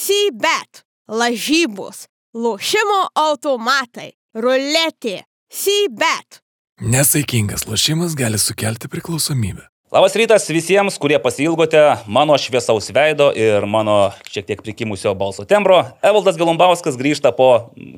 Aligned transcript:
C-bet, 0.00 0.80
lažybos, 1.12 2.06
lošimo 2.32 3.00
automatai, 3.20 4.14
ruletė, 4.32 5.18
C-bet. 5.52 6.38
Nesaikingas 6.80 7.66
lošimas 7.68 8.14
gali 8.16 8.40
sukelti 8.40 8.88
priklausomybę. 8.88 9.66
Labas 9.92 10.16
rytas 10.16 10.48
visiems, 10.48 10.96
kurie 11.02 11.18
pasilgote 11.20 11.82
mano 12.08 12.38
šviesaus 12.40 12.88
veido 12.96 13.28
ir 13.36 13.66
mano 13.68 13.98
šiek 14.30 14.48
tiek 14.48 14.64
prikimusio 14.64 15.12
balso 15.18 15.44
tembro. 15.44 15.82
Evaldas 16.00 16.40
Galumbauskas 16.40 16.96
grįžta 16.96 17.34
po 17.36 17.50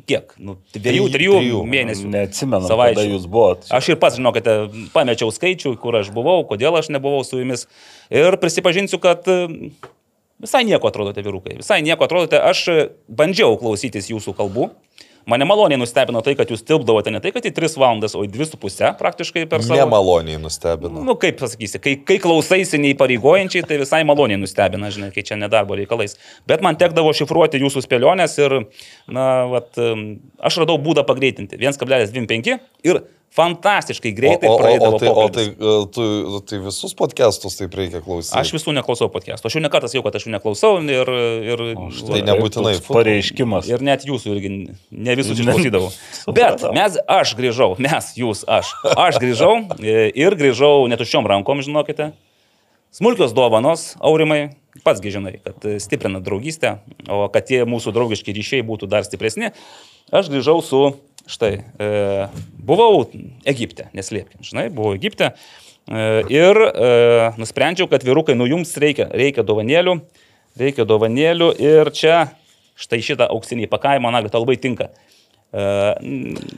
kiek? 0.08 0.34
Nu, 0.42 0.58
dviejų, 0.74 1.06
trijų, 1.12 1.38
trijų 1.38 1.64
mėnesių. 1.76 2.12
Neatsimenu, 2.16 2.66
kada 2.72 3.06
jūs 3.06 3.30
buvot. 3.30 3.70
Aš 3.70 3.92
ir 3.92 4.02
pats, 4.02 4.18
žinokite, 4.18 4.58
pamečiau 4.96 5.30
skaičių, 5.30 5.76
kur 5.78 6.02
aš 6.02 6.10
buvau, 6.16 6.40
kodėl 6.50 6.82
aš 6.82 6.90
nebuvau 6.96 7.22
su 7.28 7.44
jumis. 7.44 7.68
Ir 8.10 8.40
prisipažinsiu, 8.42 8.98
kad 9.04 9.28
visai 10.42 10.64
nieko 10.68 10.90
atrodote, 10.90 11.22
vyrukai. 11.24 11.58
Visai 11.60 11.82
nieko 11.86 12.06
atrodote. 12.08 12.40
Aš 12.42 12.66
bandžiau 13.08 13.56
klausytis 13.60 14.10
jūsų 14.12 14.34
kalbų. 14.38 14.70
Mane 15.26 15.46
maloniai 15.46 15.78
nustebino 15.78 16.18
tai, 16.24 16.34
kad 16.34 16.50
jūs 16.50 16.64
tilpdavote 16.66 17.12
ne 17.14 17.20
tai, 17.22 17.30
kad 17.34 17.44
į 17.46 17.52
3 17.54 17.76
valandas, 17.78 18.16
o 18.18 18.24
į 18.26 18.30
2,5 18.34 18.88
praktiškai 18.98 19.44
per 19.50 19.62
savo... 19.62 19.78
Nemaloniai 19.78 20.40
nustebino. 20.42 21.04
Nu, 21.06 21.14
kaip 21.20 21.38
pasakysi, 21.38 21.78
kai, 21.82 21.94
kai 22.08 22.16
klausaisi 22.22 22.80
neįpareigojančiai, 22.82 23.62
tai 23.68 23.78
visai 23.84 24.02
maloniai 24.08 24.40
nustebina, 24.42 24.90
žinai, 24.90 25.12
kai 25.14 25.22
čia 25.28 25.38
nedarbo 25.38 25.78
reikalais. 25.78 26.18
Bet 26.50 26.64
man 26.66 26.78
tekdavo 26.80 27.14
šifruoti 27.14 27.62
jūsų 27.62 27.84
spėlionės 27.86 28.34
ir, 28.42 28.58
na, 29.14 29.28
vat, 29.52 29.78
aš 30.42 30.62
radau 30.64 30.80
būdą 30.82 31.06
pagreitinti. 31.06 31.60
1,25 31.70 32.58
ir 32.90 33.04
fantastiškai 33.32 34.12
greitai 34.12 34.48
o, 34.48 34.52
o, 34.52 34.54
o, 34.54 34.60
praeidavo. 34.60 34.96
o, 34.96 34.98
tai, 35.00 35.08
o 35.08 35.28
tai, 35.28 35.44
pokalbis. 35.56 35.90
tu, 35.94 36.40
tai 36.50 36.58
visus 36.66 36.94
podcastus 36.96 37.56
taip 37.56 37.76
reikia 37.78 38.02
klausyti. 38.04 38.36
Aš 38.36 38.52
visų 38.58 38.74
neklausau 38.76 39.08
podcastų. 39.12 39.48
Aš 39.48 39.56
jau 39.56 39.62
nekartą 39.64 39.88
sakiau, 39.88 40.04
kad 40.04 40.18
aš 40.18 40.26
jų 40.26 40.34
neklausau 40.34 40.72
ir... 40.84 41.12
ir 41.48 41.62
Tai 42.12 42.22
nebūtinai 42.28 42.74
Pareiškimas. 42.84 43.70
Ir 43.72 43.84
net 43.84 44.04
jūsų 44.08 44.34
irgi 44.34 44.50
ne 44.52 45.16
visus 45.16 45.40
išklausydavau. 45.40 45.88
Bet 46.36 46.66
mes, 46.76 46.98
aš 47.08 47.32
grįžau, 47.38 47.70
mes, 47.80 48.12
jūs, 48.20 48.44
aš. 48.44 48.74
Aš 48.92 49.20
grįžau 49.22 49.54
e, 49.80 50.10
ir 50.12 50.36
grįžau 50.36 50.84
netuščiom 50.92 51.30
rankom, 51.32 51.64
žinokite. 51.64 52.12
Smulkios 52.92 53.32
dovanos, 53.32 53.94
aurimai, 54.04 54.50
patsgi 54.84 55.14
žinai, 55.14 55.38
kad 55.40 55.64
stiprina 55.80 56.20
draugystę, 56.20 56.74
o 57.08 57.24
kad 57.32 57.48
tie 57.48 57.62
mūsų 57.64 57.94
draugiški 57.96 58.34
ryšiai 58.36 58.66
būtų 58.68 58.90
dar 58.92 59.06
stipresni, 59.08 59.48
aš 60.12 60.28
grįžau 60.28 60.58
su, 60.60 60.82
štai, 61.30 61.52
e, 61.78 61.88
buvau 62.62 63.04
Egipte, 63.48 63.88
neslėpkim, 63.96 64.42
žinai, 64.46 64.68
buvau 64.74 64.96
Egipte 64.96 65.30
e, 65.30 65.34
ir 66.32 66.58
e, 66.66 66.90
nusprendžiau, 67.40 67.88
kad 67.90 68.04
vyrukai, 68.06 68.36
nu 68.38 68.48
jums 68.50 68.74
reikia, 68.82 69.08
reikia 69.10 69.44
dovanėlių, 69.46 69.98
reikia 70.60 70.86
dovanėlių 70.88 71.52
ir 71.62 71.92
čia 71.96 72.18
štai 72.78 73.02
šitą 73.04 73.28
auksinį 73.32 73.70
pakavimą, 73.70 74.12
na, 74.14 74.22
tai 74.26 74.42
labai 74.42 74.58
tinka. 74.60 74.90
E, 75.52 75.62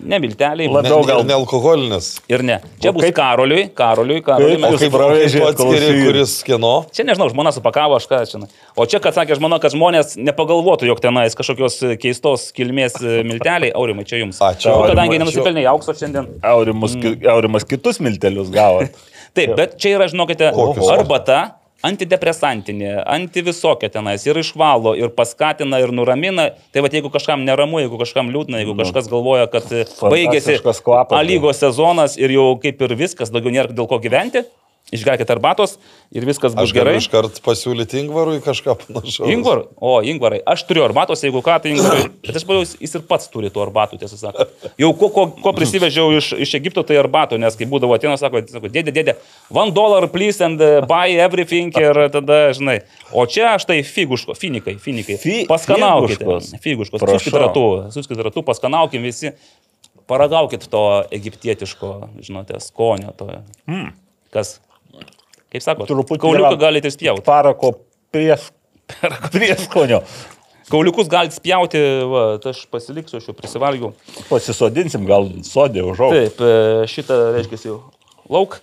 ne 0.07 0.19
milteliai, 0.23 0.69
Ne, 0.69 0.75
Labiau 0.77 1.01
ne, 1.03 1.07
gal- 1.09 1.25
nealkoholinis. 1.27 2.21
ir 2.31 2.45
ne. 2.47 2.61
Čia 2.79 2.91
O 2.91 2.93
bus 2.95 3.03
kaip- 3.03 3.17
Karoliui, 3.17 3.65
Karoliui, 3.75 4.21
Karoliui. 4.23 4.61
Kaip 4.63 4.75
O 4.75 4.79
kaip, 4.79 4.95
o 4.95 4.99
tu 4.99 5.07
atskiri, 5.09 5.57
klausytojų? 5.59 6.05
kuris 6.07 6.35
kieno? 6.47 6.71
Čia 6.95 7.03
nežinau, 7.09 7.27
žmona 7.33 7.51
supakavo, 7.57 7.97
aš 7.99 8.07
ką 8.07 8.21
čia. 8.31 8.47
O 8.79 8.87
čia, 8.87 9.01
kad 9.03 9.15
sakė 9.19 9.35
žmona, 9.41 9.59
kad 9.61 9.73
žmonės 9.75 10.15
nepagalvotų, 10.17 10.87
jog 10.93 11.01
tenais 11.03 11.35
kažkokios 11.35 11.81
keistos 11.99 12.53
kilmės 12.55 12.95
e, 13.03 13.25
milteliai, 13.27 13.73
aurimai, 13.75 14.07
čia 14.07 14.23
jums. 14.23 14.39
Ačiū, 14.39 14.71
Aurimai, 14.71 14.95
kadangi 14.95 15.19
nenusipelnė 15.25 15.67
aukso 15.75 15.91
šiandien. 15.99 16.31
Aurimas, 16.47 16.95
ki- 16.95 17.19
Aurimas 17.35 17.65
kitus 17.67 17.99
miltelius 17.99 18.49
gavo. 18.55 18.87
Taip, 19.35 19.57
bet 19.59 19.75
čia 19.83 19.97
yra, 19.99 20.07
žinokite, 20.07 20.53
arbata 20.95 21.57
antidepresantinė, 21.85 22.97
antivisokia 23.17 23.91
tenais 23.93 24.25
ir 24.27 24.41
išvalo, 24.41 24.95
ir 24.99 25.13
paskatina, 25.15 25.81
ir 25.83 25.93
nuramina. 25.95 26.51
Tai 26.75 26.85
va, 26.85 26.91
jeigu 26.93 27.13
kažkam 27.13 27.45
neramu, 27.47 27.83
jeigu 27.85 28.01
kažkam 28.01 28.33
liūdna, 28.35 28.63
jeigu 28.63 28.77
kažkas 28.81 29.11
galvoja, 29.13 29.47
kad 29.53 29.69
baigėsi. 30.01 30.59
A 31.05 31.23
lygos 31.27 31.61
sezonas 31.63 32.19
ir 32.21 32.35
jau 32.35 32.53
kaip 32.63 32.81
ir 32.87 32.97
viskas, 32.99 33.33
daugiau 33.35 33.55
nėra 33.55 33.75
dėl 33.77 33.89
ko 33.91 34.01
gyventi, 34.03 34.47
išgerkite 34.93 35.33
arbatos 35.33 35.79
ir 36.15 36.23
viskas 36.29 36.53
bus 36.55 36.69
Aš 36.69 36.73
gerai. 36.77 36.99
iškart 37.01 37.39
pasiūlyti 37.43 37.99
Ingvarui 38.03 38.37
kažką 38.45 38.75
panašaus. 38.83 39.31
Ingvar, 39.33 39.63
o 39.81 39.95
Ingvarai, 40.05 40.43
aš 40.47 40.63
turiu 40.69 40.85
arbatos, 40.85 41.23
jeigu 41.25 41.41
ką, 41.43 41.57
tai 41.65 41.73
Ingvarai. 41.73 42.05
Bet 42.23 42.37
aš 42.37 42.45
pagalvoju, 42.47 42.77
jis 42.85 42.95
ir 42.95 43.03
pats 43.09 43.31
turi 43.33 43.49
tų 43.51 43.63
arbatų, 43.65 43.99
tiesą 44.03 44.19
sakant. 44.21 44.53
Jau 44.79 44.93
ko, 45.01 45.09
ko, 45.15 45.25
ko 45.43 45.55
prisivežiau 45.57 46.13
iš, 46.19 46.29
iš 46.47 46.53
Egipto, 46.61 46.85
tai 46.87 47.01
arbatų, 47.01 47.41
nes 47.43 47.57
kai 47.59 47.67
būdavo 47.71 47.97
atėnas, 47.97 48.23
sako, 48.23 48.45
sako, 48.53 48.71
dėdė, 48.71 48.95
dėdė, 48.95 49.17
one 49.51 49.73
dollar 49.75 50.07
please 50.13 50.39
and 50.45 50.61
uh, 50.63 50.85
buy 50.87 51.17
everything 51.17 51.73
ir 51.81 52.05
tada, 52.15 52.39
žinai. 52.55 52.83
O 53.11 53.25
čia 53.27 53.55
aš 53.57 53.67
tai 53.73 53.81
figuško, 53.83 54.37
finikai, 54.39 54.77
finikai. 54.79 55.17
Fi- 55.19 55.47
Paskanaukite. 55.51 56.29
figuškos. 56.63 57.03
Suskit 57.17 57.35
ratu, 57.41 57.67
suskit 57.97 58.21
ratu, 58.29 58.45
paskanaukim 58.47 59.03
visi. 59.03 59.33
Paragaukit 60.07 60.67
to 60.69 60.85
egiptietiško, 61.17 61.91
žinote, 62.21 62.59
skonio. 62.61 63.15
To. 63.17 63.31
Mm. 63.71 63.89
Kas? 64.35 64.59
Kaip 65.55 65.63
sako, 65.63 65.87
kauliuką 66.19 66.57
galite 66.59 66.91
spjauti. 66.91 67.23
Parako 67.27 67.77
pries, 68.11 68.49
prieskonio. 69.31 70.01
Kauliukus 70.67 71.07
galite 71.13 71.37
spjauti, 71.37 71.79
va, 72.11 72.23
tai 72.43 72.51
aš 72.55 72.65
pasiliksiu, 72.73 73.21
aš 73.21 73.29
jau 73.31 73.37
prisivalgiau. 73.39 73.93
Pasisodinsim, 74.27 75.05
gal 75.07 75.29
sodė 75.47 75.85
užaug. 75.87 76.17
Taip, 76.17 76.43
e, 76.43 76.89
šitą 76.91 77.21
reiškia 77.37 77.61
jau 77.69 77.77
lauk. 78.33 78.59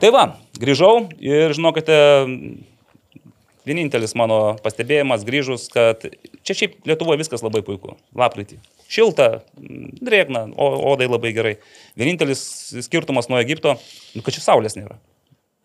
Tai 0.00 0.12
va, 0.14 0.24
grįžau 0.62 0.94
ir 1.20 1.52
žinokite, 1.58 2.00
vienintelis 3.68 4.16
mano 4.18 4.40
pastebėjimas 4.64 5.28
grįžus, 5.28 5.68
kad 5.74 6.06
čia 6.40 6.56
šiaip 6.56 6.80
Lietuvoje 6.88 7.20
viskas 7.20 7.44
labai 7.44 7.60
puiku. 7.66 7.98
Lapkritį. 8.16 8.62
Šilta, 8.88 9.42
drėgna, 9.58 10.48
odai 10.56 11.10
labai 11.10 11.36
gerai. 11.36 11.56
Vienintelis 12.00 12.42
skirtumas 12.86 13.28
nuo 13.28 13.42
Egipto, 13.42 13.76
nu, 14.16 14.24
kad 14.24 14.32
čia 14.38 14.46
saulės 14.48 14.78
nėra. 14.80 15.02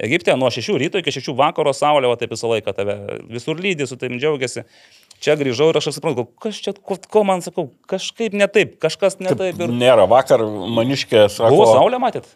Egipte 0.03 0.35
nuo 0.37 0.49
6 0.53 0.77
ryto 0.77 0.99
iki 1.01 1.11
6 1.15 1.33
vakaro 1.37 1.73
saulė, 1.73 2.09
o 2.11 2.15
taip 2.19 2.33
visą 2.35 2.51
laiką 2.51 2.73
tave 2.77 2.97
visur 3.33 3.57
lydi, 3.57 3.87
su 3.89 3.97
tavim 3.97 4.19
džiaugiasi. 4.21 4.65
Čia 5.25 5.33
grįžau 5.39 5.71
ir 5.71 5.79
aš 5.79 5.89
supratau, 5.95 6.27
kas 6.43 6.59
čia, 6.61 6.75
ko, 6.77 6.99
ko 7.09 7.23
man 7.25 7.41
sakau, 7.41 7.71
kažkaip 7.89 8.35
ne 8.37 8.45
taip, 8.45 8.75
kažkas 8.83 9.17
ne 9.17 9.33
taip. 9.33 9.57
Ir... 9.57 9.71
Nėra, 9.73 10.05
vakar 10.09 10.43
maniškė 10.45 11.23
sako. 11.33 11.49
Buvo 11.55 11.71
saulė, 11.71 11.97
matėt? 12.03 12.29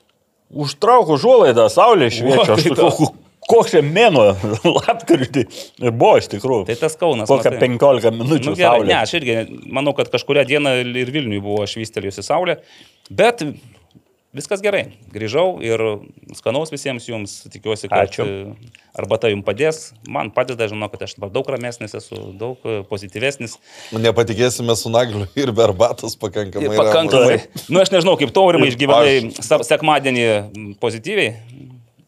Užtrauk 0.52 1.12
užuolaidą, 1.14 1.68
saulė 1.70 2.10
šviečia. 2.12 2.48
Aš 2.58 2.66
tai 2.66 2.74
sakau, 2.74 3.12
koks 3.52 3.76
čia 3.76 3.84
mėnuo, 3.86 4.26
lapkritį. 4.80 5.46
Buvo 5.92 6.16
iš 6.18 6.32
tikrųjų. 6.34 6.66
Tai 6.72 6.78
tas 6.82 6.98
Kaunas. 6.98 7.30
Kokią 7.30 7.54
matai. 7.54 7.70
15 7.78 8.18
minučių 8.18 8.50
Nu, 8.50 8.58
gerai, 8.58 8.80
saulė. 8.80 8.90
ne, 8.90 8.98
aš 9.04 9.14
irgi 9.22 9.38
manau, 9.78 9.94
kad 9.98 10.10
kažkuria 10.14 10.48
diena 10.50 10.74
ir 10.82 11.14
Vilniui 11.14 11.44
buvo 11.46 11.70
švystelėjusi 11.70 12.26
saulė, 12.26 12.58
bet 13.14 13.46
viskas 14.36 14.62
gerai. 14.64 14.84
Grįžau 15.12 15.60
ir 15.64 15.82
skanaus 16.38 16.72
visiems 16.74 17.08
jums, 17.10 17.34
tikiuosi, 17.52 17.90
kad 17.92 18.08
Ačiū. 18.10 18.26
e, 18.26 18.72
arbata 18.98 19.32
jums 19.32 19.46
padės. 19.48 19.82
Man 20.08 20.32
padeda, 20.36 20.68
žinau, 20.72 20.90
kad 20.92 21.04
aš 21.08 21.16
dabar 21.18 21.34
daug 21.34 21.50
ramesnis 21.52 21.96
esu, 21.98 22.20
daug 22.40 22.62
e, 22.64 22.82
pozityvesnis. 22.90 23.58
Nepatikėsime 23.96 24.76
su 24.80 24.92
nagliu 24.94 25.28
ir 25.40 25.52
be 25.56 25.66
arbatos 25.68 26.16
pakankamai. 26.22 26.72
Ir 26.72 26.80
pakankamai. 26.80 27.40
Na, 27.42 27.66
nu, 27.68 27.82
aš 27.84 27.92
nežinau, 27.96 28.16
kaip 28.20 28.32
taurimai 28.36 28.72
išgyvenai 28.72 29.18
sa- 29.42 29.62
sekmadienį 29.68 30.78
pozityviai. 30.84 31.36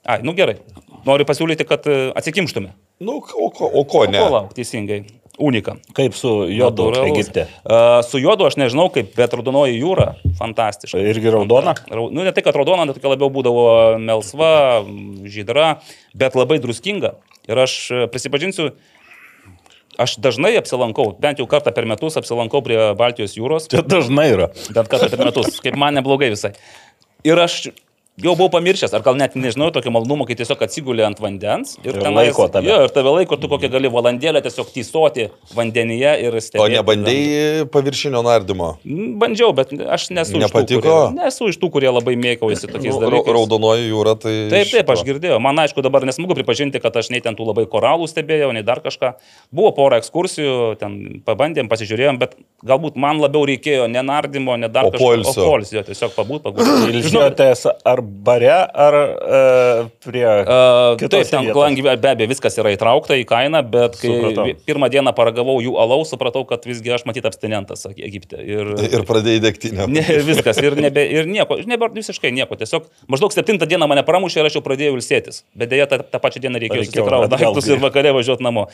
Ai, 0.04 0.22
nu 0.24 0.36
gerai. 0.36 0.60
Noriu 1.08 1.28
pasiūlyti, 1.28 1.68
kad 1.68 1.84
e, 1.92 2.00
atsikimštume. 2.16 2.72
Nu, 3.04 3.20
o 3.20 3.50
ko, 3.52 3.68
o 3.68 3.84
ko 3.84 4.06
ne? 4.08 4.22
Ko 4.24 4.32
lauk, 4.32 4.56
teisingai. 4.56 5.02
Unika. 5.42 5.76
Kaip 5.98 6.14
su 6.14 6.30
Natūralus. 6.46 7.10
Egipte. 7.10 7.48
Uh, 7.66 8.04
su 8.06 8.20
juodu 8.22 8.46
aš 8.46 8.58
nežinau, 8.62 8.86
kaip, 8.94 9.16
bet 9.18 9.34
raudonoji 9.34 9.80
jūra- 9.82 10.12
fantastiška. 10.42 11.00
Irgi 11.10 11.32
raudona? 11.34 11.74
Rau- 11.90 12.12
Nu, 12.14 12.22
ne 12.24 12.32
tai, 12.32 12.44
kad 12.46 12.54
raudona, 12.56 12.86
bet 12.86 13.00
tokia 13.00 13.16
labiau 13.16 13.32
būdavo 13.34 13.64
melsva, 14.00 14.84
žydra, 15.26 15.80
bet 16.14 16.36
labai 16.38 16.60
druskinga. 16.62 17.16
Ir 17.50 17.58
aš 17.58 17.74
e, 17.92 18.08
prisipažinsiu, 18.08 18.70
aš 19.98 20.16
dažnai 20.22 20.54
apsilankau, 20.58 21.16
bent 21.20 21.40
jau 21.42 21.48
kartą 21.50 21.74
per 21.74 21.86
metus 21.90 22.16
apsilankau 22.18 22.62
prie 22.66 22.78
Baltijos 22.98 23.36
jūros, 23.38 23.68
Čia 23.74 23.82
dažnai 23.82 24.30
yra. 24.34 24.48
bent 24.74 24.88
kartą 24.90 25.10
per 25.10 25.26
metus, 25.26 25.60
kaip 25.62 25.76
man 25.78 25.94
neblogai 25.98 26.30
visai. 26.34 26.54
Ir 27.24 27.38
aš 27.40 27.70
jau 28.22 28.36
buvau 28.38 28.50
pamiršęs, 28.54 28.94
ar 28.94 29.02
gal 29.02 29.16
net 29.18 29.34
nežinau 29.34 29.72
tokio 29.74 29.90
malonumo, 29.90 30.28
kai 30.30 30.36
tiesiog 30.38 30.60
atsigulė 30.62 31.02
ant 31.08 31.18
vandens 31.20 31.78
ir, 31.82 31.96
Ir 31.96 32.02
tenais- 32.04 32.30
laiko 32.30 32.46
tave. 32.52 32.68
Jo, 32.70 32.84
ir 32.86 32.92
tave 32.94 33.10
laiko, 33.10 33.38
tu 33.42 33.48
kokią 33.50 33.72
gali 33.74 33.90
valandėlę 33.90 34.42
tiesiog 34.46 34.70
tysoti 34.76 35.30
vandenyje 35.56 36.12
ir 36.22 36.38
stebėti. 36.38 36.62
O 36.62 36.68
nebandėjai 36.70 37.66
paviršinio 37.74 38.22
nardymo? 38.24 38.78
Mm, 38.86 39.18
Bandžiau, 39.18 39.50
bet 39.58 39.74
aš 39.74 40.10
nesu 40.14 40.38
Nepatiko? 40.38 40.78
iš 40.78 40.86
tų, 40.86 40.94
kurie, 40.94 41.24
nesu 41.26 41.48
iš 41.50 41.58
tų, 41.58 41.72
kurie 41.74 41.90
labai 41.90 42.14
mėgaujasi 42.16 42.70
tokiais 42.70 42.94
ra- 43.00 43.10
dalykais. 43.10 43.34
Raudonoji 43.34 43.90
jūra 43.90 44.14
tai... 44.20 44.36
Taip, 44.54 44.70
taip, 44.72 44.90
aš 44.94 45.04
girdėjau. 45.10 45.40
Man 45.42 45.58
aišku, 45.64 45.82
dabar 45.82 46.06
nesmagu 46.06 46.36
pripažinti, 46.38 46.80
kad 46.84 46.94
aš 46.96 47.10
nei 47.10 47.20
ten 47.26 47.34
tų 47.36 47.50
labai 47.50 47.66
koralų 47.66 48.06
stebėjau, 48.12 48.54
nei 48.54 48.62
dar 48.62 48.80
kažką. 48.86 49.16
Buvo 49.52 49.72
pora 49.74 49.98
ekskursijų, 49.98 50.78
ten 50.78 51.22
pabandėm, 51.26 51.66
pasižiūrėjom, 51.72 52.20
bet 52.22 52.38
galbūt 52.64 52.96
man 52.96 53.18
labiau 53.18 53.42
reikėjo 53.50 53.90
ne 53.90 54.06
nardymo, 54.06 54.54
ne 54.60 54.70
dar 54.70 54.86
O 54.86 54.92
kažko. 54.94 55.02
poilsio. 55.02 55.42
O 55.42 55.50
poilsio, 55.50 55.82
tiesiog 55.90 56.14
pabūt, 56.14 56.46
pabūt. 56.46 56.94
Ilsėjotės 56.94 57.66
ar 57.86 58.02
bare 58.04 58.52
ar 58.54 58.98
e, 58.98 59.40
prie... 60.04 60.26
Uh, 60.26 60.94
taip, 60.94 61.04
kitose 61.04 61.32
ten 61.32 61.50
kadangi 61.50 61.86
be 61.86 61.94
abejo 61.96 62.30
viskas 62.32 62.58
yra 62.62 62.74
įtraukta 62.76 63.18
į 63.20 63.26
kainą, 63.30 63.64
bet 63.74 63.98
kai 64.02 64.12
Supratau. 64.12 64.46
pirmą 64.68 64.90
dieną 64.94 65.14
paragavau 65.18 65.58
jų 65.64 65.74
alaus, 65.82 66.12
supratau, 66.14 66.44
kad 66.50 66.68
visgi 66.68 66.94
aš 66.94 67.06
matyt 67.10 67.28
abstinentas 67.30 67.88
Eg- 67.90 68.04
Egipte. 68.10 68.42
Ir, 68.44 68.74
Ir 69.00 69.06
pradėjai 69.10 69.44
degtinę. 69.48 69.88
Ne, 69.92 70.04
ir 70.04 70.26
viskas, 70.28 70.60
ir, 70.64 70.78
nebe, 70.80 71.06
ir 71.08 71.30
nieko, 71.30 71.58
nebe 71.70 71.90
visiškai 71.96 72.34
nieko. 72.36 72.60
Tiesiog 72.60 72.90
maždaug 73.12 73.36
septintą 73.36 73.70
dieną 73.70 73.90
mane 73.90 74.06
pramušė 74.08 74.44
ir 74.44 74.52
aš 74.52 74.60
jau 74.60 74.66
pradėjau 74.66 74.98
ilsėtis. 75.00 75.44
Bet 75.58 75.72
dėja, 75.74 75.90
tą, 75.92 76.02
tą 76.04 76.22
pačią 76.24 76.44
dieną 76.46 76.62
reikėjo 76.64 76.84
Reikėjo 76.84 77.04
susikrauti 77.04 77.34
daiktus 77.36 77.72
ir 77.72 77.82
vakare 77.84 78.14
važiuoti 78.16 78.46
namo. 78.46 78.68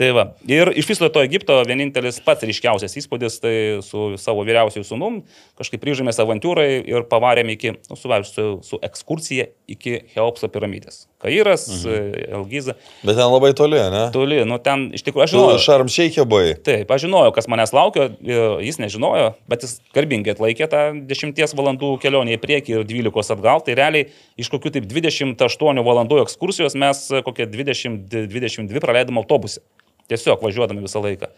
Tai 0.00 0.10
va. 0.16 0.24
Ir 0.50 0.72
iš 0.74 0.88
viso 0.90 1.08
to 1.12 1.22
Egipto 1.22 1.60
vienintelis 1.68 2.18
pats 2.24 2.42
ryškiausias 2.46 2.96
įspūdis, 2.98 3.38
tai 3.42 3.54
su 3.86 4.14
savo 4.18 4.42
vyriausiųjų 4.46 4.86
sunum 4.88 5.20
kažkaip 5.58 5.84
ryžėmės 5.86 6.18
avantūrai 6.22 6.82
ir 6.82 7.06
pavarėm 7.10 7.52
iki, 7.54 7.76
nu, 7.90 7.98
su, 7.98 8.10
su, 8.26 8.46
su 8.66 8.73
ekskursija 8.84 9.46
iki 9.70 10.00
Cheopso 10.12 10.48
piramidės. 10.52 11.04
Kairas, 11.24 11.64
mhm. 11.70 12.16
Elgiza, 12.36 12.74
Bet 13.04 13.16
ten 13.16 13.30
labai 13.32 13.52
toli, 13.56 13.78
ne? 13.92 14.02
toli, 14.12 14.40
nu 14.48 14.58
ten 14.62 14.90
iš 14.96 15.04
tikrųjų 15.06 15.24
aš 15.24 15.34
žinojau. 15.34 15.60
šarmšeikė 15.64 16.26
buvai. 16.28 16.56
Taip, 16.66 16.90
aš 16.92 17.06
žinojau, 17.06 17.32
kas 17.36 17.48
manęs 17.48 17.72
laukia, 17.76 18.10
e, 18.12 18.40
jis 18.66 18.80
nežinojo, 18.82 19.30
bet 19.48 19.64
jis 19.64 19.78
garbingai 19.96 20.34
atlaikė 20.34 20.68
tą 20.72 20.82
10 21.08 21.56
valandų 21.56 21.94
kelionę 22.02 22.36
į 22.36 22.42
priekį 22.42 22.76
ir 22.78 22.84
12 22.90 23.36
atgal. 23.38 23.64
Tai 23.64 23.78
realiai 23.78 24.10
iš 24.40 24.52
kokių 24.52 24.74
taip 24.76 24.90
28 24.90 25.86
valandų 25.88 26.20
ekskursijos 26.26 26.76
mes 26.76 27.06
e, 27.10 27.24
kokie 27.24 27.48
20-22 27.48 28.84
praleidom 28.84 29.22
autobuse. 29.22 29.64
Tiesiog 30.12 30.42
važiuodami 30.44 30.84
visą 30.84 31.00
laiką. 31.00 31.30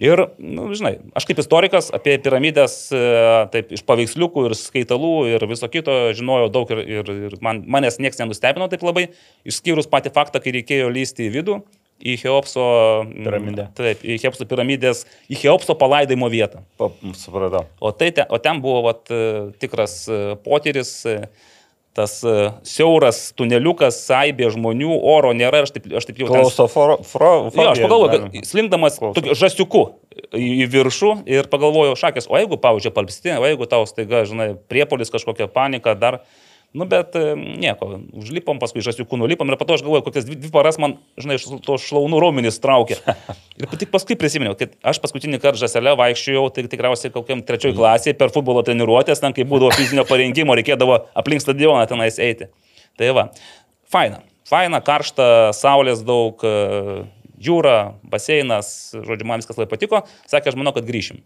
Ir, 0.00 0.22
nu, 0.40 0.70
žinai, 0.72 0.94
aš 1.12 1.26
kaip 1.28 1.42
istorikas 1.42 1.90
apie 1.92 2.14
piramidės, 2.24 2.76
e, 2.88 3.00
taip, 3.52 3.74
iš 3.76 3.82
paveiksliukų 3.84 4.46
ir 4.48 4.54
skaitalų 4.56 5.12
ir 5.34 5.44
viso 5.50 5.68
kito 5.68 5.96
žinojau 6.16 6.48
daug 6.54 6.72
ir, 6.72 6.80
ir, 6.80 7.10
ir 7.28 7.36
man, 7.44 7.60
manęs 7.68 8.00
niekas 8.00 8.22
nenustebino 8.22 8.70
taip 8.72 8.86
labai, 8.86 9.10
išskyrus 9.44 9.90
patį 9.92 10.14
faktą, 10.16 10.40
kai 10.40 10.56
reikėjo 10.56 10.88
lysti 10.94 11.28
į 11.28 11.34
vidų, 11.36 11.58
į 12.00 12.16
Cheopso 12.22 12.64
mm, 13.04 13.12
Piramidę. 13.26 13.66
Taip, 13.76 14.00
į 14.00 14.16
Cheopso 14.22 14.46
piramidės, 14.48 15.04
į 15.28 15.42
Cheopso 15.42 15.76
palaidimo 15.78 16.30
vietą. 16.32 16.64
Pa, 16.80 16.88
supratau. 17.18 17.66
O, 17.76 17.92
tai 17.92 18.08
ten, 18.16 18.28
o 18.32 18.40
ten 18.40 18.64
buvo 18.64 18.86
vat, 18.88 19.04
e, 19.12 19.50
tikras 19.60 20.02
e, 20.08 20.20
potyris, 20.46 20.94
e, 21.04 21.18
tas 22.00 22.16
e, 22.24 22.36
siauras 22.66 23.20
tuneliukas, 23.38 24.00
saibė 24.08 24.50
žmonių, 24.54 24.90
oro 25.12 25.32
nėra 25.36 25.62
aš 25.64 25.74
taip, 25.76 25.88
aš 26.00 26.08
taip 26.08 26.20
jau. 26.22 26.28
Fro, 26.30 26.44
Jo, 27.54 27.72
aš 27.74 27.82
pagalvoju, 27.84 28.12
kad 28.12 28.48
slinkdamas 28.48 29.00
žasiuku 29.38 29.84
į, 30.36 30.68
viršų 30.72 31.14
ir 31.30 31.48
pagalvojau, 31.52 31.96
šakės, 32.00 32.28
o 32.30 32.38
jeigu, 32.40 32.58
pavyzdžiui, 32.60 32.94
palpsti, 32.96 33.34
o 33.36 33.48
jeigu 33.48 33.68
tau 33.70 33.84
staiga, 33.88 34.24
žinai, 34.28 34.52
priepolis 34.70 35.12
kažkokia 35.12 35.50
panika 35.52 35.96
dar, 35.98 36.22
nu 36.72 36.86
bet 36.86 37.16
e, 37.18 37.34
nieko, 37.34 37.88
užlipom, 38.20 38.60
paskui 38.62 38.84
žasiuku 38.84 39.18
nulipom 39.18 39.50
ir 39.50 39.58
po 39.58 39.66
to 39.66 39.74
aš 39.74 39.82
galvoju, 39.82 40.04
kokias 40.06 40.26
dvi, 40.28 40.38
dvi 40.38 40.50
paras 40.54 40.78
man, 40.82 40.96
žinai, 41.18 41.38
iš 41.40 41.48
to 41.66 41.78
šlaunų 41.82 42.20
raumenys 42.22 42.60
traukė. 42.62 43.00
Ir 43.60 43.68
tik 43.80 43.90
paskui 43.90 44.16
prisiminiau, 44.20 44.54
kad 44.58 44.76
aš 44.86 45.02
paskutinį 45.02 45.40
kartą 45.42 45.64
žaselę 45.64 45.96
vaikščiojau, 45.98 46.46
tai 46.54 46.64
tikriausiai 46.70 47.14
kokiam 47.14 47.42
trečioj 47.46 47.74
klasėje 47.76 48.14
per 48.20 48.30
futbolo 48.34 48.62
treniruotės, 48.66 49.22
ten 49.22 49.34
kai 49.36 49.46
būdavo 49.50 49.74
fizinio 49.74 50.06
parengimo, 50.08 50.54
reikėdavo 50.58 51.00
aplink 51.18 51.42
stadioną 51.42 51.82
tenais 51.90 52.20
eiti. 52.22 52.48
Tai 53.00 53.10
va, 53.18 53.26
faina, 53.90 54.22
faina, 54.48 54.80
karšta, 54.84 55.50
saulės 55.56 56.06
daug, 56.06 56.38
e, 56.46 57.02
jūra, 57.40 57.76
baseinas, 58.06 58.92
žodžiu, 58.94 59.26
man 59.28 59.42
viskas 59.42 59.58
labai 59.58 59.70
patiko. 59.74 60.04
Sakė, 60.30 60.52
aš 60.52 60.60
manau, 60.60 60.74
kad 60.76 60.86
grįšim. 60.88 61.22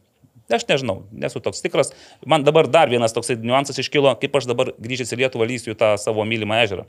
Aš 0.53 0.67
nežinau, 0.69 0.99
nesu 1.09 1.41
toks 1.41 1.63
tikras. 1.65 1.95
Man 2.29 2.45
dabar 2.45 2.69
dar 2.69 2.91
vienas 2.93 3.17
toksai 3.17 3.39
niuansas 3.41 3.81
iškilo, 3.81 4.13
kaip 4.21 4.37
aš 4.37 4.51
dabar 4.51 4.75
grįžęs 4.77 5.15
į 5.17 5.23
Lietuvą 5.23 5.49
lysiu 5.49 5.77
tą 5.79 5.95
savo 6.01 6.27
mylimą 6.29 6.61
ežerą. 6.67 6.85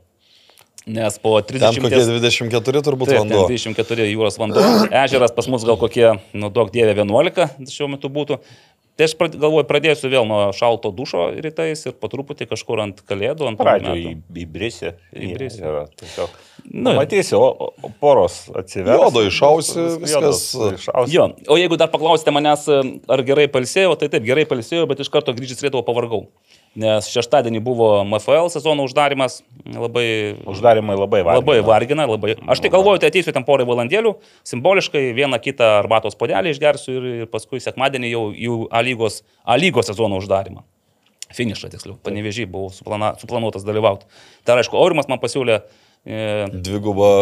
Nes 0.85 1.15
po 1.17 1.39
30... 1.41 1.63
Ten 1.63 1.81
kokie 1.81 2.01
24 2.05 2.81
turbūt 2.85 3.09
Taip, 3.09 3.23
vanduo. 3.23 3.47
ten 3.47 3.55
24 3.57 4.05
jūros 4.11 4.35
vanduo. 4.37 4.61
Ežeras 4.93 5.33
pas 5.33 5.47
mus 5.49 5.65
gal 5.65 5.79
kokie, 5.81 6.11
nu, 6.37 6.51
daug 6.53 6.69
dievė 6.73 6.93
11 6.99 7.71
šiuo 7.73 7.89
metu 7.95 8.11
būtų. 8.13 8.37
Tai 8.95 9.03
aš 9.09 9.13
prad- 9.19 9.33
galvoju, 9.35 9.65
pradėsiu 9.67 10.07
vėl 10.07 10.23
nuo 10.29 10.53
šalto 10.55 10.87
dušo 10.95 11.25
rytais 11.43 11.81
ir 11.89 11.95
po 11.99 12.07
truputį 12.07 12.45
kažkur 12.47 12.79
ant 12.79 13.01
kalėdų, 13.03 13.49
ant 13.49 13.59
Pradžioje 13.59 14.13
metų. 14.15 14.43
įbrisi. 14.45 14.93
Įbrisi. 15.11 15.59
Tiesiog. 15.99 16.37
Nu. 16.71 16.93
Matysi, 16.95 17.35
o, 17.35 17.43
o 17.83 17.89
poros 18.01 18.45
atsivers. 18.55 18.95
Jodo 19.03 19.25
išausi, 19.27 19.83
viskas. 20.01 20.45
Išausi. 20.79 21.11
Jo, 21.13 21.27
o 21.51 21.57
jeigu 21.59 21.77
dar 21.77 21.91
paklausite 21.93 22.31
manęs, 22.33 22.63
ar 22.71 23.25
gerai 23.27 23.49
palsėjau, 23.51 23.97
tai 23.99 24.07
taip, 24.15 24.23
gerai 24.25 24.47
palsėjau, 24.49 24.87
bet 24.89 25.03
iš 25.03 25.11
karto 25.13 25.35
grįžęs 25.35 25.59
į 25.61 25.67
Lietuvą 25.67 25.83
pavargau. 25.91 26.23
Nes 26.75 27.07
šeštadienį 27.07 27.61
buvo 27.63 27.89
MFL 28.03 28.49
sezono 28.51 28.83
uždarimas, 28.83 29.37
labai 29.63 30.35
Uždarimai 30.51 30.97
labai 30.99 31.21
vargina. 31.23 31.39
Labai 31.39 31.55
vargina, 31.63 32.07
labai. 32.09 32.33
Aš 32.51 32.59
tai 32.65 32.71
galvoju, 32.73 32.99
tai 32.99 33.13
ateisiu 33.13 33.31
ten 33.35 33.45
porai 33.47 33.63
valandėlių, 33.69 34.11
simboliškai 34.51 35.05
vieną 35.15 35.39
kitą 35.39 35.77
arbatos 35.77 36.19
podelį 36.19 36.51
išgersiu 36.51 36.97
ir, 36.97 37.07
ir 37.21 37.31
paskui 37.31 37.63
sekmadienį 37.63 38.11
jau 38.11 38.25
į 38.35 38.57
A 38.75 38.83
lygos, 38.83 39.21
A 39.47 39.55
lygos 39.61 39.87
sezono 39.87 40.19
uždarimą. 40.19 40.65
Finišą 41.35 41.71
tiksliau, 41.71 41.95
panevežiai 42.03 42.45
buvau 42.49 42.69
suplana, 42.75 43.15
suplanuotas 43.23 43.63
dalyvauti. 43.65 44.05
Tai 44.45 44.59
aišku, 44.59 44.75
Aurimas 44.77 45.07
man 45.09 45.23
pasiūlė 45.23 45.57
e, 46.05 46.19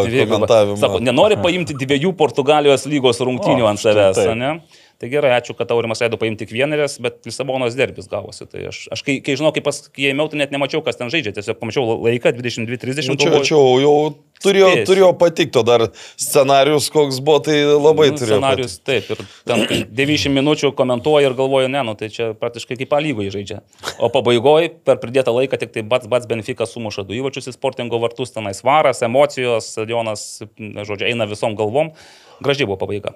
Dvigubą 0.04 0.34
komentavimą. 0.34 0.76
Sako, 0.82 0.98
nenori 1.02 1.38
paimti 1.40 1.78
dviejų 1.78 2.12
Portugalijos 2.18 2.84
lygos 2.90 3.22
rungtynių 3.24 3.64
O, 3.64 3.70
ant 3.70 3.80
savęs, 3.80 4.20
ne? 4.38 4.56
Tai 5.04 5.10
gerai, 5.12 5.34
ačiū, 5.36 5.52
kad 5.52 5.68
Aurimas 5.74 6.00
leido 6.00 6.16
paimti 6.16 6.46
tik 6.46 6.52
vienerės, 6.56 6.94
bet 7.04 7.26
Lisabonos 7.28 7.74
derbis 7.76 8.06
gavosi. 8.08 8.46
Tai 8.48 8.62
aš, 8.70 8.86
aš 8.94 9.02
kai, 9.04 9.18
kai 9.20 9.34
žinau, 9.36 9.50
kaip 9.52 9.66
pas, 9.66 9.82
kai 9.92 10.06
ėmiau, 10.14 10.30
tai 10.32 10.38
net 10.40 10.54
nemačiau, 10.54 10.80
kas 10.86 10.96
ten 10.96 11.10
žaidžia. 11.12 11.34
Tiesiog 11.36 11.58
pamačiau 11.60 11.98
laiką 12.06 12.32
22.30. 12.32 13.10
Nu, 13.12 13.18
Čia, 13.20 13.42
čia 13.44 13.58
jau 13.82 13.92
turėjo, 14.40 14.70
Spėsiu. 14.70 14.86
turėjo 14.88 15.10
patikti, 15.20 15.60
o 15.60 15.64
dar 15.68 15.84
scenarius 16.16 16.88
koks 16.94 17.20
buvo, 17.20 17.42
tai 17.44 17.58
labai 17.68 18.08
Nu, 18.14 18.16
turėjo. 18.22 18.38
Scenarius, 18.40 18.78
taip, 18.80 19.12
ir 19.12 19.20
ten 19.44 19.66
kai 19.68 19.82
90 20.00 20.32
minučių 20.38 20.72
komentuoja 20.80 21.28
ir 21.28 21.36
galvoju, 21.36 21.68
ne, 21.76 21.84
nu 21.84 21.96
tai 22.00 22.08
čia 22.16 22.30
praktiškai 22.40 22.80
kaip 22.80 22.92
palygoje 22.96 23.36
žaidžia. 23.36 23.60
O 24.00 24.08
pabaigoje 24.16 24.72
per 24.88 25.04
pridėtą 25.04 25.36
laiką 25.36 25.60
tik 25.60 25.76
tai 25.76 25.84
bats, 25.84 26.08
bats 26.08 26.32
Benfica 26.32 26.64
sumuša 26.64 27.04
du 27.04 27.20
įvačius 27.20 27.52
į 27.52 27.58
sportingo 27.58 28.00
vartus, 28.00 28.32
tenais 28.32 28.64
varas, 28.64 29.04
emocijos, 29.04 29.68
stadionas, 29.76 30.26
na, 30.56 30.88
žodžiu, 30.88 31.12
eina 31.12 31.28
visom 31.28 31.60
galvom. 31.60 31.92
Gražiai 32.40 32.72
buvo 32.72 32.80
pabaiga. 32.80 33.12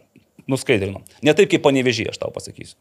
Nuskaidrinu. 0.48 1.04
Ne 1.22 1.34
taip 1.36 1.50
kaip 1.52 1.62
panevežį, 1.66 2.08
aš 2.12 2.22
tau 2.24 2.32
pasakysiu. 2.34 2.76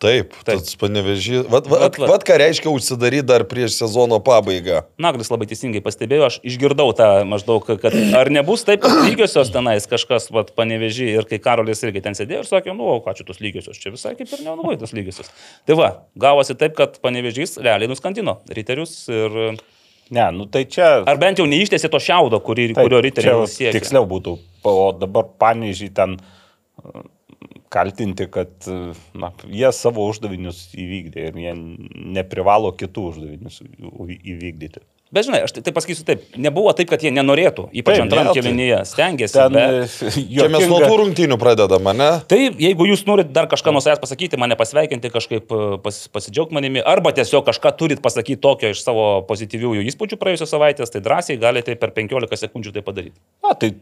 Taip, 0.00 0.32
Taip. 0.48 0.62
tas 0.64 0.76
panevežys. 0.80 1.42
Vat, 1.52 1.66
vat, 1.68 1.82
Vat, 1.92 1.98
vat. 2.08 2.22
ką 2.24 2.38
reiškia 2.40 2.70
užsidaryti 2.72 3.26
dar 3.28 3.42
prieš 3.44 3.74
sezono 3.82 4.16
pabaigą. 4.24 4.78
Naglis 4.96 5.28
labai 5.28 5.44
teisingai 5.50 5.82
pastebėjo, 5.84 6.22
aš 6.30 6.38
išgirdau 6.48 6.86
tą 6.96 7.08
maždaug, 7.28 7.68
kad 7.82 7.92
ar 8.16 8.30
nebus 8.32 8.64
taip, 8.64 8.80
kad 8.86 8.96
lygiosios 9.04 9.52
tenais 9.52 9.84
kažkas 9.90 10.30
vat, 10.32 10.54
panevežį 10.56 11.10
ir 11.18 11.28
kai 11.28 11.36
Karolis 11.44 11.84
irgi 11.84 12.00
ten 12.06 12.16
sėdėjo 12.16 12.46
ir 12.46 12.48
sakė, 12.48 12.72
nu, 12.72 12.88
o 12.94 12.96
ką 13.04 13.12
čia 13.20 13.28
tos 13.28 13.42
lygiosios, 13.44 13.76
čia 13.76 13.92
visai 13.92 14.14
kaip 14.16 14.32
ir 14.32 14.40
nenuvoja 14.48 14.80
tos 14.80 14.96
lygiosios. 14.96 15.28
Tai 15.68 15.76
va, 15.82 15.90
gavosi 16.16 16.56
taip, 16.56 16.72
kad 16.80 16.96
panevežys 17.04 17.58
realiai 17.60 17.92
nuskandino 17.92 18.38
riterius 18.48 19.02
ir 19.12 19.36
Ne, 20.10 20.24
nu 20.34 20.48
tai 20.50 20.64
čia. 20.66 21.04
ar 21.06 21.18
bent 21.22 21.38
jau 21.38 21.44
neištėsi 21.46 21.86
to 21.92 22.00
šiaudo, 22.02 22.40
kurį, 22.42 22.72
Taip, 22.72 22.82
kurio 22.82 22.98
riteriai 23.04 23.44
siekia. 23.46 23.76
Tiksliau 23.76 24.08
būtų. 24.10 24.32
O 24.66 24.90
dabar 24.98 25.28
panežiai 25.38 25.92
ten 25.94 26.16
e, 26.18 26.39
kaltinti, 27.70 28.26
kad 28.30 28.50
na, 29.14 29.32
jie 29.46 29.72
savo 29.76 30.06
uždavinius 30.10 30.70
įvykdė 30.74 31.28
ir 31.30 31.42
jie 31.44 31.52
neprivalo 32.18 32.72
kitų 32.76 33.10
uždavinius 33.12 33.60
įvykdyti. 33.62 34.82
Bet 35.10 35.26
žinai, 35.26 35.40
aš 35.42 35.56
tai, 35.56 35.72
pasakysiu 35.74 36.04
taip, 36.06 36.22
nebuvo 36.38 36.70
taip, 36.78 36.86
kad 36.92 37.02
jie 37.02 37.10
nenorėtų, 37.10 37.64
ypač 37.80 37.96
Taip, 37.96 38.04
antram 38.04 38.28
tai- 38.28 38.34
kelinyje, 38.36 38.76
stengiasi. 38.86 39.34
Ten 39.34 39.56
bet... 39.56 39.94
Čia 40.36 40.46
mes 40.54 40.66
nuo 40.70 40.78
tų 40.84 40.98
rungtynių 41.00 41.38
pradedame, 41.40 41.94
ne? 41.98 42.10
Tai 42.30 42.38
jeigu 42.38 42.86
jūs 42.86 43.02
norit 43.08 43.32
dar 43.34 43.48
kažką 43.50 43.74
nuo 43.74 43.82
savęs 43.82 43.98
pasakyti, 43.98 44.38
mane 44.38 44.54
pasveikinti, 44.58 45.10
kažkaip 45.10 45.50
e, 45.50 45.80
pas, 45.82 45.98
pasidžiaugti 46.14 46.54
manimi, 46.54 46.78
arba 46.86 47.10
tiesiog 47.16 47.42
kažką 47.50 47.74
turit 47.80 48.02
pasakyti 48.04 48.38
tokio 48.38 48.70
iš 48.70 48.84
savo 48.86 49.08
pozityviųjų 49.26 49.82
įspūdžių 49.90 50.20
praėjusios 50.20 50.54
savaitės, 50.54 50.94
tai 50.94 51.02
drąsiai 51.02 51.42
galite 51.42 51.74
per 51.74 51.90
15 51.98 52.44
sekundžių 52.46 52.76
tai 52.78 52.86
padaryti. 52.86 53.18
Na, 53.42 53.58
tai 53.58 53.74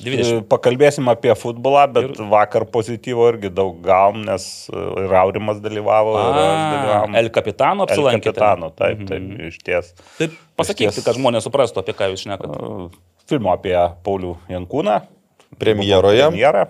20. 0.00 0.24
e, 0.24 0.40
Pakalbėsim 0.48 1.08
apie 1.12 1.34
futbolą, 1.36 1.82
bet 1.92 2.06
ir... 2.16 2.22
vakar 2.32 2.64
pozityvo 2.72 3.26
irgi 3.34 3.50
daug 3.52 3.76
gavom, 3.84 4.22
nes 4.24 4.46
e, 4.72 4.76
ir 5.04 5.12
Aurimas 5.20 5.60
dalyvavo, 5.60 6.14
A, 6.16 6.22
dalyvavom. 6.38 7.16
El 7.20 7.28
Capitano 7.34 7.84
El 7.84 7.90
apsilankėte. 7.92 8.32
Capitano, 8.32 8.70
taip, 8.70 9.02
taip, 9.08 9.20
Mhm. 9.22 9.48
iš 9.50 9.58
ties. 9.62 9.92
Taip, 10.18 10.32
pasakykite, 10.56 10.94
Išties. 10.96 11.04
kad 11.04 11.16
žmonės 11.20 11.44
suprastų, 11.48 11.84
apie 11.84 11.92
ką 11.98 12.08
jūs 12.12 12.24
šnekate. 12.24 12.90
Filmo 13.28 13.52
apie 13.52 13.76
Paulių 14.04 14.36
Jankūną. 14.48 15.02
Premjeroje. 15.60 16.24
Premjera. 16.30 16.66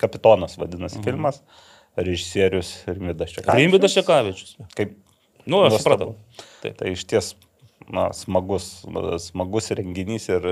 Kapitonas 0.00 0.56
vadinasi 0.58 0.98
Mhm. 0.98 1.04
filmas. 1.04 1.42
Režisierius 1.96 2.82
Rimvidas 2.86 3.30
Čekavičius. 3.32 3.56
Rimvidas 3.56 3.94
Šekavičius. 3.96 4.56
Kaip 4.76 4.96
Nu, 5.46 5.62
aš 5.64 5.78
supratau. 5.78 6.16
Taip. 6.60 6.74
Tai 6.76 6.88
iš 6.90 7.04
ties 7.06 7.34
na, 7.92 8.08
smagus, 8.16 8.84
smagus 9.26 9.70
renginys 9.76 10.28
ir, 10.32 10.46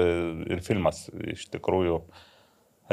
ir 0.50 0.60
filmas 0.62 1.08
iš 1.34 1.48
tikrųjų 1.54 2.00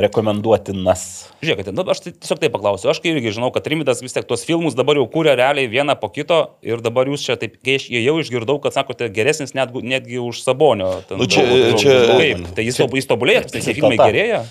rekomenduotinas. 0.01 1.01
Žiūrėkite, 1.43 1.73
nu, 1.75 1.83
aš 1.91 1.99
tai 2.05 2.13
tiesiog 2.15 2.39
taip 2.39 2.53
paklausiu. 2.55 2.89
Aš 2.93 3.01
irgi 3.11 3.33
žinau, 3.35 3.49
kad 3.53 3.67
Rimvidas 3.67 3.99
vis 4.03 4.15
tiek 4.15 4.23
tuos 4.29 4.45
filmus 4.47 4.75
dabar 4.77 4.95
jau 4.95 5.03
kūrė 5.11 5.33
realiai 5.39 5.67
vieną 5.71 5.97
po 5.99 6.07
kito 6.13 6.37
ir 6.63 6.79
dabar 6.83 7.09
jūs 7.11 7.25
čia 7.27 7.35
taip, 7.41 7.57
kai 7.65 7.75
aš 7.79 7.89
jau 7.91 8.15
išgirdau, 8.23 8.55
kad 8.63 8.75
sakote, 8.77 9.09
geresnis 9.13 9.51
net, 9.57 9.73
netgi 9.75 10.21
už 10.23 10.41
Sabonio. 10.45 10.93
ten 11.09 11.19
Nu, 11.19 11.27
čia- 11.27 11.43
daug- 11.43 11.63
daug- 11.73 11.81
čia- 11.83 11.97
Kaip? 12.17 12.45
Tai 12.55 12.63
jis, 12.63 12.77
to- 12.79 12.87
jis 12.95 13.09
tobulėja, 13.11 13.43
tai 13.51 13.59
tie 13.61 13.73
filmai 13.75 13.97
gerėja. 13.99 14.45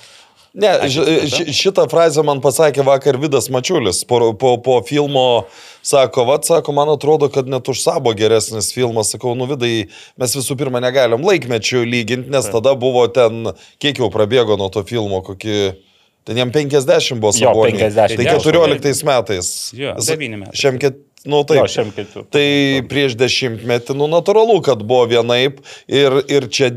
Ne, 0.54 0.70
ši- 0.90 1.52
šitą 1.54 1.84
frazę 1.90 2.24
man 2.26 2.40
pasakė 2.42 2.82
vakar 2.82 3.14
Vidas 3.22 3.46
Mačiulis. 3.54 4.00
Po, 4.08 4.32
po, 4.34 4.56
po 4.58 4.80
filmo 4.82 5.44
sako, 5.86 6.24
vad, 6.26 6.42
sako, 6.48 6.72
man 6.74 6.88
atrodo, 6.90 7.28
kad 7.30 7.46
net 7.46 7.68
už 7.70 7.78
sabo 7.84 8.10
geresnis 8.18 8.72
filmas. 8.74 9.12
Sakau, 9.14 9.36
nu 9.38 9.46
vidai, 9.46 9.86
mes 10.18 10.34
visų 10.34 10.56
pirma 10.58 10.82
negalim 10.82 11.22
laikmečių 11.22 11.84
lyginti, 11.86 12.32
nes 12.34 12.48
tada 12.50 12.74
buvo 12.74 13.06
ten, 13.14 13.52
kiek 13.78 14.02
jau 14.02 14.10
prabėgo 14.10 14.58
nuo 14.58 14.68
to 14.74 14.82
filmo, 14.88 15.22
kokį... 15.22 15.60
Ten 16.28 16.36
jam 16.36 16.50
50 16.52 17.16
buvo 17.22 17.30
saboniai. 17.32 17.86
50. 17.88 18.18
Tai 18.18 18.24
14 18.44 19.06
metais. 19.08 19.46
Jo, 19.72 19.94
S- 19.96 20.10
devyni 20.10 20.36
metai. 20.42 20.52
Šiam 20.60 20.76
ket... 20.82 20.98
Nu, 21.24 21.40
taip. 21.48 21.62
Jo. 21.62 22.24
Tai 22.32 22.44
prieš 22.90 23.14
dešimtmetį, 23.20 23.96
nu, 23.96 24.06
natūralu, 24.12 24.58
kad 24.64 24.82
buvo 24.84 25.06
vienaip 25.08 25.62
ir, 25.88 26.18
ir 26.32 26.46
čia, 26.52 26.70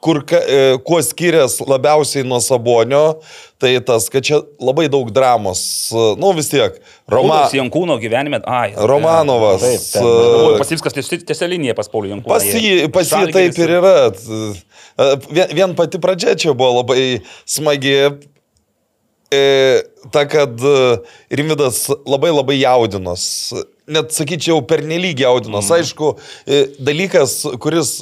kur, 0.00 0.22
e, 0.30 0.78
kuo 0.84 1.02
skiriasi 1.02 1.64
labiausiai 1.66 2.24
nuo 2.26 2.40
Sabonio, 2.40 3.18
tai 3.58 3.74
tas, 3.84 4.06
kad 4.12 4.24
čia 4.24 4.40
labai 4.62 4.86
daug 4.90 5.10
dramos, 5.14 5.60
e, 5.90 6.04
nu 6.20 6.30
vis 6.36 6.50
tiek, 6.52 6.78
Roma, 7.10 7.34
Pauliaus 7.34 7.56
Jankūno 7.58 7.98
gyvenime. 8.02 8.40
Ai, 8.46 8.72
Romanovas. 8.76 9.64
Taip, 9.64 9.86
ten. 9.96 10.08
e, 10.54 10.56
Pasivskas 10.62 10.94
tiesia 10.94 11.50
linija 11.50 11.74
pas 11.78 11.90
Paulių 11.90 12.14
Jankūną. 12.14 12.30
Pas 12.30 12.46
jį, 12.46 12.88
pas 12.94 13.14
jį 13.14 13.30
taip 13.34 13.62
ir 13.64 13.76
yra. 13.80 13.94
Vien, 15.30 15.54
vien 15.54 15.78
pati 15.78 16.00
pradžia 16.02 16.34
čia 16.38 16.54
buvo 16.54 16.82
labai 16.82 17.22
smagi. 17.46 17.96
E, 19.28 19.40
ta, 20.14 20.22
kad 20.24 20.62
Rimvidas 21.28 21.82
labai 22.08 22.30
labai 22.32 22.60
jaudinos. 22.62 23.24
Net 23.88 24.14
sakyčiau, 24.14 24.62
pernelyg 24.68 25.20
jaudinos. 25.24 25.68
Mm. 25.68 25.74
Aišku, 25.80 26.12
dalykas, 26.84 27.40
kuris 27.60 27.98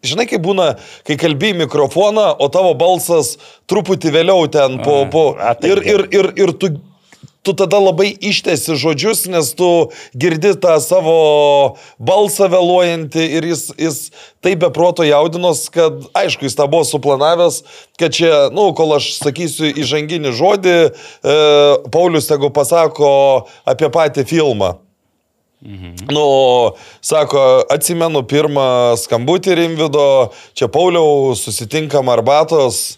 Žinai, 0.00 0.24
kaip 0.30 0.40
būna, 0.40 0.74
kai 1.04 1.18
kalbėjai 1.20 1.58
mikrofoną, 1.66 2.30
o 2.40 2.46
tavo 2.52 2.72
balsas 2.78 3.34
truputį 3.68 4.14
vėliau 4.14 4.46
ten 4.52 4.78
po... 4.80 5.02
po 5.12 5.24
A, 5.36 5.52
taip, 5.52 5.74
ir, 5.74 5.82
ir, 5.84 6.06
ir, 6.16 6.28
ir 6.40 6.52
tu, 6.56 6.70
tu 7.44 7.52
tada 7.52 7.76
labai 7.80 8.08
ištesi 8.08 8.78
žodžius, 8.80 9.26
nes 9.28 9.52
tu 9.56 9.68
girdi 10.16 10.54
tą 10.60 10.78
savo 10.80 11.76
balsą 12.00 12.48
vėluojantį 12.52 13.28
ir 13.38 13.50
jis, 13.52 13.68
jis 13.76 14.00
taip 14.44 14.64
beproto 14.64 15.04
jaudinos, 15.04 15.66
kad 15.72 16.00
aišku, 16.16 16.48
jis 16.48 16.56
tą 16.56 16.68
buvo 16.72 16.88
suplanavęs, 16.88 17.62
kad 18.00 18.16
čia, 18.16 18.32
na, 18.48 18.54
nu, 18.56 18.70
kol 18.76 18.96
aš 18.96 19.14
sakysiu 19.20 19.68
įžanginį 19.84 20.32
žodį, 20.36 20.76
e, 20.88 21.40
Paulius 21.92 22.28
tegu 22.32 22.52
pasako 22.52 23.10
apie 23.68 23.92
patį 23.92 24.28
filmą. 24.32 24.78
Mhm. 25.60 25.94
Nu, 26.08 26.24
sako, 27.04 27.40
atsimenu 27.68 28.22
pirmą 28.24 28.96
skambutį 28.96 29.58
Rimvido, 29.58 30.30
čia 30.56 30.70
Pauliau, 30.72 31.34
susitinkam 31.36 32.08
arbatos, 32.08 32.96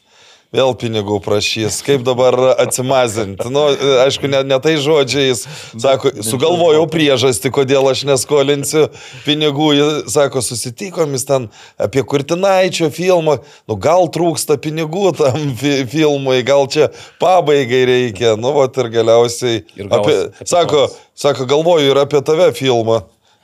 vėl 0.52 0.74
pinigų 0.78 1.18
prašys, 1.24 1.80
kaip 1.86 2.04
dabar 2.06 2.36
atsimazinti. 2.62 3.48
Nu, 3.52 3.64
aišku, 4.04 4.30
ne, 4.30 4.42
ne 4.46 4.58
tai 4.62 4.74
žodžiais, 4.82 5.44
sako, 5.80 6.12
sugalvojau 6.24 6.84
priežastį, 6.92 7.52
kodėl 7.56 7.88
aš 7.90 8.04
neskolinsiu 8.10 8.88
pinigų. 9.26 9.70
Jis 9.78 10.16
sako, 10.16 10.42
susitikom 10.44 11.16
jis 11.16 11.26
ten 11.28 11.48
apie 11.80 12.04
Kurtinaičio 12.06 12.90
filmą, 12.94 13.38
nu 13.70 13.78
gal 13.80 14.10
trūksta 14.12 14.58
pinigų 14.62 15.14
tam 15.20 15.54
fi 15.60 15.82
filmui, 15.88 16.42
gal 16.46 16.68
čia 16.72 16.90
pabaigai 17.22 17.84
reikia, 17.88 18.36
nu, 18.40 18.52
va 18.56 18.68
ir 18.68 18.92
galiausiai. 18.92 19.64
Ir 19.76 19.88
Apie, 19.92 20.14
sako, 20.48 20.86
Sako, 21.14 21.44
galvoju 21.44 21.90
ir 21.90 21.98
apie 22.00 22.22
tave 22.24 22.48
filmą. 22.56 23.02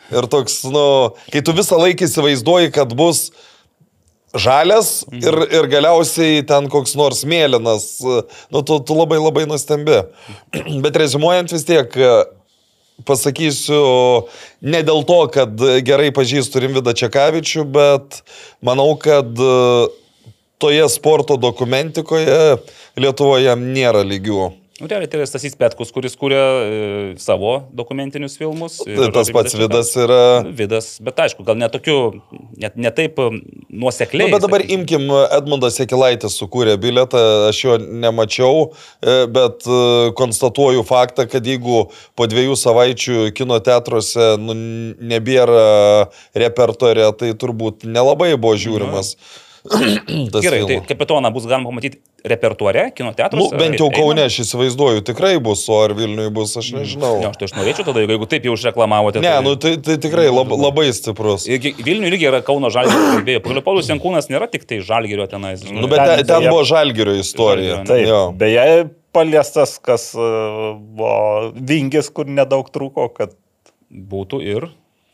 Ir 0.08 0.24
toks, 0.32 0.62
nu, 0.72 1.12
kai 1.28 1.42
tu 1.44 1.52
visą 1.52 1.76
laiką 1.76 2.06
įsivaizduoji, 2.08 2.72
kad 2.72 2.94
bus 2.96 3.28
žalias 4.36 5.04
ir, 5.14 5.36
ir 5.48 5.68
galiausiai 5.70 6.42
ten 6.48 6.68
koks 6.72 6.96
nors 6.98 7.24
mėlynas, 7.28 7.86
nu, 8.52 8.62
tu, 8.62 8.80
tu 8.80 8.96
labai 8.98 9.20
labai 9.20 9.46
nustembi. 9.48 10.02
Bet 10.84 10.98
rezumuojant 11.00 11.54
vis 11.54 11.64
tiek, 11.68 11.96
pasakysiu, 13.08 13.80
ne 14.60 14.82
dėl 14.86 15.04
to, 15.08 15.20
kad 15.34 15.64
gerai 15.86 16.10
pažįstu 16.14 16.64
Rimvidą 16.64 16.94
Čekavičių, 16.98 17.62
bet 17.70 18.22
manau, 18.64 18.90
kad 18.98 19.30
toje 20.58 20.88
sporto 20.90 21.38
dokumentikoje 21.38 22.58
Lietuvoje 22.98 23.54
nėra 23.54 24.02
lygių. 24.02 24.48
Nu, 24.80 24.86
realiai 24.86 25.08
tai 25.10 25.18
yra 25.18 25.26
Stasys 25.26 25.56
Petkus, 25.58 25.88
kuris 25.90 26.14
kūrė 26.14 26.38
e, 26.38 26.74
savo 27.18 27.54
dokumentinius 27.74 28.36
filmus. 28.38 28.76
ir 28.86 29.10
Tas 29.14 29.32
pats 29.34 29.56
Vidas 29.58 29.90
yra 29.98 30.18
Vidas, 30.54 30.92
bet 31.02 31.18
aišku, 31.24 31.42
gal 31.46 31.58
netokiu, 31.58 31.96
net 32.62 32.76
ne 32.78 32.92
taip 32.94 33.18
e, 33.18 33.26
nuosekliai. 33.74 34.28
Nu, 34.28 34.36
bet 34.36 34.44
dabar 34.46 34.62
sakysim. 34.62 34.84
imkim, 34.84 35.10
Edmundas 35.34 35.80
Sekilaitis 35.80 36.38
sukūrė 36.38 36.76
biletą, 36.78 37.24
aš 37.48 37.64
jo 37.64 37.74
nemačiau, 38.04 38.68
e, 39.02 39.18
bet 39.34 39.66
e, 39.66 39.80
konstatuoju 40.22 40.86
faktą, 40.86 41.26
kad 41.32 41.50
jeigu 41.50 41.88
po 42.14 42.30
dviejų 42.30 42.54
savaičių 42.62 43.26
kino 43.34 43.58
teatruose 43.58 44.30
nu, 44.38 44.54
nebėra 45.10 46.06
repertorė, 46.38 47.10
tai 47.18 47.34
turbūt 47.34 47.82
nelabai 47.82 48.36
buvo 48.38 48.54
žiūrimas. 48.54 49.16
Tas 49.18 49.44
Gerai, 50.44 50.60
tai 50.66 50.76
kapitoną 50.86 51.30
bus 51.34 51.46
galima 51.50 51.68
pamatyti 51.70 51.98
repertuare, 52.24 52.90
kino 52.94 53.10
Nu, 53.10 53.14
teatruose. 53.18 53.56
bent 53.58 53.78
jau? 53.80 53.88
Kaune 53.94 54.22
aš 54.26 54.36
įsivaizduoju, 54.44 55.02
tikrai 55.08 55.38
bus, 55.42 55.64
o 55.68 55.78
ar 55.84 55.94
Vilniui 55.98 56.30
bus, 56.34 56.54
aš 56.60 56.72
nežinau. 56.76 57.18
Ne, 57.22 57.30
aš 57.32 57.38
tai 57.40 57.48
aš 57.48 57.54
norėčiau 57.58 57.86
tada, 57.88 58.02
jeigu 58.04 58.28
taip 58.30 58.46
jau 58.48 58.54
užreklamavote. 58.56 59.22
Ne, 59.22 59.32
tai- 59.34 59.42
nu 59.46 59.54
tai, 59.56 59.76
tai 59.82 59.96
tikrai 60.02 60.28
lab, 60.30 60.52
labai 60.52 60.86
stiprus. 60.94 61.46
Vilniuje 61.48 62.12
irgi 62.12 62.28
yra 62.30 62.42
Kauno 62.46 62.70
Žalgirio 62.74 63.10
kalbėjo. 63.18 63.42
Pagaliau 63.44 63.64
Paulius 63.66 63.88
Jankūnas 63.90 64.30
nėra 64.30 64.50
tik 64.50 64.64
tai 64.68 64.78
Žalgirio 64.80 65.26
tenais. 65.30 65.62
žinai. 65.64 65.80
Nu, 65.80 65.88
bet 65.88 65.98
ten, 66.04 66.16
Ten 66.18 66.26
ten 66.26 66.40
beje- 66.42 66.50
buvo 66.50 66.64
Žalgirio 66.64 67.14
istorija. 67.18 67.82
Žalgirio, 67.82 67.86
Taip, 67.86 68.06
Jo. 68.08 68.32
beje, 68.36 68.90
paliestas, 69.12 69.78
kas 69.82 70.14
e, 70.14 70.18
buvo 70.94 71.52
vingis, 71.54 72.10
kur 72.12 72.26
nedaug 72.26 72.70
trūko, 72.70 73.08
kad 73.14 73.34
Būtų 73.88 74.42
ir. 74.44 74.68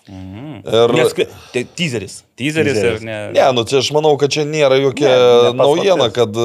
Ir... 0.04 0.92
Nes, 0.92 1.14
tai 1.52 1.62
teaseris. 1.64 2.18
Teaseris 2.36 2.76
ir 2.76 2.98
ne. 3.00 3.14
Ne, 3.32 3.44
nu 3.56 3.62
čia 3.64 3.78
aš 3.80 3.88
manau, 3.94 4.10
kad 4.20 4.28
čia 4.34 4.42
nėra 4.44 4.76
jokia 4.76 5.08
Ne, 5.08 5.52
naujiena, 5.56 6.10
kad, 6.12 6.36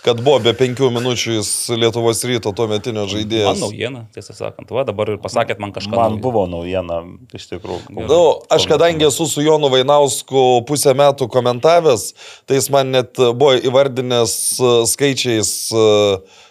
kad 0.00 0.22
buvo 0.24 0.38
be 0.46 0.54
penkių 0.56 0.88
minučių 0.94 1.34
jis 1.36 1.50
Lietuvos 1.76 2.22
ryto 2.24 2.54
tuo 2.56 2.64
metinio 2.70 3.04
Man 3.04 3.10
žaidėjas. 3.12 3.60
naujiena, 3.60 4.06
tiesą 4.16 4.32
sakant. 4.38 4.72
Va, 4.72 4.86
dabar 4.88 5.12
ir 5.12 5.18
pasakėt 5.20 5.60
man 5.60 5.74
kažką. 5.76 5.92
man 5.92 6.16
naujo. 6.16 6.22
buvo 6.24 6.46
naujiena 6.48 7.02
iš 7.36 7.50
tikrųjų. 7.50 8.06
Nu, 8.08 8.22
aš 8.48 8.64
kadangi 8.70 9.10
esu 9.10 9.28
su 9.28 9.44
Jonu 9.44 9.68
Vainausku 9.74 10.62
pusę 10.68 10.96
metų 10.96 11.28
komentavęs, 11.28 12.14
tai 12.48 12.62
jis 12.62 12.70
man 12.72 12.94
net 12.96 13.20
buvo 13.20 13.58
įvardinęs 13.60 14.38
e, 14.56 14.72
skaičiais. 14.88 15.52
e, 15.68 16.48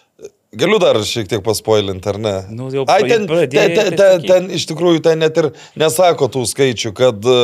Galiu 0.52 0.76
dar 0.82 0.98
šiek 1.08 1.30
tiek 1.30 1.40
paspoilinti, 1.44 2.04
ar 2.12 2.18
ne? 2.20 2.32
Nu, 2.52 2.66
jau 2.74 2.82
Ai, 2.92 3.06
ten, 3.08 3.22
pradėjai, 3.30 3.70
ten, 3.72 3.72
ten, 3.72 3.94
tai 3.96 3.96
ten, 3.96 4.18
sakyk. 4.18 4.28
ten 4.28 4.50
iš 4.58 4.66
tikrųjų 4.68 5.00
ten 5.06 5.22
net 5.24 5.38
ir 5.40 5.48
nesako 5.80 6.28
tų 6.34 6.42
skaičių, 6.50 6.92
kad 6.98 7.24
e, 7.24 7.38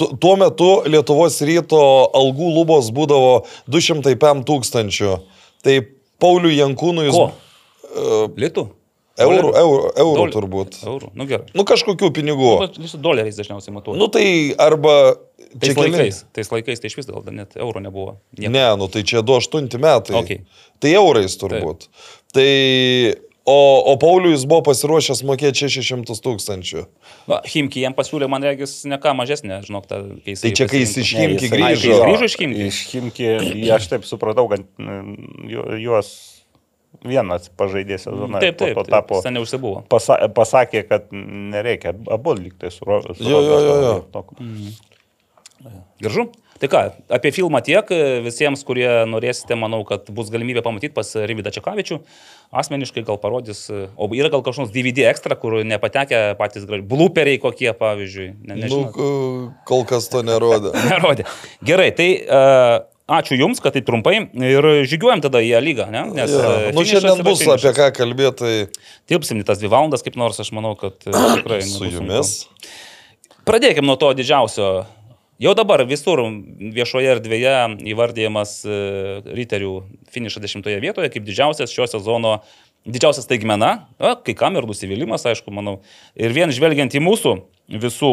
tu- 0.00 0.08
tuo 0.16 0.32
metu 0.40 0.70
Lietuvos 0.88 1.36
ryto 1.44 1.82
algų 2.16 2.48
lubos 2.56 2.88
būdavo 2.96 3.34
205 3.68 4.46
tūkstančių. 4.48 5.12
Tai 5.60 5.76
Pauliui 6.24 6.56
Jankūnui 6.56 7.10
jis... 7.10 7.20
Ko? 7.20 7.28
e, 7.92 8.18
Litų? 8.40 8.64
Eurų, 9.18 9.48
eurų, 9.58 9.78
eurų 9.98 10.18
Dol- 10.22 10.32
turbūt. 10.38 10.76
Eurų. 10.86 11.08
Nu 11.18 11.24
gerai. 11.26 11.48
Nu 11.58 11.64
kažkokių 11.66 12.12
pinigų. 12.14 12.52
Visų 12.78 13.00
doleriais 13.02 13.34
dažniausiai 13.36 13.74
matuoju. 13.74 13.98
Nu 13.98 14.06
tai 14.14 14.54
arba... 14.62 14.92
tais 15.58 15.72
keli- 15.74 15.90
laikais, 15.90 16.20
tais 16.36 16.52
laikais 16.54 16.78
tai 16.80 16.86
iš 16.92 16.94
vis 17.00 17.08
gal 17.10 17.24
net 17.34 17.56
euro 17.58 17.82
nebuvo. 17.82 18.12
Nieko. 18.38 18.52
Ne, 18.54 18.62
nu 18.78 18.86
tai 18.94 19.02
čia 19.02 19.24
28 19.26 19.74
metai. 19.82 20.14
Okei. 20.20 20.38
Tai 20.78 20.92
eurais 21.00 21.34
turbūt. 21.40 21.88
Tai, 22.34 23.14
o, 23.48 23.58
o 23.92 23.96
Pauliui 24.00 24.34
jis 24.34 24.44
buvo 24.48 24.60
pasiruošęs 24.68 25.22
mokėti 25.28 25.64
600 25.68 26.18
tūkstančių. 26.24 26.82
Na, 27.30 27.38
Himki 27.48 27.80
jam 27.84 27.94
pasiūlė, 27.96 28.28
man 28.28 28.44
regis, 28.44 28.82
ne 28.88 28.98
ką 29.00 29.14
mažesnė, 29.16 29.62
žinok, 29.64 29.86
ta, 29.88 30.02
kai 30.24 30.34
jis. 30.34 30.42
Tai 30.44 30.50
čia, 30.60 30.66
kai 30.68 30.82
jis 30.84 30.96
iš 31.02 31.12
kai 31.16 31.28
grįžo. 31.54 31.92
jis 31.94 32.02
grįžo 32.04 32.28
iš 32.28 32.36
Chimki. 32.42 32.66
Iš 32.68 32.80
Chimki, 32.90 33.30
aš 33.78 33.88
taip 33.94 34.04
supratau, 34.08 34.44
kad 34.52 34.66
mm, 34.76 35.14
ju- 35.54 35.78
juos 35.86 36.10
vienas 37.04 37.48
pažaidė 37.56 37.96
sezoną. 38.00 38.40
Taip, 38.44 38.56
taip, 38.60 38.74
po 38.76 38.84
to 38.84 38.90
taip, 38.90 38.94
tapo. 38.98 39.22
Ten 39.24 39.36
neužsibuvo. 39.38 39.82
Pasa, 39.92 40.16
pasakė, 40.34 40.84
kad 40.88 41.08
nereikia, 41.12 41.92
abu 42.12 42.36
lygtai 42.36 42.70
su, 42.74 42.84
Ro- 42.88 43.00
su 43.14 43.24
Jo, 43.24 43.40
jo, 43.44 43.58
jo, 43.64 43.74
jo. 43.86 43.94
Robertu. 44.12 44.76
Gražu. 46.00 46.28
Tai 46.58 46.66
ką, 46.72 46.80
apie 47.14 47.30
filmą 47.30 47.60
tiek. 47.62 47.86
Visiems, 48.24 48.64
kurie 48.66 48.88
norėsite, 49.06 49.54
manau, 49.54 49.84
kad 49.86 50.08
bus 50.10 50.26
galimybė 50.34 50.62
pamatyti 50.66 50.90
pas 50.96 51.06
Rimvidą 51.14 51.52
Čekavičių. 51.54 52.00
Asmeniškai 52.50 53.04
gal 53.06 53.18
parodys, 53.22 53.66
o 53.70 54.08
yra 54.16 54.30
gal 54.32 54.42
kažkoks 54.42 54.72
DVD 54.74 55.06
ekstra, 55.12 55.36
kur 55.38 55.60
nepatekę 55.62 56.34
patys 56.40 56.64
gražiai. 56.66 56.86
Bluperiai 56.88 57.38
kokie, 57.38 57.70
pavyzdžiui. 57.78 58.28
Ne, 58.42 58.56
Nu, 58.56 58.62
nežinau. 58.64 58.90
k- 58.90 59.66
kol 59.68 59.84
kas 59.86 60.08
to 60.10 60.24
nerodė. 60.26 60.72
Nerodė. 60.90 61.28
Gerai, 61.62 61.90
tai 61.94 62.08
uh, 62.26 62.80
ačiū 63.20 63.38
Jums, 63.38 63.60
kad 63.62 63.76
tai 63.78 63.84
trumpai 63.86 64.16
ir 64.34 64.68
žygiuojam 64.88 65.22
tada 65.28 65.38
į 65.44 65.54
A 65.60 65.62
lygą, 65.62 65.86
ne? 65.94 66.06
Nes, 66.16 66.32
Ja. 66.34 66.56
e, 66.68 66.72
Nu, 66.74 66.82
šiandien 66.88 67.22
bus 67.22 67.44
finišas. 67.44 67.68
apie 67.68 67.76
ką 67.78 67.86
kalbėti 68.02 68.36
tai 68.42 68.82
Tilpsim 69.08 69.38
į 69.40 69.46
tas 69.48 69.62
dvi 69.62 69.70
valandas 69.70 70.02
kaip 70.02 70.18
nors, 70.18 70.40
aš 70.42 70.50
manau, 70.56 70.74
kad 70.80 70.96
e, 71.06 71.12
tikrai. 71.38 71.62
su 71.62 71.78
nebus 71.84 71.94
sunku. 71.94 71.94
jumis. 72.02 72.34
Pradėkime 73.48 73.86
nuo 73.88 73.96
to 73.96 74.10
didžiausio. 74.18 74.86
Jau 75.38 75.52
dabar 75.54 75.84
visur 75.86 76.18
viešoje 76.74 77.12
erdvėje 77.12 77.52
įvardyjamas 77.92 78.56
e, 78.66 78.78
riterių 79.38 79.74
finišas 80.10 80.42
dešimtoje 80.42 80.80
vietoje 80.82 81.12
kaip 81.14 81.22
didžiausias 81.28 81.70
šio 81.70 81.86
sezono, 81.86 82.40
didžiausias 82.82 83.28
staigmena, 83.28 83.68
a, 84.02 84.16
kai 84.18 84.34
kam 84.34 84.58
ir 84.58 84.66
nusivylimas, 84.66 85.28
aišku, 85.30 85.54
manau. 85.54 85.76
Ir 86.18 86.34
vien 86.34 86.50
žvelgiant 86.50 86.90
į 86.90 87.02
mūsų 87.06 87.36
visų 87.84 88.10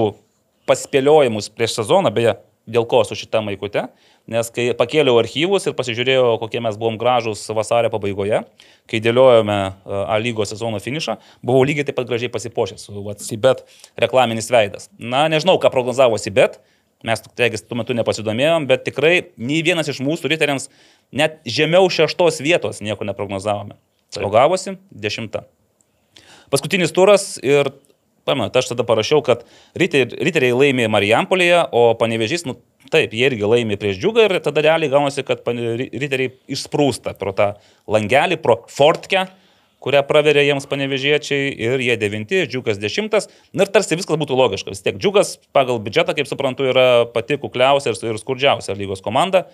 paspėliojimus 0.70 1.50
prieš 1.50 1.80
sezoną, 1.80 2.12
beje, 2.14 2.36
dėl 2.70 2.86
ko 2.90 3.02
su 3.10 3.18
šitą 3.18 3.42
maikute, 3.46 3.88
nes 4.30 4.54
kai 4.54 4.68
pakėliau 4.78 5.18
archyvus 5.18 5.66
ir 5.66 5.74
pasižiūrėjau, 5.78 6.38
kokie 6.42 6.62
mes 6.62 6.78
buvom 6.78 7.02
gražus 7.02 7.42
vasario 7.58 7.90
pabaigoje, 7.94 8.44
kai 8.86 9.02
dėliojome 9.02 9.58
e, 9.66 9.74
A 10.06 10.22
lygos 10.22 10.54
sezono 10.54 10.78
finišą, 10.78 11.18
buvau 11.42 11.66
lygiai 11.66 11.90
taip 11.90 11.98
pat 11.98 12.14
gražiai 12.14 12.30
pasipošęs 12.38 12.86
Sibet 13.26 13.66
reklaminis 13.98 14.54
veidas. 14.54 14.92
Na, 15.02 15.26
nežinau, 15.26 15.58
ką 15.58 15.74
prognozavo 15.74 16.22
Sibet, 16.22 16.62
mes 17.06 17.24
tegis 17.38 17.64
tuo 17.66 17.78
metu 17.80 17.96
nepasidomėjom, 17.98 18.68
bet 18.70 18.86
tikrai 18.88 19.16
nei 19.38 19.62
vienas 19.66 19.90
iš 19.92 20.02
mūsų 20.04 20.32
riteriams 20.34 20.70
net 21.16 21.40
žemiau 21.46 21.90
šeštos 21.92 22.42
vietos 22.44 22.82
nieko 22.86 23.08
neprognozavome. 23.08 23.78
O 24.22 24.30
gavosi 24.32 24.78
dešimta. 24.92 25.44
Paskutinis 26.54 26.94
turas 26.96 27.36
ir, 27.44 27.72
pamenat, 28.28 28.56
aš 28.56 28.72
tada 28.72 28.86
parašiau, 28.88 29.22
kad 29.26 29.44
riteriai, 29.76 30.54
laimė 30.56 30.88
Marijampolėje, 30.94 31.66
o 31.76 31.88
panevežys, 32.00 32.46
nu 32.48 32.58
taip, 32.94 33.16
jie 33.18 33.26
irgi 33.32 33.50
laimė 33.50 33.80
prieš 33.82 34.00
džiugą 34.02 34.28
ir 34.28 34.38
tada 34.46 34.64
realiai 34.66 34.94
gaunasi, 34.94 35.26
kad 35.28 35.42
riteriai 35.46 36.36
išsprūsta 36.54 37.16
pro 37.20 37.34
tą 37.36 37.56
langelį, 37.92 38.40
pro 38.42 38.62
fortkę 38.72 39.26
kurią 39.86 40.02
praverė 40.08 40.44
jiems 40.48 40.66
panevežiečiai 40.70 41.54
ir 41.68 41.84
jie 41.84 41.96
devinti, 42.02 42.42
džiugas 42.50 42.82
dešimtas. 42.82 43.30
Ir 43.54 43.70
tarsi 43.72 43.98
viskas 44.00 44.18
būtų 44.22 44.38
logiška. 44.40 44.74
Vis 44.74 44.82
tiek 44.86 44.98
džiugas 44.98 45.36
pagal 45.56 45.80
biudžetą, 45.84 46.16
kaip 46.18 46.30
suprantu, 46.30 46.66
yra 46.72 47.06
pati 47.14 47.38
kukliausia 47.42 47.94
ir, 47.94 48.20
skurdžiausia 48.22 48.78
lygos 48.78 49.04
komanda. 49.06 49.46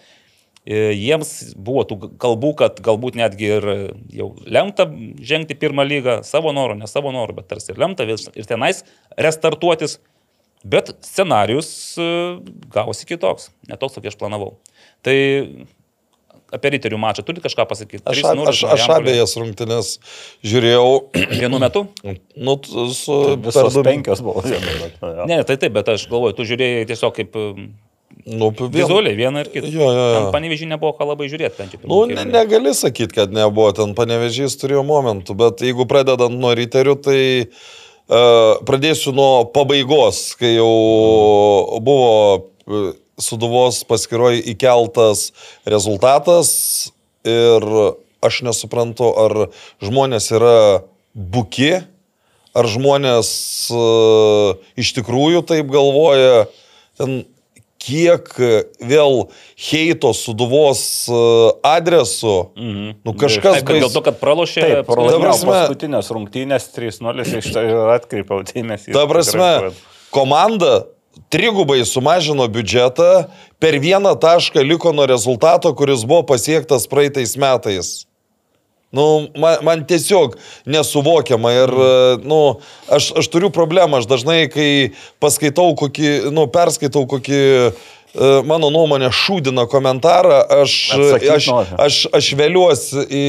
E, 0.61 0.93
Jiems 0.93 1.51
buvo 1.57 1.83
tų 1.89 1.97
kalbų, 2.21 2.53
kad 2.61 2.79
galbūt 2.85 3.17
netgi 3.19 3.49
ir 3.57 3.67
jau 4.13 4.29
lemta 4.45 4.87
žengti 5.19 5.57
pirmą 5.57 5.83
lygą 5.89 6.21
savo 6.27 6.53
norų, 6.55 6.79
ne 6.83 6.89
savo 6.89 7.11
norų, 7.15 7.39
bet 7.41 7.51
tarsi 7.51 7.73
ir 7.73 7.81
lemta 7.81 8.07
ir 8.07 8.47
tenais 8.47 8.85
restartuotis. 9.17 9.99
Bet 10.61 10.91
scenarius 11.01 11.97
e, 11.97 12.07
gavosi 12.71 13.07
kitoks, 13.09 13.49
ne 13.67 13.79
toks, 13.81 13.97
kokį 13.97 14.11
aš 14.11 14.17
planavau. 14.19 14.51
Tai 15.01 15.15
apie 16.55 16.73
riterių 16.75 16.99
mačą 17.01 17.23
turi 17.27 17.43
kažką 17.43 17.65
pasakyti? 17.69 18.03
Aš, 18.05 18.23
3:0 18.23 18.49
aš, 18.51 18.63
aš 18.75 18.87
abiejas 18.97 19.35
rungtynės 19.39 19.93
žiūrėjau. 20.45 20.89
Vienu 21.41 21.61
metu? 21.63 21.85
Nu, 22.35 22.57
su 22.95 23.21
per 23.37 23.47
Visos 23.51 23.77
du- 23.77 23.85
penkios 23.87 24.23
buvo. 24.25 24.43
Ne, 25.29 25.41
tai 25.47 25.57
taip, 25.57 25.71
bet 25.79 25.89
aš 25.95 26.09
galvoju, 26.11 26.37
tu 26.39 26.47
žiūrėjai 26.49 26.85
tiesiog 26.91 27.15
kaip 27.21 27.39
um, 27.39 27.71
Nu, 28.27 28.51
vien- 28.51 28.69
vizualiai 28.75 29.15
vieną 29.17 29.41
ir 29.41 29.47
kitą. 29.49 29.69
Jo, 29.71 29.87
jo, 29.95 30.07
jo. 30.13 30.23
Panevežį 30.35 30.67
nebuvo 30.69 30.91
ką 30.97 31.07
labai 31.09 31.29
žiūrėti, 31.31 31.65
jau. 31.73 31.79
Nu, 31.89 32.01
ne, 32.11 32.25
negali 32.27 32.73
sakyti, 32.77 33.15
kad 33.15 33.31
nebuvo, 33.33 33.71
ten 33.73 33.95
panevežys 33.97 34.57
turėjo 34.61 34.83
momentų, 34.85 35.33
bet 35.39 35.63
jeigu 35.65 35.87
pradedant 35.89 36.35
nuo 36.37 36.51
riterių, 36.57 36.95
tai 37.01 37.21
uh, 37.47 38.59
pradėsiu 38.67 39.15
nuo 39.17 39.45
pabaigos, 39.55 40.35
kai 40.37 40.53
jau 40.57 40.69
buvo 41.81 42.11
uh, 42.37 42.91
suduvos 43.21 43.83
paskiroj 43.87 44.41
įkeltas 44.53 45.31
rezultatas 45.69 46.91
ir 47.25 47.63
aš 48.21 48.41
nesuprantu, 48.45 49.07
ar 49.17 49.33
žmonės 49.81 50.27
yra 50.35 50.83
buki, 51.13 51.79
ar 52.53 52.67
žmonės 52.69 53.29
uh, 53.73 54.57
iš 54.77 54.93
tikrųjų 54.97 55.41
taip 55.49 55.69
galvoja, 55.73 56.47
ten 56.99 57.23
kiek 57.81 58.27
vėl 58.85 59.15
heito 59.57 60.11
suduvos 60.13 60.81
uh, 61.09 61.49
adresu, 61.65 62.51
Mhm. 62.53 62.91
nu 63.07 63.13
kažkas 63.17 63.57
Taip, 63.57 63.65
kad 63.65 63.75
dėl 63.79 63.87
bais- 63.87 63.93
to, 63.95 64.01
kad 64.05 64.19
pralošė. 64.21 64.61
Taip, 64.67 64.85
prasme- 64.85 65.49
paskutinės 65.49 66.11
rungtynės 66.13 66.67
3-0 66.75 67.25
iš 67.41 67.49
tai 67.55 67.63
ir 67.71 67.89
atkreipiau 67.97 68.43
dėmesį. 68.45 68.93
Ta 68.93 69.07
prasme, 69.09 69.71
komanda 70.13 70.83
trigubai 71.31 71.81
sumažino 71.85 72.47
biudžetą, 72.51 73.25
per 73.61 73.77
vieną 73.79 74.15
tašką 74.19 74.63
liko 74.65 74.93
nuo 74.95 75.07
rezultato, 75.09 75.73
kuris 75.75 76.05
buvo 76.07 76.23
pasiektas 76.33 76.87
praeitais 76.91 77.37
metais. 77.39 77.91
Nu, 78.91 79.29
man, 79.39 79.61
man 79.63 79.83
tiesiog 79.87 80.35
nesuvokiama 80.67 81.51
ir, 81.55 81.71
nu, 82.27 82.39
aš, 82.91 83.13
aš 83.21 83.29
turiu 83.31 83.47
problemą, 83.55 84.01
aš 84.01 84.09
dažnai, 84.11 84.41
kai 84.51 84.67
paskaitau 85.23 85.71
kokį, 85.79 86.09
nu, 86.35 86.43
perskaitau 86.51 87.05
kokį, 87.07 87.39
e, 87.39 87.69
mano 88.47 88.69
nuomonė, 88.73 89.07
šūdina 89.15 89.63
komentarą, 89.71 90.41
aš, 90.61 90.73
Atsakyt 90.97 91.29
aš, 91.31 91.47
nori. 91.47 91.75
aš, 91.85 91.99
aš 92.17 92.29
vėliuosi 92.39 93.05
į, 93.07 93.25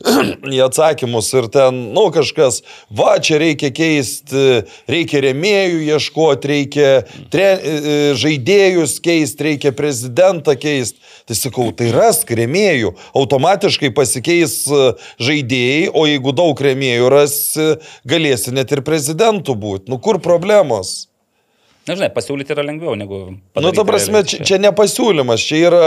į 0.56 0.62
atsakymus 0.64 1.28
ir 1.36 1.50
ten, 1.52 1.82
nu, 1.96 2.06
kažkas, 2.14 2.62
va, 2.88 3.18
čia 3.20 3.40
reikia 3.42 3.68
keisti, 3.76 4.62
reikia 4.90 5.20
remėjų 5.26 5.82
ieškoti, 5.90 6.52
reikia 6.54 6.88
tre, 7.32 7.50
e, 7.60 7.98
žaidėjus 8.20 8.96
keisti, 9.04 9.50
reikia 9.50 9.74
prezidentą 9.76 10.56
keisti. 10.56 10.96
Tai 11.28 11.36
sakau, 11.38 11.68
tai 11.76 11.92
rask 11.94 12.30
remėjų, 12.34 12.94
automatiškai 13.20 13.92
pasikeis 13.94 14.62
e, 14.72 14.80
žaidėjai, 15.20 15.92
o 15.92 16.06
jeigu 16.08 16.34
daug 16.36 16.64
remėjų 16.70 17.12
rasi, 17.12 17.68
galėsi 18.08 18.56
net 18.56 18.72
ir 18.72 18.84
prezidentų 18.86 19.54
būti. 19.60 19.92
Nu, 19.92 20.00
kur 20.02 20.22
problemos? 20.24 21.09
Nežinai, 21.88 22.10
pasiūlyti 22.12 22.52
yra 22.52 22.64
lengviau 22.66 22.92
negu... 22.98 23.18
Nu, 23.30 23.38
padaryti 23.56 23.78
ta 23.78 23.84
prasme, 23.88 24.20
čia, 24.28 24.42
čia 24.44 24.58
ne 24.60 24.68
pasiūlymas, 24.76 25.40
čia 25.40 25.60
yra 25.70 25.84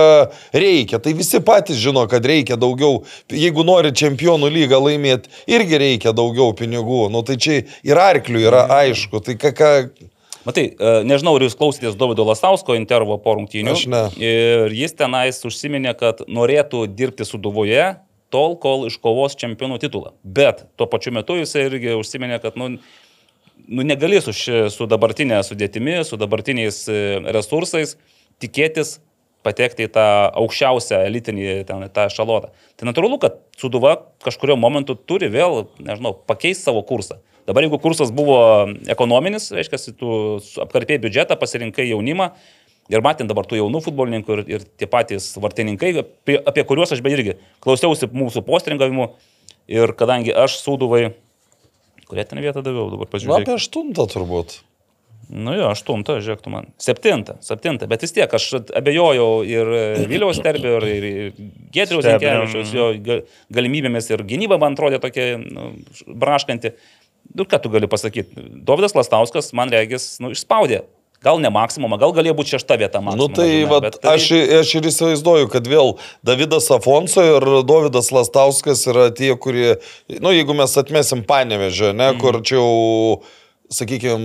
reikia. 0.56 0.98
Tai 1.04 1.14
visi 1.16 1.42
patys 1.46 1.78
žino, 1.82 2.08
kad 2.10 2.26
reikia 2.26 2.58
daugiau. 2.60 3.04
Jeigu 3.30 3.66
nori 3.68 3.94
čempionų 3.94 4.50
lygą 4.56 4.80
laimėti, 4.82 5.30
irgi 5.54 5.80
reikia 5.84 6.16
daugiau 6.18 6.56
pinigų. 6.58 7.06
Nu, 7.14 7.22
tai 7.28 7.38
čia 7.38 7.60
ir 7.86 8.02
arklių 8.02 8.42
yra 8.42 8.66
aišku. 8.82 9.22
Tai 9.24 9.38
ką, 9.38 9.54
ką... 9.60 9.70
Matai, 10.48 10.66
e, 10.74 10.96
nežinau, 11.08 11.38
ar 11.38 11.46
jūs 11.46 11.56
klausėtės 11.60 11.94
Davido 12.00 12.26
Lasausko 12.28 12.76
intervo 12.76 13.20
po 13.22 13.38
rungtynių. 13.38 13.78
Aš 13.78 13.86
ne. 13.94 14.02
Ir 14.18 14.74
jis 14.76 14.98
tenais 14.98 15.40
užsiminė, 15.46 15.94
kad 16.00 16.26
norėtų 16.26 16.88
dirbti 16.90 17.30
su 17.30 17.40
Duvoje 17.40 17.94
tol, 18.34 18.58
kol 18.60 18.88
iškovos 18.90 19.38
čempionų 19.40 19.78
titulą. 19.84 20.16
Bet 20.26 20.66
tuo 20.80 20.90
pačiu 20.90 21.14
metu 21.16 21.38
jis 21.38 21.54
irgi 21.62 21.94
užsiminė, 22.00 22.42
kad 22.44 22.58
nu, 22.60 22.74
nu, 23.68 23.84
negali 23.88 24.22
su, 24.22 24.34
ši, 24.36 24.68
su 24.74 24.88
dabartinė 24.90 25.42
sudėtimi, 25.46 26.00
su 26.08 26.20
dabartiniais 26.20 26.84
e, 26.92 27.00
resursais 27.36 27.98
tikėtis 28.44 28.98
patekti 29.44 29.88
į 29.88 29.92
tą 29.94 30.06
aukščiausią 30.40 31.04
elitinį 31.10 31.48
ten, 31.68 31.84
tą 31.94 32.08
šalotą. 32.14 32.54
Tai 32.80 32.88
natūralu, 32.90 33.20
kad 33.22 33.42
Suduva 33.60 33.98
kažkurio 34.24 34.56
momentu 34.60 34.96
turi 34.96 35.30
vėl, 35.32 35.68
nežinau, 35.84 36.16
pakeisti 36.28 36.70
savo 36.70 36.84
kursą. 36.88 37.20
Dabar 37.48 37.66
jeigu 37.66 37.80
kursas 37.84 38.14
buvo 38.16 38.38
ekonominis, 38.88 39.50
reiškia, 39.52 39.80
tu 40.00 40.14
apkarpėjai 40.64 41.02
biudžetą, 41.04 41.36
pasirinkai 41.40 41.90
jaunimą 41.90 42.30
ir 42.92 43.04
matint 43.04 43.32
dabar 43.32 43.48
tų 43.48 43.60
jaunų 43.60 43.84
futbolininkų 43.84 44.38
ir, 44.38 44.44
ir 44.56 44.66
tie 44.80 44.88
patys 44.92 45.34
vartininkai, 45.44 45.92
apie, 46.04 46.38
apie 46.40 46.64
kuriuos 46.68 46.96
aš 46.96 47.04
beje 47.04 47.20
irgi 47.20 47.36
klausiausi 47.64 48.08
mūsų 48.12 48.46
postringavimų 48.48 49.10
ir 49.72 49.94
kadangi 50.00 50.32
aš 50.36 50.58
Suduvai, 50.64 51.14
kurią 52.14 52.28
ten 52.30 52.42
vietą 52.46 52.62
daviau, 52.66 52.88
dabar 52.94 53.10
pažiūrėjau. 53.10 53.42
apie 53.42 53.58
aštuntą 53.58 54.06
turbūt. 54.14 54.62
Nu 55.34 55.54
jo, 55.56 55.70
aštuntą, 55.72 56.18
žiūrėk 56.22 56.42
tu 56.46 56.52
man. 56.54 56.68
Septintą, 56.84 57.38
septintą, 57.42 57.88
bet 57.90 58.04
vis 58.04 58.12
tiek 58.14 58.30
aš 58.38 58.48
abejojau 58.76 59.30
ir 59.48 59.70
Viliaus 60.12 60.38
Terbio, 60.44 60.76
ir, 60.84 61.06
ir 61.10 61.30
Gedriaus 61.74 62.04
Sterbio, 62.04 62.28
Zenkevičiaus 62.28 62.74
jo 62.76 62.90
ga- 63.02 63.22
galimybėmis 63.56 64.12
ir 64.12 64.22
gynyba 64.30 64.60
man 64.62 64.76
atrodė 64.76 65.00
tokia 65.02 65.38
nu, 65.42 65.72
braškanti. 66.06 66.74
Nu, 67.34 67.48
ką 67.50 67.62
tu 67.64 67.72
gali 67.74 67.88
pasakyti? 67.90 68.36
Dovydas 68.68 68.94
Lastauskas, 69.00 69.54
man 69.58 69.72
regis, 69.74 70.20
nu, 70.22 70.34
išspaudė. 70.36 70.84
Gal 71.24 71.40
ne 71.40 71.52
maksimumą, 71.54 71.98
gal 72.02 72.12
galėjo 72.16 72.36
būti 72.36 72.58
šešta 72.58 72.76
vieta 72.82 73.00
Na, 73.00 73.12
maksimumą. 73.12 73.30
nu, 73.30 73.36
tai, 73.38 73.48
žinai, 73.52 73.70
vat, 73.72 74.00
tai- 74.02 74.16
aš, 74.18 74.28
aš 74.60 74.74
ir 74.76 74.90
įsivaizduoju, 74.92 75.48
kad 75.54 75.70
vėl 75.72 75.96
Davidas 76.26 76.68
Afonso 76.76 77.24
ir 77.24 77.48
Davidas 77.64 78.12
Lastauskas 78.12 78.84
yra 78.92 79.08
tie, 79.16 79.32
kurie, 79.40 79.78
na, 80.12 80.20
nu, 80.28 80.36
jeigu 80.36 80.58
mes 80.58 80.76
atmesim 80.78 81.24
panevežę, 81.24 81.94
ne, 81.96 82.12
mm. 82.12 82.20
kur 82.20 82.42
čia 82.44 82.60
jau, 82.60 83.24
sakykime, 83.72 84.20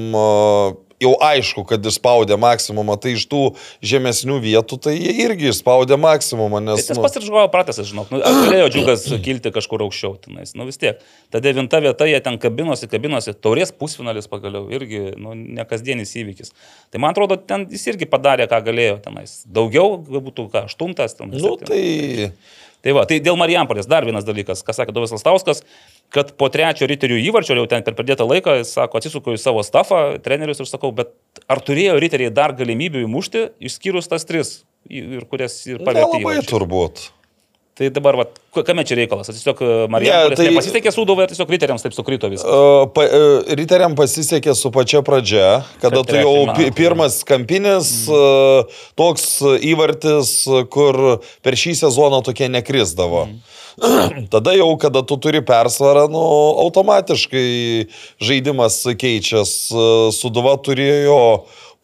jau 1.03 1.13
aišku, 1.23 1.65
kad 1.69 1.85
išspaudė 1.87 2.39
maksimumą, 2.41 2.97
tai 3.01 3.15
iš 3.17 3.27
tų 3.31 3.43
žemesnių 3.87 4.39
vietų 4.43 4.79
tai 4.89 4.95
jie 4.97 5.15
irgi 5.25 5.51
išspaudė 5.53 5.99
maksimumą, 6.01 6.61
Tai 6.63 6.75
nes... 6.75 6.87
tas 6.89 6.99
nu, 6.99 7.05
pats 7.05 7.21
ir 7.21 7.27
žuojo 7.27 7.47
pratęsas, 7.53 7.89
žinok. 7.91 8.11
Nu, 8.13 8.21
galėjo 8.23 8.71
džiugas 8.75 9.07
kilti 9.25 9.53
kažkur 9.55 9.85
aukščiau 9.87 10.17
tenais. 10.25 10.55
Nu 10.59 10.67
vis 10.69 10.81
tiek. 10.81 11.03
Ta 11.33 11.43
devinta 11.45 11.81
vieta, 11.85 12.09
jie 12.09 12.19
ten 12.25 12.39
kabinosi, 12.43 12.91
kabinosi. 12.91 13.37
Taurės 13.39 13.73
pusfinalis 13.75 14.31
pagaliau 14.31 14.67
irgi, 14.75 15.05
nu, 15.21 15.37
ne 15.39 15.67
kasdienis 15.69 16.17
įvykis. 16.19 16.55
Tai 16.93 17.03
man 17.05 17.15
atrodo, 17.15 17.39
ten 17.39 17.69
jis 17.73 17.87
irgi 17.93 18.09
padarė, 18.11 18.49
ką 18.51 18.63
galėjo 18.71 18.99
tenais. 19.05 19.43
Daugiau, 19.47 20.01
galbūt, 20.09 20.47
ką, 20.55 20.67
aštuntas. 20.71 21.19
Ten, 21.19 21.31
nu, 21.35 21.43
septintas. 21.45 21.75
tai... 21.75 22.67
Tai 22.85 22.95
va, 22.95 23.05
tai 23.11 23.19
dėl 23.25 23.39
Marijampolės 23.41 23.89
dar 23.91 24.07
vienas 24.07 24.27
dalykas, 24.27 24.63
ką 24.63 24.75
sakė 24.77 24.95
Dovis 24.95 25.11
Lastauskas, 25.11 25.65
kad 26.15 26.31
po 26.39 26.47
trečio 26.53 26.87
riterių 26.89 27.19
įvarčio, 27.27 27.57
jau 27.59 27.67
ten 27.71 27.83
per 27.87 27.97
pradėtą 27.99 28.27
laiką, 28.29 28.61
jis 28.61 28.71
sako, 28.77 29.01
atsisuku 29.01 29.35
į 29.35 29.43
savo 29.43 29.65
stafą, 29.67 30.03
trenerius 30.23 30.63
ir 30.63 30.71
sakau, 30.71 30.93
bet 30.95 31.11
ar 31.51 31.63
turėjo 31.65 31.99
riteriai 31.99 32.33
dar 32.35 32.55
galimybių 32.59 33.03
įmušti, 33.09 33.49
išskyrus 33.67 34.11
tas 34.11 34.27
tris, 34.29 34.61
ir 34.87 35.27
kurias 35.31 35.59
ir 35.67 35.83
pavertė. 35.83 36.07
Nelabai 36.07 36.23
įvarčiais? 36.23 36.53
turbūt. 36.55 37.09
Tai 37.79 37.89
dabar, 37.95 38.17
va, 38.19 38.25
kame 38.67 38.83
čia 38.83 38.97
reikalas? 38.99 39.29
Tiesiog 39.31 39.61
Marijampolės 39.93 40.35
tai- 40.35 40.47
tai... 40.49 40.51
nepasisekė 40.51 40.91
sūduvai, 40.91 41.29
ar 41.29 41.31
tiesiog 41.31 41.53
riteriams 41.55 41.85
taip 41.85 41.95
sukrito 41.95 42.27
viskas. 42.33 42.49
Uh, 42.51 42.89
pa, 42.91 43.05
uh, 43.07 43.53
Riteriam 43.55 43.95
pasisekė 43.99 44.51
su 44.59 44.73
pačia 44.75 44.99
pradžia, 45.07 45.61
kada 45.79 46.01
Kad 46.03 46.11
tu 46.11 46.17
jau 46.19 46.33
metą. 46.49 46.73
pirmas 46.75 47.21
kampinis, 47.29 47.93
uh, 48.11 48.81
toks 48.99 49.29
įvartis, 49.71 50.33
kur 50.75 51.21
per 51.47 51.55
šį 51.55 51.77
sezoną 51.85 52.19
tokie 52.27 52.51
nekrisdavo. 52.51 53.29
Tada 54.35 54.57
jau, 54.59 54.73
kada 54.83 55.05
tu 55.07 55.15
turi 55.23 55.39
persvarą, 55.47 56.09
nu, 56.11 56.25
automatiškai 56.67 57.87
žaidimas 58.19 58.81
keičias. 58.99 59.55
Suduva 60.19 60.57
turėjo 60.67 61.23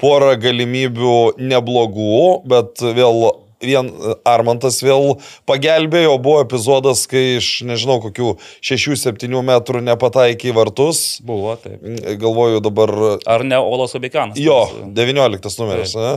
porą 0.02 0.34
galimybių 0.42 1.38
neblogų, 1.38 2.18
bet 2.50 2.82
vėl 2.82 3.43
vien 3.66 3.90
Armantas 4.28 4.78
vėl 4.84 5.16
pagelbėjo, 5.48 6.14
buvo 6.22 6.42
epizodas, 6.44 7.06
kai 7.10 7.38
iš, 7.38 7.50
nežinau, 7.68 7.98
kokių 8.04 8.34
6-7 8.64 9.28
metrų 9.50 9.82
nepataikė 9.88 10.52
į 10.52 10.56
vartus. 10.56 11.02
Buvo, 11.24 11.56
taip. 11.60 11.82
Galvoju 12.20 12.62
dabar, 12.64 12.94
Ar 13.26 13.44
ne 13.44 13.58
Olas 13.60 13.94
Obekanas? 13.98 14.38
jo, 14.40 14.60
19 14.96 15.58
numeris. 15.60 15.94
Ne? 15.98 16.16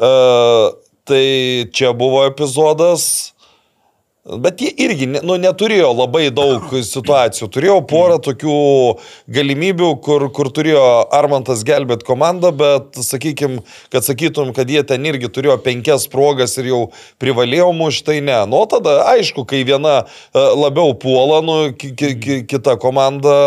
Uh, 0.00 0.70
tai 1.08 1.24
čia 1.74 1.92
buvo 1.96 2.22
epizodas. 2.28 3.34
Bet 4.20 4.60
jie 4.60 4.68
irgi 4.84 5.06
nu, 5.08 5.38
neturėjo 5.40 5.94
labai 5.96 6.26
daug 6.28 6.66
situacijų. 6.84 7.46
Turėjo 7.54 7.76
porą 7.88 8.18
tokių 8.20 8.56
galimybių, 9.32 9.88
kur, 10.04 10.26
kur 10.36 10.50
turėjo 10.52 10.82
Armantas 11.16 11.62
gelbėti 11.64 12.04
komandą, 12.04 12.50
bet 12.52 13.00
sakykime, 13.00 13.62
kad 13.88 14.04
sakytum, 14.04 14.52
kad 14.52 14.68
jie 14.68 14.84
ten 14.84 15.08
irgi 15.08 15.32
turėjo 15.32 15.56
penkias 15.64 16.04
progas 16.12 16.58
ir 16.60 16.68
jau 16.68 16.82
privalėjo 17.22 17.70
mušti, 17.80 18.10
tai 18.10 18.18
ne. 18.28 18.36
Nu, 18.52 18.60
tada 18.68 18.98
aišku, 19.16 19.46
kai 19.48 19.64
viena 19.64 20.02
e, 20.04 20.44
labiau 20.66 20.92
puola, 21.00 21.40
nu, 21.40 21.58
ki, 21.72 21.94
ki, 21.96 22.12
ki, 22.20 22.40
kita 22.52 22.76
komanda 22.82 23.38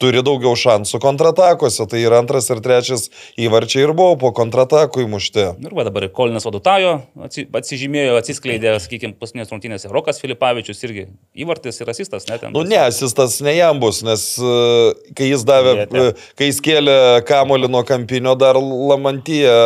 turi 0.00 0.20
daugiau 0.26 0.52
šansų 0.58 1.00
kontratakose. 1.02 1.86
Tai 1.88 2.00
ir 2.02 2.12
antras, 2.16 2.48
ir 2.52 2.60
trečias 2.64 3.06
įvarčiai 3.40 3.86
ir 3.86 3.92
buvo 3.96 4.16
po 4.20 4.30
kontratakų 4.36 5.04
įmušti. 5.06 5.46
Ir 5.64 5.76
va 5.76 5.86
dabar 5.88 6.06
Kolinas 6.12 6.44
Vadutajo 6.46 6.92
atsi- 7.26 7.46
atsižymėjo, 7.48 8.18
atsiskleidė, 8.20 8.74
sakykime, 8.84 9.16
paskutinės 9.20 9.52
rungtynėse. 9.54 9.90
Rokas 9.92 10.20
Filipavičius 10.22 10.84
irgi 10.88 11.06
įvartis 11.36 11.80
ir 11.80 11.92
asistas, 11.94 12.28
net 12.28 12.44
ten. 12.44 12.52
Nu, 12.52 12.62
ne, 12.68 12.78
asistas 12.84 13.38
ne 13.44 13.56
jam 13.56 13.80
bus, 13.82 14.02
nes 14.06 14.26
e, 14.38 14.54
kai 15.16 15.30
jis 15.32 15.46
davė, 15.48 15.74
Vietė. 15.82 16.06
e, 16.12 16.30
kai 16.38 16.50
jis 16.52 16.60
kėlė 16.64 16.98
kamolį 17.28 17.72
nuo 17.72 17.84
kampinio, 17.88 18.36
dar 18.38 18.60
Lamantyje 18.60 19.56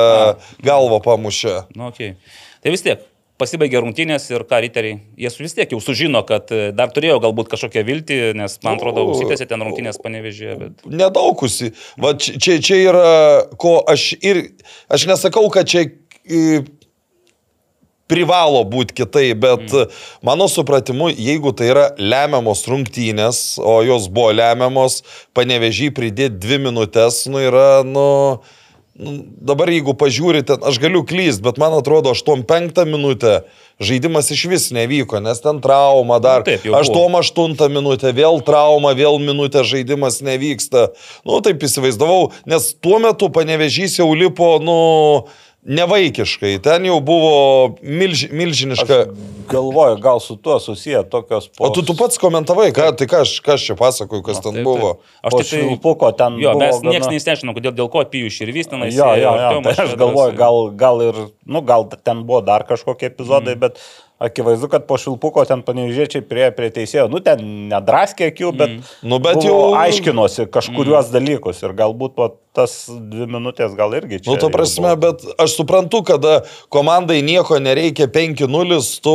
galvą 0.65 1.03
pamušė. 1.05 1.57
Nu, 1.77 1.91
okay. 1.91 2.15
Tai 2.61 2.75
vis 2.75 2.83
tiek. 2.85 3.03
Pasibaigė 3.41 3.81
rungtynės 3.81 4.27
ir 4.31 4.45
ką 4.49 4.59
riteriai, 4.67 4.99
jie 5.17 5.31
vis 5.41 5.57
tiek 5.57 5.71
jau 5.73 5.81
sužino, 5.81 6.21
kad 6.29 6.51
e, 6.53 6.71
dar 6.77 6.93
turėjo 6.93 7.21
galbūt 7.25 7.49
kažkokią 7.55 7.85
viltį, 7.89 8.19
nes 8.37 8.59
man 8.67 8.77
atrodo, 8.77 9.07
Nu, 9.07 9.15
užsitęsė 9.15 9.47
ten 9.49 9.65
rungtynės 9.65 10.01
panevežėje, 10.05 10.57
bet... 10.61 10.83
Nedaugusi. 10.85 11.73
Va 12.01 12.13
čia, 12.21 12.59
čia, 12.61 12.77
yra, 12.91 13.07
ko 13.61 13.79
aš 13.89 14.11
ir, 14.21 14.43
aš 14.93 15.09
nesakau, 15.09 15.47
kad 15.55 15.71
čia 15.73 15.87
e, 15.89 16.61
privalo 18.11 18.63
būti 18.69 19.01
kitaip, 19.01 19.41
bet 19.41 19.67
mm. 19.71 19.99
mano 20.27 20.49
supratimu, 20.51 21.11
jeigu 21.15 21.55
tai 21.57 21.71
yra 21.73 21.89
lemiamos 21.97 22.67
rungtynės, 22.69 23.61
o 23.63 23.81
jos 23.87 24.11
buvo 24.13 24.35
lemiamos, 24.37 25.01
panevežį 25.37 25.93
pridėti 25.97 26.41
dvi 26.43 26.65
minutės, 26.69 27.25
nu 27.31 27.43
yra, 27.49 27.69
nu... 27.87 28.09
nu, 29.01 29.17
Dabar 29.51 29.71
jeigu 29.73 29.95
pažiūrite, 29.97 30.59
aš 30.69 30.79
galiu 30.83 31.03
klyst, 31.09 31.43
bet 31.45 31.59
man 31.61 31.75
atrodo, 31.79 32.13
8-5 32.15 32.85
minutę 32.89 33.41
žaidimas 33.81 34.29
iš 34.31 34.45
vis 34.53 34.69
nevyko, 34.77 35.23
nes 35.25 35.41
ten 35.41 35.61
trauma 35.65 36.21
dar. 36.21 36.45
Nu, 36.45 36.51
taip, 36.51 36.67
jau 36.69 36.77
buvo. 36.77 37.09
8-8 37.25 37.73
minutę, 37.73 38.13
vėl 38.17 38.43
trauma, 38.45 38.93
vėl 38.99 39.17
minutę 39.23 39.65
žaidimas 39.65 40.21
nevyksta. 40.25 40.91
Nu, 41.25 41.41
taip 41.45 41.65
įsivaizdavau, 41.65 42.31
nes 42.51 42.73
tuo 42.77 43.01
metu 43.03 43.31
panevežys 43.33 43.97
jau 44.03 44.11
lipo, 44.13 44.59
nu, 44.63 44.77
nevaikiškai. 45.63 46.59
Ten 46.65 46.87
jau 46.89 46.99
buvo 47.05 47.35
milž, 47.83 48.27
milžiniška. 48.33 49.05
Galvoju, 49.51 49.97
gal 50.01 50.21
su 50.23 50.37
tuo 50.37 50.61
susiję 50.61 51.03
tokios 51.05 51.51
O 51.59 51.71
tu, 51.75 51.83
tu 51.83 51.95
pats 51.99 52.19
komentavai, 52.19 52.71
ką, 52.73 52.93
tai 52.97 53.09
ką 53.11 53.23
aš, 53.27 53.33
ką 53.43 53.57
aš 53.59 53.65
čia 53.67 53.75
pasakoju, 53.77 54.23
kas 54.23 54.39
ten 54.41 54.61
Taip, 54.61 54.65
buvo. 54.65 54.93
taip. 54.95 55.17
Aš 55.27 55.33
tik 55.35 55.49
tai... 55.49 55.49
švilpuko 55.59 56.13
ten 56.17 56.39
Jo, 56.39 56.53
buvo 56.55 56.63
mes 56.63 56.77
gana- 56.79 56.95
niekas 56.95 57.11
neįsiaiškinom, 57.11 57.57
kodėl, 57.59 57.75
dėl 57.75 57.91
ko 57.91 58.05
pijų 58.13 58.31
širvys 58.31 58.71
tenais. 58.71 58.95
Jo, 58.95 59.11
jo, 59.11 59.17
ėjo, 59.19 59.33
jo. 59.33 59.49
Artiomas 59.49 59.77
Tai 59.77 59.89
aš 59.89 59.97
galvoju, 59.99 60.37
gal, 60.39 60.61
gal 60.79 61.03
ir, 61.09 61.19
nu, 61.45 61.65
gal 61.67 61.89
ten 61.99 62.23
buvo 62.29 62.45
dar 62.47 62.65
kažkokie 62.69 63.11
epizodai, 63.11 63.59
mm. 63.59 63.65
bet 63.67 63.83
akivaizdu, 64.21 64.69
kad 64.71 64.85
po 64.87 64.99
šilpuko 65.01 65.43
ten 65.49 65.65
panevižėčiai 65.67 66.23
prie, 66.29 66.51
prie 66.55 66.69
teisėjo, 66.77 67.09
nu, 67.11 67.23
ten 67.25 67.43
nedraskė 67.73 68.31
akių, 68.31 68.53
bet, 68.55 68.77
mm. 68.77 68.91
Nu, 69.09 69.19
bet 69.19 69.43
jau- 69.43 69.73
aiškinosi 69.81 70.47
kažkuriuos 70.53 71.09
mm. 71.09 71.17
dalykus 71.17 71.65
ir 71.65 71.75
galbūt 71.75 72.15
po 72.15 72.31
tas 72.57 72.73
dvi 72.89 73.29
minutės 73.31 73.75
gal 73.79 73.93
irgi 73.95 74.19
čia. 74.21 74.31
Nu, 74.31 74.37
to 74.41 74.49
jau 74.49 74.55
prasme, 74.55 74.91
bet 74.99 75.23
aš 75.41 75.55
suprantu, 75.61 76.03
kada 76.07 76.41
komandai 76.73 77.21
nieko 77.23 77.61
nereikia 77.63 78.09
5-0, 78.11 78.81
tu 79.05 79.15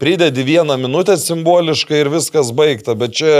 pridedi 0.00 0.46
vieną 0.48 0.78
minutę 0.80 1.18
simboliškai 1.20 2.00
ir 2.04 2.12
viskas 2.12 2.54
baigta, 2.56 2.96
bet 2.96 3.18
čia, 3.20 3.34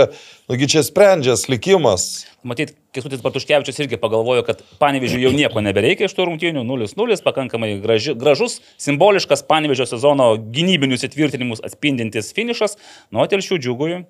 nugi 0.51 0.69
čia 0.69 0.85
sprendžias 0.85 1.47
likimas. 1.49 2.27
Matyt, 2.45 2.75
Kesutis 2.93 3.21
Bartuškevičius 3.21 3.77
irgi 3.83 3.97
pagalvojo, 4.01 4.45
kad 4.45 4.61
Panevežiui 4.81 5.21
jau 5.25 5.33
nieko 5.33 5.61
nebereikia 5.61 6.09
iš 6.09 6.15
tų 6.17 6.25
rungtynių, 6.29 6.63
0-0, 6.65 7.17
pakankamai 7.25 7.75
graži, 7.81 8.15
gražus, 8.17 8.59
simboliškas 8.81 9.45
Panevežio 9.49 9.85
sezono 9.89 10.33
gynybinius 10.53 11.05
įtvirtinimus 11.07 11.61
atspindintis 11.65 12.33
finišas, 12.37 12.77
nuo 13.13 13.25
telšių 13.29 13.61
džiugui. 13.61 14.01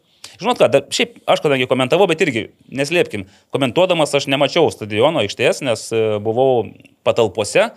Žinot 0.41 0.57
ką, 0.57 0.67
dar, 0.73 0.85
šiaip 0.89 1.19
aš 1.29 1.43
kadangi 1.43 1.67
komentavau, 1.69 2.07
bet 2.09 2.21
irgi 2.25 2.47
neslėpkim, 2.73 3.27
komentuodamas 3.53 4.15
aš 4.17 4.25
nemačiau 4.31 4.71
stadiono 4.73 5.21
aikštės, 5.21 5.61
nes 5.67 5.83
e, 5.93 6.01
buvau 6.23 6.65
patalpose 7.05 7.67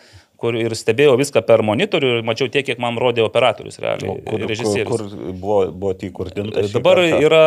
kur 0.40 0.56
ir 0.58 0.74
stebėjau 0.76 1.14
viską 1.20 1.40
per 1.46 1.62
monitorių 1.64 2.08
ir 2.18 2.24
mačiau 2.26 2.50
tiek, 2.52 2.64
kiek 2.66 2.80
man 2.82 2.98
rodė 3.00 3.22
operatorius, 3.24 3.78
realiai, 3.80 4.10
O 4.10 4.14
kur, 4.18 4.40
kur, 4.40 4.42
režisierius. 4.50 4.90
kur 4.90 5.32
buvo, 5.32 5.58
buvo 5.72 5.92
įkurdinta. 5.94 6.64
šį 6.66 6.72
Dabar 6.74 7.00
kartą? 7.00 7.20
yra 7.24 7.42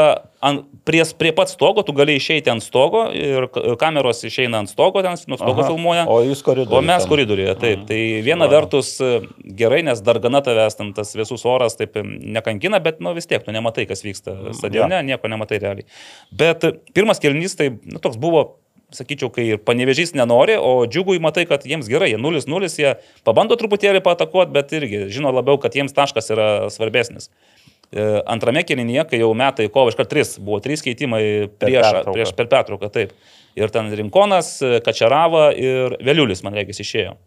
ant, 0.48 0.64
prie, 0.88 1.04
prie 1.20 1.32
pat 1.36 1.52
stogo, 1.52 1.84
tu 1.86 1.94
gali 1.98 2.16
išeiti 2.18 2.50
ant 2.54 2.64
stogo 2.64 3.06
ir 3.14 3.48
kameros 3.82 4.24
išeina 4.28 4.62
ant 4.64 4.72
stogo, 4.72 5.04
ten 5.06 5.20
nuo 5.28 5.38
stogo 5.38 5.62
Aha. 5.62 5.68
filmuoja. 5.70 6.06
O 6.10 6.22
jūs 6.26 6.42
koridoriuje 6.46 6.78
O 6.80 6.82
mes 6.86 7.04
ten. 7.04 7.12
koridoriuje, 7.12 7.56
taip. 7.62 7.86
Tai 7.90 8.00
viena 8.26 8.48
vertus 8.52 8.94
e, 9.04 9.12
gerai, 9.60 9.84
nes 9.86 10.02
dar 10.02 10.20
gana 10.24 10.42
tavęs 10.46 10.78
ten 10.80 10.94
tas 10.98 11.14
vėsus 11.18 11.46
oras 11.46 11.76
taip 11.78 11.98
e, 12.00 12.06
nekankina, 12.38 12.80
bet 12.84 13.02
nu, 13.04 13.14
vis 13.18 13.28
tiek 13.30 13.44
tu 13.46 13.52
nematai, 13.56 13.86
kas 13.90 14.02
vyksta 14.06 14.54
stadione, 14.58 15.04
nieko 15.06 15.28
nematai 15.30 15.60
realiai. 15.64 15.86
Bet 16.32 16.64
pirmas 16.96 17.20
kelnys 17.24 17.58
tai 17.60 17.72
nu, 17.84 18.00
toks 18.02 18.18
buvo 18.18 18.48
sakyčiau, 18.96 19.30
kai 19.34 19.46
ir 19.52 19.62
panevežys 19.64 20.14
nenori, 20.16 20.56
o 20.56 20.88
džiugui 20.88 21.20
matai, 21.24 21.44
kad 21.50 21.66
jiems 21.68 21.90
gerai, 21.92 22.14
jie 22.14 22.20
0-0, 22.22 22.70
jie 22.72 22.94
pabando 23.28 23.58
truputėlį 23.60 24.02
patakuoti, 24.06 24.54
bet 24.56 24.72
irgi 24.78 25.08
žino 25.14 25.34
labiau, 25.36 25.60
kad 25.60 25.76
jiems 25.76 25.96
taškas 25.96 26.32
yra 26.36 26.50
svarbesnis. 26.74 27.28
E, 27.92 28.06
Antrame 28.28 28.64
kelinyje, 28.68 29.04
kai 29.12 29.20
jau 29.20 29.34
metai 29.38 29.68
kovo 29.72 29.92
iškart 29.92 30.12
3, 30.14 30.38
buvo 30.44 30.62
3 30.64 30.88
keitimai 30.88 31.24
prieš, 31.60 31.82
pertrauką. 31.84 32.16
prieš 32.16 32.36
per 32.38 32.52
pertrauką, 32.52 32.92
taip. 32.94 33.16
Ir 33.58 33.74
ten 33.74 33.92
Rinkonas, 34.00 34.58
Kačerava 34.86 35.50
ir 35.56 35.98
Veliulis, 36.06 36.44
man 36.46 36.56
reikės, 36.56 36.80
išėjo. 36.84 37.18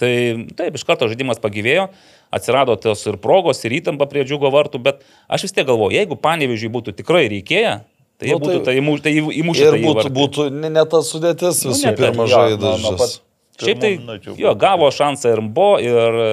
Tai 0.00 0.12
taip, 0.58 0.74
iš 0.78 0.86
karto 0.88 1.06
žaidimas 1.10 1.38
pagyvėjo, 1.42 1.88
atsirado 2.34 2.74
tos 2.80 3.02
ir 3.06 3.18
progos, 3.22 3.60
ir 3.66 3.74
įtampa 3.78 4.08
prie 4.10 4.24
džiugo 4.26 4.50
vartų, 4.50 4.80
bet 4.82 5.02
aš 5.30 5.46
vis 5.46 5.54
tiek 5.54 5.66
galvoju, 5.68 5.94
jeigu 5.98 6.18
panevežiui 6.18 6.70
būtų 6.72 6.94
tikrai 6.98 7.26
reikėję, 7.30 7.82
tai 8.22 8.30
Nu, 8.32 8.38
būtų 8.38 8.58
tai- 8.62 8.64
tai 8.64 8.74
įmuš- 8.80 9.02
tai 9.02 9.12
įmušę. 9.42 9.62
Ir 9.66 9.72
tą 9.72 9.82
būtų, 9.82 10.06
įvartį. 10.06 10.14
būtų 10.20 10.50
ne, 10.62 10.68
ne 10.70 10.84
ta 10.86 10.98
sudėtis 11.02 11.64
visų 11.66 11.84
ne, 11.90 11.92
pirma 11.98 12.24
Jo, 12.26 13.31
Šiaip 13.60 13.80
tai, 13.82 13.90
minučių 14.00 14.34
jo, 14.40 14.52
gavo 14.56 14.86
šansą 14.94 15.34
ir 15.34 15.40
Mbo, 15.44 15.66
ir 15.84 16.14
e, 16.22 16.28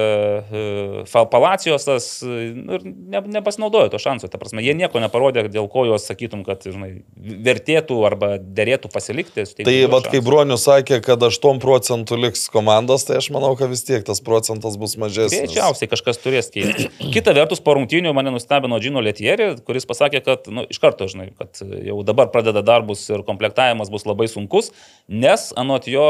e, 1.04 1.24
Palacijosas, 1.30 2.06
e, 2.24 2.46
nu, 2.56 2.78
ir 2.78 2.86
ne, 2.86 3.20
nepasinaudojo 3.36 3.90
to 3.92 4.00
šansų. 4.00 4.30
Ta 4.32 4.40
prasme, 4.40 4.62
jie 4.64 4.72
nieko 4.78 5.02
neparodė, 5.02 5.44
dėl 5.52 5.68
ko 5.70 5.84
juos 5.90 6.08
sakytum, 6.08 6.46
kad, 6.46 6.64
žinai, 6.64 7.02
vertėtų 7.44 7.98
arba 8.08 8.32
derėtų 8.40 8.88
pasilikti. 8.94 9.44
Tai 9.60 9.76
vad 9.92 10.08
šansų. 10.08 10.22
Bronius 10.24 10.64
sakė, 10.64 11.02
kad 11.04 11.20
8 11.28 11.60
procentų 11.60 12.18
liks 12.24 12.46
komandos, 12.52 13.04
tai 13.08 13.20
aš 13.20 13.28
manau, 13.36 13.52
kad 13.58 13.68
vis 13.72 13.84
tiek 13.84 14.06
tas 14.06 14.24
procentas 14.24 14.80
bus 14.80 14.96
mažesnis. 15.00 15.44
Greičiausiai 15.44 15.92
kažkas 15.92 16.22
turės 16.24 16.48
keisti. 16.54 16.88
Kita 17.12 17.36
vertus, 17.36 17.60
po 17.60 17.76
rungtynių 17.76 18.14
mane 18.16 18.32
nustebino 18.32 18.80
Džino 18.80 19.04
Letieri, 19.04 19.52
kuris 19.66 19.84
pasakė, 19.88 20.24
kad 20.24 20.48
nu, 20.48 20.64
iš 20.72 20.80
karto, 20.80 21.04
žinai, 21.10 21.30
kad 21.36 21.60
jau 21.60 22.00
dabar 22.06 22.32
pradeda 22.32 22.64
darbus 22.64 23.04
ir 23.12 23.28
komplektavimas 23.28 23.92
bus 23.92 24.08
labai 24.08 24.30
sunkus, 24.32 24.72
nes 25.12 25.50
anot 25.60 25.84
jo 25.90 26.08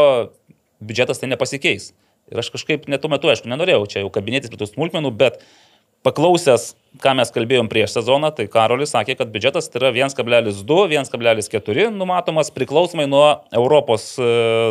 biudžetas 0.80 1.22
tai 1.22 1.30
nepasikeis. 1.30 1.92
Ir 2.30 2.42
aš 2.42 2.52
kažkaip 2.54 2.86
net 2.90 3.02
tuo 3.02 3.10
metu, 3.10 3.30
aišku, 3.30 3.50
nenorėjau 3.50 3.88
čia 3.90 4.04
jau 4.04 4.12
kabinėtis 4.14 4.52
prie 4.52 4.60
tų 4.60 4.70
smulkmenų, 4.70 5.10
bet 5.18 5.40
paklausęs, 6.06 6.70
ką 7.02 7.12
mes 7.18 7.32
kalbėjom 7.34 7.68
prieš 7.70 7.96
sezoną, 7.98 8.30
tai 8.36 8.46
Karolis 8.50 8.94
sakė, 8.94 9.16
kad 9.18 9.32
biudžetas 9.32 9.68
tai 9.68 9.82
yra 9.82 9.90
1,2, 9.92 10.54
1,4 10.94 11.88
numatomas 11.92 12.52
priklausomai 12.54 13.04
nuo 13.10 13.24
Europos 13.56 14.14
e, 14.16 14.30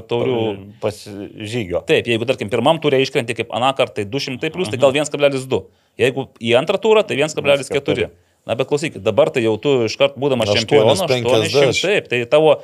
taurių 0.09 0.39
Pasižygio. 0.81 1.83
Taip, 1.89 2.09
jeigu, 2.09 2.25
tarkim, 2.29 2.49
pirmam 2.51 2.81
turė 2.81 3.01
iškrenti 3.03 3.37
kaip 3.37 3.53
anakart, 3.55 3.93
tai 3.99 4.07
200 4.09 4.49
plus, 4.55 4.71
tai 4.71 4.81
gal 4.81 4.95
1,2. 4.95 5.61
Jeigu 5.99 6.29
į 6.39 6.55
antrą 6.57 6.81
turą, 6.81 7.05
tai 7.05 7.19
1,4. 7.19 8.09
Na, 8.47 8.55
bet 8.57 8.69
klausykit, 8.71 9.03
dabar 9.05 9.29
tai 9.29 9.43
jau 9.43 9.53
tu 9.61 9.75
iškart 9.85 10.15
būdamas 10.17 10.49
čempionu, 10.55 10.95
850. 10.95 11.75
800, 11.75 11.83
taip, 11.83 12.07
tai 12.09 12.23
tavo 12.31 12.55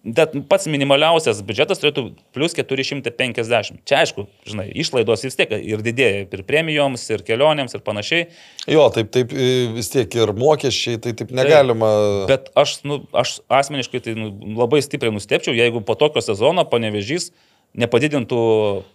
Bet 0.00 0.32
pats 0.48 0.64
minimaliausias 0.70 1.42
biudžetas 1.44 1.82
turėtų 1.82 2.06
plus 2.32 2.54
450. 2.56 3.82
Čia 3.84 3.98
aišku, 4.00 4.24
žinai, 4.48 4.70
išlaidos 4.80 5.26
vis 5.26 5.36
tiek 5.36 5.52
ir 5.52 5.82
didėja 5.84 6.22
ir 6.24 6.44
premijoms, 6.48 7.04
ir 7.12 7.20
kelionėms, 7.26 7.76
ir 7.76 7.84
panašiai. 7.84 8.30
Jo, 8.64 8.86
taip, 8.94 9.10
taip, 9.12 9.34
vis 9.76 9.92
tiek 9.92 10.16
ir 10.16 10.32
mokesčiai, 10.40 10.96
tai 11.04 11.12
taip 11.18 11.34
negalima. 11.36 11.90
Bet 12.30 12.48
aš, 12.56 12.78
nu, 12.88 13.02
aš 13.12 13.42
asmeniškai 13.52 14.00
tai 14.06 14.16
nu, 14.16 14.32
labai 14.56 14.80
stipriai 14.86 15.12
nustepčiau, 15.12 15.52
jeigu 15.58 15.84
po 15.84 15.98
tokio 16.00 16.24
sezono 16.24 16.64
panevežys 16.70 17.28
nepadidintų, 17.78 18.38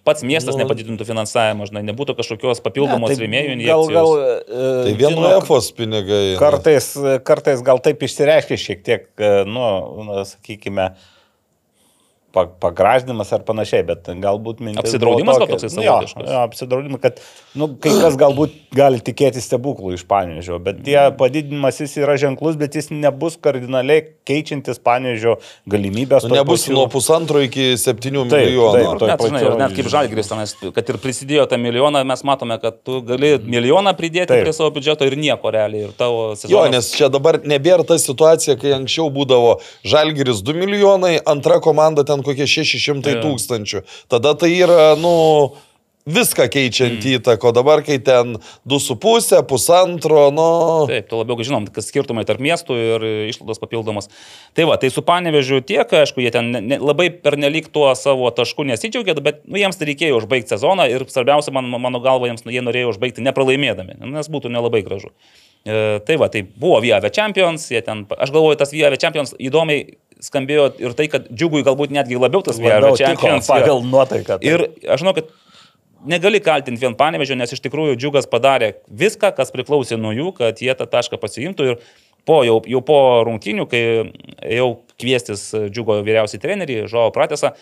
pats 0.04 0.24
miestas 0.28 0.56
Nu. 0.58 0.64
nepadidintų 0.66 1.06
finansavimo, 1.08 1.64
žinai, 1.70 1.84
nebūtų 1.88 2.16
kažkokios 2.18 2.60
papildomos 2.66 3.10
Ne, 3.10 3.16
tai 3.16 3.24
rėmėjų 3.24 3.48
Gal, 3.48 3.56
injekcijos. 3.56 3.94
gal, 3.96 4.46
Tai 4.84 4.92
e, 4.92 4.98
vien 5.00 5.16
žinok, 5.16 5.44
EFOS 5.44 5.70
pinigai. 5.78 6.22
eina. 6.34 6.40
Kartais, 6.42 6.90
kartais 7.24 7.64
gal 7.64 7.80
taip 7.80 8.04
išsireiškia 8.04 8.58
šiek 8.60 8.84
tiek, 8.84 9.08
e, 9.18 9.32
nu, 9.48 10.24
sakykime, 10.28 10.90
pa- 10.92 11.15
pagražinimas 12.36 13.32
ar 13.36 13.44
panašiai, 13.48 13.86
bet 13.88 14.10
galbūt 14.22 14.60
mintis. 14.64 14.84
Apsidraudimas 14.84 15.40
gal 15.40 15.48
toksai 15.50 15.72
savotiškas. 15.72 16.28
Jo, 16.28 16.42
apsidraudimas, 16.44 17.02
kad 17.04 17.22
nu, 17.56 17.70
kai 17.82 17.94
kas 18.02 18.18
galbūt 18.20 18.56
gali 18.76 19.00
tikėti 19.04 19.44
stebuklų 19.44 19.96
iš 19.96 20.04
panežio, 20.10 20.60
bet 20.64 20.84
tie 20.86 20.98
padidinimas 21.18 21.80
jis 21.82 21.96
yra 22.02 22.18
ženklus, 22.20 22.58
bet 22.60 22.76
jis 22.76 22.92
nebus 22.92 23.38
kardinaliai 23.42 24.04
keičiantis 24.28 24.82
panežio 24.84 25.38
galimybės. 25.70 26.28
Nu, 26.28 26.36
nebus 26.36 26.66
pačių- 26.66 26.76
nuo 26.76 26.86
pusantro 26.92 27.42
iki 27.46 27.74
septynių 27.80 28.26
Taip, 28.30 28.50
milijonų. 28.50 28.74
taip. 28.76 29.00
toj 29.00 29.08
Net, 29.08 29.22
žinai, 29.22 29.58
net 29.62 29.76
kaip 29.78 29.90
žalgris, 29.94 30.32
kad 30.76 30.90
ir 30.90 30.98
prisidėjo 30.98 31.48
tą 31.48 31.58
milijoną, 31.62 32.04
mes 32.06 32.24
matome, 32.24 32.60
kad 32.62 32.84
tu 32.84 33.02
gali 33.02 33.38
milijoną 33.40 33.96
pridėti 33.96 34.34
Taip. 34.34 34.44
prie 34.44 34.54
savo 34.54 34.72
biudžeto 34.76 35.06
ir 35.08 35.16
nieko 35.16 35.52
realiai. 35.54 35.86
Ir 35.86 35.94
tavo 35.98 36.34
sezonas. 36.36 36.52
Jo, 36.52 36.66
nes 36.72 36.92
čia 36.92 37.10
dabar 37.10 37.40
nebėra 37.40 37.86
ta 37.86 37.98
situacija, 38.02 38.58
kai 38.60 38.74
anksčiau 38.76 39.10
būdavo 39.14 39.60
Žalgiris 39.86 40.42
2 40.42 40.58
milijonai, 40.66 41.20
antra 41.26 41.60
komanda 41.60 42.04
ten 42.04 42.24
kokie 42.26 42.50
600 42.50 43.16
Jo. 43.18 43.24
tūkstančių. 43.28 43.86
Tada 44.12 44.36
tai 44.40 44.52
yra, 44.58 44.94
nu, 45.00 45.16
viską 46.06 46.46
keičiant 46.54 47.00
mm. 47.00 47.18
įtako. 47.18 47.52
Dabar, 47.56 47.82
kai 47.86 47.98
ten 48.04 48.38
2,5, 48.70 49.42
pusantro, 49.50 50.28
nu... 50.34 50.48
Taip, 50.90 51.08
tu 51.10 51.20
labiau 51.20 51.46
žinom, 51.46 51.66
kas 51.74 51.90
skirtumai 51.90 52.26
tarp 52.30 52.44
miestų 52.46 52.78
ir 52.78 53.06
išlaidos 53.32 53.62
papildomos. 53.62 54.12
Tai 54.58 54.68
va, 54.70 54.78
tai 54.82 54.92
su 54.94 55.02
panevežiu 55.06 55.64
tiek, 55.66 55.90
aišku, 55.90 56.22
jie 56.22 56.34
ten 56.36 56.52
ne, 56.54 56.80
labai 56.82 57.10
pernelyg 57.10 57.72
tuo 57.74 57.90
savo 57.98 58.30
tašku 58.36 58.68
nesidžiaugia, 58.70 59.18
bet 59.26 59.42
nu, 59.50 59.58
jiems 59.62 59.82
tai 59.82 59.90
reikėjo 59.90 60.22
užbaigti 60.22 60.54
sezoną 60.54 60.88
ir 60.94 61.08
svarbiausia, 61.10 61.54
man, 61.56 61.74
mano 61.74 62.02
galva, 62.04 62.30
jiems 62.30 62.46
nu, 62.46 62.54
jie 62.54 62.64
norėjo 62.66 62.94
užbaigti 62.94 63.26
nepralaimėdami, 63.26 63.98
nes 64.14 64.32
būtų 64.32 64.54
nelabai 64.54 64.86
gražu. 64.86 65.10
E, 65.66 65.98
tai 66.06 66.20
va, 66.22 66.30
tai 66.30 66.44
buvo 66.46 66.78
Viave 66.86 67.10
Champions, 67.10 67.66
jie 67.74 67.82
ten, 67.82 68.06
aš 68.06 68.30
galvoju, 68.30 68.60
tas 68.62 68.74
Viave 68.76 69.02
Champions 69.02 69.34
įdomiai 69.42 69.96
skambėjo 70.24 70.70
ir 70.82 70.96
tai, 70.98 71.08
kad 71.12 71.28
džiugui 71.32 71.64
galbūt 71.66 71.94
netgi 71.96 72.20
labiau 72.20 72.44
tas 72.46 72.60
Labiau 72.62 72.96
tiko 73.00 73.34
pagal 73.48 73.84
nuotaiką. 73.84 74.40
taip. 74.40 74.48
Ir 74.48 74.92
aš 74.92 75.04
žinau, 75.04 75.16
kad 75.18 75.32
negali 76.06 76.42
kaltinti 76.44 76.82
vien 76.82 76.96
panevežio, 76.98 77.38
nes 77.38 77.52
iš 77.52 77.64
tikrųjų 77.66 77.98
džiugas 78.00 78.30
padarė 78.30 78.76
viską, 78.90 79.34
kas 79.36 79.54
priklausė 79.54 79.98
nuo 80.00 80.14
jų, 80.16 80.32
kad 80.38 80.62
jie 80.62 80.74
tą 80.78 80.88
tašką 80.90 81.20
pasiimtų 81.22 81.72
ir 81.72 81.80
po, 82.26 82.42
jau, 82.46 82.60
jau 82.70 82.82
po 82.86 83.00
rungtynių, 83.28 83.68
kai 83.70 83.82
jau 84.56 84.70
kviestis 85.02 85.50
džiugo 85.70 86.00
vyriausiai 86.06 86.42
trenerį, 86.42 86.84
Žuo 86.90 87.10
Pratesą, 87.16 87.54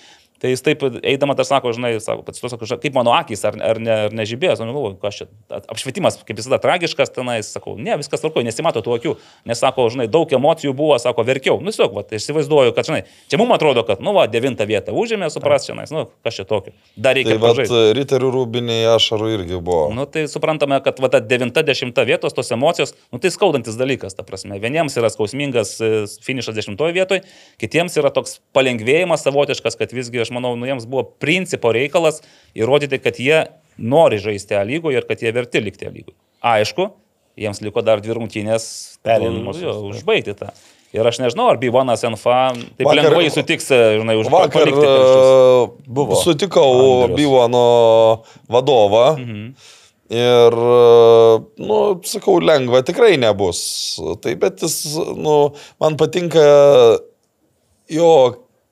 Tai 0.44 0.50
jis 0.52 0.60
taip 0.60 0.82
eidama 1.08 1.38
dar 1.40 1.46
sako, 1.48 1.72
žinai, 1.72 1.94
sako, 2.04 2.26
pats 2.28 2.42
"Ža- 2.44 2.76
kaip 2.84 2.94
mano 2.98 3.14
akis, 3.16 3.46
ar, 3.48 3.56
ar, 3.64 3.78
ne, 3.80 3.92
ar 4.10 4.12
nežibėjęs, 4.12 4.60
aš 4.60 4.68
galvoju, 4.68 4.98
kas 5.00 5.16
čia, 5.22 5.28
apšvietimas, 5.72 6.18
kaip 6.28 6.36
visada, 6.36 6.58
tragiškas 6.60 7.14
tenais, 7.16 7.48
sakau, 7.48 7.78
ne, 7.80 7.96
viskas 8.02 8.20
tvarkoja, 8.20 8.44
nesimato 8.50 8.82
tų 8.84 8.98
akių, 8.98 9.14
nes 9.48 9.62
sako, 9.64 9.86
žinai, 9.94 10.10
daug 10.12 10.28
emocijų 10.36 10.74
buvo, 10.76 10.98
sako, 11.00 11.24
verkiau, 11.24 11.62
nu, 11.64 11.72
tiesiog, 11.72 11.96
va, 11.96 12.04
tai 12.04 12.20
aš 12.20 12.26
įsivaizduoju, 12.28 12.74
kad, 12.76 12.90
žinai, 12.90 13.06
čia 13.32 13.40
mums 13.40 13.56
atrodo, 13.56 13.86
kad, 13.88 14.04
nu, 14.04 14.12
va, 14.18 14.26
devintą 14.28 14.68
vietą 14.68 14.92
užėmė, 14.92 15.30
supras, 15.32 15.64
čia, 15.70 15.78
nu, 15.96 16.04
kas 16.28 16.36
čia 16.42 16.44
tokio, 16.50 16.76
dar 16.98 17.16
Tai 17.16 17.22
reikia 17.22 17.40
vad, 17.40 17.56
pažaisti. 17.56 17.96
riterių 18.02 18.34
rūbiniai 18.36 18.84
ašarų 18.98 19.32
irgi 19.38 19.62
buvo. 19.64 19.94
Nu, 19.96 20.04
tai 20.12 20.26
suprantame, 20.28 20.82
kad 20.84 21.00
va, 21.00 21.08
ta 21.08 21.24
devinta, 21.24 21.64
dešimta 21.64 22.04
vietos, 22.04 22.36
tos 22.36 22.52
emocijos, 22.52 22.92
nu, 23.16 23.22
tai 23.24 23.32
skaudantis 23.32 23.80
dalykas, 23.80 24.12
ta 24.20 24.28
prasme. 24.28 24.60
Vieniems 24.60 25.00
yra 25.00 25.08
skausmingas 25.08 25.78
e, 25.80 25.94
finišas 26.28 26.52
dešimtoje 26.60 26.92
vietoje, 27.00 27.24
kitiems 27.64 27.96
yra 27.96 28.12
toks 28.12 28.42
palengvėjimas 28.52 29.24
savotiškas, 29.24 29.80
kad 29.80 29.96
visgi, 29.96 30.20
aš 30.20 30.33
manau, 30.34 30.56
nu, 30.60 30.67
jiems 30.69 30.88
buvo 30.89 31.06
principo 31.22 31.72
reikalas 31.76 32.22
įrodyti, 32.58 33.00
kad 33.04 33.19
jie 33.22 33.43
nori 33.78 34.19
žaisti 34.22 34.58
A 34.58 34.63
lygoje 34.67 35.00
ir 35.02 35.08
kad 35.10 35.22
jie 35.24 35.32
verti 35.34 35.62
likti 35.63 35.88
A 35.89 35.93
lygoje. 35.93 36.17
Aišku, 36.43 36.89
jiems 37.39 37.62
liko 37.63 37.82
dar 37.86 38.02
dvi 38.04 38.17
rungtynės 38.17 38.65
Perėjimus, 39.06 39.62
nu, 39.63 39.76
užbaigti 39.93 40.36
tą. 40.38 40.52
Ir 40.93 41.08
aš 41.10 41.17
nežinau, 41.24 41.48
ar 41.50 41.58
Bivonas 41.58 42.04
NFA 42.06 42.54
taip 42.78 42.86
Vakar- 42.86 43.00
lengvai 43.00 43.30
sutiks, 43.34 43.72
žinai, 43.74 44.13
už 44.22 44.28
Vakar 44.30 44.69
e, 44.69 44.74
Buvo. 45.89 46.19
sutikau 46.22 46.67
Andrius. 47.08 47.17
Bivono 47.17 47.63
vadovą. 48.46 49.08
Mhm. 49.17 49.48
Ir, 50.13 50.54
e, 50.54 51.63
nu, 51.65 51.80
sakau, 52.06 52.38
lengva 52.43 52.84
tikrai 52.86 53.15
nebus. 53.17 53.63
Tai 54.22 54.36
bet 54.38 54.62
jis, 54.62 54.78
nu, 55.17 55.56
man 55.82 55.98
patinka 55.98 56.43
jo, 57.89 58.12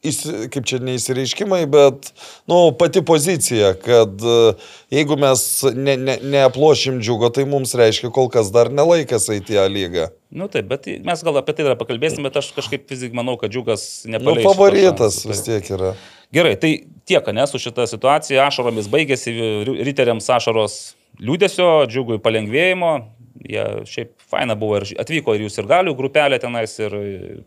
kaip 0.02 0.66
čia 0.66 0.80
neįsireiškimai, 0.82 1.60
bet, 1.70 2.08
nu, 2.50 2.72
pati 2.78 3.04
pozicija, 3.06 3.74
kad 3.78 4.24
e, 4.26 4.38
jeigu 4.98 5.18
mes 5.22 5.44
ne, 5.78 5.94
ne, 5.98 6.16
neaplošim 6.34 6.98
džiugo, 7.04 7.30
tai 7.36 7.46
mums 7.50 7.76
reiškia 7.78 8.10
kol 8.16 8.30
kas 8.34 8.50
dar 8.56 8.72
nelaikas 8.74 9.30
eiti 9.30 9.60
į 9.62 9.68
lygą. 9.70 10.08
Nu 10.34 10.48
taip, 10.50 10.66
bet 10.72 10.88
mes 11.06 11.22
gal 11.28 11.38
apie 11.42 11.54
tai 11.54 11.68
dar 11.68 11.78
pakalbėsim, 11.78 12.24
bet 12.26 12.40
aš 12.42 12.50
kažkaip 12.58 12.88
fizikai 12.90 13.18
manau, 13.20 13.38
kad 13.38 13.54
džiugas 13.54 14.06
Nu, 14.08 14.16
nepaleis. 14.18 14.42
šito 14.42 14.50
favoritas 14.56 15.22
vis 15.30 15.44
tiek 15.46 15.70
yra. 15.78 15.94
Gerai, 16.34 16.56
tai 16.58 16.72
tiek, 17.06 17.26
ne, 17.36 17.46
su 17.52 17.60
šita 17.60 17.86
situacija, 17.92 18.46
ašaromis 18.48 18.88
baigėsi, 18.90 19.34
ri- 19.68 19.82
riteriams 19.86 20.30
ašaros 20.32 20.80
liūdėsio, 21.22 21.68
džiugui 21.92 22.22
palengvėjimo. 22.24 22.94
Jie 23.42 23.64
šiaip 23.88 24.12
faina 24.32 24.56
buvo 24.60 24.82
ir 24.82 24.86
atvyko 25.02 25.36
ir 25.38 25.46
jūs 25.46 25.58
ir 25.62 25.68
galių 25.70 25.94
grupelė 25.98 26.40
tenais 26.42 26.74
ir 26.82 26.96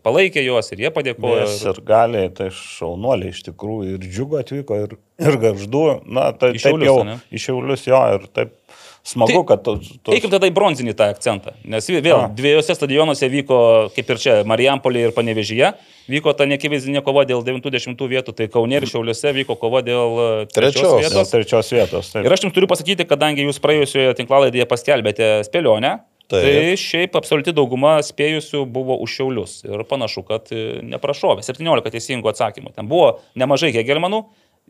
palaikė 0.05 0.43
juos 0.45 0.71
ir 0.73 0.85
jie 0.85 0.91
padėkojo. 0.93 1.45
Mes 1.45 1.61
ir 1.71 1.81
gali, 1.87 2.23
tai 2.35 2.49
šaunuoliai 2.55 3.33
iš 3.35 3.43
tikrųjų 3.49 3.97
ir 3.99 4.07
džiugo 4.09 4.41
atvyko, 4.41 4.79
ir, 4.87 4.97
ir 5.21 5.39
garždu, 5.41 5.85
na, 6.05 6.31
tai 6.33 6.55
taip 6.55 6.63
Šiaulius, 6.65 6.89
jau 6.89 6.97
ane? 7.05 7.17
iš 7.29 7.47
Šiaulius 7.49 7.85
jo, 7.89 8.01
ir 8.17 8.27
taip 8.35 8.57
smagu, 9.05 9.31
Tai 9.37 9.43
kad 9.51 9.61
tu... 9.65 9.75
tu 10.01 10.13
Eikim 10.15 10.31
tada 10.33 10.47
į 10.49 10.53
bronzinį 10.55 10.95
tą 10.97 11.07
akcentą, 11.13 11.53
nes 11.69 11.85
vė- 11.91 12.01
vėl 12.05 12.23
A. 12.23 12.29
dviejose 12.33 12.73
stadionuose 12.75 13.29
vyko, 13.29 13.59
kaip 13.95 14.09
ir 14.15 14.21
čia, 14.21 14.33
Marijampolė 14.49 15.03
ir 15.07 15.13
Panevežyje, 15.13 15.69
vyko 16.09 16.33
ta 16.37 16.47
nekivaizginė 16.49 17.03
kova 17.05 17.23
dėl 17.29 17.43
90 17.45 18.01
vietų, 18.09 18.33
tai 18.37 18.47
Kaunė 18.49 18.81
ir 18.81 18.87
Šiauliuose 18.89 19.31
vyko 19.37 19.55
kova 19.61 19.83
dėl 19.85 20.17
e, 20.17 20.27
trečios, 20.49 20.81
Trečios. 20.81 20.89
dėl 20.89 21.05
vietos. 21.05 21.31
trečios 21.35 21.71
vietos. 21.77 22.11
Taip. 22.15 22.25
Ir 22.25 22.33
aš 22.33 22.47
jums 22.47 22.57
turiu 22.57 22.69
pasakyti, 22.73 23.05
kadangi 23.09 23.45
jūs 23.45 23.61
praėjusioje 23.61 24.17
tinklalaidėje 24.17 24.65
paskelbėte 24.73 25.29
spėlionę, 25.47 25.99
Taip. 26.25 26.41
tai 26.41 26.73
šiaip 26.81 27.13
absoliuti 27.21 27.53
dauguma 27.53 27.99
spėjusių 28.01 28.63
buvo 28.65 28.97
už 29.05 29.19
Šiaulius. 29.19 29.59
Ir 29.69 29.83
panašu, 29.85 30.23
kad 30.25 30.49
e, 30.49 30.79
neprašovė. 30.81 31.45
17 31.45 31.93
teisingų 31.93 32.33
atsakymų. 32.33 32.73
Ten 32.73 32.89
buvo 32.89 33.19
nemažai 33.37 33.69
Hegelmanų 33.77 34.23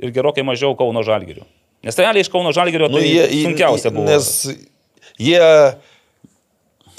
ir 0.04 0.12
gerokai 0.12 0.44
mažiau 0.44 0.76
Kauno 0.76 1.00
Žalgirių. 1.08 1.46
Nes 1.86 2.00
realiai 2.02 2.26
iš 2.26 2.32
Kauno 2.34 2.54
Žalgirio 2.56 2.90
tai 2.90 2.98
Nu, 2.98 3.04
jie, 3.06 3.26
sunkiausia 3.46 3.92
buvo. 3.94 4.08
Nes 4.10 4.30
jie 5.22 5.42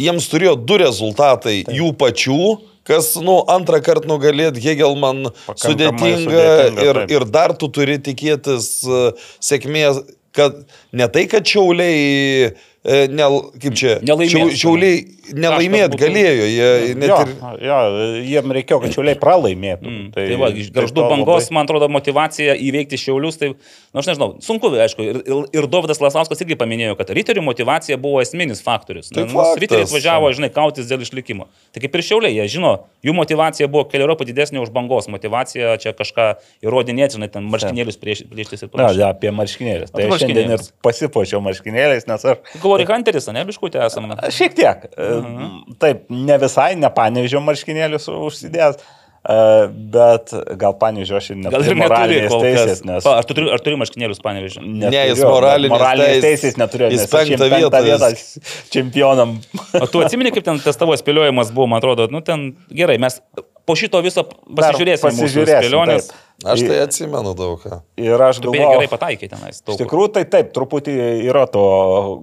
jiems 0.00 0.28
turėjo 0.30 0.56
du 0.68 0.78
rezultatai 0.80 1.58
Taip. 1.66 1.74
jų 1.74 1.90
pačių, 1.98 2.40
kas, 2.86 3.14
nu, 3.22 3.40
antrą 3.50 3.80
kartą 3.84 4.08
nugalėti 4.10 4.62
Hegelman 4.62 5.26
sudėtinga, 5.48 5.64
sudėtinga, 5.64 6.44
ir, 6.84 7.00
taip. 7.02 7.14
ir 7.16 7.26
dar 7.32 7.56
tu 7.58 7.70
turi 7.72 7.98
tikėtis 7.98 8.68
uh, 8.86 9.28
sėkmės, 9.42 10.04
kad 10.36 10.60
ne 10.94 11.08
tai, 11.10 11.24
kad 11.32 11.48
šiauliai, 11.48 11.96
e, 12.46 12.52
ne, 12.86 13.26
kaip 13.62 13.74
čia, 13.74 13.96
Nelaimės. 14.06 14.32
šiau- 14.32 14.56
šiauliai 14.62 14.98
nelaimėt 15.34 15.90
būtų- 15.90 15.98
galėjo, 16.04 16.44
jie 16.46 16.94
net 16.94 17.08
Jo, 17.10 17.16
ir... 17.26 17.64
jo, 17.66 17.78
jiem 18.22 18.52
reikėjo, 18.54 18.78
kad 18.84 18.92
šiuliai 18.94 19.16
pralaimėtų. 19.18 19.86
Mm, 19.90 20.04
tai, 20.14 20.26
tai 20.30 20.36
va, 20.38 20.50
iš 20.54 20.68
garždų 20.70 20.94
to 21.02 21.06
bangos, 21.10 21.48
labai- 21.48 21.54
man 21.56 21.66
atrodo, 21.66 21.88
motivacija 21.90 22.54
įveikti 22.54 22.94
šiaulius, 23.00 23.38
tai, 23.40 23.48
na, 23.90 24.00
aš 24.04 24.06
nežinau, 24.12 24.28
sunku, 24.44 24.70
aišku, 24.70 25.02
ir, 25.02 25.18
ir, 25.56 25.66
Dovydas 25.66 25.98
Lasauskas 26.04 26.40
irgi 26.44 26.54
paminėjo, 26.60 26.94
kad 27.00 27.10
riterių 27.10 27.42
motivacija 27.42 27.98
buvo 27.98 28.20
esminis 28.22 28.62
faktorius. 28.62 29.10
Tai 29.10 29.24
Nes 29.26 29.32
faktas. 29.34 29.58
riteriai 29.64 29.88
atvažiavo, 29.88 30.30
žinai, 30.38 30.52
kautis 30.54 30.86
dėl 30.86 31.02
išlikimo. 31.02 31.48
Tai 31.74 31.82
kaip 31.82 31.98
ir 31.98 32.06
šiauliai, 32.06 32.36
jie 32.38 32.46
žino, 32.54 32.72
jų 33.02 33.16
motivacija 33.18 33.66
buvo 33.66 33.88
keliariopą 33.90 34.22
didesnė 34.30 34.62
už 34.62 34.70
bangos 34.70 35.10
motivaciją, 35.10 35.74
čia 35.82 35.90
kažką 35.92 36.28
įrodinėti, 36.62 37.18
žinai, 37.18 37.30
ten 37.34 37.42
marškinėlius 37.50 37.98
prieš, 37.98 38.22
prieštis 38.30 38.62
ir 38.62 38.70
Na, 38.70 38.74
panašiai. 38.78 39.00
ja, 39.02 39.10
apie 39.10 39.30
marškinėlius. 39.34 39.90
Tai 39.90 40.06
aš 40.06 40.22
šiandien 40.22 40.54
ir 40.54 40.64
pasipuošiau 40.86 41.42
marškinėliais, 41.42 42.06
nes 42.06 42.24
aš 42.30 42.36
Glory 42.76 42.86
Hunteris, 42.92 43.26
ne, 43.32 43.42
biškutė 43.48 43.80
esame. 43.86 44.16
Šiek 44.36 44.54
tiek. 44.58 44.86
Mhm. 44.96 45.78
Taip, 45.82 46.04
ne 46.12 46.36
visai, 46.44 46.74
nepanežiau 46.80 47.40
marškinėlius 47.44 48.06
užsidėjęs, 48.12 48.76
e, 49.26 49.38
bet 49.96 50.34
gal 50.60 50.76
panežiau 50.80 51.18
aš 51.18 51.30
ir 51.32 51.40
Gal 51.40 51.56
ir 51.64 51.74
neturiu 51.74 51.74
neturi 51.74 51.80
moralinės 51.82 52.30
kol 52.34 52.44
teisės, 52.46 52.84
nes... 52.86 53.02
Pa, 53.08 53.16
ar 53.22 53.26
tu 53.26 53.34
turi, 53.38 53.50
ar 53.56 53.64
turi 53.64 53.78
marškinėlius, 53.80 54.20
panevežiu? 54.22 54.62
Ne, 54.62 54.92
jis 54.92 55.16
neturiu, 55.16 55.32
moralinės 55.34 55.74
moralinės 55.74 56.22
teisės- 56.28 56.60
neturėjo. 56.60 56.92
jis 56.94 57.08
penktą 57.10 57.50
vietą 57.56 57.82
vietą 57.88 58.12
čempionam. 58.76 59.36
O 59.80 59.86
tu 59.90 60.04
atsimeni, 60.04 60.32
kaip 60.36 60.46
ten 60.46 60.60
tas 60.62 60.78
tavo 60.78 60.94
spėliojimas 60.98 61.50
buvo, 61.56 61.66
man 61.74 61.82
atrodo, 61.82 62.08
nu 62.12 62.22
ten 62.24 62.52
gerai, 62.70 62.98
mes 63.02 63.18
po 63.66 63.74
šito 63.78 63.98
viso 64.04 64.22
pasižiūrėsime. 64.28 65.10
pasižiūrėsim, 65.10 65.66
Spėlionės. 65.66 66.06
taip. 66.12 66.22
Aš 66.44 66.60
tai 66.66 66.82
atsimenu 66.84 67.32
daug 67.36 67.62
ką. 67.62 67.78
Ir 67.96 68.20
aš 68.20 68.42
Tu 68.44 68.50
beje 68.52 68.60
gerai 68.60 68.74
galvoju, 68.74 68.90
pataikai 68.92 69.28
tenais. 69.32 69.62
Iš 69.62 69.78
tikrųjų, 69.80 70.10
tai 70.18 70.24
taip, 70.28 70.50
truputį 70.52 70.96
yra 71.30 71.46
to 71.48 71.62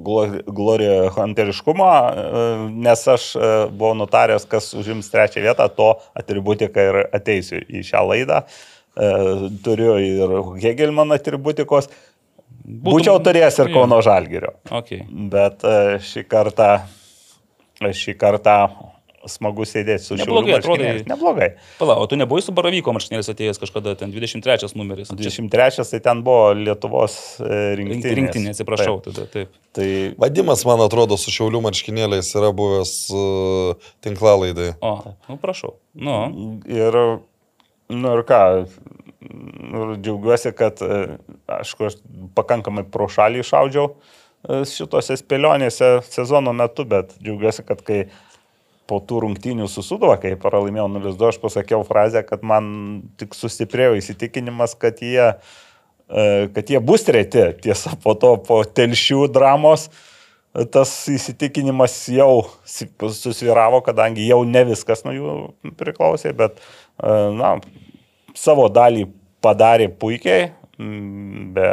Glory 0.05 0.91
Hunteriškumo, 1.15 1.87
e, 1.89 2.43
nes 2.85 3.07
aš 3.09 3.31
e, 3.33 3.49
buvau 3.73 3.95
nutaręs, 3.97 4.45
kas 4.49 4.69
užims 4.77 5.09
trečią 5.09 5.41
vietą, 5.47 5.65
to 5.73 5.89
atributiką 6.19 6.87
ir 6.91 7.01
ateisiu 7.09 7.63
į 7.65 7.81
šią 7.89 8.05
laidą. 8.11 8.43
E, 8.93 9.11
Turiu 9.65 9.97
ir 9.97 10.37
Hegelman 10.61 11.17
atributikos. 11.17 11.89
Būčiau 12.63 13.17
turėjęs 13.25 13.63
ir. 13.63 13.73
Kauno 13.73 13.97
Žalgirio. 14.05 14.53
Okay. 14.69 15.07
Bet 15.09 15.65
šį 16.05 16.27
kartą, 16.29 16.73
šį 17.81 18.13
kartą 18.21 18.59
smagu 19.29 19.65
sėdėti 19.67 20.05
su 20.05 20.17
atrodai. 20.17 20.55
marškinėliais. 20.57 21.05
Neblogai. 21.09 21.49
Pala, 21.79 21.97
o 22.01 22.07
tu 22.09 22.19
nebuvai 22.19 22.43
su 22.45 22.55
Baravyko 22.55 22.95
marškinėlis 22.95 23.31
atėjęs 23.33 23.61
kažkada, 23.61 23.95
ten 23.99 24.13
23 24.15 24.73
numeris. 24.79 25.11
23 25.13 25.89
tai 25.93 26.01
ten 26.03 26.23
buvo 26.25 26.53
Lietuvos 26.57 27.17
e, 27.39 27.61
rinktinė. 27.79 28.15
Rinktinė, 28.21 28.55
atsiprašau, 28.55 28.99
tada 29.07 29.27
taip. 29.31 29.53
Tai 29.73 29.87
Vadimas, 30.21 30.65
man 30.69 30.83
atrodo, 30.85 31.17
su 31.17 31.33
šiaulių 31.33 31.63
marškinėliais 31.65 32.29
yra 32.37 32.51
buvęs 32.53 32.93
uh, 33.15 33.91
tinklalaidai. 34.05 34.73
O, 34.85 34.95
nu 35.29 35.39
prašau. 35.41 35.77
Nu, 35.93 36.19
Ir, 36.69 36.95
nu 37.93 38.11
ir 38.17 38.23
ką, 38.27 38.39
ir 39.23 39.95
džiaugiuosi, 40.03 40.51
kad, 40.57 40.81
e, 40.81 41.17
aišku, 41.59 41.87
aš 41.89 41.97
pakankamai 42.37 42.85
pro 42.91 43.07
šalį 43.11 43.43
išaudžiau 43.43 43.89
e, 43.89 44.63
šitose 44.69 45.17
spėlionėse 45.19 45.95
sezono 46.07 46.53
metu, 46.55 46.85
bet 46.89 47.15
džiaugiuosi, 47.19 47.65
kad 47.67 47.83
kai 47.85 47.99
po 48.93 49.01
tų 49.01 49.23
rungtynių 49.25 49.65
susuduva, 49.71 50.19
kai 50.21 50.35
pralaimėjau 50.37 50.85
0-2, 50.93 51.29
aš 51.31 51.39
pasakiau 51.41 51.81
frazę, 51.87 52.21
kad 52.27 52.45
man 52.45 52.65
tik 53.17 53.33
sustiprėjo 53.33 53.97
įsitikinimas, 53.97 54.75
kad 54.77 55.01
jie, 55.01 55.31
e, 55.33 56.25
kad 56.53 56.69
jie 56.69 56.81
bus 56.83 57.07
treti. 57.07 57.47
Tiesa, 57.65 57.95
po 58.03 58.13
to, 58.19 58.35
po 58.45 58.61
telšių 58.63 59.25
dramos, 59.33 59.87
tas 60.73 60.91
įsitikinimas 61.09 61.95
jau 62.13 62.45
susviravo, 62.69 63.81
kadangi 63.85 64.27
jau 64.27 64.43
ne 64.45 64.61
viskas 64.69 65.01
nuo 65.07 65.15
jų 65.17 65.37
priklausė, 65.79 66.35
bet, 66.37 66.61
e, 67.01 67.15
na, 67.39 67.55
savo 68.37 68.69
dalį 68.69 69.07
padarė 69.43 69.89
puikiai, 69.89 70.51
be, 70.77 71.67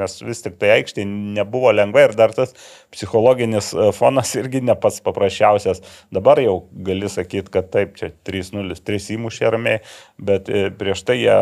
nes 0.00 0.16
vis 0.24 0.40
tik 0.44 0.56
tai 0.60 0.72
aikštė 0.78 1.04
nebuvo 1.04 1.72
lengva 1.76 2.06
ir 2.06 2.14
dar 2.16 2.32
tas 2.32 2.54
psichologinis 2.92 3.72
e, 3.74 3.90
fonas 3.96 4.32
irgi 4.40 4.62
ne 4.64 4.76
pats 4.80 5.02
paprasčiausias. 5.04 5.82
Dabar 6.14 6.40
jau 6.40 6.62
gali 6.86 7.10
sakyti, 7.12 7.52
kad 7.52 7.68
taip, 7.74 7.96
čia 8.00 8.12
3-0, 8.26 8.78
3 8.80 9.12
įmušė 9.18 9.52
ramiai, 9.52 9.82
bet 10.16 10.48
e, 10.48 10.68
prieš 10.72 11.04
tai 11.08 11.20
jie 11.20 11.38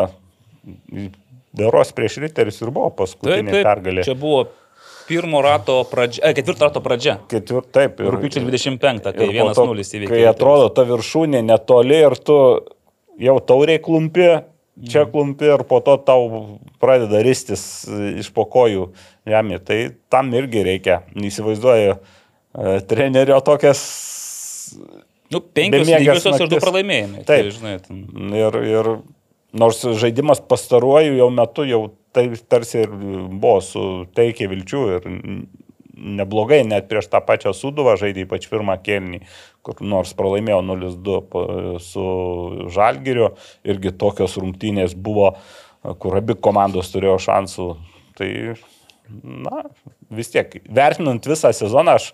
Beros 1.55 1.91
prieš 1.97 2.19
Riterius 2.21 2.59
ir 2.61 2.69
buvo 2.69 2.91
taip, 2.91 2.99
paskutinė 2.99 3.53
taip. 3.55 3.65
pergalė. 3.65 4.03
Čia 4.05 4.13
buvo 4.19 4.43
pirmo 5.09 5.41
rato 5.41 5.79
pradžia, 5.89 6.27
e, 6.29 6.35
ketvirto 6.37 6.67
rato 6.67 6.83
pradžia. 6.85 7.15
Ketvirt, 7.31 7.71
taip, 7.73 8.03
ir, 8.03 8.11
Rūpiučio 8.13 8.43
25, 8.45 9.09
kai 9.15 9.31
ir 9.31 9.39
po 9.41 9.55
to, 9.57 9.65
1-0 9.71 9.87
įveikė. 9.97 10.11
Kai 10.11 10.21
atrodo 10.29 10.67
ta 10.75 10.85
viršūnė 10.85 11.41
netoli 11.47 11.97
ir 12.03 12.15
tu 12.21 12.37
jau 13.19 13.37
tauriai 13.41 13.81
klumpi, 13.81 14.29
čia 14.87 15.03
Mhm. 15.03 15.11
klumpi 15.11 15.45
ir 15.45 15.63
po 15.67 15.79
to 15.83 15.97
tau 15.97 16.59
pradeda 16.79 17.23
ristis 17.25 17.87
e, 17.87 18.19
iš 18.23 18.31
pokojų 18.35 18.89
žemė. 19.27 19.59
Tai 19.65 19.79
tam 20.09 20.33
irgi 20.33 20.63
reikia. 20.63 21.01
Įsivaizduoju 21.15 21.95
e, 21.95 22.79
trenerio 22.87 23.39
tokias 23.41 23.83
Nu, 25.29 25.41
penkios 25.41 25.85
lygiosios 25.85 26.39
ir 26.41 26.49
du 26.49 26.57
pralaimėjimai. 26.57 27.23
Taip. 27.23 27.45
Tai, 27.45 27.53
žinai, 27.53 27.75
ten... 27.85 28.03
Ir, 28.33 28.55
ir 28.65 28.87
nors 29.53 29.81
žaidimas 30.01 30.41
pastaruoju 30.41 31.17
jau 31.19 31.29
metu 31.33 31.65
jau 31.69 31.81
tai 32.13 32.25
tarsi 32.49 32.83
ir 32.85 32.93
buvo 32.93 33.59
su 33.61 33.83
teikia 34.17 34.49
vilčių 34.49 34.83
ir 34.95 35.09
neblogai, 35.99 36.63
net 36.65 36.87
prieš 36.89 37.09
tą 37.11 37.21
pačią 37.25 37.53
suduvą 37.53 37.97
žaidė 37.99 38.23
ypač 38.25 38.47
pirmą 38.49 38.77
kelnį, 38.81 39.21
kur 39.65 39.79
nors 39.83 40.13
pralaimėjo 40.17 40.59
0-2 40.65 41.21
po- 41.29 41.45
su 41.83 42.03
Žalgiriu, 42.73 43.31
irgi 43.67 43.91
tokios 43.99 44.37
rungtynės 44.39 44.95
buvo, 44.95 45.33
kur 45.99 46.17
abi 46.19 46.35
komandos 46.39 46.91
turėjo 46.93 47.17
šansų. 47.27 47.69
Tai, 48.19 48.29
na, 49.23 49.63
vis 50.11 50.31
tiek, 50.33 50.59
vertinant 50.75 51.27
visą 51.27 51.51
sezoną, 51.55 51.97
aš 51.99 52.11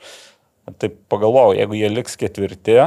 taip 0.82 0.98
pagalvojau, 1.12 1.56
jeigu 1.58 1.78
jie 1.78 1.90
liks 1.94 2.18
ketvirti, 2.22 2.78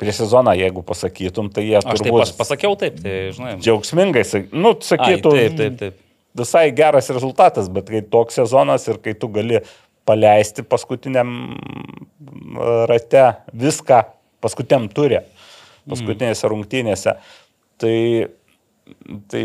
prieš 0.00 0.22
sezoną, 0.24 0.52
jeigu 0.56 0.82
pasakytum, 0.84 1.48
tai 1.52 1.66
jie 1.70 1.78
Aš 1.80 2.02
taip 2.04 2.16
pas, 2.16 2.32
pasakiau 2.36 2.76
taip, 2.80 2.98
tai 3.00 3.30
žinai. 3.36 3.54
džiaugsmingai, 3.64 4.24
nu, 4.52 4.74
Ai, 4.76 4.88
sakytų, 4.90 5.32
taip, 5.36 5.56
taip, 5.56 5.78
taip. 5.80 6.02
visai 6.36 6.66
geras 6.76 7.08
rezultatas, 7.12 7.70
bet 7.72 7.88
kai 7.92 8.02
toks 8.04 8.36
sezonas 8.40 8.84
ir 8.92 9.00
kai 9.00 9.14
tu 9.16 9.28
gali 9.32 9.62
paleisti 10.06 10.62
paskutiniam 10.66 11.32
mm, 11.56 12.56
rate 12.90 13.26
viską, 13.52 14.02
paskutiniam 14.44 14.88
turė, 14.92 15.24
paskutinėse 15.90 16.48
rungtynėse, 16.50 17.16
tai, 17.82 17.94
tai 19.30 19.42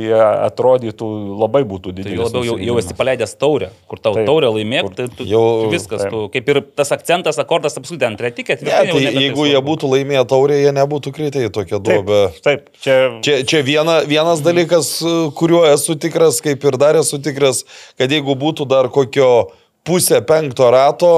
atrodytų 0.48 1.08
labai 1.42 1.64
būtų 1.70 1.92
Tai 1.92 1.96
didelis. 1.98 2.20
labiau 2.28 2.44
jau, 2.46 2.56
jau 2.62 2.76
esi 2.82 2.94
paleidęs 2.98 3.34
taurę, 3.42 3.72
kur 3.90 3.98
tau 4.02 4.14
Taip. 4.18 4.28
taurę 4.30 4.52
laimėk, 4.54 4.92
tai 4.98 5.08
tu, 5.18 5.26
jau- 5.30 5.70
viskas, 5.74 6.04
taip. 6.06 6.14
tu, 6.14 6.22
kaip 6.34 6.52
ir 6.54 6.60
tas 6.78 6.92
akcentas, 6.94 7.40
akordas 7.42 7.78
apskritai 7.82 8.12
ant 8.12 8.22
ketvirti. 8.22 8.66
Ne, 8.70 8.92
tai 8.94 9.16
jeigu 9.18 9.48
jie 9.50 9.62
būtų 9.66 9.90
laimėję 9.96 10.26
taurę, 10.30 10.60
jie 10.62 10.74
nebūtų 10.78 11.14
kritę 11.18 11.46
į 11.48 11.50
tokią 11.58 11.80
Taip, 11.82 12.06
duobę. 12.06 12.22
taip, 12.46 12.70
čia, 12.82 13.00
Čia, 13.26 13.40
čia 13.50 13.64
viena, 13.66 14.02
vienas 14.06 14.42
dalykas, 14.46 14.94
kuriuo 15.38 15.66
esu 15.74 15.96
tikras, 15.98 16.42
kaip 16.42 16.64
ir 16.70 16.78
dar 16.78 16.96
esu 17.02 17.18
tikras, 17.22 17.66
kad 17.98 18.10
jeigu 18.14 18.38
būtų 18.38 18.68
dar 18.70 18.90
kokio 18.94 19.50
pusę 19.88 20.22
penkto 20.28 20.70
rato, 20.72 21.14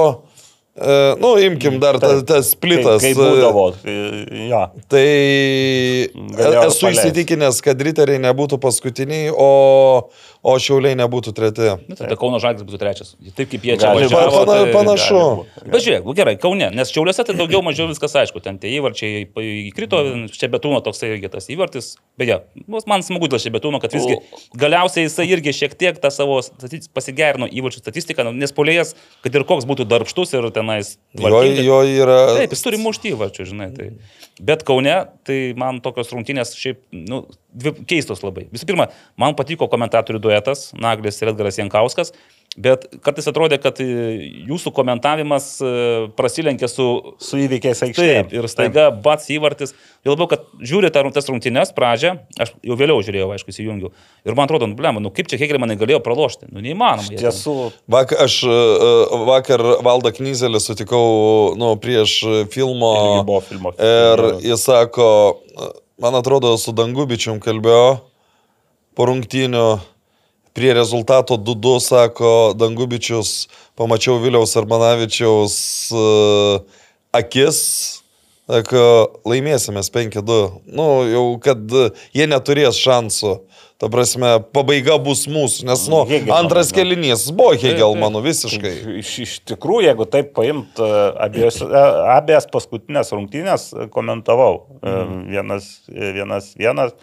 e, 0.76 1.14
nu, 1.20 1.34
imkim 1.38 1.78
dar 1.82 1.98
tas 2.02 2.24
ta 2.26 2.40
splitas. 2.42 3.02
Kaip, 3.02 3.16
kaip 3.16 3.20
būdavo, 3.20 3.66
tai, 3.82 3.96
ja. 4.50 4.62
Tai 4.90 5.06
Galėjo 6.34 6.66
esu 6.68 6.86
paleist. 6.86 7.04
įsitikinęs, 7.04 7.60
kad 7.64 7.84
riteriai 7.88 8.22
nebūtų 8.24 8.60
paskutiniai, 8.62 9.30
o, 9.30 9.50
o 10.44 10.54
šiauliai 10.60 10.94
nebūtų 11.00 11.32
treti. 11.34 11.70
Nu, 11.88 11.96
tada 11.96 12.16
Kauno 12.20 12.36
Žalgiris 12.42 12.66
būtų 12.68 12.78
trečias. 12.82 13.14
Taip 13.38 13.48
kaip 13.54 13.62
jie 13.64 13.78
čia 13.80 13.94
važiavo. 13.96 14.44
Pana- 14.44 14.58
tai- 14.64 14.72
panašu. 14.74 15.20
Bet 15.64 15.80
žiūrėk, 15.86 16.04
nu 16.04 16.12
gerai, 16.18 16.34
Kaune, 16.40 16.68
nes 16.76 16.92
Šiauliuose 16.92 17.24
tai 17.24 17.34
daugiau 17.38 17.62
mažiau 17.64 17.88
viskas 17.88 18.12
aišku, 18.20 18.42
ten 18.44 18.58
tie 18.60 18.74
įvarčiai 18.76 19.24
įkrito, 19.70 20.02
čia 20.36 20.50
betūno 20.52 20.82
toksai 20.84 21.14
irgi 21.16 21.30
tas 21.32 21.48
įvartis. 21.48 21.94
Beje, 22.20 22.42
man 22.68 23.02
smagu 23.02 23.26
dėl 23.32 23.40
čia 23.42 23.50
betūno, 23.56 23.80
kad 23.82 23.96
visgi 23.96 24.18
galiausiai 24.60 25.08
jisai 25.08 25.26
irgi 25.32 25.54
šiek 25.56 25.74
tiek 25.80 25.96
tą 25.98 26.12
savo 26.14 26.40
pasigerino 26.94 27.48
įvarčių 27.48 27.80
statistiką, 27.82 28.24
nu, 28.28 28.32
nes 28.36 28.52
polėjas, 28.54 28.94
kad 29.24 29.34
ir 29.34 29.44
koks 29.48 29.64
būtų 29.66 29.86
darbštus 29.90 30.34
ir 30.36 30.50
tenais. 30.54 30.98
Jo, 31.16 31.24
tvarkingas- 31.28 31.64
jo 31.64 31.80
yra. 32.04 32.18
Taip, 32.38 32.50
jis 32.54 32.62
turi 32.62 32.76
mušti 32.84 33.14
įvarčių, 33.16 33.48
žinai. 33.50 33.70
Tai. 33.76 33.90
Bet 34.40 34.64
Kaune, 34.66 35.08
tai 35.24 35.54
man 35.56 35.80
tokios 35.80 36.10
rungtynės 36.12 36.54
šiaip, 36.58 36.78
nu, 36.92 37.24
dvi 37.54 37.74
keistos 37.88 38.24
labai. 38.24 38.48
Visų 38.54 38.68
pirma, 38.68 38.88
man 39.20 39.36
patiko 39.38 39.68
komentatorių 39.70 40.22
duetas, 40.26 40.68
Naglis 40.78 41.20
ir 41.22 41.32
Edgaras 41.32 41.60
Jankauskas. 41.60 42.12
Bet 42.54 42.84
kartais 43.02 43.26
atrodė, 43.26 43.56
kad 43.58 43.80
e, 43.82 43.86
jūsų 44.46 44.70
komentavimas 44.76 45.46
e, 45.58 45.70
prasilenkė 46.14 46.68
su... 46.70 46.86
Su 47.18 47.38
įvykiais 47.42 47.82
aikštėje. 47.88 48.20
Taip, 48.20 48.34
ir 48.36 48.46
staiga 48.50 48.84
bats 48.94 49.26
įvartis. 49.34 49.74
Ir 50.06 50.12
labiau, 50.12 50.28
kad 50.30 50.44
žiūri 50.62 50.92
tą 50.94 51.02
tas 51.14 51.26
rungtynes 51.30 51.74
pradžią, 51.74 52.14
aš 52.38 52.52
jau 52.62 52.76
vėliau 52.78 53.02
žiūrėjau, 53.02 53.32
aišku, 53.34 53.50
įsijungiu. 53.50 53.90
Ir 54.22 54.38
man 54.38 54.46
atrodo, 54.46 54.68
nu, 54.70 54.78
blem, 54.78 55.02
nu 55.02 55.10
kaip 55.14 55.30
čia 55.30 55.40
Hegelmanai 55.40 55.74
galėjo 55.80 55.98
pralošti? 56.06 56.52
Nu, 56.52 56.62
neįmanoma. 56.62 57.10
Iš 57.10 57.24
tiesų, 57.24 57.56
Vakar, 57.90 58.22
aš 58.28 58.38
e, 58.46 58.58
vakar 59.26 59.66
Valdą 59.82 60.14
Knyzelį 60.14 60.62
sutikau 60.62 61.06
nu, 61.58 61.74
prieš 61.82 62.20
filmo. 62.54 62.94
Irgi 63.00 63.26
buvo 63.32 63.42
filmo. 63.48 63.74
Ir 63.82 64.28
jis 64.46 64.68
sako, 64.70 65.10
man 65.98 66.14
atrodo, 66.18 66.54
su 66.58 66.74
Dangubičium 66.74 67.40
kalbėjo 67.42 68.00
po 68.94 69.10
rungtynių. 69.10 69.66
Prie 70.54 70.70
rezultato 70.70 71.34
2-2, 71.34 71.80
sako 71.82 72.30
Dangubičius, 72.54 73.48
pamačiau 73.74 74.20
Viliaus 74.22 74.54
Armanavičiaus 74.54 75.56
uh, 75.90 76.62
akis, 77.10 78.03
sako, 78.50 78.84
laimėsimės 79.28 79.90
5-2. 79.94 80.40
Nu, 80.76 80.88
jau 81.08 81.26
kad 81.42 81.76
uh, 81.76 82.06
jie 82.16 82.28
neturės 82.30 82.80
šansų. 82.80 83.38
Ta 83.82 83.88
prasme, 83.90 84.36
pabaiga 84.54 84.94
bus 85.02 85.24
mūsų, 85.26 85.64
nes, 85.66 85.80
nu, 85.90 86.04
Hegelmano, 86.06 86.46
antras 86.46 86.70
kelinys 86.72 87.24
buvo 87.34 87.56
Hegelmanų 87.58 88.20
visiškai. 88.22 88.70
Iš, 89.00 89.10
iš 89.24 89.32
tikrųjų, 89.50 89.88
jeigu 89.88 90.06
taip 90.08 90.30
paimt, 90.36 90.78
e, 90.78 91.00
abiejos, 91.26 91.58
e, 91.66 91.82
abiejas 92.14 92.46
paskutinės 92.54 93.10
rungtynės 93.16 93.66
e, 93.74 93.88
komentavau. 93.92 94.62
Mhm. 94.78 95.18
Vienas, 95.34 95.68
e, 95.90 96.12
vienas, 96.14 96.52
vienas, 96.56 96.94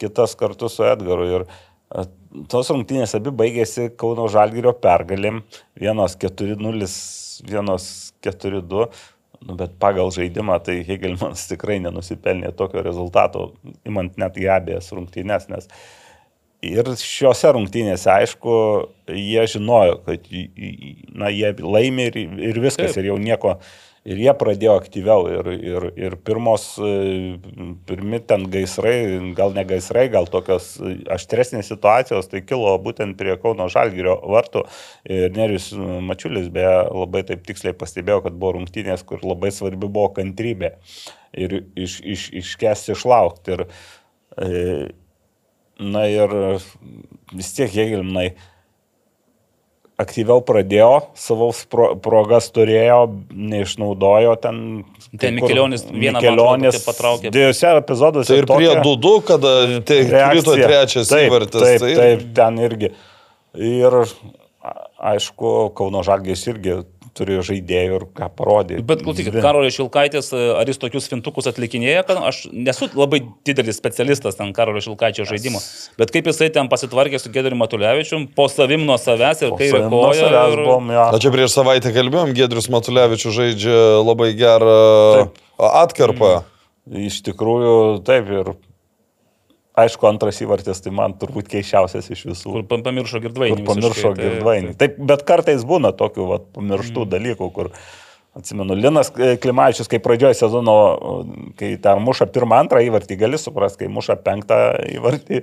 kitas 0.00 0.36
kartu 0.38 0.70
su 0.70 0.86
Edgaru. 0.86 1.26
Ir 1.26 1.44
e, 1.50 2.06
tos 2.54 2.70
rungtynės 2.70 3.16
abi 3.18 3.34
baigėsi 3.42 3.90
Kauno 3.98 4.30
Žalgirio 4.30 4.76
pergalėm. 4.78 5.42
Vienos 5.82 6.14
4-0, 6.22 6.88
vienos 7.50 7.90
4-2. 8.22 8.88
Nu, 9.42 9.56
bet 9.58 9.74
pagal 9.82 10.12
žaidimą 10.14 10.60
tai 10.62 10.80
Hegelmanas 10.86 11.48
tikrai 11.50 11.80
nenusipelnė 11.82 12.52
tokio 12.58 12.84
rezultato, 12.84 13.50
imant 13.88 14.14
net 14.20 14.38
į 14.38 14.46
abiejas 14.54 14.92
rungtynės, 14.94 15.48
nes 15.50 15.68
Ir 16.62 16.86
šiuose 16.94 17.50
rungtynėse, 17.56 18.06
aišku, 18.06 18.52
jie 19.10 19.42
žinojo, 19.50 19.96
kad 20.06 20.28
na, 20.30 21.26
jie 21.34 21.48
laimi 21.58 22.04
ir, 22.06 22.18
ir 22.22 22.60
viskas, 22.62 22.92
Taip. 22.92 23.00
ir 23.02 23.08
jau 23.08 23.16
nieko. 23.18 23.56
Ir 24.02 24.18
jie 24.18 24.32
pradėjo 24.34 24.72
aktyviau. 24.80 25.28
Ir, 25.30 25.48
ir, 25.54 25.84
ir 25.94 26.16
pirmos, 26.26 26.64
e, 26.82 27.36
pirmi 27.86 28.18
ten 28.26 28.48
gaisrai, 28.50 28.96
gal 29.38 29.54
ne 29.54 29.62
gaisrai, 29.68 30.08
gal 30.10 30.26
tokios 30.30 30.72
e, 30.82 30.96
aštresnės 31.14 31.70
situacijos, 31.70 32.26
tai 32.32 32.42
kilo 32.42 32.72
būtent 32.82 33.14
prie 33.20 33.36
Kauno 33.42 33.68
Žalgirio 33.70 34.16
vartų. 34.34 34.64
Ir 35.06 35.30
Nerius 35.36 35.70
Mačiulis 35.78 36.50
beje 36.54 36.74
labai 36.90 37.22
taip 37.28 37.46
tiksliai 37.46 37.78
pastebėjo, 37.78 38.24
kad 38.26 38.34
buvo 38.34 38.56
rungtynės, 38.58 39.06
kur 39.06 39.22
labai 39.22 39.52
svarbi 39.54 39.86
buvo 39.86 40.10
kantrybė. 40.18 40.74
Ir 41.38 41.60
iš, 41.78 42.00
iš, 42.02 42.26
iškesti 42.42 42.96
išlaukti. 42.96 43.54
Ir, 43.54 43.64
e, 44.34 44.58
Na 45.82 46.04
ir 46.06 46.30
vis 47.32 47.48
tiek 47.56 47.70
Hegelmanai 47.72 48.34
aktyviau 50.00 50.42
pradėjo, 50.44 50.90
savo 51.18 51.50
pro, 51.70 51.92
progas 52.02 52.48
turėjo, 52.54 53.00
neišnaudojo 53.32 54.34
ten. 54.42 54.60
Kur 55.12 55.34
Mikelionis 55.36 55.84
vieną, 55.90 56.22
atrodo, 56.22 56.72
patraukė. 56.86 57.32
Dviejose 57.34 57.74
epizoduose. 57.82 58.32
Tai 58.32 58.38
ir 58.40 58.48
prie 58.48 58.70
2-2, 58.80 59.14
kada 59.28 59.54
te, 59.84 59.98
krito 60.08 60.56
trečias 60.56 61.12
taip, 61.12 61.28
įvartis. 61.28 61.60
Taip, 61.60 61.84
tai 61.84 61.92
taip, 61.98 62.24
ten 62.38 62.62
irgi. 62.64 62.92
Ir 63.60 63.98
aišku, 65.12 65.72
Kauno 65.76 66.04
Žalgės 66.06 66.46
irgi 66.48 66.80
turi 67.16 67.38
žaidėjų 67.44 67.98
ir 67.98 68.04
ką 68.16 68.28
parodė. 68.36 68.78
Bet 68.88 69.02
klausykit, 69.04 69.36
Karolio 69.44 69.72
Šilkaitis, 69.72 70.30
ar 70.32 70.68
jis 70.68 70.80
tokius 70.80 71.08
fintukus 71.12 71.48
atlikinėja, 71.50 72.04
kad 72.08 72.20
aš 72.30 72.44
nesu 72.52 72.88
labai 72.96 73.22
didelis 73.46 73.78
specialistas 73.80 74.38
ten 74.38 74.54
Karolio 74.56 74.82
Šilkaičio 74.84 75.26
žaidimo, 75.28 75.60
bet 76.00 76.14
kaip 76.14 76.30
jisai 76.30 76.48
ten 76.54 76.70
pasitvarkė 76.72 77.20
su 77.20 77.32
Gedriu 77.34 77.58
Matulevičium, 77.60 78.28
po 78.36 78.48
savim 78.52 78.86
nuo 78.88 78.96
savęs 79.00 79.44
ir 79.44 79.54
kairė 79.60 79.84
koja. 79.92 80.32
Ir... 80.32 80.64
buvom, 80.64 80.92
jo. 80.96 81.06
Na 81.14 81.22
čia 81.22 81.34
prieš 81.34 81.56
savaitę 81.58 81.92
kalbėjom, 81.94 82.32
Gedrius 82.36 82.70
Matulevičius 82.72 83.36
žaidžia 83.36 83.78
labai 84.00 84.32
gerą 84.38 84.76
Taip. 85.18 85.42
atkarpą. 85.82 86.34
Iš 86.82 87.20
tikrųjų, 87.28 87.74
taip 88.06 88.30
ir 88.32 88.54
aišku, 89.78 90.06
antras 90.08 90.40
įvartis 90.44 90.82
tai 90.84 90.92
man 90.94 91.16
turbūt 91.20 91.48
keiščiausias 91.52 92.10
iš 92.12 92.26
visų. 92.30 92.54
Kur 92.58 92.68
pa- 92.68 92.82
pamiršo 92.84 93.22
girdvainį. 93.24 93.56
Kur 93.56 93.68
pamiršo 93.72 94.12
visiškai, 94.12 94.14
tai- 94.18 94.28
girdvainį. 94.28 94.76
Taip, 94.80 94.96
bet 95.12 95.26
kartais 95.28 95.66
būna 95.68 95.94
tokių 95.96 96.28
vat, 96.28 96.48
pamirštų 96.56 97.06
mm. 97.06 97.12
dalykų, 97.14 97.50
kur, 97.56 97.70
atsimenu, 98.38 98.76
Linas 98.76 99.12
e, 99.16 99.34
Klimavičius, 99.40 99.88
kai 99.92 100.00
pradžioje 100.04 100.40
sezono, 100.42 100.76
kai 101.60 101.74
ten 101.82 102.04
muša 102.04 102.28
pirmą, 102.32 102.60
antrą 102.64 102.82
įvartį, 102.84 103.18
gali 103.24 103.40
suprasti, 103.40 103.84
kai 103.84 103.92
muša 103.92 104.18
penktą 104.24 104.60
įvartį, 104.92 105.42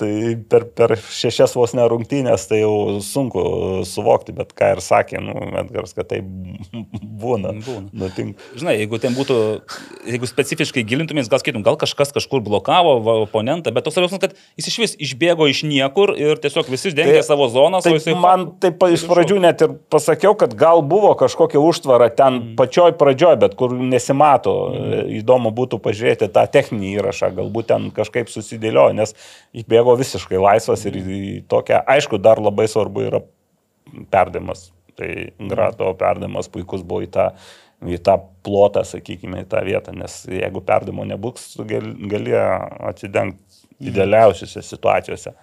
tai 0.00 0.34
per, 0.50 0.66
per 0.74 0.96
šešias 0.98 1.54
vos 1.54 1.74
nerungtynės 1.76 2.48
tai 2.50 2.60
jau 2.62 3.00
sunku 3.04 3.42
suvokti, 3.86 4.34
bet 4.34 4.50
ką 4.56 4.72
ir 4.74 4.82
sakė, 4.82 5.20
nu, 5.22 5.34
Edgaras, 5.60 5.94
kad 5.94 6.08
tai 6.10 6.20
būna. 7.24 7.54
Būna. 7.64 7.88
Nutinka. 7.94 8.42
Žinai, 8.58 8.76
jeigu 8.80 8.98
ten 9.02 9.14
būtų, 9.14 9.36
jeigu 10.10 10.28
specifiškai 10.30 10.82
gilintumės, 10.88 11.30
gal 11.30 11.42
skaitum, 11.42 11.62
gal 11.66 11.78
kažkas 11.80 12.10
kažkur 12.16 12.42
blokavo 12.44 12.96
oponentą, 13.22 13.70
bet 13.74 13.86
toks 13.86 14.00
jausmas, 14.00 14.22
kad 14.22 14.34
jis 14.58 14.70
iš 14.72 14.78
vis 14.82 14.96
išbėgo 15.08 15.46
iš 15.50 15.62
niekur 15.68 16.14
ir 16.18 16.42
tiesiog 16.42 16.72
visi 16.72 16.94
dengia 16.94 17.20
Tai- 17.20 17.28
savo 17.30 17.48
zonas, 17.52 17.86
o 17.86 17.92
Taip, 17.92 18.00
jisai... 18.00 18.16
man 18.18 18.48
taip 18.62 18.82
iš 18.90 19.06
pradžių 19.10 19.38
net 19.46 19.62
ir 19.64 19.76
pasakiau, 19.94 20.34
kad 20.38 20.56
gal 20.58 20.82
buvo 20.82 21.14
kažkokia 21.18 21.62
užtvara 21.62 22.10
ten 22.14 22.40
mm. 22.40 22.52
pačioj 22.58 22.96
pradžioj, 22.98 23.38
bet 23.44 23.56
kur 23.58 23.74
nesimato. 23.78 24.56
Mm. 24.74 25.14
Įdomu 25.20 25.54
būtų 25.54 25.78
pažiūrėti 25.84 26.30
tą 26.34 26.44
techninį 26.50 26.96
įrašą, 26.98 27.30
galbūt 27.38 27.70
ten 27.70 27.88
kažkaip 27.94 28.30
susidėliojo, 28.32 28.96
nes 28.98 29.14
išbėgo 29.54 29.83
visiškai 29.98 30.40
laisvas 30.40 30.86
ir 30.88 30.96
į 30.98 31.18
tokią, 31.50 31.82
aišku, 31.94 32.18
dar 32.22 32.40
labai 32.42 32.66
svarbu 32.70 33.04
yra 33.10 33.20
perdavimas. 34.12 34.70
Tai 34.94 35.10
grato 35.50 35.90
perdavimas 35.98 36.48
puikus 36.48 36.84
buvo 36.86 37.02
į 37.04 37.10
tą, 37.14 37.28
į 37.84 37.98
tą 38.06 38.16
plotą, 38.46 38.84
sakykime, 38.86 39.42
į 39.44 39.48
tą 39.50 39.62
vietą, 39.66 39.94
nes 39.98 40.22
jeigu 40.30 40.62
perdavimo 40.64 41.04
nebūks, 41.10 41.56
gali 41.66 42.36
atsidengti 42.38 43.64
idealiausiose 43.90 44.62
situacijose. 44.62 45.34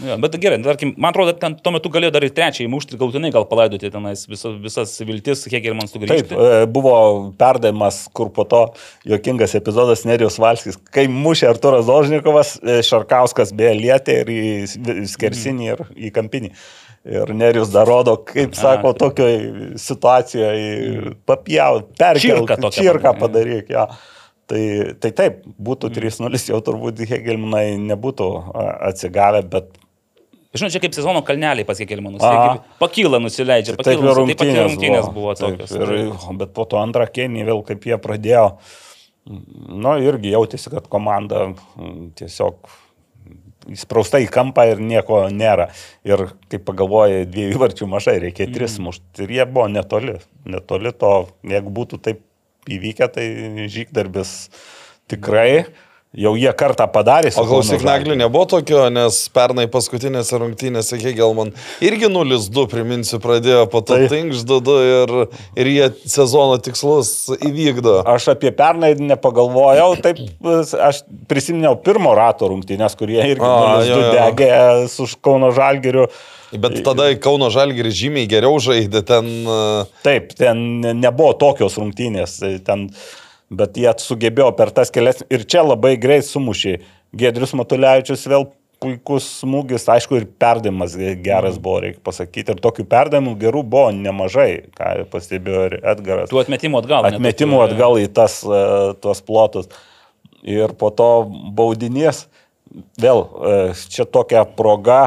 Ja, 0.00 0.16
bet 0.16 0.36
gerai, 0.40 0.56
tarkim, 0.64 0.94
man 0.96 1.12
atrodo, 1.12 1.34
ten 1.36 1.58
tuo 1.60 1.74
metu 1.74 1.90
galėjo 1.92 2.14
dar 2.14 2.24
ir 2.24 2.32
trečiąjį 2.32 2.68
mušti, 2.72 2.96
galutinai 3.00 3.32
gal 3.34 3.44
palaidoti 3.50 3.90
tenais 3.92 4.22
visas, 4.30 4.54
visas 4.62 4.94
viltis, 5.04 5.44
kiek 5.52 5.66
ir 5.68 5.76
man 5.76 5.84
Taip, 5.84 5.98
sugrįžti. 5.98 6.32
e, 6.32 6.62
buvo 6.72 6.94
perdavimas, 7.38 8.06
kur 8.16 8.30
po 8.32 8.46
to 8.48 8.62
jokingas 9.08 9.52
epizodas 9.58 10.06
Nerijos 10.08 10.38
Valskis, 10.40 10.80
kai 10.94 11.04
mušė 11.12 11.50
Arturas 11.50 11.84
Dolžnikovas, 11.90 12.54
e, 12.64 12.78
Šarkauskas 12.88 13.52
beje 13.56 13.74
lietė 13.82 14.22
ir 14.22 14.32
į 14.32 15.04
skersinį 15.12 15.68
ir 15.74 15.84
į 16.08 16.14
kampinį. 16.16 16.54
Ir 17.12 17.34
Nerijus 17.34 17.72
dar 17.74 17.88
rodo, 17.90 18.14
kaip 18.22 18.54
sako, 18.54 18.94
tokioje 18.94 19.76
situacijoje 19.82 21.14
papjau, 21.26 21.82
perkelk, 21.98 22.52
Čirką 22.54 22.72
čirką 22.78 23.14
padaryk. 23.18 23.72
Ja. 23.74 23.88
Tai, 24.52 24.62
tai 25.00 25.10
taip, 25.16 25.42
būtų 25.64 25.88
3-0, 25.96 26.38
jau 26.50 26.58
turbūt 26.64 27.00
Hegelmanai 27.08 27.78
nebūtų 27.80 28.26
atsigavę, 28.90 29.40
bet 29.48 29.70
Žinau, 30.52 30.68
čia 30.74 30.80
kaip 30.84 30.92
sezono 30.92 31.22
kalneliai 31.24 31.64
pas 31.64 31.78
kiek 31.80 31.92
manus. 32.04 32.20
Aha. 32.28 32.58
Pakyla, 32.82 33.20
nusileidžia, 33.24 33.72
Taip 33.78 33.86
pakyla. 33.86 34.12
Taip 34.12 34.36
pat 34.36 34.46
ir 34.46 34.52
rungtynės, 34.52 34.66
rungtynės 34.68 35.10
buvo 35.14 35.32
Taip, 35.38 35.56
tokios. 35.62 35.72
Ir, 35.78 36.36
bet 36.42 36.52
po 36.52 36.66
to 36.68 36.76
antrą 36.82 37.06
kėnį 37.08 37.46
vėl 37.48 37.62
kaip 37.64 37.86
jie 37.88 37.96
pradėjo, 38.04 38.44
nu 39.26 39.94
irgi 40.04 40.34
jautėsi, 40.34 40.68
kad 40.74 40.88
komanda 40.92 41.46
mm, 41.54 42.10
tiesiog 42.20 42.68
įsprausta 43.72 44.18
į 44.18 44.26
kampą 44.34 44.64
ir 44.72 44.80
nieko 44.82 45.22
nėra. 45.32 45.68
Ir 46.08 46.26
kaip 46.50 46.64
pagalvoja, 46.66 47.22
dviejų 47.30 47.60
varčių 47.62 47.88
mažai, 47.88 48.18
reikia 48.24 48.48
Mm. 48.48 48.56
tris 48.56 48.76
mušti. 48.82 49.22
Ir 49.24 49.30
jie 49.38 49.46
buvo 49.46 49.68
netoli. 49.70 50.18
Netoli 50.44 50.92
to, 50.92 51.12
jeigu 51.46 51.70
būtų 51.70 52.00
taip 52.02 52.20
įvykę, 52.68 53.08
tai 53.14 53.26
žygdarbis 53.70 54.50
tikrai. 55.08 55.64
Jau 56.12 56.34
jie 56.36 56.50
kartą 56.52 56.84
padarė. 56.92 57.30
O 57.40 57.44
klausyk, 57.48 57.80
Nagli 57.88 58.12
nebuvo 58.20 58.44
tokio, 58.50 58.82
nes 58.92 59.16
pernai 59.32 59.64
paskutinėse 59.72 60.36
rungtynėse 60.42 60.98
Hegelman 61.00 61.54
irgi 61.80 62.10
0-2, 62.12 62.66
priminsiu, 62.68 63.16
pradėjo 63.22 63.62
po 63.72 63.80
to 63.80 63.96
Taip. 63.96 64.12
Tinkš 64.12 64.42
2-2 64.44 64.74
ir, 64.90 65.14
ir 65.56 65.70
jie 65.72 65.86
sezono 66.12 66.58
tikslus 66.60 67.30
įvykdo. 67.38 68.02
Aš 68.12 68.28
apie 68.34 68.52
pernai 68.58 68.92
nepagalvojau, 69.00 69.96
taip 70.04 70.20
aš 70.76 71.00
prisiminiau 71.32 71.78
pirmo 71.80 72.12
rato 72.18 72.50
rungtynės, 72.52 72.98
kurie 73.00 73.16
irgi 73.22 73.48
A, 73.48 73.80
0-2 73.80 73.88
jo, 73.88 73.98
jo. 74.04 74.12
degė 74.18 74.52
su 74.92 75.08
Kauno 75.24 75.48
Žalgiriu. 75.56 76.10
Bet 76.52 76.82
tada 76.84 77.08
Kauno 77.16 77.48
Žalgiris 77.48 77.96
žymiai 77.96 78.28
geriau 78.28 78.60
žaidė 78.60 79.00
ten. 79.08 79.32
Taip, 80.04 80.34
ten 80.36 80.60
ne- 80.84 80.92
nebuvo 80.92 81.32
tokios 81.40 81.80
rungtynės, 81.80 82.36
tai 82.42 82.58
ten, 82.60 82.90
bet 83.52 83.78
jie 83.78 83.92
sugebėjo 84.00 84.50
per 84.56 84.72
tas 84.74 84.92
kelias 84.92 85.22
ir 85.30 85.44
čia 85.44 85.64
labai 85.66 85.94
greit 86.00 86.26
sumušė. 86.28 86.78
Gedrius 87.12 87.52
Matulevičius 87.58 88.24
vėl 88.30 88.48
puikus 88.82 89.26
smūgis, 89.42 89.84
aišku, 89.92 90.18
ir 90.18 90.26
perdavimas 90.42 90.96
geras 91.22 91.58
buvo, 91.62 91.82
reikia 91.84 92.02
pasakyti. 92.04 92.56
Ir 92.56 92.62
tokių 92.64 92.86
perdavimų 92.90 93.36
gerų 93.40 93.62
buvo 93.74 93.92
nemažai, 93.94 94.50
ką 94.76 94.92
pastebėjo 95.12 95.64
ir 95.68 95.76
Edgaras. 95.94 96.32
Tų 96.32 96.42
atmetimų 96.42 96.80
atgal. 96.82 97.08
Atmetimų 97.12 97.60
tokių, 97.60 97.68
atgal 97.68 97.98
į 98.02 98.08
tas, 98.16 98.40
e, 98.42 98.62
tuos 99.04 99.22
plotus. 99.26 99.70
Ir 100.42 100.74
po 100.78 100.90
to 100.90 101.10
baudinės. 101.54 102.24
Vėl, 103.00 103.22
e, 103.22 103.58
čia 103.92 104.08
tokia 104.08 104.42
proga 104.58 105.04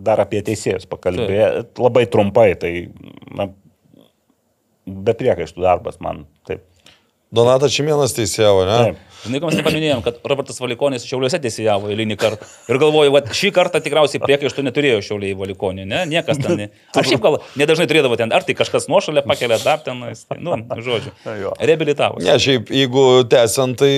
dar 0.00 0.22
apie 0.22 0.44
teisėjus 0.44 0.86
pakalbėti. 0.88 1.66
Labai 1.80 2.06
trumpai, 2.12 2.52
tai 2.60 2.72
na, 3.34 3.50
be 4.86 5.16
priekaištų 5.18 5.66
darbas 5.66 5.98
man. 6.04 6.24
Taip. 6.48 6.69
Donatas 7.30 7.74
Čimienas 7.76 8.16
teisėjavo, 8.16 8.66
ne? 8.66 8.78
Taip. 8.90 9.06
Žinai, 9.20 9.40
mes 9.44 9.56
nepaminėjom, 9.58 10.00
kad 10.02 10.16
Robertas 10.30 10.56
Valikonis 10.62 11.04
Šiauliuose 11.04 11.38
teisėjavo 11.44 11.90
eilinį 11.92 12.16
kartą. 12.18 12.46
Ir 12.72 12.78
galvoju, 12.80 13.12
kad 13.18 13.28
šį 13.36 13.50
kartą 13.52 13.82
tikriausiai 13.84 14.22
priekaištų 14.22 14.64
neturėjo 14.64 15.02
Šiauliai 15.04 15.36
Valikonį, 15.36 15.84
ne? 15.90 16.00
Niekas 16.08 16.40
ten. 16.40 16.56
Ne. 16.56 16.68
Aš 16.96 17.12
šiaip 17.12 17.22
gal 17.26 17.36
nedažnai 17.60 17.86
turėdavo 17.90 18.16
ten, 18.16 18.32
ar 18.32 18.46
tai 18.48 18.56
kažkas 18.56 18.88
nuošalė 18.90 19.26
pakelia 19.28 19.60
dar 19.60 19.84
ten, 19.84 20.00
nu, 20.40 20.56
žodžiu. 20.80 21.12
Jo. 21.42 21.52
Reabilitavo. 21.60 22.24
Ne, 22.24 22.38
šiaip, 22.40 22.72
jeigu 22.72 23.06
tęsiant, 23.30 23.76
tai 23.78 23.92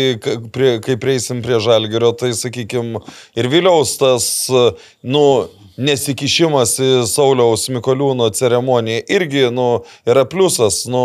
prie, 0.52 0.74
kai 0.82 0.98
prieisim 1.00 1.40
prie 1.46 1.62
Žalgerio, 1.62 2.12
tai 2.18 2.34
sakykime, 2.36 3.04
ir 3.38 3.52
Viliaus 3.52 3.94
tas, 4.02 4.26
nu, 5.06 5.26
nesikišimas 5.78 6.74
į 6.82 6.94
Sauliaus 7.08 7.70
Mikoliūno 7.72 8.26
ceremoniją 8.34 9.06
irgi, 9.06 9.46
nu, 9.54 9.68
yra 10.08 10.26
pliusas, 10.28 10.82
nu, 10.90 11.04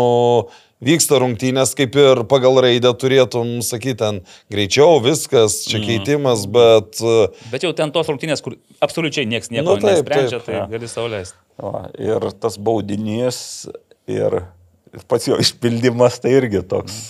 vyksta 0.84 1.18
rungtynės, 1.22 1.74
kaip 1.78 1.96
ir 1.98 2.22
pagal 2.30 2.60
raidę 2.64 2.92
turėtum 2.98 3.58
sakyti, 3.66 3.98
ten 4.02 4.20
greičiau 4.52 5.00
viskas, 5.04 5.60
čia 5.68 5.82
keitimas, 5.82 6.46
bet... 6.50 7.00
e, 7.02 7.48
Bet 7.52 7.66
jau 7.66 7.72
ten 7.76 7.92
tos 7.94 8.10
rungtynės, 8.10 8.42
kur 8.44 8.58
absoliučiai 8.84 9.28
niekas 9.30 9.52
nieko 9.54 9.66
Nu, 9.66 9.78
taip, 9.82 10.02
nesprendžia, 10.02 10.38
taip, 10.38 10.46
tai 10.46 10.58
jo. 10.60 10.66
gali 10.74 10.90
sauliaisti. 10.90 11.38
Ir 12.08 12.28
tas 12.38 12.58
baudinys 12.62 13.40
ir 14.08 14.42
pats 15.10 15.26
jo 15.28 15.38
išpildymas 15.42 16.20
tai 16.22 16.36
irgi 16.38 16.62
toks. 16.66 17.08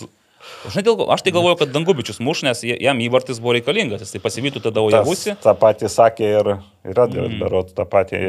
Žinai, 0.68 0.82
dėl 0.86 0.96
ko? 0.98 1.06
Aš 1.12 1.22
tai 1.22 1.32
galvoju, 1.36 1.58
kad 1.60 1.70
Dangubičius 1.70 2.18
muš, 2.24 2.42
nes 2.46 2.64
jam 2.64 2.98
įvartis 3.04 3.38
buvo 3.42 3.54
reikalingas, 3.54 4.02
jis 4.02 4.16
tai 4.16 4.22
pasivytų 4.24 4.62
tada 4.64 4.82
Ojavusi. 4.82 5.36
tą 5.44 5.54
patį 5.58 5.90
sakė 5.92 6.30
ir, 6.40 6.50
ir 6.88 7.00
Edgaras 7.04 7.30
mm. 7.30 7.38
Berot, 7.42 7.70
tą 7.76 7.86
patį. 7.88 8.22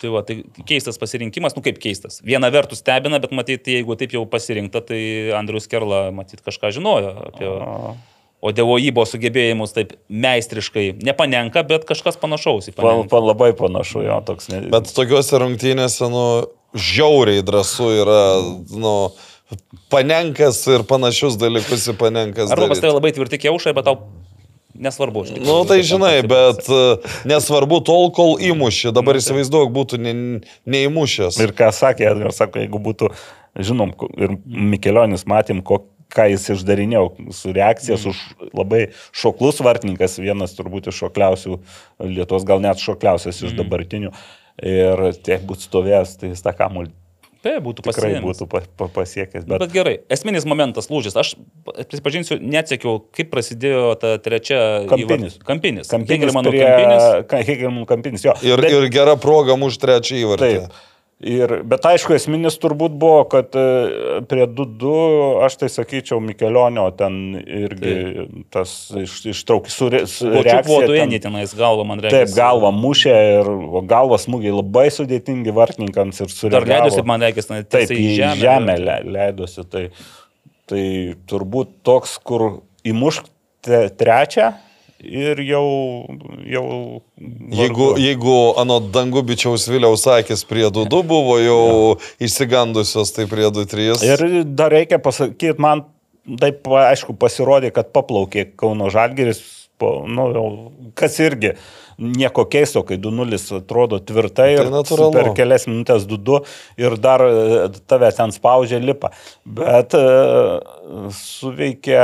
Tai, 0.00 0.08
va, 0.14 0.22
tai 0.24 0.38
keistas 0.64 0.96
pasirinkimas, 1.00 1.52
nu 1.56 1.60
kaip 1.64 1.76
keistas. 1.82 2.22
Viena 2.24 2.48
vertus 2.52 2.80
stebina, 2.80 3.18
bet 3.20 3.34
matyt, 3.36 3.68
jeigu 3.68 3.96
taip 4.00 4.14
jau 4.16 4.22
pasirinkta, 4.28 4.80
tai 4.88 5.00
Andrius 5.36 5.68
Kerla, 5.68 6.06
matyt, 6.16 6.40
kažką 6.46 6.72
žinojo 6.78 7.12
apie 7.28 7.50
O, 7.50 7.92
Odevojibo 8.40 9.04
sugebėjimus 9.04 9.74
taip 9.76 9.92
meistriškai. 10.08 10.86
Nepanenka, 11.04 11.60
bet 11.68 11.84
kažkas 11.88 12.16
panašaus 12.20 12.70
į 12.70 12.72
pa, 12.72 12.86
panenką. 12.86 13.10
pa, 13.12 13.20
labai 13.20 13.50
panašu, 13.58 14.00
jo 14.06 14.16
toks. 14.24 14.48
Ne, 14.48 14.62
Bet 14.72 14.88
tokiuose 14.96 15.42
rungtynėse, 15.42 16.08
nu, 16.08 16.24
žiauriai 16.72 17.44
drąsu 17.44 17.90
yra, 18.00 18.22
nu, 18.72 18.94
panenkas 19.92 20.62
ir 20.72 20.86
panašius 20.88 21.36
dalykus 21.40 21.84
į 21.92 21.98
panenkas. 22.00 22.48
Arba 22.54 22.70
pas 22.72 22.80
tavai 22.80 22.96
labai 22.96 23.12
tvirti 23.12 23.42
kiaušai, 23.44 23.76
bet 23.76 23.90
tau 23.90 23.98
nesvarbu. 24.74 25.24
tikrųjų, 25.28 25.46
Nu, 25.46 25.64
tai 25.68 25.80
žinai, 25.86 26.20
bet 26.28 26.66
e, 26.70 26.80
nesvarbu 27.30 27.80
tol, 27.86 28.10
kol 28.16 28.36
įmuši. 28.38 28.92
Dabar 28.96 29.18
įsivaizduok, 29.20 29.70
būtų 29.74 29.98
ne, 30.00 30.14
neįmušęs. 30.66 31.40
Ir 31.42 31.52
ką 31.56 31.70
sakė 31.74 32.10
Edgaras, 32.12 32.38
sako, 32.40 32.62
jeigu 32.62 32.78
būtų, 32.82 33.10
žinom, 33.58 33.92
ko- 33.96 34.10
ir 34.20 34.36
Mikelionis 34.46 35.26
matėm, 35.30 35.62
ko, 35.66 35.82
ką 36.10 36.28
jis 36.32 36.48
išdarinėjo 36.56 37.32
su 37.34 37.52
reakcija, 37.54 37.98
su 37.98 38.10
š- 38.14 38.50
labai 38.56 38.88
šoklus 39.14 39.60
vartininkas, 39.62 40.18
vienas 40.22 40.56
turbūt 40.58 40.88
iš 40.90 41.02
šokliausių 41.04 41.58
Lietuvos, 42.10 42.46
gal 42.48 42.62
net 42.64 42.82
šokliausias 42.82 43.42
iš 43.46 43.54
dabartinių. 43.58 44.10
Ir 44.60 45.04
tiek 45.24 45.40
būtų 45.46 45.68
stovėjęs, 45.68 46.16
tai 46.20 46.32
jis 46.34 46.42
tą 46.44 46.52
kamuolį 46.58 46.90
Taip, 47.40 47.62
būtų 47.64 47.80
tikrai 47.86 47.94
pasiekęs. 48.12 48.24
būtų 48.26 48.46
pa, 48.52 48.60
pa, 48.76 48.86
pasiekęs. 48.92 49.46
Bet, 49.48 49.62
bet 49.62 49.70
gerai, 49.72 49.94
esminis 50.12 50.44
momentas 50.44 50.90
lūžis. 50.92 51.14
Aš 51.16 51.30
prisipažinsiu, 51.88 52.36
neatsekiau, 52.36 52.98
kaip 53.16 53.30
prasidėjo 53.32 53.94
ta 54.00 54.18
trečia 54.20 54.58
Kampinis. 54.90 55.38
įvar- 55.38 55.46
Kampinis. 55.48 55.88
Kampinis, 55.88 56.20
Hegelmano 56.20 56.52
prie... 56.52 56.60
kampinis. 56.66 57.06
Ka- 57.30 57.40
Hegelmano 57.48 57.86
kampinis, 57.88 58.24
jo. 58.28 58.34
Ir, 58.44 58.60
Bet- 58.60 58.76
ir 58.76 58.88
gera 58.92 59.16
proga 59.16 59.56
muš 59.56 59.78
trečią 59.80 60.20
įvartį. 60.20 60.52
Taip. 60.68 60.76
Ir, 61.20 61.52
bet 61.68 61.84
aišku, 61.84 62.14
esminis 62.16 62.54
turbūt 62.56 62.94
buvo, 62.96 63.26
kad 63.28 63.52
e, 63.52 64.22
prie 64.24 64.46
2-2, 64.48 64.92
aš 65.44 65.58
tai 65.60 65.68
sakyčiau, 65.68 66.16
Mikelionio 66.24 66.86
ten 66.96 67.18
irgi 67.44 67.92
tas 68.48 68.72
iš, 68.96 69.18
ištraukis 69.34 69.76
su, 69.76 69.90
re- 69.92 70.06
su 70.08 70.24
Buvo 70.30 70.40
reakcija. 70.46 70.62
čiupo 70.64 70.78
ten- 70.80 70.88
duenį 70.94 71.18
tenais 71.26 71.52
galvą, 71.58 71.84
man 71.90 72.00
reikia. 72.00 72.22
Taip, 72.24 72.32
galva 72.38 72.70
mušė 72.72 73.12
ir 73.34 73.50
o 73.52 73.82
galvos 73.84 74.24
smūgiai 74.24 74.54
labai 74.56 74.86
sudėtingi 74.96 75.52
vartininkams 75.52 76.22
ir 76.24 76.30
Dar 76.30 76.38
sureagavo. 76.38 76.72
leidosi, 76.72 77.04
man 77.12 77.20
reikia, 77.28 77.44
na, 77.52 77.60
Taip, 77.76 77.92
į 77.92 78.08
žemę, 78.16 78.40
žemę 78.40 78.78
le, 78.80 78.96
leidosi. 79.18 79.66
Tai, 79.76 79.84
tai 80.72 80.86
turbūt 81.28 81.76
toks, 81.84 82.16
kur 82.24 82.62
įmušk 82.88 83.28
te- 83.60 83.90
trečią 83.92 84.54
ir 85.04 85.40
jau... 85.44 85.64
jau 86.46 86.66
Jeigu, 87.50 87.86
vargu. 87.90 88.00
jeigu 88.00 88.36
anot 88.60 88.90
Dangubičiaus 88.94 89.68
Viliaus 89.70 90.06
akis 90.10 90.44
prie 90.48 90.66
2-2 90.70 91.00
buvo 91.08 91.38
jau 91.42 91.62
išsigandusios, 92.22 93.12
tai 93.16 93.26
prie 93.30 93.48
2-3. 93.48 94.04
Ir 94.06 94.44
dar 94.44 94.72
reikia 94.74 95.00
pasakyti, 95.02 95.56
man 95.60 95.84
taip 96.40 96.68
aišku 96.68 97.16
pasirodė, 97.20 97.72
kad 97.74 97.90
paplaukė 97.96 98.50
Kauno 98.60 98.90
Žalgeris, 98.92 99.42
po, 99.80 100.04
nu, 100.06 100.28
kas 100.98 101.18
irgi 101.24 101.54
nieko 102.00 102.44
keisto, 102.50 102.82
kai 102.86 102.96
2-0 103.00 103.38
atrodo 103.60 103.98
tvirtai 104.00 104.48
Tai 104.56 104.64
ir 104.64 104.70
natūralu. 104.72 105.12
per 105.14 105.30
kelias 105.36 105.66
minutės 105.68 106.06
2-2 106.08 106.40
ir 106.80 106.96
dar 107.02 107.24
e, 107.26 107.68
tave 107.90 108.10
ten 108.16 108.32
spaudžia 108.34 108.80
lipa. 108.82 109.12
Bet 109.44 109.94
e, 109.98 110.04
suveikė, 111.16 111.98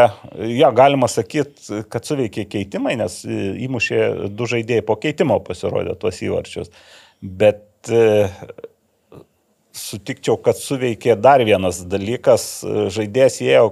ja, 0.52 0.72
galima 0.76 1.08
sakyti, 1.10 1.82
kad 1.92 2.08
suveikė 2.08 2.46
keitimai, 2.52 2.96
nes 3.00 3.22
e, 3.24 3.40
įmušė 3.66 4.02
du 4.36 4.50
žaidėjai 4.52 4.84
po 4.86 4.98
keitimo 5.00 5.40
pasirodė 5.46 5.96
tuos 6.00 6.20
įvarčius. 6.26 6.70
Bet 7.22 7.90
sutikčiau, 9.76 10.36
kad 10.42 10.58
suveikė 10.60 11.16
dar 11.20 11.42
vienas 11.46 11.82
dalykas. 11.88 12.46
Žaidėjas 12.92 13.40
ėjo, 13.44 13.66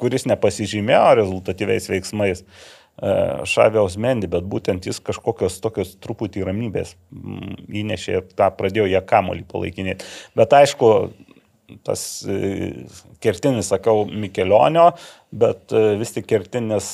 kuris 0.00 0.26
nepasižymėjo 0.28 1.12
rezultatyviais 1.20 1.88
veiksmais. 1.88 2.44
E, 3.02 3.12
Šaviaus 3.50 3.96
Mendi, 4.00 4.30
bet 4.30 4.46
būtent 4.48 4.88
jis 4.88 5.00
kažkokios 5.04 5.60
tokios 5.64 5.94
truputį 6.02 6.46
ramybės 6.48 6.94
mm, 7.10 7.66
įnešė 7.82 8.16
ir 8.18 8.26
tą 8.38 8.50
pradėjo 8.56 8.88
ją 8.92 9.02
kamolį 9.08 9.46
palaikinėti. 9.50 10.08
Bet 10.38 10.56
aišku, 10.56 10.90
tas 11.86 12.06
e, 12.28 12.38
kertinis, 13.24 13.70
sakau, 13.72 14.04
Mikelionio, 14.10 14.90
bet 15.34 15.74
e, 15.74 15.84
vis 16.00 16.14
tik 16.16 16.28
kertinis 16.30 16.88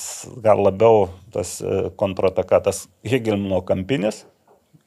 gal 0.45 0.63
labiau 0.65 1.09
tas 1.35 1.59
kontrataka, 2.01 2.63
tas 2.71 2.87
Hegelmino 3.07 3.63
kampinis 3.67 4.25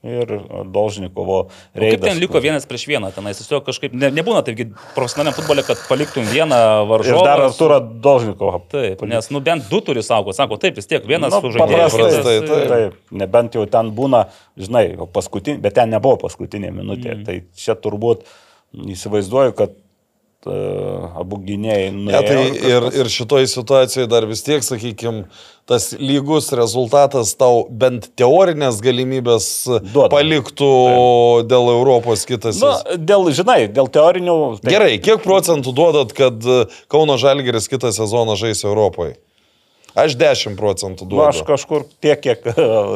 ir 0.03 0.31
Dolžnikovo 0.67 1.47
Kaip 1.47 1.79
reidas. 1.79 2.09
ten 2.09 2.19
liko 2.19 2.39
vienas 2.43 2.65
prieš 2.67 2.83
vieną, 2.91 3.11
tenais 3.15 3.37
tiesiog 3.39 3.63
kažkaip 3.63 3.93
ne, 3.95 4.09
nebūna 4.11 4.41
taipgi 4.43 4.65
profesionaliam 4.95 5.33
futbole, 5.37 5.63
kad 5.63 5.79
paliktum 5.87 6.23
vieną 6.27 6.57
Ir 6.83 6.87
varžovą. 6.91 7.23
dar 7.23 7.39
su- 7.39 7.45
Arturą 7.53 7.79
Dolžnikovą. 8.03 8.61
Taip, 8.69 9.01
nes, 9.07 9.29
nu, 9.31 9.39
bent 9.39 9.69
du 9.71 9.79
turi 9.81 10.03
saugoti, 10.03 10.35
sako, 10.35 10.57
taip, 10.59 10.75
vis 10.75 10.87
tiek 10.87 11.05
vienas 11.07 11.31
Nu, 11.33 11.51
žaidėjas. 11.51 11.91
paprastai, 11.95 12.39
kitas, 12.39 12.49
taip, 12.49 12.49
e, 12.65 12.67
Taip, 12.67 12.93
nebent 13.11 13.53
jau 13.55 13.65
ten 13.69 13.91
būna, 13.95 14.25
žinai, 14.59 14.97
paskutinė, 15.13 15.61
bet 15.61 15.73
ten 15.75 15.89
nebuvo 15.89 16.17
paskutinė 16.27 16.71
minutė. 16.75 17.15
Mm. 17.15 17.23
Tai 17.25 17.41
čia 17.55 17.75
turbūt 17.75 18.27
įsivaizduoju, 18.75 19.55
kad 19.55 19.69
abu 20.45 21.39
gynėjai 21.45 21.89
Ja, 22.11 22.21
tai 22.25 22.37
ir 22.51 22.87
ir, 22.91 23.09
šitoje 23.11 23.47
situacijoje 23.51 24.09
dar 24.11 24.25
vis 24.27 24.43
tiek, 24.43 24.63
sakykime, 24.65 25.25
tas 25.69 25.91
lygus 25.95 26.49
rezultatas 26.51 27.31
tau 27.39 27.63
bent 27.69 28.09
teorinės 28.19 28.81
galimybės 28.83 29.47
Duoda. 29.93 30.09
paliktų 30.11 30.71
dėl 31.47 31.69
Europos 31.77 32.25
kitas. 32.27 32.59
Nu, 32.59 32.73
dėl, 32.99 33.29
žinai, 33.35 33.67
dėl 33.71 33.87
teorinių. 33.87 34.37
Tai 34.63 34.73
Gerai, 34.75 34.97
kiek 35.03 35.23
procentų 35.23 35.71
duodat, 35.77 36.11
kad 36.17 36.43
e, 36.43 36.65
Kauno 36.91 37.15
Žalgeris 37.21 37.69
kitą 37.71 37.93
sezoną 37.95 38.35
žais 38.39 38.65
Europoje? 38.67 39.15
Aš 39.93 40.15
10 40.17 40.57
procentų 40.57 41.05
Nu, 41.05 41.21
aš 41.21 41.43
duodu. 41.43 41.47
kažkur 41.51 41.83
tiek, 42.01 42.17
kiek 42.17 42.47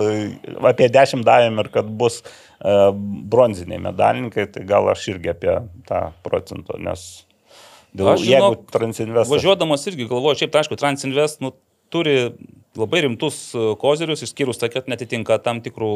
apie 0.71 0.89
10 0.89 1.21
davėm 1.27 1.61
ir 1.61 1.69
kad 1.69 1.85
bus 1.85 2.23
uh, 2.23 2.89
bronziniai 3.29 3.77
medalininkai, 3.85 4.47
tai 4.49 4.65
gal 4.65 4.89
aš 4.89 5.05
irgi 5.13 5.29
apie 5.35 5.53
tą 5.87 6.07
procentą, 6.25 6.79
nes 6.81 7.05
dėl, 7.97 8.13
Aš 8.13 8.27
jeigu 8.27 8.53
Transinvest. 8.73 9.31
Važiuodamas 9.33 9.87
irgi 9.91 10.05
galvoju, 10.09 10.39
šiaip, 10.43 10.53
tai 10.53 10.63
aišku, 10.63 10.77
Transinvest 10.79 11.41
nu, 11.43 11.51
turi 11.93 12.13
labai 12.77 12.99
rimtus 13.07 13.37
e, 13.57 13.61
kozerius, 13.81 14.21
išskyrus 14.21 14.59
tai, 14.61 14.67
kad 14.69 14.85
netitinka 14.91 15.37
tam 15.41 15.61
tikrų 15.65 15.87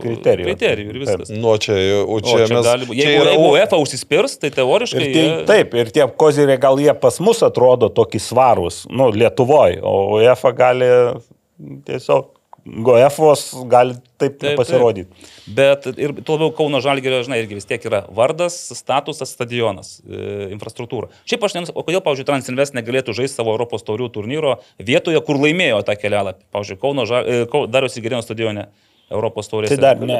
Kriterijų. 0.00 0.46
kriterijų 0.48 0.92
ir 0.94 0.98
viskas. 1.02 1.32
Nu, 1.34 1.52
čia, 1.60 1.74
o 2.00 2.16
O 2.16 2.20
čia, 2.24 2.46
čia 2.48 2.54
mes. 2.56 2.64
gali, 2.64 2.86
būti- 2.88 3.02
čia 3.02 3.10
jeigu, 3.10 3.24
yra 3.26 3.34
jeigu 3.34 3.44
U- 3.44 3.52
UEFA 3.58 3.80
užsispirs, 3.82 4.38
tai 4.40 4.48
teoriškai... 4.54 5.02
Ir 5.04 5.12
tie, 5.12 5.24
jie- 5.26 5.44
taip, 5.50 5.74
ir 5.82 5.90
tie 5.92 6.06
koziriai 6.08 6.56
gal 6.62 6.80
jie 6.80 6.94
pas 7.02 7.18
mus 7.20 7.42
atrodo 7.44 7.90
tokį 7.92 8.22
svarus, 8.24 8.86
nu, 8.88 9.10
Lietuvoje, 9.12 9.82
o 9.84 9.96
UEFA 10.16 10.54
gali 10.56 10.88
tiesiog 11.84 12.30
GOEF'os 12.64 13.44
gali 13.70 13.94
taip, 13.94 14.06
Taip, 14.20 14.36
taip 14.42 14.58
pasirodyti. 14.60 15.28
Bet 15.56 15.86
ir 15.94 16.12
tuo 16.20 16.36
labiau 16.36 16.52
Kauno 16.56 16.82
Žalgerio, 16.84 17.22
žinai, 17.24 17.40
irgi 17.42 17.56
vis 17.56 17.68
tiek 17.68 17.84
yra 17.88 18.02
vardas, 18.16 18.58
statusas, 18.76 19.32
stadionas, 19.32 19.94
e, 20.04 20.50
infrastruktūra. 20.54 21.08
Šiaip 21.30 21.46
aš 21.46 21.56
nežinau, 21.56 21.78
o 21.80 21.86
kodėl, 21.86 22.02
pavyzdžiui, 22.04 22.28
Transinvest 22.28 22.76
negalėtų 22.76 23.16
žaisti 23.16 23.40
savo 23.40 23.54
Europos 23.56 23.86
taurių 23.86 24.10
turnyro 24.12 24.58
vietoje, 24.76 25.22
kur 25.24 25.40
laimėjo 25.40 25.80
tą 25.88 25.96
kelialapį. 26.00 26.44
Pavyzdžiui, 26.52 26.80
Kauno 26.84 27.08
Žalgerio, 27.08 27.66
Darius 27.72 27.96
Įgerino 27.96 28.20
stadione 28.26 28.68
Europos 29.10 29.48
taurės. 29.50 29.72
Tai 29.72 29.78
dar, 29.82 29.98
ne, 30.06 30.18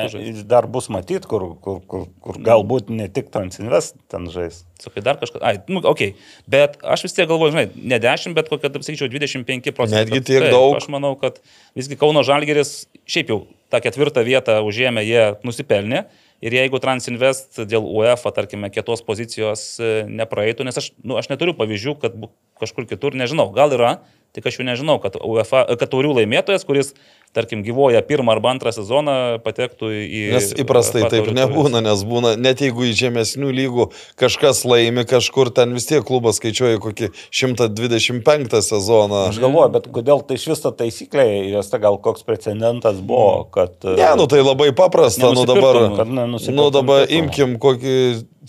dar 0.51 0.67
bus 0.71 0.89
matyti, 0.91 1.23
kur, 1.31 1.45
kur, 1.63 1.79
kur, 1.87 2.09
kur 2.25 2.39
galbūt 2.47 2.91
ne 2.91 3.07
tik 3.13 3.29
Transinvest 3.31 3.95
ten 4.11 4.27
žais. 4.33 4.65
Sakai, 4.83 5.05
dar 5.07 5.21
kažkas. 5.21 5.43
Ai, 5.47 5.61
nu, 5.71 5.79
okei. 5.79 6.13
Okay. 6.17 6.49
Bet 6.51 6.79
aš 6.83 7.07
vis 7.07 7.15
tiek 7.15 7.29
galvoju, 7.31 7.55
žinai, 7.55 7.67
ne 7.93 8.01
10, 8.03 8.35
bet 8.35 8.51
kokia, 8.51 8.73
taip 8.75 8.87
sakyčiau, 8.87 9.11
25 9.13 9.71
procentų. 9.77 10.01
Netgi 10.01 10.23
tiek 10.33 10.49
daug. 10.51 10.75
Aš 10.81 10.91
manau, 10.91 11.13
kad 11.21 11.39
visgi 11.79 11.99
Kauno 12.01 12.25
Žalgeris 12.27 12.89
šiaip 13.07 13.31
jau 13.31 13.45
tą 13.71 13.79
ketvirtą 13.85 14.27
vietą 14.27 14.59
užėmė, 14.67 15.07
jie 15.07 15.25
nusipelnė. 15.47 16.09
Ir 16.41 16.57
jeigu 16.57 16.81
Transinvest 16.81 17.61
dėl 17.69 17.85
UEFA, 17.85 18.33
tarkime, 18.33 18.71
kietos 18.73 19.05
pozicijos 19.05 19.65
e, 19.77 19.91
nepraeitų, 20.09 20.65
nes 20.65 20.79
aš, 20.81 20.89
nu, 21.05 21.19
aš 21.21 21.29
neturiu 21.29 21.53
pavyzdžių, 21.59 21.95
kad 22.01 22.17
kažkur 22.63 22.89
kitur, 22.89 23.13
nežinau, 23.19 23.51
gal 23.53 23.77
yra, 23.77 23.99
tik 24.37 24.47
aš 24.47 24.61
jų 24.61 24.67
nežinau, 24.69 24.99
kad, 25.03 25.17
UEFA, 25.19 25.65
kad 25.79 25.91
taurių 25.91 26.13
laimėtojas, 26.21 26.65
kuris, 26.69 26.93
tarkim, 27.37 27.63
gyvoja 27.67 28.03
pirmą 28.07 28.33
arba 28.35 28.51
antrą 28.55 28.73
sezoną, 28.75 29.15
patektų 29.45 29.91
į... 29.95 30.23
Nes 30.35 30.51
įprastai 30.59 31.05
taip 31.05 31.29
taurių 31.29 31.35
nebūna, 31.37 31.83
nes 31.87 32.03
būna, 32.07 32.35
net 32.41 32.63
jeigu 32.65 32.89
į 32.89 32.95
žemesnių 32.99 33.53
lygų 33.59 33.87
kažkas 34.21 34.65
laimi 34.69 35.07
kažkur, 35.09 35.53
ten 35.55 35.75
vis 35.77 35.87
tiek 35.91 36.05
klubas 36.07 36.41
skaičiuoja 36.41 36.81
kokį 36.83 37.13
125 37.29 38.59
sezoną. 38.67 39.25
Aš 39.31 39.41
galvoju, 39.43 39.71
bet 39.77 39.89
kodėl 39.95 40.25
tai 40.27 40.41
iš 40.41 40.49
vis 40.51 40.65
ta 40.65 40.75
taisyklė, 40.83 41.27
jos 41.53 41.71
ta 41.71 41.83
gal 41.83 42.01
koks 42.03 42.27
precedentas 42.27 42.99
buvo, 42.99 43.47
kad... 43.55 43.79
Ne, 43.87 44.13
nu 44.19 44.27
tai 44.31 44.43
labai 44.43 44.71
paprasta, 44.77 45.31
nu 45.35 45.47
dabar, 45.49 45.83
nu 46.07 46.71
dabar 46.75 47.11
imkim 47.21 47.59
kokį 47.63 47.99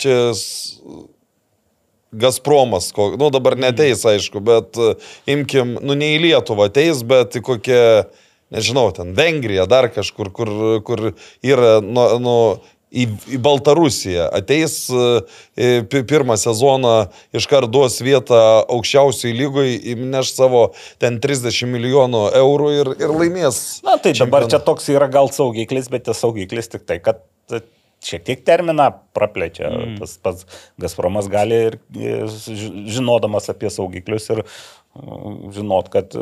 čia 0.01 0.19
Gazpromas, 2.11 2.89
nu 3.17 3.29
dabar 3.31 3.55
neteis, 3.59 4.03
aišku, 4.05 4.41
bet 4.43 4.75
e, 4.75 4.95
imkim, 5.31 5.77
nu 5.79 5.95
ne 5.95 6.11
į 6.17 6.19
Lietuvą 6.25 6.67
ateis, 6.67 7.05
bet 7.07 7.37
į 7.39 7.43
kokią, 7.47 7.85
nežinau, 8.51 8.89
ten 8.95 9.15
Vengriją, 9.15 9.63
dar 9.71 9.87
kažkur, 9.93 10.31
kur, 10.35 10.51
kur 10.83 11.11
yra, 11.39 11.77
nu, 11.79 12.03
nu 12.19 12.35
į, 12.91 13.05
į 13.31 13.39
Baltarusiją 13.43 14.27
ateis 14.35 14.75
e, 14.91 15.79
pi- 15.87 16.03
pirmą 16.07 16.35
sezoną, 16.39 16.95
iškart 17.37 17.71
duos 17.71 17.99
vietą 18.03 18.39
aukščiausiai 18.65 19.31
lygoj, 19.37 19.71
įneš 19.95 20.33
savo 20.35 20.65
ten 21.01 21.21
30 21.23 21.71
milijonų 21.71 22.25
eurų 22.41 22.71
ir, 22.81 22.91
ir 22.99 23.15
laimės. 23.15 23.61
Na 23.87 23.95
tai 23.95 24.11
dabar 24.11 24.43
čempionatą. 24.43 24.51
čia 24.51 24.65
toks 24.67 24.91
yra 24.91 25.07
gal 25.11 25.31
saugiklis, 25.31 25.87
bet 25.93 26.09
tas 26.09 26.19
saugiklis 26.23 26.71
tik 26.75 26.83
tai, 26.83 26.99
kad 27.03 27.23
e, 27.55 27.63
šiek 28.01 28.23
tiek 28.27 28.43
terminą 28.47 28.89
praplečia. 29.13 29.69
Mm. 29.69 29.97
Tas 30.01 30.17
pats 30.21 30.45
Gazpromas 30.81 31.27
gali 31.31 31.57
ir 31.69 31.79
e, 31.95 32.21
ži- 32.27 32.87
žinodamas 32.97 33.49
apie 33.53 33.69
saugiklius 33.69 34.29
ir 34.33 34.41
mm, 34.95 35.51
žinot, 35.55 35.89
kad 35.93 36.15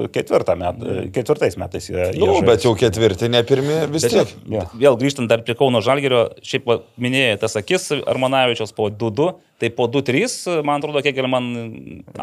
met, 0.60 0.84
ketvirtais 1.16 1.56
metais 1.62 1.88
jie... 1.90 2.10
Nu, 2.20 2.34
jie 2.36 2.44
bet 2.46 2.66
jau 2.68 2.74
ketvirti, 2.78 3.30
ne 3.32 3.44
pirmi, 3.48 3.78
vis 3.94 4.06
Bet 4.06 4.12
tiek. 4.14 4.34
Jo. 4.58 4.66
Vėl 4.82 4.98
grįžtant 5.00 5.32
dar 5.32 5.42
prie 5.46 5.56
Kauno 5.58 5.82
Žalgerio, 5.86 6.26
šiaip 6.46 6.68
minėjai 7.02 7.40
tas 7.46 7.56
akis 7.62 7.90
Armanavičiaus 8.02 8.76
po 8.78 8.90
2-2, 8.92 9.32
tai 9.60 9.72
po 9.76 9.88
2-3, 9.92 10.60
man 10.64 10.80
atrodo, 10.84 11.02
kiek 11.04 11.18
ir 11.20 11.28
man 11.32 11.50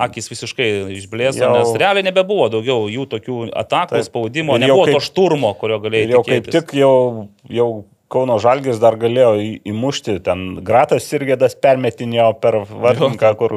akis 0.06 0.30
visiškai 0.32 0.68
išblėso, 1.00 1.42
Jau. 1.42 1.50
nes 1.56 1.74
realiai 1.80 2.06
nebebuvo 2.06 2.46
daugiau 2.52 2.86
jų 2.92 3.08
tokių 3.16 3.40
atakų, 3.64 3.98
Taip. 3.98 4.06
spaudimo, 4.08 4.56
nebuvo 4.60 4.86
kaip- 4.88 5.00
to 5.00 5.04
šturmo, 5.08 5.50
kurio 5.60 5.80
galėjai 5.84 6.14
jau 6.14 6.22
kaip 6.24 6.46
tikėtis. 6.46 6.54
tik 6.60 6.78
jau, 6.80 6.94
jau 7.48 7.70
Kauno 8.08 8.36
Žalgis 8.38 8.78
dar 8.78 8.94
galėjo 8.94 9.32
įmušti, 9.66 10.20
ten 10.22 10.42
Gratas 10.62 11.08
Sirgėdas 11.10 11.56
permetinėjo 11.58 12.28
per 12.38 12.60
vartininką, 12.70 13.32
kur 13.40 13.56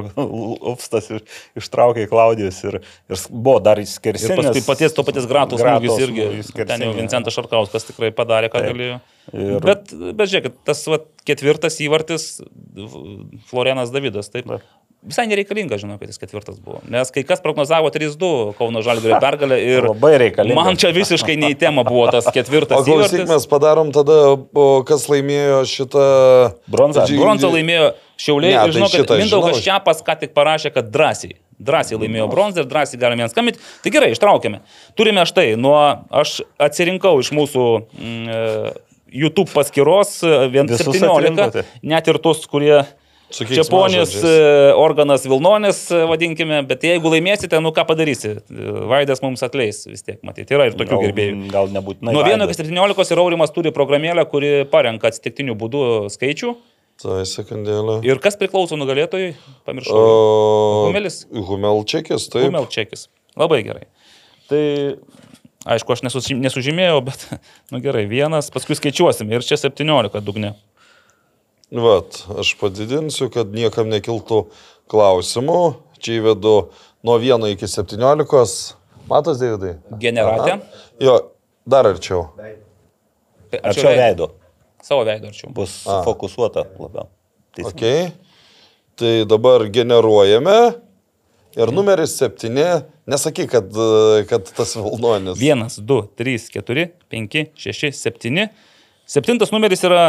Upstas 0.73 1.11
iš- 1.13 1.21
ištraukė 1.61 2.07
Klaudijus 2.09 2.57
ir, 2.65 2.79
ir 3.13 3.21
buvo 3.29 3.59
dar 3.61 3.77
Ir 3.77 3.85
skersinis. 3.85 4.39
paskui 4.41 4.63
paties 4.65 4.93
to 4.97 5.03
paties 5.05 5.27
Gratos 5.29 5.61
smūgis 5.61 6.01
irgi. 6.01 6.25
smūgis 6.49 6.67
Ten 6.71 6.81
jau. 6.87 6.95
Vincentas 6.97 7.37
Šarkauskas 7.37 7.85
tikrai 7.91 8.09
padarė, 8.11 8.49
ką 8.49 8.63
Taip. 8.63 8.73
galėjo. 8.73 8.99
Ir- 9.37 9.59
Bet, 9.61 9.93
bet 10.17 10.29
žiūrėk, 10.33 10.53
tas 10.65 10.81
va, 10.89 10.97
ketvirtas 11.29 11.77
įvartis, 11.85 12.41
Florianas 13.49 13.91
Davidas, 13.93 14.29
taip. 14.33 14.47
Taip. 14.49 14.61
Visai 14.99 15.29
nereikalinga, 15.31 15.77
žinau, 15.79 15.95
kad 15.95 16.09
jis 16.11 16.19
ketvirtas 16.19 16.57
buvo. 16.59 16.81
Nes 16.91 17.07
kai 17.15 17.21
kas 17.23 17.39
prognozavo 17.39 17.87
3-2 17.93 18.51
Kauno 18.57 18.81
Žalgirio 18.83 19.15
pergalę 19.23 19.55
ir 19.63 19.87
Labai 19.87 20.17
reikalinga. 20.19 20.57
man 20.59 20.79
čia 20.79 20.91
visiškai 20.95 21.37
neį 21.39 21.55
tema 21.61 21.85
buvo 21.87 22.09
tas 22.11 22.27
ketvirtas 22.35 22.81
O 22.81 22.83
klausyk, 22.83 23.23
mes 23.29 23.47
padarom 23.47 23.93
tada, 23.95 24.35
kas 24.89 25.07
laimėjo 25.07 25.61
šitą... 25.71 26.03
Bronzą. 26.67 27.07
Bronzą 27.15 27.53
laimėjo 27.55 27.93
Šiauliai 28.19 28.51
Ne, 28.51 28.59
ir 28.67 28.75
žinau, 28.75 28.91
tai 28.91 28.99
kad 28.99 29.05
šitą 29.05 29.21
Mindaugas 29.21 29.55
žinau. 29.55 29.65
Čiapas 29.69 30.03
ką 30.03 30.19
tik 30.25 30.35
parašė, 30.35 30.73
kad 30.75 30.91
drąsiai. 30.91 31.39
Drąsiai 31.63 32.03
laimėjo 32.03 32.27
bronzą 32.31 32.65
ir 32.65 32.67
drąsiai 32.71 32.99
galime 32.99 33.23
jiems 33.23 33.35
skambinti. 33.35 33.63
Tai 33.83 33.95
gerai, 33.95 34.11
ištraukėme. 34.15 34.59
Turime 34.99 35.23
štai, 35.27 35.53
nuo 35.59 35.79
aš 36.11 36.41
atsirinkau 36.59 37.15
iš 37.23 37.31
mūsų 37.35 37.65
mm, 37.79 38.31
e, 38.35 38.71
YouTube 39.23 39.51
paskyros 39.55 40.17
e, 40.27 40.39
vien 40.51 40.67
Visus 40.67 40.91
17, 40.91 41.07
atrinkote? 41.15 41.63
net 41.87 42.11
ir 42.11 42.19
tus, 42.23 42.43
kurie 42.51 42.81
Su 42.83 43.08
Keiksmažodžiais. 43.29 44.15
e, 44.25 44.73
organas 44.73 45.25
Vilnonis, 45.29 45.83
e, 45.93 46.01
vadinkime, 46.09 46.63
bet 46.69 46.83
jeigu 46.87 47.11
laimėsite, 47.13 47.59
nu 47.61 47.69
ką 47.75 47.85
padarysi? 47.85 48.31
E, 48.41 48.71
Vaidas 48.89 49.21
mums 49.21 49.43
atleis 49.45 49.83
vis 49.85 50.01
tiek, 50.01 50.17
matyti. 50.25 50.55
Yra 50.57 50.69
ir 50.69 50.77
tokių 50.79 50.95
gal, 50.95 51.03
gerbėjų. 51.05 51.37
Gal 51.53 51.69
nebūtinai. 51.75 52.15
Nuo 52.15 52.23
1 52.25 52.41
Vaidas. 52.41 52.57
iki 52.57 52.71
17 52.71 53.13
ir 53.13 53.21
Aurimas 53.21 53.53
turi 53.53 53.73
programėlę, 53.75 54.25
kuri 54.31 54.51
parenka 54.71 55.11
atsitiktinių 55.11 55.55
būdų 55.61 55.83
skaičių. 56.15 56.55
Tai 56.99 57.21
sekundėlę. 57.29 58.01
Ir 58.07 58.19
kas 58.19 58.35
priklauso 58.39 58.75
nugalėtojui? 58.75 59.31
Pamiršau. 59.69 59.95
O... 59.95 60.87
Humelis? 60.89 61.21
Humelčekis, 61.31 62.27
taip. 62.33 62.49
Humelčekis. 62.49 63.07
Labai 63.39 63.61
gerai. 63.63 63.85
Tai, 64.49 64.63
aišku, 65.69 65.95
aš 65.95 66.03
nesužymėjau, 66.33 66.97
bet, 67.07 67.23
nu 67.71 67.79
gerai, 67.85 68.03
vienas, 68.09 68.49
paskui 68.51 68.75
skaičiuosim. 68.75 69.31
Ir 69.31 69.45
čia 69.47 69.61
17 69.61 70.19
dugne. 70.25 70.57
Vat, 71.71 72.23
aš 72.41 72.55
padidinsiu, 72.57 73.27
kad 73.33 73.51
niekam 73.53 73.91
nekiltų 73.91 74.47
klausimų. 74.89 75.61
Čia 76.01 76.15
įvedu 76.17 76.53
nuo 77.05 77.17
1 77.21 77.45
iki 77.53 77.67
17. 77.69 78.75
Matos, 79.09 79.37
Davidai? 79.41 79.75
Generate. 80.01 80.55
Aha. 80.55 80.85
Jo, 81.01 81.15
dar 81.69 81.89
arčiau. 81.89 82.27
Arčiau 83.61 83.93
veido. 83.97 84.31
Savo 84.85 85.03
veido 85.05 85.29
arčiau. 85.29 85.51
Bus 85.53 85.81
A. 85.85 86.01
fokusuota 86.05 86.65
labiau. 86.79 87.09
Teisingai. 87.57 88.05
Ok. 88.07 88.13
Tai 88.99 89.13
dabar 89.29 89.65
generuojame. 89.73 90.57
Ir 91.57 91.73
numeris 91.73 92.15
7. 92.17 92.53
Nesakyk, 93.09 93.49
kad, 93.49 93.77
kad 94.29 94.49
tas 94.53 94.75
Vilnonis. 94.77 95.37
1, 95.41 95.79
2, 95.85 96.01
3, 96.17 96.49
4, 96.53 96.87
5, 97.09 97.45
6, 97.57 97.93
7. 97.97 98.49
Septintas 99.09 99.53
numeris 99.53 99.81
yra 99.85 100.03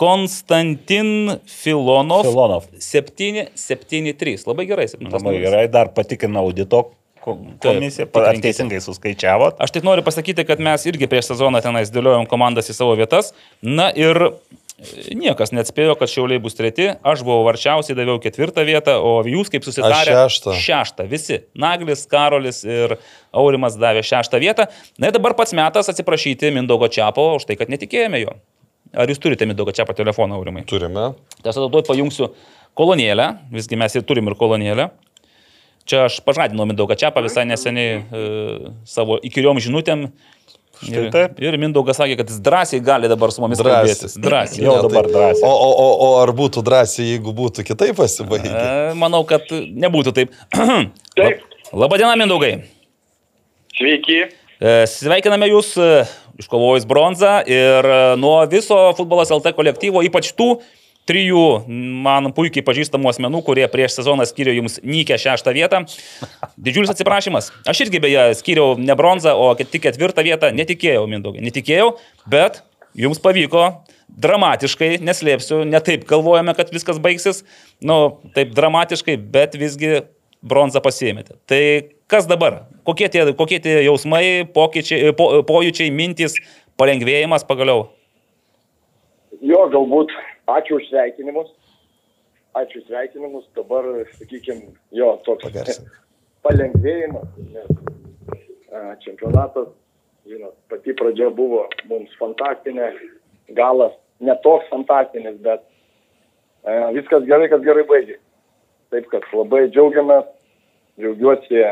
Konstantin 0.00 1.36
Filonov. 1.46 2.22
Filonov. 2.26 2.66
7, 2.78 3.46
7, 3.54 4.12
3. 4.18 4.46
Labai 4.46 4.66
gerai. 4.70 4.86
Labai 5.10 5.36
gerai, 5.42 5.66
dar 5.72 5.90
patikina 5.94 6.40
audito 6.42 6.92
ko- 7.22 7.38
komisija, 7.62 8.08
ar 8.18 8.40
teisingai 8.42 8.80
suskaičiavot. 8.82 9.60
Aš 9.62 9.70
tik 9.76 9.84
noriu 9.86 10.02
pasakyti, 10.06 10.46
kad 10.48 10.60
mes 10.60 10.86
irgi 10.90 11.06
prieš 11.10 11.32
sezoną 11.32 11.62
tenais 11.62 11.92
dėliojom 11.94 12.26
komandas 12.30 12.70
į 12.72 12.76
savo 12.80 12.96
vietas. 12.98 13.30
Na 13.62 13.90
ir 13.94 14.18
e, 14.26 14.32
niekas 15.14 15.52
neatspėjo, 15.54 15.94
kad 16.00 16.10
šiauliai 16.10 16.42
bus 16.42 16.56
treti. 16.58 16.88
Aš 17.06 17.22
buvau 17.22 17.44
varčiausiai, 17.46 17.94
daviau 17.98 18.18
ketvirtą 18.22 18.64
vietą, 18.66 18.96
o 18.98 19.20
jūs 19.28 19.52
kaip 19.54 19.62
susitarė. 19.68 20.16
Šeštą. 20.16 20.56
Šeštą. 20.58 21.06
Visi. 21.12 21.42
Naglis, 21.54 22.06
Karolis 22.10 22.64
ir 22.66 22.96
Aurimas 23.32 23.78
davė 23.78 24.02
šeštą 24.02 24.42
vietą. 24.42 24.66
Na 24.98 25.12
ir 25.12 25.14
dabar 25.14 25.36
pats 25.38 25.54
metas 25.54 25.92
atsiprašyti 25.92 26.50
Mindaugo 26.50 26.90
Čiapo 26.90 27.34
už 27.38 27.46
tai, 27.46 27.58
kad 27.60 27.70
netikėjome 27.70 28.24
jo. 28.26 28.34
Ar 28.92 29.08
jūs 29.08 29.20
turite 29.22 29.46
Mindaugo 29.48 29.72
Čiapo 29.72 29.94
telefoną, 29.96 30.36
Aurimai? 30.36 30.66
Turime. 30.68 31.12
Tai 31.40 31.52
aš 31.52 31.58
tada 31.62 31.82
pajungsiu 31.88 32.28
kolonėlę, 32.76 33.28
visgi 33.52 33.78
mes 33.80 33.96
ir 33.96 34.04
turim 34.08 34.28
ir 34.28 34.36
kolonėlę. 34.36 34.90
Čia 35.88 36.04
aš 36.06 36.20
pažadinau 36.22 36.66
Mindaugą 36.68 36.94
Čiapą 37.00 37.24
visai 37.24 37.42
neseniai 37.48 37.96
e, 37.98 38.20
savo 38.86 39.16
įkyriom 39.26 39.58
žinutėm. 39.64 40.04
Ir, 40.82 41.08
ir 41.42 41.56
Mindaugas 41.62 41.98
sakė, 42.00 42.16
kad 42.18 42.30
jis 42.30 42.38
drąsiai 42.42 42.80
gali 42.82 43.08
dabar 43.10 43.30
su 43.34 43.42
mumis 43.42 43.60
Drąsiai. 43.60 43.86
kalbėtis. 43.86 44.14
Drąsiai. 44.22 44.64
Jau 44.66 44.76
dabar 44.82 45.06
drąsiai. 45.10 45.46
O, 45.46 45.50
o, 45.50 45.70
o, 45.78 45.88
o 46.06 46.08
ar 46.22 46.32
būtų 46.38 46.62
drąsiai, 46.66 47.06
jeigu 47.12 47.34
būtų 47.38 47.64
kitaip 47.68 47.98
pasibaigę? 47.98 48.50
E, 48.50 48.94
Manau, 48.98 49.22
kad 49.28 49.46
nebūtų 49.52 50.14
taip. 50.16 50.34
Taip. 51.18 51.44
Labadiena, 51.72 52.14
Mindaugai. 52.18 52.56
Sveiki. 53.78 54.18
E, 54.62 54.72
Sveikiname 54.90 55.48
Jūs 55.50 55.72
e, 55.82 55.90
iškovojus 56.40 56.86
bronzą 56.88 57.40
ir 57.48 57.88
e, 57.88 57.98
nuo 58.20 58.38
viso 58.50 58.78
futbolas 58.98 59.32
LT 59.34 59.54
kolektyvo, 59.56 60.04
ypač 60.06 60.32
tų, 60.38 60.54
trijų 61.08 61.44
man 62.04 62.30
puikiai 62.36 62.64
pažįstamų 62.66 63.10
asmenų, 63.10 63.42
kurie 63.46 63.64
prieš 63.70 63.96
sezoną 63.98 64.26
skiriau 64.28 64.54
jums 64.60 64.78
nykę 64.86 65.18
šeštą 65.18 65.54
vietą. 65.56 65.82
Didžiulis 66.64 66.92
atsiprašymas. 66.92 67.50
Aš 67.68 67.86
irgi 67.86 68.02
beje 68.02 68.28
skiriau 68.38 68.76
ne 68.78 68.96
bronzą, 68.98 69.34
o 69.34 69.50
tik 69.58 69.82
ketvirtą 69.88 70.24
vietą. 70.26 70.52
Netikėjau, 70.54 71.08
Mindaugai, 71.10 71.42
netikėjau, 71.44 71.96
bet 72.30 72.62
jums 72.98 73.20
pavyko 73.22 73.66
dramatiškai, 74.12 74.98
neslėpsiu, 75.00 75.62
ne 75.68 75.80
taip 75.84 76.04
galvojame, 76.08 76.52
kad 76.56 76.72
viskas 76.74 76.98
baigsis, 77.02 77.42
nu, 77.80 78.18
taip 78.36 78.52
dramatiškai, 78.56 79.16
bet 79.32 79.56
visgi 79.58 80.02
bronzą 80.42 80.82
pasiėmėte. 80.84 81.38
Tai 81.46 81.62
kas 82.10 82.28
dabar? 82.30 82.64
Kokie 82.86 83.08
tie, 83.12 83.24
kokie 83.38 83.60
tie 83.62 83.78
jausmai, 83.86 84.44
pokyčiai, 84.54 85.14
po, 85.16 85.30
pojūčiai, 85.48 85.94
mintys, 85.94 86.36
palengvėjimas 86.80 87.46
pagaliau? 87.48 87.88
Jo, 89.42 89.66
galbūt 89.72 90.12
ačiū 90.50 90.78
už 90.78 90.90
sveikinimus. 90.90 91.50
Ačiū 92.58 92.82
už 92.82 92.90
sveikinimus. 92.90 93.46
Dabar, 93.56 93.86
sakykime, 94.18 94.74
jo, 94.94 95.14
toks 95.26 95.48
Pagarsin. 95.48 95.88
palengvėjimas. 96.46 97.30
Nes 97.54 97.72
a, 98.72 98.94
čempionatas, 99.04 99.68
žinot, 100.28 100.56
pati 100.72 100.94
pradžia 100.96 101.30
buvo 101.34 101.66
mums 101.90 102.12
fantastinė, 102.20 102.92
galas 103.56 103.94
ne 104.22 104.34
toks 104.44 104.68
fantastinis, 104.72 105.36
bet 105.44 105.64
a, 106.64 106.90
viskas 106.96 107.26
gerai, 107.28 107.50
kas 107.52 107.64
gerai 107.66 107.84
baigė. 107.88 108.18
Taip, 108.92 109.08
kad 109.12 109.24
labai 109.32 109.64
džiaugiamės, 109.70 110.28
džiaugiuosi 111.00 111.64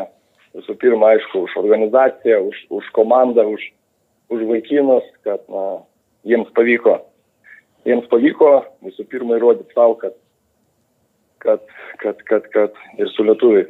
visų 0.57 0.75
pirma, 0.81 1.13
aišku, 1.15 1.45
už 1.47 1.59
organizaciją, 1.61 2.41
už, 2.49 2.65
už 2.81 2.89
komandą, 2.97 3.45
už, 3.53 3.69
už 4.33 4.49
vaikinus, 4.49 5.07
kad 5.27 5.45
na, 5.53 5.85
jiems 6.27 6.49
pavyko 6.57 6.99
jiems 7.89 8.09
pavyko 8.11 8.53
visų 8.85 9.07
pirma 9.11 9.39
įrodyti 9.39 9.75
savo, 9.75 9.97
kad, 10.01 10.17
kad, 11.43 11.65
kad, 12.03 12.21
kad, 12.29 12.49
kad 12.55 12.81
ir 13.01 13.11
su 13.15 13.25
lietuviai 13.27 13.69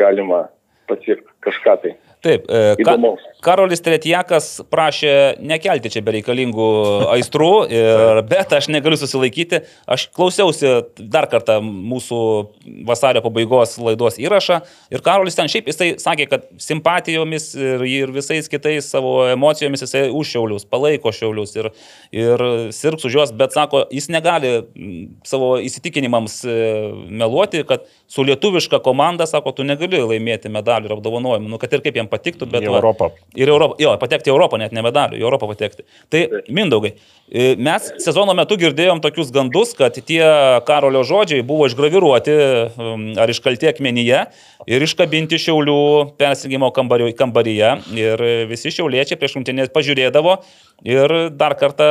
galima 0.00 0.46
pasiekti 0.88 1.28
kažką 1.44 1.76
tai. 1.82 1.94
Taip, 2.24 2.48
e, 2.48 2.74
Įdomaus. 2.80 3.24
Karolis 3.44 3.82
Tretjakas 3.84 4.48
prašė 4.72 5.14
nekelti 5.44 5.92
čia 5.92 6.02
bereikalingų 6.04 6.68
aistrų, 7.14 7.52
ir, 7.72 8.20
bet 8.28 8.54
aš 8.56 8.70
negaliu 8.72 8.98
susilaikyti. 9.00 9.62
Aš 9.90 10.06
klausiausi 10.16 10.70
dar 10.98 11.28
kartą 11.30 11.58
mūsų 11.64 12.20
vasario 12.88 13.22
pabaigos 13.24 13.76
laidos 13.82 14.18
įrašą 14.22 14.60
ir 14.94 15.04
Karolis 15.04 15.36
ten 15.38 15.50
šiaip 15.50 15.68
jisai 15.70 15.90
sakė, 16.00 16.28
kad 16.30 16.46
simpatijomis 16.62 17.50
ir, 17.58 17.84
ir 17.88 18.14
visais 18.14 18.48
kitais 18.50 18.88
savo 18.90 19.16
emocijomis 19.30 19.84
jisai 19.84 20.06
už 20.14 20.34
šiaulius, 20.34 20.66
palaiko 20.68 21.12
šiaulius 21.14 21.54
ir, 21.58 21.70
ir 22.14 22.44
sirgs 22.74 23.06
už 23.08 23.18
juos, 23.18 23.34
bet 23.36 23.54
sako, 23.56 23.84
jis 23.94 24.08
negali 24.12 24.54
mm, 24.62 25.04
savo 25.28 25.54
įsitikinimams 25.62 26.40
e, 26.48 26.56
meluoti, 27.22 27.64
kad 27.68 27.84
su 28.10 28.24
lietuviška 28.26 28.80
komanda, 28.84 29.26
sako, 29.28 29.54
tu 29.56 29.66
negali 29.66 30.00
laimėti 30.02 30.52
medalių 30.52 30.90
ir 30.90 30.96
apdovanojimų, 30.98 31.50
nu, 31.52 31.60
kad 31.62 31.74
ir 31.74 31.84
kaip 31.84 31.98
jam 32.00 32.10
patiktų, 32.10 32.48
bet... 32.50 32.66
Europą. 32.68 33.10
Ir 33.34 33.50
Europą, 33.50 33.74
jo, 33.82 33.92
patekti 33.98 34.30
į 34.30 34.34
Europą, 34.34 34.58
net 34.62 34.74
ne 34.74 34.82
medalių, 34.84 35.18
į 35.18 35.24
Europą 35.24 35.48
patekti. 35.50 35.82
Tai, 36.12 36.20
Mindaugai, 36.54 36.92
e, 37.28 37.54
mes 37.58 37.88
sezono 38.02 38.34
metu 38.38 38.58
girdėjom 38.60 39.00
tokius 39.02 39.32
gandus, 39.34 39.72
kad 39.74 39.96
tie 39.96 40.22
Karolio 40.68 41.02
žodžiai 41.06 41.42
buvo 41.46 41.66
išgraviruoti 41.66 42.34
um, 42.34 43.06
ar 43.18 43.32
iškalti 43.32 43.72
akmenyje 43.72 44.20
ir 44.70 44.84
iškabinti 44.86 45.40
šiaulių 45.42 45.80
persigimo 46.20 46.70
kambario- 46.74 47.10
kambaryje. 47.18 47.72
Ir 47.98 48.22
visi 48.50 48.72
šiauliečiai 48.74 49.18
prieš 49.18 49.34
rungtynės 49.38 49.72
pažiūrėdavo 49.74 50.36
ir 50.86 51.16
dar 51.34 51.56
kartą 51.58 51.90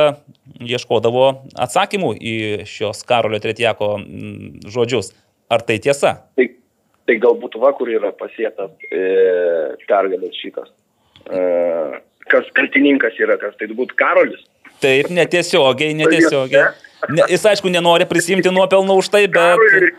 ieškodavo 0.64 1.26
atsakymų 1.66 2.14
į 2.18 2.36
šios 2.68 3.04
Karolio 3.08 3.42
Tretjako 3.42 3.96
mm, 4.00 4.70
žodžius. 4.72 5.12
Ar 5.52 5.60
tai 5.66 5.76
tiesa? 5.82 6.16
Tai, 6.38 6.46
tai 7.04 7.18
galbūt 7.20 7.58
va, 7.60 7.74
kur 7.76 7.90
yra 7.92 8.14
pasėtas 8.16 8.72
e, 8.88 9.04
pergalės 9.84 10.40
šitas. 10.40 10.72
E, 11.30 11.44
kas 12.32 12.48
kaltininkas 12.56 13.16
yra, 13.22 13.36
kas 13.40 13.56
tai 13.60 13.68
būtų 13.72 13.96
Karolis. 13.98 14.42
Taip, 14.82 15.08
netiesiogiai, 15.14 15.94
netiesiogiai. 15.96 16.72
Ne, 17.12 17.26
jis 17.30 17.44
aišku 17.48 17.70
nenori 17.72 18.06
prisimti 18.08 18.52
nuopelnų 18.52 18.96
už 19.00 19.10
tai, 19.12 19.24
bet 19.28 19.60
Karoliui, 19.60 19.90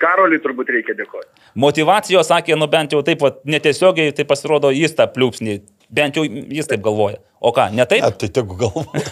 Karoliui 0.00 0.40
turbūt 0.44 0.72
reikia 0.72 0.96
dėkoti. 0.96 1.28
motivacijos 1.54 2.30
sakė, 2.32 2.56
nu 2.56 2.68
bent 2.72 2.92
jau 2.92 3.02
taip, 3.04 3.20
vat, 3.24 3.42
netiesiogiai, 3.44 4.12
tai 4.16 4.24
pasirodo 4.28 4.72
jis 4.74 4.96
tą 4.96 5.08
pliūpsnį, 5.12 5.58
bent 5.92 6.16
jau 6.16 6.24
jis 6.24 6.68
taip 6.70 6.84
galvoja. 6.84 7.20
O 7.40 7.52
ką, 7.56 7.68
ne 7.76 7.86
taip? 7.88 8.04
Ne, 8.04 8.12
tai 8.20 8.30
tegu 8.32 8.56
galvoja. 8.60 9.04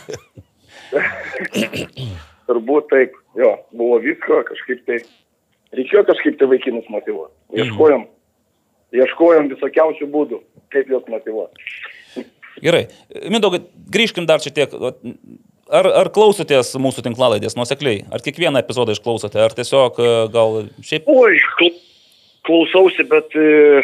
Turbūt 2.49 2.89
taip, 2.93 3.17
jo, 3.41 3.53
buvo 3.77 4.01
visko, 4.05 4.43
kažkaip 4.49 4.85
tai, 4.89 4.99
reikėjo 5.77 6.05
kažkaip 6.09 6.41
tai 6.41 6.49
vaikinus 6.51 6.89
motivuoti. 6.93 7.35
Ieškojom, 7.61 8.09
ieškojom 8.95 9.51
visokiausių 9.55 10.09
būdų, 10.13 10.41
kaip 10.75 10.91
juos 10.93 11.09
motivuoti. 11.11 12.25
Gerai. 12.63 12.85
Mindaugai, 13.33 13.65
grįžkim 13.93 14.29
dar 14.31 14.43
šiek 14.45 14.55
tiek. 14.57 14.77
Ar, 15.75 15.89
ar 16.05 16.11
klausotės 16.15 16.75
mūsų 16.79 17.03
tinklalaidės 17.07 17.57
nuosekliai? 17.59 18.05
Ar 18.13 18.23
kiekvieną 18.23 18.61
epizodą 18.63 18.95
išklausote? 18.95 19.41
Ar 19.43 19.55
tiesiog 19.57 19.97
e, 19.99 20.09
gal 20.35 20.59
šiaip 20.85 21.09
Oi, 21.11 21.39
kl- 21.59 21.79
klausausi, 22.47 23.07
bet 23.11 23.33
e, 23.41 23.83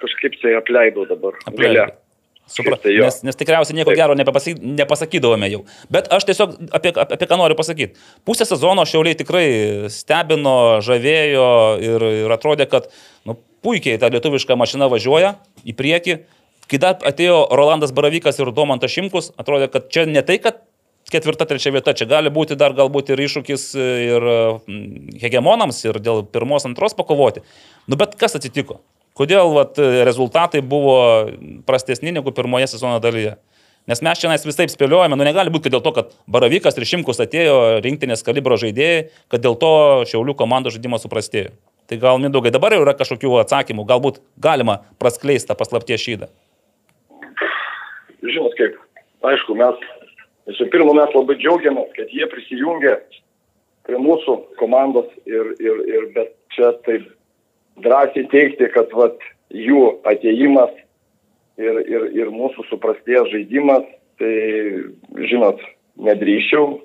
kažkaip 0.00 0.38
tai 0.42 0.54
apleidau 0.60 1.04
dabar. 1.10 1.36
Apleidai. 1.50 1.88
Gale. 1.88 2.02
Supra, 2.46 2.76
Tai 2.78 2.92
nes, 2.94 3.16
nes 3.26 3.34
tikriausiai 3.34 3.74
nieko 3.74 3.90
Taip. 3.90 3.98
gero 3.98 4.14
nepapasy, 4.14 4.52
nepasakydavome 4.78 5.48
jau. 5.50 5.64
Bet 5.90 6.06
aš 6.14 6.28
tiesiog 6.28 6.52
apie, 6.78 6.92
apie, 6.94 7.16
apie 7.16 7.26
ką 7.26 7.38
noriu 7.40 7.56
pasakyti. 7.58 7.98
Pusę 8.22 8.46
sezono 8.46 8.84
šiauliai 8.86 9.18
tikrai 9.18 9.48
stebino, 9.90 10.78
žavėjo 10.86 11.48
ir, 11.82 12.04
ir 12.22 12.34
atrodė, 12.36 12.68
kad 12.70 12.86
nu, 13.26 13.34
puikiai 13.66 13.98
ta 13.98 14.10
lietuviška 14.14 14.56
mašina 14.58 14.86
važiuoja 14.92 15.34
į 15.66 15.74
priekį. 15.76 16.16
Kai 16.70 16.80
dar 16.82 16.96
atėjo 17.06 17.44
Rolandas 17.54 17.92
Baravykas 17.94 18.40
ir 18.40 18.50
Domantas 18.54 18.94
Šimkus, 18.94 19.30
atrodė, 19.38 19.68
kad 19.70 19.90
čia 19.94 20.06
ne 20.10 20.22
tai, 20.26 20.38
kad 20.42 20.64
ketvirta, 21.10 21.46
trečia 21.46 21.70
vieta, 21.74 21.94
čia 21.94 22.08
gali 22.10 22.32
būti 22.34 22.58
dar 22.58 22.74
galbūt 22.74 23.12
ir 23.14 23.22
iššūkis 23.22 23.66
ir 23.78 24.26
mm, 24.26 25.18
hegemonams, 25.22 25.84
ir 25.86 26.00
dėl 26.02 26.24
pirmos, 26.26 26.66
antros 26.66 26.96
pakovoti. 26.98 27.44
Nu 27.86 27.98
bet 27.98 28.16
kas 28.18 28.34
atsitiko? 28.38 28.80
Kodėl 29.16 29.54
vat, 29.54 29.78
rezultatai 29.78 30.60
buvo 30.60 30.96
prastesni 31.68 32.12
negu 32.12 32.34
pirmoje 32.36 32.66
sezono 32.74 32.98
dalyje? 33.00 33.36
Nes 33.86 34.02
mes 34.02 34.18
čia 34.18 34.34
vis 34.34 34.58
taip 34.58 34.72
spėliojame, 34.72 35.14
nu 35.14 35.24
negali 35.24 35.52
būti, 35.54 35.70
dėl 35.70 35.80
to, 35.84 35.92
kad 35.94 36.10
Baravykas 36.26 36.74
ir 36.74 36.88
Šimkus 36.90 37.22
atėjo 37.22 37.78
rinktinės 37.84 38.26
kalibro 38.26 38.58
žaidėjai, 38.58 39.06
kad 39.30 39.44
dėl 39.46 39.54
to 39.62 39.72
Šiaulių 40.10 40.34
komandos 40.34 40.74
žaidimas 40.74 41.06
suprastėjo. 41.06 41.54
Tai 41.86 41.98
gal 42.02 42.18
mindaugai 42.18 42.50
dabar 42.50 42.74
jau 42.74 42.82
yra 42.82 42.96
kažkokių 42.98 43.36
atsakymų, 43.44 43.84
galbūt 43.86 44.18
galima 44.42 44.80
praskleisti 44.98 45.50
tą 45.50 45.54
paslapties 45.58 46.02
šydą. 46.02 46.30
Žinot 48.26 48.56
kaip, 48.58 48.80
aišku, 49.30 49.54
mes 49.58 49.84
visų 50.50 50.66
pirma, 50.72 50.96
mes 50.98 51.14
labai 51.14 51.36
džiaugiamės, 51.38 51.92
kad 51.94 52.10
jie 52.10 52.26
prisijungė 52.32 52.96
prie 53.86 54.00
mūsų 54.02 54.34
komandos 54.58 55.06
ir, 55.30 55.52
ir, 55.62 55.84
ir 55.86 56.08
bet 56.16 56.34
čia 56.56 56.72
taip 56.86 57.06
drąsiai 57.84 58.26
teikti, 58.32 58.66
kad 58.74 58.90
vat, 58.96 59.22
jų 59.54 60.00
ateimas 60.08 60.74
ir, 61.60 61.78
ir, 61.86 62.08
ir 62.18 62.32
mūsų 62.34 62.66
suprastėjęs 62.70 63.30
žaidimas, 63.30 63.86
tai 64.18 64.34
žinot, 65.30 65.62
nedrįščiau. 66.02 66.80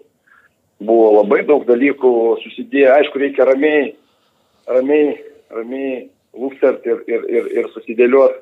Buvo 0.82 1.10
labai 1.20 1.44
daug 1.46 1.66
dalykų 1.68 2.12
susidėję, 2.42 2.88
aišku, 2.96 3.20
reikia 3.22 3.46
ramiai, 3.50 3.92
ramiai, 4.70 5.16
ramiai 5.54 6.10
lūkstert 6.38 6.86
ir, 6.88 7.04
ir, 7.10 7.26
ir, 7.30 7.50
ir 7.60 7.70
susidėliot, 7.74 8.38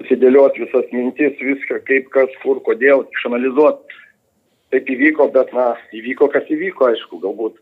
susidėliot 0.00 0.58
visas 0.60 0.90
mintis, 0.92 1.38
viską, 1.40 1.80
kaip, 1.88 2.10
kas, 2.14 2.32
kur, 2.42 2.60
kodėl, 2.66 3.06
išanalizuoti. 3.16 4.02
Taip 4.74 4.88
įvyko, 4.90 5.28
bet, 5.34 5.52
na, 5.54 5.74
įvyko, 5.94 6.28
kas 6.32 6.48
įvyko, 6.50 6.90
aišku, 6.90 7.20
galbūt, 7.22 7.58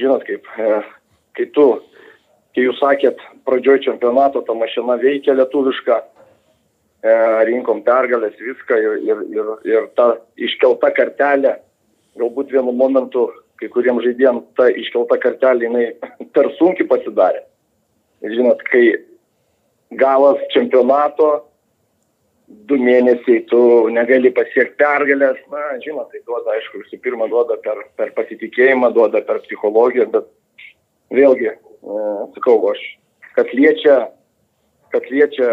žinot, 0.00 0.24
kaip, 0.26 0.48
e, 0.58 0.80
kai 1.38 1.46
tu, 1.54 1.68
kai 2.54 2.66
jūs 2.66 2.80
sakėt, 2.82 3.22
pradžioj 3.46 3.84
čempionato 3.86 4.42
ta 4.46 4.56
mašina 4.58 4.98
veikia 5.02 5.36
lietuviška, 5.38 6.00
e, 7.06 7.14
rinkom 7.50 7.84
pergalės, 7.86 8.34
viską 8.40 8.80
ir, 8.82 8.98
ir, 9.06 9.22
ir, 9.36 9.54
ir 9.70 9.88
ta 9.98 10.16
iškelta 10.34 10.90
kartelė, 10.96 11.56
galbūt 12.18 12.52
vienu 12.54 12.74
momentu 12.74 13.28
kai 13.64 13.72
kuriems 13.72 14.04
žaidėjams 14.04 14.44
ta 14.58 14.68
iškelta 14.68 15.18
kartelė, 15.22 15.68
jinai 15.68 16.28
per 16.36 16.50
sunkiai 16.58 16.88
pasidarė. 16.90 17.42
Žinot, 18.24 18.62
kai 18.68 18.84
galas 20.00 20.40
čempionato, 20.52 21.30
du 22.68 22.76
mėnesiai 22.80 23.44
tu 23.48 23.60
negali 23.92 24.32
pasiekti 24.34 24.76
pergalės, 24.80 25.40
na, 25.52 25.62
žinot, 25.84 26.10
tai 26.12 26.20
duoda, 26.28 26.52
aišku, 26.56 26.82
visų 26.84 27.00
pirma, 27.04 27.28
duoda 27.32 27.56
per, 27.64 27.80
per 27.96 28.12
pasitikėjimą, 28.16 28.92
duoda 28.96 29.24
per 29.24 29.40
psichologiją, 29.46 30.10
bet 30.12 30.28
vėlgi, 31.14 31.54
e, 31.54 32.04
sakau, 32.36 32.58
aš, 32.72 32.82
kas 33.38 33.52
liečia, 33.56 33.98
kas 34.92 35.08
liečia 35.10 35.48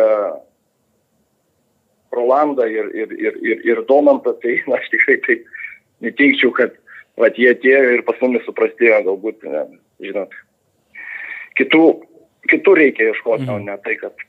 Rolandą 2.12 2.68
ir, 2.68 2.92
ir, 2.92 3.16
ir, 3.16 3.40
ir, 3.40 3.66
ir 3.72 3.84
Domantą, 3.88 4.36
tai 4.44 4.58
na, 4.68 4.82
aš 4.82 4.92
tikrai 4.92 5.22
taip 5.24 5.48
neteikčiau, 6.04 6.52
kad 6.58 6.76
vat 7.20 7.38
jie 7.40 7.52
atėjo 7.52 7.96
ir 7.98 8.04
pas 8.08 8.20
mumis 8.24 8.46
suprastėjo, 8.48 9.02
galbūt, 9.10 9.44
ne, 9.48 9.66
žinot, 10.04 10.36
kitų, 11.60 11.86
kitų 12.52 12.76
reikia 12.80 13.12
ieškoti, 13.12 13.48
mhm. 13.48 13.56
o 13.56 13.72
ne 13.72 13.80
tai, 13.84 13.98
kad 14.02 14.28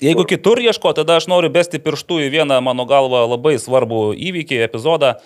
Jeigu 0.00 0.24
kitur 0.24 0.56
ieško, 0.64 0.94
tada 0.96 1.18
aš 1.20 1.26
noriu 1.28 1.50
besti 1.52 1.76
pirštų 1.82 2.22
į 2.24 2.30
vieną, 2.32 2.56
mano 2.64 2.86
galva, 2.88 3.26
labai 3.28 3.58
svarbų 3.60 4.14
įvykį, 4.16 4.62
epizodą. 4.64 5.18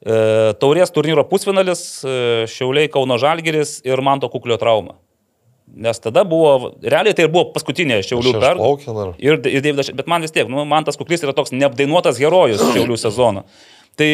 E, 0.00 0.54
taurės 0.58 0.92
turnyro 0.94 1.26
pusfinalis, 1.28 1.82
e, 2.00 2.14
Šiauliai 2.48 2.88
Kauno 2.90 3.18
Žalgeris 3.20 3.82
ir 3.84 4.00
Manto 4.00 4.30
Kuklio 4.32 4.56
trauma. 4.56 4.96
Nes 5.68 6.00
tada 6.00 6.24
buvo, 6.28 6.72
realiai 6.80 7.14
tai 7.16 7.28
buvo 7.32 7.50
paskutinė 7.52 8.00
Šiaulių 8.08 8.32
pergalė. 8.40 9.04
Ir, 9.20 9.36
ir 9.52 9.62
Davidas, 9.64 9.92
bet 10.00 10.08
man 10.10 10.24
vis 10.24 10.32
tiek, 10.32 10.48
nu, 10.48 10.64
man 10.68 10.88
tas 10.88 10.96
Kuklis 11.00 11.22
yra 11.24 11.36
toks 11.36 11.52
neapdainuotas 11.52 12.20
herojus 12.20 12.64
Šiaulių 12.72 12.98
sezono. 13.04 13.44
Tai, 14.00 14.10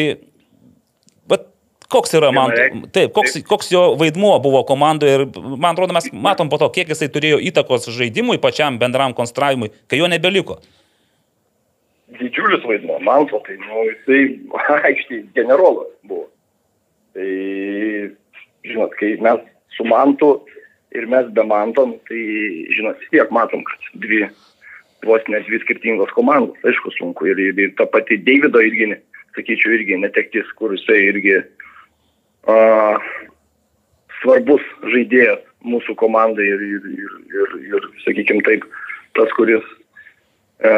koks 1.89 2.13
yra 2.17 2.31
man, 2.35 2.53
taip, 2.93 3.13
koks, 3.15 3.39
koks 3.49 3.71
jo 3.73 3.83
vaidmuo 3.99 4.35
buvo 4.43 4.61
komandoje 4.67 5.15
ir 5.17 5.23
man 5.35 5.71
atrodo, 5.73 5.95
mes 5.97 6.09
matom 6.13 6.51
po 6.51 6.59
to, 6.61 6.69
kiek 6.75 6.91
jisai 6.93 7.09
turėjo 7.13 7.39
įtakos 7.51 7.89
žaidimui, 7.95 8.37
pačiam 8.41 8.77
bendram 8.81 9.15
konstravimui, 9.17 9.71
kai 9.89 10.01
jo 10.01 10.09
nebeliko. 10.11 10.59
Didžiulis 12.19 12.65
vaidmuo, 12.65 12.99
man 13.05 13.27
to, 13.29 13.41
tai, 13.45 13.57
nu, 13.61 13.85
jisai 13.89 14.21
aikštėje 14.91 15.25
generolas 15.37 15.89
buvo. 16.05 16.27
Tai, 17.17 17.29
žinot, 18.69 18.93
kai 18.99 19.15
mes 19.25 19.43
su 19.77 19.85
mantu 19.89 20.35
ir 20.95 21.05
mes 21.09 21.29
be 21.33 21.45
manto, 21.45 21.85
nu, 21.89 21.97
tai, 22.09 22.21
žinot, 22.75 23.01
vis 23.01 23.13
tiek 23.13 23.33
matom, 23.33 23.65
kad 23.65 23.91
dvi, 24.05 24.23
vos 25.05 25.25
ne 25.29 25.41
dvi 25.45 25.61
skirtingos 25.63 26.13
komandos, 26.17 26.57
aišku, 26.65 26.93
sunku. 26.97 27.29
Ir, 27.29 27.41
ir, 27.49 27.61
ir 27.61 27.73
ta 27.77 27.85
pati 27.89 28.17
Davido 28.25 28.61
irgi, 28.65 28.91
sakyčiau, 29.37 29.77
irgi 29.77 30.01
netektis, 30.01 30.49
kur 30.57 30.73
jisai 30.77 31.01
irgi 31.11 31.37
a, 32.47 32.57
svarbus 34.21 34.63
žaidėjas 34.93 35.43
mūsų 35.65 35.95
komandai 35.99 36.45
ir, 36.47 36.63
ir, 36.63 36.87
ir, 36.95 37.15
ir, 37.35 37.55
ir 37.67 37.87
sakykime 38.05 38.43
taip, 38.47 38.63
tas, 39.17 39.31
kuris 39.35 39.65
e, 40.63 40.71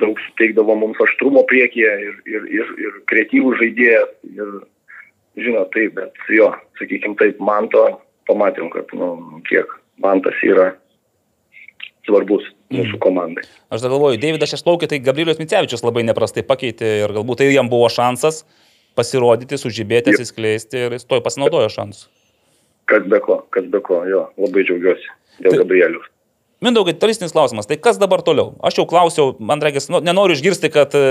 daug 0.00 0.20
suteikdavo 0.28 0.76
mums 0.80 1.00
aštrumo 1.04 1.44
priekyje 1.50 1.92
ir, 2.06 2.14
ir, 2.30 2.46
ir, 2.60 2.70
ir 2.86 3.02
kreatyvų 3.10 3.56
žaidėjas. 3.60 4.14
Ir, 4.32 4.54
žinot, 5.44 5.72
taip, 5.74 5.96
bet 5.98 6.32
jo, 6.32 6.52
sakykime 6.80 7.18
taip, 7.20 7.40
man 7.42 7.68
to 7.72 7.84
pamatėm, 8.30 8.70
kad, 8.72 8.88
nu, 8.96 9.42
kiek 9.48 9.68
man 10.00 10.22
tas 10.24 10.38
yra 10.46 10.72
svarbus 12.04 12.46
mūsų 12.74 12.98
komandai. 13.02 13.44
Aš 13.72 13.84
dar 13.84 13.92
galvoju, 13.92 14.20
Davidas 14.20 14.52
Šešplaukė, 14.52 14.88
tai 14.90 15.00
Gabrielius 15.04 15.40
Micevičius 15.40 15.84
labai 15.84 16.04
neprastai 16.06 16.44
pakeitė 16.46 16.90
ir 17.04 17.14
galbūt 17.16 17.42
tai 17.42 17.48
jam 17.52 17.70
buvo 17.72 17.88
šansas 17.92 18.42
pasirodyti, 18.98 19.58
sužibėti, 19.60 20.14
atsiskleisti 20.14 20.86
ir 20.86 20.96
jis 20.96 21.06
toj 21.08 21.22
pasinaudojo 21.24 21.70
šansų. 21.72 22.08
Kas 22.90 23.06
be 23.08 23.20
ko, 23.24 23.40
kas 23.54 23.68
be 23.72 23.80
ko, 23.84 24.02
jo, 24.08 24.26
labai 24.40 24.66
džiaugiuosi 24.66 25.08
dėl 25.40 25.54
tai, 25.54 25.60
Gabrielius. 25.62 26.10
Mindaugai, 26.64 26.94
tolistinis 26.96 27.32
klausimas, 27.34 27.66
tai 27.68 27.76
kas 27.80 27.98
dabar 28.00 28.22
toliau? 28.24 28.54
Aš 28.64 28.78
jau 28.78 28.86
klausiau, 28.88 29.32
man 29.42 29.60
regis, 29.64 29.88
nu, 29.92 30.00
nenoriu 30.04 30.36
išgirsti, 30.36 30.70
kad 30.72 30.94
e, 30.96 31.02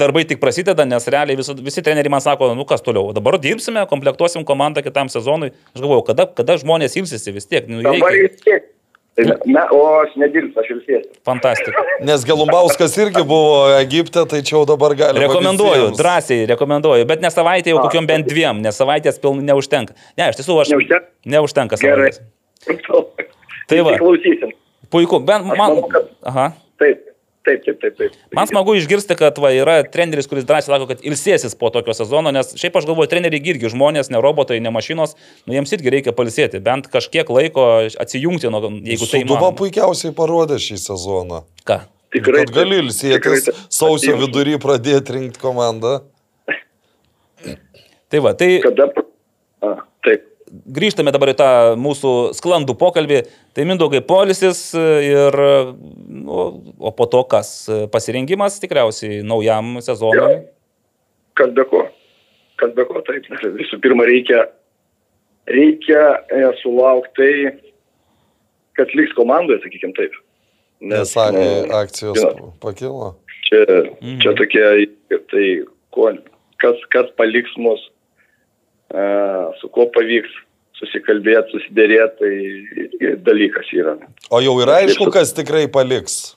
darbai 0.00 0.24
tik 0.28 0.40
prasideda, 0.40 0.86
nes 0.88 1.08
realiai 1.12 1.36
visi, 1.36 1.56
visi 1.66 1.84
treneriai 1.84 2.12
man 2.12 2.24
sako, 2.24 2.52
nu 2.56 2.64
kas 2.68 2.84
toliau, 2.84 3.10
dabar 3.16 3.40
dirbsime, 3.42 3.82
komplektuosim 3.90 4.46
komandą 4.48 4.84
kitam 4.86 5.10
sezonui. 5.12 5.52
Aš 5.74 5.82
galvoju, 5.82 6.06
kada, 6.12 6.28
kada 6.38 6.56
žmonės 6.62 6.96
ilsisi 7.00 7.34
vis 7.36 7.48
tiek. 7.50 7.68
Nu, 7.68 7.82
dabar 7.84 8.14
reikia... 8.14 8.30
vis 8.30 8.46
tiek. 8.46 8.72
Na, 9.48 9.62
o 9.72 9.78
aš 10.02 10.12
nedirbsiu, 10.20 10.60
aš 10.60 10.70
ilsiesiu. 10.74 11.14
Fantastika. 11.24 11.84
Nes 12.04 12.24
Gelumbauskas 12.28 12.92
irgi 13.00 13.22
buvo 13.24 13.62
Egipte, 13.78 14.26
tai 14.28 14.42
čia 14.44 14.58
jau 14.58 14.66
dabar 14.68 14.92
gali. 14.98 15.22
Rekomenduoju, 15.24 15.86
visiems. 15.86 16.00
drąsiai 16.02 16.44
rekomenduoju, 16.52 17.06
bet 17.08 17.24
ne 17.24 17.30
savaitę, 17.32 17.72
jau 17.72 17.80
kokiam 17.80 18.08
bent 18.10 18.28
dviem, 18.28 18.60
nes 18.60 18.76
savaitės 18.76 19.16
pilnai 19.22 19.48
neužtenka. 19.48 19.96
Ne, 20.20 20.28
iš 20.28 20.42
tiesų 20.42 20.60
aš. 20.60 20.74
Neužtenka. 20.74 21.08
Neužtenka 21.32 21.80
savaitės. 21.80 22.20
Tai 23.72 23.82
va. 23.88 23.96
Klausysim. 23.96 24.52
Puiku, 24.92 25.22
bent 25.24 25.48
man. 25.48 25.56
Manau, 25.64 25.88
kad... 25.90 26.12
Aha. 26.28 26.50
Taip. 26.82 27.15
Taip, 27.46 27.62
taip, 27.62 27.76
taip, 27.78 27.94
taip. 27.94 28.14
Man 28.34 28.48
smagu 28.50 28.74
išgirsti, 28.74 29.14
kad 29.18 29.36
va, 29.38 29.52
yra 29.54 29.76
treneris, 29.86 30.26
kuris 30.26 30.46
drąsiai 30.48 30.72
sako, 30.72 30.88
kad 30.90 31.04
ilsėsis 31.06 31.54
po 31.58 31.70
tokio 31.70 31.94
sezono, 31.94 32.32
nes 32.34 32.50
šiaip 32.58 32.74
aš 32.80 32.88
galvoju, 32.88 33.10
treneriai 33.12 33.52
irgi 33.52 33.70
žmonės, 33.70 34.10
ne 34.10 34.18
robotai, 34.24 34.58
ne 34.64 34.72
mašinos, 34.74 35.14
nu, 35.46 35.54
jiems 35.54 35.76
irgi 35.76 35.92
reikia 35.94 36.14
palisėti, 36.16 36.58
bent 36.66 36.90
kažkiek 36.90 37.30
laiko 37.30 37.68
atsijungti, 38.02 38.50
nu, 38.50 38.62
jeigu 38.82 39.06
tai 39.06 39.22
įmanoma. 39.22 39.38
Suduva 39.38 39.52
puikiausiai 39.62 40.16
parodė 40.16 40.58
šį 40.66 40.80
sezoną. 40.88 41.44
Ką? 41.68 41.84
Tikrai. 42.16 42.42
Kad 42.42 42.54
gali 42.58 42.82
ilsėtis, 42.82 43.50
sausio 43.70 44.18
vidury 44.18 44.58
pradėti 44.62 45.20
rinkti 45.20 45.42
komandą. 45.42 46.00
Tai 48.10 48.26
va, 48.26 48.34
tai... 48.38 48.56
Kada... 48.66 48.90
A, 49.62 49.76
taip 50.02 50.32
grįžtame 50.64 51.12
dabar 51.14 51.32
į 51.32 51.36
tą 51.38 51.50
mūsų 51.80 52.12
sklandų 52.36 52.76
pokalbį. 52.78 53.22
Tai 53.56 53.64
mindaugai 53.68 54.02
polisis 54.06 54.68
ir, 54.76 55.38
nu, 56.08 56.40
o 56.78 56.92
po 56.96 57.06
to 57.10 57.22
kas? 57.30 57.52
Pasirengimas 57.92 58.60
tikriausiai 58.62 59.22
naujam 59.26 59.78
sezonui. 59.84 60.36
Ja. 60.36 60.44
Kas 61.36 61.52
be 61.56 61.66
ko? 61.68 61.86
Kas 62.60 62.72
be 62.76 62.86
ko, 62.88 63.02
taip. 63.06 63.26
Visų 63.58 63.80
pirma, 63.84 64.06
reikia, 64.08 64.46
reikia 65.52 66.04
e, 66.32 66.44
sulaukti 66.62 67.12
tai, 67.18 67.74
kad 68.78 68.92
liks 68.96 69.12
komandoje, 69.16 69.60
sakykim 69.64 69.92
taip. 69.96 70.14
Nes, 70.80 71.12
Nes 71.16 71.34
nu, 71.36 71.44
akcijos 71.76 72.18
žinot, 72.20 72.56
pakilo. 72.60 73.14
Čia, 73.48 73.62
mm. 74.00 74.16
čia 74.24 74.32
tokie, 74.36 74.64
tai 75.32 75.44
ko, 75.94 76.10
kas, 76.60 76.80
kas 76.92 77.12
paliks 77.20 77.52
mus 77.60 77.84
su 79.60 79.68
kuo 79.68 79.88
pavyks 79.94 80.30
susikalbėti, 80.80 81.54
susidėrėti, 81.54 82.30
tai 83.00 83.12
dalykas 83.26 83.70
yra. 83.74 83.96
O 84.30 84.40
jau 84.44 84.56
yra 84.62 84.80
aišku, 84.82 85.08
kas 85.14 85.32
tikrai 85.36 85.66
paliks? 85.72 86.36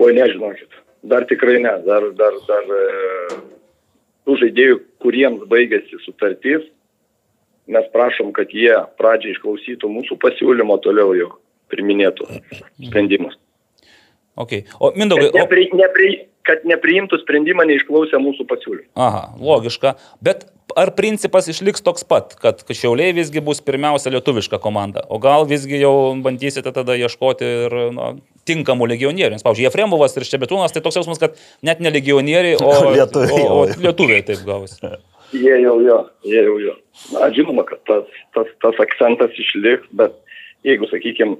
O 0.00 0.08
nežinokit, 0.16 0.70
dar 1.04 1.26
tikrai 1.28 1.58
ne, 1.60 1.74
dar, 1.84 2.06
dar, 2.16 2.36
dar 2.48 2.70
e, 2.76 3.40
tų 4.24 4.38
žaidėjų, 4.44 4.78
kuriems 5.04 5.44
baigėsi 5.50 6.00
sutartys, 6.06 6.64
mes 7.70 7.86
prašom, 7.92 8.32
kad 8.36 8.52
jie 8.56 8.72
pradžiai 8.98 9.36
išklausytų 9.36 9.90
mūsų 9.92 10.16
pasiūlymo, 10.22 10.80
toliau 10.84 11.12
jau 11.18 11.30
priminėtų 11.70 12.26
sprendimus. 12.88 13.36
Okay. 14.40 14.64
O 14.80 14.92
Mindaugai. 14.96 15.28
Nepri, 15.36 15.68
nepri, 15.76 16.10
kad 16.48 16.64
nepriimtų 16.68 17.20
sprendimą 17.22 17.66
neišklausę 17.68 18.18
mūsų 18.22 18.46
pasiūlymų. 18.48 18.88
Aha, 18.98 19.26
logiška. 19.36 19.94
Bet 20.24 20.46
ar 20.78 20.92
principas 20.96 21.48
išliks 21.50 21.82
toks 21.84 22.04
pat, 22.06 22.34
kad 22.40 22.62
Šiauliai 22.66 23.14
visgi 23.16 23.42
bus 23.44 23.60
pirmiausia 23.64 24.12
lietuviška 24.14 24.60
komanda, 24.62 25.02
o 25.08 25.18
gal 25.22 25.46
visgi 25.48 25.80
jau 25.80 25.92
bandysite 26.24 26.72
tada 26.74 26.96
ieškoti 26.98 27.50
ir 27.66 27.76
nu, 27.96 28.08
tinkamų 28.48 28.88
legionierių. 28.94 29.36
Nes, 29.36 29.44
pavyzdžiui, 29.46 29.68
Jefremovas 29.68 30.16
ir 30.16 30.26
Šebetūnas, 30.28 30.74
tai 30.74 30.82
toks 30.84 31.00
jausmas, 31.00 31.20
kad 31.22 31.38
net 31.66 31.82
ne 31.84 31.92
legionieriai, 31.94 32.58
o 32.58 32.74
lietuviai, 32.96 33.46
o, 33.46 33.62
o 33.62 33.78
lietuviai 33.84 34.24
taip 34.26 34.42
gavosi. 34.46 34.92
Jie 35.30 35.56
jau 35.62 35.76
jo, 35.84 36.00
jie 36.26 36.42
jau 36.42 36.58
jo. 36.58 36.74
Na, 37.14 37.30
žinoma, 37.34 37.64
kad 37.68 37.82
tas, 37.86 38.20
tas, 38.36 38.50
tas 38.64 38.82
akcentas 38.82 39.36
išliks, 39.38 39.86
bet 39.96 40.16
jeigu, 40.66 40.88
sakykime, 40.90 41.38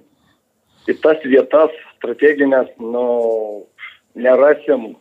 į 0.89 0.97
tas 1.03 1.21
vietas 1.27 1.75
strateginės, 1.99 2.71
nu, 2.81 3.05
nerasim 4.19 4.93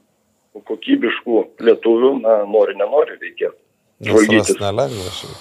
kokybiškų 0.66 1.44
lietuvių, 1.64 2.14
na, 2.26 2.42
nori, 2.50 2.76
nenori, 2.80 3.20
reikės 3.22 3.56
žvalgytis 4.04 4.58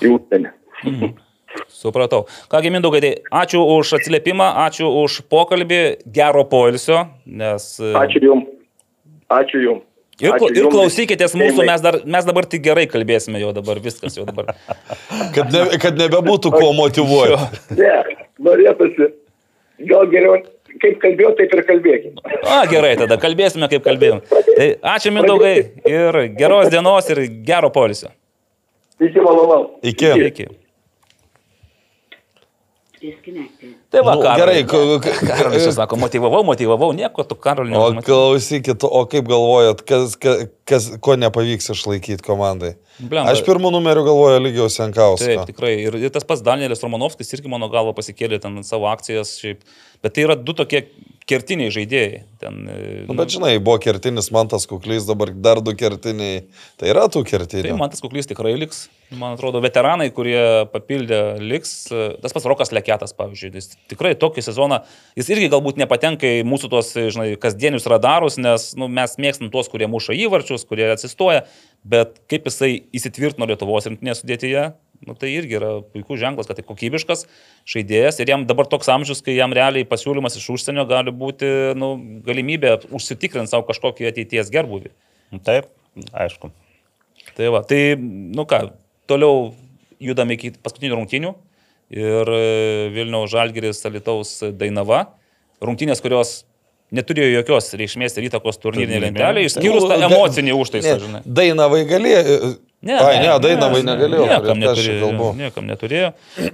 į 0.03 0.13
užsienį. 0.17 0.53
Mhm. 0.85 1.17
Supratau. 1.73 2.27
Kągi, 2.53 2.71
Mindaugai, 2.71 3.01
tai 3.01 3.13
ačiū 3.43 3.63
už 3.79 3.95
atsiliepimą, 3.99 4.47
ačiū 4.67 4.89
už 5.03 5.23
pokalbį, 5.33 5.81
gero 6.05 6.45
poilsio, 6.49 7.07
nes... 7.27 7.71
E, 7.81 7.93
ačiū 7.99 8.23
Jums. 8.25 8.51
Ačiū 9.33 9.63
Jums. 9.65 9.85
Ir, 10.19 10.33
Ačiū 10.35 10.51
ir 10.51 10.67
klausykitės 10.67 11.37
mūsų, 11.39 11.63
mes, 11.69 11.83
dar, 11.83 12.01
mes 12.03 12.27
dabar 12.27 12.47
tik 12.51 12.65
gerai 12.65 12.89
kalbėsime 12.91 13.39
jau 13.39 13.53
dabar, 13.55 13.79
viskas 13.79 14.17
jau 14.19 14.25
dabar. 14.27 14.51
kad, 15.37 15.53
ne, 15.55 15.79
kad 15.79 15.99
nebebūtų 16.01 16.53
kuo 16.57 16.73
motivuoti. 16.75 17.39
Ne, 17.79 18.19
norėtųsi. 18.43 19.13
Gal 19.87 20.09
geriau 20.11 20.41
kaip 20.83 20.99
kalbėjau, 21.03 21.37
taip 21.39 21.55
ir 21.55 21.63
kalbėkime. 21.69 22.39
A, 22.43 22.65
gerai, 22.71 22.97
tada 22.99 23.19
kalbėsime, 23.23 23.71
kaip 23.71 23.87
kalbėjom. 23.87 24.25
Tai 24.29 24.69
ačiū 24.97 25.15
Mindaugai 25.15 25.55
ir 25.87 26.21
geros 26.35 26.73
dienos 26.75 27.15
ir 27.15 27.23
gero 27.47 27.71
polisio. 27.75 28.11
Iki 29.01 29.21
malonaus. 29.23 29.71
Iki. 29.83 30.15
Iki. 30.31 30.49
Tai 33.91 34.01
va, 34.03 34.15
nu, 34.19 34.23
gerai, 34.23 34.65
Karolis 34.67 35.69
sako, 35.77 35.97
motivavau, 36.03 36.41
motivavau, 36.47 36.89
nieko 36.97 37.23
tu 37.23 37.37
Karolį 37.39 37.71
nemotivavau. 37.71 38.03
O 38.03 38.07
klausykit, 38.07 38.83
o 38.83 39.03
kaip 39.11 39.29
galvojat, 39.31 39.85
kas, 39.87 40.17
kas, 40.67 40.89
ko 41.05 41.15
nepavyks 41.15 41.71
išlaikyti 41.77 42.27
komandai? 42.27 42.73
Blemba. 42.99 43.31
Aš 43.31 43.45
pirmų 43.47 43.71
numerių 43.77 44.03
galvoju 44.09 44.43
lygiau 44.43 44.67
Senkauską. 44.73 45.31
Taip, 45.31 45.45
tikrai. 45.53 45.77
Ir, 45.85 45.95
ir 46.03 46.15
tas 46.15 46.27
pats 46.27 46.43
Danielis 46.43 46.83
Romanovskis 46.83 47.31
irgi 47.39 47.53
mano 47.53 47.71
galvo 47.71 47.95
pasikėlė 47.95 48.41
ten 48.43 48.59
savo 48.67 48.91
akcijas. 48.91 49.37
Šiaip. 49.39 49.63
Bet 50.03 50.17
tai 50.17 50.27
yra 50.27 50.35
du 50.35 50.57
tokie 50.59 50.89
kertiniai 51.29 51.73
žaidėjai. 51.75 52.23
Ten, 52.39 52.59
e, 52.71 53.05
Nu, 53.09 53.15
bet 53.19 53.33
žinai, 53.35 53.57
buvo 53.63 53.79
kertinis 53.83 54.31
Mantas 54.35 54.65
Kuklys, 54.71 55.07
dabar 55.09 55.33
dar 55.35 55.61
du 55.65 55.75
kertiniai. 55.77 56.45
Tai 56.79 56.89
yra 56.93 57.07
tų 57.11 57.25
Tai 57.25 57.31
kertinių. 57.33 57.77
man 57.77 57.91
tas 57.91 58.01
kuklys 58.05 58.29
tikrai 58.31 58.55
liks. 58.59 58.87
Man 59.11 59.35
atrodo, 59.37 59.61
veteranai, 59.65 60.11
kurie 60.15 60.39
papildė, 60.73 61.39
liks. 61.41 61.89
Tas 62.23 62.35
pats 62.37 62.47
Rokas 62.49 62.73
Leketas, 62.77 63.15
pavyzdžiui. 63.17 63.53
Jis 63.57 63.73
tikrai 63.91 64.15
tokį 64.21 64.45
sezoną, 64.45 64.83
jis 65.19 65.31
irgi 65.35 65.49
galbūt 65.53 65.81
nepatenka 65.81 66.29
į 66.41 66.45
mūsų 66.49 66.71
tuos, 66.73 66.93
žinai, 66.95 67.31
kasdienius 67.41 67.89
radarus, 67.91 68.37
nes 68.39 68.71
nu, 68.79 68.89
mes 68.89 69.17
mėgstam 69.19 69.51
tuos, 69.51 69.69
kurie 69.73 69.89
muša 69.91 70.15
įvarčius, 70.17 70.67
kurie 70.69 70.91
atsistoja, 70.93 71.47
bet 71.85 72.21
kaip 72.29 72.47
jisai 72.51 72.85
įsitvirtino 72.93 73.49
Lietuvos 73.49 73.89
rinktinės 73.89 74.23
sudėtyje, 74.23 74.69
nu, 75.07 75.15
tai 75.19 75.31
irgi 75.37 75.59
yra 75.59 75.71
puikus 75.93 76.21
ženklas, 76.21 76.49
kad 76.49 76.59
tai 76.59 76.65
kokybiškas 76.67 77.27
žaidėjas 77.69 78.19
ir 78.23 78.33
jam 78.33 78.47
dabar 78.49 78.69
toks 78.71 78.91
amžius, 78.93 79.23
kai 79.25 79.37
jam 79.37 79.55
realiai 79.55 79.87
pasiūlymas 79.89 80.39
iš 80.41 80.49
užsienio 80.57 80.87
gali 80.91 81.15
būti 81.15 81.51
nu, 81.79 81.93
galimybė 82.27 82.75
užsitikrinti 82.95 83.53
savo 83.53 83.67
kažkokį 83.69 84.11
ateities 84.11 84.51
gerbuvį. 84.55 84.93
Taip, 85.47 85.71
aišku. 86.13 86.51
Tai 87.37 87.53
va, 87.55 87.63
tai, 87.67 87.83
nu 87.99 88.47
ką, 88.49 88.65
toliau 89.11 89.53
judame 90.03 90.39
iki 90.39 90.55
paskutinių 90.63 90.99
rungtynių 90.99 91.33
ir 91.95 92.35
e, 92.35 92.43
Vilniaus 92.95 93.31
Žalgiris 93.33 93.85
Alitaus 93.89 94.39
Dainava. 94.59 95.05
Rungtynės, 95.65 96.03
kurios 96.05 96.43
neturėjo 96.95 97.41
jokios 97.41 97.73
reikšmės 97.77 98.17
ir 98.17 98.29
įtakos 98.31 98.61
turnyrinė 98.63 99.01
lentelė, 99.09 99.45
išskyrus 99.49 99.87
tą 99.89 99.99
Nu, 100.01 100.09
emocinį 100.09 100.57
užtaisą, 100.57 100.97
žinai. 101.03 101.23
Dainavai 101.27 101.83
galėjo. 101.89 102.55
Ne, 102.79 102.95
Ai, 102.95 103.17
ne, 103.19 103.31
Dainavai 103.43 103.81
negalėjo. 103.83 104.27
Niekam 104.31 104.61
neturėjo, 104.63 105.31
niekam 105.35 105.65
neturėjo. 105.67 106.11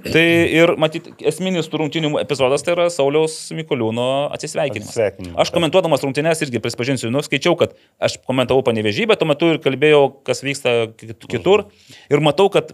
Tai 0.09 0.23
ir 0.57 0.71
matyt, 0.81 1.11
esminis 1.21 1.67
rungtynių 1.69 2.15
epizodas 2.23 2.65
tai 2.65 2.73
yra 2.73 2.87
Sauliaus 2.89 3.35
Mikoliūno 3.53 4.07
atsisveikinimas. 4.33 4.89
Atsisveikinimas, 4.89 5.37
Aš 5.43 5.51
komentuodamas 5.53 6.01
rungtynės 6.01 6.41
irgi 6.41 6.61
prisipažinsiu, 6.63 7.11
nu, 7.13 7.21
skaičiau, 7.25 7.53
kad 7.59 7.75
aš 8.01 8.17
komentavau 8.25 8.65
panevežį, 8.65 9.05
bet 9.11 9.21
tuo 9.21 9.29
metu 9.29 9.51
ir 9.53 9.61
kalbėjau, 9.61 10.01
kas 10.25 10.41
vyksta 10.47 10.73
kit- 10.97 11.27
kitur. 11.29 11.67
Ir 12.09 12.25
matau, 12.25 12.49
kad 12.49 12.73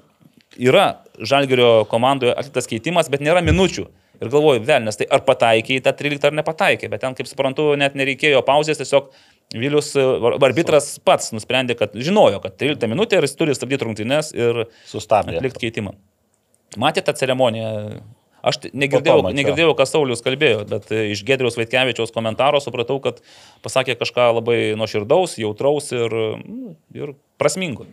yra 0.55 1.01
Žalgerio 1.19 1.83
komandoje 1.91 2.31
atliktas 2.39 2.71
keitimas, 2.71 3.11
bet 3.11 3.19
nėra 3.19 3.43
minučių. 3.43 3.83
Ir 4.21 4.29
galvoju, 4.29 4.63
vėl, 4.63 4.83
nes 4.85 4.95
tai 4.95 5.07
ar 5.11 5.23
pataikė 5.27 5.79
į 5.79 5.83
tą 5.83 5.91
13 5.97 6.27
ar 6.29 6.35
nepataikė, 6.39 6.87
bet 6.93 7.01
ten, 7.03 7.15
kaip 7.17 7.27
suprantu, 7.27 7.71
net 7.75 7.95
nereikėjo 7.97 8.43
pauzės, 8.45 8.77
tiesiog 8.77 9.07
Vilius 9.51 9.91
e, 9.99 10.03
arbitras 10.45 10.93
pats 11.03 11.33
nusprendė, 11.35 11.75
kad 11.79 11.95
žinojo, 11.97 12.39
kad 12.43 12.55
13 12.59 12.87
minutė 12.91 13.19
ir 13.19 13.27
jis 13.27 13.35
turi 13.39 13.55
stabdyti 13.57 13.87
rungtynės 13.87 14.31
ir 14.37 14.65
Sustabdė. 14.87 15.41
atlikti 15.41 15.65
keitimą. 15.67 15.95
Matėte 16.79 17.11
tą 17.11 17.19
ceremoniją? 17.19 17.71
Aš 18.41 18.57
negirdėjau, 18.73 19.29
negirdėjau, 19.37 19.73
ką 19.77 19.85
Saulis 19.85 20.23
kalbėjo, 20.25 20.63
bet 20.69 20.87
e, 20.89 21.11
iš 21.13 21.21
Gedriaus 21.27 21.59
Vaitkevičiaus 21.59 22.13
komentaro 22.15 22.61
supratau, 22.63 22.97
kad 23.03 23.19
pasakė 23.61 23.99
kažką 23.99 24.31
labai 24.39 24.59
nuoširdaus, 24.79 25.35
jautraus 25.41 25.91
ir, 25.93 26.15
mm, 26.39 26.71
ir 26.97 27.13
prasmingo. 27.41 27.85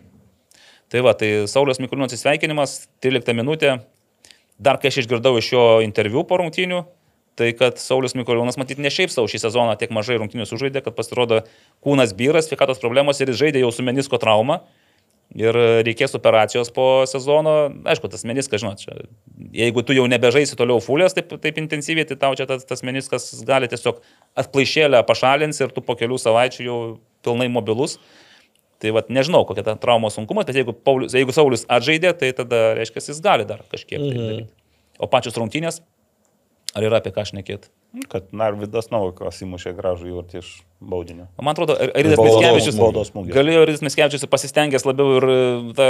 Tai 0.89 1.03
va, 1.05 1.13
tai 1.13 1.45
Saulius 1.51 1.77
Mikulino 1.83 2.07
atsisveikinimas, 2.09 2.87
13 3.03 3.35
minutė. 3.37 3.75
Dar 4.59 4.79
kai 4.81 4.89
aš 4.89 5.03
išgirdau 5.03 5.35
iš 5.37 5.51
jo 5.53 5.65
interviu 5.85 6.25
po 6.27 6.39
rungtynių, 6.41 6.81
tai 7.39 7.53
kad 7.55 7.79
Saulis 7.79 8.15
Mikulionas 8.19 8.59
matyt 8.59 8.81
ne 8.83 8.91
šiaip 8.91 9.13
savo 9.13 9.29
šį 9.31 9.39
sezoną 9.45 9.77
tiek 9.79 9.93
mažai 9.95 10.19
rungtynių 10.19 10.47
sužaidė, 10.49 10.83
kad 10.83 10.97
pasirodo 10.97 11.41
kūnas 11.85 12.11
byras, 12.19 12.49
sveikatos 12.49 12.81
problemos 12.83 13.21
ir 13.21 13.31
jis 13.31 13.39
žaidė 13.45 13.63
jau 13.63 13.71
su 13.73 13.85
menisko 13.87 14.19
trauma. 14.21 14.61
Ir 15.37 15.53
reikės 15.85 16.15
operacijos 16.17 16.71
po 16.73 17.05
sezono. 17.05 17.51
Aišku, 17.91 18.09
tas 18.09 18.23
meniskas, 18.25 18.63
žinot, 18.63 18.81
čia, 18.81 18.95
jeigu 19.53 19.83
tu 19.85 19.93
jau 19.93 20.07
nebežaisi 20.09 20.57
toliau 20.57 20.81
fulės 20.81 21.13
taip, 21.13 21.35
taip 21.43 21.59
intensyviai, 21.61 22.07
tai 22.09 22.17
tau 22.17 22.33
čia 22.37 22.47
tas, 22.49 22.65
tas 22.65 22.81
meniskas 22.81 23.27
gali 23.45 23.69
tiesiog 23.69 24.01
atplaišėlę 24.41 25.03
pašalins 25.05 25.61
ir 25.61 25.75
tu 25.75 25.85
po 25.85 25.93
kelių 25.99 26.17
savaičių 26.17 26.65
jau 26.65 26.79
pilnai 27.21 27.45
mobilus. 27.53 27.99
Tai 28.81 28.95
vad 28.95 29.13
nežinau, 29.13 29.43
kokia 29.45 29.67
ta 29.67 29.75
traumos 29.77 30.17
sunkumas, 30.17 30.47
bet 30.49 30.57
jeigu, 30.57 30.73
Paulius, 30.73 31.13
jeigu 31.13 31.35
Saulis 31.35 31.67
atžaidė, 31.69 32.15
tai 32.17 32.31
tada, 32.33 32.71
reiškia, 32.79 33.03
jis 33.11 33.21
gali 33.21 33.45
dar 33.45 33.61
kažkiek 33.69 33.99
tai 33.99 34.13
daryti. 34.15 34.51
O 34.99 35.07
pačios 35.11 35.37
rungtynės, 35.37 35.81
ar 36.77 36.85
yra 36.85 36.99
apie 37.01 37.13
ką 37.15 37.25
šnekėti? 37.29 37.71
Kad 38.11 38.29
Narvidas 38.35 38.91
Novakas 38.93 39.41
įmušė 39.41 39.73
gražų 39.77 40.11
įvartį 40.11 40.41
iš 40.43 40.51
baudinio. 40.77 41.25
Man 41.41 41.55
atrodo, 41.55 41.75
Baudos- 41.79 42.43
Miskevičius 42.43 43.33
galėjo 43.33 43.63
Aridas 43.65 43.83
Miskevičius 43.85 44.29
pasistengęs 44.29 44.85
labiau 44.85 45.17
ir 45.17 45.25
e, 45.25 45.39
tą... 45.79 45.89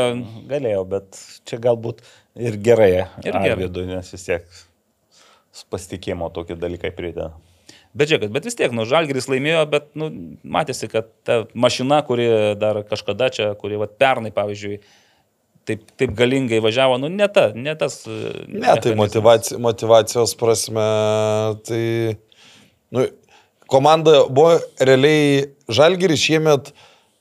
Galėjau, 0.51 0.85
bet 0.93 1.19
čia 1.49 1.59
galbūt 1.65 2.01
ir 2.39 2.55
gerai. 2.63 2.91
Ir 3.19 3.27
gerai. 3.27 3.51
Arvydui, 3.57 3.85
nes 3.91 4.15
vis 4.15 4.25
tiek 4.29 4.47
pasitikėjimo 5.73 6.31
tokie 6.31 6.55
dalykai 6.55 6.93
prideda. 6.95 7.33
Bet 7.97 8.11
žiūrėkit, 8.11 8.31
bet 8.31 8.45
vis 8.45 8.55
tiek, 8.55 8.73
nu, 8.75 8.85
Žalgiris 8.87 9.27
laimėjo, 9.31 9.63
bet, 9.71 9.87
nu, 9.97 10.11
matėsi, 10.45 10.87
kad 10.91 11.09
ta 11.25 11.41
mašina, 11.57 12.03
kuri 12.05 12.27
dar 12.61 12.83
kažkada 12.87 13.31
čia, 13.33 13.47
kuri, 13.59 13.79
va, 13.81 13.87
pernai, 13.89 14.29
pavyzdžiui, 14.35 14.77
taip, 15.69 15.85
taip 15.99 16.17
galingai 16.17 16.59
važiavo, 16.65 16.97
nu, 17.01 17.09
ne 17.13 17.29
ta, 17.31 17.49
ne 17.55 17.77
tas. 17.79 18.01
e, 18.07 18.33
Ne, 18.47 18.59
tai 18.59 18.91
mechanizmas. 18.91 18.99
motivaci, 19.03 19.61
motivacijos 19.61 20.35
prasme, 20.39 20.89
tai 21.69 21.83
nu, 22.91 23.07
komanda 23.69 24.23
buvo 24.29 24.57
realiai 24.81 25.49
Žalgiris 25.69 26.19
šiemet 26.25 26.73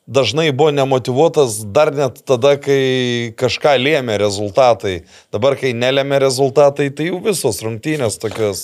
dažnai 0.09 0.53
buvo 0.53 0.71
nemotivuotas 0.73 1.61
dar 1.77 1.93
net 1.93 2.23
tada, 2.25 2.55
kai 2.61 3.33
kažką 3.39 3.75
lėmė 3.77 4.17
rezultatai. 4.21 5.03
Dabar, 5.35 5.57
kai 5.61 5.75
nelėmė 5.77 6.21
rezultatai, 6.25 6.89
tai 6.89 7.11
jau 7.11 7.21
visos 7.25 7.61
rungtynės 7.65 8.17
tokios. 8.23 8.63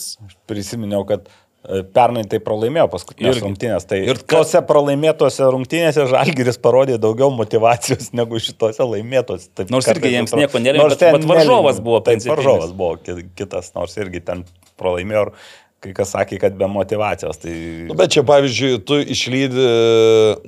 Prisiminiau, 0.48 1.04
kad 1.08 1.28
e, 1.28 1.32
pernai 1.96 2.24
tai 2.28 2.38
pralaimėjo 2.44 2.86
paskutinės 2.92 3.38
Irgi. 3.38 3.44
rungtynės. 3.46 3.86
Tai 3.88 3.98
Ir 4.02 4.10
ir 4.14 4.20
tose 4.28 4.60
pralaimėtose 4.68 5.46
rungtynėse 5.54 6.04
Žalgiris 6.10 6.58
parodė 6.60 6.98
daugiau 7.00 7.30
motivacijos 7.32 8.10
negu 8.18 8.40
šitose 8.42 8.84
laimėtose. 8.84 9.48
Taip, 9.56 9.72
Nors 9.72 9.88
irgi 9.94 10.12
jiems 10.16 10.36
nieko 10.36 10.60
nelėmė, 10.60 10.82
Nors 10.84 10.96
bet- 10.98 11.04
ten 11.06 11.16
bet 11.18 11.28
varžovas 11.30 11.78
nelėmė. 11.78 11.84
buvo 11.88 12.00
Taip, 12.04 12.26
varžovas 12.28 12.72
buvo 12.76 12.96
ki- 13.00 13.28
kitas, 13.40 13.72
nors 13.78 13.96
irgi 13.96 14.20
ten 14.24 14.44
pralaimėjo. 14.80 15.28
ir 15.28 15.32
Kai 15.84 15.92
kas 15.96 16.14
sakė, 16.14 16.38
kad 16.40 16.54
be 16.56 16.68
motivacijos. 16.70 17.38
Tai... 17.42 17.52
Nu, 17.90 17.96
bet 17.98 18.14
čia, 18.14 18.22
pavyzdžiui, 18.24 18.78
tu 18.88 18.96
išlydi, 19.14 19.66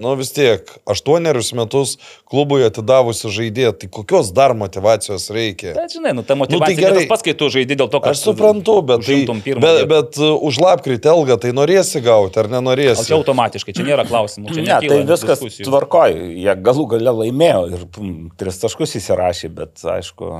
nu 0.01 0.14
vis 0.16 0.32
tiek, 0.32 0.70
aštuonerius 0.89 1.53
metus 1.59 1.97
klubui 2.28 2.62
atidavusi 2.64 3.28
žaidėją, 3.32 3.74
tai 3.76 3.91
kokios 3.93 4.32
dar 4.37 4.55
motivacijos 4.57 5.28
reikia? 5.34 5.74
Bet, 5.76 5.93
žinai, 5.99 6.14
nu, 6.16 6.24
ta 6.26 6.39
motivacija 6.39 6.76
nu, 6.76 6.84
gerai. 6.87 7.05
tai 7.11 7.20
kai 7.26 7.37
tu 7.37 7.51
žaidži 7.53 7.76
dėl 7.76 7.91
to, 7.93 8.01
kad 8.01 8.16
Aš 8.16 8.24
suprantu, 8.30 8.78
bet, 8.87 9.05
tai, 9.05 9.18
pirmą 9.45 9.64
bet, 9.66 9.82
bet 9.93 10.20
už 10.22 10.61
lapkritį 10.64 11.12
algą 11.12 11.37
tai 11.43 11.53
norėsi 11.57 12.03
gauti 12.05 12.41
ar 12.43 12.51
nenorėsi? 12.53 13.07
čia 13.11 13.18
automatiškai, 13.18 13.76
čia 13.76 13.87
nėra 13.87 14.07
klausimų. 14.09 14.55
Čia 14.57 14.64
Ne, 14.66 14.78
tai 14.82 15.03
viskas 15.07 15.41
diskusijų. 15.41 15.68
tvarkoj. 15.68 16.16
Jie 16.43 16.55
galų 16.66 16.87
gale 16.97 17.12
laimėjo 17.20 17.62
ir 17.70 17.84
pum, 17.93 18.14
tris 18.41 18.59
taškus 18.62 18.97
įsirašė, 18.99 19.53
bet 19.55 19.84
aišku, 19.97 20.32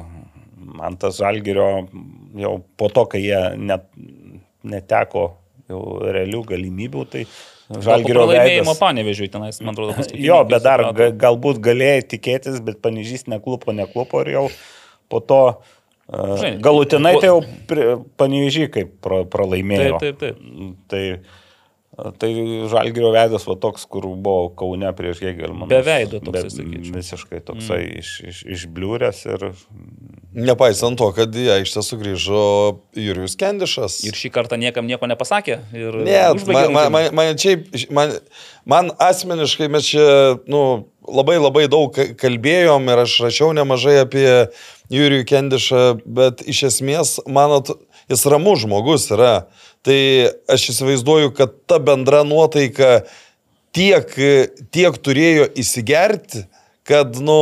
man 0.81 0.99
tas 1.01 1.21
žalgerio 1.21 1.87
jau 2.37 2.57
po 2.79 2.91
to, 2.93 3.07
kai 3.13 3.23
jie 3.25 3.43
net, 3.61 3.87
neteko 4.67 5.29
jau 5.71 5.83
realių 6.15 6.43
galimybių, 6.47 7.05
tai 7.11 7.25
žalgerio 7.71 8.27
Laimėjimo 8.31 8.77
panevežiui 8.79 9.31
tenais, 9.33 9.59
man 9.63 9.75
atrodo, 9.75 9.97
paskui. 9.99 10.21
Jo, 10.23 10.43
bet 10.49 10.67
dar 10.67 10.85
ga, 10.97 11.09
galbūt 11.27 11.59
galėjai 11.65 12.05
tikėtis, 12.15 12.61
bet 12.67 12.79
panežys 12.85 13.27
neklupo, 13.31 13.75
neklupo 13.75 14.23
ir 14.23 14.33
jau 14.37 14.45
po 15.11 15.23
to 15.23 15.41
uh, 15.55 16.47
galutinai 16.63 17.17
tai 17.19 17.33
jau 17.33 17.41
panežy 18.21 18.69
kaip 18.73 18.95
pra, 19.03 19.25
pralaimėjo. 19.31 19.99
Taip, 20.03 20.23
taip, 20.23 20.39
taip. 20.39 20.79
Tai, 20.93 21.03
tai 22.21 22.31
žalgerio 22.69 23.11
veidas 23.15 23.47
va 23.49 23.57
toks, 23.61 23.87
kur 23.89 24.09
buvo 24.13 24.51
Kaune 24.59 24.93
prieš 24.97 25.23
Hegelmaną. 25.25 25.71
Be 25.71 25.81
veido 25.87 26.21
toksai, 26.21 26.51
sakyčiau. 26.53 26.97
Visiškai 26.99 27.41
toksai 27.47 27.83
mm. 27.83 28.01
iš, 28.03 28.11
iš, 28.33 28.43
išbliūręs 28.57 29.23
ir 29.33 29.49
Nepaisant 30.37 30.99
to, 31.01 31.07
kad 31.17 31.33
į 31.33 31.47
aikštę 31.55 31.81
sugrįžo 31.81 32.41
Jurijus 33.01 33.39
Kendišas. 33.41 34.03
Ir 34.05 34.19
šį 34.19 34.31
kartą 34.35 34.59
niekam 34.61 34.85
nieko 34.85 35.09
nepasakė. 35.09 35.63
Ir 35.73 35.97
Ne, 36.05 36.19
užbaigė 36.37 36.67
man, 36.75 36.75
man, 36.75 36.91
man, 36.93 37.07
man, 37.17 37.41
čia, 37.41 37.55
man, 37.89 38.13
man 38.69 38.91
asmeniškai 39.01 39.71
mes 39.73 39.89
čia 39.89 40.05
nu, 40.53 40.61
labai 41.09 41.39
labai 41.41 41.65
daug 41.73 41.89
ka- 41.97 42.11
kalbėjom 42.21 42.93
ir 42.93 43.03
aš 43.07 43.17
rašiau 43.25 43.55
nemažai 43.57 44.03
apie 44.03 44.29
Jurijų 44.93 45.25
Kendišą, 45.33 45.83
bet 46.05 46.45
iš 46.45 46.67
esmės, 46.69 47.17
manot, 47.25 47.73
jis 48.13 48.29
ramus 48.29 48.67
žmogus 48.67 49.09
yra. 49.17 49.47
Tai 49.87 50.01
aš 50.51 50.71
įsivaizduoju, 50.73 51.31
kad 51.37 51.53
ta 51.71 51.79
bendra 51.79 52.25
nuotaika 52.27 53.05
tiek, 53.77 54.11
tiek 54.75 54.97
turėjo 54.99 55.47
įsigerti, 55.63 56.43
kad, 56.87 57.19
nu, 57.23 57.37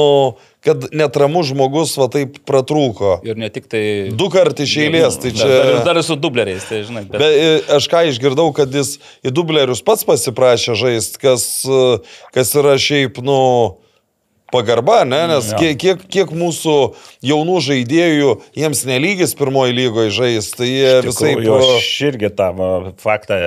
kad 0.64 0.86
netramus 0.96 1.50
žmogus 1.52 1.94
va 2.00 2.08
taip 2.12 2.38
pratrūko. 2.48 3.18
Ir 3.28 3.38
ne 3.40 3.50
tik 3.52 3.68
tai... 3.72 3.84
Du 4.16 4.30
kartus 4.32 4.68
iš 4.68 4.76
eilės, 4.86 5.18
tai 5.20 5.32
čia... 5.36 5.48
Dar, 5.48 5.70
dar, 5.70 5.80
dar 5.88 6.00
ir 6.00 6.06
su 6.06 6.16
dubleriais, 6.20 6.64
tai 6.68 6.82
žinai. 6.88 7.04
Bet, 7.08 7.20
Bet 7.20 7.36
e, 7.36 7.48
aš 7.76 7.88
ką 7.92 8.04
išgirdau, 8.10 8.50
kad 8.56 8.72
jis 8.72 8.96
į 9.24 9.32
dublerius 9.36 9.84
pats 9.84 10.06
pasiprašė 10.08 10.76
žaisti, 10.80 11.20
kas, 11.20 11.46
e, 11.68 11.82
kas 12.36 12.54
yra 12.60 12.76
šiaip, 12.80 13.20
nu, 13.24 13.38
pagarba, 14.54 15.02
ne? 15.08 15.20
nes 15.34 15.50
Jo. 15.52 15.60
kiek, 15.60 16.06
kiek, 16.06 16.34
mūsų 16.34 16.76
jaunų 17.26 17.60
žaidėjų 17.68 18.32
jiems 18.60 18.84
nelygis 18.88 19.36
pirmoji 19.38 19.76
lygoje 19.76 20.14
žais, 20.14 20.50
tai 20.54 20.70
jie 20.70 20.92
visai 21.08 21.34
Aš 21.74 21.90
irgi 22.08 22.30
tą 22.38 22.50
faktą 23.02 23.40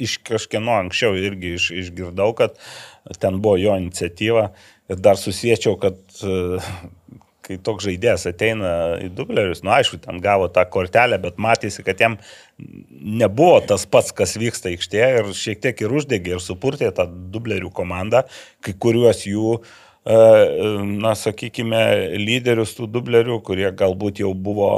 iš 0.00 0.18
kažkieno 0.26 0.80
anksčiau 0.80 1.16
irgi 1.20 1.56
iš, 1.60 1.70
išgirdau, 1.84 2.32
kad 2.38 2.56
ten 3.20 3.40
buvo 3.42 3.58
jo 3.60 3.76
iniciatyva 3.80 4.50
ir 4.90 5.02
dar 5.02 5.18
susiečiau, 5.20 5.76
kad 5.80 5.98
e, 6.24 6.60
kai 7.46 7.58
toks 7.66 7.86
žaidėjas 7.88 8.28
ateina 8.30 8.72
į 9.02 9.10
dublerius, 9.18 9.64
nu 9.66 9.72
aišku, 9.74 10.00
ten 10.04 10.20
gavo 10.22 10.48
tą 10.52 10.64
kortelę, 10.70 11.18
bet 11.22 11.40
matėsi, 11.42 11.84
kad 11.86 12.00
jam 12.02 12.16
nebuvo 12.60 13.58
tas 13.66 13.86
pats, 13.90 14.14
kas 14.16 14.36
vyksta 14.40 14.70
aikštėje 14.72 15.10
ir 15.20 15.30
šiek 15.36 15.62
tiek 15.64 15.84
ir 15.84 15.94
uždegė 16.00 16.36
ir 16.36 16.42
supurtė 16.44 16.90
tą 16.94 17.08
dublerių 17.08 17.72
komandą, 17.74 18.24
kai 18.64 18.76
kuriuos 18.86 19.24
jų 19.28 19.56
e, 19.58 19.64
na, 20.06 21.12
sakykime, 21.18 21.84
lyderius 22.20 22.72
tų 22.78 22.88
dublerių, 22.88 23.40
kurie 23.44 23.68
galbūt 23.76 24.22
jau 24.24 24.32
buvo 24.34 24.72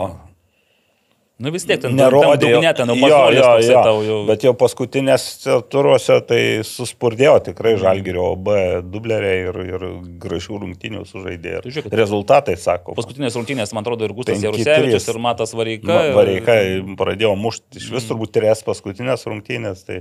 Nu 1.43 1.51
vis 1.51 1.65
tiek 1.67 1.81
ten 1.83 1.97
nerodė. 1.99 2.53
dugne, 2.53 2.71
ten 2.77 2.87
jau 2.87 2.97
jo. 3.35 3.81
tau 3.83 4.03
jau. 4.07 4.19
Bet 4.29 4.45
jau 4.47 4.53
paskutinės 4.55 5.25
turuose 5.73 6.21
tai 6.29 6.43
suspurdėjo 6.63 7.33
tikrai 7.49 7.73
žalgerio 7.81 8.29
B 8.39 8.55
dubleriai 8.87 9.49
ir, 9.49 9.59
ir 9.73 9.87
gražių 10.23 10.61
rungtynių 10.63 11.03
sužaidė. 11.09 11.57
Ir 11.59 11.67
žiūrėk, 11.67 11.97
rezultatai, 11.99 12.55
sako. 12.61 12.95
Paskutinės 12.95 13.35
rungtynės, 13.41 13.73
man 13.75 13.83
atrodo, 13.83 14.07
ir 14.07 14.15
Gustas 14.15 14.45
Jarusevičius, 14.45 15.09
ir 15.11 15.19
Matas 15.25 15.57
Vareika. 15.59 15.91
Va- 15.91 16.05
ir- 16.13 16.15
Vareikai 16.21 16.63
pradėjo 17.01 17.35
mušti 17.41 17.83
iš 17.83 17.91
vis 17.97 18.07
turbūt 18.13 18.37
tris 18.39 18.63
paskutinės 18.69 19.27
rungtynės. 19.27 19.83
Tai... 19.89 19.99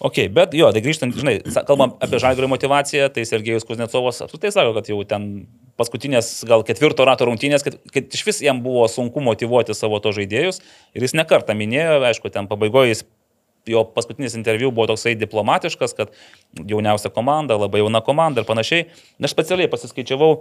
Ok, 0.00 0.22
bet 0.32 0.54
jo, 0.56 0.70
tai 0.72 0.80
grįžtant, 0.80 1.12
žinai, 1.12 1.34
kalbam 1.68 1.90
apie 2.00 2.16
žalgerio 2.22 2.48
motivaciją, 2.48 3.10
tai 3.12 3.26
Sergejus 3.28 3.66
Kuznecovas 3.68 4.22
apskritai 4.24 4.48
sako, 4.54 4.72
kad 4.78 4.88
jau 4.88 4.96
ten 5.04 5.26
paskutinės, 5.80 6.30
gal 6.48 6.64
ketvirto 6.64 7.04
rato 7.04 7.28
rungtynės, 7.28 7.64
kad, 7.66 7.76
kad 7.92 8.16
iš 8.16 8.24
vis 8.24 8.40
jam 8.44 8.62
buvo 8.64 8.86
sunku 8.88 9.20
motivuoti 9.24 9.76
savo 9.76 10.00
to 10.00 10.14
žaidėjus 10.16 10.62
ir 10.96 11.04
jis 11.04 11.16
nekartą 11.20 11.56
minėjo, 11.56 12.00
aišku, 12.08 12.32
ten 12.32 12.48
pabaigoje 12.48 12.94
jis 12.94 13.04
jo 13.68 13.84
paskutinis 13.92 14.38
interviu 14.40 14.72
buvo 14.72 14.88
toksai 14.88 15.12
diplomatiškas, 15.20 15.92
kad 15.98 16.16
jauniausia 16.56 17.12
komanda, 17.12 17.60
labai 17.60 17.84
jauna 17.84 18.00
komanda 18.04 18.40
ir 18.40 18.48
panašiai. 18.48 18.88
Na, 19.18 19.28
Aš 19.28 19.36
specialiai 19.36 19.68
pasiskaičiavau, 19.68 20.32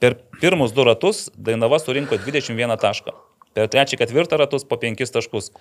per 0.00 0.16
pirmus 0.40 0.72
du 0.72 0.88
ratus 0.88 1.26
Dainava 1.36 1.76
surinko 1.82 2.16
21 2.24 2.80
tašką. 2.80 3.12
Per 3.54 3.68
trečią, 3.70 4.00
ketvirtą 4.00 4.40
ratus 4.40 4.64
po 4.66 4.80
5 4.80 5.12
taškus. 5.14 5.52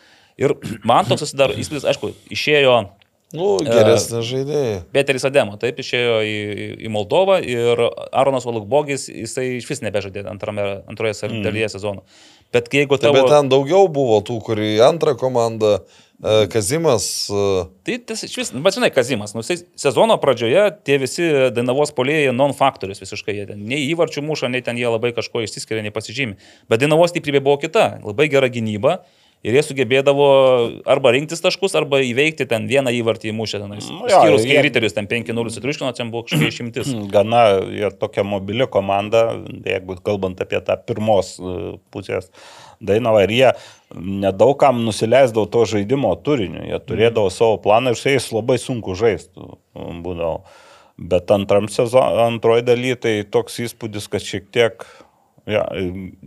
Ir 0.42 0.56
man 0.88 1.06
toks 1.06 1.28
susidaro 1.28 1.54
įspūdis, 1.60 1.86
aišku, 1.92 2.16
išėjo 2.34 2.78
nu, 3.34 3.58
geresnė 3.66 4.22
žaidėja. 4.26 4.78
Peteris 4.94 5.26
Ademo, 5.28 5.58
taip 5.62 5.82
išėjo 5.82 6.20
į, 6.22 6.38
į- 6.86 6.92
Moldovą 6.94 7.40
ir 7.42 7.82
Aronas 8.14 8.46
Valukbogis, 8.48 9.08
jisai 9.10 9.56
iš 9.58 9.68
vis 9.70 9.82
nebežaidė 9.86 10.28
antrame, 10.30 10.68
antroje 10.90 11.18
mm. 11.26 11.42
dalyje 11.46 11.74
sezono. 11.74 12.06
Bet 12.54 12.70
jeigu 12.70 13.00
tavo... 13.02 13.18
bet 13.18 13.32
ten 13.34 13.50
daugiau 13.50 13.88
buvo 13.90 14.20
tų, 14.26 14.38
kurie 14.46 14.76
į 14.76 14.84
antrą 14.86 15.16
komandą, 15.18 15.80
e, 16.22 16.46
Kazimas, 16.54 17.08
e, 17.34 17.64
Tai 17.90 17.98
tas 18.12 18.22
iš 18.28 18.38
vis, 18.38 18.54
bet 18.54 18.78
žinai, 18.78 18.92
Kazimas, 18.94 19.34
nu, 19.34 19.42
sezono 19.42 20.20
pradžioje 20.22 20.68
tie 20.86 21.00
visi 21.02 21.26
Dainavos 21.56 21.96
polėjai 21.98 22.36
non-faktorius 22.38 23.02
visiškai, 23.02 23.40
jie 23.40 23.50
ten 23.50 23.66
nei 23.66 23.90
įvarčių 23.90 24.22
muša, 24.30 24.52
nei 24.54 24.62
ten 24.62 24.78
jie 24.78 24.86
labai 24.86 25.16
kažko 25.18 25.42
išsiskiria, 25.48 25.82
nei 25.82 25.96
pasižymi. 25.96 26.38
Bet 26.70 26.86
Dainavos 26.86 27.16
stiprybė 27.16 27.42
buvo 27.42 27.58
kita, 27.66 27.96
labai 28.06 28.30
gera 28.30 28.54
gynyba. 28.54 29.02
Ir 29.44 29.58
jie 29.58 29.62
sugebėdavo 29.68 30.26
arba 30.88 31.12
rinktis 31.12 31.42
taškus, 31.44 31.74
arba 31.76 32.00
įveikti 32.00 32.46
ten 32.48 32.64
vieną 32.70 32.94
įvartį 32.96 33.28
įmušę. 33.34 33.60
Tenais. 33.60 33.90
Nu 33.92 34.08
jo, 34.08 34.16
Skyrus, 34.22 34.46
kai 34.48 34.54
jie- 34.56 34.62
Riterius 34.64 34.96
ten 34.96 35.10
5-0 35.12 35.52
sutriuškino, 35.52 35.90
ten 35.98 36.12
buvo 36.14 36.24
kažkokia 36.24 36.52
išimtis. 36.54 36.94
Gana 37.16 37.42
jie 37.68 37.90
tokia 38.00 38.24
mobili 38.24 38.68
komanda, 38.72 39.26
jeigu 39.68 39.98
kalbant 40.00 40.40
apie 40.40 40.62
tą 40.64 40.78
pirmos 40.88 41.34
e, 41.44 41.76
pusės 41.92 42.32
dainavą. 42.80 43.26
Ir 43.28 43.36
jie 43.36 43.52
nedaugam 44.00 44.80
nusileisdavo 44.88 45.46
to 45.52 45.66
žaidimo 45.76 46.16
turiniu. 46.24 46.64
Jie 46.72 46.80
turėdavo 46.88 47.28
savo 47.32 47.60
planą 47.64 47.92
ir 47.92 48.00
su 48.00 48.10
jais 48.16 48.32
labai 48.32 48.56
sunku 48.64 48.96
žaisti. 48.96 49.44
Būdavo. 49.76 50.46
Bet 51.04 51.32
antram 51.34 51.66
sezono, 51.74 52.22
antroji 52.30 52.64
daly 52.68 52.96
tai 52.96 53.14
toks 53.26 53.60
įspūdis, 53.66 54.06
kad 54.14 54.22
šiek 54.24 54.48
tiek 54.54 54.84
Ja, 55.50 55.66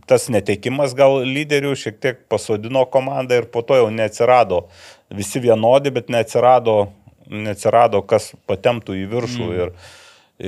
tas 0.05 0.27
netekimas 0.29 0.93
gal 0.97 1.23
lyderių 1.25 1.73
šiek 1.79 2.01
tiek 2.05 2.19
pasodino 2.29 2.83
komandą 2.93 3.39
ir 3.41 3.47
po 3.49 3.63
to 3.65 3.79
jau 3.79 3.87
neatsirado. 3.89 4.67
Visi 5.09 5.41
vienodi, 5.41 5.93
bet 5.95 6.11
neatsirado, 6.13 6.91
neatsirado 7.33 8.03
kas 8.05 8.35
patemtų 8.49 8.99
į 9.01 9.07
viršų. 9.15 9.47
Mm. 9.47 9.55
Ir, 9.57 9.73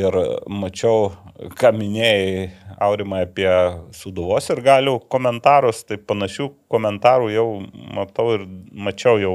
ir 0.02 0.18
mačiau, 0.52 1.14
ką 1.56 1.72
minėjai 1.78 2.50
Aurimai 2.84 3.24
apie 3.24 3.48
Suduvos 3.96 4.50
ir 4.52 4.60
galių 4.62 4.98
komentarus, 5.10 5.80
tai 5.88 5.96
panašių 5.98 6.50
komentarų 6.70 7.32
jau 7.32 7.46
matau 7.96 8.28
ir 8.36 8.44
mačiau 8.70 9.16
jau 9.18 9.32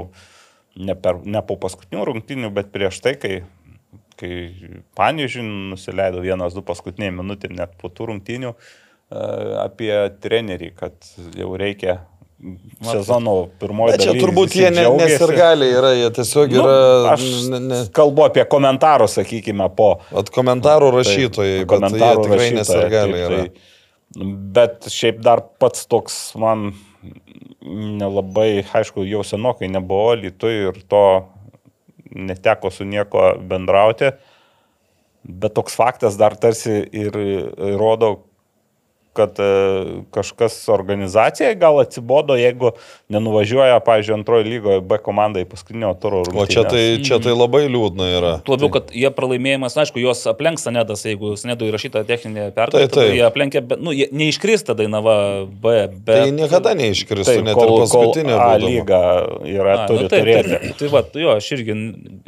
ne, 0.77 0.93
per, 0.93 1.19
ne 1.25 1.41
po 1.41 1.57
paskutinių 1.59 2.05
rungtynių, 2.11 2.53
bet 2.53 2.69
prieš 2.71 3.01
tai, 3.03 3.17
kai 3.19 3.41
kai 4.13 4.83
Paniežiui 4.95 5.43
nusileido 5.43 6.21
vienas, 6.21 6.53
du 6.53 6.61
paskutiniai 6.65 7.11
minutė 7.15 7.49
net 7.49 7.73
po 7.81 7.89
tų 7.89 8.11
rungtynių, 8.11 8.53
apie 9.63 9.93
trenerį, 10.23 10.71
kad 10.79 10.95
jau 11.37 11.51
reikia 11.59 11.99
sezono 12.83 13.33
pirmoji 13.61 13.93
bet 13.93 14.01
čia 14.03 14.13
turbūt 14.19 14.55
jie 14.57 14.69
ne, 14.73 14.83
nesirgaliai 14.99 15.75
yra, 15.79 15.91
jie 15.95 16.09
tiesiog 16.17 16.51
Nu, 16.51 16.63
yra... 16.63 17.11
aš 17.13 17.23
ne, 17.53 17.59
ne, 17.69 17.77
kalbu 17.95 18.25
apie 18.25 18.43
komentarus, 18.51 19.15
sakykime, 19.19 19.69
po. 19.77 19.93
At 20.11 20.31
komentarų 20.35 20.89
rašytojai, 20.97 21.29
Tai, 21.33 21.45
bet 21.45 21.61
jie 21.63 21.69
komentarų 21.75 22.25
tikrai 22.25 22.39
rašytojai, 22.41 22.57
nesirgaliai 22.59 23.21
taip, 23.21 23.29
yra. 23.29 23.45
tai- 23.45 23.71
Bet 24.59 24.89
šiaip 24.93 25.23
dar 25.25 25.39
pats 25.57 25.87
toks 25.89 26.17
man 26.37 26.67
nelabai, 27.63 28.61
aišku, 28.75 29.05
jau 29.09 29.23
senokai 29.25 29.69
nebuvo 29.71 30.13
Lietuvai 30.19 30.67
ir 30.69 30.77
to 30.91 31.01
neteko 32.13 32.69
su 32.71 32.85
nieko 32.85 33.31
bendrauti. 33.49 34.11
Bet 35.23 35.55
toks 35.57 35.73
faktas 35.79 36.19
dar 36.19 36.35
tarsi 36.35 36.81
ir 36.91 37.15
rodo, 37.79 38.11
kad 39.13 39.39
e, 39.39 39.49
kažkas 40.13 40.55
organizacijai 40.73 41.53
gal 41.59 41.77
atsibodo, 41.83 42.35
jeigu 42.39 42.73
nenuvažiuoja, 43.13 43.77
pavyzdžiui, 43.85 44.15
antrojo 44.17 44.45
lygoje 44.47 44.81
B 44.81 44.97
komandai 45.03 45.45
paskutinio 45.49 45.93
turo 46.01 46.23
rungtynės. 46.25 46.49
O 46.49 46.49
čia 46.49 46.63
tai, 46.65 46.83
čia 47.05 47.19
tai 47.21 47.35
labai 47.35 47.65
liūdna 47.69 48.09
yra. 48.17 48.33
Tuo 48.47 48.57
labiau, 48.57 48.71
kad 48.73 48.93
jie 48.95 49.11
pralaimėjimas, 49.13 49.77
aišku, 49.85 50.01
juos 50.01 50.23
aplenks 50.29 50.65
Sanedas, 50.65 51.05
jeigu 51.05 51.35
Sanedų 51.39 51.69
įrašyta 51.69 52.03
techninė 52.09 52.49
pergalė, 52.55 52.87
taip. 52.87 52.95
tai 52.97 53.17
jie 53.17 53.23
aplenkė, 53.27 53.61
bet, 53.69 53.83
nu, 53.83 53.93
jie 53.95 54.07
neiškrista 54.15 54.75
Dainava 54.77 55.15
B, 55.45 55.75
bet... 55.93 56.13
Tai 56.13 56.33
niekada 56.33 56.73
neiškristų, 56.79 57.29
Taip, 57.29 57.45
net 57.45 57.53
ir 57.53 57.59
kol, 57.59 57.73
kol 57.73 57.83
paskutinė. 57.83 58.35
A 58.39 58.49
lyga 58.61 59.03
yra, 59.45 59.77
A, 59.83 59.87
turi 59.91 60.07
nu, 60.07 60.11
taip, 60.11 60.25
turėti. 60.25 60.53
taip, 60.55 60.77
tai 60.79 60.91
va, 60.93 61.03
jo, 61.23 61.37
aš 61.37 61.51
irgi, 61.57 61.77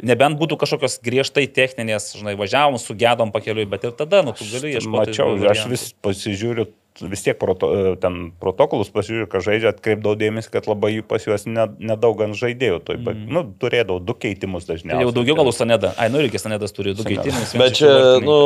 nebent 0.06 0.38
būtų 0.40 0.60
kažkokios 0.62 0.98
griežtai 1.04 1.46
techninės, 1.50 2.12
žinai, 2.18 2.36
važiavom, 2.38 2.78
sugedom 2.80 3.32
pakeliui, 3.34 3.66
bet 3.70 3.88
ir 3.88 3.94
tada, 3.98 4.22
nu, 4.26 4.36
tu 4.36 4.46
gali 4.52 4.76
ieškoti. 4.76 4.96
Mačiau, 4.96 5.36
aš 5.50 5.64
vis 5.72 5.88
pasižiūriu, 6.04 6.68
vis 6.96 7.20
tiek 7.20 7.36
proto, 7.36 7.68
ten 8.00 8.30
protokolus 8.40 8.88
pasižiūriu, 8.88 9.26
ką 9.28 9.42
žaidžia, 9.44 9.74
atkreipdavau 9.74 10.16
dėmesį, 10.16 10.48
kad 10.54 10.64
labai 10.64 10.94
jų 10.94 11.02
pas 11.04 11.20
juos 11.28 11.42
ne- 11.44 11.66
nedaug 11.76 12.22
ant 12.24 12.32
žaidėjų. 12.38 12.78
Tai, 12.88 12.94
mm. 12.96 13.26
nu, 13.36 13.42
turėdavau 13.60 14.00
du 14.00 14.14
keitimus 14.16 14.64
Tai 14.64 14.78
dažniausiai. 14.78 15.04
jau 15.04 15.12
daugiau 15.18 15.36
gal 15.36 15.50
už 15.50 15.58
Sanedą. 15.58 15.90
Ai, 16.00 16.06
nu 16.08 16.22
irgi 16.24 16.40
Sanedas 16.40 16.72
turi 16.72 16.94
du 16.96 17.04
Sanedas. 17.04 17.28
keitimus. 17.28 17.52
Bet 17.60 17.76
čia, 17.76 17.92
nu, 18.24 18.38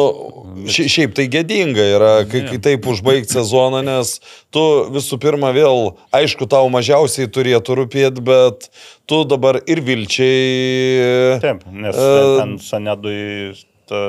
šiaip 0.67 1.15
tai 1.15 1.29
gėdinga 1.31 1.87
yra, 1.95 2.11
kai, 2.27 2.43
kai 2.51 2.59
taip 2.67 2.91
užbaigti 2.91 3.37
sezoną, 3.39 3.85
nes 3.87 4.17
tu 4.51 4.67
visų 4.99 5.21
pirma 5.23 5.55
vėl, 5.55 5.95
aišku, 6.11 6.51
tau 6.51 6.67
mažiausiai 6.75 7.31
turėtų 7.31 7.79
rūpėti, 7.85 8.27
bet 8.27 8.67
tu 9.07 9.23
dabar 9.31 9.63
ir 9.63 9.79
vilčiai. 9.87 11.39
Taip, 11.47 11.63
nes 11.71 11.95
E, 11.95 12.13
ten 12.43 12.59
Sanedui 12.59 13.55
ta, 13.87 14.03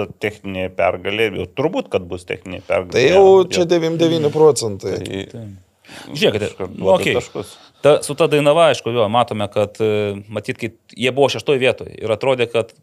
ta 0.00 0.08
techninė 0.26 0.68
pergalė, 0.76 1.30
jau 1.42 1.48
turbūt, 1.60 1.90
kad 1.92 2.08
bus 2.10 2.26
techninė 2.28 2.62
pergalė. 2.66 2.96
Tai 2.96 3.06
jau 3.06 3.26
čia 3.52 3.66
99 3.70 4.32
procentai. 4.34 4.98
Tai, 5.04 5.48
Žiūrėkite, 5.90 6.52
Iškart 6.52 6.78
nu, 6.78 6.88
okay. 6.94 7.16
taškus. 7.18 7.56
Ta, 7.80 7.94
su 8.04 8.14
ta 8.14 8.26
dainava, 8.30 8.68
aišku, 8.70 8.92
jo, 8.92 9.06
matome, 9.12 9.46
kad, 9.50 9.78
e, 9.80 10.18
matyt, 10.28 10.58
kai 10.60 10.68
jie 10.92 11.12
buvo 11.16 11.30
šeštoje 11.32 11.60
vietoje 11.62 11.94
ir 11.96 12.12
atrodė, 12.12 12.44
kad 12.52 12.74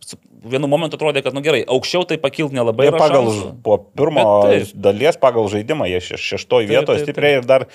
vienu 0.48 0.70
momentu 0.72 0.98
atrodė, 0.98 1.22
kad, 1.26 1.36
nu 1.38 1.44
gerai, 1.46 1.62
aukščiau 1.70 2.08
tai 2.10 2.18
pakilti 2.22 2.58
nelabai 2.58 2.90
Ir 2.90 2.98
pagal 2.98 3.30
šansų. 3.30 3.52
po 3.66 3.78
pirmo 4.00 4.24
Bet 4.42 4.66
taip. 4.66 4.82
dalies, 4.88 5.20
pagal 5.22 5.48
žaidimą, 5.54 5.88
jie 5.92 6.02
šeš- 6.08 6.26
šeštoje 6.34 6.70
vietoje 6.72 7.06
stipriai 7.06 7.38
ir 7.38 7.46
dar 7.48 7.68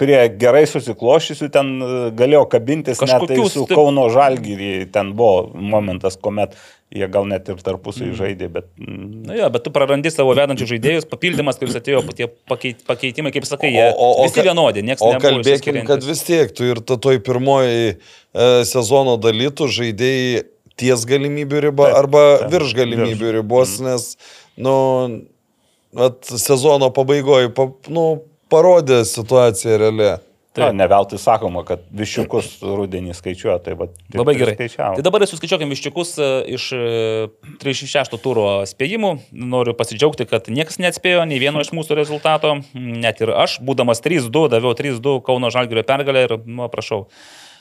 prie 0.00 0.22
gerai 0.40 0.64
susiklošysių 0.70 1.50
ten 1.52 1.74
e, 1.76 1.92
galėjo 2.16 2.46
kabintis 2.48 3.04
net 3.04 3.28
tai 3.28 3.44
su 3.52 3.66
Kauno 3.68 4.08
Žalgyrį. 4.14 4.88
Ten 4.94 5.12
buvo 5.18 5.50
momentas, 5.52 6.16
kuomet 6.16 6.56
jie 6.94 7.08
gal 7.12 7.26
net 7.28 7.48
ir 7.52 7.56
tarpusai 7.60 8.06
Mhm. 8.08 8.16
žaidė, 8.16 8.48
bet 8.52 8.66
mm, 8.80 9.26
Na, 9.28 9.34
jo, 9.36 9.48
bet 9.52 9.64
tu 9.64 9.70
prarandi 9.70 10.10
savo 10.10 10.32
vedančius 10.34 10.70
žaidėjus, 10.72 11.04
papildymas, 11.10 11.58
kuris 11.60 11.76
atėjo, 11.76 12.00
tie 12.16 12.28
pakeit, 12.48 12.80
pakeitimai, 12.88 13.32
kaip 13.34 13.44
sakai, 13.44 13.72
jie 13.74 13.88
visi 14.22 14.34
ka- 14.40 14.46
vienodi, 14.48 14.82
niekas 14.82 15.02
O 15.04 15.12
nebuvo 15.12 15.26
kalbėkim, 15.42 15.82
kad 15.84 16.00
išsiskiriantis. 16.00 16.08
vis 16.08 16.22
tiek 16.24 16.54
tu 16.56 16.64
ir 16.64 16.80
toj 16.80 17.18
pirmoji 17.20 17.96
e, 17.96 18.64
sezono 18.64 19.18
dalytų 19.20 19.68
žaidėjai 19.68 20.44
ties 20.78 21.04
galimybių 21.10 21.60
riba 21.68 21.88
Taip, 21.90 21.96
arba 21.98 22.22
taip, 22.38 22.50
virš 22.56 22.72
galimybių 22.78 23.18
virš. 23.26 23.36
ribos, 23.36 23.80
nes, 23.84 24.16
nu, 24.56 24.76
vat, 25.92 26.24
sezono 26.24 26.88
pabaigoje 26.94 27.52
pa, 27.54 27.68
nu, 27.92 28.22
parodė 28.48 29.02
situaciją 29.04 29.76
realią. 29.82 30.18
Tai 30.58 30.70
ne 30.76 30.88
veltui 30.90 31.18
sakoma, 31.20 31.62
kad 31.68 31.82
viščiukus 31.94 32.58
rudenį 32.64 33.16
skaičiuoja, 33.16 33.58
tai 33.64 33.76
va. 33.78 33.88
Labai 34.16 34.34
gerai. 34.38 34.68
Tai 34.74 35.04
dabar 35.04 35.24
suskaičiuokim 35.28 35.70
viščiukus 35.72 36.14
e, 36.18 36.30
iš 36.58 36.68
e, 36.76 36.82
36 37.62 38.18
turo 38.24 38.46
spėjimų. 38.68 39.12
Noriu 39.54 39.74
pasidžiaugti, 39.78 40.28
kad 40.30 40.50
niekas 40.52 40.80
neatspėjo 40.82 41.24
nei 41.28 41.40
vieno 41.42 41.62
iš 41.64 41.72
mūsų 41.76 41.98
rezultato. 41.98 42.58
Net 42.74 43.22
ir 43.24 43.34
aš, 43.34 43.58
būdamas 43.64 44.02
3-2, 44.04 44.48
daviau 44.52 44.74
3-2 44.78 45.18
Kauno 45.26 45.52
Žalgirio 45.54 45.86
pergalę 45.88 46.26
ir, 46.28 46.38
nu, 46.46 46.68
prašau. 46.72 47.06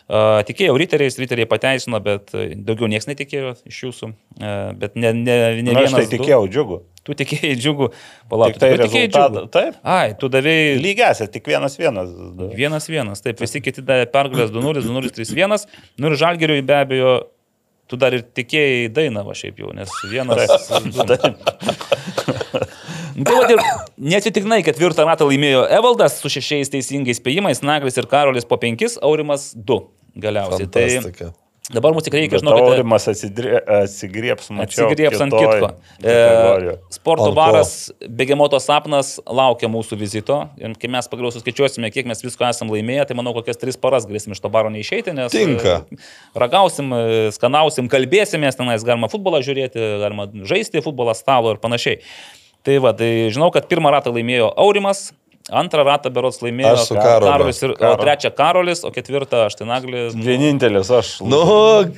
Tikėjau 0.07 0.77
riteriais, 0.79 1.17
riteriai 1.19 1.43
pateisino, 1.51 1.99
bet 1.99 2.31
e, 2.31 2.53
daugiau 2.55 2.87
niekas 2.87 3.09
netikėjo 3.09 3.49
iš 3.67 3.79
jūsų. 3.83 4.07
Uh, 4.37 4.69
bet 4.79 4.93
ne, 4.95 5.09
ne, 5.11 5.35
ne 5.59 5.73
Na, 5.73 5.81
vienas. 5.81 5.91
aš 5.91 5.97
tai 5.97 6.05
du. 6.05 6.11
tikėjau 6.13 6.45
džiugu. 6.47 6.77
Tu 7.03 7.15
tikėjai 7.19 7.57
džiugų. 7.59 7.89
Palauk, 8.31 8.53
Tik 8.55 8.61
tai 8.63 8.69
rezultatą. 8.79 9.43
Taip. 9.51 9.75
Ai, 9.83 10.13
tu 10.19 10.29
davėjai 10.31 10.77
Lygiausia, 10.79 11.27
tik 11.31 11.47
vienas 11.51 11.75
vienas. 11.79 12.13
Vienas 12.55 12.87
vienas, 12.91 13.23
taip, 13.25 13.43
visi 13.43 13.59
kiti 13.63 13.83
davė 13.83 14.07
pergalės 14.13 14.53
2-0, 14.55 14.85
2-0, 14.87 15.11
3-1. 15.19 15.67
Nu 15.99 16.07
ir 16.11 16.15
žalgeriui 16.23 16.63
be 16.67 16.75
abejo, 16.79 17.13
tu 17.91 17.99
dar 17.99 18.15
ir 18.15 18.23
tikėjai 18.23 18.87
Dainavą 18.95 19.35
šiaip 19.35 19.59
jau, 19.59 19.75
nes 19.75 19.91
vienas. 20.11 20.47
Tai 23.17 23.33
va, 23.33 23.47
ir 23.49 23.61
neatsitiknai 24.13 24.59
ketvirtą 24.65 25.07
ratą 25.07 25.25
laimėjo 25.31 25.63
Evaldas 25.73 26.19
su 26.21 26.29
šešiais 26.29 26.69
teisingais 26.73 27.17
spėjimais, 27.17 27.63
Naglis 27.65 27.97
ir 27.97 28.05
Karolis 28.11 28.45
po 28.45 28.59
penkis, 28.61 28.99
Aurimas 29.01 29.49
du 29.57 29.81
galiausiai. 30.21 30.69
Tai 30.69 30.83
Fantastika. 30.85 31.31
dabar 31.73 31.95
mums 31.95 32.05
tik 32.05 32.13
reikia, 32.13 32.35
Bet 32.35 32.43
žinokite, 32.43 32.67
Aurimas 32.75 33.09
atsigriebs, 33.09 34.51
mačiau. 34.53 34.85
Atsigriebs 34.85 35.23
ant 35.25 35.33
kitko. 35.33 35.71
E, 36.05 36.77
sporto 36.93 37.31
baras 37.37 37.73
Begemoto 38.05 38.61
sapnas 38.61 39.15
laukia 39.25 39.71
mūsų 39.73 39.97
vizito. 39.97 40.39
Ir 40.61 40.77
kai 40.77 40.93
mes 40.93 41.09
pagaliau 41.09 41.33
suskaičiuosime, 41.33 41.89
kiek 41.95 42.05
mes 42.09 42.21
visko 42.21 42.45
esam 42.45 42.69
laimėję, 42.69 43.09
tai 43.09 43.17
manau, 43.17 43.33
kokias 43.39 43.57
tris 43.57 43.81
paras 43.81 44.05
galėsim 44.05 44.37
iš 44.37 44.45
to 44.45 44.53
baro 44.53 44.69
neišeiti, 44.73 45.17
nes... 45.17 45.33
Tinka. 45.33 45.79
e, 45.89 46.01
Ragausim, 46.37 46.93
e, 46.93 47.21
skanausim, 47.33 47.89
kalbėsimės, 47.89 48.61
tenais 48.61 48.85
galima 48.85 49.09
futbolą 49.09 49.41
žiūrėti, 49.41 49.93
galima 50.05 50.29
žaisti 50.45 50.85
futbolą 50.85 51.17
stalo 51.17 51.57
ir 51.57 51.65
panašiai. 51.65 52.03
Tai 52.67 52.81
va, 52.83 52.91
tai 52.91 53.29
žinau, 53.31 53.47
kad 53.55 53.69
pirmą 53.71 53.93
ratą 53.95 54.11
laimėjo 54.11 54.49
Aurimas. 54.59 55.13
Antrą 55.51 55.83
ratą 55.87 56.09
berots 56.11 56.41
laimėjo 56.43 56.73
Aš 56.75 56.81
su 56.89 56.95
Karoliu. 56.97 57.31
Karolis, 57.31 57.61
ir, 57.63 57.73
Karo. 57.79 57.97
trečią 58.01 58.31
Karolis, 58.35 58.81
o 58.83 58.91
ketvirtą 58.91 59.45
aš 59.47 59.55
tai 59.55 59.67
Naglis. 59.69 60.15
Vienintelis 60.15 60.89
aš. 60.91 61.11
Nu, 61.23 61.39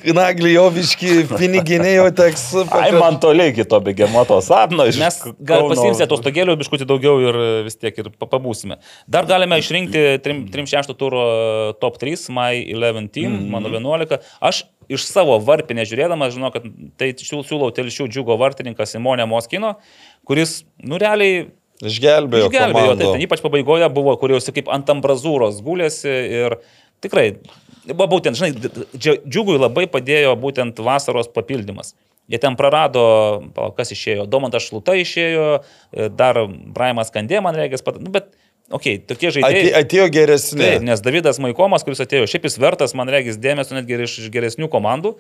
naglį 0.06 0.52
jo 0.54 0.66
viški, 0.76 1.14
piniginiai 1.32 1.96
jau 1.96 2.08
teks. 2.20 2.44
Ai, 2.78 2.92
man 2.94 3.18
toliai 3.24 3.54
kito 3.58 3.80
begemoto 3.82 4.38
sapno. 4.46 4.86
iš 4.90 5.00
Mes 5.02 5.18
gal 5.42 5.66
pasimsime 5.72 6.06
atostogėlių, 6.06 6.58
biškutį 6.62 6.86
daugiau 6.90 7.18
ir 7.26 7.40
e, 7.42 7.50
vis 7.66 7.80
tiek 7.82 7.98
ir 8.04 8.12
pa- 8.22 8.30
pabūsime. 8.30 8.78
Dar 9.10 9.26
galime 9.30 9.58
išrinkti 9.60 10.20
3-6 10.26 10.94
turo 11.00 11.26
e, 11.26 11.74
top 11.82 11.98
3, 11.98 12.30
My 12.30 12.62
11 12.62 13.10
Team, 13.14 13.32
mm 13.32 13.40
-hmm. 13.40 13.50
mano 13.50 13.70
11. 13.70 14.20
Aš 14.40 14.64
iš 14.90 15.06
savo 15.06 15.38
varpinę 15.40 15.86
žiūrėdamas, 15.86 16.34
žinau, 16.38 16.52
kad 16.54 16.64
tai 16.98 17.14
siū- 17.14 17.46
siūlau 17.46 17.70
telšių 17.74 18.08
džiugo 18.10 18.38
vartininką 18.38 18.86
Simonę 18.86 19.26
Moskino, 19.26 19.76
kuris, 20.26 20.64
nu 20.84 20.98
realiai, 20.98 21.48
Išgelbėjo. 21.80 22.50
išgelbėjo. 22.50 22.98
Taip, 23.00 23.14
ten 23.16 23.24
ypač 23.24 23.42
pabaigoje 23.44 23.88
buvo, 23.94 24.16
kur 24.20 24.34
jau 24.34 24.42
kaip 24.56 24.70
ant 24.74 24.92
ambrazūros 24.92 25.62
gulėsi 25.64 26.12
ir 26.12 26.58
tikrai, 27.04 27.32
buvo 27.88 28.10
būtent, 28.18 28.36
žinai, 28.40 28.52
džiugui 28.98 29.56
labai 29.60 29.88
padėjo 29.92 30.36
būtent 30.40 30.82
vasaros 30.84 31.32
papildymas. 31.32 31.96
Jie 32.30 32.38
ten 32.38 32.54
prarado, 32.60 33.02
kas 33.78 33.90
išėjo, 33.96 34.28
Domantas 34.30 34.68
Šluta 34.68 34.94
išėjo, 35.00 35.46
e, 35.58 36.10
dar 36.14 36.44
Braimas 36.46 37.10
Kandė, 37.16 37.40
man 37.42 37.58
reikia, 37.58 37.80
nu, 37.98 38.12
bet, 38.14 38.28
okei, 38.70 39.00
okay, 39.00 39.06
tokie 39.10 39.32
žaidėjai. 39.34 39.72
atėjo 39.80 40.06
geresni. 40.14 40.62
Taip, 40.62 40.86
nes 40.86 41.02
Davidas 41.02 41.42
Maikomas, 41.42 41.88
kuris 41.88 42.04
atėjo, 42.06 42.28
šiaip 42.30 42.46
jis 42.46 42.60
vertas, 42.62 42.94
man 42.94 43.10
reikia, 43.10 43.34
dėmesio 43.34 43.80
netgi 43.80 43.98
iš 44.06 44.20
geresnių 44.36 44.70
komandų, 44.70 45.16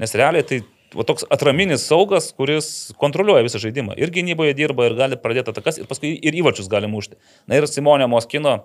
nes 0.00 0.16
realiai 0.16 0.46
tai 0.48 0.62
va, 0.94 1.04
toks 1.06 1.26
atraminis 1.34 1.84
saugas, 1.88 2.30
kuris 2.38 2.70
kontroliuoja 3.00 3.44
visą 3.46 3.60
žaidimą. 3.62 3.96
Ir 4.00 4.12
gynyboje 4.14 4.54
dirba, 4.58 4.86
ir 4.88 4.96
gali 4.98 5.18
pradėti 5.20 5.52
atakas, 5.54 5.80
ir 5.82 5.90
paskui 5.90 6.14
ir 6.16 6.38
įvarčius 6.40 6.70
gali 6.72 6.90
mušti. 6.90 7.18
Na 7.50 7.58
ir 7.58 7.66
Simonė 7.70 8.08
Moskino, 8.10 8.60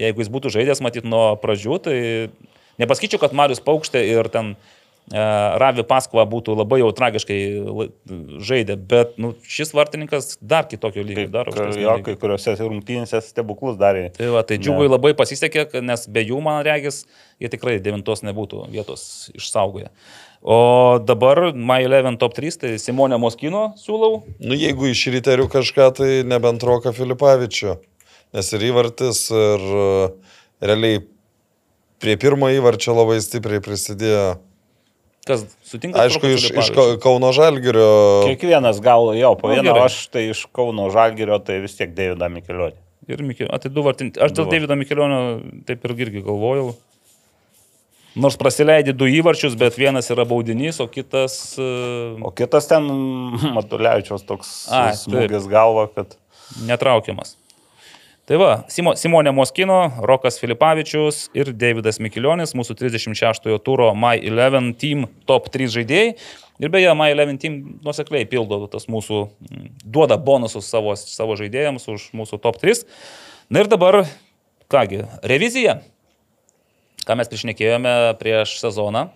jeigu 0.00 0.22
jis 0.24 0.30
būtų 0.32 0.52
žaidęs, 0.56 0.82
matyt, 0.84 1.06
nuo 1.08 1.32
pradžių, 1.40 1.80
tai 1.86 1.96
nepasakyčiau, 2.82 3.20
kad 3.22 3.34
Marius 3.36 3.60
Paukštė 3.64 4.02
ir 4.08 4.28
ten 4.32 4.54
e, 4.54 5.24
Ravi 5.60 5.82
Paskva 5.88 6.22
būtų 6.30 6.54
labai 6.58 6.78
jau 6.80 6.90
tragiškai 6.96 7.38
žaidę, 8.46 8.76
bet 8.90 9.18
nu, 9.20 9.32
šis 9.44 9.74
vartininkas 9.76 10.36
dar 10.40 10.68
kitokio 10.70 11.02
lygio, 11.04 11.26
Kaip, 11.26 11.34
dar 11.34 11.50
ka- 11.50 11.56
aukštesnio 11.66 11.84
jo, 11.88 11.96
kai 12.06 12.16
kuriuose 12.22 12.56
rungtynėse 12.60 13.20
stebuklus 13.26 13.78
darė. 13.80 14.08
Tai 14.16 14.30
va, 14.36 14.44
tai 14.46 14.60
džiugui 14.62 14.88
labai 14.90 15.12
pasisekė, 15.18 15.68
nes 15.84 16.06
be 16.08 16.24
jų, 16.30 16.40
man 16.46 16.62
regis, 16.66 17.02
jie 17.42 17.50
tikrai 17.52 17.78
devintos 17.82 18.24
nebūtų 18.26 18.68
vietos 18.72 19.04
išsaugoję. 19.36 19.90
O 20.40 20.98
dabar 21.04 21.52
My 21.52 21.82
11 21.84 22.16
top 22.16 22.32
3, 22.38 22.56
tai 22.62 22.70
Simonė 22.80 23.18
Moskino 23.20 23.74
siūlau. 23.76 24.22
Nu, 24.40 24.56
jeigu 24.56 24.88
iš 24.88 25.02
ryterių 25.12 25.50
kažką, 25.52 25.90
tai 25.98 26.10
nebent 26.24 26.64
Roka 26.64 26.94
Filipavičių. 26.96 27.74
Nes 28.32 28.48
ir 28.56 28.64
įvartis, 28.70 29.26
ir 29.34 29.66
uh, 29.68 30.36
realiai 30.64 31.02
prie 32.00 32.16
pirmo 32.16 32.48
įvarčio 32.48 32.94
labai 32.96 33.18
stipriai 33.20 33.60
prisidėjo. 33.64 34.38
Kas 35.28 35.44
sutinka? 35.68 36.00
Aišku, 36.06 36.30
iš, 36.32 36.46
iš 36.56 36.70
Kau- 36.72 36.96
Kauno 37.02 37.34
Žalgirio. 37.36 37.90
Kiekvienas 38.30 38.80
gal 38.80 39.12
jo 39.18 39.34
po 39.36 39.50
Nu, 39.50 39.58
vieną, 39.58 39.74
gerai. 39.74 39.88
aš 39.90 40.06
tai 40.08 40.30
iš 40.32 40.46
Kauno 40.56 40.88
Žalgirio, 40.94 41.36
tai 41.44 41.60
vis 41.60 41.76
tiek 41.76 41.92
Deividą 41.92 42.30
Mikeliotį. 42.32 42.80
Ir 43.10 43.20
a, 43.50 43.58
tai 43.58 43.70
du 43.74 43.82
vartinti. 43.82 44.20
Aš 44.22 44.32
dėl. 44.36 44.46
Davido 44.48 44.76
Mikėlionio 44.78 45.20
taip 45.66 45.84
ir 45.84 45.94
irgi 45.98 46.22
galvojau. 46.22 46.72
Nors 48.18 48.34
prasileidė 48.40 48.94
du 48.96 49.06
įvarčius, 49.06 49.54
bet 49.58 49.76
vienas 49.78 50.10
yra 50.10 50.24
baudinys, 50.26 50.80
o 50.82 50.88
kitas... 50.90 51.36
Uh, 51.60 52.18
O 52.26 52.32
kitas 52.34 52.66
ten 52.70 52.88
Matulevičiaus 53.56 54.26
toks 54.26 54.50
Ai, 54.74 54.96
smūgis 54.98 55.46
galva, 55.50 55.86
kad 55.94 56.16
netraukiamas. 56.66 57.36
Tai 58.30 58.38
va, 58.38 58.50
Simo, 58.70 58.92
Simonė 58.98 59.32
Moskino, 59.34 59.78
Rokas 60.06 60.36
Filipavičius 60.38 61.24
ir 61.34 61.48
Davidas 61.50 61.98
Mikilionis, 62.02 62.52
mūsų 62.54 62.76
36-ojo 62.78 63.58
turo 63.66 63.88
My 63.98 64.20
11 64.22 64.76
Team 64.78 65.08
top 65.26 65.48
3 65.50 65.70
žaidėjai. 65.74 66.12
Ir 66.62 66.70
beje, 66.70 66.92
My 66.94 67.10
11 67.10 67.40
Team 67.42 67.56
nusekliai 67.86 68.28
pildo 68.30 68.60
tas 68.70 68.86
mūsų, 68.90 69.24
duoda 69.82 70.18
bonusus 70.18 70.68
savo, 70.70 70.94
savo 70.94 71.38
žaidėjams 71.40 71.88
už 71.90 72.10
mūsų 72.14 72.38
top 72.42 72.60
3. 72.62 72.84
Na 73.50 73.64
ir 73.64 73.70
dabar, 73.72 74.04
kągi, 74.70 75.02
revizija. 75.26 75.80
Ką 77.06 77.16
mes 77.18 77.30
prišnekėjome 77.32 77.94
prieš 78.20 78.58
sezoną. 78.60 79.08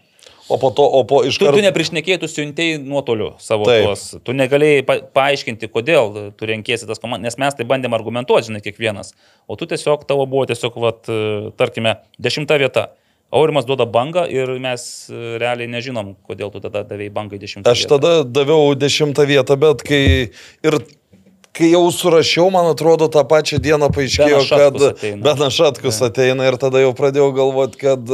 O 0.52 0.59
po 0.61 0.69
to, 0.77 0.85
o 0.85 1.01
po 1.09 1.23
iš 1.24 1.39
Tu, 1.40 1.47
karto. 1.47 1.56
tu 1.56 1.65
neprišnekėjai, 1.65 2.19
tu 2.20 2.28
siuntėjai 2.28 2.77
nuotoliu 2.85 3.31
savo 3.40 3.65
Taip. 3.65 3.86
tuos. 3.86 4.02
Tu 4.24 4.35
negalėjai 4.36 4.82
pa, 4.85 4.98
paaiškinti, 5.16 5.70
kodėl 5.73 6.32
tu 6.36 6.48
renkėsi 6.51 6.85
tas 6.89 7.01
komandas, 7.01 7.32
nes 7.32 7.39
mes 7.40 7.56
tai 7.56 7.65
bandėm 7.65 7.97
argumentuoti, 7.97 8.51
žinai, 8.51 8.61
kiekvienas. 8.61 9.15
O 9.48 9.56
tu 9.56 9.65
tiesiog, 9.70 10.05
tavo 10.05 10.27
buvo 10.28 10.44
tiesiog, 10.51 10.77
vat, 10.85 11.09
tarkime, 11.56 11.97
dešimta 12.20 12.61
vieta. 12.61 12.90
Aurimas 13.35 13.65
duoda 13.66 13.86
bangą 13.89 14.27
ir 14.31 14.52
mes 14.62 15.09
e, 15.11 15.16
realiai 15.43 15.66
nežinom, 15.66 16.12
kodėl 16.28 16.52
tu 16.55 16.61
tada 16.62 16.85
davėjai 16.86 17.11
bangą 17.16 17.35
į 17.35 17.40
dešimtą 17.43 17.73
Aš 17.73 17.81
vietą. 17.86 17.97
tada 17.97 18.12
daviau 18.28 18.69
dešimtą 18.78 19.24
vietą, 19.27 19.56
bet 19.59 19.81
kai 19.82 20.02
ir 20.62 20.77
kai 21.55 21.70
jau 21.70 21.85
surašiau, 21.94 22.48
man 22.52 22.66
atrodo, 22.72 23.06
tą 23.12 23.22
pačią 23.28 23.60
dieną 23.62 23.90
paaiškėjo, 23.94 24.40
kad. 24.51 24.81
Benas 25.22 25.55
Šatkus 25.55 26.01
ateina 26.05 26.48
ir 26.51 26.59
tada 26.60 26.82
jau 26.82 26.90
pradėjau 26.97 27.31
galvoti, 27.36 27.78
kad... 27.85 28.10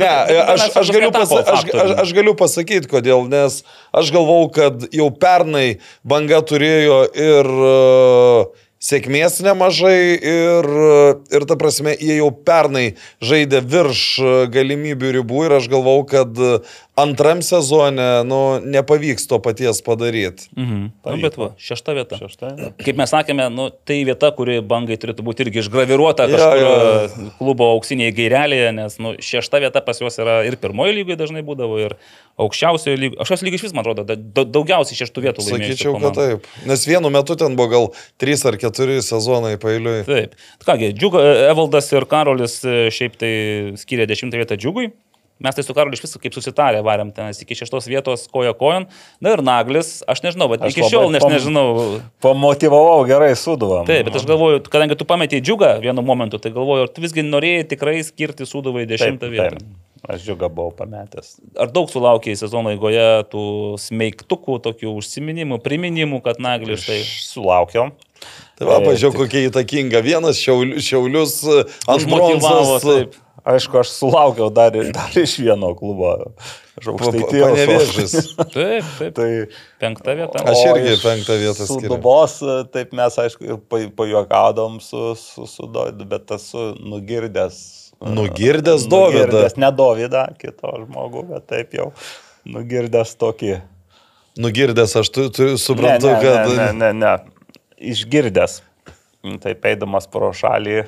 Ne, 0.00 0.10
aš, 0.56 0.66
aš, 0.80 0.90
galiu, 0.94 1.12
pasa, 1.14 1.44
aš, 1.44 1.68
aš, 1.70 1.94
aš 2.02 2.16
galiu 2.16 2.34
pasakyti, 2.38 2.90
kodėl, 2.90 3.28
nes 3.30 3.62
aš 3.94 4.10
galvau, 4.14 4.48
kad 4.52 4.88
jau 4.94 5.08
pernai 5.14 5.78
banga 6.02 6.42
turėjo 6.42 6.98
ir 7.14 7.50
uh, 7.54 8.68
sėkmės 8.82 9.38
nemažai 9.46 10.18
ir, 10.18 10.66
uh, 10.66 11.22
ir 11.30 11.46
ta 11.46 11.58
prasme, 11.60 11.94
jie 11.94 12.18
jau 12.18 12.32
pernai 12.34 12.96
žaidė 13.22 13.62
virš 13.62 14.06
uh, 14.18 14.32
galimybių 14.50 15.14
ribų 15.20 15.46
ir 15.46 15.58
aš 15.60 15.70
galvau, 15.70 16.00
kad 16.08 16.34
antram 16.94 17.40
sezone 17.42 18.24
nu, 18.28 18.60
nepavyks 18.60 19.24
to 19.26 19.38
paties 19.42 19.80
padaryti. 19.82 20.48
Mhm. 20.56 20.82
Nu, 21.04 21.16
bet 21.22 21.36
va, 21.40 21.48
šešta 21.56 21.94
vieta. 21.96 22.18
šešta. 22.20 22.50
Kaip 22.84 22.98
mes 23.00 23.10
sakėme, 23.12 23.46
nu, 23.54 23.70
tai 23.88 24.02
vieta, 24.04 24.28
kuri 24.36 24.58
bangai 24.60 24.98
turėtų 25.00 25.24
būti 25.24 25.46
irgi 25.46 25.62
išgraviruota 25.64 26.26
Jo, 26.28 26.36
kažkur 26.36 26.60
jo, 26.60 26.72
e, 26.72 27.30
klubo 27.38 27.70
auksiniai 27.78 28.12
gairelėje, 28.12 28.72
nes 28.76 28.98
nu, 29.00 29.14
šešta 29.16 29.62
vieta 29.64 29.80
pas 29.84 30.00
juos 30.04 30.18
yra 30.20 30.42
ir 30.44 30.58
pirmoji 30.60 30.98
lygoje 30.98 31.16
dažnai 31.22 31.40
būdavo, 31.46 31.78
ir 31.80 31.94
aukščiausioje 32.36 32.98
lygoje. 33.00 33.18
Aukščiausioje 33.24 33.48
lygoje 33.48 33.60
iš 33.62 33.64
vis, 33.68 33.74
man 33.76 33.84
atrodo, 33.86 34.04
da- 34.04 34.16
da- 34.16 34.44
daugiausiai 34.58 34.98
šeštų 35.00 35.24
vietų 35.28 35.46
laimėjo. 35.48 35.72
Sakyčiau, 35.72 35.94
kad 36.02 36.18
taip. 36.20 36.50
Nes 36.68 36.84
vienu 36.86 37.08
metu 37.14 37.36
ten 37.40 37.56
buvo 37.56 37.68
gal 37.72 37.88
3 38.20 38.44
ar 38.52 38.58
4 38.60 39.00
sezonai 39.00 39.56
pailiui. 39.56 40.04
Taip. 40.04 40.36
Kągi, 40.66 40.92
Džiuga, 40.92 41.24
Evaldas 41.48 41.88
ir 41.96 42.04
Karolis 42.04 42.60
e, 42.64 42.90
šiaip 42.92 43.16
tai 43.16 43.32
skiria 43.80 44.04
dešimtą 44.06 44.36
vietą 44.44 44.60
Džiugui. 44.60 44.92
Mes 45.42 45.54
tai 45.58 45.64
su 45.66 45.74
Karoliu 45.74 45.98
iš 45.98 46.04
viso 46.06 46.20
kaip 46.22 46.34
susitarę 46.36 46.80
varėm 46.86 47.10
ten 47.16 47.30
iki 47.34 47.56
šeštos 47.58 47.88
vietos 47.90 48.28
koja 48.32 48.52
kojon. 48.54 48.86
Na 49.20 49.32
ir 49.34 49.42
Naglis, 49.42 50.00
aš 50.06 50.22
nežinau, 50.22 50.46
bet 50.52 50.62
Aš 50.62 50.76
iki 50.76 50.86
šiol 50.88 51.10
aš 51.18 51.24
pam- 51.26 51.32
nežinau. 51.34 51.66
Pamotivavau 52.22 53.02
gerai 53.08 53.32
suduvam. 53.36 53.86
Taip, 53.88 54.06
bet 54.06 54.18
aš 54.20 54.26
galvoju, 54.28 54.62
kadangi 54.70 54.96
tu 55.00 55.06
pametėjai 55.08 55.42
džiugą 55.44 55.72
vienu 55.82 56.04
momentu, 56.06 56.38
tai 56.42 56.52
galvoju, 56.54 56.86
ar 56.86 56.92
tu 56.94 57.02
visgi 57.04 57.24
norėjai 57.26 57.64
tikrai 57.74 57.98
skirti 58.06 58.46
Suduvai 58.48 58.86
dešimtą 58.90 59.30
vietą. 59.32 59.58
Aš 60.02 60.24
džiugą 60.26 60.48
buvau 60.50 60.72
pametęs. 60.74 61.36
Ar 61.62 61.70
daug 61.70 61.86
sulaukiai 61.90 62.34
sezono 62.38 62.72
eigoje 62.74 63.04
tų 63.30 63.42
smeigtukų, 63.78 64.56
tokių 64.64 64.94
užsiminimų, 64.98 65.60
priminimų, 65.62 66.18
kad 66.24 66.40
Naglis 66.42 66.82
štai... 66.82 66.96
Sulaukiam. 67.22 67.92
Tai 68.58 68.66
va, 68.66 68.80
E, 68.80 68.86
pažiūrėk, 68.88 69.14
tik- 69.14 69.20
kokia 69.22 69.44
įtakinga. 69.50 70.00
Vienas 70.02 70.38
šiaulius, 70.42 70.82
šiaulius 70.88 71.36
e, 71.46 71.60
ant 71.90 72.08
bronzos. 72.10 72.82
taip. 72.82 73.14
Aišku, 73.42 73.80
aš 73.80 73.90
sulaukiau 73.96 74.52
dar, 74.54 74.76
dar 74.94 75.14
iš 75.18 75.32
vieno 75.42 75.72
klubo. 75.74 76.12
Iš 76.78 76.88
aukštaitijos. 76.92 77.42
Panevežys. 77.42 78.12
Taip, 78.54 78.90
taip. 79.00 79.16
Tai 79.16 79.28
Penkta 79.82 80.14
vieta. 80.14 80.44
Aš 80.46 80.62
irgi 80.70 80.94
penktą 81.02 81.38
vietą 81.40 81.66
skiriu. 81.66 81.88
Sudubos, 81.90 82.36
taip 82.74 82.94
mes, 82.94 83.18
aišku, 83.24 83.42
ir 83.48 83.58
pa- 83.66 83.90
pajuokaudom 83.98 84.78
su, 84.84 85.12
su, 85.18 85.48
su 85.50 85.66
Dovydu, 85.66 86.06
bet 86.14 86.30
esu 86.38 86.68
nugirdęs. 86.78 87.58
Nugirdęs 88.02 88.86
Dovydą? 88.90 89.26
Nugirdęs 89.26 89.58
ne 89.58 89.72
Dovydą, 89.82 90.24
kito 90.38 90.72
žmogų, 90.86 91.26
bet 91.34 91.50
taip 91.50 91.74
jau 91.78 91.90
nugirdęs 92.46 93.16
tokį. 93.18 93.56
Nugirdęs, 94.42 94.94
aš 95.02 95.10
tu, 95.12 95.28
tu, 95.34 95.52
suprantu, 95.60 96.08
ne, 96.08 96.14
ne, 96.14 96.22
kad... 96.22 96.54
Ne, 96.56 96.72
ne, 96.72 96.72
ne, 96.78 96.92
ne. 97.02 97.16
Išgirdęs. 97.92 98.60
Taip 99.22 99.66
eidamas 99.70 100.08
pro 100.10 100.32
šalį, 100.34 100.80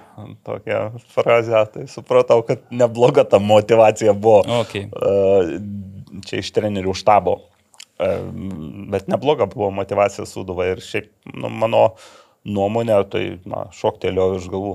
tokią 0.47 0.79
frazę, 1.15 1.61
tai 1.71 1.85
supratau, 1.91 2.41
kad 2.43 2.65
nebloga 2.75 3.23
ta 3.31 3.39
motivacija 3.39 4.11
buvo. 4.13 4.41
Okay. 4.65 4.89
E, 4.91 5.61
Čia 6.25 6.41
iš 6.43 6.51
trenerių 6.55 6.95
štabo. 6.99 7.37
E, 8.03 8.09
Bet 8.91 9.07
nebloga 9.11 9.47
buvo 9.51 9.71
motivacija 9.75 10.27
Suduvai 10.27 10.73
ir 10.73 10.83
šiaip, 10.83 11.13
nu, 11.31 11.51
mano 11.63 11.85
nuomonė, 12.43 12.99
tai 13.11 13.23
na, 13.47 13.69
šoktelio 13.75 14.33
iš 14.41 14.51
galvų. 14.51 14.75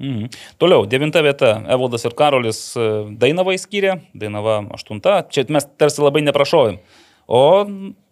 Mhm. 0.00 0.30
Toliau, 0.62 0.86
devinta 0.88 1.20
vieta. 1.26 1.56
Evaldas 1.66 2.06
ir 2.06 2.14
Karolis 2.16 2.62
e, 2.78 2.86
Dainavai 3.20 3.58
skyrė, 3.60 3.98
Dainava 4.14 4.60
aštunta. 4.78 5.24
Čia 5.34 5.48
mes 5.50 5.66
tarsi 5.82 6.06
labai 6.06 6.22
neprašovim. 6.24 6.78
O 7.30 7.42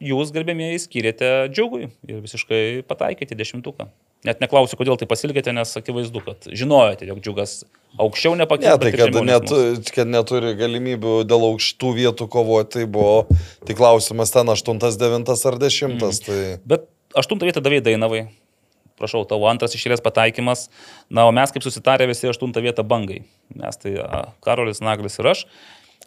jūs, 0.02 0.34
gerbėmieji, 0.34 0.82
skyrėte 0.82 1.32
džiugui 1.54 1.88
ir 2.10 2.20
visiškai 2.26 2.84
pataikėte 2.86 3.38
dešimtuką. 3.38 3.88
Net 4.26 4.40
neklausiu, 4.42 4.74
kodėl 4.80 4.96
tai 4.98 5.06
pasilikėte, 5.06 5.52
nes 5.54 5.76
akivaizdu, 5.78 6.20
kad 6.24 6.48
žinojote, 6.50 7.06
jog 7.06 7.20
džiugas 7.22 7.52
aukščiau 8.02 8.34
Ne, 8.34 8.42
nepakėlė. 8.42 8.74
tai 8.82 8.90
kad, 8.96 9.18
net, 9.28 9.92
kad 9.94 10.10
neturi 10.10 10.56
galimybių 10.58 11.20
dėl 11.28 11.46
aukštų 11.52 11.92
vietų 12.00 12.26
kovoti, 12.32 12.80
tai 12.80 12.88
buvo, 12.90 13.28
tai 13.62 13.76
klausimas 13.78 14.34
ten 14.34 14.50
8, 14.50 14.82
9 14.82 15.30
ar 15.30 15.58
10. 15.62 15.94
Mhm. 15.94 16.02
Mm. 16.02 16.18
Tai... 16.26 16.40
Bet 16.66 16.88
aštuntą 17.14 17.46
vietą 17.46 17.62
davė 17.62 17.78
Dainavai. 17.86 18.26
Prašau, 18.98 19.22
tavo 19.30 19.46
antras 19.46 19.76
išėlės 19.78 20.02
pataikymas. 20.02 20.66
Na, 21.06 21.28
o 21.28 21.30
mes 21.30 21.54
kaip 21.54 21.62
susitarę 21.62 22.08
visi 22.10 22.26
aštuntą 22.26 22.58
vietą 22.64 22.82
bangai. 22.82 23.20
Mes 23.54 23.78
tai 23.78 23.94
Karolis, 24.42 24.82
Naglis 24.82 25.20
ir 25.22 25.30
aš. 25.30 25.44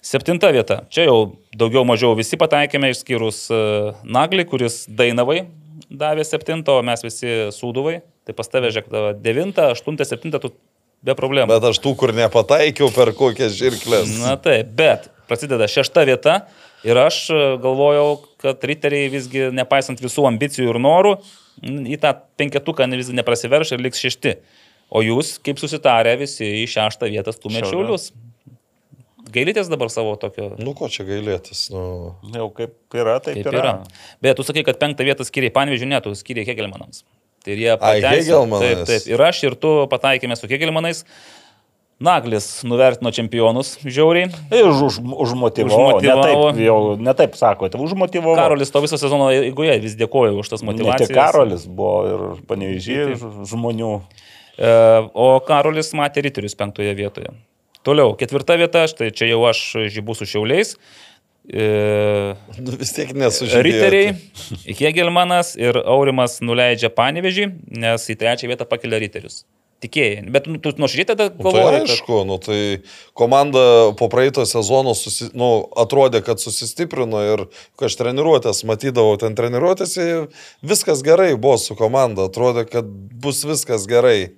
Septinta 0.04 0.50
vieta. 0.52 0.82
Čia 0.92 1.08
jau 1.08 1.18
daugiau 1.56 1.86
mažiau 1.88 2.12
visi 2.20 2.36
pataikėme, 2.36 2.92
išskyrus 2.92 3.46
uh, 3.54 4.04
Naglį, 4.04 4.50
kuris 4.52 4.84
Dainavai 4.92 5.46
davė 5.92 6.26
septintą, 6.28 6.80
o 6.80 6.86
mes 6.86 7.04
visi 7.06 7.52
Sūduvai. 7.56 8.00
Tai 8.28 8.36
pas 8.38 8.50
tave, 8.52 8.72
žiūrėk, 8.72 8.90
tavo 8.92 9.12
devintą, 9.18 9.72
aštuntą, 9.76 10.06
septintą, 10.08 10.42
tu 10.44 10.54
be 11.06 11.16
problemų. 11.18 11.50
Bet 11.52 11.68
aš 11.72 11.82
tų, 11.84 11.96
kur 12.00 12.14
nepataikiau 12.16 12.92
per 12.96 13.14
kokias 13.18 13.58
žirklės. 13.58 14.12
Na 14.22 14.36
taip, 14.42 14.72
bet 14.78 15.10
prasideda 15.30 15.68
šešta 15.72 16.06
vieta 16.08 16.42
ir 16.88 16.98
aš 17.02 17.24
e, 17.34 17.40
galvojau, 17.62 18.10
kad 18.42 18.64
riteriai 18.68 19.12
visgi, 19.14 19.48
nepaisant 19.56 20.02
visų 20.02 20.28
ambicijų 20.30 20.74
ir 20.74 20.82
norų, 20.82 21.16
į 21.62 22.00
tą 22.02 22.14
penketuką 22.40 22.88
visgi 22.96 23.18
neprasiverš 23.18 23.76
ir 23.76 23.86
liks 23.86 24.02
šešti. 24.02 24.36
O 24.92 25.04
jūs, 25.06 25.38
kaip 25.44 25.60
susitarę, 25.62 26.18
visi 26.20 26.46
į 26.62 26.66
šeštą 26.70 27.08
vietą 27.12 27.32
stumė 27.36 27.62
Šiaulius. 27.64 28.10
šiaulius. 28.12 28.31
Gailitės 29.32 29.70
dabar 29.72 29.90
savo 29.94 30.14
tokio. 30.20 30.52
Nu, 30.60 30.74
ko 30.78 30.90
čia 30.92 31.06
gailėtis, 31.08 31.68
nu. 31.74 31.84
Jau 32.36 32.48
kaip 32.58 32.76
yra, 32.98 33.18
taip, 33.24 33.38
Taip 33.40 33.52
yra. 33.54 33.62
yra. 33.62 33.74
Bet 34.24 34.40
tu 34.40 34.44
sakai, 34.48 34.64
kad 34.68 34.80
penktą 34.82 35.06
vietą 35.08 35.24
skiriai 35.28 35.54
Panvežių, 35.56 35.88
ne, 35.92 36.00
tu 36.04 36.12
skiriai 36.18 36.48
Hegelmanams. 36.50 37.04
Tai 37.42 37.54
ir 37.56 37.62
jie 37.64 37.76
pateisino. 37.82 38.60
Taip, 38.62 38.82
taip. 38.90 39.06
Ir 39.10 39.24
aš 39.26 39.44
ir 39.48 39.56
tu 39.58 39.70
pataikėme 39.90 40.36
su 40.38 40.50
Hegelmanais. 40.52 41.06
Naglis 42.02 42.64
nuvertino 42.66 43.12
čempionus 43.14 43.76
žiauriai. 43.86 44.32
Ir 44.50 44.66
už, 44.72 44.80
už, 44.88 44.96
užmotivavo. 45.22 46.00
Užmotivavo. 46.00 46.24
Ne 46.26 46.54
taip, 46.58 46.62
jau, 46.66 46.78
ne 46.98 47.14
taip 47.20 47.36
sakote, 47.38 47.78
užmotivavo. 47.78 48.34
Karolis 48.40 48.74
to 48.74 48.82
viso 48.82 48.98
sezono 48.98 49.28
eigoje 49.30 49.76
vis 49.84 49.94
dėkoju 50.00 50.40
už 50.42 50.50
tas 50.50 50.64
Ne 50.66 50.72
motivacijas. 50.72 51.12
tik 51.12 51.20
Karolis 51.20 51.68
buvo 51.70 51.94
ir 52.10 52.24
panevežys 52.50 53.22
žmonių. 53.54 53.92
E, 54.58 54.72
O 55.14 55.28
Karolis 55.46 55.94
matė 55.98 56.26
riterius 56.26 56.58
penktoje 56.58 56.94
vietoje. 56.98 57.30
Toliau, 57.88 58.14
ketvirta 58.18 58.58
vieta, 58.62 58.86
štai 58.90 59.10
čia 59.16 59.32
jau 59.32 59.42
aš 59.50 59.62
žybu 59.90 60.14
su 60.18 60.28
šiauliais. 60.30 60.76
E, 61.50 62.36
nu 62.62 62.76
vis 62.78 62.94
tiek 62.94 63.16
nesužinojau. 63.18 63.64
Riteriai, 63.66 64.12
Hegelmanas 64.78 65.56
ir 65.58 65.80
Aurimas 65.82 66.38
nuleidžia 66.46 66.92
panevežį, 66.94 67.48
nes 67.82 68.06
į 68.14 68.16
trečią 68.22 68.52
vietą 68.52 68.68
pakelia 68.70 69.02
riterius. 69.02 69.42
Tikėjai. 69.82 70.28
Bet 70.30 70.46
nu, 70.46 70.60
tu 70.62 70.70
nuoširdžiai 70.78 71.08
tada 71.10 71.26
Nu, 71.32 71.42
tai 71.42 71.46
galvoji, 71.48 71.80
kad... 71.80 71.94
aišku, 71.96 72.18
nu, 72.30 72.36
tai 72.38 72.60
komanda 73.18 73.64
po 73.98 74.12
praeito 74.14 74.46
sezono 74.46 74.94
susi, 74.94 75.32
nu, 75.34 75.50
atrodė, 75.82 76.22
kad 76.26 76.44
susistiprino 76.44 77.24
ir 77.26 77.48
kai 77.82 77.90
aš 77.90 77.98
treniruotės 77.98 78.62
matydavau, 78.70 79.18
ten 79.18 79.34
treniruotėse 79.38 80.06
viskas 80.62 81.02
gerai 81.02 81.34
buvo 81.34 81.58
su 81.58 81.74
komanda, 81.80 82.30
atrodė, 82.30 82.68
kad 82.70 82.86
bus 83.26 83.42
viskas 83.50 83.90
gerai. 83.90 84.36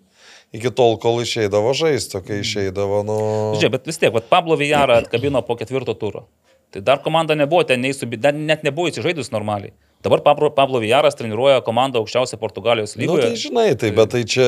Iki 0.54 0.70
tol, 0.78 1.00
kol 1.02 1.24
išeidavo 1.24 1.74
žaisti, 1.74 2.20
kai 2.22 2.44
išeidavo, 2.44 3.02
nu... 3.08 3.18
Žiūrėk, 3.58 3.74
bet 3.74 3.88
vis 3.90 3.98
tiek, 3.98 4.14
vat 4.14 4.28
Pablo 4.30 4.58
Vijarą 4.60 5.00
atkabino 5.02 5.42
po 5.46 5.58
ketvirto 5.58 5.96
turo. 5.98 6.28
Tai 6.74 6.82
dar 6.86 7.02
komanda 7.02 7.34
nebuvo 7.38 7.64
ten, 7.66 7.82
nei 7.82 7.94
subi, 7.98 8.20
dar 8.22 8.38
net 8.38 8.62
nebuvo 8.66 8.92
įsižaidus 8.92 9.34
normaliai. 9.34 9.74
Dabar 10.04 10.20
Pablo, 10.56 10.80
Vijaras 10.84 11.16
treniruoja 11.16 11.62
komandą 11.64 12.02
aukščiausią 12.02 12.36
Portugalijos 12.42 12.98
Nu, 12.98 13.02
lygoje. 13.06 13.30
tai 13.30 13.40
žinai, 13.40 13.70
tai, 13.80 13.92
bet 13.96 14.12
tai 14.12 14.24
čia 14.28 14.48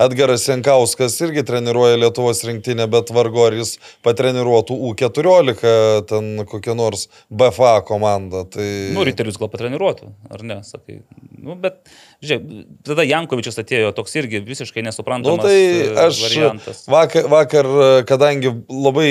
Edgaras 0.00 0.46
Jankauskas 0.48 1.18
irgi 1.26 1.44
treniruoja 1.44 1.98
Lietuvos 2.00 2.40
rinktinę, 2.48 2.86
bet 2.88 3.12
vargu 3.12 3.44
ar 3.44 3.58
jis 3.58 3.74
patreniruotų 4.06 4.78
U14, 4.88 5.60
ten 6.08 6.30
kokią 6.48 6.78
nors 6.80 7.06
BFA 7.28 7.74
komandą. 7.84 8.46
Tai... 8.56 8.66
Nu, 8.96 9.04
riterius 9.04 9.36
gal 9.36 9.52
patreniruotų, 9.52 10.10
ar 10.32 10.46
ne, 10.48 10.62
sakai. 10.64 11.02
Nu, 11.36 11.58
bet, 11.60 11.82
žiūrėk, 12.24 12.66
tada 12.88 13.04
Jankovičius 13.04 13.60
atėjo 13.60 13.92
toks 14.00 14.16
irgi 14.16 14.40
visiškai 14.48 14.80
Nu, 14.80 14.88
nesuprantamas 14.88 15.44
tai 15.44 15.58
e, 15.60 15.88
aš 16.06 16.24
variantas. 16.24 16.84
vakar, 16.88 17.28
vakar, 17.36 17.68
kadangi 18.08 18.56
labai 18.72 19.10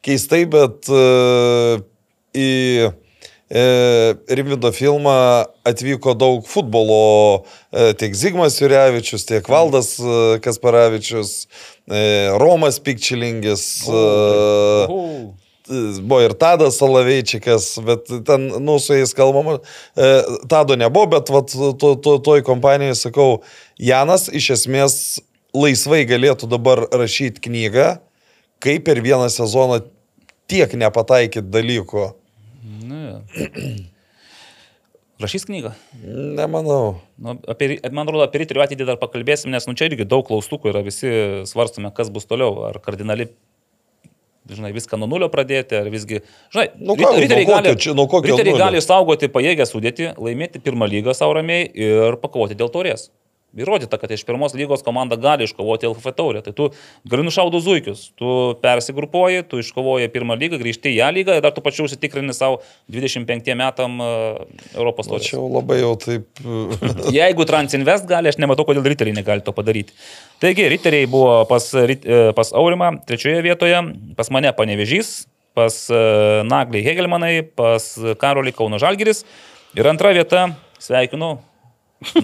keistai, 0.00 0.46
bet 0.48 0.88
uh, 0.88 1.84
į 2.32 2.50
Rimvido 3.46 4.72
filmą 4.74 5.14
atvyko 5.64 6.16
daug 6.18 6.48
futbolo, 6.50 7.44
uh, 7.46 7.92
tiek 7.94 8.16
Zigmas 8.18 8.58
Jurevičius, 8.58 9.22
tiek 9.28 9.46
Valdas 9.46 9.92
uh, 10.02 10.36
Kasparavičius, 10.42 11.46
Romas 12.42 12.80
Pikčilingis. 12.82 13.86
Uh, 13.86 14.90
Uhu. 14.90 15.34
Buvo 16.00 16.20
ir 16.22 16.34
Tadas 16.38 16.78
Salaveičikas, 16.78 17.78
bet 17.82 18.10
ten, 18.26 18.44
nu, 18.62 18.78
su 18.78 18.94
jais 18.94 19.10
kalbama, 19.14 19.58
e, 19.98 20.10
Tado 20.48 20.76
nebuvo, 20.78 21.08
bet 21.10 21.30
vat, 21.34 21.50
to, 21.50 21.94
to, 21.98 22.18
toj 22.22 22.44
kompanijai 22.46 22.94
sakau, 22.94 23.40
Janas 23.74 24.28
iš 24.30 24.52
esmės 24.54 24.94
laisvai 25.56 26.04
galėtų 26.06 26.46
dabar 26.52 26.84
rašyti 26.94 27.42
knygą, 27.48 27.96
kaip 28.62 28.86
per 28.86 29.02
vieną 29.02 29.26
sezoną 29.32 29.80
tiek 30.46 30.70
nepataikyti 30.78 31.50
dalykų. 31.50 32.06
Nu. 32.66 33.22
Rašys 35.22 35.46
knygą. 35.48 35.70
Nemanau. 36.36 36.98
Nu, 37.18 37.38
apie, 37.48 37.78
man 37.88 38.04
atrodo, 38.04 38.26
apie 38.26 38.42
riterių 38.42 38.60
ateitį 38.66 38.84
dar 38.90 38.98
pakalbėsim, 39.00 39.48
nes 39.54 39.64
nu, 39.64 39.72
čia 39.78 39.88
irgi 39.88 40.04
daug 40.04 40.26
klaustukų 40.28 40.68
yra, 40.74 40.82
visi 40.84 41.08
svarstome, 41.48 41.88
kas 41.96 42.10
bus 42.12 42.28
toliau. 42.28 42.66
Ar 42.68 42.76
kardinali, 42.84 43.30
žinai, 44.52 44.74
viską 44.76 44.98
nuo 45.00 45.08
nulio 45.08 45.30
pradėti, 45.32 45.78
ar 45.78 45.88
visgi... 45.94 46.20
Žinai, 46.52 46.66
Nu 46.82 46.98
ką, 47.00 47.14
riteriai 47.22 47.48
gali, 47.48 47.72
čia- 47.80 47.94
gali 48.60 48.82
saugoti 48.84 49.30
pajėgę 49.32 49.64
sudėti, 49.70 50.10
laimėti 50.20 50.60
pirmą 50.66 50.90
lygą 50.92 51.16
savo 51.16 51.38
ramiai 51.40 51.64
ir 51.72 52.18
pakovoti 52.20 52.58
dėl 52.60 52.68
taurės. 52.74 53.08
Įrodyta, 53.56 53.96
kad 54.00 54.12
iš 54.12 54.24
pirmos 54.28 54.52
lygos 54.56 54.84
komanda 54.84 55.16
gali 55.20 55.46
iškovoti 55.48 55.88
LFF 55.88 56.12
taurę. 56.16 56.42
Tai 56.44 56.52
tu 56.56 56.68
gali 57.08 57.24
nušaudų 57.24 57.60
zuikius, 57.64 58.02
tu 58.20 58.32
persigrupuoji, 58.60 59.46
tu 59.48 59.60
iškovoji 59.62 60.10
pirmą 60.12 60.36
lygą, 60.36 60.60
grįžti 60.60 60.92
į 60.92 60.98
ją 60.98 61.08
lygą 61.16 61.38
ir 61.38 61.44
dar 61.44 61.54
tu 61.56 61.64
pačiu 61.64 61.86
užsitikrini 61.86 62.36
savo 62.36 62.60
25 62.92 63.48
metam 63.56 63.96
uh, 64.02 64.42
Europos 64.74 65.08
taurės. 65.08 65.24
Tačiau 65.24 65.46
labai 65.48 65.80
jau 65.80 65.94
taip. 66.02 66.42
Jeigu 67.16 67.48
Transinvest 67.48 68.08
gali, 68.10 68.28
aš 68.32 68.40
nematau, 68.42 68.66
kodėl 68.68 68.84
riteriai 68.86 69.16
negali 69.16 69.44
to 69.46 69.56
padaryti. 69.56 69.96
Taigi, 70.42 70.68
riteriai 70.68 71.08
buvo 71.08 71.40
pas, 71.48 71.70
e, 71.72 71.96
pas 72.36 72.52
Aurimą 72.52 72.92
trečioje 73.08 73.40
vietoje, 73.46 73.80
pas 74.18 74.30
mane 74.34 74.52
panevežys, 74.56 75.16
pas 75.56 75.78
e, 75.88 76.04
Naglį 76.44 76.84
Hegelmanai, 76.84 77.34
pas 77.56 77.88
Karolį 78.20 78.52
Kauno 78.56 78.80
Žalgiris. 78.82 79.24
Ir 79.76 79.88
antra 79.88 80.12
vieta, 80.16 80.50
sveikinu, 80.80 81.38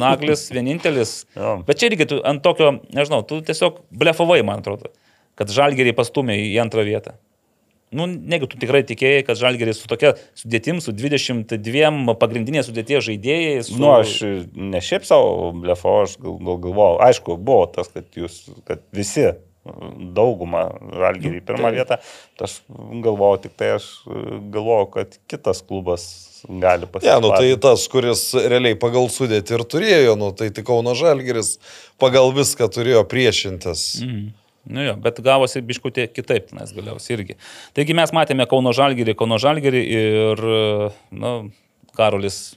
Naglis 0.03 0.47
vienintelis. 0.53 1.23
Jo. 1.37 1.59
Bet 1.67 1.81
čia 1.81 1.91
irgi 1.91 2.09
tu 2.11 2.21
ant 2.29 2.43
tokio, 2.45 2.75
nežinau, 2.95 3.23
tu 3.29 3.41
tiesiog 3.45 3.83
blefavai, 4.03 4.41
man 4.47 4.63
atrodo, 4.63 4.93
kad 5.39 5.53
Žalgirį 5.53 5.95
pastumė 5.97 6.39
į 6.51 6.57
antrą 6.63 6.85
vietą. 6.87 7.17
Nu, 7.93 8.07
negi 8.09 8.49
tu 8.49 8.57
tikrai 8.57 8.81
tikėjai, 8.89 9.21
kad 9.27 9.37
Žalgeris 9.37 9.83
su 9.83 9.89
tokia 9.89 10.15
sudėtim, 10.39 10.81
su 10.81 10.95
22 10.97 12.15
pagrindinės 12.21 12.71
sudėties 12.71 13.05
žaidėjais. 13.05 13.69
Su... 13.69 13.77
Nu, 13.83 13.91
aš 13.99 14.15
ne 14.57 14.81
šiaip 14.81 15.05
savo 15.05 15.51
blefo, 15.53 15.99
aš 16.07 16.17
gal, 16.23 16.39
gal 16.41 16.61
galvojau, 16.65 17.01
aišku, 17.05 17.37
buvo 17.37 17.67
tas, 17.75 17.93
kad 17.93 18.09
jūs, 18.17 18.47
kad 18.69 18.81
visi, 18.97 19.29
dauguma 20.17 20.65
žalgyrį 20.91 21.43
į 21.43 21.47
pirmą 21.47 21.71
vietą, 21.77 22.01
tai 22.39 22.49
aš 22.49 22.57
galvojau, 23.05 23.43
tik 23.45 23.61
tai 23.61 23.75
aš 23.77 23.89
galvojau, 24.09 24.89
kad 24.97 25.19
kitas 25.31 25.61
klubas 25.69 26.09
gali 26.49 26.87
Ne, 26.87 26.91
pasiekti. 26.91 27.23
nu 27.23 27.33
tai 27.35 27.57
tas, 27.63 27.87
kuris 27.93 28.23
realiai 28.35 28.79
pagal 28.79 29.09
sudėti 29.13 29.55
ir 29.57 29.65
turėjo, 29.65 30.15
nu 30.19 30.33
tai 30.37 30.51
tik 30.55 30.67
Kauno 30.69 30.95
Žalgeris 30.99 31.57
pagal 32.03 32.33
viską 32.35 32.69
turėjo 32.73 33.05
priešintis. 33.09 33.85
Mm. 34.03 34.31
Nu 34.73 34.85
jo, 34.85 34.95
bet 35.03 35.19
gavosi 35.25 35.59
biškutė 35.67 36.07
kitaip 36.15 36.53
tenais 36.53 36.71
galiausiai 36.75 37.17
irgi. 37.17 37.35
Taigi 37.75 37.97
mes 37.99 38.13
matėme 38.15 38.47
Kauno 38.47 38.71
Žalgirį, 38.77 39.17
Kauno 39.19 39.39
Žalgirį 39.43 39.81
ir, 39.91 40.43
nu, 41.11 41.33
Karolis 41.99 42.53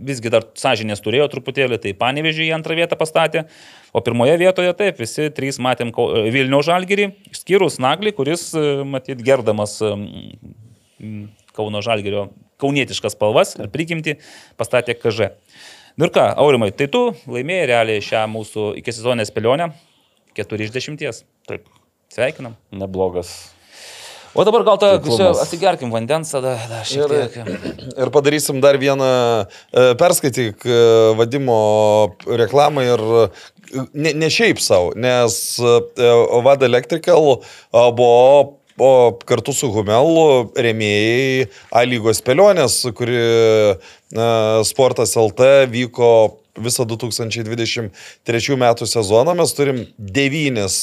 visgi 0.00 0.32
dar 0.32 0.44
sąžinės 0.56 1.00
turėjo 1.04 1.28
truputėlį, 1.32 1.78
tai 1.80 1.94
Panevežį 1.96 2.46
į 2.48 2.52
antrą 2.56 2.76
vietą 2.76 2.96
pastatė, 3.00 3.46
o 3.92 4.00
pirmoje 4.04 4.36
vietoje 4.40 4.72
taip, 4.76 5.00
visi 5.00 5.28
trys 5.36 5.60
matėm 5.60 5.92
Vilniaus 6.32 6.68
Žalgirį, 6.68 7.10
išskyrus 7.32 7.80
Naglį, 7.82 8.14
kuris, 8.16 8.50
matyt, 8.88 9.24
gerdamas 9.24 9.78
Kauno 11.56 11.82
Žalgirio 11.84 12.28
kaunietiškas 12.60 13.16
spalvas 13.16 13.56
ir 13.58 13.68
prigimti 13.72 14.16
pastatė 14.60 14.94
KŽ. 15.00 15.32
Nu 15.98 16.06
ir 16.06 16.12
ką, 16.14 16.26
Aurimai, 16.40 16.70
tai 16.72 16.86
tu 16.92 17.10
laimėjai 17.28 17.68
realiai 17.74 18.04
šią 18.04 18.26
mūsų 18.30 18.70
iki 18.80 18.94
sezonės 18.94 19.32
spėlionę 19.32 19.72
4 20.38 20.66
iš 20.68 20.70
10. 20.76 21.24
Taip, 21.50 21.66
Sveikinam. 22.14 22.54
neblogas. 22.72 23.32
O 24.30 24.44
dabar 24.46 24.62
gal 24.62 24.78
tą 24.78 24.92
atsigerkim 25.42 25.90
vandens, 25.90 26.30
tada 26.30 26.52
da, 26.70 26.84
šiek 26.86 27.10
Ir- 27.10 27.30
tiek. 27.34 27.48
Ir 27.98 28.10
padarysim 28.14 28.60
dar 28.62 28.78
vieną, 28.78 29.08
e, 29.74 29.94
perskaityk 29.98 30.62
e, 30.70 30.76
vadimo 31.18 31.56
reklamą 32.30 32.84
ir 32.86 33.02
e, 33.02 33.24
ne, 33.92 34.12
ne 34.14 34.28
šiaip 34.30 34.62
savo, 34.62 34.92
nes 34.94 35.58
Vada 36.46 36.66
Electrical 36.70 37.40
buvo 37.72 38.59
o 38.78 38.90
kartu 39.26 39.54
su 39.56 39.70
Humel 39.74 40.50
remėjai 40.54 41.48
A 41.74 41.84
lygos 41.88 42.20
spėlionės, 42.22 42.82
kuri 42.96 43.18
Sportas 44.66 45.16
LT 45.18 45.70
vyko 45.70 46.10
visą 46.60 46.84
2023 46.88 48.58
metų 48.60 48.88
sezoną. 48.90 49.34
Mes 49.38 49.56
turim 49.56 49.84
devynis 49.98 50.76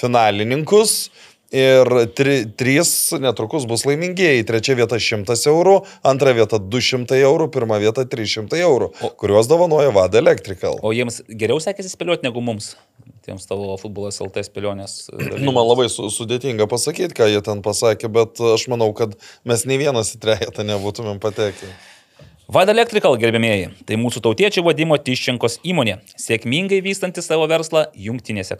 finalininkus. 0.00 1.10
Ir 1.54 1.86
tri, 2.18 2.40
trys 2.58 3.12
netrukus 3.22 3.62
bus 3.70 3.84
laimingieji. 3.86 4.42
Trečia 4.48 4.74
vieta 4.74 4.98
100 4.98 5.36
eurų, 5.52 5.74
antra 6.02 6.32
vieta 6.34 6.58
200 6.58 7.20
eurų, 7.20 7.46
pirma 7.54 7.78
vieta 7.78 8.02
300 8.10 8.58
eurų, 8.58 8.88
kuriuos 9.20 9.46
dovanoja 9.46 9.92
Vada 9.94 10.18
Electrical. 10.18 10.80
O 10.82 10.90
jiems 10.96 11.20
geriau 11.30 11.62
sekėsi 11.62 11.92
spėlioti 11.92 12.26
negu 12.26 12.42
mums, 12.42 12.72
tiems 13.24 13.48
tavo 13.48 13.74
futbolas 13.80 14.20
LT 14.22 14.44
spėlionės. 14.48 14.98
Nu, 15.44 15.52
man 15.54 15.66
labai 15.66 15.88
su, 15.92 16.10
sudėtinga 16.12 16.68
pasakyti, 16.70 17.16
ką 17.16 17.28
jie 17.32 17.40
ten 17.44 17.64
pasakė, 17.64 18.12
bet 18.12 18.40
aš 18.54 18.68
manau, 18.72 18.92
kad 18.96 19.16
mes 19.48 19.66
nei 19.68 19.80
vienas 19.80 20.14
į 20.16 20.22
trejetą 20.24 20.66
nebūtumėm 20.68 21.20
patekę. 21.22 21.72
Vada 22.44 22.74
Electrical, 22.74 23.14
gerbėmėjai, 23.16 23.70
tai 23.88 23.96
mūsų 23.96 24.20
tautiečių 24.26 24.62
vadimo 24.66 24.98
Tiščenkos 25.00 25.54
įmonė, 25.64 25.94
sėkmingai 26.20 26.82
vystanti 26.84 27.22
savo 27.24 27.46
verslą 27.48 27.86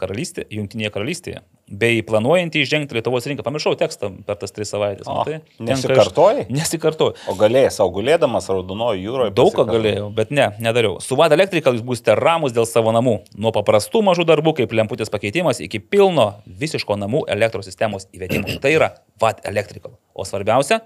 karalystė, 0.01 0.47
Junktinėje 0.49 0.91
karalystėje, 0.95 1.43
bei 1.69 1.99
planuojanti 2.03 2.63
įžengti 2.65 2.97
Lietuvos 2.97 3.29
rinką. 3.29 3.45
Pamiršau 3.45 3.75
tekstą 3.77 4.09
per 4.25 4.39
tas 4.41 4.57
tris 4.57 4.73
savaitės. 4.73 5.05
O, 5.05 5.19
matai? 5.19 5.43
Tenka 5.59 5.69
nesikartojai? 5.69 6.47
iš- 6.47 6.55
Nesikartoju. 6.57 7.15
O 7.29 7.37
galėjai 7.37 7.75
savo 7.77 7.93
gulėdamas 7.99 8.49
raudonojo 8.49 8.97
jūroje. 9.05 9.35
Daug 9.37 9.53
ką 9.53 9.67
galėjau, 9.69 10.09
bet 10.17 10.33
ne, 10.33 10.49
nedariau. 10.65 10.97
Su 11.05 11.21
Vada 11.21 11.37
Electrical 11.37 11.77
jūs 11.77 11.85
būsite 11.85 12.17
ramus 12.17 12.57
dėl 12.57 12.65
savo 12.71 12.89
namų. 12.97 13.19
Nuo 13.37 13.53
paprastų 13.53 14.01
mažų 14.09 14.25
darbų 14.33 14.57
kaip 14.63 14.73
lemputės 14.73 15.13
pakeitimas 15.13 15.61
iki 15.61 15.79
pilno 15.79 16.31
visiško 16.49 16.97
namų 17.05 17.27
elektros 17.29 17.69
sistemos 17.69 18.09
įvedimo. 18.17 18.49
Tai 18.65 18.73
yra 18.81 18.95
Vada 19.21 19.45
Electrical. 19.45 19.99
O 20.15 20.25
svarbiausia, 20.25 20.81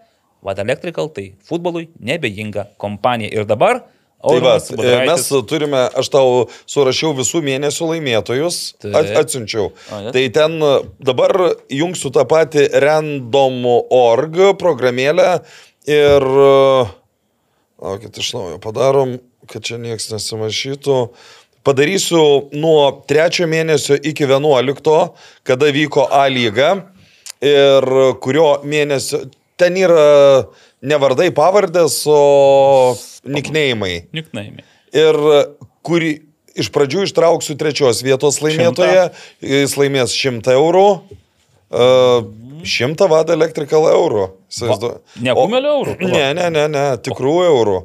Vada 0.45 0.63
Electrical 0.63 1.09
tai 1.15 1.33
futbolui 1.45 1.89
nebejinga 2.01 2.69
kompanija. 2.81 3.33
Ir 3.35 3.49
dabar... 3.49 3.85
Tai 4.19 4.41
va, 4.43 4.57
Budraitis- 4.59 5.07
mes 5.07 5.47
turime, 5.47 5.81
aš 5.95 6.09
tau 6.11 6.31
surašiau 6.67 7.13
visų 7.15 7.39
mėnesių 7.47 7.87
laimėtojus, 7.93 8.57
at, 8.91 9.13
atsiunčiau. 9.21 9.69
O. 9.71 10.01
Tai 10.11 10.25
ten 10.35 10.57
dabar 10.99 11.37
jungsiu 11.71 12.11
tą 12.11 12.25
patį 12.27 12.67
random.org 12.83 14.41
programėlę 14.59 15.29
ir... 15.87 16.27
Laukit, 17.79 18.19
iš 18.19 18.33
naujo 18.35 18.59
padarom, 18.59 19.21
kad 19.47 19.63
čia 19.63 19.79
niekas 19.79 20.11
nesimašytų. 20.11 20.99
Padarysiu 21.63 22.49
nuo 22.59 23.05
trečio 23.07 23.47
mėnesio 23.47 23.95
iki 24.03 24.27
11, 24.27 24.99
kada 25.47 25.71
vyko 25.75 26.09
A 26.11 26.25
lyga 26.27 26.73
ir 27.39 27.87
kurio 28.19 28.49
mėnesio 28.67 29.29
ten 29.61 29.77
yra 29.79 30.47
ne 30.83 30.99
vardai 31.03 31.29
pavardės, 31.35 32.01
o 32.07 32.95
nikneimai. 33.29 34.09
Nickname. 34.17 34.65
Ir 34.97 35.19
kurį 35.87 36.13
iš 36.59 36.71
pradžių 36.75 37.07
ištrauksiu 37.07 37.57
trečios 37.59 38.03
vietos 38.07 38.41
laimėtoją, 38.43 39.09
jis 39.45 39.77
laimės 39.79 40.15
100 40.17 40.55
eurų. 40.57 40.89
Uh, 41.69 42.25
100 42.65 43.09
vada 43.11 43.35
electrical 43.37 43.87
eurų. 43.91 44.25
Įsivaizduoju. 44.51 44.99
Ne 45.23 45.35
O- 45.35 45.45
kumelio 45.45 45.75
eurų? 45.79 45.97
Ne, 46.01 46.25
ne, 46.35 46.49
ne, 46.51 46.65
ne, 46.73 46.85
tikrų 47.05 47.35
eurų. 47.47 47.79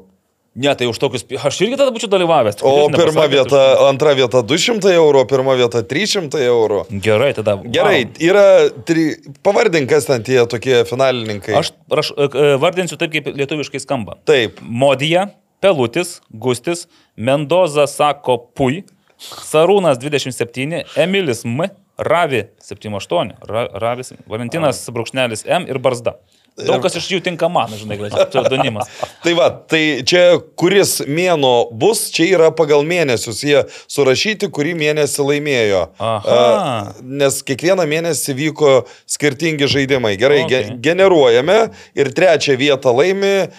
Ne, 0.55 0.69
tai 0.77 0.85
už 0.85 0.99
tokius... 1.01 1.23
Aš 1.41 1.55
irgi 1.65 1.77
tada 1.79 1.89
būčiau 1.89 2.11
dalyvavęs. 2.13 2.59
O 2.61 2.85
pirma 2.93 3.23
vieta, 3.31 3.61
antra 3.89 4.11
vieta 4.13 4.43
200 4.45 4.91
eurų, 4.99 5.23
pirma 5.31 5.55
vieta 5.57 5.81
300 5.81 6.43
eurų. 6.45 6.83
už- 6.91 6.99
Gerai, 7.01 7.31
tada. 7.33 7.55
Gerai, 7.65 8.03
Wow. 8.05 8.19
yra, 8.21 8.43
tri... 8.85 9.05
pavardink, 9.41 9.89
kas 9.89 10.05
ten 10.05 10.21
tie 10.21 10.37
tokie 10.45 10.83
finalininkai. 10.85 11.55
Aš 11.57 11.71
raš, 11.89 12.11
e, 12.13 12.53
vardinsiu 12.61 12.99
taip, 13.01 13.09
kaip 13.15 13.31
lietuviškai 13.33 13.81
skamba. 13.81 14.19
Taip, 14.29 14.61
Modija, 14.61 15.31
Pelutis, 15.63 16.19
Gustis, 16.29 16.85
Mendoza 17.17 17.87
sako 17.89 18.37
Pui, 18.53 18.83
Sarūnas 19.17 19.97
27, 19.97 20.83
Emilis 21.01 21.45
M, 21.49 21.65
Ravi 21.97 22.43
78, 22.61 23.33
Ra, 23.49 23.65
Ravis, 23.81 24.13
Valentinas 24.29 24.85
Brūkšnelis 24.93 25.45
M 25.49 25.65
ir 25.69 25.79
Barzda. 25.81 26.17
Daug 26.53 26.83
kas 26.83 26.93
iš 26.99 27.07
jų 27.09 27.17
tinka 27.25 27.47
man, 27.49 27.71
žinai, 27.73 27.95
gal 27.97 28.11
pseudonimas. 28.29 28.89
Tai 29.23 29.31
va, 29.37 29.47
tai 29.49 30.03
čia 30.05 30.37
kuris 30.59 30.99
mėno 31.09 31.71
bus, 31.73 32.03
čia 32.13 32.27
yra 32.35 32.51
pagal 32.53 32.83
mėnesius. 32.85 33.39
Jie 33.47 33.63
surašyti, 33.89 34.51
kurį 34.53 34.75
mėnesį 34.77 35.25
laimėjo. 35.31 35.81
Aha. 35.97 36.35
A, 36.35 36.93
Nes 37.01 37.39
kiekvieną 37.47 37.87
mėnesį 37.89 38.35
vyko 38.37 38.73
skirtingi 39.09 39.65
žaidimai. 39.71 40.13
Gerai, 40.21 40.43
Okay. 40.43 40.75
generuojame 40.83 41.57
ir 41.95 42.11
trečią 42.13 42.57
vietą 42.59 42.91
laimi 42.93 43.49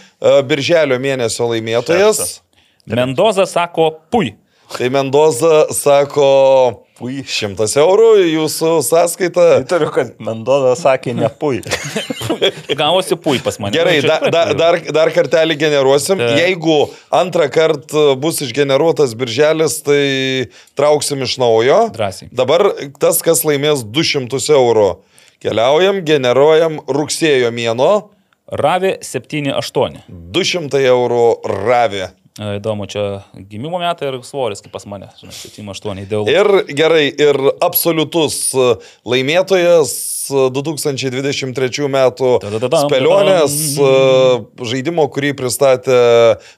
birželio 0.47 0.99
mėnesio 1.01 1.49
laimėtojas. 1.51 2.21
Šeštas. 2.21 2.41
Mendoza 2.87 3.47
sako 3.49 3.91
Pui. 4.13 4.35
Tai 4.75 4.89
Mendoza 4.91 5.69
sako, 5.71 6.27
pui, 6.99 7.21
šimtas 7.31 7.77
eurų 7.79 8.09
į 8.25 8.31
jūsų 8.33 8.71
sąskaitą. 8.83 9.45
Įtariu, 9.63 9.91
kad 9.95 10.15
Mendoza 10.23 10.73
sakė 10.81 11.15
nepui. 11.15 11.61
Gavosi 12.81 13.15
Pui 13.23 13.39
pas 13.45 13.61
mane. 13.63 13.77
Gerai, 13.77 14.01
da, 14.03 14.19
da, 14.35 14.43
dar, 14.59 14.81
dar 14.97 15.13
kartelį 15.15 15.57
generuosim. 15.61 16.19
Taip. 16.19 16.41
Jeigu 16.41 16.79
antrą 17.15 17.47
kartą 17.55 18.17
bus 18.19 18.43
išgeneruotas 18.43 19.15
birželis, 19.19 19.79
tai 19.87 20.03
trauksim 20.75 21.23
iš 21.23 21.37
naujo. 21.43 21.79
Drąsiai. 21.95 22.33
Dabar 22.35 22.67
tas, 22.99 23.23
kas 23.23 23.45
laimės 23.47 23.87
200 23.87 24.43
eurų. 24.59 24.89
Keliaujam, 25.45 26.03
generuojam 26.09 26.83
rugsėjo 26.89 27.55
mėno. 27.55 27.93
Ravi 28.51 28.97
78. 29.07 30.03
200 30.35 30.85
eurų 30.91 31.25
ravė. 31.63 32.11
E, 32.35 32.57
Įdomu, 32.59 32.89
čia 32.91 33.23
gimimo 33.51 33.79
metai 33.79 34.09
ir 34.11 34.17
svoris, 34.27 34.59
kaip 34.65 34.73
pas 34.75 34.83
mane. 34.91 35.07
Žinai, 35.21 35.35
78 35.39 36.01
idealu. 36.03 36.27
Ir 36.33 36.49
gerai, 36.75 37.05
ir 37.15 37.39
absoliutus 37.63 38.39
e, 38.59 38.65
laimėtojas 39.07 39.93
e, 40.35 40.49
2023 40.57 41.87
metų 41.95 42.31
Tadadadam, 42.43 42.89
spėlionės 42.89 43.55
e, 43.79 43.93
žaidimo, 44.67 45.07
kurį 45.15 45.31
pristatė 45.39 45.99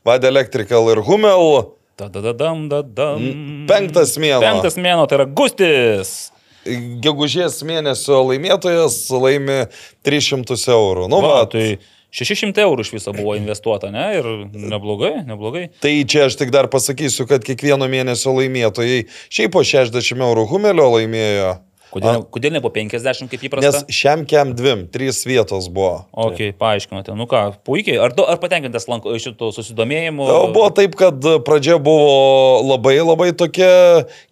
Vade 0.09 0.31
Electrical 0.33 0.89
ir 0.95 1.03
Humel. 1.05 1.75
Dadadadam, 2.01 2.71
dadam. 2.73 3.21
Penktas 3.69 4.17
mėnuo. 4.21 4.41
Penktas 4.45 4.81
mėno, 4.81 5.05
tai 5.09 5.21
yra 5.21 5.29
Gustis. 5.29 6.15
gegužės 7.05 7.61
mėnesio 7.69 8.23
laimėtojas 8.27 8.97
laimi 9.13 9.61
300 10.09 10.57
eurų. 10.73 11.05
Nu, 11.13 11.21
Va, 11.23 11.37
va, 11.37 11.45
tai 11.53 11.67
600 12.17 12.65
eurų 12.65 12.87
iš 12.87 12.95
viso 12.97 13.13
buvo 13.17 13.35
investuota, 13.37 13.91
ne? 13.93 14.07
Ir 14.17 14.31
neblogai, 14.57 15.13
neblogai. 15.29 15.67
Tai 15.85 15.93
čia 16.09 16.27
aš 16.31 16.39
tik 16.41 16.55
dar 16.55 16.71
pasakysiu, 16.73 17.29
kad 17.29 17.45
kiekvieno 17.45 17.89
mėnesio 17.93 18.33
laimėtojai 18.39 19.05
šiaip 19.29 19.53
po 19.57 19.65
60 19.67 20.25
eurų 20.25 20.47
Humelio 20.51 20.89
laimėjo. 20.97 21.57
Kodėl, 21.97 22.25
kodėl 22.35 22.53
ne 22.57 22.61
po 22.61 22.69
50 22.75 23.31
kaip 23.31 23.45
įprasta? 23.47 23.81
Nes 23.87 23.95
šiam 23.95 24.25
kem 24.29 24.51
dvim, 24.59 24.83
trys 24.93 25.21
vietos 25.25 25.69
buvo. 25.73 26.03
Ok, 26.13 26.41
paaiškinote. 26.59 27.15
Nu 27.17 27.29
ką, 27.31 27.45
puikiai. 27.65 27.97
Ar, 28.03 28.13
ar 28.27 28.41
patenkintas 28.43 28.89
lanko, 28.91 29.15
šito 29.23 29.53
susidomėjimu? 29.55 30.27
O 30.27 30.41
Buvo 30.53 30.67
taip, 30.77 30.97
kad 30.99 31.23
pradžia 31.47 31.79
buvo 31.81 32.59
labai 32.67 32.99
labai 33.01 33.31
tokia 33.39 33.71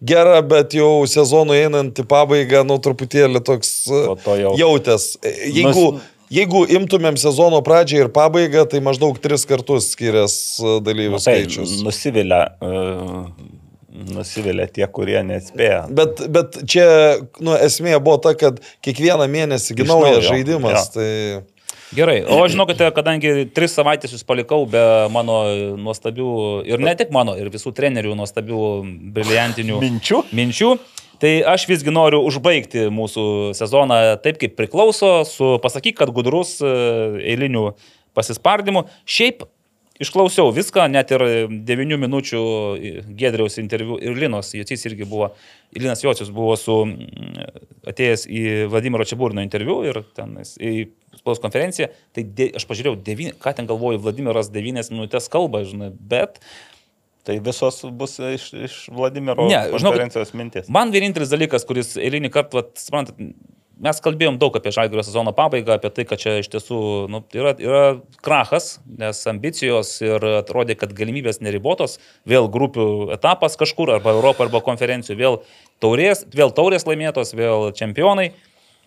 gera, 0.03 0.41
bet 0.45 0.75
jau 0.77 1.07
sezonui 1.09 1.63
einant 1.63 2.03
į 2.03 2.05
pabaigą, 2.11 2.65
nu 2.67 2.77
truputėlį 2.77 3.41
toks 3.47 3.71
to 3.87 4.37
jau- 4.43 4.53
jautęs. 4.59 5.15
Jeigu, 5.23 5.87
jeigu 6.33 6.65
imtumėm 6.77 7.17
sezono 7.21 7.61
pradžią 7.65 8.05
ir 8.05 8.11
pabaigą, 8.15 8.65
tai 8.69 8.81
maždaug 8.85 9.19
tris 9.21 9.45
kartus 9.49 9.91
skirias 9.93 10.35
e, 10.59 10.77
dalyvių 10.85 11.19
Tai 11.19 11.23
skaičius. 11.25 11.79
nusivilia, 11.85 12.41
uh, 12.61 13.25
nusivilia 14.15 14.67
tie, 14.71 14.85
kurie 14.91 15.19
nespėja. 15.25 15.85
Bet, 15.89 16.23
bet 16.31 16.61
čia 16.69 16.87
nu, 17.39 17.55
esmė 17.57 17.97
buvo 17.99 18.17
ta, 18.23 18.35
kad 18.37 18.61
kiekvieną 18.85 19.27
mėnesį 19.31 19.77
naujo, 19.85 20.23
žaidimas. 20.25 20.89
jo. 20.89 20.95
Tai... 20.97 21.11
Gerai, 21.95 22.17
o 22.27 22.41
aš 22.43 22.55
žinokite, 22.55 22.87
kadangi 22.95 23.45
tris 23.55 23.75
savaitės 23.77 24.15
jūs 24.15 24.25
palikau 24.27 24.65
be 24.67 24.81
mano 25.13 25.37
nuostabių, 25.79 26.31
ir 26.67 26.81
ne 26.81 26.95
tik 26.97 27.13
mano, 27.13 27.37
ir 27.39 27.47
visų 27.53 27.71
trenerių 27.77 28.17
nuostabių, 28.19 28.61
briliantinių 29.15 29.77
Minčių? 29.83 30.23
minčių, 30.35 30.71
tai 31.21 31.33
aš 31.55 31.67
visgi 31.69 31.93
noriu 31.93 32.21
užbaigti 32.27 32.87
mūsų 32.93 33.25
sezoną 33.57 33.99
taip, 34.23 34.39
kaip 34.41 34.55
priklauso, 34.59 35.17
su 35.29 35.55
pasakyk, 35.63 35.99
kad 36.01 36.13
gudrus 36.15 36.57
e, 36.61 36.71
eilinių 37.35 37.69
pasispardimų. 38.15 38.87
Šiaip 39.05 39.45
Išklausiau 39.95 40.49
viską, 40.51 40.89
net 40.91 41.13
ir 41.15 41.21
9 41.47 41.95
minučių 42.01 42.39
Gedriaus 43.15 43.55
interviu 43.61 43.95
ir 43.95 44.17
Linos 44.19 44.49
Jocys 44.51 44.83
irgi 44.89 45.07
buvo, 45.07 45.29
Linas 45.71 46.03
Jocius 46.03 46.33
buvo 46.35 46.57
su, 46.59 46.75
atėjęs 47.87 48.25
į 48.27 48.41
Vladimiro 48.73 49.07
Čiabūrino 49.07 49.45
interviu 49.45 49.77
ir 49.87 50.01
ten 50.17 50.35
į 50.43 50.89
spaudos 51.15 51.39
konferenciją, 51.39 51.87
tai 52.11 52.25
de, 52.27 52.49
aš 52.59 52.67
pažiūrėjau, 52.67 52.99
devyni, 53.07 53.37
ką 53.39 53.55
ten 53.55 53.71
galvoju, 53.71 54.01
Vladimiras 54.03 54.51
9 54.51 54.91
minutės 54.91 55.31
kalba, 55.31 55.63
žinai, 55.63 55.93
bet 55.95 56.41
Tai 57.25 57.39
visos 57.41 57.81
bus 57.97 58.19
iš, 58.21 58.47
iš 58.67 58.73
Vladimiro 58.93 59.47
Ne, 59.49 59.63
konferencijos 59.73 60.33
mintis. 60.37 60.67
Man 60.69 60.93
vienintelis 60.93 61.31
dalykas, 61.31 61.65
kuris 61.65 61.95
eilinį 61.97 62.29
kartą, 62.33 62.61
suprantat, 62.77 63.17
mes 63.81 63.99
kalbėjom 64.03 64.37
daug 64.39 64.55
apie 64.55 64.71
žalgerio 64.73 65.03
sezono 65.03 65.33
pabaigą, 65.35 65.75
apie 65.75 65.91
tai, 65.93 66.05
kad 66.07 66.21
čia 66.21 66.37
iš 66.39 66.49
tiesų 66.53 66.79
nu, 67.11 67.21
yra, 67.35 67.55
yra 67.59 67.81
krachas, 68.25 68.75
nes 69.01 69.19
ambicijos 69.31 69.97
ir 70.05 70.23
atrodė, 70.41 70.77
kad 70.79 70.93
galimybės 70.95 71.41
neribotos, 71.43 71.97
vėl 72.29 72.47
grupių 72.51 72.87
etapas 73.15 73.57
kažkur, 73.59 73.95
arba 73.97 74.15
Europo, 74.15 74.45
arba 74.45 74.61
konferencijų, 74.65 75.17
vėl 75.19 75.39
taurės, 75.83 76.23
vėl 76.35 76.53
taurės 76.55 76.87
laimėtos, 76.87 77.35
vėl 77.35 77.71
čempionai. 77.75 78.31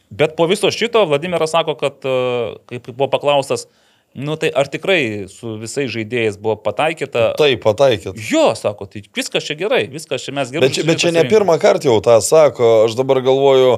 Bet 0.09 0.39
po 0.39 0.47
viso 0.49 0.71
šito 0.73 1.03
Vladimiras 1.11 1.53
sako, 1.53 1.75
kad, 1.77 2.01
e, 2.07 2.57
kaip 2.71 2.89
buvo 2.95 3.11
paklaustas, 3.13 3.67
nu 4.15 4.37
tai 4.37 4.51
ar 4.55 4.67
tikrai 4.69 5.27
su 5.29 5.57
visais 5.61 5.91
žaidėjais 5.93 6.39
buvo 6.41 6.57
pataikyta? 6.57 7.35
Taip, 7.39 7.63
pataikėt. 7.65 8.17
Jo, 8.31 8.55
sako, 8.59 8.87
tai 8.91 9.03
viskas 9.17 9.45
čia 9.47 9.55
gerai, 9.61 9.85
viskas 9.93 10.25
čia 10.25 10.33
mes 10.33 10.51
gerai. 10.51 10.69
Bet, 10.69 10.77
čia- 10.79 10.87
bet 10.89 10.99
čia 10.99 11.13
ne 11.13 11.25
pirmą 11.29 11.59
kartą 11.61 11.91
jau 11.91 12.01
tą 12.03 12.19
sako, 12.25 12.85
aš 12.89 12.97
dabar 12.99 13.21
galvoju, 13.23 13.77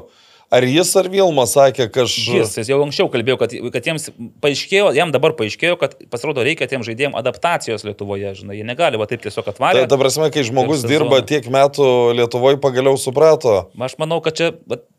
ar 0.51 0.65
jis 0.67 0.91
ar 0.99 1.09
Vilma 1.11 1.45
sakė 1.47 1.87
kažkas. 1.95 2.35
Jis, 2.35 2.55
jis 2.59 2.71
jau 2.73 2.81
anksčiau 2.83 3.09
kalbėjo, 3.13 3.37
kad, 3.41 3.53
kad 3.75 3.87
jiems 3.87 4.09
paaiškėjo, 4.43 4.91
jam 4.99 5.13
dabar 5.15 5.35
paaiškėjo, 5.39 5.77
kad 5.81 5.95
pasirodo 6.11 6.43
reikia 6.47 6.67
tiem 6.71 6.83
žaidėjim 6.87 7.15
adaptacijos 7.19 7.87
Lietuvoje, 7.87 8.33
žinai, 8.41 8.59
jie 8.59 8.67
negali 8.67 8.99
va 9.01 9.07
taip 9.11 9.23
tiesiog 9.23 9.47
Tai 9.47 9.55
atvaryti. 9.55 9.91
ta 9.93 9.99
prasme, 10.01 10.31
kai 10.35 10.45
žmogus 10.47 10.83
dirba 10.87 11.21
tiek 11.27 11.47
metų 11.51 11.89
Lietuvoje, 12.19 12.59
pagaliau 12.63 12.99
suprato. 13.01 13.71
Aš 13.79 13.95
manau, 14.03 14.19
kad 14.25 14.39
čia, 14.41 14.51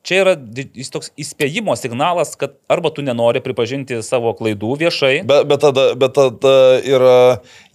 čia 0.07 0.21
yra 0.23 0.35
jis 0.37 0.93
toks 0.93 1.11
įspėjimo 1.19 1.75
signalas, 1.79 2.33
kad 2.39 2.55
arba 2.71 2.93
tu 2.95 3.03
nenori 3.05 3.43
pripažinti 3.43 3.99
savo 4.07 4.31
klaidų 4.37 4.77
viešai, 4.85 5.13
Bet, 5.27 5.45
bet, 5.51 5.61
tada, 5.61 5.91
bet 5.99 6.15
tada 6.15 6.55
yra, 6.87 7.17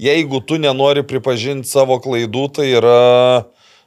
jeigu 0.00 0.40
tu 0.48 0.56
nenori 0.60 1.04
pripažinti 1.06 1.68
savo 1.68 2.00
klaidų, 2.02 2.48
tai 2.56 2.70
yra 2.80 2.98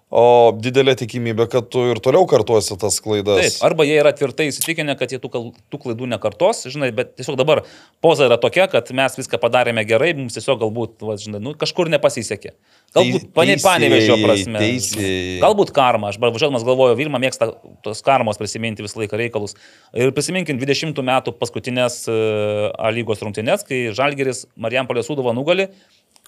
o, 0.09 0.51
didelė 0.57 0.95
tikimybė, 0.97 1.45
kad 1.51 1.69
tu 1.69 1.83
ir 1.91 2.01
toliau 2.03 2.25
kartuosi 2.29 2.77
tas 2.81 2.97
klaidas. 3.03 3.41
Taip, 3.43 3.57
arba 3.67 3.85
jie 3.85 3.99
yra 4.01 4.11
tvirtai 4.15 4.49
įsitikinę, 4.49 4.95
kad 4.99 5.13
jie 5.13 5.19
tų, 5.21 5.29
tų 5.69 5.81
klaidų 5.83 6.09
nekartos, 6.09 6.63
žinai, 6.73 6.89
bet 6.95 7.13
tiesiog 7.19 7.37
dabar 7.39 7.61
poza 8.03 8.25
yra 8.25 8.39
tokia, 8.41 8.65
kad 8.71 8.89
mes 8.95 9.17
viską 9.19 9.39
padarėme 9.41 9.85
gerai, 9.87 10.15
mums 10.17 10.37
tiesiog 10.37 10.61
galbūt, 10.63 10.97
va, 11.05 11.17
žinai, 11.21 11.41
nu, 11.45 11.53
kažkur 11.59 11.91
nepasisekė. 11.93 12.55
Galbūt 12.95 13.29
pane, 13.37 13.59
panevežio 13.61 14.17
prasme. 14.23 14.57
teisėjai. 14.63 15.37
Galbūt 15.43 15.73
karma, 15.75 16.09
aš 16.09 16.17
važiuodamas 16.21 16.65
galvoju, 16.65 16.97
Vilma 16.97 17.21
mėgsta 17.21 17.51
tos 17.85 18.01
karmos 18.05 18.41
prisiminti 18.41 18.81
visą 18.81 19.03
laiką 19.03 19.19
reikalus. 19.19 19.53
Ir 19.93 20.09
prisiminkim 20.15 20.57
20 20.61 20.97
metų 21.05 21.35
paskutinės 21.37 22.01
uh, 22.09 22.71
A 22.79 22.89
lygos 22.93 23.21
rungtynės, 23.21 23.61
kai 23.67 23.91
Žalgeris 23.93 24.47
Marijampolė 24.57 25.05
Sūduva 25.05 25.35
nugali 25.37 25.69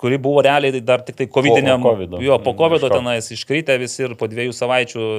kuri 0.02 0.18
buvo 0.18 0.42
realiai 0.42 0.82
dar 0.82 1.04
tik 1.06 1.16
tai 1.20 1.28
COVID-19. 1.30 1.82
Po 1.82 1.92
covido. 1.94 2.22
Jo, 2.22 2.40
po 2.42 2.52
Mm, 2.52 2.58
COVID 2.58 2.86
tenais 2.90 3.32
iškritę 3.32 3.78
visi 3.78 4.02
ir 4.08 4.16
po 4.18 4.26
dviejų 4.32 4.54
savaičių, 4.58 5.10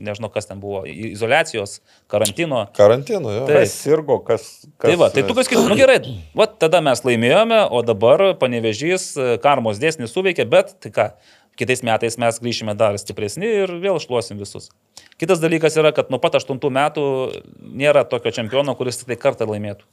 nežinau 0.00 0.30
kas 0.32 0.48
ten 0.48 0.62
buvo, 0.62 0.82
izolacijos, 0.88 1.80
karantino. 2.10 2.62
Karantino, 2.76 3.34
jo. 3.34 3.44
Kas 3.50 3.74
sirgo, 3.82 4.20
kas... 4.24 4.46
kas 4.80 4.88
Tai 4.88 4.96
va, 5.02 5.10
tai 5.12 5.26
tu 5.28 5.36
kas 5.36 5.50
kitas, 5.50 5.68
nu 5.68 5.76
gerai, 5.76 6.00
va 6.36 6.48
tada 6.48 6.80
mes 6.84 7.04
laimėjome, 7.04 7.60
o 7.68 7.84
dabar 7.84 8.30
panevežys 8.40 9.12
karmos 9.44 9.82
dėsnis 9.82 10.16
suveikė, 10.16 10.48
bet 10.48 10.72
tai 10.80 10.94
ką, 10.96 11.08
kitais 11.60 11.84
metais 11.84 12.16
mes 12.20 12.40
grįšime 12.40 12.74
dar 12.80 12.96
stipresni 13.00 13.48
ir 13.64 13.76
vėl 13.82 14.00
šluosim 14.00 14.40
visus. 14.40 14.70
Kitas 15.20 15.42
dalykas 15.42 15.76
yra, 15.76 15.92
kad 15.92 16.08
nuo 16.08 16.20
pat 16.22 16.40
8 16.40 16.56
metų 16.56 17.04
nėra 17.60 18.06
tokio 18.08 18.32
čempiono, 18.32 18.72
kuris 18.78 19.02
tik 19.02 19.12
tai 19.12 19.20
kartą 19.20 19.48
laimėtų. 19.50 19.84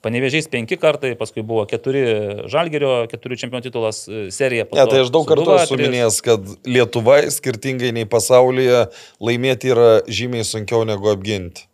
Panevežys 0.00 0.46
penki 0.48 0.78
kartai, 0.80 1.12
paskui 1.18 1.42
buvo 1.44 1.66
keturi 1.68 2.02
žalgerio, 2.48 3.04
keturių 3.10 3.36
čempionų 3.42 3.66
titulas 3.66 4.06
e, 4.08 4.28
serija. 4.32 4.64
Ne, 4.72 4.86
tai 4.88 5.02
aš 5.02 5.10
daug 5.12 5.26
kartų 5.28 5.58
esu 5.58 5.76
minėjęs, 5.76 6.20
kad 6.24 6.46
Lietuva, 6.64 7.18
skirtingai 7.34 7.90
nei 7.92 8.08
pasaulyje, 8.08 8.86
laimėti 9.20 9.74
yra 9.74 9.90
žymiai 10.08 10.46
sunkiau 10.48 10.86
negu 10.88 11.12
apginti. 11.12 11.66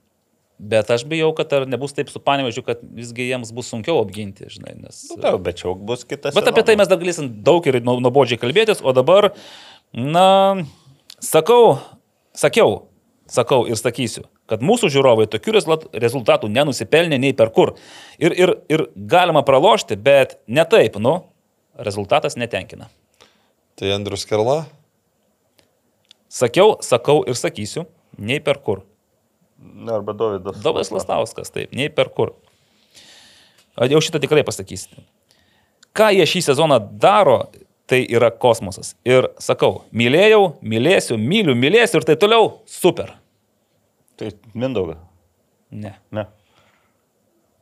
Bet 0.59 0.91
aš 0.91 1.05
bijau, 1.05 1.31
kad 1.37 1.53
ar 1.53 1.67
nebus 1.69 1.93
taip 1.93 2.09
su 2.09 2.19
panevežiu, 2.19 2.63
kad 2.65 2.81
visgi 2.97 3.29
jiems 3.29 3.51
bus 3.55 3.69
sunkiau 3.71 4.01
apginti, 4.01 4.49
žinai, 4.51 4.73
nes... 4.81 5.03
Nu, 5.13 5.19
taip, 5.21 5.43
bet 5.45 5.61
čia 5.61 5.75
bus 5.77 6.07
kitas. 6.09 6.35
Bet 6.35 6.49
apie 6.49 6.65
tai 6.65 6.79
mes 6.81 6.89
dar 6.89 6.99
galėsim 6.99 7.29
daug 7.45 7.67
ir 7.69 7.83
nu- 7.85 7.99
nuobodžiai 8.01 8.41
kalbėtis, 8.41 8.81
o 8.81 8.95
dabar, 8.97 9.35
na, 9.93 10.65
sakau, 11.21 11.77
sakiau, 12.33 12.87
sakau 13.29 13.67
ir 13.69 13.77
sakysiu, 13.77 14.25
kad 14.51 14.63
mūsų 14.63 14.91
žiūrovai 14.95 15.27
tokių 15.31 15.55
rezultat- 15.57 15.87
rezultatų 16.03 16.51
nenusipelnė 16.53 17.19
nei 17.21 17.35
per 17.37 17.51
kur. 17.55 17.75
Ir, 18.19 18.33
ir, 18.33 18.55
ir 18.73 18.87
galima 18.97 19.43
pralošti, 19.47 19.97
bet 19.97 20.39
ne 20.47 20.65
taip, 20.65 20.99
nu, 21.03 21.19
rezultatas 21.79 22.39
netenkina. 22.39 22.89
Tai 23.77 23.93
Andrius 23.93 24.25
Kerla? 24.25 24.65
Sakiau, 26.33 26.77
sakau 26.85 27.23
ir 27.29 27.37
sakysiu, 27.39 27.87
nei 28.19 28.41
per 28.41 28.61
kur. 28.65 28.83
Arba 29.89 30.13
Davidas. 30.13 30.61
Dovydas 30.63 30.91
Lastauskas, 30.93 31.53
taip, 31.53 31.73
nei 31.77 31.89
per 31.93 32.11
kur. 32.13 32.35
A, 33.77 33.87
Jau 33.89 34.01
šitą 34.01 34.21
tikrai 34.23 34.45
pasakysite. 34.45 35.05
Ką 35.97 36.11
jie 36.13 36.27
šį 36.29 36.43
sezoną 36.51 36.79
daro, 37.01 37.47
tai 37.89 38.03
yra 38.05 38.31
kosmosas. 38.31 38.95
Ir 39.07 39.31
sakau, 39.41 39.87
mylėjau, 39.97 40.57
mylėsiu, 40.61 41.17
myliu, 41.21 41.55
mylėsiu 41.57 42.01
ir 42.01 42.09
taip 42.09 42.21
toliau, 42.21 42.51
super. 42.69 43.15
Tai 44.17 44.33
Mindaugas. 44.55 44.99
Ne, 45.71 45.97
Ne. 46.15 46.27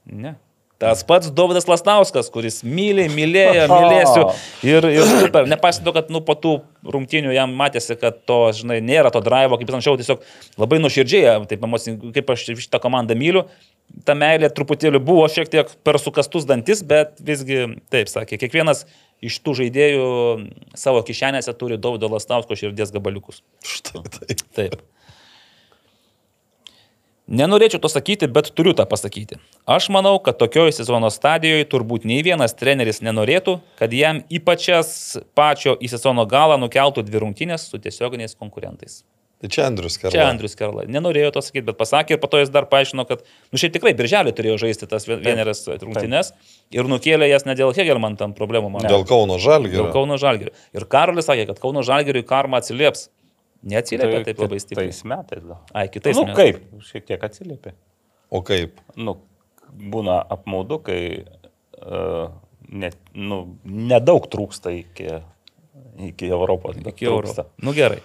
ne. 0.06 0.34
Tas 0.78 1.04
pats 1.06 1.30
Dovydas 1.32 1.64
Lastauskas, 1.70 2.26
kuris 2.34 2.58
myli, 2.66 3.06
mylėjo, 3.08 3.62
mylėsiu 3.72 4.24
ir, 4.68 4.84
ir 4.90 5.06
super. 5.22 5.46
Nepasito, 5.48 5.92
kad 5.96 6.10
nu, 6.12 6.20
po 6.26 6.34
tų 6.36 6.56
rungtynių 6.92 7.32
jam 7.32 7.54
matėsi, 7.56 7.94
kad 7.96 8.18
to, 8.28 8.40
žinai, 8.58 8.80
nėra 8.84 9.12
to 9.14 9.22
drivo, 9.24 9.56
kaip 9.60 9.70
jis 9.70 9.78
anksčiau 9.78 9.96
tiesiog 10.00 10.26
labai 10.60 10.80
nuoširdžiai, 10.82 11.38
taip, 11.48 11.62
emocin- 11.64 12.00
kaip 12.12 12.34
aš 12.34 12.44
šitą 12.66 12.82
komandą 12.82 13.16
myliu. 13.16 13.46
Ta 14.04 14.16
meilė 14.18 14.48
truputėlį 14.52 14.98
buvo 15.04 15.24
šiek 15.30 15.48
tiek 15.52 15.70
per 15.86 15.96
sukastus 16.02 16.44
dantis, 16.48 16.82
bet 16.88 17.16
visgi, 17.22 17.62
taip 17.92 18.10
sakė, 18.10 18.38
kiekvienas 18.42 18.84
iš 19.24 19.38
tų 19.44 19.54
žaidėjų 19.62 20.06
savo 20.76 21.00
kišenėse 21.06 21.54
turi 21.60 21.78
Dovydo 21.80 22.10
Lastausko 22.12 22.58
širdies 22.58 22.92
gabaliukus. 22.92 23.40
Štai 23.64 24.02
taip. 24.18 24.44
Taip. 24.58 24.76
Nenorėčiau 27.24 27.80
to 27.80 27.88
sakyti, 27.88 28.28
bet 28.28 28.50
turiu 28.52 28.74
tą 28.76 28.84
pasakyti. 28.84 29.38
Aš 29.64 29.86
manau, 29.94 30.18
kad 30.20 30.36
tokioje 30.36 30.74
sezono 30.76 31.08
stadijoje 31.08 31.64
turbūt 31.72 32.04
nei 32.04 32.20
vienas 32.26 32.52
treneris 32.52 33.00
nenorėtų, 33.00 33.56
kad 33.80 33.94
jam 33.96 34.20
į 34.28 34.42
pačias 34.44 35.16
pačio 35.32 35.72
į 35.80 35.88
sezono 35.94 36.26
galą 36.28 36.58
nukeltų 36.60 37.06
dvi 37.08 37.22
rungtynės 37.24 37.64
su 37.70 37.80
tiesioginiais 37.80 38.36
konkurentais. 38.36 39.02
Tai 39.40 39.48
čia 39.52 39.64
Andrius 39.68 39.96
Kerla. 40.00 40.12
Čia 40.14 40.26
Andrius 40.28 40.54
Kerla. 40.56 40.84
Nenorėjo 40.88 41.32
to 41.34 41.40
sakyti, 41.44 41.64
bet 41.70 41.80
pasakė 41.80 42.16
ir 42.16 42.20
po 42.20 42.28
to 42.32 42.38
jis 42.40 42.52
dar 42.52 42.68
paaiškino, 42.68 43.04
kad, 43.08 43.24
nu 43.52 43.60
šiaip 43.60 43.74
tikrai 43.74 43.92
birželį 43.96 44.32
turėjo 44.36 44.60
žaisti 44.62 44.88
tas 44.88 45.04
vien- 45.08 45.20
vienerias 45.24 45.64
rungtynes 45.68 46.30
ir 46.72 46.88
nukėlė 46.88 47.28
jas 47.32 47.44
ne 47.48 47.56
dėl 47.58 47.72
Hegelman 47.76 48.16
tam 48.20 48.32
problemų, 48.36 48.70
man. 48.76 48.88
Dėl 48.88 49.04
Kauno 49.08 49.40
Žalgirio. 49.40 49.82
Dėl 49.82 49.92
Kauno 49.96 50.20
Žalgirio. 50.20 50.52
Ir 50.76 50.86
Karolis 50.88 51.28
sakė, 51.28 51.48
kad 51.50 51.60
Kauno 51.60 51.82
Žalgiriui 51.84 52.24
karma 52.24 52.60
atsilieps. 52.60 53.08
Neatsiliepia 53.64 54.22
taip 54.26 54.42
labai 54.44 54.58
stipriai. 54.60 54.90
Tais 54.92 55.04
metais 55.08 55.44
gal. 55.44 55.60
Ai, 55.72 55.86
kitais 55.88 56.16
Nu 56.18 56.26
metais. 56.28 56.58
kaip, 56.60 56.82
šiek 56.90 57.06
tiek 57.08 57.22
atsiliepė. 57.24 57.72
O 58.34 58.42
kaip? 58.44 58.80
Nu, 58.96 59.16
būna 59.94 60.18
apmaudu, 60.36 60.78
kai 60.84 61.00
uh, 61.24 62.28
net, 62.68 62.98
nu, 63.16 63.40
nedaug 63.64 64.28
trūksta 64.32 64.74
iki, 64.74 65.08
iki 66.10 66.28
Europos. 66.28 66.76
Iki 66.82 67.08
euro. 67.08 67.24
trūksta. 67.24 67.48
Nu 67.64 67.72
gerai. 67.76 68.02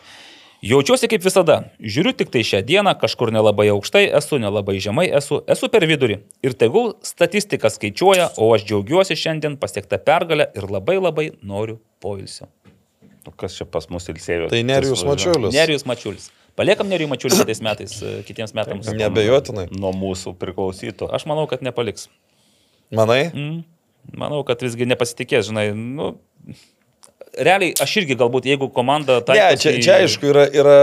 Jaučiuosi 0.60 1.07
kaip 1.07 1.23
visada. 1.23 1.53
Žiūriu 1.80 2.11
tik 2.19 2.31
tai 2.34 2.41
šią 2.44 2.60
dieną, 2.68 2.91
kažkur 2.99 3.31
nelabai 3.31 3.69
aukštai 3.72 4.10
esu, 4.18 4.36
nelabai 4.44 4.76
žemai 4.84 5.06
esu, 5.15 5.38
esu 5.48 5.69
per 5.72 5.86
vidurį. 5.88 6.18
Ir 6.44 6.56
tegul 6.60 6.98
statistika 7.07 7.72
skaičiuoja, 7.72 8.34
o 8.36 8.49
aš 8.52 8.65
džiaugiuosi 8.68 9.15
šiandien 9.15 9.56
pasiektą 9.61 10.02
pergalę 10.03 10.49
ir 10.60 10.68
labai 10.68 10.98
labai 10.99 11.30
noriu 11.48 11.77
poilsio. 12.03 12.49
Nu, 13.30 13.36
Kas 13.38 13.54
čia 13.58 13.68
pas 13.70 13.86
mus 13.94 14.10
ilsėjo? 14.10 14.50
Tai 14.50 14.60
Nerijus 14.66 15.04
Mačiulis. 15.06 15.54
Nerijus 15.54 15.86
Mačiulis. 15.86 16.30
Paliekam 16.60 16.90
Nerijų 16.92 17.08
Mačiulį 17.14 17.38
kitais 17.44 17.62
metais, 17.64 17.94
e, 18.04 18.16
kitiems 18.28 18.56
metams. 18.58 18.90
Nebejotinai. 18.92 19.68
Nuo 19.72 19.94
mūsų 19.96 20.34
priklausytų. 20.42 21.08
Aš 21.16 21.28
manau, 21.30 21.46
kad 21.48 21.62
nepaliks. 21.64 22.10
Manai? 22.92 23.30
Mm. 23.30 23.62
Manau, 24.18 24.42
kad 24.48 24.60
visgi 24.66 24.88
nepasitikės, 24.90 25.46
žinai. 25.52 25.70
Nu, 25.78 26.16
realiai, 27.38 27.76
aš 27.80 27.94
irgi 28.02 28.18
galbūt, 28.20 28.50
jeigu 28.50 28.72
komanda... 28.74 29.20
Ne, 29.30 29.46
čia, 29.62 29.76
į- 29.78 29.84
čia 29.86 30.00
aišku 30.02 30.32
yra, 30.32 30.48
yra 30.50 30.78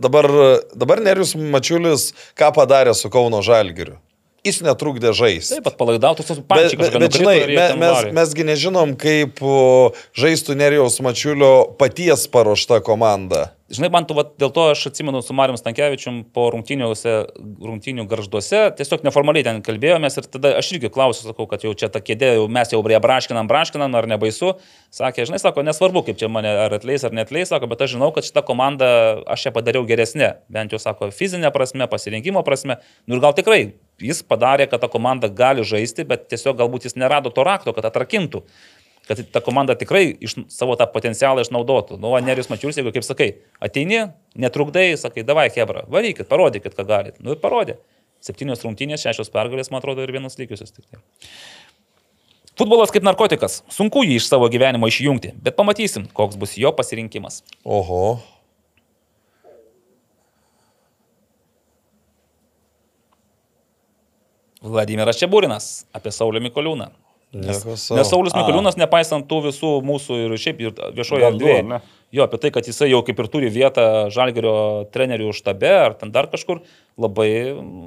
dabar, 0.00 0.28
dabar 0.74 1.02
Nerius 1.04 1.34
Mačiulis 1.36 2.08
ką 2.38 2.48
padarė 2.56 2.94
su 2.96 3.10
Kauno 3.12 3.42
Žalgiriu. 3.44 3.98
Jis 4.42 4.58
netrukdė 4.66 5.12
žaisti. 5.14 5.54
Taip, 5.54 5.66
pat 5.68 5.76
palaidautų 5.78 6.24
su 6.26 6.34
Bet, 6.42 6.72
bet, 6.74 7.14
žinai, 7.14 7.36
me, 7.46 7.66
mes, 7.78 8.08
mesgi 8.16 8.46
nežinom, 8.48 8.96
kaip 8.98 9.38
žaistų 10.18 10.56
Nerijaus 10.58 10.98
Mačiulio 11.04 11.52
paties 11.78 12.26
paruošta 12.32 12.80
komanda. 12.82 13.52
Žinai, 13.72 13.88
man 13.88 14.04
tu, 14.04 14.12
vat, 14.12 14.34
dėl 14.36 14.50
to 14.52 14.66
aš 14.74 14.82
atsimenu 14.90 15.22
su 15.24 15.32
Mariu 15.32 15.56
Stankievičium 15.56 16.18
po 16.36 16.50
rungtynių 16.52 18.04
garžduose, 18.10 18.60
tiesiog 18.76 19.06
neformaliai 19.06 19.46
ten 19.46 19.60
kalbėjomės 19.64 20.18
ir 20.20 20.28
tada 20.28 20.50
aš 20.58 20.74
irgi 20.74 20.90
klausiu, 20.92 21.24
sakau, 21.30 21.46
kad 21.48 21.64
jau 21.64 21.72
čia 21.78 21.88
ta 21.92 22.02
kėdė, 22.04 22.34
jau 22.36 22.50
mes 22.52 22.74
jau 22.74 22.82
prie 22.84 22.98
braškinam, 23.00 23.48
braškinam, 23.48 23.96
ar 23.96 24.08
nebaisu. 24.10 24.52
Sakė, 24.92 25.24
žinai, 25.30 25.40
sako, 25.40 25.64
nesvarbu, 25.64 26.02
kaip 26.04 26.20
čia 26.20 26.28
mane 26.28 26.52
ar 26.66 26.76
atleis 26.76 27.06
ar 27.08 27.16
netleis, 27.16 27.48
sako, 27.48 27.70
bet 27.72 27.86
aš 27.86 27.94
žinau, 27.94 28.10
kad 28.12 28.28
šitą 28.28 28.44
komandą 28.44 28.90
aš 29.32 29.46
ją 29.48 29.54
padariau 29.56 29.88
geresnė, 29.88 30.34
bent 30.52 30.76
jau, 30.76 30.82
sako, 30.82 31.08
fizinė 31.16 31.48
prasme, 31.54 31.88
pasirinkimo 31.88 32.44
prasme. 32.44 32.76
Nu 33.08 33.16
ir 33.16 33.24
gal 33.24 33.32
tikrai 33.38 33.62
jis 34.02 34.22
padarė, 34.26 34.66
kad 34.70 34.82
ta 34.82 34.90
komanda 34.92 35.30
gali 35.32 35.64
žaisti, 35.66 36.04
bet 36.08 36.26
tiesiog 36.32 36.58
galbūt 36.60 36.88
jis 36.88 36.96
nerado 36.98 37.32
to 37.32 37.44
rakto, 37.46 37.72
kad 37.76 37.86
atrakintų 37.88 38.42
kad 39.08 39.22
ta 39.34 39.40
komanda 39.44 39.74
tikrai 39.78 40.04
iš, 40.22 40.36
savo 40.52 40.76
tą 40.78 40.86
potencialą 40.92 41.42
išnaudotų. 41.44 41.98
Nu, 42.02 42.12
Nerijus 42.22 42.50
Mačiulis, 42.52 42.78
jeigu 42.78 42.92
kaip 42.94 43.06
sakai, 43.06 43.30
ateini, 43.62 44.04
netrukdai, 44.38 44.92
sakai, 45.00 45.24
davai, 45.26 45.48
Hebra, 45.54 45.84
varykit, 45.90 46.28
parodykit, 46.30 46.76
ką 46.78 46.86
galit. 46.88 47.18
Nu 47.22 47.34
ir 47.34 47.42
parodė. 47.42 47.80
Septynios 48.22 48.62
rungtynės, 48.62 49.02
šešios 49.02 49.32
pergalės, 49.34 49.72
man 49.72 49.82
atrodo, 49.82 50.04
ir 50.04 50.14
vienas 50.14 50.38
lygiusios 50.38 50.70
tik 50.70 50.86
tai. 50.86 51.02
Futbolas 52.58 52.92
kaip 52.94 53.02
narkotikas. 53.02 53.62
Sunku 53.72 54.04
jį 54.06 54.20
iš 54.20 54.28
savo 54.28 54.46
gyvenimo 54.52 54.86
išjungti, 54.86 55.32
bet 55.42 55.56
pamatysim, 55.58 56.04
koks 56.14 56.38
bus 56.38 56.54
jo 56.60 56.70
pasirinkimas. 56.76 57.40
Oho. 57.64 58.20
Vladimiras 64.62 65.18
Čiabūrinas 65.18 65.72
apie 65.96 66.12
Saulį 66.14 66.44
Mikoliūną. 66.44 66.92
Sau. 67.32 67.96
Nes 67.96 68.10
Saulis 68.12 68.34
Mikoliūnas, 68.36 68.76
nepaisant 68.76 69.24
tų 69.24 69.38
visų 69.46 69.68
mūsų 69.88 70.18
ir 70.26 70.34
šiaip 70.36 70.58
ir 70.60 70.74
viešoje 70.98 71.22
Gandų, 71.24 71.46
erdvėje, 71.48 71.78
jo, 72.12 72.26
apie 72.26 72.40
tai, 72.42 72.50
kad 72.52 72.66
jisai 72.68 72.90
jau 72.90 73.00
kaip 73.06 73.22
ir 73.22 73.28
turi 73.32 73.48
vietą 73.52 73.86
Žalgerio 74.12 74.52
trenerių 74.92 75.30
štabe 75.38 75.70
ar 75.86 75.96
ten 75.96 76.12
dar 76.12 76.28
kažkur, 76.28 76.60
labai 77.00 77.30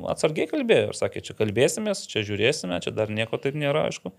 atsargiai 0.09 0.49
kalbėjo 0.49 0.89
ir 0.89 0.97
sakė, 0.97 1.21
čia 1.27 1.37
kalbėsimės, 1.37 2.07
čia 2.09 2.25
žiūrėsime, 2.25 2.81
čia 2.81 2.95
dar 2.97 3.13
nieko 3.13 3.37
taip 3.37 3.53
nėra, 3.61 3.85
aišku. 3.91 4.15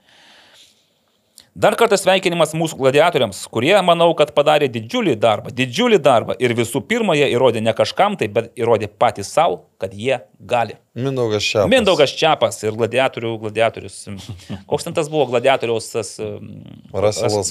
Dar 1.56 1.72
kartą 1.72 1.96
sveikinimas 1.96 2.50
mūsų 2.52 2.76
gladiatoriams, 2.76 3.38
kurie, 3.48 3.72
manau, 3.80 4.10
kad 4.18 4.28
padarė 4.36 4.66
didžiulį 4.68 5.14
darbą, 5.16 5.52
didžiulį 5.56 5.98
darbą 6.04 6.34
ir 6.42 6.52
visų 6.58 6.82
pirma, 6.84 7.14
jie 7.16 7.30
įrodė 7.32 7.62
ne 7.64 7.72
kažkam 7.72 8.18
tai, 8.20 8.28
bet 8.28 8.50
įrodė 8.60 8.90
patys 8.92 9.30
savo, 9.32 9.62
kad 9.80 9.94
jie 9.96 10.18
gali. 10.36 10.76
Mindaugas 10.92 11.48
čia. 11.48 11.64
Mindaugas 11.72 12.12
Čiapas 12.12 12.60
ir 12.60 12.76
gladiatorių 12.76 13.32
gladiatorius. 13.46 14.02
Koks 14.68 14.84
ten 14.84 14.98
tas 15.00 15.08
buvo 15.08 15.30
gladiatoriaus 15.32 15.88
tas... 15.94 16.12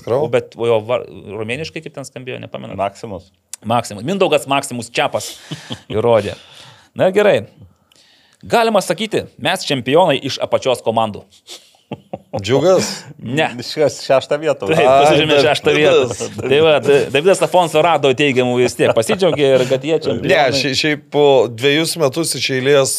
Crowe? 0.05 0.29
o 0.29 0.31
Bet 0.37 0.53
jo 0.53 0.79
var, 0.85 1.09
rumėniškai 1.41 1.81
kaip 1.81 1.97
ten 1.97 2.05
skambėjo, 2.05 2.37
nepamenu. 2.45 2.77
Maksimus. 2.77 3.33
Maksimus. 3.65 4.05
Mindaugas 4.05 4.45
Maksimus 4.45 4.93
Čiapas 4.93 5.33
įrodė. 5.89 6.37
Na 6.93 7.09
gerai. 7.15 7.39
Galima 8.45 8.85
sakyti, 8.85 9.25
mes 9.41 9.65
čempionai 9.65 10.21
iš 10.21 10.37
apačios 10.45 10.85
komandų. 10.85 11.25
Džiugas. 12.41 12.87
Ne. 13.21 13.47
Šios 13.63 13.99
šeštą 14.03 14.37
vietą. 14.41 14.67
Taip, 14.67 14.79
Ai, 14.81 14.85
pasižymė 15.05 15.37
šeštą 15.45 15.75
vietą. 15.75 16.29
Tai 16.41 16.59
va, 16.65 16.73
Da- 16.83 16.97
Davidas 17.13 17.43
Afonso 17.45 17.83
rado 17.85 18.11
teigiamų 18.17 18.57
vis 18.59 18.75
tiek. 18.75 18.91
Pasidžiaugė 18.97 19.51
ir 19.55 19.65
kad 19.69 19.85
jie 19.87 19.99
čia. 20.03 20.17
Ne, 20.19 20.41
šiaip 20.75 21.05
po 21.13 21.25
dviejus 21.51 21.95
metus 22.01 22.35
iš 22.39 22.49
eilės 22.57 22.95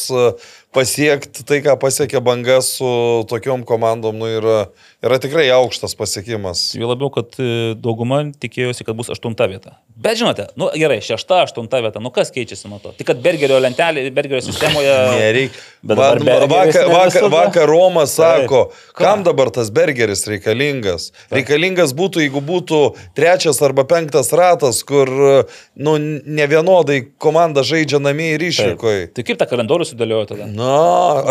pasiekti 0.77 1.45
tai, 1.49 1.63
ką 1.65 1.77
pasiekė 1.81 2.21
banga 2.25 2.59
su 2.65 2.89
tokiom 3.31 3.65
komandom, 3.69 4.19
nu, 4.21 4.29
yra, 4.39 4.59
yra 5.05 5.19
tikrai 5.23 5.49
aukštas 5.55 5.97
pasiekimas. 5.99 6.69
Jau 6.77 6.91
labiau, 6.91 7.09
kad 7.15 7.39
e, 7.41 7.75
dauguma 7.81 8.23
tikėjosi, 8.43 8.85
kad 8.87 8.99
bus 8.99 9.11
aštunta 9.13 9.49
vieta. 9.51 9.77
Bet 9.97 10.21
žinote, 10.21 10.51
nu 10.61 10.69
gerai, 10.77 10.99
šešta, 11.05 11.43
aštunta 11.47 11.81
vieta, 11.85 12.03
nu 12.05 12.13
kas 12.15 12.33
keičiasi 12.35 12.69
nuo 12.69 12.81
to? 12.83 12.93
Tik 12.99 13.09
kad 13.09 13.23
Bergerio 13.25 13.59
lentelė, 13.63 14.05
Bergerio 14.17 14.43
sistemoje... 14.45 14.93
Nereikia. 15.17 15.65
Bet 15.87 16.01
dabar 16.01 16.21
Bergeris 16.21 16.77
vakar, 16.83 16.91
vakar, 16.93 17.29
vakar 17.33 17.71
Romas 17.71 18.17
sako, 18.19 18.63
kam 18.99 19.23
dabar 19.27 19.53
tas 19.55 19.71
bergeris 19.75 20.27
reikalingas? 20.29 21.13
Reikalingas 21.33 21.95
būtų, 21.97 22.25
jeigu 22.27 22.43
būtų 22.45 22.81
trečias 23.17 23.63
arba 23.65 23.87
penktas 23.89 24.33
ratas, 24.37 24.83
kur 24.87 25.09
nu, 25.09 25.97
ne 25.97 26.49
vienodai 26.51 27.01
komanda 27.23 27.65
žaidžia 27.67 28.01
namie 28.03 28.33
ir 28.35 28.45
išvykoje. 28.51 29.09
Tai 29.17 29.27
kaip 29.31 29.41
tą 29.41 29.49
kalendorių 29.51 29.89
sudėliojo 29.89 30.29
tada? 30.35 30.51
Na, 30.67 30.77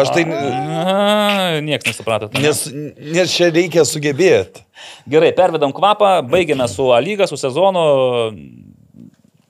aš 0.02 0.12
tai... 0.16 0.24
Aha, 0.32 1.60
Niekas 1.66 1.92
nesuprato. 1.92 2.30
Nes, 2.40 2.66
nes 3.16 3.32
čia 3.36 3.50
reikia 3.54 3.84
sugebėti. 3.88 4.64
Gerai, 5.10 5.32
pervedam 5.38 5.74
kvapą, 5.76 6.18
baigėme 6.32 6.68
su 6.72 6.88
A 6.96 7.00
lyga, 7.04 7.28
su 7.30 7.38
sezonu. 7.40 7.84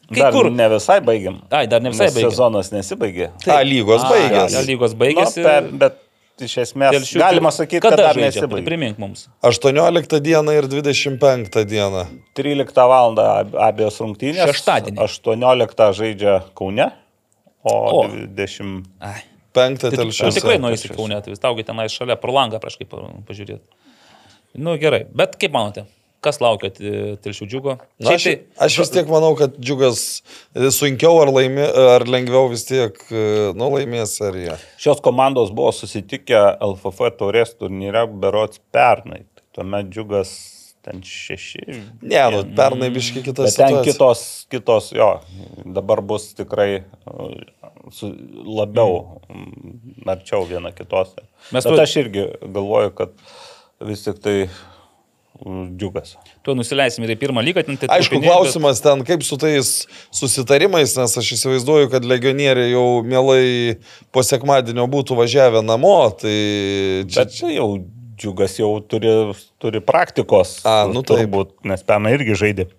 Kai 0.05 0.21
Dar 0.21 0.33
kur? 0.35 0.51
ne 0.53 0.67
visai 0.69 0.99
baigiam. 1.01 1.39
Ai, 1.49 1.65
dar 1.69 1.81
ne 1.81 1.89
visai 1.93 2.11
baigėm. 2.13 2.29
Sezonas 2.29 2.69
nesibaigė. 2.73 3.31
A 3.49 3.61
lygos 3.65 4.03
A, 4.05 4.09
baigėsi. 4.13 4.57
A 4.59 4.65
lygos 4.67 4.93
Nu, 4.93 4.99
baigėsi. 5.01 5.41
per, 5.45 5.69
bet 5.81 5.97
iš 6.45 6.53
esmės 6.61 6.93
Telšių- 6.93 7.21
galima 7.23 7.49
sakyti, 7.55 7.81
kad 7.81 7.97
dar 7.97 8.19
nesibaigė. 8.21 8.65
Primink 8.67 8.99
mums. 9.01 9.25
18 9.41 10.19
dieną 10.21 10.53
ir 10.59 10.67
25 10.69 11.63
dieną. 11.71 12.03
13 12.37 12.85
val. 12.91 13.17
abiejos 13.65 13.97
rungtynės. 14.03 14.45
Šeštadienį. 14.53 14.99
18 15.07 15.89
žaidžia 15.97 16.35
Kaune, 16.53 16.91
o, 17.65 17.73
O. 17.73 18.07
20. 18.13 18.83
Ai. 19.01 19.23
Penktą 19.55 19.89
Tai 19.91 20.01
telšiuose. 20.03 20.39
tikrai 20.39 20.57
nueisi 20.61 20.91
kaunė, 20.91 21.21
tai 21.23 21.33
vis 21.33 21.41
taugi 21.43 21.65
tenai 21.67 21.87
šalia 21.91 22.17
pro 22.19 22.35
langą 22.35 22.59
prieš 22.63 22.79
kaip 22.81 22.95
pažiūrėti. 23.27 23.63
Nu 24.55 24.77
gerai, 24.79 25.03
bet 25.15 25.35
kaip 25.39 25.51
manote, 25.55 25.83
kas 26.23 26.39
laukia 26.41 26.71
telšių 27.21 27.47
džiugo? 27.51 27.75
Na, 28.01 28.15
aš, 28.15 28.23
Šiaip 28.25 28.45
aš 28.65 28.77
vis 28.81 28.91
tiek 28.95 29.11
manau, 29.11 29.33
kad 29.37 29.57
džiugas 29.59 30.01
sunkiau 30.73 31.19
ar, 31.21 31.31
laimė, 31.35 31.67
ar 31.97 32.07
lengviau 32.09 32.47
vis 32.53 32.65
tiek 32.69 32.97
nu, 33.11 33.69
laimės 33.75 34.17
seriją. 34.21 34.55
Šios 34.81 35.03
komandos 35.05 35.51
buvo 35.55 35.73
susitikę 35.75 36.41
LFF 36.65 37.11
taurės 37.19 37.53
turnyre 37.59 38.07
berots 38.09 38.63
pernai. 38.73 39.25
Tai 39.35 39.43
tuomet 39.59 39.91
džiugas 39.91 40.31
ten 40.85 41.01
šeši. 41.01 41.63
Ne, 42.05 42.21
nu, 42.35 42.43
pernai 42.57 42.91
biški 42.93 43.23
kitas. 43.25 43.55
Bet 43.55 43.57
ten 43.57 43.79
kitos, 43.87 44.21
kitos, 44.53 44.91
jo, 44.93 45.09
dabar 45.65 46.01
bus 46.05 46.29
tikrai 46.37 46.83
uh, 47.09 47.33
su, 47.95 48.11
labiau 48.45 49.19
mm, 49.25 50.05
arčiau 50.13 50.45
viena 50.49 50.69
kitos. 50.77 51.15
Mes 51.51 51.65
Bet 51.65 51.73
tu- 51.73 51.81
aš 51.81 51.97
irgi 52.05 52.27
galvoju, 52.45 52.93
kad 53.01 53.17
vis 53.85 54.05
tik 54.05 54.21
tai 54.23 54.37
mm, 54.45 55.73
džiugas. 55.77 56.13
tu 56.45 56.53
nusileisim 56.53 57.03
ir 57.07 57.15
į 57.15 57.17
pirmą 57.23 57.41
lygą. 57.41 57.63
ten 57.65 57.77
tai 57.81 57.89
Aišku, 57.97 58.19
trupinėt, 58.19 58.29
klausimas 58.29 58.81
ten, 58.85 59.01
kaip 59.07 59.23
su 59.25 59.37
tais 59.41 59.71
susitarimais, 60.13 60.93
nes 60.97 61.17
aš 61.17 61.31
įsivaizduoju, 61.39 61.89
kad 61.93 62.05
legionieriai 62.05 62.69
jau 62.75 63.01
mielai 63.03 63.79
po 64.13 64.21
sekmadienio 64.23 64.85
būtų 64.93 65.17
važiavę 65.17 65.65
namo, 65.65 65.97
tai 66.21 66.35
čia, 67.09 67.23
Bet 67.25 67.33
čia 67.33 67.49
jau 67.57 67.71
džiugas 68.15 68.59
jau 68.59 68.71
turi, 68.81 69.11
turi 69.61 69.81
praktikos. 69.83 70.57
A, 70.65 70.83
nu 70.89 71.03
taip. 71.03 71.25
turbūt, 71.25 71.57
nes 71.67 71.83
pernai 71.85 72.15
irgi 72.17 72.37
žaidė 72.39 72.69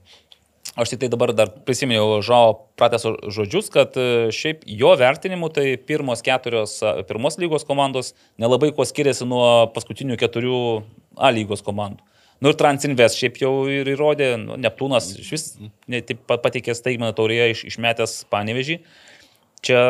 Aš 0.76 0.90
tik 0.92 1.00
tai 1.00 1.08
dabar 1.08 1.30
dar 1.32 1.48
prisiminiau 1.64 2.18
Žao 2.20 2.50
prateso 2.76 3.14
žodžius, 3.32 3.70
kad 3.72 3.94
e, 3.96 4.28
šiaip 4.28 4.66
jo 4.68 4.90
vertinimu 5.00 5.48
tai 5.48 5.78
pirmos 5.80 6.20
keturios 6.24 6.82
pirmos 7.08 7.38
lygos 7.40 7.64
komandos 7.64 8.12
nelabai 8.36 8.74
kuo 8.76 8.84
skiriasi 8.84 9.24
nuo 9.24 9.46
paskutinių 9.72 10.18
keturių 10.20 10.60
A 11.16 11.30
lygos 11.32 11.64
komandų. 11.64 12.04
Nu 12.44 12.52
ir 12.52 12.58
Transinvest 12.60 13.16
šiaip 13.16 13.38
jau 13.40 13.52
ir 13.72 13.88
įrodė, 13.88 14.34
nu, 14.36 14.58
Neptūnas 14.60 15.14
iš 15.16 15.30
vis 15.32 15.44
ne, 15.88 16.02
taip 16.04 16.20
pat 16.28 16.42
pateikė 16.44 16.74
staigmeną 16.76 17.14
taurėje 17.16 17.46
iš, 17.54 17.62
išmetęs 17.72 18.18
panevežį. 18.28 18.76
Čia, 19.66 19.80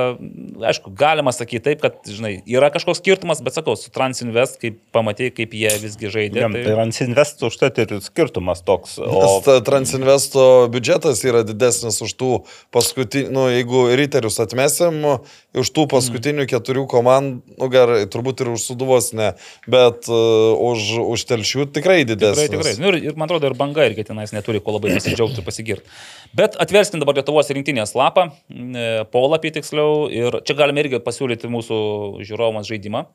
aišku, 0.71 0.93
galima 0.97 1.33
sakyti 1.35 1.61
taip, 1.67 1.83
kad, 1.83 1.99
žinai, 2.09 2.39
yra 2.49 2.71
kažkoks 2.73 3.03
skirtumas, 3.03 3.43
bet 3.45 3.59
sakau, 3.59 3.75
su 3.77 3.91
Transinvest, 3.93 4.57
kaip 4.63 4.79
pamatai, 4.95 5.29
kaip 5.37 5.53
jie 5.57 5.73
visgi 5.83 6.09
žaidė. 6.13 6.41
Jam, 6.47 6.57
tai 6.57 6.77
Ransinvest 6.79 7.45
užtat 7.45 7.81
ir 7.83 7.93
skirtumas 8.05 8.63
toks. 8.65 8.97
O 9.03 9.27
ta 9.45 9.59
Transinvesto 9.67 10.47
biudžetas 10.73 11.21
yra 11.29 11.43
didesnis 11.45 12.01
už 12.05 12.15
tų 12.17 12.31
paskutinių, 12.73 13.35
nu, 13.37 13.45
jeigu 13.53 13.83
riterius 14.01 14.41
atmesim, 14.41 15.03
už 15.57 15.73
tų 15.77 15.87
paskutinių 15.93 16.49
keturių 16.49 16.87
komandų, 16.91 17.57
nu, 17.61 17.69
gerai, 17.73 18.01
turbūt 18.13 18.45
ir 18.45 18.55
už 18.55 18.65
suduvos 18.71 19.11
ne, 19.17 19.35
bet 19.69 20.09
uh, 20.09 20.57
už, 20.71 20.89
už 21.17 21.27
telšių 21.29 21.69
tikrai 21.77 22.01
didesnis. 22.09 22.49
Tikrai, 22.49 22.73
tikrai. 22.73 22.75
Nu, 22.81 22.95
ir, 22.95 23.11
ir 23.11 23.21
man 23.21 23.29
atrodo, 23.29 23.51
ir 23.51 23.59
banga 23.59 23.85
irgi 23.89 24.07
tenais 24.09 24.33
neturi 24.37 24.63
ko 24.65 24.79
labai 24.79 24.95
pasidžiaugti 24.97 25.43
ir 25.43 25.49
pasigirti. 25.49 25.97
Bet 26.37 26.57
atverskim 26.61 27.01
dabar 27.03 27.17
Lietuvos 27.17 27.49
rinktinės 27.53 27.95
lapą, 27.97 28.29
e, 28.53 29.05
polapį 29.13 29.55
tiksliau, 29.67 30.07
ir 30.15 30.41
čia 30.47 30.55
galime 30.59 30.81
irgi 30.87 31.03
pasiūlyti 31.03 31.51
mūsų 31.51 31.79
žiūrovams 32.25 32.71
žaidimą. 32.71 33.07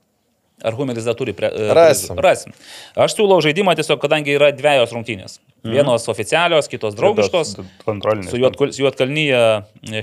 Ar 0.62 0.76
Humeris 0.78 1.08
dar 1.08 1.16
turi? 1.18 1.34
Pre, 1.34 1.48
e, 1.50 1.72
Rasim. 1.74 2.20
Rasim. 2.22 2.52
Aš 2.94 3.16
siūlau 3.18 3.40
žaidimą 3.42 3.74
tiesiog, 3.80 3.98
kadangi 4.04 4.36
yra 4.38 4.52
dviejos 4.54 4.92
rungtynės. 4.94 5.40
Vienos 5.66 6.06
oficialios, 6.12 6.68
kitos 6.70 6.94
draugiškos. 7.00 7.56
Kontrolinis. 7.86 8.30
Su 8.30 8.38
Juotkal- 8.38 8.70
su 8.74 8.84
Juotkalnyje 8.84 9.40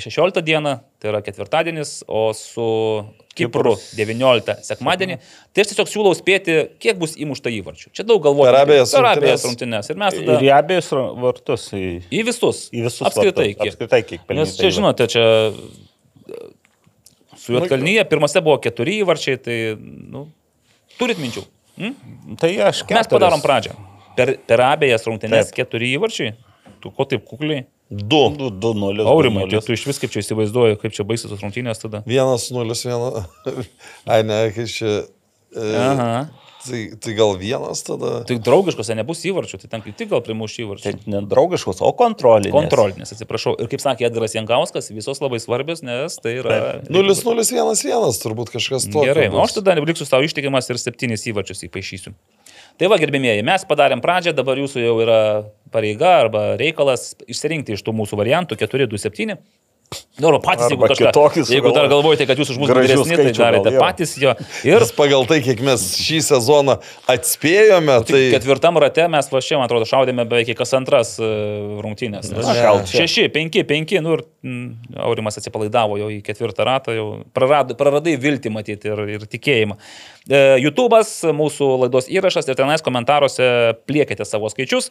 16 0.03 0.43
dieną, 0.43 0.81
tai 0.99 1.13
yra 1.13 1.21
ketvirtadienis, 1.23 2.01
o 2.11 2.33
su 2.35 3.05
Kipru 3.39 3.77
19 3.95 4.57
sekmadienį. 4.67 5.21
Tai 5.55 5.63
aš 5.63 5.71
tiesiog 5.71 5.93
siūlau 5.93 6.15
spėti, 6.19 6.57
kiek 6.83 6.99
bus 6.99 7.15
įmušta 7.15 7.55
įvarčių. 7.55 7.93
Čia 7.95 8.03
daug 8.03 8.19
galvojama. 8.27 8.65
Abejas 8.67 8.95
rungtynes. 8.99 9.47
rungtynes. 9.47 9.91
Ir 9.91 9.97
mes 10.03 10.15
tada 10.19 10.41
Ir 10.41 10.47
į 10.49 10.51
abiejus 10.59 10.91
ra- 10.91 11.13
vartus. 11.23 11.69
Į, 11.71 12.03
į 12.11 12.25
visus. 12.27 12.65
į 12.75 12.83
visus 12.89 13.07
Apskritai. 13.07 13.55
vartus. 13.55 13.63
Kiek. 13.63 13.75
Apskritai, 13.79 14.03
kiek 14.11 14.35
Nes 14.35 14.57
čia, 14.59 14.75
žinote, 14.75 15.07
čia 15.07 15.55
su 17.49 17.57
Juotkalnyje 17.57 18.05
pirmose 18.11 18.43
buvo 18.45 18.59
keturi 18.61 18.99
įvarčiai, 19.01 19.41
tai, 19.41 19.57
nu, 20.13 20.27
turit 21.01 21.21
minčių. 21.23 21.47
Hm? 21.79 21.95
Tai 22.37 22.51
aš 22.69 22.83
Mes 22.85 22.91
keturis. 22.91 23.11
padarom 23.15 23.41
pradžią. 23.41 23.75
Per, 24.19 24.35
per 24.51 24.61
abejas 24.67 25.07
rungtynes 25.07 25.49
Taip. 25.49 25.57
keturi 25.63 25.93
įvarčiai. 25.97 26.35
Tu 26.83 26.91
ko 26.95 27.07
taip 27.09 27.25
kukliai? 27.27 27.65
Du. 27.89 28.19
2-0. 28.37 29.07
Aurimai, 29.09 29.47
tai 29.49 29.63
tu 29.65 29.73
iš 29.73 29.87
vis 29.89 29.99
kaip 30.03 30.13
čia 30.13 30.21
įsivaizduoji, 30.21 30.77
kaip 30.83 30.93
čia 30.93 31.07
baisės 31.09 31.31
tos 31.33 31.41
rungtynės 31.41 31.81
tada. 31.81 32.03
Vienas, 32.07 32.51
nulis, 32.53 32.83
vienas. 32.85 33.25
Ai, 34.13 34.21
ne, 34.29 34.43
kai 34.53 34.67
čia. 34.69 34.91
E, 35.55 35.69
Aha. 35.81 36.11
Tai, 36.69 36.81
tai 37.03 37.15
gal 37.19 37.35
vienas 37.41 37.83
tada? 37.87 38.13
Tai 38.29 38.37
draugiškose 38.47 38.97
nebus 38.99 39.25
įvarčių, 39.29 39.61
tai 39.63 39.71
ten 39.73 39.85
kaip 39.85 39.97
tik 39.99 40.11
gal 40.13 40.23
primuš 40.25 40.59
įvarčių. 40.65 40.85
Tai 40.85 41.13
ne 41.15 41.23
draugiškos, 41.29 41.83
o 41.85 41.91
kontrolinės. 41.99 42.55
Kontrolinės, 42.55 43.15
atsiprašau. 43.17 43.57
Ir 43.59 43.71
kaip 43.73 43.85
sakė 43.85 44.09
Edgaras 44.11 44.37
Jankauskas, 44.37 44.93
visos 44.95 45.23
labai 45.25 45.41
svarbios, 45.43 45.83
nes 45.87 46.19
tai 46.23 46.39
yra... 46.43 46.59
Nulis, 46.93 47.25
nulis, 47.27 47.53
vienas, 47.55 47.85
vienas, 47.87 48.21
turbūt 48.23 48.53
kažkas 48.55 48.89
tokio. 48.89 49.09
Gerai, 49.11 49.29
o 49.33 49.39
bus. 49.39 49.49
aš 49.49 49.59
tada 49.61 49.79
liksiu 49.81 50.09
tau 50.09 50.23
ištikimas 50.27 50.71
ir 50.71 50.81
septynis 50.81 51.27
įvarčius 51.33 51.67
įpašysiu. 51.69 52.15
Tai 52.79 52.91
va, 52.93 52.99
gerbėmieji, 53.03 53.43
mes 53.47 53.65
padarėm 53.67 53.99
pradžią, 54.05 54.37
dabar 54.39 54.61
jūsų 54.61 54.83
jau 54.85 54.99
yra 55.03 55.23
pareiga 55.75 56.13
arba 56.21 56.43
reikalas 56.61 57.11
išsirinkti 57.27 57.75
iš 57.75 57.83
tų 57.83 57.95
mūsų 57.99 58.19
variantų 58.21 58.59
4, 58.61 58.87
2, 58.93 59.01
7. 59.03 59.35
Nu, 60.19 60.29
arba 60.29 60.41
patys, 60.43 60.67
jeigu, 60.73 60.83
kažką, 60.83 61.11
kitokį 61.13 61.43
jeigu 61.47 61.71
dar 61.73 61.87
galvojate, 61.89 62.25
kad 62.27 62.41
jūs 62.41 62.49
už 62.51 62.57
mus 62.59 62.71
geresni, 62.75 63.15
tai 63.15 63.27
gal, 63.29 63.37
darėte 63.39 63.71
jo. 63.71 63.81
patys 63.81 64.15
jo. 64.19 64.33
Ir 64.67 64.83
Ir 64.83 64.85
pagal 64.97 65.29
tai, 65.31 65.39
kiek 65.47 65.61
mes 65.65 65.85
šį 66.03 66.19
sezoną 66.27 66.75
atspėjome, 67.15 68.01
tai... 68.09 68.23
ketvirtam 68.35 68.81
rate 68.83 69.07
mes 69.13 69.31
va 69.31 69.43
čia, 69.45 69.61
man 69.61 69.69
atrodo, 69.69 69.87
šaudėme 69.89 70.25
beveik 70.29 70.51
kas 70.59 70.75
antras 70.75 71.15
e, 71.23 71.29
rungtynės. 71.85 72.33
Nes- 72.35 72.49
Na, 72.49 72.57
gal 72.59 72.83
čia. 72.83 73.05
Šeši, 73.05 73.29
penki, 73.37 73.63
penki, 73.69 74.03
nu 74.03 74.17
ir 74.17 74.25
mm, 74.43 74.99
Aurimas 75.07 75.39
atsipalaidavo 75.39 76.01
jau 76.03 76.11
į 76.11 76.19
ketvirtą 76.27 76.67
ratą, 76.67 76.97
jau 76.99 77.07
prarad, 77.37 77.77
praradai 77.79 78.17
viltį 78.19 78.53
matyti 78.59 78.91
ir, 78.91 79.05
ir 79.21 79.29
tikėjimą. 79.31 79.79
E, 80.27 80.43
YouTube'as, 80.67 81.15
mūsų 81.39 81.71
laidos 81.87 82.11
įrašas 82.11 82.51
ir 82.51 82.59
tenais 82.59 82.83
komentaruose 82.85 83.49
pliekite 83.87 84.27
savo 84.27 84.51
skaičius. 84.51 84.91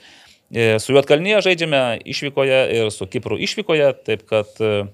E, 0.54 0.78
su 0.80 0.96
Juotkalnyje 0.96 1.42
žaidžiame 1.44 1.82
išvykoje 2.08 2.60
ir 2.78 2.92
su 2.96 3.08
Kipru 3.12 3.36
išvykoje, 3.44 3.92
taip 4.08 4.24
kad 4.30 4.48
e, 4.64 4.88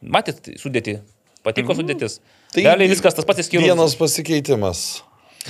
matyt 0.00 0.52
sudėti, 0.62 1.00
patiko 1.46 1.74
sudėtis. 1.74 2.20
Tai 2.54 2.62
Realiai 2.68 2.92
viskas 2.92 3.18
tas 3.18 3.26
pats 3.26 3.42
įskyrus. 3.42 3.66
Vienas 3.66 3.98
pasikeitimas. 3.98 4.86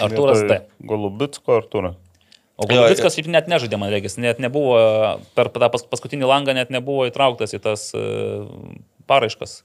Arturas 0.00 0.42
T. 0.48 0.60
Golubitsko 0.88 1.60
Artūras. 1.60 2.00
O 2.56 2.64
Golovickas 2.64 3.12
šiaip 3.12 3.28
net 3.28 3.50
nežaidė, 3.52 3.76
man 3.76 3.90
reikia, 3.92 4.08
net 4.24 4.38
nebuvo, 4.40 4.76
per 5.36 5.50
tą 5.52 5.68
pas, 5.72 5.82
paskutinį 5.92 6.28
langą 6.30 6.54
net 6.56 6.70
nebuvo 6.72 7.04
įtrauktas 7.04 7.52
į 7.52 7.60
tas 7.66 7.90
uh, 7.92 8.46
paraiškas. 9.10 9.58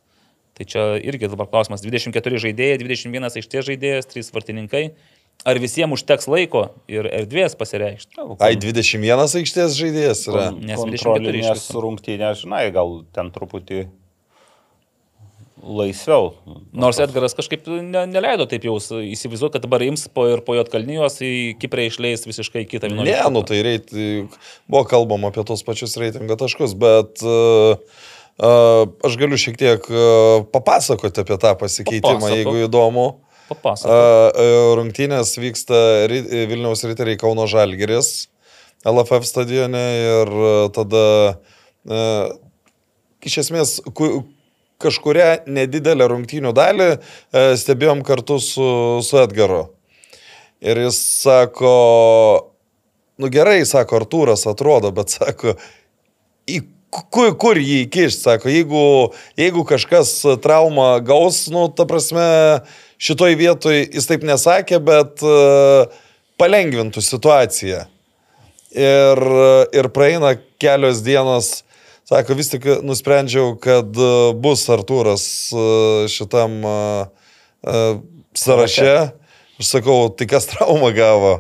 Tai 0.60 0.68
čia 0.68 0.84
irgi 0.99 1.30
dabar 1.31 1.48
klausimas, 1.48 1.84
24 1.85 2.41
žaidėjai, 2.43 2.81
21 2.81 3.30
aikštės 3.31 3.69
žaidėjas, 3.69 4.10
3 4.11 4.34
vartininkai. 4.35 4.84
Ar 5.41 5.57
visiems 5.57 5.95
užteks 5.97 6.27
laiko 6.30 6.68
ir 6.91 7.07
erdvės 7.09 7.55
pasireikšti? 7.57 8.19
Ai, 8.45 8.53
21 8.61 9.23
aikštės 9.41 9.73
žaidėjas 9.80 10.27
yra. 10.30 10.51
Nes 10.53 10.77
24 10.77 11.39
iš 11.41 11.47
viso. 11.55 11.81
rungtynės, 11.81 12.43
žinai, 12.43 12.68
gal 12.76 12.99
ten 13.15 13.31
truputį 13.34 13.88
laisviau. 15.61 16.31
Nors 16.73 16.97
Edgaras 17.01 17.35
kažkaip 17.38 17.68
ne, 17.69 18.03
neleido 18.09 18.47
taip 18.49 18.63
jau 18.65 18.77
įsivaizduoti, 18.81 19.57
kad 19.57 19.65
dabar 19.68 19.84
ims 19.85 20.07
po, 20.13 20.26
ir 20.31 20.41
po 20.45 20.55
Jotkalnijos 20.57 21.19
į 21.26 21.31
Kiprą 21.61 21.85
išleis 21.89 22.26
visiškai 22.26 22.63
kitą 22.69 22.89
Ne, 22.89 22.95
vienuoliktą. 22.97 23.30
nu 23.34 23.43
tai 23.45 23.59
reit, 23.65 23.91
buvo 24.69 24.84
kalbama 24.89 25.30
apie 25.30 25.45
tos 25.45 25.61
pačius 25.65 25.93
reitingo 26.01 26.38
taškus, 26.41 26.73
bet 26.81 27.22
uh, 27.26 27.77
uh, 28.41 28.89
aš 29.05 29.18
galiu 29.22 29.38
šiek 29.41 29.59
tiek 29.61 29.85
uh, 29.93 30.45
papasakoti 30.53 31.22
apie 31.26 31.38
tą 31.38 31.53
pasikeitimą, 31.61 32.18
Papasakok. 32.18 32.38
jeigu 32.41 32.65
įdomu. 32.65 33.05
Papasakok. 33.52 33.91
Uh, 33.91 34.73
rungtynės 34.80 35.36
vyksta 35.40 35.78
Vilniaus 36.10 36.86
riteriai 36.88 37.19
Kauno 37.19 37.48
Žalgeris 37.52 38.32
LFF 38.88 39.28
stadione 39.28 39.82
ir 40.02 40.32
uh, 40.32 40.69
tada 40.73 41.06
uh, 41.86 42.32
iš 43.22 43.41
esmės 43.44 43.76
ku, 43.94 44.23
kažkuria 44.82 45.44
nedidelę 45.45 46.07
rungtynių 46.10 46.53
dalį 46.57 46.90
uh, 46.95 47.53
stebėjom 47.60 48.02
kartu 48.07 48.40
su, 48.41 48.68
su 49.06 49.22
Edgaru. 49.22 49.68
Ir 50.61 50.78
jis 50.78 50.98
sako, 51.23 51.73
nu 53.22 53.30
gerai, 53.34 53.61
sako 53.65 54.02
Artūras, 54.02 54.45
atrodo, 54.49 54.91
bet 54.94 55.14
sako, 55.14 55.56
į 56.49 56.61
kur, 56.91 57.32
kur 57.41 57.57
jį 57.61 57.84
įkišti, 57.86 58.22
sako, 58.28 58.52
jeigu, 58.52 58.84
jeigu 59.40 59.65
kažkas 59.68 60.14
traumą 60.44 60.94
gaus, 61.06 61.48
nu, 61.53 61.65
ta 61.73 61.88
prasme, 61.90 62.26
šitoj 63.02 63.36
vietoj 63.40 63.82
jis 63.84 64.07
taip 64.10 64.23
nesakė, 64.28 64.80
bet 64.86 65.23
uh, 65.26 65.90
palengvintų 66.41 67.03
situaciją. 67.06 67.86
Ir, 68.72 69.19
ir 69.76 69.90
praeina 69.91 70.32
kelios 70.61 71.02
dienos, 71.03 71.49
sako, 72.07 72.38
vis 72.40 72.52
tik 72.53 72.68
nusprendžiau, 72.88 73.57
kad 73.60 73.98
e, 73.99 74.11
bus 74.40 74.64
Artūras 74.72 75.26
e, 75.52 75.65
šitam 76.11 76.56
e, 76.64 76.76
e, 77.68 77.82
sąraše. 78.40 78.94
Aš 79.60 79.73
sakau, 79.76 80.07
tai 80.15 80.30
kas 80.32 80.48
traumą 80.49 80.94
gavo? 80.95 81.34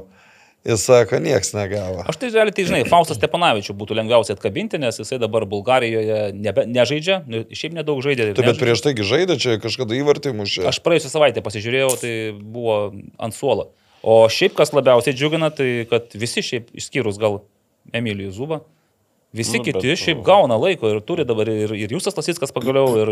Jis 0.61 0.83
sako, 0.85 1.17
nieks 1.17 1.55
negavo. 1.57 2.03
Aš 2.05 2.19
tai 2.21 2.29
realiai, 2.29 2.53
tai 2.53 2.67
žinai, 2.67 2.81
Faustas 2.85 3.17
Stepanavičius 3.17 3.73
būtų 3.79 3.95
lengviausia 3.97 4.35
atkabinti, 4.37 4.77
nes 4.77 4.99
jisai 5.01 5.17
dabar 5.17 5.47
Bulgarijoje 5.49 6.19
nebe, 6.37 6.67
nežaidžia, 6.69 7.23
nu, 7.25 7.41
šiaip 7.49 7.73
nedaug 7.79 8.03
žaidė. 8.05 8.27
Taip, 8.37 8.45
bet 8.45 8.59
prieš 8.61 8.83
taigi 8.85 9.07
žaidė 9.09 9.39
čia 9.41 9.55
kažkada 9.63 9.97
įvartį 9.97 10.35
mušė. 10.37 10.67
Aš 10.69 10.77
praėjusią 10.85 11.09
savaitę 11.15 11.41
pasižiūrėjau, 11.41 11.89
tai 12.03 12.13
buvo 12.37 12.75
ant 13.17 13.33
suolo. 13.33 13.71
O 14.05 14.19
šiaip 14.29 14.53
kas 14.57 14.69
labiausiai 14.77 15.17
džiugina, 15.17 15.49
tai 15.49 15.87
kad 15.89 16.13
visi 16.13 16.45
šiaip, 16.45 16.69
išskyrus 16.77 17.17
gal 17.21 17.41
Emilijų 17.97 18.29
Zubą, 18.37 18.61
visi 19.33 19.57
Nu, 19.57 19.63
nu, 19.63 19.65
kiti 19.65 19.87
bet- 19.89 19.97
šiaip 20.05 20.21
gauna 20.25 20.61
laiko 20.61 20.93
ir 20.93 21.01
turi 21.01 21.25
dabar 21.25 21.49
ir, 21.49 21.73
ir 21.73 21.89
Jūsas 21.97 22.13
Lasickas 22.17 22.53
pagaliau, 22.53 22.85
ir 23.01 23.11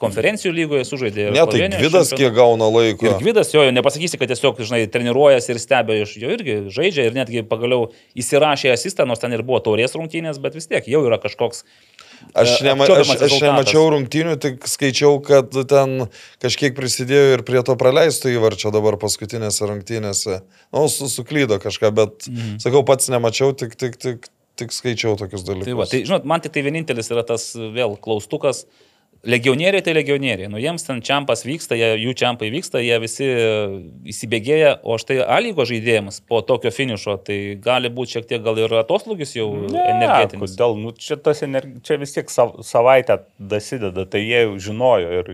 konferencijų 0.00 0.52
lygoje 0.54 0.84
sužaidė. 0.86 1.28
Ne, 1.34 1.42
tai 1.50 1.68
Gvidas 1.72 2.12
kiek 2.14 2.34
gauna 2.36 2.68
laiko. 2.70 3.06
Ir 3.08 3.16
Gvidas 3.22 3.52
jo, 3.54 3.64
nepasakysi, 3.74 4.18
kad 4.20 4.30
tiesiog, 4.30 4.60
žinai, 4.68 4.84
treniruojasi 4.92 5.54
ir 5.54 5.60
stebi 5.62 6.00
iš 6.02 6.16
jo 6.20 6.32
irgi 6.36 6.56
žaidžia 6.72 7.08
ir 7.08 7.16
netgi 7.16 7.44
pagaliau 7.48 7.90
įsirašė 8.18 8.72
asistą, 8.74 9.06
nors 9.08 9.22
ten 9.22 9.34
ir 9.34 9.44
buvo 9.46 9.62
taurės 9.64 9.96
rungtynės, 9.96 10.40
bet 10.42 10.58
vis 10.58 10.68
tiek 10.70 10.86
jau 10.90 11.02
yra 11.08 11.18
kažkoks. 11.22 11.64
Aš, 12.36 12.58
e, 12.60 12.66
nema, 12.68 12.86
aš, 12.88 13.12
aš 13.26 13.36
nemačiau 13.44 13.88
rungtynių, 13.92 14.36
tik 14.40 14.68
skaičiau, 14.70 15.18
kad 15.24 15.52
ten 15.68 16.06
kažkiek 16.42 16.76
prisidėjo 16.76 17.36
ir 17.36 17.44
prie 17.48 17.60
to 17.66 17.76
praleisto 17.80 18.32
įvarčio 18.32 18.72
dabar 18.74 18.96
paskutinėse 19.00 19.68
rungtynėse. 19.68 20.40
Nu, 20.72 20.86
su, 20.92 21.10
suklydo 21.12 21.60
kažką, 21.62 21.92
bet, 21.96 22.30
mhm. 22.30 22.56
sakau, 22.64 22.84
pats 22.88 23.12
nemačiau, 23.12 23.52
tik, 23.56 23.76
tik, 23.80 24.00
tik 24.00 24.32
tik 24.56 24.72
skaičiau 24.72 25.18
tokius 25.20 25.44
dalykus. 25.44 25.68
Tai, 25.68 25.74
va, 25.76 25.84
tai 25.90 25.98
žinot, 26.08 26.24
man 26.28 26.40
tik 26.40 26.54
tai 26.54 26.62
vienintelis 26.64 27.10
yra 27.12 27.20
tas 27.28 27.50
vėl 27.52 27.96
klaustukas. 28.00 28.64
Legionieriai 29.26 29.82
tai 29.82 29.94
legionieriai. 29.96 30.48
Nu, 30.52 30.58
jiems 30.60 30.84
ten 30.86 31.00
čiampas 31.04 31.42
vyksta, 31.46 31.74
jie, 31.78 31.88
jų 32.04 32.12
čiampai 32.20 32.50
vyksta, 32.52 32.82
jie 32.84 32.98
visi 33.02 33.28
įsibėgėja, 34.12 34.76
o 34.86 34.98
štai 35.02 35.18
A 35.24 35.38
lygo 35.42 35.66
žaidėjams 35.66 36.20
po 36.30 36.42
tokio 36.46 36.70
finišo, 36.74 37.16
tai 37.26 37.38
gali 37.62 37.90
būti 37.92 38.16
šiek 38.16 38.28
tiek 38.30 38.44
gal 38.44 38.60
ir 38.62 38.76
atoslūgis 38.82 39.34
jau 39.38 39.48
energetinis. 39.72 40.54
Kodėl? 40.54 40.76
Nu, 40.82 40.92
čia, 40.94 41.18
energi... 41.48 41.80
čia 41.86 41.98
vis 42.02 42.14
tiek 42.14 42.30
sav... 42.30 42.58
savaitę 42.66 43.22
dasideda, 43.38 44.06
tai 44.10 44.22
jie 44.26 44.44
jau 44.44 44.54
žinojo 44.68 45.18
ir 45.20 45.32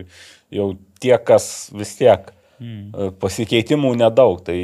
jau 0.53 0.71
tie, 1.03 1.13
kas 1.21 1.69
vis 1.75 1.93
tiek 1.99 2.33
hmm. 2.63 3.15
pasikeitimų 3.21 3.93
nedaug. 4.01 4.41
Tai 4.47 4.57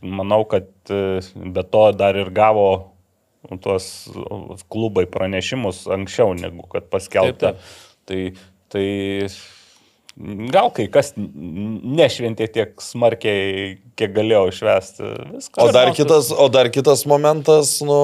manau, 0.00 0.42
kad 0.48 0.68
e, 0.90 1.20
be 1.34 1.66
to 1.70 1.88
dar 1.96 2.18
ir 2.18 2.32
gavo 2.34 2.68
tuos 3.62 4.08
klubai 4.72 5.06
pranešimus 5.06 5.84
anksčiau 5.94 6.34
negu 6.34 6.66
kad 6.72 6.88
paskelbta. 6.90 7.54
Taip, 7.54 7.60
taip. 7.60 7.82
Tai, 8.06 8.20
tai 8.72 8.86
gal 10.52 10.70
kai 10.74 10.86
kas 10.92 11.12
nešventė 11.16 12.48
tiek 12.52 12.80
smarkiai, 12.82 13.76
kiek 13.98 14.14
galėjau 14.16 14.46
išvesti. 14.52 15.10
Viskas. 15.34 15.60
O 15.60 15.68
dar, 15.74 15.92
kitas, 15.96 16.30
o 16.32 16.48
dar 16.52 16.70
kitas 16.72 17.04
momentas, 17.08 17.76
nu, 17.84 17.98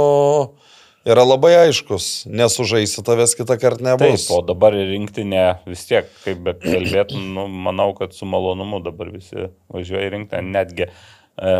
yra 1.08 1.24
labai 1.24 1.54
aiškus. 1.62 2.26
Nesužaisi 2.30 3.04
tavęs 3.06 3.36
kitą 3.38 3.56
kartą 3.62 3.86
nebus. 3.92 4.26
Taip, 4.26 4.36
o 4.36 4.42
dabar 4.52 4.76
rinktinė 4.76 5.46
vis 5.70 5.86
tiek, 5.88 6.10
kaip 6.26 6.44
be 6.44 6.56
kalbėtum, 6.60 7.32
nu, 7.36 7.48
manau, 7.68 7.92
kad 7.98 8.16
su 8.16 8.28
malonumu 8.28 8.82
dabar 8.84 9.12
visi 9.14 9.48
važiuoja 9.72 10.08
į 10.10 10.14
rinktinę, 10.18 10.56
netgi 10.58 10.88
e, 10.90 11.58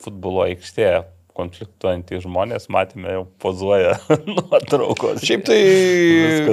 futbolo 0.00 0.46
aikštėje 0.48 1.02
konfliktuojantys 1.40 2.24
žmonės, 2.28 2.70
matėme, 2.72 3.16
jau 3.18 3.26
pozuoja 3.42 3.96
nuotraukos. 4.36 5.24
Šiaip 5.26 5.44
tai 5.48 5.60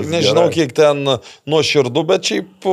nežinau, 0.02 0.48
gerai. 0.48 0.58
kiek 0.58 0.76
ten 0.82 1.06
nuo 1.06 1.64
širdų, 1.68 2.08
bet 2.10 2.32
šiaip 2.32 2.72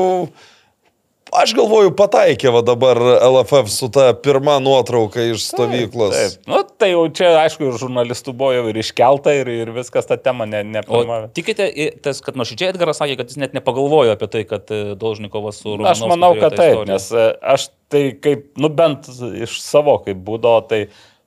Aš 1.34 1.50
galvoju, 1.56 1.90
pataikė 1.98 2.52
va 2.54 2.60
dabar 2.62 2.98
LFF 3.16 3.70
su 3.72 3.88
ta 3.92 4.12
pirma 4.14 4.60
nuotrauka 4.62 5.22
iš 5.32 5.48
stovyklos. 5.48 6.12
Taip, 6.14 6.34
taip. 6.36 6.50
Nu, 6.50 6.60
tai 6.78 6.92
jau 6.92 7.00
čia, 7.16 7.32
aišku, 7.40 7.66
ir 7.66 7.78
žurnalistų 7.80 8.34
buvo 8.38 8.52
jau 8.54 8.68
ir 8.70 8.78
iškelta 8.78 9.34
ir, 9.40 9.50
ir 9.50 9.72
viskas 9.74 10.06
tą 10.06 10.18
temą 10.22 10.46
ne, 10.46 10.62
nepamavė. 10.76 11.32
Tikite, 11.34 11.66
tas, 12.04 12.20
kad 12.22 12.38
nuoširdžiai 12.38 12.70
Edgaras 12.70 13.02
sakė, 13.02 13.16
kad 13.18 13.32
jis 13.32 13.40
net 13.42 13.56
nepagalvojo 13.56 14.14
apie 14.14 14.28
tai, 14.30 14.44
kad 14.46 14.70
e, 14.70 14.82
Dolžnikovas 15.00 15.58
su 15.64 15.72
Rumuniu. 15.72 15.90
Aš 15.90 16.04
manau, 16.06 16.30
kad 16.38 16.54
taip, 16.54 16.76
istoriją. 16.76 16.92
nes 16.92 17.08
e, 17.10 17.26
aš 17.56 17.66
tai 17.90 18.04
kaip, 18.22 18.46
nu 18.60 18.70
bent 18.70 19.10
iš 19.42 19.58
savo 19.64 19.96
kaip 20.06 20.22
būdo, 20.28 20.54
tai 20.70 20.84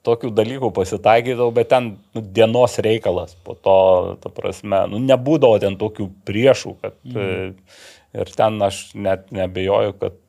tokių 0.07 0.31
dalykų 0.35 0.71
pasitaikydavau, 0.75 1.51
bet 1.55 1.71
ten 1.73 1.89
nu, 2.15 2.23
dienos 2.35 2.77
reikalas, 2.83 3.35
po 3.45 3.57
to, 3.59 3.79
ta 4.23 4.31
prasme, 4.33 4.85
nu, 4.91 5.01
nebūdavo 5.03 5.59
ten 5.63 5.75
tokių 5.79 6.09
priešų, 6.27 6.77
kad 6.83 6.95
mm. 7.07 7.51
ir 8.21 8.31
ten 8.39 8.63
aš 8.67 8.87
net 8.95 9.27
nebejoju, 9.35 9.97
kad 10.01 10.23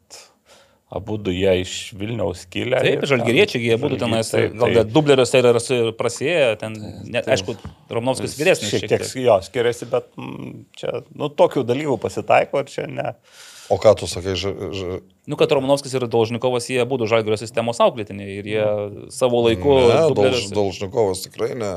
abu 0.89 1.19
du 1.21 1.33
jie 1.33 1.53
iš 1.61 1.75
Vilniaus 2.01 2.47
kilę. 2.49 2.79
Taip, 2.81 3.05
žalgeriečiai, 3.09 3.61
jie 3.71 3.77
būtų 3.81 3.99
tenais, 4.01 4.31
gal 4.33 4.73
tai, 4.73 4.85
dubleriuose 4.89 5.43
ir 5.43 5.91
prasėję, 5.99 6.47
ten, 6.63 6.79
net, 7.13 7.29
aišku, 7.29 7.59
Romnovskis 7.93 8.39
vyresnis. 8.39 8.73
Šiek 8.73 8.89
tiek, 8.89 9.05
jo, 9.21 9.37
skiriasi, 9.45 9.89
bet 9.93 10.09
m, 10.17 10.31
mm, 10.31 10.57
čia, 10.81 10.95
nu, 11.13 11.29
tokių 11.29 11.67
dalykų 11.69 11.99
pasitaiko 12.01 12.65
ir 12.65 12.73
čia 12.73 12.89
ne. 12.89 13.13
O 13.69 13.77
ką 13.77 13.93
tu 14.01 14.07
sakai, 14.09 14.33
ž... 14.33 14.53
ž... 14.73 15.01
Nu, 15.29 15.37
kad 15.37 15.53
Romanovskis 15.53 15.93
ir 15.93 16.07
Dolžnikovas, 16.09 16.71
jie 16.73 16.81
būtų 16.89 17.09
žalgerio 17.11 17.37
sistemos 17.37 17.81
auklėtiniai 17.85 18.39
ir 18.41 18.49
jie 18.49 18.69
savo 19.13 19.43
laiku... 19.45 19.75
Ne, 19.91 19.99
Dolž, 20.17 20.47
Dolžnikovas 20.57 21.27
tikrai 21.27 21.53
ne. 21.53 21.75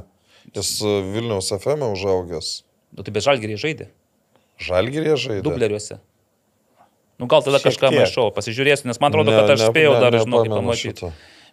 Jis 0.56 0.78
e, 0.80 0.94
Vilniaus 1.12 1.52
FM 1.52 1.84
e 1.84 1.90
užaugęs. 1.92 2.54
Nu, 2.96 3.04
tai 3.04 3.12
be 3.12 3.24
žalgerį 3.24 3.60
žaidė. 3.60 3.90
Žalgerį 4.62 5.18
žaidė. 5.20 5.44
Dubleriuose. 5.46 6.00
Nu, 7.20 7.28
gal 7.30 7.44
tada 7.46 7.60
Šiek 7.60 7.70
kažką 7.70 7.92
maišau, 7.94 8.32
pasižiūrėsiu, 8.34 8.88
nes 8.90 8.98
man 9.04 9.12
atrodo, 9.12 9.30
ne, 9.30 9.44
kad 9.44 9.54
aš 9.54 9.62
ne, 9.62 9.70
spėjau 9.70 9.92
ne, 9.94 10.02
dar, 10.02 10.16
žinau, 10.24 10.42
kaip 10.42 10.56
pamatyti. 10.56 11.12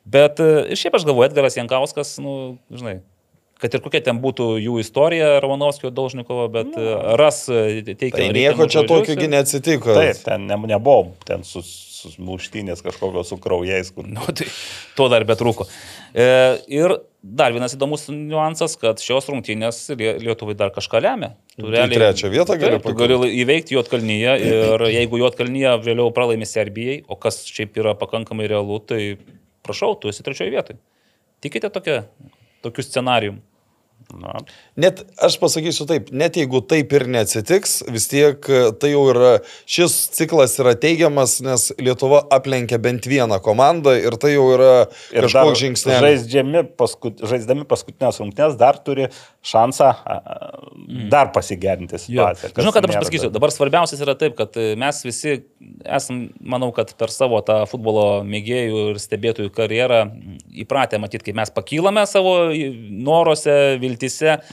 Bet 0.08 0.40
e, 0.40 0.78
šiaip 0.78 0.96
aš 0.96 1.04
galvoju, 1.04 1.28
Edgaras 1.28 1.58
Jankauskas, 1.58 2.14
nu, 2.24 2.34
žinai, 2.72 3.00
kad 3.58 3.74
ir 3.74 3.82
kokia 3.82 4.00
ten 4.06 4.20
būtų 4.22 4.52
jų 4.62 4.78
istorija 4.82 5.38
Romanovskio 5.42 5.90
Daužnikovo, 5.94 6.46
bet 6.54 6.70
nu. 6.76 6.86
ras 7.18 7.44
e, 7.50 7.82
teikia. 7.90 8.14
Tai 8.16 8.30
nieko 8.36 8.68
čia 8.70 8.84
tokio 8.88 9.18
neatsitiko. 9.18 9.94
Taip, 9.98 10.22
ten 10.26 10.46
ne, 10.50 10.58
nebuvo, 10.70 11.16
ten 11.26 11.42
sus, 11.46 11.70
muštynės 12.22 12.82
kažkokios 12.86 13.32
su 13.32 13.38
kraujais. 13.42 13.90
Kur... 13.94 14.06
Nu, 14.06 14.22
tai 14.30 14.46
to 14.98 15.08
dar 15.10 15.26
betrūko. 15.28 15.66
E, 16.14 16.28
ir 16.70 16.94
dar 17.22 17.52
vienas 17.54 17.74
įdomus 17.74 18.06
niuansas, 18.12 18.76
kad 18.78 19.02
šios 19.02 19.26
rungtynės 19.32 19.80
Lietuvai 19.98 20.54
dar 20.58 20.70
kažką 20.74 21.02
lemia. 21.02 21.32
Tu 21.56 21.64
tai 21.66 21.74
realiai, 21.74 21.98
trečią 21.98 22.30
vietą 22.32 22.54
gali 22.60 22.78
padaryti. 22.78 23.18
Gali 23.18 23.32
įveikti 23.42 23.74
Juotkalnyje 23.74 24.36
ir 24.52 24.86
jeigu 24.94 25.18
Juotkalnyje 25.24 25.74
vėliau 25.82 26.14
pralaimi 26.14 26.46
Serbijai, 26.48 27.00
o 27.10 27.18
kas 27.18 27.42
šiaip 27.50 27.82
yra 27.82 27.96
pakankamai 27.98 28.46
realu, 28.50 28.78
tai 28.78 29.16
prašau, 29.66 29.96
tu 29.98 30.12
esi 30.12 30.24
trečioje 30.26 30.54
vietoje. 30.54 30.78
Tikite 31.42 31.70
tokia, 31.74 32.04
tokiu 32.62 32.84
scenariumi? 32.84 33.40
Na. 34.16 34.38
Net 34.80 35.02
aš 35.20 35.34
pasakysiu 35.36 35.84
taip, 35.84 36.06
net 36.16 36.38
jeigu 36.40 36.62
taip 36.64 36.94
ir 36.96 37.04
neatsitiks, 37.12 37.82
vis 37.92 38.06
tiek 38.08 38.46
e, 38.48 38.60
tai 38.80 38.94
jau 38.94 39.02
yra, 39.12 39.34
šis 39.68 39.96
ciklas 40.16 40.54
yra 40.62 40.72
teigiamas, 40.80 41.34
nes 41.44 41.66
Lietuva 41.76 42.22
aplenkia 42.32 42.78
bent 42.80 43.04
vieną 43.10 43.36
komandą 43.44 43.92
ir 44.00 44.16
tai 44.20 44.32
jau 44.32 44.46
yra 44.54 44.70
ir 45.12 45.26
kažkoks 45.26 45.60
žingsnis. 45.60 45.98
Žaisdami, 46.00 46.62
paskut, 46.80 47.20
žaisdami 47.20 47.66
paskutinės 47.68 48.22
rungtynės 48.22 48.56
dar 48.56 48.78
turi 48.80 49.10
šansą 49.44 49.90
mm. 49.92 51.04
dar 51.12 51.28
pasigerinti 51.36 52.00
situaciją. 52.00 52.54
Žinau, 52.56 52.72
kad 52.78 52.88
aš 52.88 53.02
pasakysiu, 53.02 53.30
dabar 53.34 53.52
svarbiausias 53.52 54.00
yra 54.06 54.16
taip, 54.16 54.38
kad 54.40 54.56
e, 54.56 54.70
mes 54.80 55.02
visi 55.04 55.36
esam, 55.84 56.24
manau, 56.40 56.72
kad 56.76 56.96
per 56.96 57.12
savo 57.12 57.42
tą 57.44 57.60
futbolo 57.68 58.24
mėgėjų 58.24 58.88
ir 58.94 59.04
stebėtojų 59.04 59.52
karjerą 59.52 60.00
įpratę 60.64 60.96
matyti, 61.02 61.28
kaip 61.28 61.38
mes 61.42 61.52
pakylame 61.52 62.08
savo 62.08 62.38
noruose, 62.56 63.60
viltise. 63.76 63.97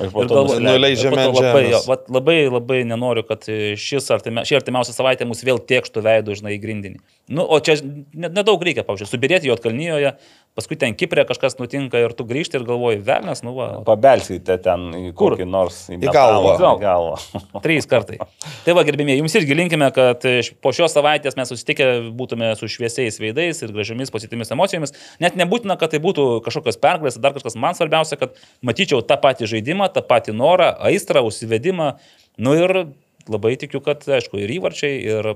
Ir 0.01 0.11
galvoju, 0.11 0.61
nuleidžiame 0.63 1.27
labai, 1.29 1.63
va, 1.87 1.97
labai, 2.17 2.37
labai 2.49 2.79
nenoriu, 2.87 3.25
kad 3.27 3.45
šis 3.45 4.09
artime, 4.15 4.45
ši 4.47 4.59
artimiausia 4.59 4.95
savaitė 4.95 5.27
mus 5.29 5.43
vėl 5.45 5.61
tiekštų 5.61 6.03
veidų, 6.05 6.39
žinai, 6.41 6.55
į 6.57 6.61
grindinį. 6.63 7.01
Nu, 7.35 7.45
o 7.45 7.59
čia 7.63 7.77
nedaug 7.81 8.61
reikia, 8.65 8.85
pavyzdžiui, 8.87 9.11
subirėti 9.11 9.49
Jotkalnyjoje, 9.49 10.15
paskui 10.55 10.77
ten 10.79 10.95
Kiprė 10.95 11.25
kažkas 11.27 11.57
nutinka 11.59 11.99
ir 11.99 12.13
tu 12.15 12.25
grįžti 12.27 12.57
ir 12.59 12.65
galvoji, 12.67 13.01
velnas, 13.05 13.41
nu 13.45 13.53
va. 13.57 13.67
Pabelsite 13.87 14.55
ten 14.63 14.87
į 14.95 15.11
kur 15.17 15.35
nors 15.43 15.81
į, 15.91 15.99
į 15.99 16.13
galvą. 16.15 16.55
Gal. 16.61 16.79
galvą. 16.81 17.41
Trys 17.65 17.87
kartai. 17.91 18.19
Tai 18.65 18.75
va, 18.77 18.85
gerbėmiai, 18.87 19.19
jums 19.19 19.35
irgi 19.39 19.57
linkime, 19.57 19.89
kad 19.95 20.23
po 20.63 20.73
šios 20.75 20.95
savaitės 20.95 21.35
mes 21.39 21.51
susitikę 21.51 21.89
būtume 22.15 22.53
su 22.59 22.69
šviesiais 22.71 23.19
veidais 23.21 23.59
ir 23.61 23.73
gražiomis 23.75 24.13
pozityvimis 24.15 24.53
emocijomis. 24.55 24.95
Net 25.23 25.35
nebūtina, 25.39 25.75
kad 25.81 25.91
tai 25.91 26.01
būtų 26.03 26.39
kažkokios 26.45 26.79
pergalės, 26.81 27.19
dar 27.19 27.35
kažkas. 27.35 27.59
Man 27.59 27.75
svarbiausia, 27.75 28.19
kad 28.21 28.39
matyčiau 28.65 29.03
tą 29.03 29.19
patį 29.21 29.51
žaidimą, 29.57 29.91
tą 29.91 30.05
patį 30.07 30.37
norą, 30.39 30.71
aistrą, 30.87 31.25
užsivedimą. 31.27 31.97
Nu 32.39 32.55
ir 32.55 32.85
labai 33.31 33.55
tikiu, 33.59 33.83
kad, 33.83 34.07
aišku, 34.07 34.39
ir 34.39 34.55
įvarčiai, 34.59 34.97
ir 35.03 35.35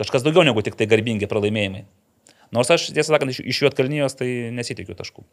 Kažkas 0.00 0.24
daugiau 0.24 0.42
negu 0.46 0.62
tik 0.64 0.74
tai 0.78 0.86
garbingi 0.88 1.28
pralaimėjimai. 1.28 1.84
Nors 2.52 2.70
aš, 2.72 2.90
tiesą 2.92 3.14
sakant, 3.14 3.32
iš, 3.32 3.40
iš 3.40 3.64
Juotkalnyjos 3.64 4.18
tai 4.18 4.28
nesitikiu 4.54 4.96
taškų. 4.98 5.24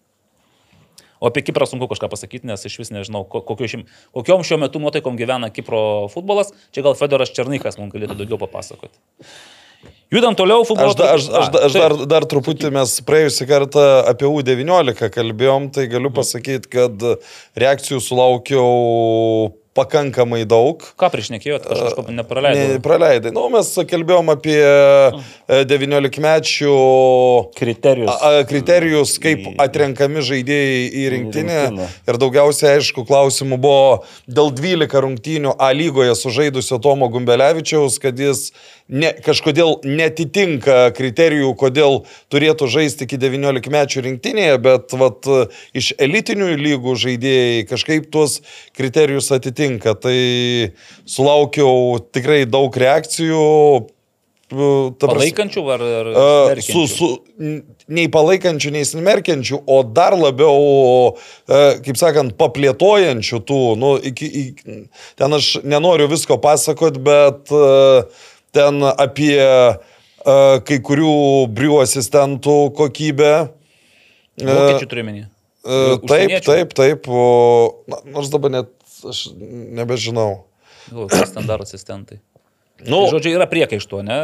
O 1.20 1.28
apie 1.28 1.44
Kiprą 1.44 1.68
sunku 1.68 1.90
kažką 1.92 2.08
pasakyti, 2.08 2.48
nes 2.48 2.64
iš 2.64 2.78
vis 2.80 2.92
nežinau, 2.96 3.26
šim, 3.68 3.84
kokiom 4.16 4.44
šiuo 4.48 4.60
metu 4.62 4.80
nuotaikom 4.80 5.20
gyvena 5.20 5.52
Kipro 5.52 6.08
futbolas. 6.14 6.54
Čia 6.72 6.86
gal 6.88 6.96
Fedoras 6.96 7.34
Černykas 7.36 7.76
mums 7.80 7.92
galėtų 7.92 8.16
daugiau 8.22 8.40
papasakoti. 8.40 8.96
Judam 10.12 10.34
toliau, 10.36 10.64
futbolas. 10.66 10.96
Aš, 10.96 11.00
da, 11.00 11.10
aš, 11.14 11.28
aš, 11.28 11.50
aš 11.68 11.76
dar, 11.76 11.96
dar 12.16 12.26
truputį 12.32 12.72
mes 12.74 12.96
praėjusią 13.06 13.46
kartą 13.52 13.84
apie 14.10 14.32
U19 14.32 15.12
kalbėjom, 15.14 15.70
tai 15.76 15.86
galiu 15.92 16.12
pasakyti, 16.16 16.72
kad 16.72 17.04
reakcijų 17.60 18.00
sulaukiau 18.04 19.52
pakankamai 19.80 20.44
daug. 20.50 20.84
Ką 21.00 21.10
priešnekėjot, 21.14 21.68
aš 21.72 21.84
kažko 21.88 22.06
nepraleidau? 22.14 22.76
Ne, 22.76 22.84
praleidai. 22.84 23.34
Nu, 23.36 23.48
mes 23.54 23.72
kalbėjom 23.90 24.32
apie 24.36 24.60
19-mečių 25.70 26.74
kriterijus. 27.58 28.12
A, 28.14 28.44
kriterijus, 28.50 29.16
kaip 29.24 29.48
atrenkami 29.62 30.24
žaidėjai 30.26 30.82
į 31.02 31.06
rinktinę. 31.16 31.62
Ir 32.10 32.20
daugiausiai, 32.22 32.78
aišku, 32.80 33.06
klausimų 33.10 33.60
buvo 33.62 34.04
dėl 34.28 34.52
12 34.56 35.06
rungtynių 35.06 35.56
A 35.60 35.72
lygoje 35.76 36.16
sužaidusio 36.20 36.80
Tomo 36.84 37.10
Gumbelevičiaus, 37.14 38.00
kad 38.04 38.20
jis 38.20 38.50
ne, 38.90 39.12
kažkodėl 39.26 39.78
netitinka 39.86 40.90
kriterijų, 40.98 41.52
kodėl 41.62 42.02
turėtų 42.34 42.68
žaisti 42.74 43.06
iki 43.08 43.20
19 43.22 43.70
mečių 43.74 44.04
rinktinėje, 44.08 44.58
bet 44.66 44.96
vat, 45.00 45.30
iš 45.78 45.92
elitinių 46.02 46.50
lygų 46.60 46.96
žaidėjai 47.06 47.62
kažkaip 47.70 48.10
tuos 48.14 48.40
kriterijus 48.78 49.30
atitinka. 49.36 49.94
Tai 50.02 50.18
sulaukiau 51.10 52.00
tikrai 52.14 52.44
daug 52.50 52.76
reakcijų. 52.78 53.46
uh, 53.86 53.88
ta 54.98 55.06
prasme- 55.06 55.30
Palaikančių 55.30 55.64
ar... 55.70 55.82
ar 55.84 56.08
E, 56.10 56.62
su, 56.66 56.72
smerkiančių? 56.82 56.88
su, 56.90 57.10
n- 57.38 57.60
nei 57.94 58.08
palaikančių, 58.10 58.72
nei 58.74 58.86
smerkiančių, 58.88 59.60
o 59.70 59.84
dar 59.86 60.16
labiau, 60.18 61.14
e, 61.46 61.60
kaip 61.86 62.00
sakant, 62.02 62.34
paplėtojančių 62.40 63.40
tų, 63.46 63.60
nu, 63.78 63.92
iki, 64.10 64.26
iki, 64.26 64.80
ten 65.22 65.38
aš 65.38 65.60
nenoriu 65.64 66.10
visko 66.10 66.40
pasakot, 66.42 66.98
bet 67.06 67.54
e, 67.54 67.62
ten 68.56 68.82
apie 68.90 69.36
e, 69.40 69.58
kai 70.66 70.78
kurių 70.86 71.14
brių 71.56 71.82
asistentų 71.84 72.58
kokybę. 72.78 73.32
E, 74.40 74.46
Vokiečių 74.48 74.90
turiuomenį. 74.92 75.24
e, 75.26 75.82
Taip, 76.10 76.34
taip, 76.48 76.74
taip, 76.78 77.10
o, 77.12 77.26
na, 77.92 78.02
nors 78.16 78.32
dabar 78.34 78.54
net 78.58 78.74
aš 79.08 79.30
nebežinau. 79.38 80.46
Standartų 80.90 81.68
asistentai. 81.70 82.20
Nu, 82.88 83.04
Tai, 83.04 83.10
žodžiu, 83.12 83.34
yra 83.36 83.46
priekaišto, 83.52 84.00
ne? 84.08 84.18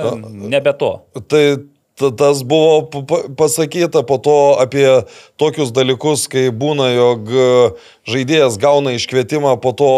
Nebe 0.49 0.71
to. 0.79 0.93
Tai 1.13 1.21
ta- 1.27 1.57
tas 1.95 2.43
buvo 2.43 2.81
pa- 2.91 3.01
pa- 3.07 3.23
pasakyta 3.39 4.03
po 4.03 4.17
to 4.19 4.57
apie 4.59 5.03
tokius 5.39 5.71
dalykus, 5.71 6.27
kai 6.27 6.49
būna, 6.51 6.89
jog 6.95 7.29
e, 7.31 7.45
žaidėjas 8.11 8.57
gauna 8.59 8.91
iškvietimą, 8.97 9.55
po 9.63 9.71
to 9.71 9.91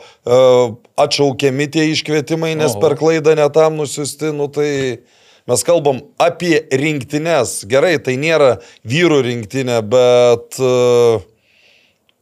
uh, 0.00 0.72
atšaukiami 0.96 1.68
tie 1.68 1.84
iškvietimai, 1.92 2.54
nes 2.56 2.72
Oho. 2.72 2.80
per 2.80 2.96
klaidą 2.96 3.36
netam 3.36 3.76
nusiusti, 3.76 4.32
nu 4.32 4.48
tai 4.48 5.04
mes 5.46 5.62
kalbam 5.68 6.00
apie 6.18 6.64
rinktinės. 6.72 7.62
Gerai, 7.68 7.98
tai 8.00 8.16
nėra 8.16 8.56
vyrų 8.88 9.20
rinktinė, 9.28 9.82
bet 9.84 10.58
uh, 10.64 11.20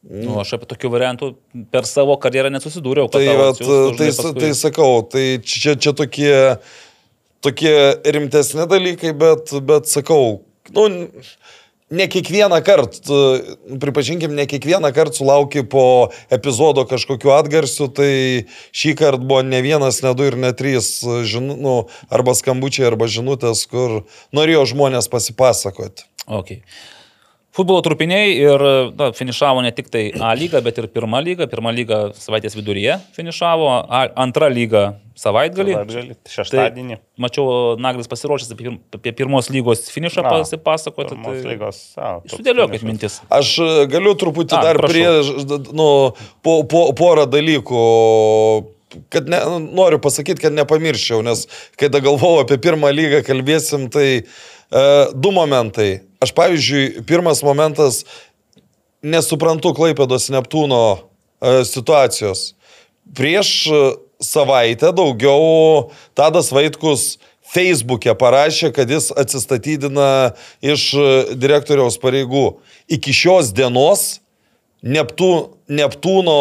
Nu, 0.02 0.34
aš 0.42 0.56
apie 0.56 0.66
tokių 0.66 0.88
variantų 0.90 1.26
per 1.70 1.86
savo 1.86 2.16
karjerą 2.18 2.48
nesusidūriau. 2.50 3.06
Tai, 3.06 3.20
vat, 3.38 3.60
tai, 3.62 4.08
paskui- 4.10 4.40
tai 4.40 4.48
sakau, 4.58 4.96
tai 5.06 5.38
čia, 5.46 5.76
čia 5.78 5.92
tokie, 5.94 6.32
tokie 7.42 7.74
rimtesni 8.04 8.66
dalykai, 8.70 9.12
bet, 9.18 9.52
bet 9.66 9.90
sakau, 9.90 10.42
nu, 10.74 10.86
ne 11.92 12.08
kiekvieną 12.08 12.62
kartą, 12.64 13.14
pripažinkim, 13.80 14.34
ne 14.34 14.46
kiekvieną 14.46 14.92
kartą 14.92 15.20
sulauki 15.20 15.64
po 15.64 16.08
epizodo 16.30 16.86
kažkokiu 16.88 17.34
atgarsiu, 17.36 17.90
tai 17.92 18.46
šį 18.72 18.94
kartą 18.96 19.26
buvo 19.26 19.42
ne 19.44 19.60
vienas, 19.64 20.00
ne 20.02 20.14
du 20.16 20.30
ir 20.30 20.38
ne 20.40 20.54
trys, 20.56 21.02
žinu, 21.28 21.58
nu, 21.60 21.76
arba 22.08 22.34
skambučiai, 22.38 22.88
arba 22.88 23.10
žinutės, 23.10 23.66
kur 23.68 24.02
norėjo 24.32 24.64
žmonės 24.72 25.10
pasipasakoti. 25.12 26.08
Okay. 26.26 26.62
Futbolo 27.52 27.82
trupiniai 27.84 28.30
ir 28.32 28.62
na, 28.96 29.10
finišavo 29.12 29.60
ne 29.60 29.70
tik 29.76 29.90
tai 29.92 30.06
A 30.16 30.30
lyga, 30.38 30.62
bet 30.64 30.78
ir 30.80 30.86
pirmą 30.88 31.20
lygą. 31.20 31.44
Pirmą 31.52 31.72
lygą 31.76 31.98
savaitės 32.16 32.56
viduryje 32.56 32.96
finišavo, 33.12 33.66
A, 33.92 34.06
antrą 34.24 34.48
lygą 34.48 34.84
savaitgalį. 35.20 35.74
Savaitgalį, 35.76 36.16
šeštadienį. 36.32 36.96
Tai, 36.96 37.20
mačiau, 37.20 37.44
Naglis 37.82 38.08
pasiruošęs 38.08 38.54
apie, 38.54 38.72
apie 38.96 39.12
pirmos 39.18 39.50
lygos 39.52 39.84
finišą 39.92 40.24
Na, 40.24 40.32
pasipasakoti. 40.38 41.12
Pirmos 41.12 41.36
Tai... 41.42 41.50
lygos. 41.52 41.80
Sudėliokit 42.32 42.86
mintis. 42.88 43.18
Aš 43.28 43.50
e, 43.60 43.70
galiu 43.92 44.14
truputį 44.16 44.56
A, 44.56 44.62
dar 44.70 44.80
prašau. 44.80 44.94
prie, 44.94 45.66
nu, 45.76 45.88
po, 46.46 46.54
po, 46.70 46.86
porą 46.96 47.26
dalykų, 47.28 47.82
kad 49.12 49.28
ne, 49.28 49.42
noriu 49.76 50.00
pasakyti, 50.00 50.40
kad 50.46 50.56
nepamirščiau, 50.56 51.20
nes 51.28 51.44
kai 51.80 51.92
da 51.92 52.00
galvojau 52.04 52.46
apie 52.46 52.56
pirmą 52.64 52.94
lygą 52.96 53.20
kalbėsim, 53.28 53.90
tai 53.92 54.08
e, 54.22 54.24
du 55.12 55.34
momentai. 55.36 55.90
Aš, 56.22 56.30
pavyzdžiui, 56.36 57.02
pirmas 57.02 57.40
momentas, 57.42 58.04
nesuprantu 59.02 59.72
Klaipėdos 59.74 60.28
Neptūno 60.30 60.82
e, 60.94 61.64
situacijos. 61.66 62.52
Prieš 63.18 63.50
e, 63.66 63.80
savaitę 64.22 64.92
daugiau 64.94 65.90
Tadas 66.14 66.52
Vaitkus 66.54 67.16
Facebook'e 67.52 68.14
parašė, 68.14 68.70
kad 68.76 68.90
jis 68.94 69.10
atsistatydina 69.18 70.36
iš 70.62 70.84
e, 70.94 71.08
direktoriaus 71.34 71.98
pareigų. 72.02 72.60
Iki 72.86 73.16
šios 73.18 73.50
dienos 73.56 74.20
Neptū, 74.82 75.58
Neptūno 75.66 76.38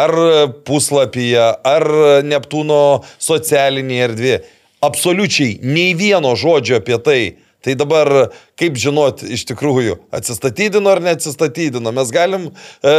ar 0.00 0.16
puslapyje, 0.64 1.44
ar 1.60 1.86
Neptūno 2.24 2.80
socialinėje 3.20 4.08
erdvėje 4.08 4.40
absoliučiai 4.80 5.60
nei 5.62 5.94
vieno 5.94 6.34
žodžio 6.36 6.80
apie 6.80 6.98
tai. 7.04 7.22
Tai 7.60 7.74
dabar, 7.76 8.08
kaip 8.56 8.76
žinot, 8.80 9.20
iš 9.36 9.42
tikrųjų, 9.50 9.98
atsistatydino 10.16 10.88
ar 10.88 11.02
neatsistatydino, 11.04 11.90
mes 11.92 12.08
galim 12.14 12.46
e, 12.48 12.94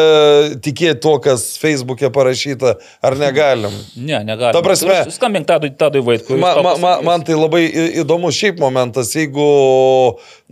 tikėti 0.61 0.99
to, 1.01 1.15
kas 1.23 1.47
Facebook'e 1.57 2.11
parašyta, 2.13 2.75
ar 3.01 3.17
negalim. 3.17 3.73
Ne, 3.95 4.19
negalima. 4.27 4.53
Ta 4.53 4.61
prasme- 4.61 4.99
Skambink 5.15 5.47
tadui, 5.49 5.71
tadui 5.73 6.03
Vaitkui. 6.05 6.37
jis 6.37 6.43
Ma, 6.45 6.53
ma, 6.61 6.75
ma, 6.77 6.93
man 7.09 7.25
tai 7.25 7.39
labai 7.39 7.63
įdomus 8.03 8.37
šiaip 8.37 8.61
momentas, 8.61 9.15
jeigu, 9.17 9.49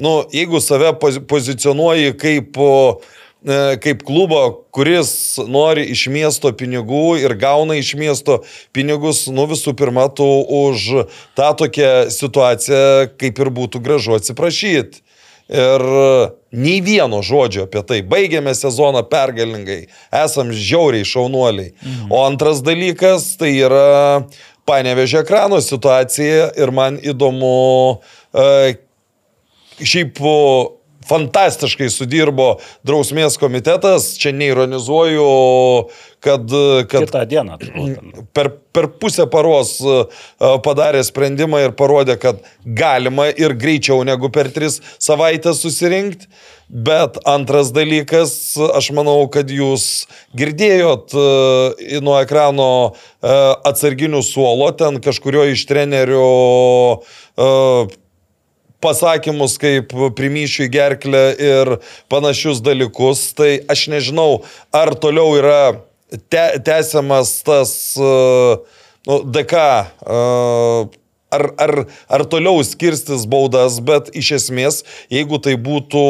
nu, 0.02 0.16
jeigu 0.34 0.58
save 0.64 0.90
pozi- 1.02 1.22
pozicionuoji 1.30 2.16
kaip, 2.18 2.58
o, 2.58 3.00
kaip 3.84 4.04
klubo, 4.04 4.66
kuris 4.76 5.40
nori 5.48 5.86
iš 5.94 6.08
miesto 6.12 6.52
pinigų 6.52 7.20
ir 7.22 7.36
gauna 7.40 7.78
iš 7.80 7.94
miesto 7.96 8.42
pinigus, 8.76 9.28
nu 9.32 9.48
visų 9.48 9.76
pirma, 9.80 10.10
tu 10.12 10.26
už 10.26 11.06
tą 11.40 11.54
tokią 11.62 12.10
situaciją 12.12 13.16
kaip 13.20 13.40
ir 13.40 13.52
būtų 13.56 13.80
gražu 13.84 14.18
atsiprašyti. 14.20 15.06
Ir 15.50 15.82
nei 16.54 16.78
vieno 16.86 17.24
žodžio 17.26 17.64
apie 17.66 17.82
tai. 17.82 18.04
Baigėme 18.06 18.52
sezoną 18.54 19.02
pergalingai. 19.10 19.88
Esam 20.14 20.52
žiauriai 20.54 21.08
šaunuoliai. 21.08 21.72
Mhm. 21.74 22.12
O 22.14 22.22
antras 22.28 22.62
dalykas 22.62 23.32
tai 23.40 23.56
yra 23.58 24.28
panevežė 24.70 25.24
ekrano 25.24 25.58
situacija 25.66 26.52
ir 26.54 26.70
man 26.76 27.00
įdomu, 27.02 27.98
e, 28.30 28.76
šiaip 29.82 30.22
fantastiškai 31.10 31.90
sudirbo 31.94 32.54
drausmės 32.88 33.40
komitetas, 33.42 34.14
čia 34.20 34.34
neironizuoju, 34.36 35.26
kad, 36.24 36.54
kad 36.92 37.08
Kitą 37.08 37.26
dieną. 37.30 37.58
per, 38.34 38.52
per 38.76 38.90
pusę 39.02 39.26
paros 39.32 39.78
e, 39.82 40.04
padarė 40.66 41.04
sprendimą 41.08 41.64
ir 41.66 41.76
parodė, 41.80 42.18
kad 42.22 42.44
galima 42.64 43.30
ir 43.32 43.56
greičiau 43.60 44.04
negu 44.08 44.32
per 44.34 44.52
tris 44.54 44.80
savaitės 45.00 45.64
susirinkti. 45.64 46.30
Bet 46.70 47.16
antras 47.26 47.72
dalykas, 47.74 48.32
aš 48.78 48.92
manau, 48.94 49.24
kad 49.34 49.50
jūs 49.50 50.06
girdėjot 50.38 51.16
e, 51.18 51.98
nuo 52.06 52.20
ekrano 52.22 52.70
e, 52.86 52.92
atsarginių 53.72 54.22
suolo, 54.22 54.70
ten 54.78 55.02
kažkurio 55.02 55.48
iš 55.56 55.66
trenerių 55.72 56.28
pasakymus 58.84 59.58
kaip 59.62 59.94
primyšiu 60.18 60.68
į 60.68 60.72
gerklę 60.74 61.24
ir 61.36 61.74
panašius 62.12 62.62
dalykus, 62.66 63.30
tai 63.38 63.60
aš 63.70 63.88
nežinau, 63.94 64.44
ar 64.76 64.94
toliau 64.96 65.36
yra 65.40 65.62
te, 66.32 66.46
tęsiamas 66.66 67.40
tas 67.48 67.74
uh, 68.00 68.62
nu, 69.08 69.22
DK, 69.26 69.66
uh, 70.06 70.90
ar, 71.32 71.46
ar, 71.58 71.76
ar 72.10 72.26
toliau 72.30 72.64
skirstis 72.66 73.28
baudas, 73.30 73.80
bet 73.84 74.10
iš 74.18 74.34
esmės, 74.40 74.82
jeigu 75.14 75.42
tai 75.44 75.56
būtų 75.60 76.06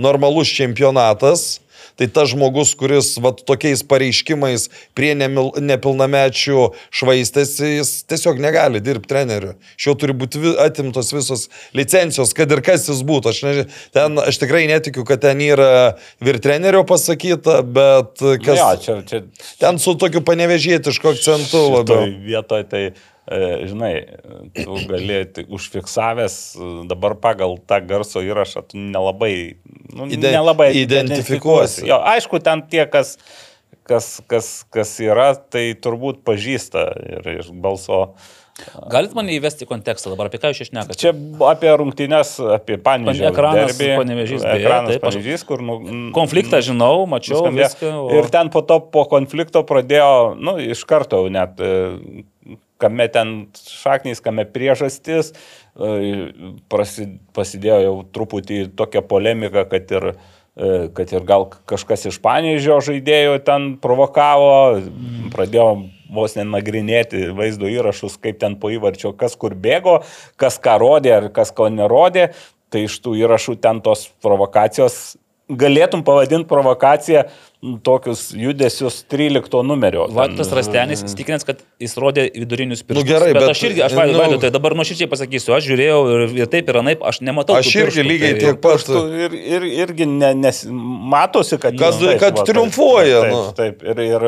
normalus 0.00 0.52
čempionatas, 0.54 1.63
Tai 1.94 2.08
tas 2.10 2.32
žmogus, 2.32 2.72
kuris 2.78 3.12
vat, 3.22 3.44
tokiais 3.46 3.84
pareiškimais 3.86 4.66
prie 4.98 5.12
nemil, 5.14 5.52
nepilnamečių 5.62 6.64
švaistėsi, 6.94 7.68
jis 7.78 7.92
tiesiog 8.10 8.40
negali 8.42 8.82
dirbti 8.82 9.12
treneriu. 9.12 9.54
Iš 9.78 9.88
jo 9.88 9.94
turi 10.02 10.16
būti 10.18 10.42
atimtos 10.64 11.12
visos 11.14 11.46
licencijos, 11.76 12.34
kad 12.34 12.50
ir 12.50 12.64
kas 12.66 12.88
jis 12.90 13.04
būtų. 13.06 13.30
Aš, 13.30 13.42
ne, 13.46 13.66
ten, 13.94 14.18
aš 14.18 14.42
tikrai 14.42 14.64
netikiu, 14.70 15.06
kad 15.06 15.22
ten 15.22 15.42
yra 15.44 15.94
vir 16.24 16.40
trenerio 16.42 16.82
pasakyta, 16.88 17.60
bet 17.62 18.18
kas... 18.42 18.58
Jo, 18.58 18.70
čia, 18.82 18.98
čia, 19.06 19.22
Ten 19.62 19.78
su 19.82 19.94
tokiu 20.00 20.24
panevežėtišku 20.26 21.14
akcentu 21.14 21.62
labiau. 21.70 22.08
Šitoj 22.08 22.16
vietoj 22.26 22.66
tai, 22.70 22.84
žinai, 23.70 23.92
tu 24.52 24.76
gali 24.88 25.22
užfiksavęs 25.48 26.36
e, 26.60 26.68
dabar 26.90 27.14
pagal 27.16 27.56
tą 27.64 27.80
garso 27.88 28.20
įrašą, 28.20 28.66
tu 28.68 28.76
nelabai, 28.80 29.56
nu, 29.96 30.10
Ide- 30.12 30.34
nelabai 30.36 30.70
identifikuosi. 30.76 31.86
Jo, 31.88 32.02
aišku, 32.04 32.40
ten 32.44 32.62
tie, 32.68 32.84
kas, 32.90 33.16
kas, 33.88 34.20
kas, 34.28 34.52
kas 34.72 34.92
yra, 35.00 35.32
tai 35.36 35.70
turbūt 35.72 36.20
pažįsta 36.26 36.88
ir 37.16 37.30
iš 37.40 37.52
balso. 37.52 38.10
Galit 38.86 39.16
mane 39.18 39.32
įvesti 39.34 39.66
kontekstą 39.66 40.12
dabar, 40.12 40.28
apie 40.30 40.38
ką 40.38 40.52
jūs 40.52 40.60
išnekate? 40.68 40.94
Čia 41.00 41.10
apie 41.48 41.72
rungtynes, 41.74 42.36
apie 42.54 42.76
panežį. 42.78 43.24
Ekranas 43.32 43.72
Panevėžys, 43.80 44.44
beje, 44.46 44.60
Ekranas 44.62 44.92
taip, 44.92 45.00
aš- 45.08 45.16
panežys, 45.16 45.42
kur... 45.48 45.64
Nu, 45.64 45.80
Konfliktą 46.14 46.60
žinau, 46.62 47.02
mačiau 47.10 47.40
nuskambėjo. 47.40 47.72
viską. 47.72 47.90
O... 48.04 48.12
Ir 48.14 48.28
ten 48.30 48.52
po 48.54 48.62
to, 48.62 48.78
po 48.94 49.08
konflikto 49.10 49.64
pradėjo, 49.66 50.12
nu, 50.38 50.54
iš 50.62 50.84
karto 50.86 51.24
net, 51.34 51.58
e, 51.58 52.22
kame 52.78 53.08
ten 53.12 53.34
šaknys, 53.54 54.22
kame 54.24 54.44
priežastis, 54.50 55.32
e, 55.76 56.30
prasi, 56.72 57.08
pasidėjo 57.36 57.80
jau 57.84 57.96
truputį 58.14 58.60
tokia 58.76 59.04
polemika, 59.06 59.66
kad 59.70 59.90
ir 59.94 60.08
e, 60.12 60.70
kad 60.94 61.12
ir 61.14 61.26
gal 61.26 61.48
kažkas 61.70 62.08
iš 62.10 62.20
Panežio 62.24 62.80
žaidėjų 62.84 63.40
ten 63.46 63.74
provokavo, 63.82 64.80
pradėjo 65.34 65.68
vos 66.14 66.36
nenagrinėti 66.38 67.30
vaizdo 67.34 67.70
įrašus, 67.70 68.18
kaip 68.22 68.38
ten 68.42 68.58
po 68.60 68.70
įvarčio, 68.70 69.14
kas 69.18 69.34
kur 69.40 69.56
bėgo, 69.58 70.00
kas 70.38 70.60
ką 70.62 70.78
rodė 70.82 71.16
ar 71.18 71.28
kas 71.34 71.50
ko 71.54 71.70
nerodė. 71.72 72.30
Tai 72.70 72.86
iš 72.88 72.96
tų 73.02 73.14
įrašų 73.22 73.58
ten 73.62 73.78
tos 73.84 74.08
provokacijos 74.22 75.14
galėtum 75.48 76.02
pavadinti 76.04 76.48
provokaciją 76.48 77.26
tokius 77.86 78.26
judesius 78.36 78.98
13 79.08 79.62
numerio. 79.64 80.06
Va, 80.12 80.26
Ten, 80.28 80.36
tas 80.36 80.50
rastenis, 80.52 81.00
įstikinęs, 81.06 81.44
kad 81.48 81.60
jis 81.80 81.94
rodė 82.00 82.26
vidurinius 82.34 82.82
pirštus. 82.84 83.06
gerai, 83.08 83.30
bet, 83.32 83.40
bet, 83.42 83.50
aš 83.54 83.62
irgi, 83.70 83.82
aš 83.86 83.94
nu- 83.94 84.00
vaidau, 84.02 84.18
vaidau, 84.20 84.38
tai 84.42 84.50
dabar 84.52 84.74
nuoširdžiai 84.76 85.08
pasakysiu, 85.08 85.54
aš 85.56 85.68
žiūrėjau 85.70 85.98
ir, 86.14 86.24
ir 86.42 86.50
taip 86.52 86.68
ir 86.68 86.78
anaip, 86.82 87.04
aš 87.08 87.20
nematau. 87.24 87.56
Aš 87.56 87.70
irgi 87.72 87.84
pirštų, 87.88 88.06
lygiai 88.08 88.32
tai- 88.34 88.40
tiek 88.44 88.60
pat. 88.60 88.88
ir, 89.24 89.36
ir, 89.56 89.68
irgi 89.86 90.06
ne, 90.10 90.32
nes, 90.34 90.64
matosi, 91.14 91.58
kad, 91.60 91.78
Kad- 91.78 92.00
jis 92.00 92.20
kad 92.20 92.38
va, 92.38 92.44
triumfuoja, 92.50 93.20
Taip, 93.24 93.32
nu. 93.32 93.42
taip 93.56 93.82
ir, 93.82 94.02
ir, 94.04 94.26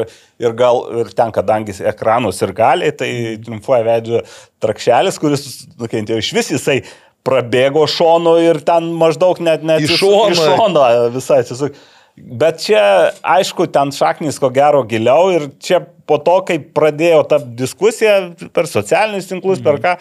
ir 0.49 0.53
gal 0.53 0.83
ir 1.01 1.13
ten, 1.13 1.33
kadangi 1.33 1.77
ekranus 1.93 2.41
ir 2.43 2.53
galiai, 2.57 2.93
tai 2.97 3.11
triumfuoja 3.45 3.85
veidžio 3.85 4.23
trakšelis, 4.65 5.19
kuris 5.21 5.45
nukentėjo 5.79 6.19
iš 6.25 6.33
vis 6.33 6.49
jisai 6.57 6.81
prabėgo 7.27 7.83
šonu 7.91 8.37
ir 8.41 8.61
ten 8.63 8.87
maždaug 8.97 9.41
net, 9.43 9.65
net 9.67 9.83
iš- 9.83 9.99
šono 9.99 11.11
visai 11.13 11.41
atsisuk. 11.43 11.75
Bet 12.17 12.63
čia, 12.65 13.13
aišku, 13.21 13.67
ten 13.69 13.93
šaknys 13.93 14.39
ko 14.41 14.49
gero 14.55 14.81
giliau 14.89 15.29
ir 15.35 15.51
čia 15.61 15.83
po 16.09 16.17
to, 16.25 16.39
kai 16.49 16.57
pradėjo 16.59 17.21
ta 17.29 17.39
diskusija 17.39 18.33
per 18.57 18.69
socialinius 18.71 19.29
tinklus, 19.29 19.61
per 19.61 19.77
ką, 19.83 19.93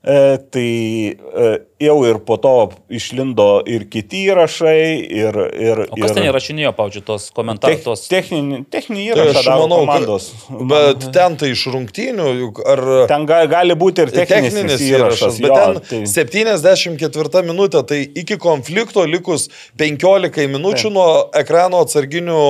e, 0.00 0.16
tai 0.48 0.70
e, 1.12 1.50
jau 1.78 1.96
ir 2.06 2.18
po 2.26 2.36
to 2.42 2.52
išlindo 2.90 3.60
ir 3.70 3.84
kiti 3.90 4.24
įrašai, 4.28 4.80
ir... 5.14 5.36
ir 5.54 5.82
O 5.86 5.98
kas 5.98 6.10
ir, 6.10 6.16
ten 6.16 6.26
įrašinėjo, 6.26 6.72
pavyzdžiui, 6.78 7.04
tos 7.06 7.28
komentarus? 7.36 7.84
tos... 7.84 8.02
Techninį, 8.10 8.64
techninį 8.72 9.04
Tai 9.04 9.26
įrašą 9.26 9.42
aš 9.42 9.46
daro 9.50 9.66
manau, 9.66 9.78
komandos. 9.84 10.26
bet 10.72 11.06
ten 11.14 11.38
tai 11.38 11.52
iš 11.54 11.62
rungtynių, 11.74 12.26
juk 12.42 12.60
ar... 12.66 12.82
Ten 13.12 13.28
ga, 13.30 13.44
gali 13.50 13.78
būti 13.78 14.06
ir 14.06 14.12
techninis, 14.14 14.56
techninis 14.58 14.84
įrašas, 14.88 15.38
įrašas, 15.38 15.40
bet 15.44 15.54
jo, 15.54 15.60
ten 15.62 16.04
tai- 16.08 16.26
74 16.26 17.44
minutė, 17.46 17.84
tai 17.86 18.02
iki 18.24 18.40
konflikto 18.42 19.06
likus 19.06 19.46
15 19.78 20.50
minučių 20.50 20.92
nuo 20.94 21.08
ekrano 21.38 21.84
atsarginių 21.86 22.42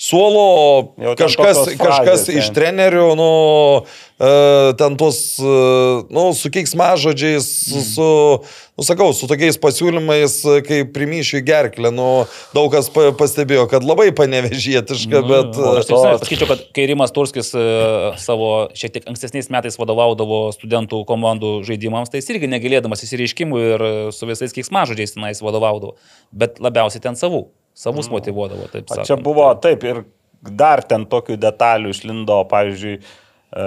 suolo 0.00 0.94
ten 0.96 1.12
kažkas, 1.18 1.58
tokios 1.60 1.76
kažkas 1.76 2.22
frazės, 2.24 2.38
iš 2.40 2.46
ten. 2.48 2.54
trenerių, 2.56 3.08
nu, 3.20 3.32
e, 4.16 4.30
ten 4.80 4.96
tos, 4.96 5.18
e, 5.36 5.56
nu, 6.08 6.30
su 6.32 6.48
keiksmažodžiais, 6.54 7.44
su, 7.68 7.82
su, 7.84 8.08
nu, 8.80 8.84
sakau, 8.88 9.10
su 9.12 9.26
tokiais 9.28 9.58
pasiūlymais, 9.60 10.34
e, 10.48 10.60
kaip 10.64 10.92
primyšiu 10.94 11.42
į 11.42 11.44
gerklę, 11.44 11.90
nu, 11.92 12.06
daug 12.56 12.70
kas 12.72 12.86
pa- 12.94 13.10
pastebėjo, 13.12 13.66
kad 13.68 13.84
labai 13.84 14.06
panevežietiška, 14.16 15.20
bet... 15.28 15.58
O, 15.60 15.74
e, 15.74 15.82
aš 15.82 15.88
tiesiog 15.90 16.14
pasakyčiau, 16.22 16.48
kad 16.48 16.62
kai 16.78 16.86
Rimas 16.88 17.12
Turskis 17.12 17.52
e, 17.52 17.64
savo 18.22 18.48
šiek 18.72 18.94
tiek 18.96 19.08
ankstesniais 19.12 19.50
metais 19.52 19.76
vadovaudavo 19.80 20.38
studentų 20.56 21.02
komandų 21.10 21.52
žaidimams, 21.68 22.08
tai 22.08 22.22
jis 22.22 22.32
irgi 22.32 22.48
negilėdamas 22.54 23.04
įsireiškimų 23.04 23.60
ir 23.66 23.84
su 24.16 24.28
visais 24.30 24.56
keiksmažodžiais 24.56 25.12
tenais 25.18 25.44
vadovaudavo, 25.44 25.98
bet 26.32 26.56
labiausiai 26.64 27.04
ten 27.04 27.20
savų, 27.20 27.44
savus 27.76 28.08
motivuodavo, 28.12 28.70
taip 28.72 28.88
sakant. 28.88 29.10
Čia 29.12 29.20
buvo 29.20 29.50
taip 29.60 29.84
ir 29.84 30.02
dar 30.40 30.80
ten 30.88 31.04
tokių 31.04 31.36
detalių 31.44 31.92
išlindo, 31.92 32.40
pavyzdžiui, 32.48 32.96
e, 33.52 33.66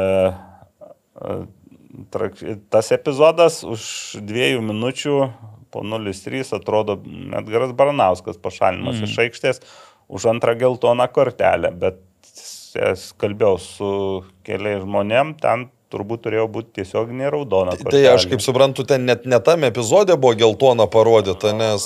trak- 1.22 1.45
tas 2.74 2.91
epizodas 2.95 3.61
už 3.68 3.84
dviejų 4.26 4.64
minučių 4.65 5.18
po 5.74 5.82
0-3 5.82 6.56
atrodo 6.57 6.99
Edgaras 7.40 7.74
Baranauskas 7.78 8.38
pašalinimas 8.41 8.99
mm. 8.99 9.07
iš 9.10 9.20
aikštės 9.26 9.61
už 10.14 10.28
antrą 10.30 10.53
geltoną 10.60 11.07
kortelę, 11.14 11.72
bet 11.74 12.02
aš 12.78 13.11
kalbėjau 13.22 13.56
su 13.61 13.90
keliais 14.45 14.84
žmonėm, 14.84 15.36
ten 15.41 15.68
turbūt 15.94 16.26
turėjo 16.26 16.48
būti 16.53 16.80
tiesiog 16.80 17.11
neraudona 17.14 17.76
kortelė. 17.78 17.94
Tai 17.94 18.15
aš 18.18 18.28
kaip 18.32 18.44
suprantu, 18.45 18.86
ten 18.90 19.06
net 19.10 19.28
ne 19.30 19.40
tam 19.45 19.65
epizode 19.68 20.18
buvo 20.18 20.38
geltona 20.38 20.90
parodyta, 20.90 21.53
nes... 21.57 21.86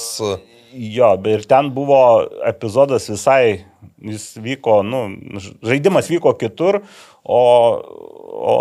Jo, 0.78 1.14
bet 1.24 1.40
ir 1.42 1.46
ten 1.50 1.72
buvo 1.76 2.00
epizodas 2.46 3.08
visai, 3.10 3.64
jis 4.04 4.26
vyko, 4.44 4.82
nu, 4.86 5.04
žaidimas 5.66 6.10
vyko 6.12 6.34
kitur, 6.38 6.82
o, 7.24 7.42
o 8.38 8.56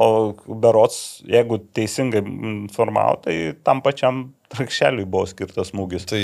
berots, 0.62 1.22
jeigu 1.28 1.60
teisingai 1.76 2.22
informavo, 2.24 3.20
tai 3.26 3.56
tam 3.66 3.82
pačiam 3.84 4.26
trakšeliui 4.54 5.08
buvo 5.08 5.26
skirtas 5.30 5.72
smūgis. 5.74 6.08
Tai... 6.08 6.22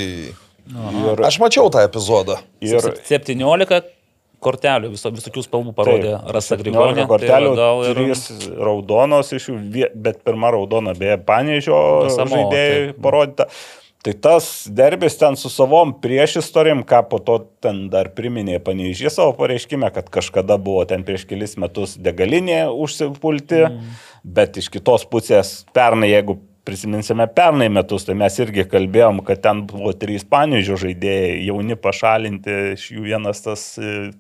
Ir, 0.63 1.25
Aš 1.27 1.41
mačiau 1.43 1.73
tą 1.75 1.83
epizodą. 1.83 2.39
ir 2.63 2.85
17 3.09 3.83
kortelių 4.43 4.93
viso, 4.95 5.11
visokių 5.15 5.45
spalvų 5.45 5.75
parodė 5.77 6.15
taip, 6.17 6.33
Rasa 6.35 6.57
17 6.57 6.63
Grigonė. 6.63 7.07
kortelių, 7.11 7.53
tai 7.53 7.61
gal 7.61 7.83
ir... 7.87 7.99
trys 7.99 8.49
raudonos 8.59 9.31
iš 9.37 9.49
jų, 9.51 9.59
bet 10.07 10.23
pirma 10.27 10.53
raudona 10.55 10.95
beje 10.99 11.19
Panežio 11.27 11.79
Samo, 12.15 12.35
žaidėjai 12.35 12.81
taip. 12.91 12.99
Tai 14.03 14.13
tas 14.19 14.47
derbis 14.67 15.15
ten 15.15 15.37
su 15.39 15.47
savom 15.53 15.93
priešistorim, 16.03 16.81
ką 16.83 17.05
po 17.07 17.21
to 17.23 17.37
ten 17.63 17.85
dar 17.91 18.09
priminė 18.17 18.59
Panežė 18.59 19.13
savo 19.15 19.37
pareiškime, 19.39 19.87
kad 19.95 20.09
kažkada 20.11 20.57
buvo 20.59 20.83
ten 20.91 21.05
prieš 21.07 21.23
kelis 21.31 21.55
metus 21.55 21.95
degalinė 22.03 22.65
užsipulti, 22.75 23.61
mm. 23.69 24.01
bet 24.27 24.59
iš 24.59 24.73
kitos 24.75 25.07
pusės 25.07 25.61
pernai, 25.71 26.11
jeigu 26.17 26.41
prisiminsime 26.65 27.27
pernai 27.35 27.69
metus, 27.73 28.05
tai 28.07 28.15
mes 28.19 28.37
irgi 28.43 28.65
kalbėjom, 28.71 29.23
kad 29.27 29.41
ten 29.43 29.65
buvo 29.67 29.91
trys 29.99 30.25
Panežio 30.29 30.77
žaidėjai, 30.79 31.41
jauni 31.49 31.77
pašalinti, 31.79 32.55
iš 32.77 32.85
jų 32.95 33.07
vienas 33.09 33.43
tas 33.43 33.65
e, 33.83 34.13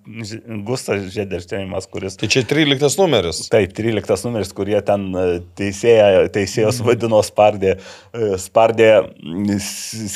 Gustas 0.66 1.06
Žederštėjimas, 1.14 1.86
kuris 1.92 2.18
Tai 2.20 2.30
čia 2.32 2.42
13 2.48 2.98
numeris. 2.98 3.44
Taip, 3.52 3.76
13 3.78 4.26
numeris, 4.26 4.50
kurie 4.56 4.80
ten 4.86 5.06
e, 5.14 5.28
teisėja, 5.58 6.26
teisėjas 6.34 6.82
vadino 6.86 7.22
spardė, 7.26 7.76
e, 8.10 8.34
spardė 8.42 8.90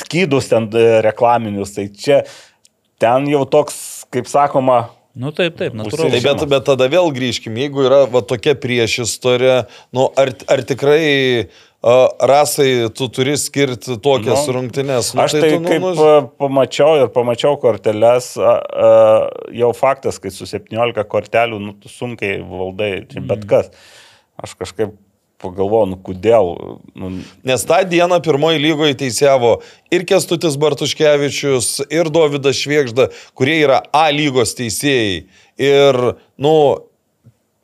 skydus 0.01 0.51
ten 0.51 0.69
reklaminius. 1.07 1.77
Tai 1.77 1.87
čia 1.95 2.21
ten 2.99 3.31
jau 3.31 3.45
toks, 3.47 3.79
kaip 4.11 4.27
sakoma, 4.27 4.87
Nu 5.17 5.31
taip, 5.33 5.55
taip, 5.57 5.73
Tai 5.73 5.81
natūralu. 5.81 6.19
bet, 6.21 6.43
bet 6.51 6.65
tada 6.67 6.85
vėl 6.93 7.07
grįžkim, 7.15 7.55
jeigu 7.57 7.87
yra 7.87 8.03
va, 8.11 8.21
tokia 8.21 8.53
priešistorė, 8.53 9.55
nu, 9.97 10.11
ar, 10.13 10.29
ar 10.45 10.61
tikrai 10.61 11.47
rasai 12.19 12.89
tu 12.97 13.07
turi 13.07 13.37
skirti 13.37 13.99
tokias 14.01 14.47
Nu, 14.47 14.53
nu, 14.53 14.59
rungtynes? 14.59 15.13
Nu, 15.13 15.21
Aš 15.21 15.31
tai, 15.31 15.41
tai 15.41 15.51
tu, 15.53 15.63
kaip 15.63 15.81
nu, 15.81 16.31
pamačiau 16.41 16.97
ir 17.03 17.11
pamačiau 17.13 17.57
korteles, 17.61 18.33
a, 18.37 18.55
a, 18.57 18.93
jau 19.53 19.73
faktas, 19.77 20.17
kad 20.19 20.33
su 20.33 20.49
17 20.49 21.05
kortelių 21.07 21.59
nu, 21.61 21.75
tu 21.77 21.91
sunkiai 21.91 22.41
valdai, 22.41 23.05
čia 23.11 23.21
bet 23.21 23.45
kas. 23.49 23.69
Aš 24.41 24.57
kažkaip 24.57 24.95
pagalvojau, 25.41 25.91
nu 25.91 25.99
kodėl. 26.01 26.51
Nu, 26.97 27.11
Nes 27.45 27.65
tą 27.69 27.83
dieną 27.85 28.19
pirmoji 28.25 28.61
lygoje 28.61 28.97
teisėvo 29.03 29.59
ir 29.93 30.05
Kestutis 30.09 30.57
Bartuškevičius, 30.57 31.85
ir 31.93 32.09
Davidas 32.13 32.57
Švėgžda, 32.57 33.11
kurie 33.37 33.59
yra 33.67 33.83
A 33.93 34.07
lygos 34.13 34.55
teisėjai. 34.57 35.27
Ir, 35.61 36.01
nu, 36.41 36.53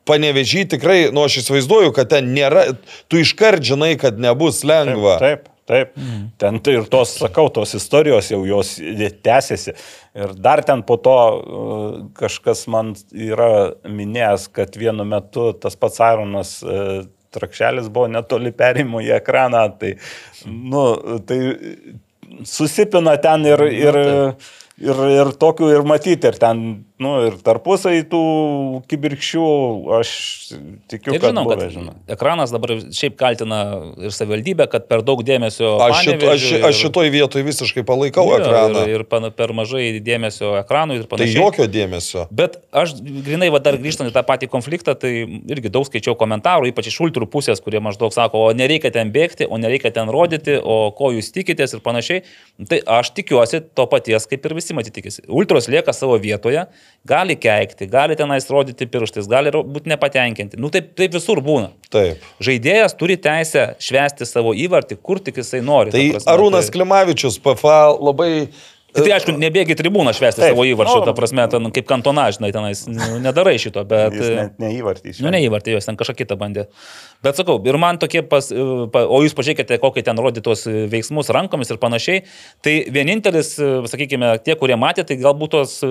panevežį 0.08 0.66
tikrai, 0.74 0.98
nu, 1.14 1.24
aš 1.26 1.40
įsivaizduoju, 1.42 1.94
kad 1.96 2.12
ten 2.12 2.30
nėra, 2.36 2.68
tu 3.08 3.20
iškart 3.22 3.64
žinai, 3.64 3.94
kad 4.00 4.20
nebus 4.20 4.62
lengva. 4.66 5.16
Taip, 5.22 5.48
taip. 5.70 5.94
Mm. 5.96 6.22
Ten 6.40 6.60
tai 6.64 6.76
ir 6.78 6.88
tos, 6.92 7.16
sakau, 7.20 7.48
tos 7.52 7.74
istorijos 7.78 8.30
jau 8.32 8.42
jos 8.48 8.76
tęsiasi. 9.24 9.76
Ir 10.14 10.36
dar 10.38 10.62
ten 10.66 10.84
po 10.86 10.98
to 11.00 11.16
uh, 11.16 11.98
kažkas 12.18 12.66
man 12.70 12.94
yra 13.10 13.74
minėjęs, 13.88 14.48
kad 14.54 14.78
vienu 14.78 15.06
metu 15.08 15.50
tas 15.58 15.78
pats 15.80 16.02
Aronas 16.04 16.58
uh, 16.62 17.04
trakšelis 17.34 17.90
buvo 17.90 18.08
netoli 18.12 18.52
perėjimo 18.54 19.02
į 19.04 19.14
ekraną. 19.18 19.66
Tai, 19.80 19.94
nu, 20.46 20.84
tai 21.26 21.40
susipina 22.48 23.16
ten 23.22 23.46
ir, 23.48 23.64
ir, 23.72 23.98
ir, 23.98 24.52
ir 24.80 25.30
tokių 25.38 25.68
ir 25.70 25.84
matyti, 25.86 26.26
ir 26.26 26.36
ten, 26.40 26.60
nu, 26.98 27.10
ir 27.28 27.36
tarpusai 27.46 28.00
tų 28.10 28.20
kibirkščių, 28.90 29.44
aš 30.00 30.10
tikiu, 30.90 31.14
Ir 31.14 31.20
kad 31.22 31.30
žinau, 31.30 31.44
kad 31.46 31.60
buvę, 31.60 31.68
žinau. 31.70 31.92
ekranas 32.10 32.50
dabar 32.54 32.72
šiaip 32.94 33.14
kaltina 33.20 33.58
ir 34.02 34.14
savivaldybę, 34.14 34.66
kad 34.72 34.88
per 34.90 35.04
daug 35.06 35.22
dėmesio. 35.26 35.76
Aš, 35.84 36.00
šit, 36.06 36.14
aš, 36.16 36.24
Panevėžiui 36.24 36.60
aš 36.66 36.80
šitoj 36.84 37.10
vietoj 37.14 37.44
visiškai 37.46 37.84
palaikau 37.86 38.24
Jo, 38.32 38.38
ekraną. 38.40 38.82
Ir, 38.90 39.02
ir 39.02 39.04
pan, 39.10 39.28
per 39.36 39.52
mažai 39.54 40.00
dėmesio 40.02 40.54
ekranui 40.62 40.98
ir 40.98 41.04
Tai 41.06 41.12
panašiai. 41.14 41.38
jokio 41.38 41.68
dėmesio. 41.70 42.26
Bet 42.34 42.58
aš 42.74 42.96
grinai, 43.04 43.50
va, 43.54 43.62
dar 43.62 43.78
grįžtant 43.78 44.10
į 44.10 44.14
tą 44.16 44.24
patį 44.26 44.50
konfliktą, 44.50 44.96
tai 44.98 45.12
irgi 45.54 45.70
daug 45.70 45.86
skaičiau 45.86 46.16
komentarų, 46.18 46.72
ypač 46.72 46.90
iš 46.90 46.98
ultrų 47.06 47.30
pusės, 47.30 47.62
kurie 47.62 47.78
maždaug 47.84 48.10
sako, 48.16 48.48
o 48.48 48.56
nereikia 48.56 48.90
ten 48.94 49.12
bėgti, 49.14 49.46
o 49.46 49.60
nereikia 49.60 49.94
ten 49.94 50.10
rodyti, 50.10 50.58
o 50.58 50.90
ko 50.98 51.12
jūs 51.14 51.30
tikitės 51.36 51.76
ir 51.78 51.84
panašiai. 51.84 52.24
Tai 52.70 52.80
aš 53.00 53.14
tikiuosi 53.18 53.62
to 53.74 53.86
paties, 53.90 54.26
kaip 54.30 54.46
ir 54.46 54.54
visi 54.56 54.63
matyti 54.72 54.94
tikisi. 55.00 55.24
Ultros 55.28 55.68
lieka 55.68 55.92
savo 55.92 56.16
vietoje, 56.22 56.64
gali 57.04 57.36
keikti, 57.36 57.88
gali 57.90 58.16
tenais 58.16 58.48
rodyti 58.50 58.88
pirštais, 58.88 59.28
gali 59.30 59.52
būti 59.52 59.90
nepatenkinti. 59.92 60.60
Nu 60.60 60.70
taip, 60.72 60.94
taip 60.96 61.16
visur 61.18 61.42
būna. 61.44 61.72
Taip. 61.92 62.22
Žaidėjas 62.44 62.96
turi 62.96 63.18
teisę 63.20 63.74
švęsti 63.82 64.28
savo 64.28 64.54
įvartį, 64.56 65.00
kur 65.02 65.20
tik 65.20 65.42
jisai 65.42 65.60
nori. 65.64 65.92
Tai 65.94 66.04
ta 66.06 66.16
prasme, 66.16 66.36
Arūnas 66.36 66.70
tai- 66.70 66.78
Klimavičius, 66.78 67.40
PFA 67.44 67.80
labai 67.98 68.30
Tai 68.94 69.10
aišku, 69.10 69.32
nebėgi 69.42 69.74
tribūną 69.74 70.12
švesti 70.14 70.38
Taip, 70.38 70.52
savo 70.54 70.64
įvarčių, 70.70 71.00
nu, 71.00 71.06
ta 71.08 71.14
prasme, 71.18 71.44
ten 71.50 71.66
kaip 71.74 71.86
kantona, 71.88 72.28
žinai, 72.34 72.52
tenais 72.54 72.84
nu, 72.86 73.16
nedarai 73.24 73.56
šito, 73.58 73.82
bet... 73.90 74.14
Net 74.14 74.60
neįvartys. 74.62 75.18
Nu, 75.24 75.32
neįvartė, 75.34 75.72
jos 75.74 75.88
ten 75.88 75.98
kažką 75.98 76.14
kitą 76.20 76.36
bandė. 76.38 76.68
Bet 77.24 77.38
sakau, 77.40 77.56
ir 77.64 77.78
man 77.80 77.96
tokie, 78.00 78.20
pas, 78.28 78.50
pa- 78.92 79.04
o 79.08 79.20
jūs 79.24 79.32
pažiūrėkite, 79.36 79.78
kokie 79.80 80.02
ten 80.04 80.18
rodė 80.20 80.42
tos 80.44 80.66
veiksmus 80.68 81.30
rankomis 81.32 81.70
ir 81.72 81.78
panašiai. 81.80 82.24
Tai 82.64 82.74
vienintelis, 82.92 83.54
sakykime, 83.88 84.34
tie, 84.44 84.56
kurie 84.60 84.76
matė, 84.80 85.06
tai 85.08 85.16
galbūt 85.20 85.54
tos 85.54 85.78
e, 85.86 85.88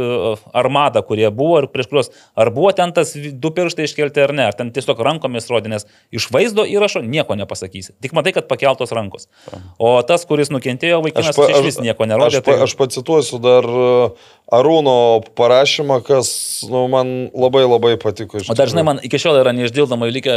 armada, 0.54 1.02
kurie 1.06 1.26
buvo 1.34 1.64
ir 1.64 1.68
prieš 1.74 1.90
kuriuos, 1.90 2.12
ar 2.38 2.52
buvo 2.54 2.70
ten 2.78 2.94
tas 2.94 3.16
du 3.18 3.52
pirštai 3.56 3.88
iškelti 3.90 4.22
ar 4.28 4.36
ne, 4.38 4.46
ar 4.52 4.58
ten 4.60 4.70
tiesiog 4.76 5.02
rankomis 5.08 5.50
rodė, 5.50 5.72
nes 5.74 5.88
iš 6.14 6.30
vaizdo 6.34 6.68
įrašo 6.70 7.02
nieko 7.02 7.38
nepasakysi. 7.40 7.96
Tik 8.04 8.14
matai, 8.14 8.36
kad 8.38 8.48
pakeltos 8.52 8.94
rankos. 8.94 9.26
O 9.82 9.96
tas, 10.06 10.28
kuris 10.30 10.54
nukentėjo, 10.54 11.02
vaikinas, 11.08 11.34
pa- 11.38 11.50
iš 11.50 11.66
vis 11.66 11.82
nieko 11.82 12.06
nerodė. 12.10 12.44
Aš, 12.44 12.46
pa, 12.46 12.60
aš 12.68 12.78
pacituosiu 12.78 13.42
dar 13.42 13.66
e, 13.66 13.90
Arūno 14.54 15.24
parašymą, 15.40 16.02
kas 16.06 16.28
nu, 16.70 16.84
man 16.92 17.14
labai 17.34 17.64
labai 17.66 17.94
patiko. 17.98 18.38
O 18.38 18.54
tikrųjų. 18.54 18.84
man 18.86 19.00
iki 19.02 19.18
šiol 19.18 19.40
yra 19.40 19.54
neišdildomai 19.56 20.12
likę 20.14 20.36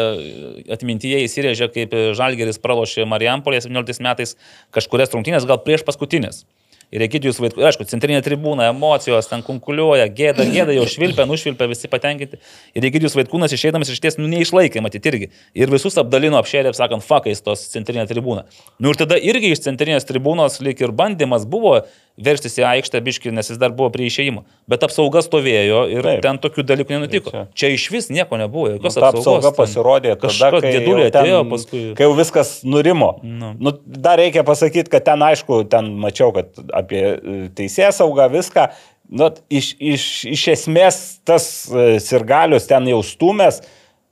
atmintyje 0.86 1.24
įsirėžę, 1.26 1.70
kaip 1.74 1.96
Žalgeris 2.16 2.62
pralošė 2.62 3.06
Marijampolė 3.10 3.60
17 3.64 4.04
metais 4.06 4.36
kažkurias 4.74 5.12
rungtynės, 5.14 5.48
gal 5.48 5.58
prieš 5.64 5.84
paskutinės. 5.86 6.46
Ir 6.94 7.02
Egidijus 7.02 7.40
Vaitkus, 7.42 7.64
aišku, 7.66 7.82
centrinė 7.90 8.20
tribūna, 8.22 8.68
emocijos 8.70 9.26
ten 9.26 9.40
kunkuliuoja, 9.42 10.04
gėda, 10.06 10.44
gėda, 10.46 10.70
jau 10.76 10.84
švilpia, 10.86 11.24
nušvilpia, 11.26 11.66
visi 11.66 11.90
patenkinti. 11.90 12.38
Ir 12.78 12.86
Egidijus 12.86 13.16
Vaitkūnas 13.18 13.50
išeidamas 13.56 13.90
iš 13.90 13.98
ties, 14.04 14.18
nu, 14.20 14.28
neišlaikė, 14.30 14.78
matyti 14.84 15.10
irgi. 15.10 15.28
Ir 15.58 15.72
visus 15.72 15.98
apdalino 15.98 16.38
apšėlė, 16.38 16.70
sakant, 16.78 17.02
fakais 17.02 17.42
tos 17.42 17.66
centrinė 17.72 18.06
tribūna. 18.06 18.46
Nu 18.78 18.94
ir 18.94 19.00
tada 19.02 19.18
irgi 19.18 19.50
iš 19.50 19.64
centrinės 19.66 20.06
tribūnos 20.06 20.60
lik 20.62 20.86
ir 20.86 20.94
bandymas 20.94 21.48
buvo 21.50 21.80
verstis 22.16 22.54
į 22.58 22.64
aikštę 22.64 23.00
biškį, 23.04 23.32
nes 23.36 23.50
jis 23.50 23.58
dar 23.60 23.70
buvo 23.76 23.90
prie 23.92 24.06
išėjimo. 24.08 24.44
Bet 24.68 24.82
apsauga 24.86 25.20
stovėjo 25.20 25.82
ir 25.92 26.02
Taip. 26.02 26.22
ten 26.24 26.38
tokių 26.40 26.64
dalykų 26.64 26.94
nenutiko. 26.96 27.30
čia- 27.30 27.46
Čia 27.54 27.68
iš 27.76 27.90
vis 27.92 28.08
nieko 28.08 28.38
nebuvo. 28.40 28.70
Nu, 28.70 28.78
Jokios 28.78 28.94
ta 28.94 29.10
apsauga 29.12 29.50
ten. 29.52 29.58
pasirodė 29.60 30.16
Kažkas 30.20 30.62
dėdulė 30.62 31.10
atėjo 31.12 31.42
paskui. 31.50 31.94
kai 31.96 32.04
jau 32.08 32.14
viskas 32.16 32.62
nurimo. 32.64 33.20
Nu. 33.22 33.54
Nu, 33.60 33.72
dar 33.86 34.18
reikia 34.18 34.42
pasakyti, 34.44 34.88
kad 34.90 35.04
ten 35.04 35.18
aišku, 35.20 35.68
ten 35.68 35.92
mačiau, 35.98 36.32
kad 36.32 36.48
apie 36.72 37.50
teisės 37.54 38.00
saugą 38.00 38.30
viską. 38.32 38.70
Nu, 39.08 39.30
iš, 39.50 39.74
iš, 39.78 40.24
iš 40.26 40.48
esmės 40.48 41.18
tas 41.24 41.70
e, 41.70 42.00
sirgalius 42.00 42.66
ten 42.66 42.84
jau 42.90 43.02
stumės, 43.06 43.60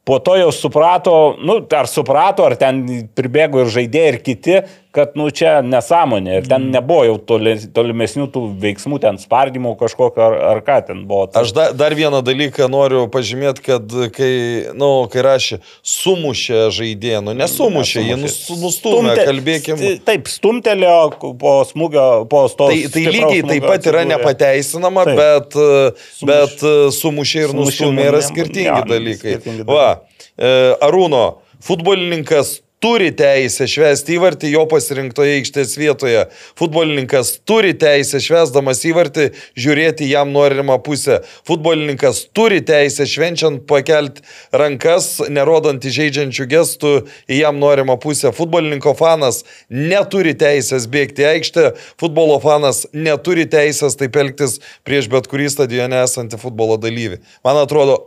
po 0.05 0.19
to 0.21 0.37
jau 0.37 0.53
suprato, 0.53 1.37
nu, 1.43 1.67
ar 1.73 1.87
suprato, 1.91 2.45
ar 2.45 2.55
ten 2.61 3.09
pribėgo 3.17 3.65
ir 3.65 3.67
žaidėjai, 3.73 4.13
ir 4.13 4.19
kiti, 4.23 4.61
kad, 4.95 5.17
nu, 5.19 5.27
čia 5.35 5.57
nesąmonė. 5.67 6.37
Ir 6.39 6.45
Mm. 6.45 6.49
ten 6.53 6.67
nebuvo 6.71 7.03
jau 7.09 7.17
toli, 7.19 7.57
tolimesnių 7.75 8.29
tų 8.31 8.43
veiksmų, 8.63 9.01
ten 9.03 9.17
spardymų 9.19 9.73
kažkokio, 9.81 10.23
ar, 10.23 10.35
ar 10.55 10.61
ką 10.63 10.77
ten 10.87 11.01
buvo. 11.11 11.27
Aš 11.35 11.51
da, 11.57 11.65
dar 11.75 11.95
vieną 11.99 12.21
dalyką 12.23 12.69
noriu 12.71 13.09
pažymėti, 13.11 13.65
kad 13.67 13.83
kai, 14.15 14.31
nu, 14.79 15.09
kai 15.11 15.25
rašė, 15.27 15.59
sumušė 15.83 16.61
žaidėją, 16.79 17.21
nu 17.27 17.35
nesumušė, 17.39 18.05
jį 18.07 18.17
nus, 18.23 18.37
nustumė, 18.63 19.15
Stumte- 19.15 19.27
kalbėkim. 19.29 19.77
sti- 19.83 20.01
Taip, 20.07 20.31
stumtelėjo 20.31 20.99
po 21.43 21.53
smūgio, 21.67 22.07
po 22.31 22.45
to. 22.49 22.69
Tai, 22.71 22.81
tai 22.95 23.05
lygiai 23.11 23.43
taip 23.49 23.67
pat 23.67 23.87
yra 23.91 24.05
nepateisinama, 24.09 25.05
Taip. 25.11 25.17
bet, 25.17 25.57
e, 25.57 26.27
bet 26.31 26.63
e, 26.63 26.75
sumušė 26.95 27.49
ir 27.49 27.57
nustumė 27.59 28.07
yra 28.13 28.23
skirtingi 28.23 28.71
jo, 28.71 28.85
dalykai. 28.95 29.35
skirtingi 29.41 29.67
Va, 29.67 29.89
e, 30.39 30.53
Arūno, 30.87 31.25
futbolininkas 31.65 32.61
turi 32.85 33.09
teisę 33.17 33.65
švęsti 33.71 34.19
įvartį 34.19 34.51
jo 34.53 34.67
pasirinktoje 34.69 35.39
aikštės 35.39 35.71
vietoje. 35.81 36.27
Futbolininkas 36.61 37.31
turi 37.49 37.73
teisę 37.81 38.21
švęsdamas 38.21 38.83
įvartį 38.85 39.31
žiūrėti 39.57 40.11
jam 40.11 40.35
norimą 40.35 40.77
pusę. 40.85 41.23
Futbolininkas 41.49 42.27
turi 42.37 42.61
teisę 42.61 43.07
švenčiant 43.09 43.65
pakelti 43.71 44.21
rankas, 44.53 45.17
nerodant 45.33 45.81
įžeidžiančių 45.81 46.49
gestų 46.53 46.95
į 47.25 47.41
jam 47.41 47.57
norimą 47.63 47.97
pusę. 48.05 48.35
Futbolininko 48.37 48.93
fanas 49.01 49.47
neturi 49.73 50.37
teisės 50.37 50.85
bėgti 50.85 51.25
į 51.25 51.31
aikštę, 51.39 51.69
futbolo 52.01 52.37
fanas 52.45 52.85
neturi 52.93 53.49
teisės 53.49 53.97
taip 53.97 54.21
elgtis 54.21 54.61
prieš 54.85 55.09
bet 55.09 55.33
kurį 55.33 55.49
stadione 55.57 56.05
esantį 56.05 56.43
futbolo 56.45 56.77
dalyvį. 56.77 57.25
Man 57.49 57.65
atrodo, 57.65 58.03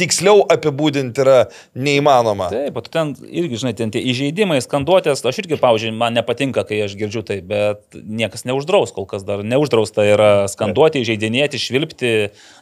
tiksliau 0.00 0.42
apibūdinti 0.50 1.22
yra 1.22 1.36
neįmanoma. 1.78 2.48
Taip, 2.52 2.74
bet 2.74 2.88
ten 2.94 3.12
irgi, 3.24 3.60
žinai, 3.62 3.74
ten 3.78 3.92
tie 3.94 4.02
įžeidimai, 4.10 4.58
skanduotės, 4.64 5.22
aš 5.26 5.38
irgi, 5.44 5.58
pavyzdžiui, 5.60 5.92
man 5.96 6.16
nepatinka, 6.18 6.64
kai 6.68 6.80
aš 6.86 6.96
girdžiu 6.98 7.22
tai, 7.26 7.38
bet 7.46 7.82
niekas 7.94 8.46
neuždraus, 8.48 8.92
kol 8.96 9.06
kas 9.10 9.22
dar 9.26 9.44
neuždrausta 9.46 10.06
yra 10.08 10.30
skanduoti, 10.50 11.02
įžeidinėti, 11.04 11.60
švilpti, 11.62 12.12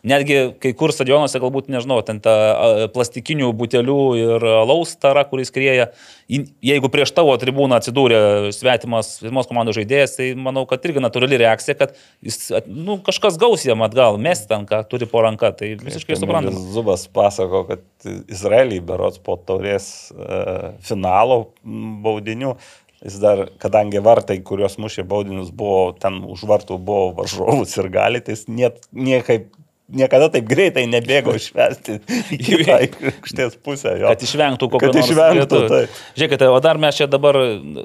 netgi 0.05 0.41
kai 0.63 0.75
kur 0.77 0.93
stadionuose 0.93 1.41
galbūt, 1.43 1.71
nežinau, 1.73 2.01
ten 2.07 2.21
ta 2.25 2.89
plastikinių 2.93 3.53
butelių 3.57 4.01
ir 4.21 4.49
alaus 4.63 4.95
tara, 5.01 5.25
kuris 5.29 5.51
krieja, 5.55 5.91
į- 6.22 6.22
jeigu 6.65 6.89
prieš 6.93 7.13
tavo 7.17 7.35
tribūną 7.41 7.79
atsidūrė 7.81 8.19
svetimas, 8.55 9.17
svetimos 9.19 9.49
komandos 9.51 9.77
žaidėjas, 9.79 10.17
tai 10.19 10.29
manau, 10.39 10.65
kad 10.71 10.85
irgi 10.89 11.03
natūrali 11.03 11.41
reakcija, 11.43 11.77
kad 11.79 11.97
jis, 12.25 12.39
nu, 12.67 12.99
kažkas 13.05 13.39
gaus 13.41 13.67
jam 13.67 13.85
atgal, 13.87 14.19
mes 14.23 14.45
ten, 14.49 14.67
ką 14.69 14.83
turi 14.91 15.09
po 15.11 15.25
ranka, 15.25 15.53
tai 15.59 15.75
visiškai 15.81 16.19
suprantama. 16.21 16.63
Zubas 16.75 17.09
pasako, 17.13 17.65
kad 17.71 18.13
Izraelį 18.33 18.83
berots 18.89 19.21
po 19.23 19.37
taurės 19.41 19.87
uh, 20.15 20.73
finalo 20.85 21.43
baudinių. 21.63 22.57
Jis 23.03 23.17
dar, 23.19 23.49
kadangi 23.59 23.99
vartai, 23.99 24.37
kuriuos 24.47 24.77
mušė 24.79 25.03
baudinius, 25.11 25.51
buvo 25.51 25.91
ten 25.99 26.21
už 26.23 26.45
vartų 26.47 26.79
buvo 26.79 27.09
varžovų 27.19 27.67
ir 27.67 27.89
gali, 27.91 28.21
tai 28.23 28.37
jis 28.37 28.47
net, 28.47 28.79
niekaip, 28.95 29.49
niekada 29.93 30.29
taip 30.33 30.47
greitai 30.49 30.85
nebėgo 30.89 31.35
išvesti 31.41 31.99
į 32.33 32.39
kitą 32.39 32.77
aikštės 32.79 33.57
pusę. 33.65 33.97
Jo. 34.01 34.09
Kad 34.13 34.23
išvengtų 34.25 34.69
kokio 34.73 34.89
Kad 34.93 34.97
nors 35.01 35.11
išvengtų, 35.11 35.41
lietuvių. 35.43 35.69
taip. 35.73 35.97
Žiūrėkite, 36.17 36.49
o 36.49 36.61
dar 36.65 36.79
mes 36.81 36.97
čia 37.01 37.09
dabar, 37.11 37.37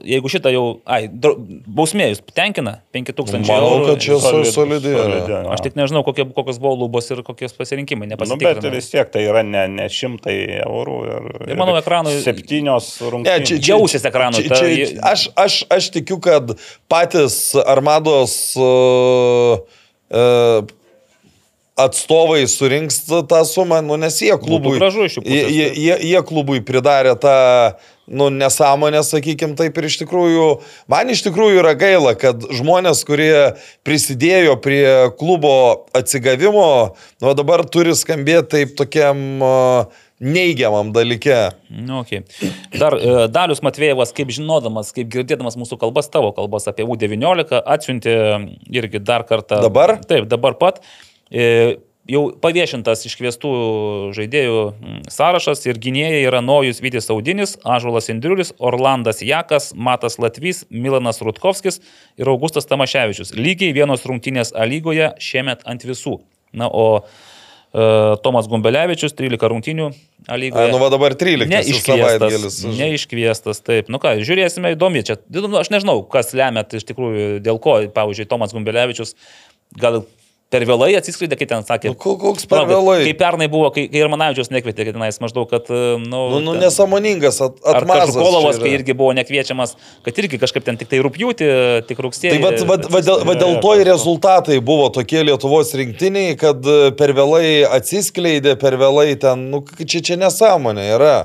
jeigu 0.08 0.32
šitą 0.32 0.54
jau, 0.54 0.64
ai, 0.88 1.08
dro- 1.10 1.36
bausmė 1.68 2.12
jūs 2.14 2.22
tenkina 2.38 2.78
5000 2.96 3.44
Manau, 3.50 3.72
eurų. 3.74 3.88
kad 3.90 4.06
čia 4.06 4.20
Solid- 4.24 4.52
solidi 4.54 4.94
yra. 4.94 5.04
solidi. 5.04 5.40
Aš 5.58 5.66
tik 5.66 5.76
nežinau, 5.80 6.04
kokie, 6.08 6.28
kokios 6.38 6.62
buvo 6.64 6.76
lubos 6.86 7.10
ir 7.12 7.24
kokios 7.28 7.54
pasirinkimai, 7.58 8.08
Nu, 8.08 8.38
bet 8.40 8.64
vis 8.72 8.90
tiek 8.94 9.10
tai 9.12 9.26
yra 9.28 9.44
ne, 9.44 9.66
ne 9.68 9.90
šimtai 9.92 10.38
eurų 10.64 10.98
ir, 11.10 11.28
Ir 11.52 11.60
manau, 11.60 11.76
ekranui- 11.82 12.22
septynios 12.24 13.02
Ne, 13.02 13.12
rungtynės. 13.12 13.48
čia, 13.48 13.60
Jausis 13.74 14.04
ekranu, 14.08 14.40
Čia, 14.40 14.50
ta- 14.50 14.62
čia, 14.64 14.88
aš, 15.04 15.28
aš, 15.36 15.60
aš 15.72 15.90
tikiu, 15.92 16.22
kad 16.24 16.56
patys 16.90 17.56
armados 17.66 18.56
uh, 18.56 19.60
uh, 20.12 20.62
atstovai 21.78 22.48
surinks 22.50 23.04
tą 23.06 23.44
sumą, 23.46 23.82
nu, 23.86 23.98
nes 24.02 24.18
jie 24.22 24.34
klubui, 24.42 24.78
gražu 24.80 25.06
iš 25.06 25.20
jų 25.20 25.28
jie, 25.30 25.68
jie, 25.78 25.94
jie 26.10 26.24
klubui 26.26 26.64
pridarė 26.66 27.14
tą 27.22 27.36
nu, 28.08 28.30
nesąmonę, 28.34 29.04
sakykim 29.04 29.54
taip, 29.60 29.78
ir 29.78 29.90
iš 29.90 30.00
tikrųjų, 30.02 30.48
man 30.90 31.12
iš 31.12 31.26
tikrųjų 31.28 31.60
yra 31.60 31.76
gaila, 31.78 32.16
kad 32.18 32.46
žmonės, 32.56 33.04
kurie 33.08 33.60
prisidėjo 33.86 34.56
prie 34.64 35.12
klubo 35.20 35.54
atsigavimo, 35.98 36.96
nu, 37.22 37.38
dabar 37.38 37.66
turi 37.68 37.96
skambėti 38.00 38.54
taip 38.56 38.78
tokiam 38.80 39.44
uh, 39.44 40.04
neigiamam 40.20 40.92
dalyke. 40.94 41.52
Nu, 41.70 42.00
okay. 42.00 42.24
Dar 42.74 42.96
e, 42.98 43.28
Dalius 43.30 43.62
Matvėjevas, 43.66 44.14
kaip 44.18 44.32
žinodamas, 44.34 44.90
kaip 44.96 45.10
girdėdamas 45.14 45.58
mūsų 45.60 45.78
kalbas, 45.82 46.10
tavo 46.14 46.32
kalbas 46.38 46.66
apie 46.70 46.86
U19, 46.88 47.60
atsiuntė 47.62 48.16
irgi 48.74 49.02
dar 49.04 49.28
kartą. 49.30 49.62
Dabar? 49.66 49.98
Taip, 50.10 50.26
dabar 50.32 50.58
pat. 50.58 50.82
E, 51.32 51.78
Jau 52.08 52.22
paviešintas 52.40 53.02
iškviestų 53.10 53.50
žaidėjų 54.16 54.60
mm, 54.72 55.00
sąrašas 55.12 55.66
ir 55.68 55.80
gynėjai 55.84 56.22
yra 56.24 56.40
Nojus 56.40 56.80
Vytis 56.80 57.10
Audinis, 57.12 57.58
Ažulas 57.68 58.08
Indriulis, 58.14 58.54
Orlandas 58.64 59.20
Jakas, 59.20 59.74
Matas 59.76 60.16
Latvys, 60.16 60.64
Milanas 60.72 61.20
Rutkovskis 61.20 61.82
ir 62.16 62.32
Augustas 62.32 62.70
Tamaševičius. 62.70 63.34
Lygiai 63.36 63.76
vienos 63.76 64.08
rungtynės 64.08 64.54
A 64.56 64.64
lygoje 64.70 65.12
šiemet 65.20 65.68
ant 65.68 65.84
visų. 65.84 66.22
Na, 66.56 66.70
o 66.72 67.02
e, 67.04 68.16
Tomas 68.24 68.48
Gumbelevičius 68.48 69.18
13 69.18 69.52
rungtynių 69.52 69.90
A 70.32 70.40
lygoje. 70.40 70.72
Nu 70.72 70.80
va 70.80 70.88
dabar 70.94 71.12
13 71.12 71.52
Neiškviestas. 71.52 72.62
Neiškviestas, 72.72 73.60
taip. 73.68 73.92
Nu 73.92 74.00
ką, 74.00 74.16
žiūrėsime 74.24 74.78
įdomi. 74.78 75.04
Čia, 75.12 75.20
nu, 75.42 75.52
aš 75.60 75.76
nežinau, 75.76 76.06
kas 76.08 76.32
lemia 76.32 76.64
tai 76.64 76.80
iš 76.80 76.88
tikrųjų, 76.88 77.42
dėl 77.44 77.60
ko, 77.60 77.82
pavyzdžiui, 77.92 78.32
Tomas 78.32 78.56
Gumbelevičius 78.56 79.18
gal 79.76 80.06
per 80.54 80.64
vėlai 80.64 80.94
atsiskleidė, 80.96 81.36
kai 81.40 81.48
ten 81.50 81.66
sakė. 81.68 81.92
Nu, 81.92 81.98
ko- 82.00 82.16
koks 82.22 82.46
per 82.48 82.62
Palaukit, 82.62 82.72
vėlai? 82.74 82.98
Kai 83.10 83.16
pernai 83.20 83.48
buvo, 83.52 83.68
kai, 83.76 83.88
kai 83.92 84.00
ir 84.00 84.08
Manavičius 84.12 84.48
nekvietė, 84.54 84.86
kad 84.88 84.96
tenais 84.96 85.20
maždaug, 85.20 85.50
kad, 85.52 85.68
nu... 85.70 86.22
Nu, 86.32 86.40
nu 86.40 86.54
ten- 86.56 86.64
nesąmoningas 86.64 87.42
at. 87.44 87.60
Kažkolovas, 87.64 88.56
čia 88.56 88.64
kai 88.64 88.72
irgi 88.78 88.96
buvo 88.98 89.12
nekviečiamas, 89.18 89.76
kad 90.08 90.22
irgi 90.24 90.40
kažkaip 90.40 90.64
ten 90.68 90.80
tik 90.80 90.88
tai 90.92 91.02
rūpjūti, 91.04 91.50
tik 91.90 92.00
rugsėjai. 92.08 92.40
Tai 92.40 92.68
vad, 92.70 92.88
dėl, 92.88 93.24
vad 93.28 93.42
dėl 93.44 93.58
to 93.64 93.76
ir 93.82 93.88
rezultatai 93.92 94.60
buvo 94.64 94.88
tokie 94.96 95.24
Lietuvos 95.28 95.74
rinktiniai, 95.78 96.38
kad 96.40 96.64
e, 96.64 96.92
per 96.98 97.12
vėlai 97.18 97.66
atsiskleidė, 97.68 98.56
per 98.62 98.80
vėlai 98.80 99.18
ten, 99.20 99.50
nu, 99.52 99.64
čia, 99.84 100.00
čia 100.00 100.16
nesąmonė 100.24 100.94
yra. 100.96 101.16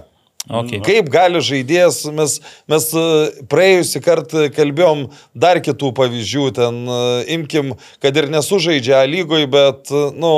Okay. 0.50 0.80
Kaip 0.82 1.06
gali 1.06 1.38
žaidėjas, 1.38 2.00
mes, 2.10 2.32
mes 2.66 2.86
e, 2.98 3.02
praėjusi 3.46 4.00
kartą 4.02 4.48
kalbėjom 4.50 5.04
dar 5.38 5.60
kitų 5.62 5.92
pavyzdžių, 5.94 6.46
ten 6.56 6.80
e, 6.82 6.96
imkim, 7.36 7.76
kad 8.02 8.18
ir 8.18 8.26
nesužaidžia 8.32 9.04
A 9.04 9.06
lygoje, 9.06 9.46
bet, 9.46 9.92
e, 9.94 10.00
nu, 10.18 10.32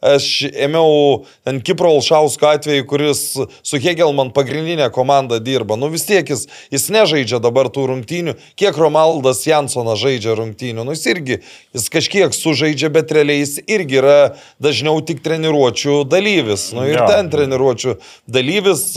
aš 0.00 0.28
ėmiau 0.48 1.26
ten 1.44 1.58
Kipro 1.60 1.90
Alšausko 1.98 2.48
atveju, 2.54 2.86
kuris 2.88 3.20
su 3.36 3.80
Hegelman 3.84 4.30
pagrindinė 4.32 4.86
komanda 4.94 5.36
dirba. 5.44 5.76
Nu 5.76 5.92
vis 5.92 6.08
tiek 6.08 6.32
jis, 6.32 6.46
jis 6.72 6.88
nežaidžia 6.96 7.42
dabar 7.44 7.68
tų 7.68 7.84
rungtynių, 7.92 8.38
kiek 8.56 8.80
Romaldas 8.80 9.44
Jansonas 9.44 10.00
žaidžia 10.00 10.38
rungtynių. 10.40 10.88
Nu 10.88 10.96
jis 10.96 11.04
irgi, 11.12 11.40
jis 11.76 11.90
kažkiek 11.92 12.32
sužaidžia, 12.32 12.88
bet 12.96 13.12
realiai 13.12 13.44
jis 13.44 13.58
irgi 13.68 14.00
yra 14.00 14.16
dažniau 14.56 15.04
tik 15.04 15.20
treniruočio 15.20 16.00
dalyvis. 16.08 16.70
Nu 16.72 16.88
ir 16.88 16.96
Jo. 16.96 17.12
ten 17.12 17.28
treniruočio 17.28 17.98
dalyvis 18.24 18.88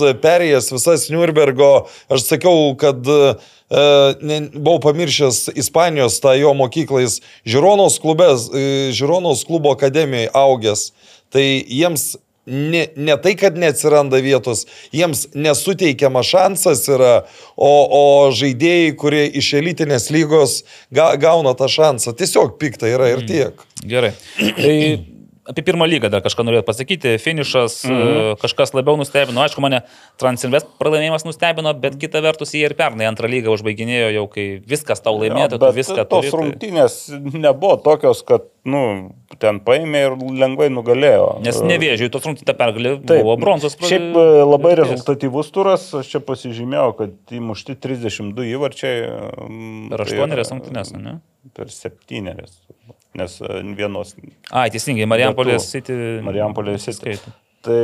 perėjęs 0.54 0.72
visas 0.74 1.10
Nürnbergo, 1.12 1.88
aš 2.10 2.28
sakiau, 2.28 2.76
kad 2.78 3.02
e, 3.06 3.36
ne, 4.22 4.42
buvau 4.54 4.80
pamiršęs 4.84 5.54
Ispanijos 5.56 6.20
tą 6.22 6.36
jo 6.38 6.54
mokyklais 6.54 7.22
Žironos, 7.46 8.00
klubės, 8.00 8.50
e, 8.54 8.92
Žironos 8.94 9.46
klubo 9.46 9.74
akademijoje 9.74 10.30
augęs. 10.34 10.92
Tai 11.34 11.44
jiems 11.44 12.16
ne, 12.46 12.88
ne 12.96 13.16
tai, 13.18 13.36
kad 13.36 13.58
neatsiranda 13.58 14.20
vietos, 14.22 14.66
jiems 14.94 15.30
nesuteikiamas 15.34 16.28
šansas 16.28 16.86
yra, 16.92 17.24
o, 17.56 17.72
o 17.88 18.04
žaidėjai, 18.36 18.94
kurie 19.00 19.26
iš 19.40 19.54
elitinės 19.62 20.12
lygos 20.14 20.62
ga, 20.94 21.16
gauna 21.18 21.56
tą 21.58 21.72
šansą. 21.72 22.14
Tiesiog 22.20 22.60
pikta 22.62 22.92
yra 22.92 23.10
ir 23.16 23.26
tiek. 23.26 23.66
Gerai. 23.82 24.14
Tai 24.60 24.78
apie 25.46 25.64
pirmą 25.64 25.86
lygą 25.90 26.10
dar 26.12 26.24
kažką 26.24 26.46
norėjau 26.48 26.66
pasakyti. 26.68 27.18
Finišas 27.20 27.84
mm 27.86 27.98
-hmm. 27.98 28.38
kažkas 28.42 28.74
labiau 28.74 28.98
nustebino. 28.98 29.42
Aišku, 29.42 29.62
mane 29.62 29.82
Transinvest 30.18 30.68
pralaimėjimas 30.80 31.26
nustebino, 31.26 31.74
bet 31.74 31.98
kita 32.00 32.22
vertus 32.22 32.54
jie 32.54 32.64
ir 32.66 32.76
pernai 32.80 33.08
antrą 33.10 33.28
lygą 33.28 33.52
užbaiginėjo 33.54 34.10
jau, 34.14 34.28
kai 34.28 34.62
viskas 34.68 35.02
tau 35.02 35.18
laimėtų, 35.20 35.60
tu 35.60 35.66
bet 35.66 35.76
viską 35.76 36.06
tos 36.06 36.26
turi. 36.26 36.32
tai- 36.32 36.40
rungtynės 36.40 36.94
nebuvo 37.34 37.78
tokios, 37.78 38.24
kad, 38.24 38.42
nu, 38.66 39.12
ten 39.40 39.60
paėmė 39.60 40.06
ir 40.06 40.18
lengvai 40.44 40.70
nugalėjo. 40.70 41.42
Nes 41.44 41.62
nevėžiui 41.62 42.10
tos 42.10 42.24
rungtynės 42.24 42.58
pergalė 42.58 42.98
buvo 43.02 43.38
bronzos 43.38 43.78
Šiaip 43.78 44.16
e, 44.16 44.44
labai 44.46 44.76
rezultatyvus 44.76 45.52
turas, 45.52 45.94
aš 45.94 46.08
čia 46.08 46.20
pasižymėjau, 46.20 46.96
kad 46.98 47.12
įmušti 47.32 47.76
32 47.76 48.54
įvarčiai. 48.56 49.10
mm, 49.50 49.90
Per 49.90 49.98
tai 49.98 50.06
aštuonerias 50.06 50.52
rungtynes, 50.52 50.94
ne? 50.94 51.20
Per 51.54 51.68
septynerias. 51.70 52.62
Nes 53.20 53.40
e, 53.42 53.64
vienos 53.78 54.16
Ai, 54.50 54.70
teisingai, 54.74 55.08
Marijampolės. 55.10 55.70
City. 55.70 55.98
Marijampolės 56.26 56.86
City. 56.88 57.18
skaito. 57.18 57.34
Tai 57.64 57.82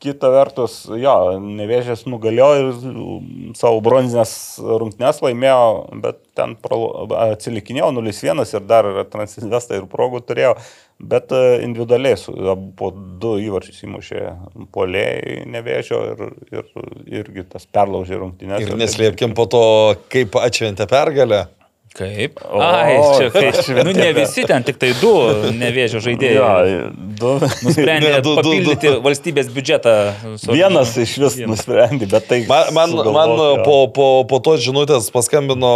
kita 0.00 0.30
vertus, 0.32 0.82
jo, 0.96 1.14
nevėžės 1.60 2.06
nugalėjo 2.08 2.48
ir 2.56 2.68
savo 3.58 3.82
bronzinės 3.84 4.32
rungtynes 4.64 5.20
laimėjo, 5.24 5.66
bet 6.00 6.22
ten 6.38 6.56
atsilikinėjo 6.56 7.90
0-1 7.98 8.44
ir 8.56 8.64
dar 8.68 8.88
transinvestą 9.12 9.76
ir 9.76 9.88
progų 9.92 10.22
turėjo, 10.24 10.54
bet 11.12 11.34
e, 11.36 11.42
individualiai 11.66 12.16
su, 12.20 12.32
po 12.80 12.90
du 12.92 13.36
įvarčius 13.44 13.84
įmušė 13.86 14.24
polėjai 14.72 15.44
nevėžio 15.52 16.02
ir, 16.14 16.26
ir 16.48 16.74
irgi 17.20 17.46
tas 17.52 17.68
perlaužė 17.68 18.22
rungtynės. 18.24 18.64
Ir 18.64 18.80
neslėpkim 18.80 19.36
po 19.36 19.48
to, 19.52 19.64
kaip 20.12 20.40
atšventė 20.40 20.88
pergalę. 20.90 21.46
Kaip? 21.90 22.38
O, 22.46 22.60
Ai, 22.62 22.94
čia 23.18 23.30
kaip. 23.34 23.56
šventė. 23.66 23.84
Nu, 23.88 23.92
ne 23.98 24.12
visi 24.14 24.44
ten, 24.46 24.62
tik 24.62 24.76
tai 24.78 24.92
du 25.00 25.10
nevėžio 25.58 25.98
žaidėjai. 26.04 26.36
Ja, 26.38 26.86
du. 27.18 27.32
Nusprendė 27.66 28.12
du- 28.22 28.22
du- 28.22 28.30
du. 28.30 28.36
papildyti 28.38 28.92
valstybės 29.02 29.50
biudžetą. 29.50 29.94
su- 30.38 30.54
Vienas 30.54 30.94
iš 31.02 31.16
vis 31.18 31.36
Vienas. 31.40 31.50
nusprendė, 31.58 32.06
bet 32.12 32.28
tai... 32.30 32.38
Man, 32.46 32.70
man, 32.72 32.94
man 32.94 32.94
sugalvot, 32.94 33.42
jo. 33.58 33.64
po, 33.66 33.76
po, 33.98 34.06
po 34.30 34.38
tos 34.38 34.62
žinutės 34.62 35.10
paskambino 35.10 35.72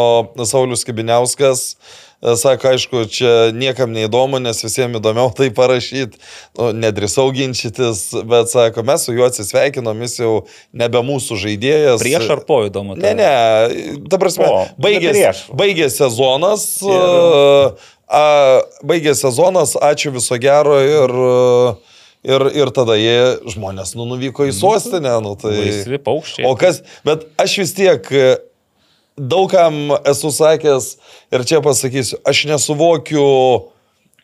Saulis 0.47 0.86
Kibiniauskas. 0.86 1.74
e, 1.74 2.14
Sako, 2.24 2.70
aišku, 2.72 3.05
čia 3.12 3.32
niekam 3.52 3.92
neįdomu, 3.92 4.38
nes 4.40 4.62
visiems 4.64 4.96
įdomiau 4.96 5.28
tai 5.36 5.51
parašyti. 5.52 6.16
Nu, 6.56 6.70
nedrįsau 6.72 7.26
ginčytis, 7.36 8.06
bet 8.24 8.48
sako, 8.48 8.84
mes 8.88 9.05
su 9.05 9.12
juo 9.12 9.26
atsisveikinom, 9.28 10.01
jis 10.06 10.16
jau 10.22 10.34
nebe 10.72 11.02
mūsų 11.05 11.36
žaidėjas. 11.42 12.01
Prieš 12.01 12.30
ar 12.32 12.44
po 12.48 12.62
įdomu? 12.64 12.96
Ne, 12.96 13.12
ne, 13.18 13.32
ta 14.09 14.20
prasme, 14.22 14.48
Po, 14.48 14.62
baigė, 14.80 15.10
bet 15.10 15.18
prieš. 15.18 15.42
baigė 15.52 15.90
sezonas. 15.92 16.64
Ir-. 16.88 17.76
A, 18.14 18.24
baigė 18.84 19.14
sezonas, 19.16 19.76
ačiū 19.80 20.12
viso 20.14 20.36
gero 20.40 20.76
ir, 20.84 21.12
ir, 22.24 22.44
ir 22.62 22.72
tada 22.76 22.96
jie 23.01 23.16
žmonės 23.52 23.94
nu, 23.98 24.05
nuvyko 24.09 24.48
į 24.48 24.52
sostinę. 24.56 25.16
Nu, 25.24 25.32
tai... 25.40 25.55
Laisvi 25.56 26.01
paukščiai. 26.05 26.48
O 26.48 26.52
kas, 26.60 26.82
bet 27.05 27.24
aš 27.40 27.56
vis 27.64 27.72
tiek 27.76 28.12
daugam 29.16 29.95
esu 30.05 30.32
sakęs 30.32 30.97
ir 31.32 31.47
čia 31.47 31.62
pasakysiu, 31.65 32.19
aš 32.27 32.45
nesuvokiu, 32.51 33.24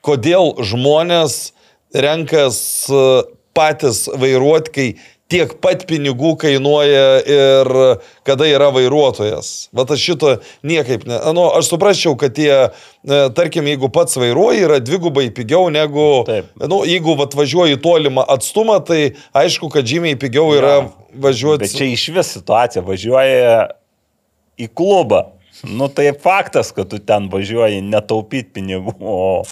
kodėl 0.05 0.57
žmonės 0.65 1.53
renkas 1.95 2.61
e, 2.91 3.07
patys 3.57 4.07
vairuoti, 4.11 4.75
kai 4.75 4.89
tiek 5.31 5.53
pat 5.63 5.85
pinigų 5.87 6.33
kainuoja 6.43 7.21
ir 7.23 7.71
kada 8.27 8.49
yra 8.51 8.71
vairuotojas. 8.75 9.71
Vat 9.77 9.93
aš 9.95 10.07
šito 10.09 10.33
niekaip 10.67 11.07
ne. 11.07 11.21
Nu, 11.37 11.47
aš 11.55 11.71
suprasčiau, 11.71 12.17
kad 12.19 12.35
tie, 12.35 12.51
e, 12.71 13.21
tarkim, 13.37 13.69
jeigu 13.71 13.91
pats 13.95 14.19
vairuoji, 14.19 14.65
yra 14.67 14.81
dvigubai 14.83 15.29
pigiau 15.35 15.71
negu, 15.71 16.25
Taip. 16.27 16.51
nu, 16.67 16.83
jeigu 16.89 17.15
vat 17.21 17.37
važiuoji 17.39 17.79
tolimą 17.83 18.27
atstumą, 18.35 18.81
tai 18.87 19.13
aišku, 19.39 19.71
kad 19.71 19.87
žymiai 19.87 20.19
pigiau 20.19 20.51
yra 20.57 20.81
važiuoti. 21.15 21.67
Bet 21.67 21.79
čia 21.79 21.91
iš 21.95 22.09
vis 22.17 22.35
situacija 22.39 22.83
važiuoja 22.87 23.69
į 24.61 24.71
klubą. 24.77 25.27
Nu 25.67 25.91
tai 25.93 26.13
faktas, 26.17 26.71
kad 26.73 26.89
tu 26.89 27.01
ten 27.05 27.27
važiuoji 27.33 27.83
netaupyti 27.85 28.55
pinigų, 28.57 28.95
o 29.01 29.43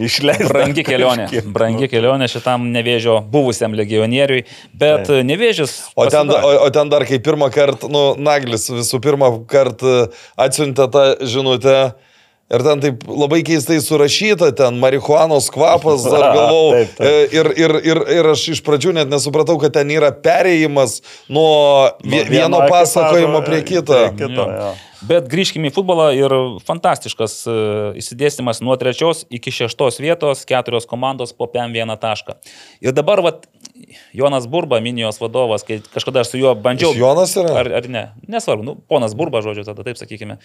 išleisti. 0.00 0.48
Brangi 0.50 0.84
kelionė. 0.86 1.28
Brangi 1.54 1.88
kelionė 1.90 2.28
šitam 2.30 2.66
nevėžio 2.74 3.20
buvusiam 3.30 3.76
legionieriui, 3.78 4.44
bet 4.72 5.06
Taip. 5.08 5.22
nevėžis. 5.28 5.76
O 5.94 6.08
ten, 6.10 6.32
o, 6.34 6.54
o 6.66 6.70
ten 6.74 6.90
dar 6.90 7.06
kai 7.08 7.20
pirmą 7.22 7.50
kartą, 7.54 7.90
nu, 7.92 8.06
Naglis 8.18 8.66
visų 8.72 9.00
pirmą 9.04 9.30
kartą 9.50 10.08
atsiuntė 10.40 10.88
tą 10.90 11.06
žinutę. 11.22 11.78
Ir 12.52 12.60
ten 12.60 12.80
taip 12.82 13.06
labai 13.08 13.40
keistai 13.46 13.78
surašyta, 13.80 14.50
ten 14.56 14.76
marihuanos 14.78 15.46
kvapas, 15.50 16.04
ar 16.12 16.24
galvau. 16.36 16.72
Taip, 16.76 16.90
taip. 16.98 17.06
e, 17.08 17.38
Ir, 17.40 17.48
ir, 17.56 17.72
ir, 17.88 18.00
ir 18.18 18.28
aš 18.34 18.42
iš 18.52 18.60
pradžių 18.66 18.92
net 19.00 19.08
nesupratau, 19.08 19.56
kad 19.62 19.72
ten 19.74 19.88
yra 19.90 20.12
perėjimas 20.12 20.98
nuo 21.32 21.88
vie- 22.04 22.26
vieno 22.28 22.60
pasakojimo 22.68 23.40
prie 23.46 23.62
prie 23.64 23.80
kito. 23.80 24.00
kito. 24.18 24.44
Bet 25.04 25.26
grįžkime 25.28 25.68
į 25.68 25.74
futbolą 25.74 26.06
ir 26.16 26.32
fantastiškas 26.64 27.34
e, 27.44 27.54
įsidėstymas 28.00 28.62
nuo 28.64 28.76
trečios 28.80 29.24
iki 29.32 29.52
šeštos 29.52 30.00
vietos, 30.00 30.44
keturios 30.48 30.86
komandos 30.88 31.34
po 31.36 31.48
PM1 31.50 31.92
tašką. 32.00 32.36
Ir 32.84 32.94
dabar, 32.96 33.20
vat, 33.24 33.44
Jonas 34.16 34.46
Burba, 34.48 34.78
minijos 34.84 35.20
vadovas, 35.20 35.66
kai 35.66 35.80
kažkada 35.92 36.22
aš 36.22 36.32
su 36.32 36.40
juo 36.40 36.54
bandžiau. 36.56 36.94
Jis 36.94 37.02
Jonas 37.02 37.34
yra? 37.40 37.52
Ar, 37.60 37.70
ar 37.80 37.88
ne? 37.90 38.04
Nesvarbu, 38.30 38.64
nu, 38.64 38.76
ponas 38.88 39.16
Burba, 39.18 39.42
žodžiu, 39.44 39.66
tada 39.66 39.84
taip 39.84 40.00
sakykime. 40.00 40.38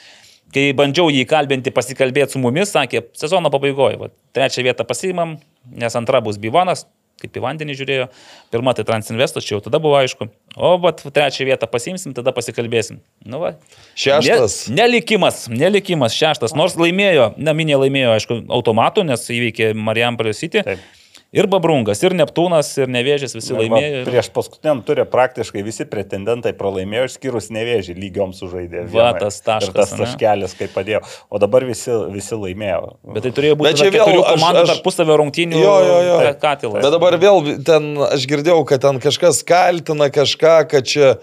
Kai 0.55 0.69
bandžiau 0.75 1.11
jį 1.13 1.23
kalbinti, 1.29 1.71
pasikalbėti 1.75 2.35
su 2.35 2.43
mumis, 2.43 2.73
sakė, 2.75 3.05
sezono 3.19 3.53
pabaigoje, 3.53 4.11
trečią 4.35 4.65
vietą 4.65 4.87
pasiimam, 4.89 5.37
nes 5.69 5.99
antra 5.99 6.23
bus 6.25 6.41
Bivonas, 6.41 6.87
kaip 7.21 7.39
į 7.39 7.43
vandenį 7.43 7.75
žiūrėjo, 7.79 8.07
pirma 8.53 8.73
tai 8.77 8.85
Transinvestas, 8.87 9.45
čia 9.47 9.55
jau 9.55 9.63
tada 9.65 9.81
buvo 9.83 9.97
aišku, 9.99 10.29
o 10.55 10.73
vat 10.83 11.03
trečią 11.05 11.47
vietą 11.49 11.69
pasiimsim, 11.71 12.15
tada 12.17 12.33
pasikalbėsim. 12.35 13.01
Nu, 13.27 13.41
va. 13.43 13.55
Šeštas. 13.99 14.61
Ne, 14.69 14.83
nelikimas, 14.83 15.45
nelikimas, 15.51 16.15
šeštas, 16.17 16.55
nors 16.57 16.77
laimėjo, 16.79 17.33
naminė 17.39 17.81
laimėjo, 17.83 18.15
aišku, 18.17 18.41
automatu, 18.59 19.05
nes 19.07 19.27
įveikė 19.35 19.73
Marijampolė 19.77 20.35
City. 20.37 20.65
Taip. 20.65 20.98
Ir 21.29 21.45
Babrungas, 21.45 21.99
ir 22.01 22.15
Neptūnas, 22.17 22.71
ir 22.81 22.87
Nevėžės 22.89 23.35
visi 23.37 23.53
Va, 23.53 23.59
laimėjo. 23.61 23.99
ir- 23.99 24.07
Prieš 24.07 24.31
paskutiniam 24.33 24.79
turė 24.81 25.03
praktiškai 25.05 25.61
visi 25.63 25.85
pretendentai 25.85 26.55
pralaimėjo, 26.57 27.03
išskyrus 27.05 27.51
nevėžį, 27.53 27.93
lygiom 28.01 28.33
sužaidė. 28.33 28.87
Va, 28.89 29.11
vienai. 29.13 29.19
tas 29.19 29.37
taškas, 29.45 29.69
Ir 29.69 29.73
tas 29.77 29.93
taškelis, 29.93 30.55
kaip 30.57 30.73
padėjo. 30.73 31.03
O 31.29 31.37
dabar 31.37 31.61
visi, 31.69 31.91
visi 32.09 32.33
laimėjo. 32.33 32.95
Bet 33.13 33.21
tai 33.27 33.31
turėjo 33.37 33.59
būti 33.61 33.75
čia 33.77 33.91
vėl 33.93 34.23
komandų 34.25 34.65
tarpusavio 34.73 35.17
rungtynių 35.21 35.61
Jo, 35.61 35.75
jo, 35.85 35.99
jo. 36.09 36.17
ka- 36.25 36.33
katilas. 36.55 36.81
Bet 36.81 36.91
dabar 36.97 37.13
vėl 37.21 37.63
ten, 37.63 37.93
aš 38.09 38.25
girdėjau, 38.25 38.65
kad 38.65 38.81
ten 38.81 38.97
kažkas 38.99 39.43
kaltina 39.45 40.09
kažką, 40.09 40.67
kad 40.67 40.83
čia, 40.83 41.19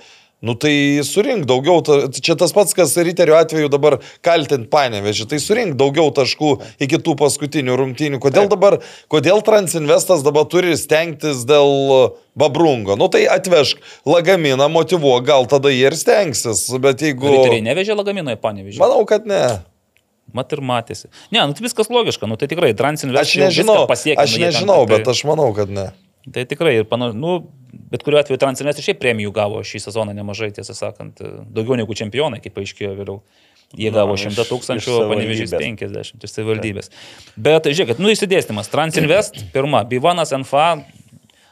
nu 0.47 0.55
tai 0.55 1.03
surink 1.07 1.47
daugiau, 1.49 1.83
čia 2.15 2.37
tas 2.39 2.55
pats, 2.55 2.75
kas 2.77 2.95
Riterio 2.97 3.37
atveju 3.39 3.71
dabar 3.73 3.99
kaltint 4.25 4.69
panevežį, 4.73 5.27
tai 5.33 5.41
surink 5.43 5.77
daugiau 5.81 6.13
taškų 6.15 6.53
iki 6.87 7.01
tų 7.03 7.17
paskutinių 7.21 7.77
rungtynių. 7.83 8.21
Kodėl 8.23 8.49
dabar, 8.53 8.79
kodėl 9.13 9.43
Transinvestas 9.47 10.23
dabar 10.27 10.47
turi 10.51 10.77
stengtis 10.79 11.45
dėl 11.49 12.15
Babrungo? 12.39 12.95
Nu 13.01 13.11
tai 13.13 13.27
atvežk 13.31 13.83
lagaminą, 14.09 14.71
motivuok, 14.73 15.27
gal 15.27 15.51
tada 15.51 15.73
jie 15.75 15.89
ir 15.91 15.99
stengsis, 15.99 16.69
bet 16.83 17.03
jeigu... 17.03 17.27
Riteriai 17.27 17.65
nevežė 17.67 17.99
lagamino 17.99 18.35
į 18.35 18.41
panevežį. 18.43 18.81
Manau, 18.83 19.03
kad 19.09 19.27
ne. 19.27 19.43
Mat 20.35 20.51
ir 20.53 20.63
matėsi. 20.65 21.11
Ne, 21.31 21.43
nu 21.47 21.55
tai 21.55 21.65
viskas 21.65 21.91
logiška, 21.93 22.27
nu 22.31 22.39
tai 22.39 22.49
tikrai 22.51 22.73
Transinvest 22.77 23.31
Aš 23.31 23.39
nežinau, 23.45 23.85
pasiekė. 23.91 24.19
aš 24.23 24.39
nežinau, 24.43 24.83
bet 24.91 25.07
aš 25.09 25.23
manau, 25.29 25.53
kad 25.57 25.71
ne. 25.71 25.91
Tai 26.35 26.43
tikrai, 26.51 26.81
ir 26.81 26.89
panašu, 26.91 27.15
nu, 27.23 27.37
bet 27.91 28.03
kuriuo 28.07 28.21
atveju 28.23 28.39
Transilvestri 28.43 28.85
šiaip 28.89 29.01
premijų 29.03 29.33
gavo 29.37 29.63
šį 29.67 29.81
sezoną 29.87 30.15
nemažai, 30.17 30.51
tiesą 30.57 30.75
sakant, 30.77 31.21
daugiau 31.55 31.77
negu 31.79 31.95
čempionai, 31.99 32.41
kaip 32.45 32.55
paaiškėjo 32.59 32.95
vėliau. 32.99 33.21
Jie 33.77 33.91
gavo 33.91 34.15
Nu, 34.15 34.21
100 34.23 34.45
iš- 34.45 34.51
tūkstančių, 34.53 34.93
panevežys 35.11 35.51
savivaldybės. 35.51 36.13
50 36.15 36.27
iš 36.29 36.35
savivaldybės. 36.37 36.91
Bet 37.49 37.67
žiūrėkit, 37.67 37.99
nu 37.99 38.13
įsidėstymas. 38.15 38.71
Transinvest, 38.71 39.41
pirma, 39.57 39.83
Bivanas 39.91 40.31
NFA. 40.37 40.69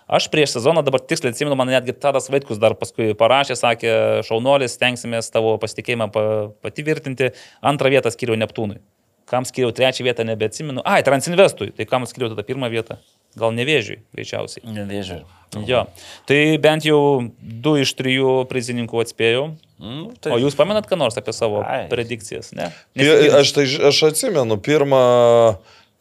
Aš 0.06 0.26
prieš 0.28 0.52
sezoną 0.58 0.82
dabar 0.84 1.00
tiksliai 1.00 1.32
atsimenu, 1.32 1.56
man 1.56 1.70
netgi 1.72 1.94
Tadas 1.96 2.28
Vaitkus 2.30 2.58
dar 2.60 2.74
paskui 2.76 3.14
parašė, 3.16 3.56
sakė, 3.56 3.92
šaunuolis, 4.28 4.74
tenksimės 4.78 5.30
tavo 5.32 5.54
pasitikėjimą 5.62 6.10
pa- 6.12 6.26
patvirtinti. 6.62 7.30
Antrą 7.64 7.88
vietą 7.94 8.12
skiriau 8.12 8.36
Neptūnui. 8.36 8.82
Kam 9.30 9.46
skiriau 9.48 9.72
trečią 9.72 10.04
vietą, 10.04 10.24
nebeatsimenu. 10.28 10.82
Ai, 10.84 11.02
Transinvestui. 11.06 11.70
Tai 11.76 11.86
kam 11.88 12.04
skiriau 12.08 12.32
tada 12.32 12.44
pirmą 12.46 12.68
vietą? 12.72 12.98
Gal 13.38 13.54
nevėžiui, 13.56 13.98
greičiausiai. 14.14 14.62
Nevėžiu. 14.70 15.22
Jo. 15.66 15.84
Tai 16.28 16.40
bent 16.62 16.86
jau 16.86 16.98
du 17.38 17.76
iš 17.82 17.94
trijų 17.98 18.44
prizininkų 18.50 19.00
atspėjau. 19.02 19.46
Mm, 19.82 20.04
O 20.30 20.38
jūs 20.38 20.56
pamenat, 20.58 20.86
ką 20.90 20.98
nors 20.98 21.18
apie 21.18 21.34
savo 21.34 21.62
Ai. 21.66 21.86
predikcijas, 21.90 22.52
ne? 22.54 22.70
Pi- 22.94 23.30
Aš 23.40 23.54
tai 23.56 23.64
aš 23.90 24.02
atsimenu, 24.10 24.58
pirmą, 24.62 25.02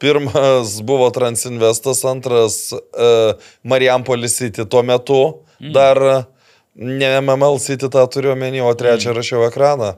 pirmas 0.02 0.76
buvo 0.86 1.10
Transinvestas, 1.14 2.04
antras 2.06 2.58
uh, 2.74 3.34
Mariampolis 3.66 4.38
City 4.38 4.66
tuo 4.66 4.84
metu, 4.86 5.20
mm. 5.58 5.74
dar 5.74 6.02
ne 6.74 7.10
MML 7.20 7.58
City 7.62 7.90
tą 7.90 8.06
turiu 8.10 8.34
omeny, 8.34 8.62
o 8.62 8.70
trečią 8.78 9.10
mm. 9.10 9.18
rašiau 9.18 9.46
ekraną. 9.50 9.94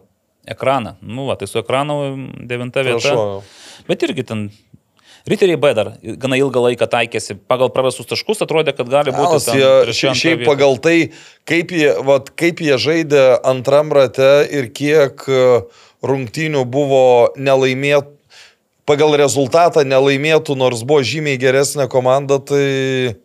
Ekraną. 0.47 0.97
Nu, 1.03 1.27
va, 1.27 1.37
tai 1.39 1.49
su 1.51 1.59
ekranu 1.59 1.99
devinta 2.47 2.85
vieta. 2.87 3.01
Prašau. 3.03 3.43
Bet 3.89 4.07
irgi 4.07 4.27
ten. 4.27 4.49
Riteriai 5.27 5.59
B 5.59 5.73
dar 5.75 5.89
gana 6.23 6.37
ilgą 6.39 6.61
laiką 6.69 6.87
taikėsi. 6.87 7.35
Pagal 7.51 7.73
prarastus 7.75 8.07
taškus 8.07 8.45
atrodė, 8.47 8.77
kad 8.79 8.87
gali 8.87 9.11
būti. 9.11 9.41
Ten 9.43 9.59
jie, 9.59 9.95
šiaip 10.15 10.45
vieta. 10.45 10.47
pagal 10.47 10.79
tai, 10.79 10.97
kaip 11.51 11.75
jie, 11.75 11.89
vat, 12.07 12.31
kaip 12.39 12.63
jie 12.63 12.79
žaidė 12.79 13.25
antram 13.43 13.91
rate 13.91 14.47
ir 14.55 14.71
kiek 14.71 15.27
e, 15.27 15.41
rungtynių 16.07 16.63
buvo 16.71 17.03
nelaimėtų, 17.35 18.15
pagal 18.87 19.17
rezultatą 19.19 19.83
nelaimėtų, 19.83 20.55
nors 20.55 20.87
buvo 20.87 21.03
žymiai 21.03 21.43
geresnė 21.43 21.89
komanda, 21.91 22.39
tai 22.39 23.19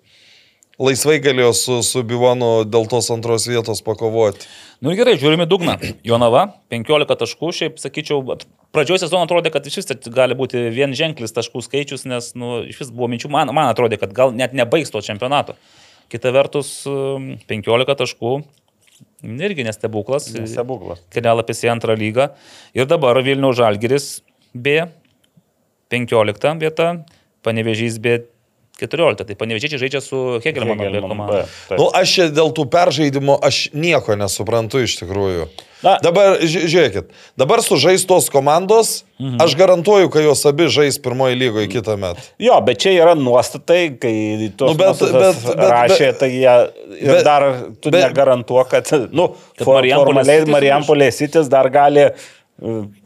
laisvai 0.82 1.20
galėjo 1.24 1.52
su, 1.58 1.78
su 1.86 2.02
Bivonu 2.08 2.64
dėl 2.68 2.88
tos 2.92 3.10
antros 3.14 3.46
vietos 3.50 3.84
pakovoti. 3.86 4.48
Nu 4.82 4.94
ir 4.94 5.00
gerai, 5.02 5.18
žiūrime 5.22 5.46
dugną. 5.50 5.76
Jonava, 6.08 6.48
15 6.74 7.18
taškų, 7.22 7.52
šiaip 7.58 7.82
sakyčiau, 7.82 8.22
pradžioje 8.74 9.04
sezono 9.04 9.28
atrodė, 9.28 9.52
kad 9.54 9.68
iš 9.70 9.82
vis 9.82 9.90
tai 9.92 9.98
gali 10.14 10.38
būti 10.38 10.64
vien 10.74 10.96
ženklis 10.98 11.36
taškų 11.36 11.62
skaičius, 11.68 12.08
nes 12.10 12.32
nu, 12.40 12.64
iš 12.66 12.82
vis 12.82 12.90
buvo 12.94 13.12
minčių, 13.12 13.30
man, 13.34 13.54
man 13.54 13.70
atrodė, 13.70 14.00
kad 14.02 14.16
gal 14.18 14.34
net 14.34 14.56
nebaigs 14.58 14.94
to 14.94 15.04
čempionato. 15.06 15.58
Kita 16.12 16.34
vertus, 16.34 16.74
um, 16.90 17.36
15 17.52 17.96
taškų, 18.02 18.34
irgi 19.22 19.68
nestebuklas. 19.68 20.32
Stebuklas. 20.50 21.06
Kelialapis 21.14 21.62
į 21.64 21.72
antrą 21.76 21.96
lygą. 22.00 22.32
Ir 22.76 22.90
dabar 22.90 23.22
Vilnių 23.24 23.54
Žalgiris 23.58 24.18
B, 24.54 24.82
15 25.94 26.58
vieta, 26.62 26.94
Panevežys 27.46 27.98
B, 28.02 28.22
14. 28.82 29.26
Tai 29.30 29.36
Panevežiečiai 29.40 29.80
žaidžia 29.82 30.02
su 30.04 30.40
Hegelmano 30.44 31.02
komanda. 31.06 31.44
Nu, 31.78 31.90
aš 31.96 32.16
čia 32.18 32.30
dėl 32.34 32.50
tų 32.58 32.66
peržaidimų, 32.74 33.38
aš 33.46 33.68
nieko 33.78 34.18
nesuprantu 34.20 34.82
iš 34.86 34.98
tikrųjų. 35.04 35.50
Na. 35.82 35.96
Dabar, 35.98 36.36
ži- 36.46 36.68
žiūrėkit, 36.70 37.08
dabar 37.42 37.64
sužais 37.66 38.04
tos 38.06 38.28
komandos, 38.30 39.00
mhm. 39.18 39.40
aš 39.42 39.56
garantuoju, 39.58 40.12
kad 40.14 40.22
jos 40.28 40.44
abi 40.46 40.68
žais 40.70 41.00
pirmoji 41.02 41.40
lygoje 41.40 41.72
kitą 41.74 41.96
metą. 41.98 42.22
Jo, 42.38 42.60
bet 42.62 42.78
čia 42.84 42.94
yra 43.00 43.16
nuostatai, 43.18 43.88
kai 43.98 44.14
tos 44.54 44.76
Nu, 44.76 44.78
bet- 44.78 45.02
bet, 45.02 45.40
bet- 45.48 45.64
rašė, 45.74 46.12
tai 46.22 46.30
jie 46.36 46.54
ir 47.02 47.16
bet- 47.16 47.26
dar 47.26 47.48
tu 47.82 47.90
bet- 47.90 48.06
negarantuoji, 48.12 48.70
kad, 48.70 48.94
nu, 49.10 49.32
Kad 49.58 49.66
for, 49.66 49.80
Marijampolės 49.82 50.22
formaliai 50.30 50.54
Marijampolės 50.54 51.18
sitis 51.18 51.50
dar 51.50 51.66
gali 51.74 52.12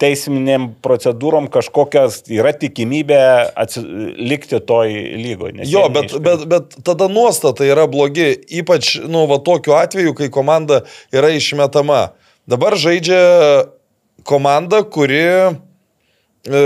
teisminėm 0.01 0.67
procedūrom 0.84 1.47
kažkokias 1.51 2.23
yra 2.34 2.51
tikimybė 2.59 3.19
likti 4.19 4.59
toj 4.59 4.91
lygoje. 5.22 5.67
Jo, 5.69 5.85
bet, 5.93 6.11
bet, 6.23 6.43
bet 6.51 6.76
tada 6.84 7.07
nuostata 7.11 7.63
yra 7.67 7.85
blogi, 7.88 8.34
ypač, 8.59 8.97
nu, 9.07 9.23
va 9.31 9.39
tokiu 9.43 9.77
atveju, 9.77 10.15
kai 10.17 10.27
komanda 10.34 10.81
yra 11.15 11.31
išmetama. 11.38 12.09
Dabar 12.51 12.76
žaidžia 12.77 13.22
komanda, 14.27 14.84
kuri 14.84 15.23
e, 15.23 16.65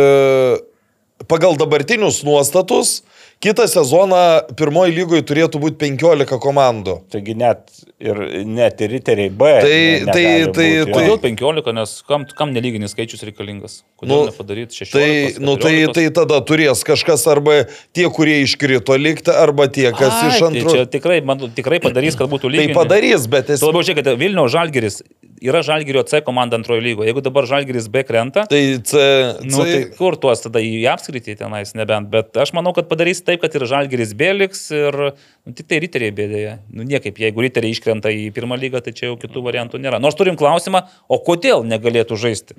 pagal 1.29 1.59
dabartinius 1.61 2.23
nuostatus 2.25 3.03
kitą 3.39 3.63
sezoną 3.71 4.15
pirmoji 4.59 4.91
lygoje 4.97 5.23
turėtų 5.23 5.59
būti 5.63 5.77
15 5.79 6.39
komandų. 6.43 6.95
Taigi 7.13 7.35
net 7.39 7.69
ir, 8.03 8.17
net 8.45 8.81
ir 8.83 8.91
riteriai 8.91 9.29
B. 9.31 9.47
Tai- 9.63 9.69
ne- 9.69 10.11
tai- 10.11 10.23
tai- 10.51 10.65
būti, 10.83 10.91
tai- 10.91 10.93
Kodėl 10.97 11.19
15, 11.23 11.73
nes 11.77 11.93
kam, 12.07 12.25
kam 12.35 12.51
nelyginis 12.53 12.91
skaičius 12.95 13.23
reikalingas? 13.23 13.77
Kodėl 14.01 14.07
Nu, 14.11 14.19
nepadaryti 14.27 14.75
16? 14.81 14.91
Tai, 14.91 15.45
nu, 15.45 15.55
tai, 15.55 15.71
14? 15.71 15.93
tai 15.93 16.09
tada 16.19 16.41
turės 16.43 16.83
kažkas 16.83 17.23
arba 17.31 17.63
tie, 17.95 18.09
kurie 18.11 18.41
iškrito 18.43 18.97
likti, 18.99 19.31
arba 19.31 19.67
tie, 19.71 19.87
kas 19.95 20.19
Ai, 20.19 20.29
iš 20.33 20.39
Tai 20.39 20.47
antrų. 20.51 20.73
čia 20.75 20.85
tikrai, 20.91 21.21
man, 21.23 21.39
tikrai 21.55 21.79
padarys, 21.79 22.17
kad 22.19 22.27
būtų 22.29 22.51
Tai 22.51 22.57
lygiai. 22.57 22.75
padarys, 22.75 23.27
bet 23.27 23.47
esmė. 23.55 23.71
labiau 23.71 23.83
žiūrėkite, 23.87 24.17
Vilniaus 24.19 24.51
Žalgiris 24.51 25.01
yra 25.41 25.61
Žalgirio 25.65 26.03
C 26.07 26.21
komanda 26.25 26.57
antrojo 26.59 26.81
lygo. 26.83 27.03
Jeigu 27.07 27.21
dabar 27.25 27.45
Žalgiris 27.49 27.87
B 27.91 28.03
krenta, 28.03 28.45
Tai, 28.49 28.61
C, 28.83 29.03
Nu, 29.45 29.63
tai 29.63 29.85
kur 29.97 30.17
tuos 30.19 30.41
tada 30.43 30.59
į 30.63 30.83
apskritį 30.91 31.37
tenais 31.39 31.73
nebent, 31.77 32.09
bet 32.11 32.35
aš 32.37 32.51
manau, 32.57 32.73
kad 32.75 32.89
padarys 32.91 33.21
taip, 33.23 33.41
kad 33.41 33.55
ir 33.55 33.65
Žalgeris 33.69 34.13
bėliks 34.19 34.65
ir 34.75 34.99
nu, 35.45 35.53
tik 35.55 35.67
tai 35.71 35.79
riteriai 35.85 36.11
bėdėja. 36.15 36.57
Nu, 36.73 36.83
niekaip, 36.83 37.17
jeigu 37.23 37.45
riteriai 37.47 37.71
iškrenta 37.75 38.11
į 38.11 38.29
pirmą 38.35 38.59
lygą, 38.59 38.83
tai 38.83 38.91
čia 38.93 39.09
jau 39.11 39.17
kitų 39.21 39.43
variantų 39.47 39.79
nėra. 39.81 39.99
Nors 40.03 40.15
turim 40.19 40.35
klausimą, 40.39 40.83
o 41.07 41.19
kodėl 41.23 41.63
negalėtų 41.67 42.17
žaisti? 42.19 42.55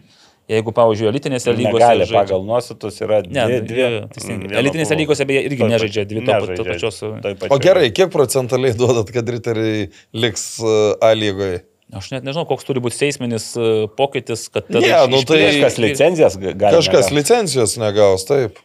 Jeigu, 0.50 0.72
pavyzdžiui, 0.74 1.06
elitinėse 1.12 1.52
lygose. 1.54 1.78
Negali, 1.78 2.02
žaidžia- 2.08 2.24
pagal 2.26 2.40
nuostatus 2.42 2.96
yra 3.04 3.20
Ne, 3.22 3.44
dvi. 3.46 3.58
dvi, 3.70 3.84
dvi 4.10 4.38
vieno 4.48 4.58
Elitinėse 4.58 4.96
lygose 4.98 5.22
beje 5.28 5.44
irgi 5.46 5.60
Toj 5.62 5.70
nežaidžia 5.70 6.04
dvi 6.10 6.24
to- 6.26 6.56
to 6.58 6.64
pačios- 6.66 6.98
toj 7.22 7.36
O 7.54 7.58
gerai, 7.62 7.92
kiek 7.94 8.10
procentaliai 8.10 8.74
duodat, 8.74 9.12
kad 9.14 9.28
riteriai 9.30 9.90
liks 10.12 10.58
uh, 10.58 10.96
A 11.00 11.12
lygoje? 11.14 11.60
Aš 11.96 12.10
net 12.12 12.22
nežinau, 12.26 12.46
koks 12.46 12.64
turi 12.68 12.78
būti 12.84 12.94
seisminis 13.00 13.50
e, 13.58 13.68
pokytis, 13.98 14.46
kad... 14.52 14.66
tada 14.68 14.80
Ne, 14.84 14.90
iš- 14.94 15.10
nu 15.10 15.22
tai- 15.26 15.40
Kažkas 15.50 15.78
licenzijas 15.82 16.36
ga- 16.38 16.52
gali. 16.54 16.76
Kažkas 16.78 17.08
negaut. 17.10 17.16
licencijos 17.18 17.76
negaus, 17.82 18.24
taip. 18.28 18.60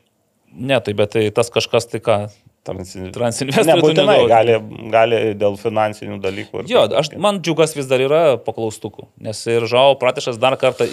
Ne, 0.55 0.77
tai 0.79 0.93
bet 0.93 1.11
tai 1.15 1.29
tas 1.35 1.49
kažkas 1.51 1.89
tai 1.91 1.99
ką. 2.05 2.17
Transi- 2.65 3.11
Transinvestorių 3.13 3.67
Nebūtinai, 3.69 4.13
gali, 4.25 4.53
gali 4.89 5.17
dėl 5.37 5.53
finansinių 5.61 6.15
dalykų. 6.23 6.63
ir 6.63 6.71
Jo, 6.71 6.85
aš, 6.97 7.11
man 7.21 7.37
džiugas 7.45 7.75
vis 7.77 7.85
dar 7.85 8.01
yra 8.01 8.21
paklaustukų, 8.41 9.05
nes 9.21 9.37
ir 9.45 9.67
Žao 9.69 9.91
Pratišas 10.01 10.39
dar 10.41 10.55
kartą 10.57 10.87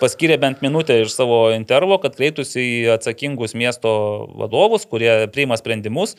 paskyrė 0.00 0.38
bent 0.40 0.62
minutę 0.64 0.96
iš 1.04 1.12
savo 1.12 1.50
intervo, 1.52 1.98
kad 2.00 2.16
kreiptųsi 2.16 2.64
į 2.64 2.78
atsakingus 2.94 3.52
miesto 3.52 3.92
vadovus, 4.40 4.86
kurie 4.88 5.26
priima 5.28 5.58
sprendimus. 5.60 6.16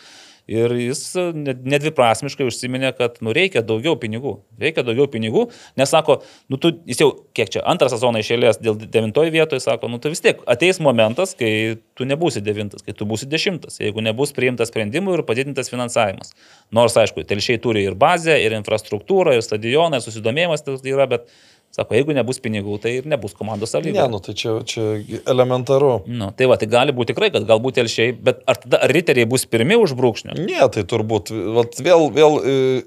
Ir 0.52 0.74
jis 0.76 1.02
ne- 1.32 1.56
nedviprasmiškai 1.56 2.44
užsiminė, 2.50 2.90
kad 2.98 3.22
nu, 3.24 3.32
reikia 3.36 3.62
daugiau 3.64 3.96
pinigų. 4.00 4.34
Reikia 4.60 4.84
daugiau 4.84 5.08
pinigų, 5.08 5.46
nes 5.80 5.94
sako, 5.94 6.18
nu, 6.52 6.60
tu, 6.60 6.74
jis 6.90 7.00
jau 7.00 7.08
kiek 7.38 7.52
čia, 7.54 7.62
antrą 7.64 7.88
sezoną 7.94 8.20
išėlės 8.20 8.60
dėl 8.60 8.76
devintojo 8.76 9.32
vietoje, 9.32 9.64
sako, 9.64 9.88
nu, 9.88 10.02
tai 10.04 10.12
vis 10.12 10.20
tiek 10.26 10.42
ateis 10.52 10.82
momentas, 10.84 11.32
kai 11.40 11.54
tu 11.96 12.08
nebūsi 12.10 12.44
devintas, 12.44 12.84
kai 12.84 12.92
tu 12.98 13.08
būsi 13.08 13.30
dešimtas, 13.32 13.80
jeigu 13.80 14.04
nebus 14.04 14.36
priimtas 14.36 14.74
sprendimų 14.74 15.16
ir 15.16 15.26
padidintas 15.30 15.72
finansavimas. 15.72 16.36
Nors, 16.76 17.00
aišku, 17.00 17.24
telšiai 17.30 17.62
turi 17.64 17.88
ir 17.88 17.96
bazę, 17.96 18.36
ir 18.44 18.58
infrastruktūrą, 18.60 19.38
ir 19.38 19.48
stadioną, 19.48 20.02
ir 20.02 20.06
susidomėjimas 20.06 20.68
tai 20.68 20.76
yra, 20.92 21.08
bet, 21.16 21.32
sako, 21.74 21.98
jeigu 21.98 22.14
nebus 22.16 22.40
pinigų, 22.44 22.78
tai 22.84 22.98
ir 23.00 23.10
nebus 23.10 23.34
komandos 23.38 23.74
Ne, 23.74 23.80
sąlygų. 23.80 24.06
nu 24.14 24.22
tai 24.24 24.36
čia, 24.38 24.56
čia 24.68 24.86
elementaru. 25.30 26.04
Nu, 26.08 26.30
tai 26.38 26.48
va, 26.50 26.58
tai 26.62 26.70
gali 26.70 26.94
būti 26.94 27.14
tikrai, 27.14 27.32
kad 27.34 27.48
galbūt 27.50 27.80
telšiai, 27.82 28.14
bet 28.14 28.44
ar 28.50 28.62
tada 28.62 28.84
ar 28.86 28.94
riteriai 28.94 29.30
bus 29.30 29.48
pirmi 29.50 29.78
už 29.82 29.96
brūkšnio? 29.98 30.38
Ne, 30.38 30.62
tai 30.74 30.86
turbūt, 30.86 31.34
vat 31.58 31.80
vėl, 31.82 32.08
vėl, 32.14 32.38
e, 32.46 32.84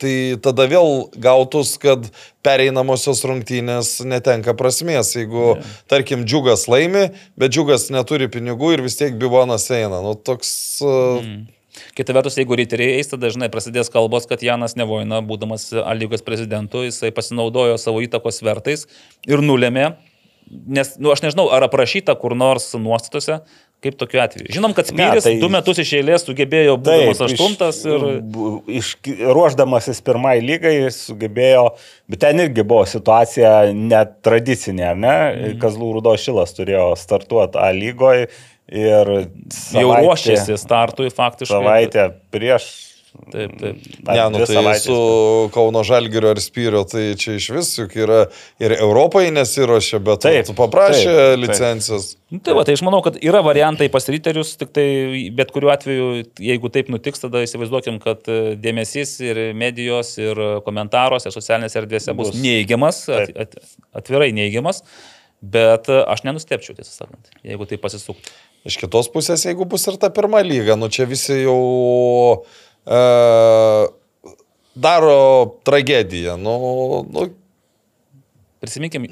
tai 0.00 0.14
tada 0.40 0.64
vėl 0.70 1.10
gautus, 1.20 1.76
kad 1.82 2.08
pereinamosios 2.46 3.20
rungtynės 3.28 3.98
netenka 4.08 4.56
prasmės. 4.56 5.12
Jeigu, 5.18 5.56
yeah. 5.58 5.78
tarkim, 5.90 6.24
džiugas 6.24 6.64
laimi, 6.70 7.10
bet 7.36 7.52
džiugas 7.52 7.90
neturi 7.92 8.30
pinigų 8.32 8.76
ir 8.78 8.84
vis 8.88 8.96
tiek 9.00 9.16
bivonas 9.20 9.68
eina. 9.74 10.00
Nu, 10.04 10.16
toks... 10.16 10.52
Mm. 10.84 11.48
Kita 11.96 12.14
vertus, 12.16 12.36
jeigu 12.40 12.58
riteriai 12.58 12.98
eis, 12.98 13.10
tada 13.10 13.28
dažnai 13.28 13.50
prasidės 13.52 13.92
kalbos, 13.92 14.28
kad 14.30 14.42
Janas 14.44 14.76
Nevoina, 14.78 15.22
būdamas 15.24 15.70
A 15.80 15.94
lygos 15.96 16.24
prezidentu, 16.26 16.84
jisai 16.86 17.12
pasinaudojo 17.14 17.78
savo 17.80 18.02
įtakos 18.04 18.40
svertais 18.42 18.86
ir 19.28 19.42
nulėmė, 19.44 19.92
nes, 20.50 20.94
nu, 20.98 21.12
aš 21.14 21.24
nežinau, 21.26 21.48
ar 21.54 21.66
aprašyta 21.68 22.16
kur 22.18 22.34
nors 22.38 22.72
nuostatose, 22.74 23.40
kaip 23.80 23.96
tokiu 23.96 24.20
atveju. 24.20 24.50
Žinom, 24.52 24.74
kad 24.76 24.90
Spyris 24.90 25.24
tai- 25.24 25.38
du 25.40 25.48
metus 25.52 25.78
iš 25.80 25.94
eilės 25.96 26.26
sugebėjo 26.26 26.76
būdamas 26.76 27.22
aštuntas 27.24 27.80
ir... 27.88 28.04
Iš, 28.80 28.90
ruoždamasis 29.24 30.02
pirmai 30.04 30.36
lygai 30.44 30.74
sugebėjo, 30.92 31.64
bet 32.10 32.20
ten 32.26 32.42
irgi 32.44 32.64
buvo 32.66 32.84
situacija 32.88 33.72
netradicinė, 33.72 34.92
ne? 34.92 35.16
Mhm. 35.16 35.58
Kazlų 35.62 35.94
Rudo 35.96 36.12
Šilas 36.20 36.52
turėjo 36.58 36.90
startuoti 37.00 37.60
A 37.60 37.70
lygoje 37.76 38.28
ir 38.70 39.10
Jau 39.10 39.26
savaitė- 39.50 40.04
ruošėsi 40.06 40.58
startui 40.62 41.10
faktiškai. 41.10 41.58
Savaitę 41.58 42.08
prieš 42.30 42.70
Taip, 43.32 43.50
taip. 43.58 43.78
Ne, 44.06 44.22
nu 44.30 44.38
tai 44.46 44.54
savaitės. 44.54 44.84
su 44.86 45.50
Kauno 45.50 45.80
Žalgirio 45.82 46.28
ar 46.30 46.38
Spyrio, 46.38 46.84
tai 46.86 47.16
čia 47.18 47.32
iš 47.40 47.48
vis 47.50 47.70
juk 47.80 47.96
yra 47.98 48.20
ir 48.62 48.70
Europai 48.76 49.24
nesiuošia, 49.34 49.98
bet 49.98 50.20
Taip, 50.22 50.46
taip, 50.46 50.54
paprašė 50.54 51.08
taip, 51.10 51.18
taip. 51.18 51.40
licencijas. 51.42 52.06
Nu, 52.30 52.38
Tai 52.38 52.54
va, 52.54 52.62
tai 52.68 52.76
aš 52.78 52.84
manau, 52.86 53.00
kad 53.02 53.18
yra 53.18 53.40
variantai 53.42 53.88
pas 53.90 54.06
riterius, 54.06 54.52
tik 54.60 54.70
tai 54.70 54.86
bet 55.34 55.50
kuriuo 55.50 55.72
atveju, 55.74 56.06
jeigu 56.38 56.70
taip 56.70 56.86
nutiks, 56.94 57.18
tada 57.26 57.42
įsivaizduokim, 57.42 57.98
kad 57.98 58.22
e, 58.30 58.54
dėmesys 58.62 59.16
ir 59.26 59.40
medijos, 59.58 60.14
ir 60.22 60.38
komentaruose, 60.62 61.34
socialinėse 61.34 61.82
erdvėse 61.82 62.14
bus, 62.14 62.30
Bus. 62.30 62.38
neigiamas, 62.46 63.08
at, 63.10 63.34
Taip. 63.34 63.42
at, 63.42 63.58
atvirai 64.04 64.30
neigiamas, 64.38 64.84
bet 65.42 65.90
e, 65.90 65.98
aš 66.14 66.22
nenustepčiau, 66.30 66.78
tiesą 66.78 66.94
sakant, 67.02 67.26
jeigu 67.42 67.66
tai 67.66 67.76
pasisuktų. 67.82 68.38
Iš 68.68 68.76
kitos 68.76 69.08
pusės, 69.08 69.46
jeigu 69.48 69.64
bus 69.64 69.86
ir 69.88 69.96
ta 69.96 70.10
pirma 70.12 70.42
lyga, 70.44 70.76
nu 70.76 70.90
čia 70.92 71.06
visi 71.08 71.38
jau 71.46 72.44
e, 72.84 73.00
daro 74.76 75.56
tragediją. 75.64 76.36
Nu, 76.36 76.54
nu, 77.08 77.28
Prisiminkim, 78.60 79.06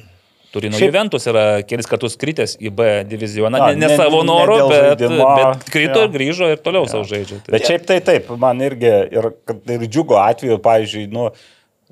Turino 0.53 0.77
Šiaip- 0.77 0.91
Juventus 0.91 1.25
yra 1.29 1.45
kelis 1.69 1.89
kartus 1.89 2.17
kritęs 2.21 2.55
į 2.61 2.71
B 2.77 2.89
divizioną, 3.09 3.59
ne, 3.71 3.77
ne 3.77 3.89
ne- 3.89 3.97
savo 3.97 4.21
ne 4.23 4.29
noru, 4.29 4.57
dėl 4.61 4.69
bet, 4.73 4.99
bet 5.01 5.65
krito 5.73 6.03
jo. 6.03 6.05
ir 6.09 6.13
grįžo 6.13 6.49
ir 6.53 6.61
toliau 6.65 6.89
savo 6.89 7.05
žaidžia. 7.09 7.41
Tai- 7.45 7.53
Bet 7.57 7.65
šiaip 7.69 7.87
tai 7.89 7.99
taip, 8.05 8.29
man 8.41 8.61
irgi 8.65 8.93
ir, 9.13 9.31
kad 9.49 9.65
ir 9.77 9.85
džiugo 9.89 10.17
atveju, 10.21 10.59
pavyzdžiui, 10.65 11.09
nu, 11.13 11.31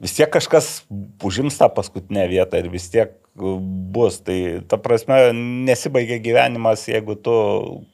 vis 0.00 0.12
tiek 0.16 0.28
kažkas 0.32 0.82
užims 1.24 1.56
tą 1.56 1.68
paskutinę 1.72 2.28
vietą 2.28 2.60
ir 2.60 2.68
vis 2.72 2.88
tiek 2.92 3.12
bus. 3.36 4.20
Tai 4.24 4.38
ta 4.68 4.78
prasme, 4.80 5.30
nesibaigia 5.68 6.18
gyvenimas, 6.22 6.86
jeigu 6.88 7.18
tu 7.20 7.36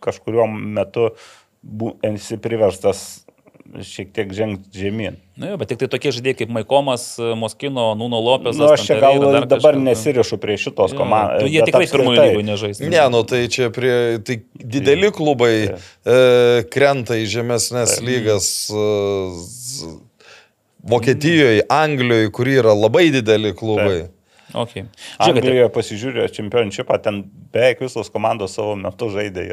kažkuriuo 0.05 0.47
metu 0.52 1.10
bu, 1.62 1.97
esi 2.06 2.39
priverstas 2.43 3.23
šiek 3.81 4.10
tiek 4.12 4.32
žengti 4.36 4.82
žemyn. 4.82 5.16
Na, 5.39 5.52
jo, 5.52 5.56
bet 5.60 5.70
tik 5.73 5.81
tai 5.81 5.89
tokie 5.89 6.12
žaidėjai 6.12 6.36
kaip 6.43 6.51
Maikomas, 6.52 7.06
Moskino, 7.39 7.93
Nuno 7.97 8.20
Lopezas. 8.20 8.59
Na, 8.60 8.69
nu, 8.69 8.77
aš 8.77 8.85
čia 8.85 8.98
gal 9.01 9.16
dabar 9.23 9.47
kažkas, 9.48 9.78
nu. 9.78 9.85
nesirišu 9.86 10.39
prie 10.43 10.59
šitos 10.60 10.94
komandos. 10.98 11.40
tu 11.40 11.52
Jie 11.52 11.64
tikrai 11.69 11.89
pirmojo 11.89 12.27
lygoje 12.27 12.47
nežais. 12.51 12.82
ne, 12.85 13.02
nu 13.14 13.23
tai 13.28 13.47
čia 13.52 13.70
prie, 13.73 14.20
tai 14.27 14.43
dideli 14.52 15.12
klubai 15.14 15.55
e, 15.73 15.74
krenta 16.73 17.16
į 17.16 17.28
žemesnės 17.32 18.01
lygas. 18.05 18.48
E, 18.69 19.93
Vokietijoje, 20.82 21.62
Anglijoje, 21.70 22.32
kur 22.35 22.51
yra 22.51 22.74
labai 22.74 23.06
dideli 23.14 23.55
klubai. 23.56 24.10
Okay. 24.52 24.84
Žiūrėkite, 25.16 25.40
Anglijoje 25.48 25.68
pasižiūrėjo 25.72 26.28
čempionšipą, 26.36 26.96
ten 27.04 27.22
beveik 27.54 27.78
visos 27.80 28.10
komandos 28.12 28.52
savo 28.58 28.74
metu 28.76 29.08
žaidė. 29.12 29.46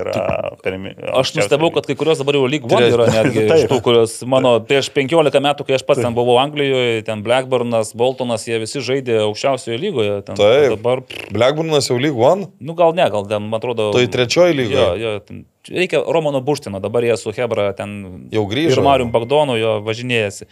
Pirmi, 0.63 0.91
aš 1.15 1.31
nustebau, 1.37 1.69
kad 1.75 1.87
kai 1.87 1.95
kurios 1.99 2.19
dabar 2.19 2.35
jau 2.35 2.49
lyg 2.51 2.65
one 2.67 2.89
yra 2.91 3.05
netgi 3.13 3.45
Taip. 3.49 3.63
iš 3.63 3.69
tų, 3.71 3.77
kurios 3.85 4.15
mano 4.27 4.57
prieš 4.65 4.89
15 4.95 5.39
metų, 5.45 5.67
kai 5.69 5.77
aš 5.77 5.85
pats 5.87 6.03
ten 6.03 6.15
buvau 6.17 6.35
Anglijoje, 6.41 7.05
ten 7.07 7.23
Blackburnas, 7.23 7.93
Boltonas, 7.95 8.43
jie 8.49 8.59
visi 8.59 8.83
žaidė 8.83 9.21
aukščiausioje 9.29 9.79
lygoje. 9.79 10.17
Ten, 10.27 10.35
Taip. 10.39 10.75
Dabar, 10.75 11.03
Blackburnas 11.31 11.87
jau 11.91 11.95
lyg 12.01 12.19
one, 12.19 12.49
nu 12.59 12.75
gal 12.75 12.91
ne, 12.97 13.07
gal 13.13 13.23
ten, 13.29 13.47
man 13.47 13.61
atrodo. 13.61 13.91
tai 13.95 14.03
trečioji 14.11 14.51
Jo, 14.51 14.59
lyga. 14.59 14.85
jo, 14.99 15.15
ten, 15.23 15.45
reikia 15.69 16.03
Romano 16.03 16.41
Buštino, 16.43 16.81
dabar 16.83 17.07
jie 17.07 17.15
su 17.21 17.31
Hebra 17.35 17.71
ten 17.77 18.27
Jau 18.35 18.43
grįžo. 18.51 18.79
Ir 18.81 18.85
Marium 18.85 19.11
Bagdonu 19.15 19.55
jo 19.59 19.77
važinėjasi. 19.87 20.49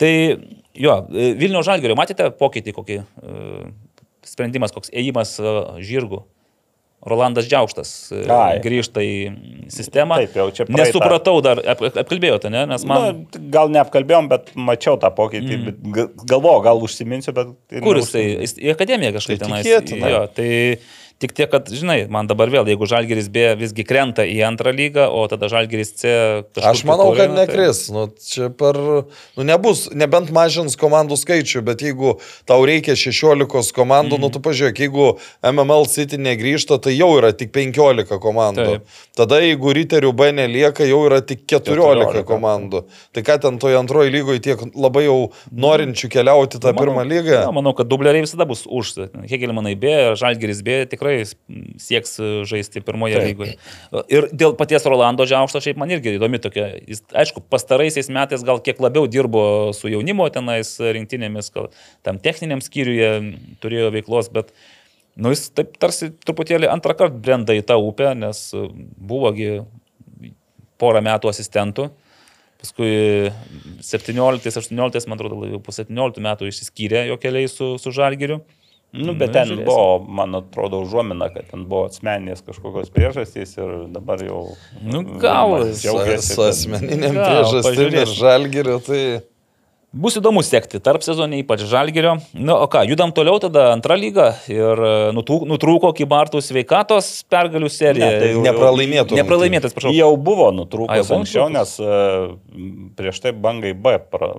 Tai 0.00 0.12
jo, 0.74 0.98
Vilnių 1.10 1.64
Žalgerio, 1.66 1.96
matėte 1.98 2.30
pokytį 2.36 2.76
kokį 2.76 3.00
e, 3.00 3.64
sprendimas, 4.26 4.74
koks 4.74 4.92
ėjimas 4.92 5.38
e, 5.40 5.56
žirgų? 5.84 6.22
Rolandas 7.02 7.48
Džiaukštas 7.50 7.90
e, 8.14 8.20
Ai. 8.30 8.60
grįžta 8.62 9.02
į 9.02 9.14
sistemą. 9.74 10.20
Taip, 10.22 10.36
jau 10.38 10.46
čia 10.54 10.66
praeitą- 10.68 10.84
Nesupratau 10.84 11.40
dar, 11.42 11.58
ap, 11.66 11.82
apkalbėjote, 11.82 12.52
ne? 12.54 12.62
Nes 12.70 12.84
man... 12.86 13.02
Na, 13.02 13.40
gal 13.56 13.72
neapkalbėjom, 13.74 14.28
bet 14.30 14.52
mačiau 14.54 14.94
tą 15.02 15.10
pokytį. 15.16 15.58
Mm. 15.58 16.12
Galvoju, 16.30 16.62
gal 16.68 16.82
užsiminsiu, 16.86 17.34
bet... 17.34 17.50
Kur 17.82 17.98
jisai? 17.98 18.22
Jis 18.44 18.54
į 18.54 18.70
akademiją 18.76 19.16
kažkaip 19.18 19.42
Tai 19.42 19.50
tenais. 19.50 19.66
Jo, 19.66 20.22
tai 20.30 20.52
tik 21.22 21.34
tiek, 21.36 21.50
kad, 21.52 21.70
žinai, 21.70 22.04
man 22.10 22.26
dabar 22.30 22.50
vėl, 22.50 22.66
jeigu 22.66 22.86
Žalgeris 22.90 23.28
B 23.32 23.52
visgi 23.60 23.84
krenta 23.86 24.24
į 24.26 24.40
antrą 24.48 24.72
lygą, 24.74 25.06
o 25.14 25.24
tada 25.30 25.48
Žalgeris 25.52 25.94
C... 26.00 26.12
Aš 26.58 26.82
manau, 26.88 27.12
kad 27.14 27.30
tai- 27.30 27.36
nekris. 27.44 27.84
Nu, 27.94 28.08
čia 28.18 28.48
per, 28.50 28.78
nu, 29.38 29.46
nebus, 29.46 29.86
nebent 29.94 30.32
mažins 30.34 30.74
komandų 30.80 31.18
skaičių, 31.20 31.62
bet 31.66 31.84
jeigu 31.86 32.16
tau 32.48 32.66
reikia 32.66 32.96
16 32.98 33.70
komandų, 33.76 34.18
mm. 34.18 34.24
nu 34.24 34.32
tu 34.34 34.42
pažiūrėk, 34.42 34.82
jeigu 34.86 35.06
MML 35.52 35.86
City 35.92 36.18
negrįžta, 36.20 36.80
tai 36.82 36.96
jau 36.96 37.12
yra 37.20 37.32
tik 37.36 37.54
15 37.54 38.18
komandų. 38.22 38.66
Taip. 38.82 39.00
Tada 39.18 39.38
jeigu 39.44 39.74
Riterių 39.76 40.12
B 40.16 40.32
nelieka, 40.34 40.86
jau 40.88 41.04
yra 41.06 41.22
tik 41.24 41.44
14, 41.46 41.78
14. 41.78 42.26
komandų. 42.28 42.84
Tai 43.14 43.26
ką 43.26 43.38
ten 43.46 43.60
toje 43.62 43.78
antroje 43.78 44.12
lygoje 44.12 44.42
tiek 44.42 44.66
labai 44.74 45.06
jau 45.06 45.18
norinčių 45.52 46.10
keliauti 46.12 46.60
tą 46.62 46.74
pirmą 46.76 47.04
lygą? 47.06 47.44
Na, 47.46 47.54
manau, 47.54 47.74
kad 47.76 47.90
dubleriai 47.90 48.24
visada 48.24 48.48
bus 48.48 48.64
už. 48.66 48.94
Hegelmanai 49.30 49.74
B, 49.78 49.92
Žalgeris 50.18 50.62
B 50.64 50.82
tikrai 50.90 51.11
sieks 51.80 52.16
žaisti 52.48 52.82
pirmoje 52.84 53.18
Taip. 53.18 53.28
lygoje. 53.28 53.56
Ir 54.12 54.28
dėl 54.32 54.54
paties 54.58 54.86
Rolando 54.88 55.26
Džiaušto 55.28 55.62
šiaip 55.64 55.80
man 55.80 55.92
irgi 55.94 56.16
įdomi 56.16 56.40
tokia. 56.42 56.68
Jis, 56.88 57.04
aišku, 57.24 57.44
pastaraisiais 57.52 58.10
metais 58.12 58.44
gal 58.46 58.62
kiek 58.64 58.80
labiau 58.82 59.08
dirbo 59.10 59.44
su 59.76 59.90
jaunimo 59.92 60.28
tenais 60.34 60.74
rinktinėmis, 60.82 61.52
gal 61.54 61.70
tam 62.06 62.20
techniniam 62.22 62.62
skyriuje 62.64 63.10
turėjo 63.62 63.90
veiklos, 63.96 64.30
bet 64.34 64.54
nu, 65.16 65.32
jis 65.34 65.48
taip 65.56 65.76
tarsi 65.82 66.12
truputėlį 66.24 66.70
antrą 66.72 66.96
kartą 66.98 67.20
brenda 67.22 67.56
į 67.56 67.64
tą 67.68 67.78
upę, 67.82 68.14
nes 68.18 68.48
buvogi 68.96 69.60
porą 70.82 71.02
metų 71.04 71.30
asistentų. 71.32 71.90
Paskui 72.62 73.30
17-18, 73.82 75.08
man 75.10 75.18
atrodo, 75.18 75.58
po 75.66 75.74
17 75.74 76.22
metų 76.22 76.50
išsiskyrė 76.50 77.08
jo 77.08 77.16
keliai 77.18 77.48
su, 77.50 77.74
su 77.82 77.90
Žalgiriu. 77.94 78.38
Nu, 78.92 79.14
bet 79.16 79.30
Na, 79.30 79.40
ten 79.40 79.48
žiūrėsim. 79.48 79.64
buvo, 79.64 80.04
man 80.20 80.36
atrodo, 80.36 80.82
užuomina, 80.84 81.30
kad 81.32 81.46
ten 81.48 81.64
buvo 81.64 81.86
asmeninės 81.88 82.44
kažkokios 82.44 82.90
priežastys 82.92 83.54
ir 83.56 83.70
dabar 83.94 84.20
jau... 84.20 84.42
Nu, 84.84 85.00
gal 85.22 85.54
Su, 85.72 85.86
Gal, 85.88 86.02
priežastim 87.16 87.96
ir 88.02 88.12
žalgiriu, 88.18 88.76
tai... 88.84 89.04
Bus 89.92 90.14
įdomu 90.16 90.40
sekti 90.40 90.78
tarp 90.80 91.02
sezonį, 91.04 91.42
ypač 91.42 91.66
Žalgirio. 91.68 92.14
Na, 92.32 92.54
o 92.64 92.68
ką, 92.72 92.80
judam 92.88 93.10
toliau 93.12 93.36
tada 93.42 93.66
antrą 93.74 93.98
lygą 94.00 94.30
ir 94.48 94.80
e, 94.88 94.92
nutrūko, 95.12 95.90
Kybartų 95.98 96.40
sveikatos 96.40 97.10
pergalių 97.28 97.68
serija. 97.68 98.08
Ne, 98.08 98.22
tai 98.22 98.30
jau- 98.32 98.44
Nepralaimėtų. 98.46 99.18
Nepralaimėtas, 99.20 99.74
prašau. 99.76 99.92
Jau 99.92 100.08
buvo 100.16 100.48
buvo 100.56 101.18
anksčiau, 101.20 101.50
nes 101.52 101.74
e, 101.76 102.00
prieš 102.96 103.20
tai 103.20 103.34
bangai 103.36 103.74
B, 103.76 103.98
pra, 104.08 104.32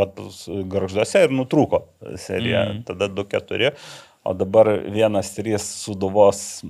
vat, 0.00 0.16
garžduose 0.48 1.26
ir 1.28 1.36
nutrūko 1.36 1.82
serija. 2.16 2.70
Mhm. 2.70 2.82
Tada 2.88 3.10
2-4, 3.12 3.74
o 4.22 4.34
dabar 4.36 4.68
1-3 4.84 5.56
suduvos 5.64 6.60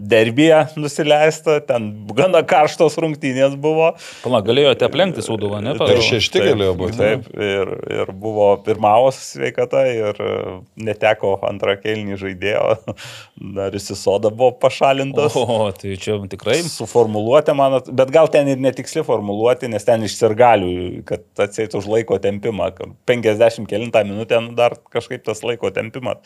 derbėje 0.00 0.60
nusileista, 0.78 1.58
ten 1.66 1.88
gana 2.16 2.40
karštos 2.46 2.94
rungtynės 3.02 3.56
buvo. 3.60 3.90
Pala, 4.22 4.40
galėjote 4.46 4.86
aplenkti 4.86 5.24
Sūduvą, 5.26 5.58
ne? 5.64 5.74
Ir 5.74 5.80
pagal- 5.82 6.04
šešti 6.06 6.38
Taip, 6.38 6.46
galėjo 6.52 6.76
būti. 6.78 6.96
Taip, 7.00 7.26
ir, 7.34 7.72
ir 7.98 8.12
buvo 8.14 8.46
pirmavos 8.64 9.18
sveikata 9.34 9.82
ir 9.90 10.22
e, 10.22 10.30
neteko 10.86 11.34
antrą 11.50 11.74
kelnį 11.82 12.16
žaidėjo, 12.22 12.64
dar 13.58 13.76
įsisoda 13.76 14.30
buvo 14.30 14.54
pašalintas. 14.62 15.36
O, 15.40 15.68
tai 15.76 15.98
čia 16.00 16.16
tikrai. 16.30 16.60
Suformuluoti, 16.70 17.56
man, 17.58 17.80
bet 17.90 18.14
gal 18.14 18.30
ten 18.32 18.48
ir 18.54 18.62
netiksli 18.62 19.04
formuluoti, 19.06 19.68
nes 19.72 19.84
ten 19.86 20.06
iš 20.06 20.16
sirgalių, 20.22 20.72
kad 21.10 21.26
atseit 21.48 21.74
už 21.74 21.90
laiko 21.90 22.22
tempimą. 22.22 22.70
50 23.10 23.66
kilintą 23.68 24.06
minutę 24.06 24.40
nu, 24.40 24.54
dar 24.56 24.78
kažkaip 24.94 25.26
tas 25.26 25.42
laiko 25.44 25.74
tempimas. 25.74 26.22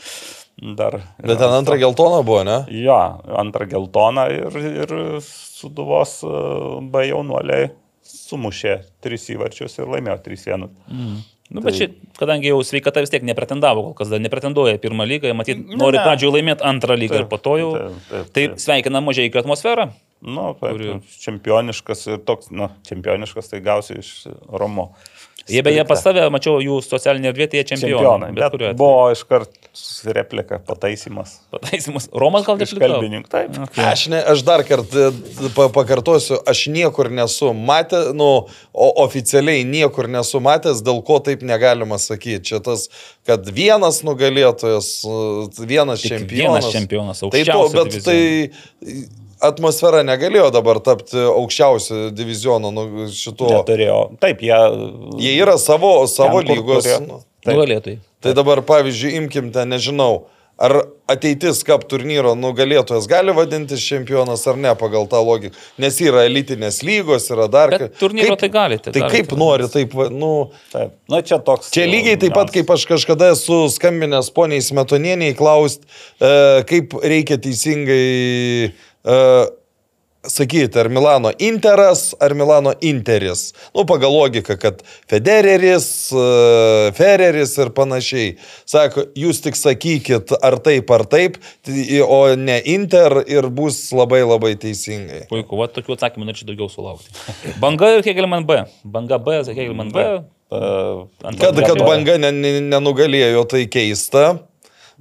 Dar, 0.54 1.00
Bet 1.18 1.38
ten 1.40 1.50
antrą 1.50 1.74
geltoną 1.82 2.20
buvo, 2.24 2.44
ne? 2.46 2.60
Jo, 2.70 2.98
antrą 3.42 3.66
geltoną 3.66 4.28
ir, 4.30 4.58
ir 4.84 4.92
suduvos 5.26 6.20
e, 6.22 6.30
B 6.94 7.02
jaunuoliai 7.08 7.72
sumušė 8.06 8.76
tris 9.02 9.26
įvarčius 9.34 9.78
ir 9.80 9.90
laimėjo 9.90 10.18
3-1. 10.24 10.68
Nu, 11.54 11.60
bet 11.60 11.76
čia, 11.76 11.88
kadangi 12.18 12.48
jau 12.48 12.60
sveikata 12.64 13.02
vis 13.04 13.10
tiek 13.12 13.22
nepretendavo, 13.26 13.82
kol 13.90 13.96
kas 13.98 14.08
dar 14.14 14.22
nepretenduoja 14.22 14.78
į 14.78 14.82
pirmą 14.86 15.04
lygą, 15.10 15.34
matyt, 15.36 15.60
Ne, 15.60 15.76
nori 15.76 15.98
ne. 16.00 16.04
pradžioje 16.06 16.38
laimėti 16.38 16.64
antrą 16.66 16.96
lygą 16.96 17.18
ir 17.20 17.26
Taip, 17.26 17.32
po 17.34 17.38
to 17.44 17.56
jau. 17.60 17.68
taip, 17.76 17.98
taip, 18.08 18.30
Tai 18.32 18.44
taip. 18.48 18.56
sveikina 18.64 19.02
mažai 19.04 19.26
iki 19.28 19.38
atmosferą. 19.42 19.90
Nu, 20.24 20.54
taip, 20.56 20.72
Kuri- 20.78 20.96
čempioniškas 21.20 22.06
ir 22.14 22.22
toks, 22.24 22.48
nu, 22.50 22.70
čempioniškas 22.88 23.50
tai 23.52 23.60
gausi 23.60 23.98
iš 24.00 24.12
Romo. 24.48 24.94
Jie 25.50 25.60
beje 25.66 25.82
pas 25.84 26.00
tave, 26.00 26.22
mačiau 26.32 26.56
jų 26.64 26.78
socialinė 26.84 27.28
erdvė, 27.32 27.46
tai 27.52 27.58
jie 27.60 27.64
čempionai. 27.74 27.98
Čempionai. 27.98 28.30
Bet, 28.38 28.54
Bet 28.62 28.76
buvo 28.80 29.10
iškart 29.12 29.50
replika, 30.16 30.58
pataisimas. 30.64 31.34
Pataisimas. 31.52 32.06
Romas 32.14 32.46
gal 32.46 32.56
kalbėjo. 32.60 32.80
kalbininkų. 32.80 33.28
Taip. 33.32 33.58
Okay. 33.66 33.84
Aš, 33.90 34.04
ne, 34.12 34.20
aš 34.32 34.44
dar 34.46 34.62
kartą 34.64 35.10
pa, 35.56 35.66
pakartosiu, 35.74 36.38
aš 36.48 36.62
niekur 36.72 37.10
nesu 37.12 37.50
matęs, 37.56 38.12
nu, 38.16 38.30
o 38.72 38.86
oficialiai 39.04 39.66
niekur 39.68 40.08
nesu 40.08 40.40
matęs, 40.44 40.80
dėl 40.86 41.02
ko 41.04 41.18
taip 41.24 41.42
negalima 41.44 41.98
sakyti. 42.00 42.44
Čia 42.54 42.62
tas, 42.64 42.86
kad 43.28 43.44
vienas 43.52 44.00
nugalėtojas, 44.06 44.88
vienas 45.60 46.04
Tik 46.06 46.14
čempionas. 46.16 46.64
vienas 46.64 46.72
čempionas, 46.72 47.20
Tai 47.20 47.44
to, 47.44 47.60
bet 47.74 47.92
diviziono. 47.92 48.08
tai 48.08 49.23
atmosfera 49.48 50.02
negalėjo 50.06 50.50
dabar 50.54 50.80
tapti 50.84 51.20
aukščiausio 51.20 52.08
diviziono 52.16 52.72
nu, 52.74 53.08
šito. 53.12 53.50
Neturėjo. 53.52 54.00
Taip, 54.22 54.44
jie. 54.44 54.60
Jie 55.22 55.34
yra 55.40 55.58
savo, 55.60 55.96
savo 56.10 56.42
Ten, 56.42 56.54
lygos. 56.54 56.88
Nu. 57.04 57.22
Nugalėtojai. 57.44 57.98
Tai 58.24 58.32
dabar, 58.36 58.62
pavyzdžiui, 58.64 59.18
imkim 59.20 59.50
ten, 59.52 59.68
nežinau, 59.74 60.24
ar 60.56 60.76
ateitis 61.10 61.64
kap 61.66 61.82
turnyro 61.90 62.32
nugalėtojas 62.38 63.08
gali 63.10 63.34
vadintis 63.34 63.82
čempionas 63.82 64.44
ar 64.48 64.58
ne 64.60 64.70
pagal 64.78 65.08
tą 65.10 65.20
logiką. 65.26 65.58
Nes 65.82 65.98
yra 66.00 66.24
elitinės 66.28 66.78
lygos, 66.86 67.26
yra 67.34 67.48
dar 67.50 67.74
Bet 67.74 67.98
turnyro 68.00 68.38
tai 68.40 68.48
galite, 68.54 68.92
Tai 68.94 69.02
galite 69.02 69.16
kaip 69.16 69.34
nori, 69.38 69.68
taip, 69.72 69.96
nu. 70.14 70.30
Taip. 70.72 70.94
Nu, 71.10 71.20
čia 71.26 71.40
toks. 71.44 71.72
Čia 71.74 71.88
lygiai 71.90 72.20
taip 72.22 72.36
pat, 72.38 72.54
kaip 72.54 72.70
aš 72.70 72.86
kažkada 72.94 73.32
esu 73.34 73.64
skambinęs 73.74 74.30
poniai 74.34 74.64
Smetonieniai 74.64 75.36
klaust, 75.36 75.84
e, 76.22 76.32
kaip 76.70 76.96
reikia 77.02 77.40
teisingai 77.42 78.72
e, 79.04 79.18
sakyti, 80.24 80.78
ar 80.80 80.88
Milano 80.88 81.30
Interas, 81.38 82.14
ar 82.20 82.32
Milano 82.34 82.72
Interis. 82.80 83.52
Nu, 83.76 83.84
pagal 83.84 84.08
logiką, 84.14 84.56
kad 84.58 84.78
Federeris, 85.10 85.88
e, 86.16 86.92
Ferreris 86.96 87.52
ir 87.60 87.68
panašiai. 87.76 88.30
Sako, 88.64 89.04
jūs 89.20 89.42
tik 89.44 89.58
sakykit, 89.60 90.32
ar 90.42 90.56
taip, 90.64 90.90
ar 90.96 91.04
taip, 91.04 91.36
tai- 91.62 92.00
o 92.00 92.34
ne 92.36 92.56
Inter 92.64 93.20
ir 93.28 93.50
bus 93.50 93.90
labai 93.92 94.22
labai 94.24 94.54
teisingai. 94.56 95.26
Puiku, 95.28 95.58
va 95.60 95.68
tokių 95.68 95.92
atsakymų 95.98 96.30
norėčiau 96.30 96.48
daugiau 96.54 96.70
sulaukti. 96.72 97.12
Banga 97.60 97.92
ir 97.98 98.02
Hegelman 98.08 98.46
B. 98.48 98.62
Banga 98.84 99.18
B, 99.18 99.42
Hegelman 99.44 99.92
B. 99.92 100.06
Uh, 100.54 101.06
Kad, 101.40 101.56
kad 101.66 101.78
banga 101.82 102.16
ne- 102.20 102.30
ne- 102.30 102.60
nenugalėjo, 102.70 103.40
tai 103.50 103.64
keista, 103.66 104.38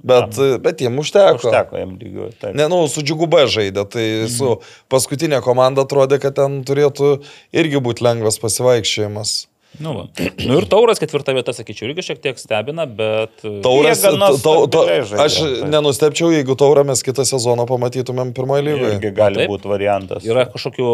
bet, 0.04 0.36
bet 0.62 0.84
jiem 0.84 0.98
užteko. 1.00 1.40
užteko 1.40 1.80
jam 1.80 1.96
lygių. 2.00 2.28
Taip. 2.40 2.54
Ne, 2.60 2.68
nu, 2.68 2.82
su 2.92 3.02
džiugu 3.02 3.26
B 3.32 3.46
žaidė, 3.50 3.86
tai 3.90 4.04
Mhm. 4.24 4.28
su 4.36 4.58
paskutinė 4.92 5.40
komanda 5.42 5.82
atrodė, 5.86 6.20
kad 6.20 6.36
ten 6.36 6.60
turėtų 6.64 7.16
irgi 7.52 7.80
būti 7.80 8.04
lengvas 8.06 8.38
pasivaikščiojimas. 8.38 9.34
Nu, 9.82 9.90
va. 9.96 10.02
nu 10.46 10.60
ir 10.60 10.68
Tauras 10.70 11.00
ketvirta 11.02 11.32
vieta, 11.34 11.50
sakyčiau, 11.50 11.88
irgi 11.90 12.02
šiek 12.06 12.20
tiek 12.22 12.38
stebina, 12.38 12.84
bet... 12.86 13.40
Tauras, 13.42 13.98
Jie 14.04 14.12
gana 14.12 14.28
ta- 14.30 14.36
ta- 14.38 14.52
ta- 14.70 14.84
stabiliai 14.84 15.00
žaidė, 15.08 15.24
aš 15.24 15.38
taip. 15.42 15.64
nenustepčiau, 15.72 16.28
jeigu 16.30 16.54
taurą 16.60 16.84
mes 16.86 17.02
kitą 17.02 17.24
sezoną 17.26 17.66
pamatytumėm 17.66 18.30
pirmoje 18.36 18.62
lygoje. 18.68 18.92
Irgi 19.00 19.10
gali 19.16 19.40
Taip. 19.42 19.50
būti 19.50 19.66
variantas. 19.72 20.22
Yra 20.30 20.44
kažkokių 20.52 20.86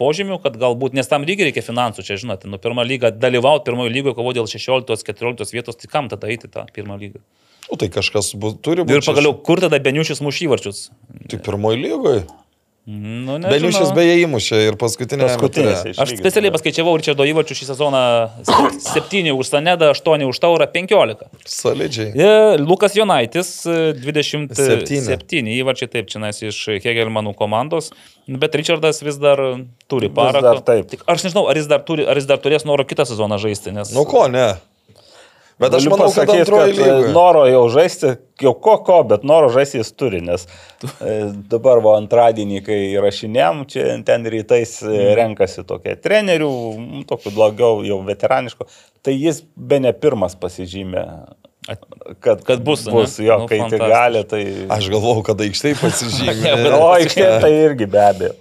požymių, 0.00 0.40
kad 0.46 0.56
galbūt, 0.56 0.96
nes 0.96 1.12
tam 1.12 1.26
lygiai 1.28 1.50
reikia 1.50 1.60
finansų, 1.66 2.06
čia 2.08 2.16
žinote, 2.24 2.48
nu 2.48 2.56
pirmą 2.56 2.86
lygą 2.88 3.12
dalyvauti 3.20 3.68
pirmojo 3.68 3.92
lygoje, 3.98 4.16
kovo 4.16 4.32
dėl 4.32 4.48
16-14 4.48 5.52
vietos, 5.52 5.76
tai 5.76 5.92
kam 5.92 6.08
tada 6.08 6.32
eiti 6.32 6.48
tą 6.48 6.64
pirmą 6.72 6.96
lygą? 7.04 7.20
O 7.70 7.78
tai 7.78 7.88
kažkas 7.92 8.32
bu, 8.34 8.54
turi 8.58 8.86
būti. 8.86 8.98
Ir 8.98 9.06
pagaliau, 9.06 9.36
kur 9.46 9.62
tada 9.62 9.78
Beniušis 9.82 10.22
mušyvarčius? 10.24 10.88
Tik 11.30 11.44
pirmoje 11.46 11.78
lygoje. 11.82 12.22
Nu, 12.82 13.36
nežinau. 13.38 13.50
Beniušis 13.52 13.90
beje 13.94 14.14
įmušė 14.24 14.58
ir 14.66 14.76
paskutinė. 14.78 15.28
Paskutinėse. 15.30 15.92
Aš 16.02 16.16
specialiai 16.18 16.50
paskaičiavau 16.50 16.96
Richardo 16.98 17.22
įvarčių 17.30 17.54
šį 17.54 17.68
sezoną 17.68 18.00
7 18.42 19.28
už 19.30 19.52
Sanedą, 19.52 19.92
8 19.94 20.24
už 20.26 20.40
Taurą, 20.42 20.66
15. 20.72 21.22
Solidžiai. 21.46 22.08
Ir 22.18 22.64
Lukas 22.64 22.96
Jonaitis 22.98 23.52
e, 23.70 23.92
27 23.94 24.50
Septyni. 25.06 25.54
įvarčiai 25.62 25.92
taip, 25.94 26.10
čia 26.10 26.24
nes 26.24 26.42
iš 26.42 26.58
Hegelmanų 26.82 27.36
komandos, 27.38 27.92
bet 28.26 28.58
Richardas 28.58 28.98
vis 29.06 29.22
dar 29.22 29.38
turi 29.86 30.10
taip. 30.10 30.90
Tik 30.90 31.06
aš 31.06 31.28
nežinau, 31.28 31.46
ar 31.46 31.62
jis, 31.62 31.70
dar 31.70 31.86
turi, 31.86 32.02
ar 32.02 32.18
jis 32.18 32.26
dar 32.26 32.42
turės 32.42 32.66
noro 32.66 32.82
kitą 32.82 33.06
sezoną 33.06 33.38
žaisti, 33.38 33.70
nes... 33.78 33.94
Nu 33.94 34.02
ko, 34.10 34.26
ne. 34.26 34.56
Bet 35.62 35.76
aš 35.78 35.86
manau, 35.90 36.08
kad 36.10 36.26
pasakyt, 36.26 36.50
kad, 36.50 36.68
e, 36.68 36.72
lygoje. 36.74 37.12
Noro 37.14 37.44
jau 37.48 37.62
žaisti, 37.72 38.12
jau 38.42 38.52
ko 38.66 38.76
ko, 38.86 38.98
bet 39.12 39.24
noro 39.28 39.48
žaisti 39.54 39.78
jis 39.80 39.92
turi, 39.94 40.20
nes 40.24 40.46
e, 40.98 41.18
dabar 41.52 41.80
va 41.84 41.94
antradienį, 42.00 42.62
kai 42.66 42.80
rašinėm, 43.02 43.62
čia 43.70 43.86
ten 44.06 44.26
rytais 44.26 44.74
Mhm. 44.82 44.98
e, 44.98 45.14
renkasi 45.22 45.64
tokie 45.68 45.94
trenerių, 46.02 46.50
tokių 47.10 47.34
daugiau 47.38 47.82
jau 47.86 48.00
veteraniško, 48.06 48.66
tai 49.06 49.14
jis 49.16 49.42
be 49.56 49.78
ne 49.86 49.94
pirmas 49.94 50.34
pasižymė. 50.38 51.06
Kad, 52.18 52.40
Kad 52.42 52.62
bus, 52.66 52.82
bus 52.90 53.20
jo, 53.22 53.36
Nu, 53.38 53.46
kai 53.46 53.60
tik 53.70 53.78
gali, 53.78 54.24
tai... 54.26 54.40
Aš 54.74 54.88
galvau, 54.90 55.20
kad 55.22 55.38
aikštai 55.38 55.76
pasižymė. 55.78 56.56
O 56.80 56.88
aikštė 56.96 57.28
tai 57.44 57.52
irgi 57.68 57.86
be 57.86 58.00
abejo. 58.02 58.34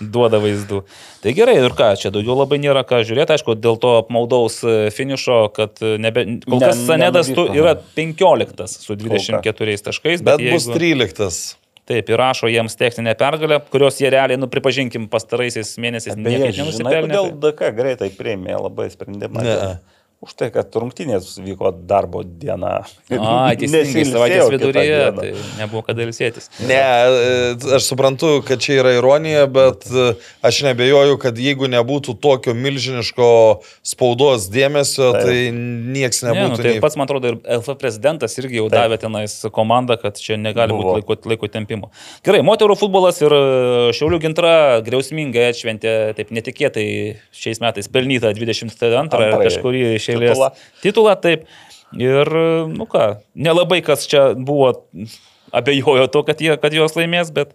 Duoda 0.00 0.38
vaizdų. 0.42 0.82
Tai 1.22 1.32
gerai, 1.34 1.56
ir 1.58 1.74
ką, 1.74 1.88
čia 1.98 2.10
daugiau 2.14 2.36
labai 2.38 2.58
nėra 2.62 2.84
ką 2.86 3.00
žiūrėti, 3.08 3.34
aišku, 3.34 3.56
dėl 3.58 3.78
to 3.82 3.96
apmaudaus 4.02 4.60
e, 4.64 4.90
finišo, 4.94 5.38
kad 5.56 5.80
e, 5.82 5.96
nebe, 5.98 6.24
kol 6.46 6.60
Ne- 6.60 6.68
kas 6.70 6.82
Sanedas 6.86 7.30
tu 7.34 7.46
yra 7.50 7.74
15 7.96 8.78
su 8.84 8.94
24 8.94 9.82
taškais, 9.90 10.22
Bet 10.22 10.38
bet, 10.38 10.52
bus 10.54 10.68
jeigu, 10.68 10.78
13. 10.78 11.56
taip, 11.88 12.10
įrašo 12.12 12.50
jiems 12.52 12.76
techninę 12.76 13.14
pergalę, 13.18 13.60
kurios 13.72 13.98
jie 14.00 14.10
realiai, 14.12 14.38
nu, 14.38 14.46
pripažinkim, 14.52 15.08
pastaraisiais 15.08 15.74
mėnesiais 15.80 16.14
žinai, 16.14 16.52
nenusipelnė. 16.52 17.08
kodėl 17.08 17.30
tai- 17.32 17.38
DK 17.48 17.70
greitai 17.78 18.10
priėmė 18.14 18.58
labai 18.60 18.90
sprendimą. 18.92 19.42
Ne. 19.42 19.78
Už 20.18 20.32
tai, 20.34 20.48
kad 20.50 20.74
rungtynės 20.74 21.36
vyko 21.38 21.70
darbo 21.86 22.24
diena. 22.26 22.80
A, 23.14 23.52
teisingai, 23.60 24.02
savaitės 24.08 24.48
viduryje, 24.50 24.96
tai 25.14 25.28
nebuvo 25.60 25.84
kada 25.86 26.02
ilsėtis. 26.02 26.48
Ne, 26.66 26.74
e, 26.74 27.76
aš 27.76 27.84
suprantu, 27.86 28.32
kad 28.42 28.58
čia 28.58 28.80
yra 28.80 28.96
ironija, 28.96 29.44
bet 29.46 29.86
e, 29.86 30.08
aš 30.42 30.58
nebejoju, 30.66 31.20
kad 31.22 31.38
jeigu 31.38 31.68
nebūtų 31.70 32.16
tokio 32.18 32.50
milžiniško 32.58 33.28
spaudos 33.86 34.48
dėmesio, 34.50 35.12
Taip. 35.14 35.28
tai 35.28 35.36
nieks 35.54 36.24
Ne, 36.26 36.32
nu, 36.34 36.40
nebūtų. 36.48 36.64
tai 36.66 36.72
nei- 36.74 36.82
pats, 36.82 36.98
man 36.98 37.06
atrodo, 37.06 37.30
ir 37.36 37.38
LF 37.60 37.78
prezidentas 37.78 38.34
irgi 38.42 38.58
jau 38.58 38.66
Taip. 38.66 38.74
davė 38.88 38.98
tenais 39.06 39.38
komandą, 39.54 40.00
kad 40.02 40.18
čia 40.18 40.34
negali 40.34 40.74
Buvo. 40.74 40.96
būti 40.98 41.04
laiko, 41.04 41.18
laiko 41.30 41.52
tempimo. 41.54 41.92
Gerai, 42.26 42.42
moterų 42.42 42.74
futbolas 42.82 43.22
ir 43.22 43.30
e, 43.38 43.94
Šiaulių 43.94 44.18
gintra 44.26 44.52
griausmingai 44.82 45.46
atšventė, 45.52 45.94
taip 46.18 46.34
netikėtai 46.34 46.88
šiais 47.30 47.62
metais 47.62 47.86
pelnytą 47.86 48.34
22 48.34 49.06
ar 49.06 49.38
kažkurį 49.46 49.86
iš 49.94 50.07
eilės 50.14 50.36
titulą. 50.36 50.50
titulą. 50.84 51.16
Taip. 51.22 51.48
Ir, 51.96 52.28
nu 52.68 52.84
ką, 52.84 53.04
nelabai 53.32 53.80
kas 53.84 54.04
čia 54.10 54.34
buvo 54.36 54.74
abejojo 55.56 56.08
to, 56.12 56.22
kad, 56.26 56.42
jie, 56.44 56.56
kad 56.60 56.74
jos 56.76 56.96
laimės, 56.98 57.32
bet... 57.32 57.54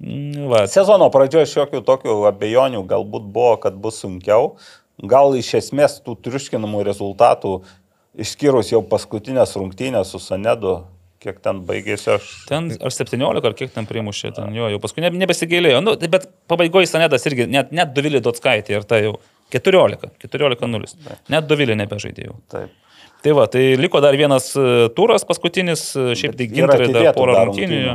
mm, 0.00 0.46
Va, 0.48 0.64
Sezono 0.70 1.10
pradžioje 1.12 1.50
šiokių 1.52 1.82
tokių 1.84 2.16
abejonių 2.30 2.84
galbūt 2.88 3.28
buvo, 3.34 3.54
kad 3.60 3.76
bus 3.76 4.00
sunkiau. 4.00 4.54
Gal 5.04 5.34
iš 5.36 5.52
esmės 5.58 5.98
tų 6.04 6.16
triuškinamų 6.24 6.84
rezultatų, 6.86 7.58
išskyrus 8.24 8.72
jau 8.72 8.80
paskutinės 8.86 9.56
rungtynės 9.58 10.14
su 10.14 10.20
Sanedu, 10.22 10.78
kiek 11.24 11.40
ten 11.44 11.62
baigėsi 11.66 12.12
aš. 12.14 12.28
Ten 12.48 12.70
ar 12.78 12.94
17, 12.94 13.48
ar 13.48 13.56
kiek 13.58 13.72
ten 13.74 13.88
primušė, 13.90 14.34
ten 14.36 14.54
jo, 14.56 14.68
jau 14.70 14.80
paskui 14.82 15.04
ne, 15.04 15.10
nebesigailėjo. 15.24 15.80
Nu, 15.84 15.96
tai 16.00 16.10
bet 16.12 16.28
pabaigoje 16.50 16.88
Sanedas 16.90 17.26
irgi, 17.28 17.48
net, 17.50 17.72
net 17.74 17.94
Dovilį 17.96 18.22
Dotskaitį 18.24 18.78
ir 18.78 18.86
tai 18.88 19.04
jau 19.08 19.16
14, 19.54 20.10
14-0. 20.24 20.96
Net 21.32 21.46
Dovilį 21.50 21.76
nebežaidėjau. 21.84 22.38
Taip. 22.52 22.72
Tai 23.24 23.32
va, 23.32 23.46
tai 23.48 23.62
liko 23.80 24.02
dar 24.04 24.12
vienas 24.20 24.50
e, 24.52 24.62
turas 24.92 25.22
paskutinis, 25.24 25.86
e, 25.96 26.10
šiaip 26.18 26.34
tai 26.36 26.44
gintarai 26.50 26.90
dar 26.92 27.06
porą 27.16 27.38
rungtynių. 27.48 27.94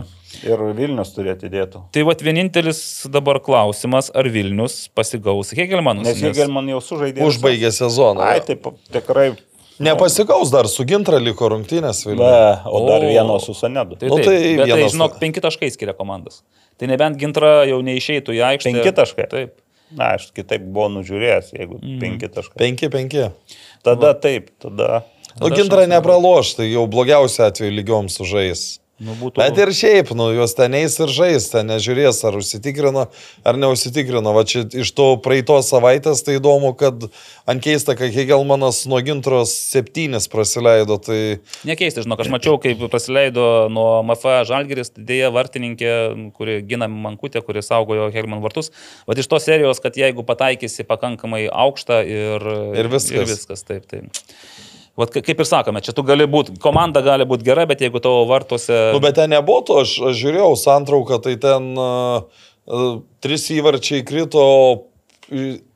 Ir 0.50 0.64
Vilnius 0.78 1.12
turi 1.14 1.30
atidėtų. 1.36 1.84
Tai 1.94 2.06
va, 2.08 2.16
vienintelis 2.26 2.80
dabar 3.14 3.38
klausimas, 3.46 4.10
ar 4.18 4.26
Vilnius 4.34 4.88
pasigaus 4.98 5.54
Hegelmanus. 5.58 6.08
Nes 6.10 6.24
Hegelman 6.26 6.72
jau 6.74 6.82
sužaidė. 6.82 7.22
Užbaigė 7.28 7.70
sezoną. 7.78 8.26
Ai, 8.26 8.42
taip, 8.46 8.72
tikrai. 8.94 9.36
Nepasikaus 9.80 10.50
dar 10.52 10.68
su 10.68 10.84
gintra 10.84 11.22
liko 11.22 11.48
rungtynės 11.54 12.02
Vilniuje. 12.10 12.42
o 12.66 12.82
dar 12.90 13.06
O. 13.06 13.14
vieno 13.14 13.38
su 13.40 13.54
Sanedu. 13.54 13.96
Tai, 14.02 14.10
Nu, 14.10 14.18
taip, 14.18 14.26
tai 14.26 14.56
bet 14.58 14.66
tai, 14.66 14.74
vienas- 14.74 14.92
žinok, 14.98 15.20
penki 15.22 15.46
taškai 15.46 15.70
skiria 15.72 15.94
komandas. 15.94 16.42
Tai 16.78 16.88
nebent 16.90 17.18
gintra 17.22 17.68
jau 17.70 17.80
neišeitų 17.86 18.34
į 18.34 18.42
aikštę. 18.50 18.74
Penki 18.74 18.92
taškai? 18.98 19.30
Taip. 19.30 19.54
Na, 19.92 20.14
aš 20.16 20.32
kitaip 20.36 20.62
buvau 20.62 20.90
nužiūrėjęs, 21.00 21.54
jeigu 21.58 21.80
Mhm. 21.82 22.00
penki 22.00 22.28
taškai. 22.30 22.58
5-5. 22.60 23.32
Tada 23.84 24.14
taip, 24.14 24.50
tada. 24.60 25.04
Nu, 25.40 25.50
gintra 25.50 25.86
nepraloš, 25.88 26.56
tai 26.58 26.72
jau 26.72 26.88
blogiausiu 26.88 27.46
atveju 27.46 27.72
lygiom 27.72 28.10
sužais. 28.10 28.79
Nu, 29.00 29.14
būtų... 29.16 29.40
Bet 29.40 29.60
ir 29.64 29.72
šiaip, 29.76 30.12
nu, 30.18 30.28
juos 30.36 30.52
ten 30.58 30.76
eis 30.76 30.98
ir 31.00 31.12
žais, 31.16 31.46
ten 31.54 31.70
nežiūrės, 31.72 32.20
ar 32.28 32.36
užsitikrino, 32.36 33.06
ar 33.48 33.60
neužsitikrino. 33.60 34.34
Va 34.36 34.44
čia 34.44 34.66
iš 34.68 34.92
to 34.98 35.14
praeitos 35.24 35.70
savaitės 35.72 36.26
tai 36.28 36.36
įdomu, 36.36 36.74
kad 36.80 37.08
ant 37.50 37.64
keista, 37.64 37.96
kad 38.00 38.12
Hegelmanas 38.12 38.82
nuo 38.92 39.00
gintros 39.06 39.54
septynis 39.72 40.28
praleido, 40.32 41.00
tai 41.00 41.20
Nekeisti, 41.68 42.04
žinok, 42.04 42.26
aš 42.26 42.32
mačiau, 42.34 42.60
kaip 42.60 42.84
praleido 42.92 43.70
nuo 43.72 44.02
MFA 44.04 44.42
Žalgeris, 44.50 44.92
dėja 44.98 45.32
vartininkė, 45.36 45.94
kuri 46.36 46.60
gina 46.68 46.92
Mankutę, 46.92 47.40
kuri 47.46 47.64
saugojo 47.64 48.10
Herman 48.12 48.44
vartus. 48.44 48.74
Va 49.08 49.16
iš 49.16 49.32
tos 49.32 49.48
serijos, 49.48 49.80
kad 49.84 49.96
jeigu 50.00 50.28
pataikysi 50.28 50.84
pakankamai 50.88 51.46
aukštą 51.48 52.04
ir, 52.04 52.50
Ir 52.80 52.92
viskas. 52.92 53.16
Ir 53.16 53.30
viskas 53.30 53.64
taip, 53.68 53.88
tai. 53.90 54.04
Vat 55.00 55.14
ka- 55.16 55.24
kaip 55.24 55.40
ir 55.40 55.48
sakome, 55.48 55.82
čia 55.86 55.96
tu 55.96 56.04
gali 56.08 56.28
būti, 56.30 56.58
komanda 56.62 57.02
gali 57.06 57.26
būti 57.30 57.48
gera, 57.48 57.64
bet 57.70 57.80
jeigu 57.86 58.02
tavo 58.04 58.26
vartuose... 58.30 58.76
Nu, 58.96 59.00
bet 59.04 59.16
ten 59.20 59.32
nebuvo 59.32 59.64
to, 59.70 59.80
aš, 59.86 59.96
aš 60.12 60.20
žiūrėjau 60.20 60.52
santrauką, 60.60 61.22
tai 61.24 61.38
ten 61.42 61.72
uh, 61.80 62.46
uh, 62.68 63.00
trys 63.24 63.48
įvarčiai 63.56 64.04
krito 64.08 64.44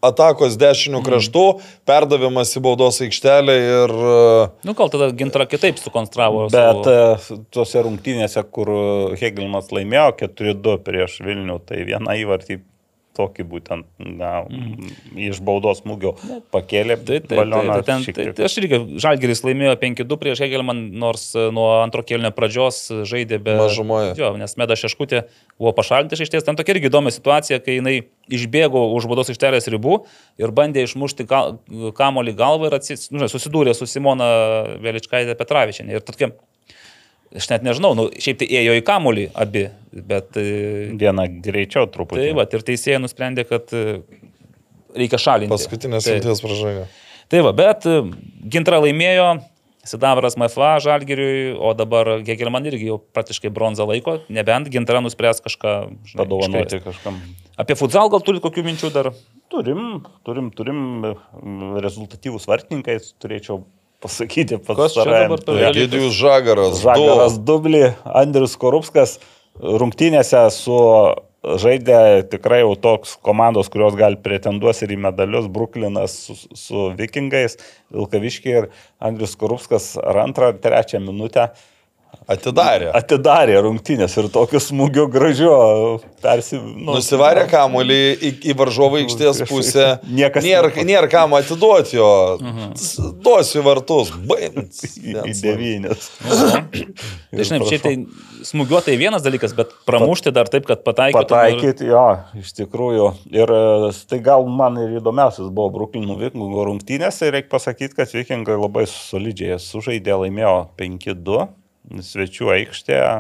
atakos 0.02 0.56
dešinių 0.58 1.04
kraštų, 1.06 1.44
perdavimas 1.86 2.56
į 2.58 2.62
baudos 2.66 2.98
aikštelę 3.06 3.54
ir... 3.62 3.92
e, 3.94 4.48
Nu, 4.66 4.74
gal 4.78 4.90
tada 4.90 5.12
gintra 5.14 5.46
kitaip 5.46 5.78
sukonstravo. 5.78 6.48
Bet 6.50 6.80
savo- 6.90 7.38
e, 7.38 7.38
tuose 7.54 7.84
rungtynėse, 7.86 8.42
kur 8.50 8.72
Hegelmas 9.22 9.70
laimėjo 9.70 10.08
4-2 10.24 10.74
prieš 10.88 11.20
Vilnių, 11.22 11.60
tai 11.70 11.84
vieną 11.86 12.16
įvartį 12.24 12.64
tokį 13.18 13.46
būtent 13.50 13.88
na, 14.00 14.44
iš 15.20 15.42
baudos 15.46 15.84
smūgio 15.84 16.16
pakėlė 16.54 16.98
Tai, 17.04 17.20
tai, 17.22 17.38
balioną. 17.38 17.80
tai, 17.86 17.98
tai, 18.06 18.14
tai, 18.16 18.26
tai 18.38 18.48
aš 18.48 18.58
irgi, 18.62 18.80
Žalgeris 19.04 19.44
laimėjo 19.46 19.76
5-2 19.82 20.18
prieš 20.22 20.44
Hegelman, 20.46 20.82
nors 21.02 21.30
e, 21.36 21.48
nuo 21.54 21.68
antro 21.82 22.04
kelnio 22.08 22.32
pradžios 22.36 22.86
žaidė 23.10 23.40
be... 23.44 23.58
Mažumoje. 23.60 24.14
Jo, 24.20 24.34
nes 24.40 24.58
Meda 24.60 24.78
Šeškutė 24.80 25.26
buvo 25.60 25.74
pašalinta 25.78 26.18
iš 26.18 26.26
aikštės. 26.26 26.48
Ten 26.48 26.60
tokia 26.60 26.78
irgi 26.78 26.90
įdomi 26.92 27.14
situacija, 27.14 27.62
kai 27.64 27.78
jinai 27.80 27.98
išbėgo 28.34 28.86
už 28.96 29.10
baudos 29.12 29.32
aikštelės 29.34 29.70
ribų 29.74 30.00
ir 30.42 30.56
bandė 30.56 30.86
išmušti 30.88 31.28
ka, 31.30 31.44
kamolį 31.98 32.36
galvą 32.40 32.70
ir 32.70 32.78
atsis, 32.80 33.10
nu, 33.14 33.28
susidūrė 33.30 33.76
su 33.78 33.90
Simona 33.90 34.30
Veličkaitė 34.84 35.38
Petravičianė. 35.40 36.00
Ir 36.00 36.06
tokia, 36.08 36.32
aš 37.38 37.50
net 37.52 37.66
nežinau, 37.66 37.94
nu, 37.98 38.08
šiaip 38.22 38.42
tai 38.42 38.50
ėjo 38.62 38.76
į 38.80 38.84
kamolį 38.88 39.28
abi, 39.46 39.68
bet... 39.94 40.38
e, 40.40 40.92
Viena 41.00 41.26
greičiau 41.28 41.88
truputį. 41.92 42.28
Tai 42.28 42.36
va, 42.40 42.46
ir 42.50 42.66
teisėjai 42.68 43.02
nusprendė, 43.04 43.48
kad 43.50 43.74
e, 43.76 44.02
reikia 44.98 45.22
šalinti. 45.22 45.54
Paskutinės 45.54 46.08
Tai- 46.08 46.20
minties 46.20 46.44
pražanga. 46.46 46.86
Tai 47.34 47.42
va, 47.48 47.56
bet 47.58 47.88
e, 47.90 47.98
Gintra 48.54 48.82
laimėjo, 48.84 49.32
Sidabras 49.84 50.38
MFA 50.40 50.78
Žalgiriui, 50.80 51.58
o 51.60 51.74
dabar 51.76 52.22
Gegelman 52.24 52.64
irgi 52.70 52.88
jau 52.88 53.02
praktiškai 53.16 53.50
bronzą 53.52 53.84
laiko, 53.90 54.22
nebent 54.32 54.70
Gintra 54.72 55.02
nuspręs 55.04 55.44
kažką 55.44 55.74
Padovanoti 56.16 56.80
kažkam. 56.86 57.18
Apie 57.60 57.76
futsal 57.76 58.08
gal 58.14 58.24
turit 58.24 58.40
kokių 58.46 58.64
minčių 58.64 58.94
dar? 58.96 59.12
Turim, 59.52 60.06
turim, 60.24 60.48
turim 60.56 60.80
mm, 61.04 61.82
rezultatyvus 61.84 62.48
vartininkai, 62.48 62.96
turėčiau 63.22 63.66
pasakyti 64.04 64.60
pats. 64.60 64.80
Kas 64.80 64.98
čia 64.98 65.08
dabar 65.08 65.40
dalykas? 65.40 65.70
Egidijus 65.72 66.18
Žagaras. 66.20 66.82
Žagaras 66.84 67.38
du. 67.40 67.46
Dublį, 67.54 67.86
Andrius 68.24 68.58
Korupskas 68.60 69.18
rungtynėse 69.60 70.44
su 70.54 70.80
žaidė 71.44 72.24
tikrai 72.32 72.62
jau 72.62 72.74
toks 72.80 73.18
komandos, 73.26 73.68
kurios 73.72 73.98
gali 74.00 74.20
pretenduos 74.24 74.80
ir 74.86 74.94
į 74.96 75.00
medalius, 75.08 75.50
Bruklinas 75.52 76.16
su, 76.28 76.38
su 76.56 76.88
Vikingais, 76.98 77.58
Vilkaviškiai 77.94 78.56
ir 78.62 78.70
Andrius 79.04 79.36
Korupskas 79.40 79.94
ar 80.00 80.22
antrą 80.24 80.54
ar 80.54 80.62
trečią 80.64 81.04
minutę 81.04 81.50
Atidarė. 82.24 82.88
atidarė 82.96 83.58
rungtynės 83.66 84.14
ir 84.22 84.30
tokiu 84.32 84.60
smūgiu 84.64 85.08
gražiu 85.12 85.52
persi... 86.24 86.56
Nu, 86.62 86.94
Nusivarė 86.96 87.44
kamuolį 87.52 87.98
į, 88.16 88.32
į 88.52 88.56
varžovų 88.60 89.02
aikštės 89.02 89.42
pusę. 89.50 89.88
Niekas 90.08 90.46
nėra, 90.46 90.70
nėra 90.88 91.10
kam 91.12 91.36
atiduoti 91.36 91.98
jo. 91.98 92.10
S- 92.78 92.96
Duosiu 93.26 93.60
į 93.62 93.66
vartus. 93.68 94.14
Baigts. 94.30 94.86
į, 95.02 95.16
devynės. 95.42 96.08
Tai 96.24 97.48
žinai, 97.48 97.60
šiaip 97.68 97.84
tai 97.84 97.94
smūgiuotai 98.48 98.96
vienas 99.00 99.24
dalykas, 99.26 99.56
bet 99.58 99.74
pramušti 99.88 100.32
dar 100.36 100.48
taip, 100.52 100.68
kad 100.70 100.84
pataikytų. 100.86 101.26
Pataikyti, 101.28 101.90
jo, 101.92 102.06
iš 102.40 102.54
tikrųjų. 102.60 103.10
Ir 103.36 103.52
e, 103.56 103.92
tai 104.10 104.22
gal 104.24 104.48
man 104.48 104.80
ir 104.84 104.96
įdomiausias 105.02 105.52
buvo 105.52 105.74
Brooklynų 105.76 106.18
Vikingo 106.22 106.66
rungtynės. 106.70 107.20
Ir 107.28 107.36
reikia 107.38 107.52
pasakyti, 107.56 107.98
kad 108.00 108.16
Vikingai 108.16 108.56
labai 108.60 108.86
solidžiai 108.90 109.60
sužaidė, 109.64 110.16
laimėjo 110.24 110.56
5-2 110.80 111.50
svečių 111.92 112.52
aikštėje 112.58 113.12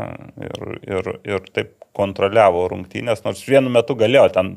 ir, 0.48 0.66
ir, 0.88 1.12
ir 1.36 1.48
taip 1.54 1.76
kontroliavo 1.94 2.66
rungtynės, 2.72 3.24
nors 3.26 3.44
vienu 3.46 3.72
metu 3.74 3.96
galėjo 4.00 4.26
ten, 4.34 4.56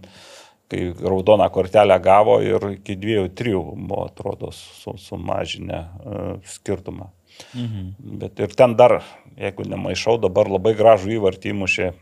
kai 0.71 0.89
raudoną 0.95 1.47
kortelę 1.55 1.99
gavo 2.03 2.39
ir 2.43 2.65
iki 2.73 2.97
2-3 3.03 3.53
buvo, 3.61 4.07
atrodo, 4.07 4.51
su, 4.55 4.97
sumažinę 4.99 5.79
e, 5.79 6.25
skirtumą. 6.57 7.11
Mhm. 7.53 7.93
Bet 8.23 8.41
ir 8.41 8.57
ten 8.57 8.75
dar, 8.79 8.99
jeigu 9.37 9.67
nemaišau, 9.69 10.17
dabar 10.23 10.49
labai 10.51 10.73
gražų 10.79 11.13
įvartį 11.19 11.53
įmušė 11.53 11.93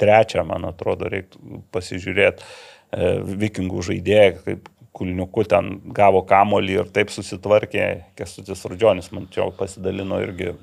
trečią, 0.00 0.44
man 0.48 0.66
atrodo, 0.70 1.10
reiktų 1.12 1.62
pasižiūrėti 1.74 2.42
e, 2.42 3.12
vikingų 3.44 3.84
žaidėją, 3.90 4.30
kaip 4.46 4.70
kulniuku 4.96 5.44
ten 5.48 5.76
gavo 5.94 6.22
kamolį 6.26 6.78
ir 6.80 6.88
taip 6.94 7.12
susitvarkė, 7.14 7.86
Kestutis 8.18 8.64
Rudžionis, 8.66 9.10
man 9.14 9.28
čia 9.32 9.46
pasidalino 9.56 10.18
irgi 10.22 10.54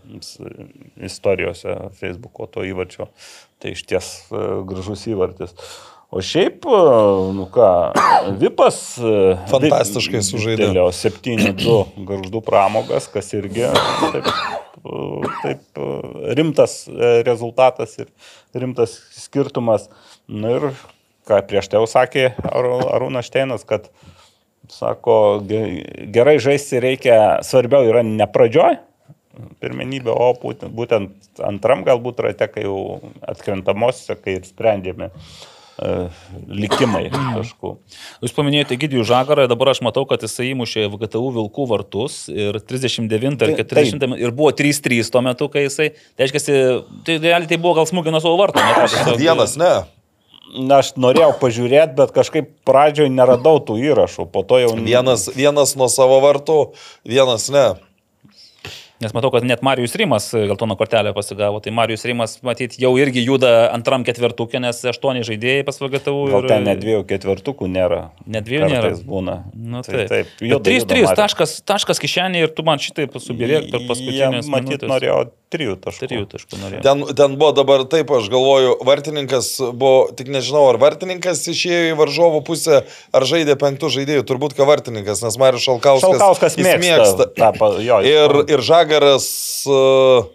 istorijose 1.07 1.77
Facebook'o 1.99 2.49
to 2.51 2.65
įvarčio. 2.67 3.07
Tai 3.61 3.72
iš 3.73 3.85
ties 3.88 4.09
e, 4.30 4.41
gražus 4.67 5.07
įvartis. 5.09 5.56
O 6.11 6.22
šiaip, 6.23 6.67
e, 6.67 6.81
nu 7.38 7.47
ką, 7.51 7.69
Vipas. 8.41 8.81
e, 8.99 9.38
Fantastiškai 9.51 10.22
sužaidė. 10.27 10.67
dėlio 10.67 10.89
7-2 10.91 11.80
garždų 12.11 12.43
pramogas, 12.45 13.07
kas 13.11 13.31
irgi 13.38 13.65
taip, 14.11 14.30
taip 15.41 15.81
rimtas 16.38 16.83
rezultatas 17.27 17.95
ir 18.03 18.11
rimtas 18.56 18.99
skirtumas. 19.15 19.88
Na 20.27 20.53
ir 20.59 20.69
ką 21.27 21.41
prieš 21.47 21.72
tai 21.72 21.80
jau 21.81 21.88
sakė 21.89 22.30
Arūnas 22.51 23.27
Šteinas, 23.27 23.65
kad 23.67 23.89
sako, 24.73 25.17
ge- 25.47 26.07
gerai 26.13 26.37
žaisti 26.43 26.79
reikia, 26.83 27.39
svarbiau 27.45 27.85
yra 27.87 28.03
ne 28.03 28.27
pradžioj, 28.27 28.77
pirmenybė, 29.61 30.09
o 30.13 30.31
būtent, 30.41 30.73
būtent 30.73 31.43
antram 31.45 31.83
galbūt 31.85 32.23
rate, 32.25 32.47
kai 32.49 32.63
jau 32.65 32.79
atkrintamosiose, 33.29 34.15
kai 34.23 34.37
ir 34.39 34.47
sprendėme 34.47 35.11
e, 35.77 35.91
likimai 36.49 37.03
kažkų. 37.13 37.73
Jūs 38.25 38.33
paminėjote 38.33 38.77
Gidijų 38.81 39.03
Žagarą, 39.05 39.45
dabar 39.51 39.69
aš 39.75 39.83
matau, 39.85 40.07
kad 40.09 40.25
jisai 40.25 40.49
įmušė 40.55 40.87
VGTU 40.89 41.29
Vilkų 41.37 41.67
vartus 41.69 42.23
ir 42.33 42.57
39 42.57 43.45
ar 43.45 43.53
Tai- 43.53 43.59
40 43.61 44.17
ir 44.17 44.33
buvo 44.33 44.49
3-3 44.57 45.11
tuo 45.13 45.21
metu, 45.21 45.49
kai 45.53 45.67
jisai, 45.67 45.91
tai 46.17 46.25
reiškia, 46.25 46.57
tai 47.05 47.19
realiai 47.21 47.51
tai 47.53 47.61
buvo 47.61 47.77
gal 47.77 47.85
smūgio 47.89 48.13
nuo 48.15 48.23
savo? 48.25 48.49
Tai 48.57 48.65
tiesiog- 48.87 49.21
Vienas, 49.21 49.53
ne. 49.61 49.75
Na, 50.56 50.80
aš 50.80 50.93
norėjau 50.95 51.34
pažiūrėti, 51.42 51.98
bet 51.98 52.14
kažkaip 52.16 52.53
pradžioje 52.67 53.11
neradau 53.11 53.59
tų 53.64 53.80
įrašų, 53.90 54.30
po 54.32 54.45
to 54.48 54.61
jau... 54.64 54.72
Vienas, 54.80 55.27
vienas 55.35 55.76
nuo 55.80 55.90
savo 55.92 56.22
vartų, 56.24 56.59
vienas 57.03 57.50
ne. 57.51 57.66
Nes 58.98 59.14
matau, 59.14 59.30
kad 59.30 59.45
net 59.45 59.61
Marijus 59.61 59.93
Rimas 60.00 60.32
geltoną 60.34 60.74
kortelę 60.80 61.14
pasigavo. 61.14 61.59
Tai 61.61 61.74
Marijus 61.77 62.06
Rimas, 62.09 62.40
matyt, 62.42 62.80
jau 62.82 62.95
irgi 62.98 63.22
juda 63.22 63.69
antram 63.69 64.01
ketvirtukė, 64.08 64.58
nes 64.64 64.80
aštuoni 64.90 65.22
žaidėjai 65.27 65.66
pas 65.67 65.77
VGTU. 65.77 66.16
Gal 66.34 66.48
ten 66.50 66.66
net 66.66 66.82
dviejų 66.82 67.03
ketvirtukų 67.11 67.69
nėra. 67.69 68.01
Net 68.26 68.48
dviejų 68.48 68.72
nėra. 68.74 68.93
Būna. 69.06 69.35
Nu, 69.53 69.84
tai, 69.85 70.08
taip. 70.08 70.09
taip. 70.09 70.32
Juda, 70.42 70.64
3-3 70.66 70.82
juda, 70.82 70.95
Marius. 70.98 71.17
taškas, 71.22 71.58
taškas 71.69 72.01
kišenė 72.01 72.48
ir 72.48 72.56
tu 72.58 72.66
man 72.66 72.82
šitai 72.82 73.06
subirėk 73.22 73.69
per 73.69 73.85
paskutinės 73.85 74.48
Jie, 74.48 74.53
Matyt, 74.56 74.74
minutės. 74.74 74.90
norėjo 74.95 75.19
trijų 75.53 75.77
taškų. 75.84 76.08
Trijų 76.09 76.26
taškų 76.34 76.59
norėjo. 76.59 76.82
Ten, 76.84 77.03
ten 77.16 77.38
buvo 77.40 77.53
dabar 77.56 77.85
taip, 77.88 78.09
aš 78.17 78.27
galvoju, 78.34 78.74
vartininkas 78.88 79.51
buvo, 79.80 80.09
tik 80.17 80.32
nežinau, 80.34 80.66
ar 80.74 80.80
vartininkas 80.82 81.45
išėjo 81.53 81.93
į 81.93 81.95
varžovų 82.01 82.42
pusę, 82.50 82.82
ar 83.16 83.27
žaidė 83.30 83.56
penktų 83.61 83.92
žaidėjų, 83.95 84.26
turbūt 84.27 84.58
ką 84.58 84.67
vartininkas, 84.67 85.24
nes 85.24 85.40
Marius 85.40 85.64
Šalkauskas, 85.64 86.17
Šalkauskas 86.17 86.59
jis 86.59 86.67
mėgsta. 86.84 87.30
tą 87.38 87.53
pa- 87.56 87.72
jo, 87.80 88.01
ir, 88.03 88.35
ir 88.51 88.66
Žagaras 88.67 88.86
uh, 89.69 90.27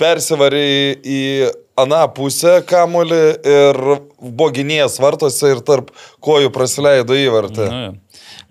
persivarė 0.00 0.64
į- 1.02 1.52
aną 1.76 2.02
pusę 2.16 2.58
kamolį 2.68 3.20
ir 3.52 3.78
buvo 4.20 4.48
gynėjas 4.56 4.94
vartose 5.02 5.50
ir 5.52 5.58
tarp 5.64 5.90
kojų 6.24 6.48
prasileido 6.54 7.16
įvartį. 7.20 7.66
Jo. 7.68 7.90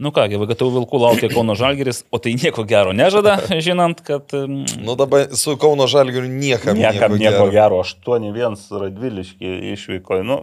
Nu 0.01 0.11
ką, 0.15 0.25
VGTU 0.41 0.67
Vilkų 0.73 0.99
laukia 0.99 1.29
Kauno 1.31 1.55
Žalgeris, 1.57 2.03
o 2.13 2.19
tai 2.21 2.33
nieko 2.37 2.65
gero 2.67 2.93
nežada, 2.95 3.37
žinant, 3.65 4.01
kad... 4.05 4.33
Nu 4.35 4.95
dabar 4.99 5.29
su 5.37 5.55
Kauno 5.61 5.87
Žalgiriu 5.91 6.27
niekam, 6.29 6.77
Niekam 6.79 7.15
nieko 7.19 7.47
gero. 7.53 7.81
gero. 7.81 7.83
8-1 7.83 8.59
Radviliški 8.81 9.53
išvyko. 9.73 10.19
Nu, 10.27 10.39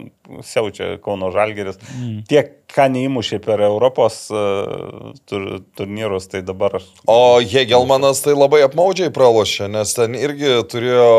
siaučia 0.47 0.97
Kauno 1.05 1.31
Žalgeris. 1.35 1.81
Mm. 1.99 2.23
Tiek, 2.31 2.55
ką 2.73 2.89
neįmušė 2.95 3.43
per 3.45 3.61
Europos 3.67 4.25
uh, 4.33 5.13
tur, 5.29 5.61
turnyrus, 5.77 6.31
tai 6.33 6.41
dabar... 6.47 6.79
O 7.11 7.39
Hegelmanas 7.45 8.25
tai 8.25 8.37
labai 8.39 8.63
apmaudžiai 8.67 9.13
pralošė, 9.13 9.69
nes 9.73 9.93
ten 9.99 10.17
irgi 10.17 10.57
turėjo, 10.73 11.13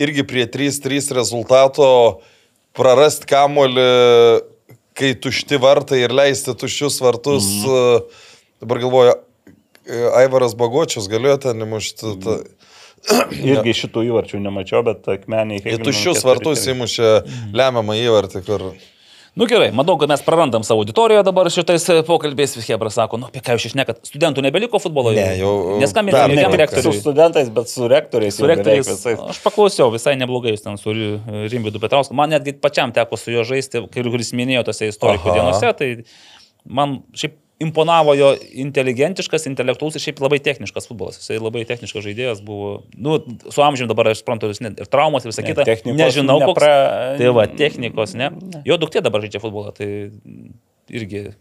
irgi 0.00 0.24
prie 0.28 0.46
3-3 0.48 1.12
rezultato 1.20 1.90
prarasti 2.76 3.28
kamolį, 3.28 3.90
kai 5.00 5.14
tušti 5.16 5.58
vartai 5.60 6.04
ir 6.04 6.14
leisti 6.14 6.54
tuščius 6.60 7.00
vartus. 7.02 7.48
Mhm. 7.64 8.24
Dabar 8.60 8.82
galvoju, 8.84 9.18
Aivaras 10.20 10.54
Bagočius 10.58 11.08
galėjo 11.10 11.38
ten 11.46 11.66
įmušti. 11.66 12.14
Ta... 12.24 12.38
Irgi 13.50 13.72
šitų 13.78 14.04
įvarčių 14.10 14.42
nemačiau, 14.44 14.82
bet 14.84 15.08
akmeniai... 15.08 15.62
Į 15.64 15.80
tuščius 15.86 16.20
vartus 16.28 16.66
įmušė 16.68 17.12
lemiamą 17.56 17.96
įvartį, 18.02 18.42
kur... 18.44 18.66
Nu 19.38 19.46
gerai, 19.46 19.70
matau, 19.70 19.94
kad 19.96 20.08
mes 20.10 20.22
prarandam 20.26 20.64
savo 20.66 20.82
auditoriją 20.82 21.22
dabar 21.22 21.46
šitais 21.54 21.84
e, 21.92 22.00
pokalbės. 22.06 22.56
Hebra 22.66 22.90
sako, 22.90 23.20
nu 23.22 23.28
apie 23.28 23.38
ką 23.46 23.54
jūs 23.54 23.68
išnekat? 23.70 24.00
Studentų 24.08 24.42
nebeliko 24.42 24.80
futbolo? 24.82 25.12
Ne, 25.14 25.36
jau- 25.38 25.78
Neskambinate 25.80 26.26
pernai 26.26 26.42
jokiam 26.42 26.56
tik- 26.58 26.58
Su 26.58 26.74
rektoriui. 26.82 27.00
studentais, 27.00 27.50
bet 27.54 27.68
su 27.70 27.88
rektoriais. 27.88 28.34
Su 28.36 28.42
jau 28.42 28.48
rektoriais. 28.50 28.90
Aš 29.30 29.38
paklausiau, 29.44 29.90
visai 29.94 30.16
neblogai 30.18 30.56
jūs 30.56 30.64
ten 30.66 30.76
su 30.82 30.90
Ri- 30.90 31.20
Rimvydu 31.52 31.78
Petrausku. 31.80 32.12
Man 32.14 32.30
netgi 32.34 32.56
pačiam 32.58 32.90
teko 32.92 33.16
su 33.16 33.30
juo 33.30 33.44
žaisti, 33.46 33.84
kai 33.88 34.02
kuris 34.02 34.32
minėjo 34.34 34.64
tose 34.66 34.90
istorikų 34.90 35.30
Aha. 35.30 35.38
dienose, 35.38 35.72
tai 35.78 35.90
man 36.66 36.98
šiaip 37.14 37.38
imponavo 37.60 38.14
jo 38.16 38.30
inteligentiškas, 38.64 39.44
intelektualus 39.50 39.98
ir 39.98 40.04
šiaip 40.06 40.20
labai 40.24 40.38
techniškas 40.40 40.88
futbolas. 40.88 41.18
Jisai 41.20 41.36
labai 41.42 41.66
techniškas 41.68 42.04
žaidėjas 42.06 42.40
buvo. 42.44 42.70
Nu, 42.96 43.18
su 43.52 43.60
amžiumi 43.64 43.90
dabar 43.92 44.08
aš 44.14 44.22
suprantu, 44.22 44.48
jis 44.52 44.62
net 44.64 44.80
ir 44.80 44.88
traumos 44.88 45.26
ir 45.26 45.32
visą 45.34 45.44
Ne, 45.44 45.52
kitą. 45.52 45.66
Nežinau, 46.00 46.38
koks. 46.40 46.62
nepra- 46.62 47.18
Tai 47.20 47.32
va, 47.36 47.46
technikos, 47.46 48.14
ne. 48.16 48.30
Jo 48.64 48.78
duktė 48.80 49.02
dabar 49.04 49.20
žaidžia 49.20 49.42
futbolą, 49.44 49.74
tai 49.76 49.90
irgi 50.90 51.34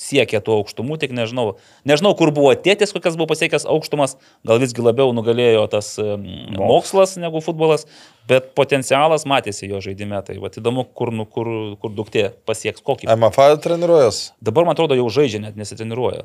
siekia 0.00 0.40
tų 0.44 0.54
aukštumų, 0.62 0.96
tik 1.02 1.12
nežinau. 1.16 1.58
Nežinau, 1.88 2.14
kur 2.16 2.32
buvo 2.34 2.54
tėtis, 2.56 2.94
kokias 2.96 3.18
buvo 3.20 3.28
pasiekęs 3.34 3.66
aukštumas, 3.68 4.16
gal 4.48 4.60
visgi 4.62 4.80
labiau 4.84 5.12
nugalėjo 5.16 5.66
tas 5.72 5.92
em, 6.00 6.24
mokslas 6.56 7.18
negu 7.20 7.42
futbolas, 7.44 7.84
bet 8.30 8.52
potencialas 8.56 9.26
matėsi 9.28 9.68
jo 9.68 9.82
žaidime. 9.84 10.22
Tai 10.24 10.38
va, 10.40 10.48
įdomu, 10.56 10.86
kur, 10.96 11.12
nu, 11.12 11.28
kur, 11.28 11.50
kur 11.82 11.92
duktė 11.92 12.30
pasieks 12.48 12.80
kokį. 12.86 13.10
MFA 13.12 13.52
treniruojas. 13.60 14.30
Dabar, 14.40 14.64
man 14.68 14.78
atrodo, 14.78 14.96
jau 14.96 15.08
žaidžia, 15.20 15.44
net 15.44 15.60
nesitreniruoja. 15.60 16.24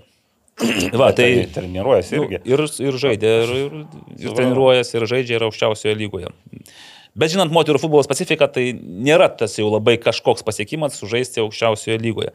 Va, 0.95 1.09
tai 1.11 1.29
Tai 1.43 1.47
treniruojasi 1.57 2.15
Nu, 2.15 2.27
irgi. 2.29 2.37
ir, 2.47 2.61
ir 2.87 2.97
žaidė, 3.01 3.31
ir, 3.43 3.55
ir, 3.59 3.73
ir 4.23 4.35
treniruojasi, 4.37 4.93
ir 5.01 5.07
žaidžia, 5.11 5.39
ir 5.41 5.43
aukščiausioje 5.49 5.95
lygoje. 5.99 6.29
Bet 7.15 7.31
žinant 7.31 7.51
moterų 7.55 7.79
futbolo 7.79 8.03
specifiką, 8.03 8.47
tai 8.51 8.69
nėra 8.75 9.27
tas 9.39 9.53
jau 9.59 9.67
labai 9.71 9.97
kažkoks 10.03 10.43
pasiekimas 10.47 10.95
sužaisti 10.99 11.43
aukščiausioje 11.43 11.99
lygoje. 12.03 12.31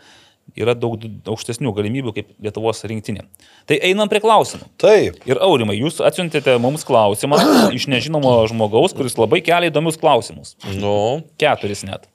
Yra 0.58 0.74
daug 0.74 0.98
aukštesnių 1.30 1.72
galimybių 1.76 2.14
kaip 2.16 2.30
Lietuvos 2.42 2.82
rinktinė. 2.90 3.26
Tai 3.70 3.78
einam 3.86 4.10
prie 4.10 4.22
klausimų. 4.24 4.66
Taip. 4.82 5.20
Ir 5.30 5.38
Aurimai, 5.44 5.76
jūs 5.78 6.00
atsiuntėte 6.02 6.56
mums 6.62 6.86
klausimą 6.88 7.38
iš 7.78 7.86
nežinomo 7.92 8.38
žmogaus, 8.50 8.96
kuris 8.96 9.18
labai 9.20 9.42
kelia 9.46 9.70
įdomius 9.70 10.00
klausimus. 10.00 10.56
Nu. 10.74 11.22
Keturis 11.40 11.84
net. 11.86 12.08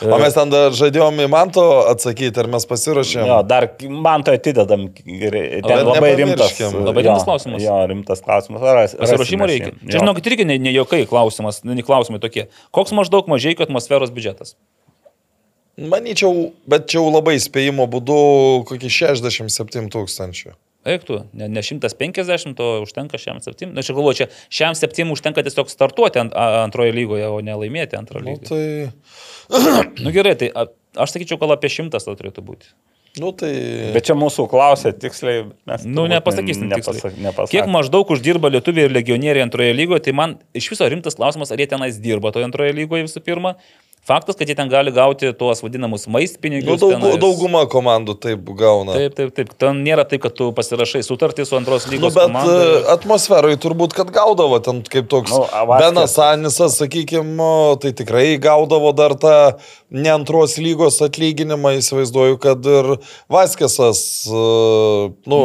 O 0.00 0.16
mes 0.20 0.32
ten 0.32 0.48
dar 0.52 0.72
žadėjom 0.76 1.18
į 1.24 1.26
Manto 1.32 1.62
atsakyti, 1.90 2.38
ar 2.40 2.46
mes 2.52 2.64
pasiruošėm. 2.68 3.24
Jo, 3.28 3.38
dar 3.44 3.66
man 3.90 4.22
to 4.24 4.32
atidedam. 4.36 4.86
Ten 4.96 5.32
Bet 5.34 5.66
labai 5.66 6.12
rimtas. 6.16 6.54
nepamirškim. 6.54 6.76
Labai 6.86 7.04
rimtas 7.04 7.26
klausimas. 7.26 7.64
Jo, 7.64 7.76
rimtas 7.90 8.22
klausimas. 8.24 8.64
Ar 8.64 8.78
ras- 8.78 8.94
Pasiruošimo 8.96 9.44
rasime 9.44 9.50
reikia. 9.50 9.72
Čia, 9.80 9.96
Jo. 9.96 10.02
žinokit, 10.04 10.30
irgi 10.30 10.46
ne, 10.48 10.56
ne 10.62 10.72
jokai 10.72 11.02
klausimas, 11.10 11.60
ne 11.68 11.84
klausimai 11.84 12.20
tokie. 12.22 12.46
Koks 12.76 12.94
maždaug 12.96 13.28
mažai 13.28 13.56
atmosferos 13.60 14.12
biudžetas? 14.14 14.54
Manyčiau, 15.80 16.50
bet 16.68 16.88
čia 16.90 16.98
jau 17.00 17.08
labai 17.12 17.38
spėjimo 17.40 17.86
būdu 17.90 18.16
kokį 18.68 18.90
67 18.92 19.88
tūkstančių. 19.94 20.52
Eiktų, 20.90 21.16
ne, 21.36 21.46
ne 21.52 21.60
150, 21.60 22.60
o 22.64 22.68
užtenka 22.86 23.18
šiam 23.20 23.36
7. 23.44 23.68
Na, 23.74 23.82
aš 23.84 23.90
galvoju, 23.92 24.16
čia 24.22 24.26
šiam 24.48 24.76
7 24.76 25.10
užtenka 25.12 25.42
tiesiog 25.44 25.68
startuoti 25.68 26.22
ant, 26.22 26.32
antroje 26.36 26.94
lygoje, 26.96 27.26
o 27.28 27.40
ne 27.44 27.52
laimėti 27.52 27.98
antroje 28.00 28.24
Nu 28.24 28.36
lygoje. 28.38 28.48
tai, 28.48 29.90
Nu 30.04 30.12
gerai, 30.14 30.36
tai 30.40 30.48
a, 30.56 30.64
aš 31.04 31.12
sakyčiau, 31.16 31.36
gal 31.42 31.52
apie 31.56 31.68
100 31.68 32.00
to 32.00 32.14
turėtų 32.16 32.44
būti. 32.46 32.72
nu 33.20 33.32
tai. 33.36 33.50
Bet 33.92 34.06
čia 34.06 34.14
mūsų 34.16 34.44
klausė 34.48 34.92
tiksliai. 34.96 35.48
Mes 35.66 35.84
Nu, 35.84 36.06
nepasakysim 36.08 36.68
nepasak- 36.70 37.00
tiksliai. 37.02 37.24
nepasakysim. 37.26 37.50
Kiek 37.58 37.66
maždaug 37.68 38.08
uždirba 38.14 38.48
lietuviai 38.54 38.86
ir 38.88 38.92
legionieriai 38.94 39.42
antroje 39.44 39.74
lygoje, 39.74 40.04
tai 40.06 40.12
man 40.16 40.38
iš 40.54 40.70
viso 40.70 40.86
rimtas 40.88 41.16
klausimas, 41.18 41.50
ar 41.52 41.58
jie 41.58 41.66
tenais 41.66 41.98
dirba 42.00 42.30
toje 42.32 42.46
antroje 42.48 42.72
lygoje 42.72 43.04
visų 43.08 43.20
pirma. 43.26 43.56
Faktas, 44.00 44.34
kad 44.34 44.48
jie 44.48 44.54
ten 44.56 44.68
gali 44.72 44.90
gauti 44.96 45.28
tuos 45.36 45.60
vadinamus 45.62 46.06
Nu, 46.08 46.14
maistpinigius. 46.16 46.80
daug, 46.80 46.94
tenais. 46.96 47.18
dauguma 47.20 47.66
komandų 47.68 48.14
taip 48.18 48.48
gauna. 48.56 48.94
Taip, 48.96 49.12
taip, 49.14 49.34
taip. 49.36 49.50
Ten 49.60 49.82
nėra 49.84 50.06
taip, 50.08 50.22
kad 50.24 50.32
tu 50.34 50.48
pasirašai 50.56 51.02
sutartį 51.04 51.44
su 51.46 51.54
antros 51.58 51.84
Nu, 51.86 51.92
lygos 51.92 52.14
bet 52.16 52.24
komanda. 52.30 52.54
e, 52.64 52.80
atmosferai 52.94 53.58
turbūt, 53.60 53.92
kad 53.94 54.08
gaudavo 54.10 54.58
ten 54.64 54.80
kaip 54.82 55.06
toks 55.12 55.30
Nu, 55.30 55.42
nu, 55.44 55.50
Avaskės. 55.52 55.84
Benas 55.84 56.16
Anisas, 56.18 56.78
sakykime, 56.80 57.50
tai 57.84 57.92
tikrai 57.92 58.38
gaudavo 58.40 58.94
dar 58.96 59.14
tą 59.20 59.36
ne 59.92 60.08
antros 60.10 60.56
lygos 60.56 60.98
atlyginimą, 61.04 61.76
įsivaizduoju, 61.78 62.40
kad 62.40 62.64
ir 62.66 62.96
Vaskesas, 63.28 64.26
e, 64.26 65.12
nu, 65.28 65.40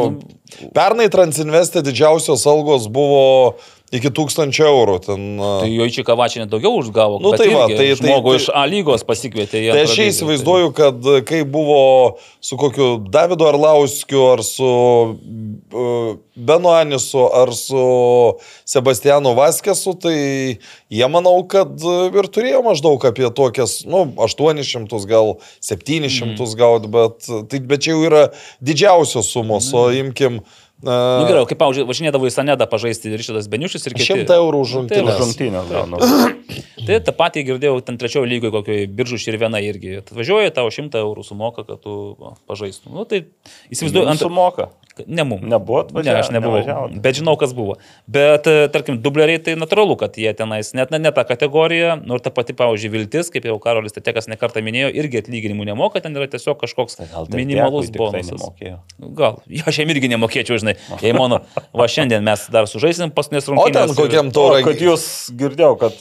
pernai 0.74 1.10
Transinvestė 1.12 1.84
didžiausios 1.86 2.46
algos 2.48 2.88
buvo 2.88 3.54
iki 3.94 4.10
1000 4.10 4.60
eurų. 4.66 4.96
Ten, 5.04 5.24
e, 5.38 5.50
Tai 5.62 5.70
jo 5.70 5.86
į 5.86 5.94
Čikavačinį 5.94 6.48
daugiau 6.50 6.74
užgavo. 6.80 7.20
Nu, 7.22 7.32
tai 7.38 7.48
va, 7.52 7.66
tai- 7.70 7.76
tai- 7.76 7.94
žmogų 8.00 8.32
tai- 8.34 8.40
iš 8.40 8.48
A 8.54 8.64
lygos 8.66 9.04
pasikvietė 9.06 9.62
Tai 9.72 9.82
aš 9.82 9.96
įsivaizduoju, 10.10 10.74
kad 10.74 10.98
kai 11.24 11.44
buvo 11.44 12.16
su 12.40 12.56
kokiu 12.56 12.98
Davidu 13.10 13.46
Arlauskiu, 13.46 14.32
ar 14.32 14.42
su 14.42 14.64
uh, 14.66 16.16
Benu 16.36 16.68
Anisu, 16.68 17.24
ar 17.32 17.52
su 17.54 18.38
Sebastianu 18.64 19.34
Vaskesu, 19.34 19.94
tai 19.94 20.58
jie 20.90 21.08
manau, 21.08 21.46
kad 21.48 21.68
uh, 21.82 22.10
ir 22.10 22.28
turėjo 22.28 22.62
maždaug 22.66 23.02
apie 23.06 23.30
tokias, 23.30 23.84
nu, 23.86 24.12
800 24.16 25.06
gal 25.06 25.38
700 25.60 26.36
mm. 26.36 26.56
gaut, 26.58 26.86
bet, 26.86 27.26
tai, 27.48 27.60
bet 27.60 27.80
čia 27.86 27.94
jau 27.94 28.04
yra 28.04 28.28
didžiausios 28.60 29.30
sumos, 29.32 29.72
o 29.74 29.88
imkim 29.90 30.42
Tai, 30.84 31.20
nu, 31.22 31.24
gerai, 31.24 31.42
kaip, 31.48 31.56
pavyzdžiui, 31.62 31.86
važinėdavo 31.88 32.28
į 32.28 32.32
Sanedą 32.34 32.66
pažaisti 32.68 33.08
Ryšidas 33.16 33.46
Beniušis 33.48 33.88
ir 33.88 33.94
kiti. 33.96 34.10
100 34.12 34.34
eurų 34.36 34.58
už 34.60 34.74
Tai 34.90 34.98
va, 35.06 35.14
rungtynes. 35.16 35.20
Žungtynės 35.22 35.70
gaunu. 35.72 36.00
Tai 36.86 36.98
tą 37.06 37.14
patį 37.16 37.44
girdėjau 37.48 37.78
ten 37.86 37.96
trečiojo 37.96 38.28
lygoje, 38.28 38.52
kokioje 38.52 38.90
biržų 38.98 39.18
ir 39.24 39.38
viena 39.40 39.62
irgi. 39.64 39.94
Atvažiuoja, 40.02 40.52
tau 40.54 40.68
100 40.68 41.00
eurų 41.00 41.24
sumoka, 41.24 41.64
kad 41.64 41.80
tu 41.80 41.96
pažaistum. 42.44 42.92
Nu, 42.92 43.06
tai 43.08 43.24
įsivaizduoju, 43.72 44.04
Jums 44.04 44.12
ant... 44.12 44.26
sumoka. 44.26 44.68
Ne 45.06 45.24
mum. 45.28 45.40
Nebuvo 45.44 45.82
Ne, 45.82 45.84
atvažiavę, 45.90 46.18
aš 46.24 46.30
nebuvau. 46.32 46.60
nevažiavot? 46.62 46.94
Bet 47.04 47.18
žinau, 47.18 47.34
kas 47.36 47.52
buvo. 47.52 47.74
Bet, 48.08 48.46
e, 48.48 48.68
tarkim, 48.72 48.96
dubleriai 49.04 49.36
tai 49.44 49.52
natūralu, 49.60 49.96
kad 50.00 50.16
jie 50.16 50.32
tenais 50.32 50.72
net 50.72 50.90
ne, 50.90 50.98
ne 50.98 51.10
tą 51.12 51.24
kategoriją, 51.28 51.98
nors 52.08 52.22
ta 52.24 52.30
pati, 52.32 52.54
pavyzdžiui, 52.56 52.90
viltis, 52.94 53.28
kaip 53.30 53.44
jau 53.44 53.58
Karolis 53.60 53.92
Tetekas 53.92 54.24
nekartą 54.32 54.62
minėjo, 54.64 54.88
irgi 54.96 55.20
atlyginimų 55.20 55.66
nemoka, 55.68 56.00
ten 56.00 56.16
yra 56.16 56.24
tiesiog 56.32 56.56
kažkoks 56.62 56.96
Tai 56.96 57.06
Gal 57.12 57.26
tai 57.28 57.36
minimalus 57.42 57.90
tai 57.92 57.98
bonusas. 58.00 58.32
nemokėjo. 58.40 58.78
Gal, 59.20 59.36
jo, 59.46 59.62
aš 59.68 59.78
jam 59.82 59.92
irgi 59.92 60.08
nemokėčiau, 60.14 60.56
žinai. 60.64 60.76
Jei 61.04 61.12
mano, 61.12 61.42
va 61.76 61.84
šiandien 61.92 62.24
mes 62.24 62.46
dar 62.48 62.64
sužaisim 62.64 63.12
paskutinės 63.12 63.50
O 63.50 63.52
rungtynės. 63.52 63.92
ten 63.92 64.00
kokiam 64.00 64.32
O 64.32 64.36
tauragės. 64.38 64.64
kad 64.70 64.80
jūs 64.88 65.06
girdėjau, 65.36 65.74
kad 65.78 65.92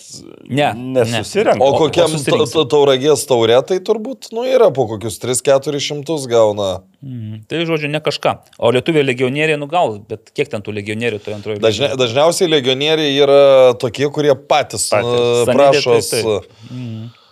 Ne, 0.48 0.72
nesusirenka. 0.95 1.59
O 1.59 1.75
kokiam 1.77 2.07
o 2.15 2.48
ta- 2.48 2.65
tauragės 2.72 3.27
taurė, 3.27 3.59
tai 3.67 3.80
turbūt, 3.83 4.32
nu, 4.32 4.45
yra 4.48 4.72
po 4.72 4.88
kokius 4.88 5.19
3-400 5.19 6.27
gauna. 6.32 6.83
Mhm. 7.03 7.43
Tai 7.49 7.57
žodžiu, 7.65 7.90
ne 7.91 7.99
kažką. 8.01 8.38
O 8.57 8.72
lietuviai 8.86 9.06
legionieriai, 9.06 9.58
nu 9.60 9.68
gal, 9.68 10.00
bet 10.10 10.32
kiek 10.36 10.50
ten 10.52 10.62
tų 10.62 10.76
legionierių 10.80 11.20
toje 11.24 11.36
antroje 11.36 11.60
Dažnia, 11.64 11.96
dažniausiai 11.98 12.50
legionieriai 12.50 13.18
yra 13.18 13.74
tokie, 13.82 14.08
kurie 14.14 14.36
patys, 14.36 14.90
Patys. 14.92 14.92
patys. 14.92 15.46
Samdė, 15.46 15.58
prašos. 15.58 16.10
tai 16.14 17.25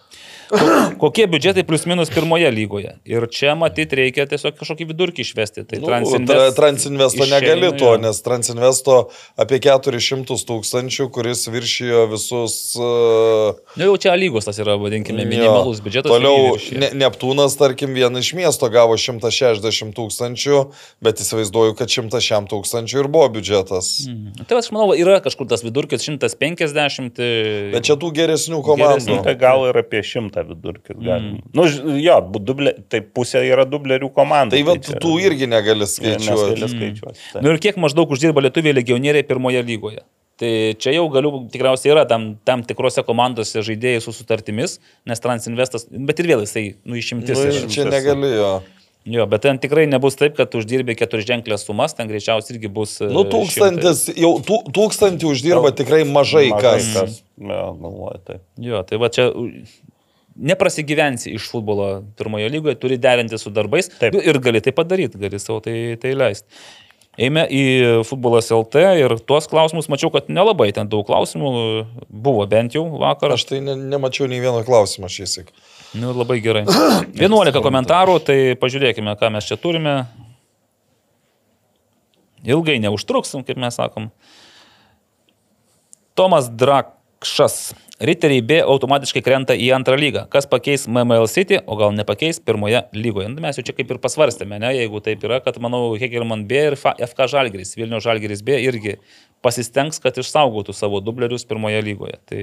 Kokie 1.01 1.25
biudžetai 1.27 1.63
plius 1.67 1.85
minus 1.89 2.09
pirmoje 2.13 2.49
lygoje? 2.53 2.93
Ir 3.09 3.25
čia 3.33 3.55
matyti 3.57 3.97
reikia 3.99 4.25
tiesiog 4.29 4.55
kažkokį 4.59 4.87
vidurkį 4.91 5.23
išvesti. 5.25 5.63
Tai 5.67 5.79
Nu, 5.81 5.87
Transinvest 5.89 6.29
tra, 6.29 6.51
Transinvesto 6.57 7.23
išeina, 7.25 7.39
negali 7.41 7.71
to, 7.79 7.89
jo. 7.95 8.01
nes 8.03 8.21
Transinvesto 8.25 8.97
apie 9.39 9.59
400 9.63 10.37
tūkstančių, 10.49 11.07
kuris 11.15 11.45
viršijo 11.51 12.05
visus... 12.13 12.55
Uh, 12.79 13.57
Nu, 13.79 13.87
jau 13.89 13.97
čia 14.05 14.13
lygos 14.19 14.45
tas 14.47 14.59
yra, 14.61 14.75
vadinkime, 14.79 15.25
minimalus 15.25 15.81
jo. 15.81 15.87
biudžetas. 15.87 16.11
Toliau 16.13 16.53
ne, 16.79 16.91
Neptūnas, 17.03 17.57
tarkim, 17.59 17.93
vien 17.97 18.13
iš 18.21 18.33
miesto 18.37 18.69
gavo 18.73 18.95
160 18.99 19.93
tūkstančių, 19.97 20.59
bet 21.03 21.21
įsivaizduoju, 21.23 21.75
kad 21.79 21.89
100 21.91 22.45
tūkstančių 22.53 23.01
ir 23.03 23.09
buvo 23.11 23.29
biudžetas. 23.37 23.91
Mhm. 24.09 24.45
Tai 24.49 24.59
aš 24.61 24.69
manau, 24.75 24.93
yra 24.97 25.17
kažkur 25.25 25.49
tas 25.49 25.65
vidurkis 25.65 26.05
150. 26.05 27.11
tai- 27.17 27.71
Bet 27.73 27.87
čia 27.89 27.97
tų 27.99 28.13
geresnių 28.15 28.61
komandų. 28.65 28.93
Geresnių. 28.93 29.19
Tai 29.25 29.35
gal 29.39 29.67
ir 29.69 29.81
apie 29.81 30.01
šimtą 30.43 30.55
vidurkis 30.55 30.97
galim. 30.99 31.39
Mm. 31.39 31.53
Nu, 31.55 31.97
jo, 31.99 32.17
dublė, 32.39 32.73
tai 32.89 33.01
pusė 33.01 33.41
yra 33.47 33.65
dublerių 33.65 34.11
komandų. 34.13 34.51
Tai 34.57 34.63
va, 34.63 34.75
čia- 34.77 34.99
tų 34.99 35.13
irgi 35.23 35.47
negali 35.47 35.79
Ne, 35.79 35.85
skaičiuoti. 35.85 36.59
negali 36.59 36.69
skaičiuoti. 36.69 37.19
tai. 37.33 37.41
Nu 37.41 37.51
ir 37.51 37.57
kiek 37.59 37.75
maždaug 37.77 38.09
uždirba 38.11 38.41
lietuviai 38.41 38.73
legionieriai 38.75 39.23
pirmoje 39.23 39.63
lygoje. 39.63 40.03
Tai 40.35 40.73
čia 40.81 40.91
jau 40.95 41.07
galiu, 41.13 41.47
tikriausiai 41.53 41.91
yra 41.93 42.07
tam, 42.09 42.35
tam 42.43 42.63
tikrose 42.63 43.03
komandose 43.05 43.61
žaidėjai 43.61 44.01
su 44.01 44.11
sutartimis, 44.11 44.79
nes 45.05 45.19
Transinvestas, 45.19 45.85
bet 45.91 46.19
ir 46.19 46.25
vėl 46.25 46.41
jisai, 46.41 46.75
nu, 46.83 46.95
išimtis. 46.95 47.37
Nu, 47.37 47.51
yra. 47.51 47.67
čia 47.69 47.85
negalėjo. 47.85 48.61
Jo, 49.05 49.25
bet 49.27 49.41
ten 49.43 49.59
tikrai 49.59 49.85
nebus 49.85 50.15
taip, 50.15 50.33
kad 50.37 50.49
uždirbi 50.55 50.95
keturi 50.95 51.21
ženklės 51.27 51.65
sumas, 51.67 51.93
ten 51.93 52.07
greičiausiai 52.07 52.55
irgi 52.57 52.69
bus. 52.71 53.01
e, 53.01 53.09
Nu, 53.11 53.25
tūkstantis, 53.27 54.07
jau 54.15 54.39
tū, 54.39 54.63
tūkstantį 54.71 55.27
uždirba 55.27 55.71
tikrai 55.75 56.03
mažai 56.07 56.49
kas. 56.49 56.87
kas. 56.95 57.23
Jo, 57.37 57.75
galvoju, 57.81 58.19
tai. 58.25 58.37
šimtai. 58.57 58.63
Jo, 58.65 58.81
tai 58.83 58.97
va 58.97 59.09
čia 59.09 59.29
neprasigyvensi 60.35 61.33
iš 61.37 61.49
futbolo 61.51 62.03
pirmojo 62.17 62.49
lygoje, 62.49 62.79
turi 62.81 62.97
derinti 63.01 63.37
su 63.37 63.51
darbais 63.53 63.91
Taip. 63.99 64.17
ir 64.17 64.39
gali 64.41 64.61
tai 64.63 64.73
padaryti, 64.75 65.19
gali 65.21 65.39
savo 65.39 65.59
tai, 65.63 65.75
tai 66.01 66.15
leisti. 66.17 66.49
Eime 67.13 67.43
į 67.45 67.65
futbolas 68.09 68.47
LT 68.49 68.81
ir 68.97 69.13
tuos 69.21 69.45
klausimus 69.45 69.85
mačiau, 69.91 70.09
kad 70.09 70.31
nelabai 70.33 70.71
ten 70.73 70.87
daug 70.89 71.05
klausimų 71.05 71.51
buvo 72.09 72.47
bent 72.49 72.73
jau 72.73 72.87
vakar. 73.03 73.35
Aš 73.35 73.45
tai 73.51 73.59
ne, 73.61 73.75
nemačiau 73.77 74.25
nei 74.31 74.41
vieno 74.41 74.63
klausimo 74.65 75.11
šįsik. 75.13 75.51
Nu, 76.01 76.09
labai 76.17 76.39
gerai. 76.41 76.65
11 77.21 77.61
komentarų, 77.61 78.17
tai 78.25 78.37
pažiūrėkime, 78.57 79.13
ką 79.19 79.29
mes 79.35 79.45
čia 79.45 79.59
turime. 79.61 79.93
Ilgai 82.43 82.79
neužtruksim, 82.81 83.45
kaip 83.45 83.61
mes 83.61 83.77
sakom. 83.77 84.09
Tomas 86.17 86.49
Drakšas. 86.49 87.75
Riteriai 88.01 88.41
B 88.41 88.55
automatiškai 88.65 89.21
krenta 89.21 89.53
į 89.53 89.67
antrą 89.75 89.93
lygą. 89.99 90.23
Kas 90.33 90.47
pakeis 90.49 90.87
MML 90.89 91.27
City, 91.29 91.59
o 91.69 91.77
gal 91.77 91.93
nepakeis 91.93 92.39
pirmoje 92.41 92.81
lygoje. 92.97 93.27
Nu, 93.29 93.43
mes 93.43 93.59
jau 93.59 93.63
čia 93.67 93.75
kaip 93.77 93.91
ir 93.93 93.99
pasvarstėme, 94.01 94.57
ne, 94.59 94.71
jeigu 94.73 95.01
taip 95.05 95.21
yra, 95.27 95.37
kad 95.45 95.59
manau 95.61 95.93
Hegelman 96.01 96.47
B 96.49 96.63
ir 96.71 96.77
FK 96.79 97.29
Žalgeris, 97.35 97.75
Vilnių 97.77 98.01
Žalgeris 98.01 98.41
B 98.45 98.57
irgi 98.65 98.97
pasistengs, 99.45 100.01
kad 100.01 100.17
išsaugotų 100.17 100.73
savo 100.73 101.03
dublerius 101.05 101.45
pirmoje 101.45 101.83
lygoje. 101.85 102.17
Tai 102.31 102.41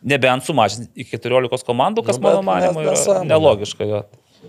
nebent 0.00 0.48
sumažins 0.48 0.88
iki 0.96 1.20
14 1.20 1.66
komandų, 1.68 2.06
kas 2.06 2.16
Nu, 2.16 2.30
mano 2.30 2.42
manimu 2.48 2.86
yra 2.86 3.20
nelogiška. 3.28 3.84
Jo. 3.84 4.02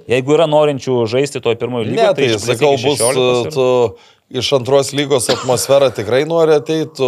Jeigu 0.09 0.33
yra 0.38 0.47
norinčių 0.49 1.03
žaisti 1.11 1.41
toje 1.43 1.59
pirmoje 1.61 1.89
lygoje, 1.89 2.01
Ne, 2.01 2.13
tai 2.17 2.30
išplės 2.31 2.47
sakau, 2.55 2.73
bus 2.80 2.97
16 3.01 3.45
ir- 3.45 3.53
tu 3.53 3.67
iš 4.31 4.47
antros 4.55 4.93
lygos 4.95 5.27
atmosfera 5.33 5.89
tikrai 5.91 6.21
nori 6.25 6.53
ateiti, 6.55 7.07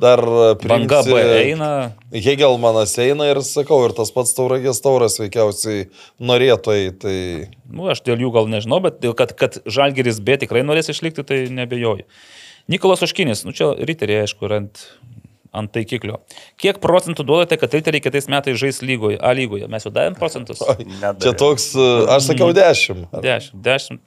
dar 0.00 0.20
Banga 0.60 1.00
B 1.06 1.16
eina. 1.16 1.70
Hegelmanas 2.12 2.92
eina 3.00 3.30
ir 3.30 3.40
sakau, 3.46 3.80
ir 3.88 3.94
tas 3.96 4.12
pats 4.12 4.34
tauragės 4.36 4.82
tauras 4.84 5.16
veikiausiai 5.22 5.86
norėtų 6.20 6.74
eiti. 6.76 6.98
Tai... 7.04 7.16
Nu, 7.72 7.88
aš 7.88 8.04
dėl 8.04 8.20
jų 8.26 8.32
gal 8.36 8.50
nežinau, 8.52 8.82
bet 8.84 9.00
kad, 9.16 9.32
kad 9.40 9.60
Žalgeris 9.64 10.20
B 10.20 10.36
tikrai 10.44 10.62
norės 10.66 10.92
išlikti, 10.92 11.24
tai 11.24 11.44
nebejoju. 11.48 12.04
Nikolas 12.68 13.02
Oškinis, 13.04 13.44
nu 13.44 13.52
čia 13.56 13.72
riteriai, 13.76 14.24
aišku, 14.24 14.46
yra 14.48 14.62
ant, 14.62 14.84
ant 15.54 15.70
taikiklio. 15.74 16.18
Kiek 16.60 16.80
procentų 16.82 17.24
duodate, 17.28 17.58
kad 17.62 17.74
riteriai 17.78 18.02
kitais 18.04 18.26
metais 18.32 18.58
žais 18.60 18.82
lygoje, 18.84 19.20
A 19.22 19.30
lygoje? 19.36 19.68
Mes 19.70 19.86
jau 19.86 19.92
davėm 19.94 20.18
procentus? 20.18 20.60
Nedavė. 20.80 21.22
Čia 21.24 21.32
toks, 21.38 21.70
aš 22.18 22.28
sakiau 22.32 22.50
10. 22.56 23.06
10. 23.22 23.54
10. 23.64 24.02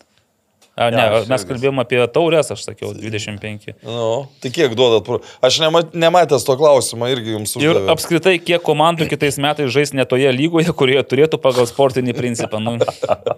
A, 0.78 0.92
ne, 0.94 1.02
Jo, 1.02 1.14
aš 1.24 1.30
mes 1.32 1.42
irgi. 1.42 1.50
kalbėjome 1.50 1.82
apie 1.82 1.98
taurės, 2.14 2.52
aš 2.54 2.62
sakiau, 2.68 2.92
25. 2.94 3.72
Nu, 3.82 4.28
tai 4.44 4.52
kiek 4.54 4.76
duodat? 4.78 5.08
Aš 5.42 5.56
nema, 5.64 5.82
nematęs 5.90 6.46
to 6.46 6.54
klausimo 6.60 7.08
irgi 7.10 7.34
jums 7.34 7.56
Ir 7.58 7.72
uždaviau. 7.72 7.88
apskritai, 7.96 8.36
kiek 8.38 8.62
komandų 8.62 9.08
kitais 9.10 9.40
metais 9.42 9.72
žais 9.74 9.96
ne 9.98 10.06
toje 10.06 10.30
lygoje, 10.38 10.70
kurioje 10.78 11.02
turėtų 11.10 11.40
pagal 11.42 11.66
sportinį 11.66 12.14
principą. 12.20 12.62
Nu, 12.62 12.76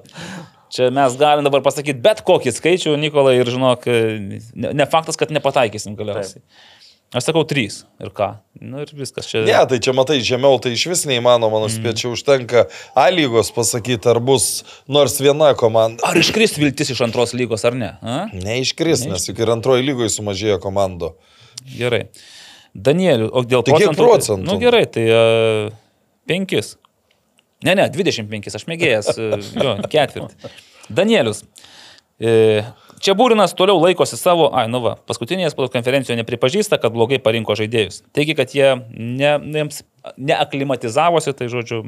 čia 0.76 0.90
mes 0.92 1.16
galim 1.16 1.48
dabar 1.48 1.64
pasakyti 1.64 1.96
bet 2.04 2.26
kokį 2.28 2.52
skaičių, 2.60 2.98
Nikolai, 3.00 3.38
ir 3.40 3.48
žinok, 3.56 3.88
ne, 3.88 4.74
ne 4.76 4.90
faktas, 4.92 5.16
kad 5.16 5.32
nepataikysim 5.32 5.96
galiausiai. 5.96 6.44
Aš 7.10 7.26
sakau 7.26 7.42
3 7.48 7.64
ir 8.06 8.10
ką. 8.14 8.28
Nu 8.62 8.84
ir 8.84 8.92
viskas 8.94 9.26
čia. 9.26 9.42
Ne, 9.48 9.58
tai 9.66 9.80
čia 9.82 9.96
matai, 9.98 10.20
žemiau 10.22 10.60
tai 10.62 10.76
iš 10.76 10.84
vis 10.92 11.02
neįmanoma, 11.10 11.62
nuspėti, 11.64 12.04
čia 12.04 12.12
užtenka 12.14 12.68
A 12.94 13.08
lygos 13.10 13.50
pasakyti, 13.56 14.06
ar 14.12 14.20
bus 14.22 14.62
nors 14.86 15.18
viena 15.18 15.56
komanda. 15.58 16.06
Ar 16.06 16.20
iškris 16.20 16.54
viltis 16.62 16.94
iš 16.94 17.02
antros 17.08 17.34
lygos 17.34 17.66
ar 17.66 17.74
ne? 17.80 17.96
A? 18.06 18.20
Neiškris, 18.36 19.08
nes 19.10 19.26
juk 19.26 19.42
ir 19.42 19.50
antroji 19.56 19.88
lygoje 19.88 20.12
sumažėjo 20.20 20.60
komandų. 20.62 21.16
Gerai. 21.74 22.04
Danieliu, 22.78 23.32
o 23.34 23.42
dėl 23.42 23.66
Tai 23.66 23.80
kiek 23.80 23.90
procentų. 23.90 24.06
procentų? 24.06 24.46
Nu 24.46 24.60
gerai, 24.62 24.84
tai 24.86 25.08
uh, 25.10 25.74
5. 26.30 26.76
Ne, 27.66 27.74
ne, 27.74 27.90
25, 27.90 28.54
aš 28.62 28.68
mėgėjęs, 28.70 29.10
uh, 29.18 29.50
jo, 29.66 29.74
ketvirtį. 29.90 30.54
Danielius. 30.94 31.42
E, 32.20 32.62
Čia 33.00 33.16
Būrinas 33.16 33.56
toliau 33.56 33.80
laikosi 33.80 34.18
savo, 34.20 34.50
ai, 34.56 34.66
nu 34.72 34.82
va, 34.84 34.98
paskutinėje 35.08 35.54
spaudos 35.54 35.72
konferencijoje 35.74 36.20
nepripažįsta, 36.20 36.80
kad 36.82 36.94
blogai 36.96 37.22
parinko 37.24 37.56
žaidėjus. 37.56 38.02
Taigi, 38.16 38.36
kad 38.36 38.52
jie 38.56 38.74
ne, 38.92 39.32
jiems 39.56 39.84
neaklimatizavosi, 40.20 41.34
tai 41.38 41.48
žodžiu, 41.52 41.82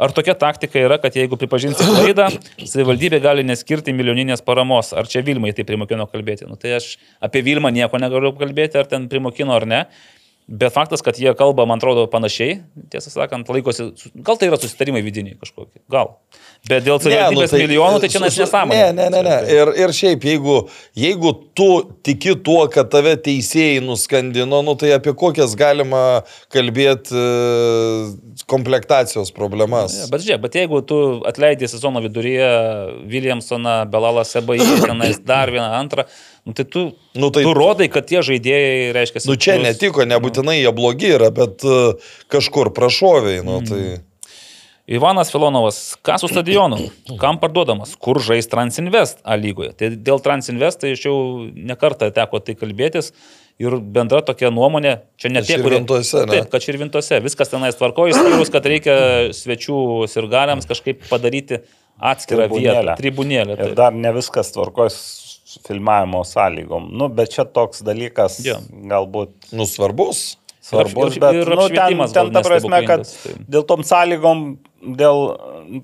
ar 0.00 0.12
tokia 0.16 0.34
taktika 0.38 0.80
yra, 0.80 0.98
kad 1.02 1.16
jeigu 1.16 1.38
pripažinsi 1.40 1.86
klaidą, 1.88 2.28
savivaldybė 2.60 3.20
gali 3.24 3.44
neskirti 3.46 3.94
milijoninės 3.96 4.44
paramos, 4.44 4.92
ar 4.96 5.08
čia 5.10 5.24
Vilmai 5.26 5.54
tai 5.56 5.66
primokino 5.68 6.06
kalbėti. 6.10 6.48
Nu, 6.48 6.58
tai 6.60 6.76
aš 6.78 6.94
apie 7.24 7.44
Vilmą 7.46 7.72
nieko 7.74 8.00
negaliu 8.00 8.34
kalbėti, 8.38 8.80
ar 8.80 8.90
ten 8.90 9.08
primokino 9.12 9.56
ar 9.56 9.68
ne. 9.68 9.84
Bet 10.46 10.74
faktas, 10.74 11.00
kad 11.00 11.16
jie 11.16 11.32
kalba, 11.38 11.64
man 11.64 11.80
atrodo, 11.80 12.02
panašiai, 12.12 12.58
tiesą 12.92 13.08
sakant, 13.08 13.48
laikosi, 13.48 13.86
gal 14.26 14.36
tai 14.36 14.50
yra 14.50 14.58
susitarimai 14.60 15.00
vidiniai 15.00 15.38
kažkokie, 15.40 15.80
gal. 15.88 16.18
Bet 16.68 16.84
dėl 16.84 16.98
savivaldybės 17.00 17.54
tai, 17.54 17.60
milijonų, 17.62 18.02
tai 18.02 18.10
čia 18.12 18.20
su- 18.20 18.28
su- 18.34 18.42
nesąmonė. 18.42 18.82
Ne, 18.92 19.06
ne, 19.08 19.22
ne. 19.22 19.22
ne. 19.24 19.38
Ir, 19.52 19.70
ir 19.80 19.94
šiaip, 19.96 20.26
jeigu, 20.28 20.58
jeigu 21.00 21.32
tu 21.56 21.68
tiki 22.04 22.34
tuo, 22.44 22.58
kad 22.72 22.90
tave 22.92 23.14
teisėjai 23.24 23.80
nuskandino, 23.84 24.60
nu, 24.64 24.74
tai 24.80 24.92
apie 24.98 25.14
kokias 25.16 25.56
galima 25.56 26.02
kalbėti 26.52 27.16
e, 27.16 28.44
komplektacijos 28.52 29.32
problemas. 29.32 29.96
Ja, 29.96 30.10
bet 30.12 30.24
žiūrėk, 30.26 30.44
bet 30.44 30.60
jeigu 30.60 30.82
tu 30.84 31.00
atleidai 31.28 31.68
sezono 31.72 32.04
viduryje 32.04 32.52
Williamsoną, 33.08 33.80
Belalą 33.92 34.24
Sebai, 34.28 34.60
tenais 34.88 35.20
dar 35.24 35.52
vieną 35.52 35.72
antrą, 35.80 36.04
nu, 36.44 36.52
tai 36.52 36.64
tu, 36.64 36.82
Nu, 37.14 37.30
tai- 37.30 37.42
tu 37.46 37.52
rodai, 37.56 37.88
kad 37.88 38.06
tie 38.06 38.20
žaidėjai, 38.20 38.92
reiškia, 38.96 39.22
Nu 39.28 39.36
čia 39.36 39.54
stiprus. 39.56 39.68
netiko, 39.68 40.04
nebūtinai 40.08 40.58
jie 40.60 40.72
blogi 40.76 41.14
yra, 41.16 41.30
bet 41.34 41.64
e, 41.64 41.94
kažkur 42.28 42.72
prašoviai, 42.76 43.44
nu 43.46 43.60
tai... 43.64 43.84
Ivanas 44.84 45.30
Filonovas, 45.32 45.96
ką 46.04 46.18
su 46.20 46.28
stadionu, 46.28 46.76
kam 47.22 47.38
parduodamas, 47.40 47.94
kur 47.96 48.20
žais 48.20 48.44
Transinvest 48.52 49.22
A 49.24 49.38
lygoje. 49.40 49.72
Tai 49.72 49.88
dėl 49.96 50.20
Transinvest 50.20 50.82
tai 50.82 50.92
aš 50.92 51.06
jau 51.08 51.16
nekartą 51.56 52.10
teko 52.12 52.42
tai 52.44 52.52
kalbėtis 52.60 53.14
ir 53.62 53.78
bendra 53.80 54.20
tokia 54.26 54.50
nuomonė, 54.52 54.98
čia 55.16 55.30
ne 55.32 55.40
tie, 55.40 55.56
kurie... 55.56 55.78
Širvintose, 55.78 56.24
ne? 56.26 56.32
Taip, 56.34 56.50
kad 56.52 56.66
širvintose, 56.66 57.20
viskas 57.24 57.48
tenais 57.52 57.78
tvarkoja, 57.78 58.12
išskyrus, 58.12 58.50
kad 58.52 58.66
reikia 58.68 58.96
svečių 59.32 59.78
ir 60.10 60.28
galiams 60.28 60.68
kažkaip 60.68 61.06
padaryti 61.08 61.62
atskirą 61.96 62.50
vietą, 62.52 62.96
tribunėlę. 62.98 63.54
Ir 63.56 63.62
taip. 63.70 63.76
dar 63.78 63.94
ne 63.96 64.12
viskas 64.16 64.50
tvarkos 64.52 64.96
su 64.98 65.23
filmavimo 65.66 66.24
sąlygom. 66.24 66.88
Nu, 66.92 67.08
bet 67.08 67.30
čia 67.34 67.44
toks 67.44 67.82
dalykas 67.86 68.40
Jo. 68.44 68.58
galbūt 68.90 69.52
Nu 69.52 69.66
svarbus. 69.66 70.36
svarbus, 70.64 71.16
ir- 71.16 71.20
bet 71.20 71.34
ir 71.34 71.48
nu, 71.56 71.68
ten, 71.68 71.98
ten 72.12 72.32
ta 72.32 72.40
prasme, 72.40 72.86
kad 72.88 73.02
tai. 73.04 73.32
dėl 73.52 73.66
tom 73.68 73.82
sąlygom, 73.84 74.56
dėl 74.96 75.18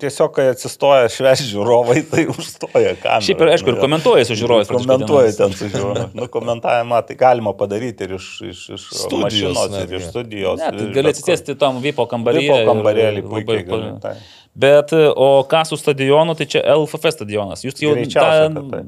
tiesiog, 0.00 0.32
kai 0.36 0.46
atsistoja 0.52 1.08
šveš 1.12 1.42
žiūrovai, 1.52 1.98
tai 2.10 2.24
užstoja 2.32 2.94
kamerą. 3.00 3.20
Šiaip 3.26 3.40
ir, 3.44 3.50
aišku, 3.54 3.68
ir 3.74 3.78
komentuoja 3.80 4.24
su 4.28 4.36
žiūrovais. 4.40 4.68
Komentuoja 4.72 5.32
ten 5.36 5.52
su 5.56 5.68
žiūrovais. 5.72 6.14
Nu, 6.16 6.28
komentavimą 6.32 7.02
tai 7.08 7.16
galima 7.20 7.52
padaryti 7.56 8.04
ir 8.08 8.16
iš, 8.16 8.28
iš, 8.50 8.64
iš 8.76 8.88
Studijos 9.04 9.56
mašinos, 9.56 9.64
ir 9.68 9.76
netgi. 9.78 9.96
iš 10.00 10.08
studijos. 10.12 10.60
Ne, 10.64 10.72
tai 10.76 10.84
ir 10.88 10.92
gali 10.96 11.12
atsisėsti 11.12 11.56
tam 11.60 11.80
Vipo 11.84 12.06
kambaryje. 12.08 12.48
Vipo 12.48 12.60
ir 12.64 12.68
kambarėlį 12.72 13.24
labai 13.24 13.44
puikiai 13.44 13.64
pa- 13.68 13.76
gali. 13.76 13.92
Tai. 14.00 14.14
Bet, 14.54 14.90
o 15.14 15.44
ką 15.46 15.62
su 15.68 15.78
stadionu, 15.78 16.34
tai 16.34 16.48
čia 16.50 16.64
LFF 16.74 17.12
stadionas. 17.14 17.62
Jūs 17.62 17.78
jau 17.84 17.94
kad 17.94 18.58
tai. 18.58 18.80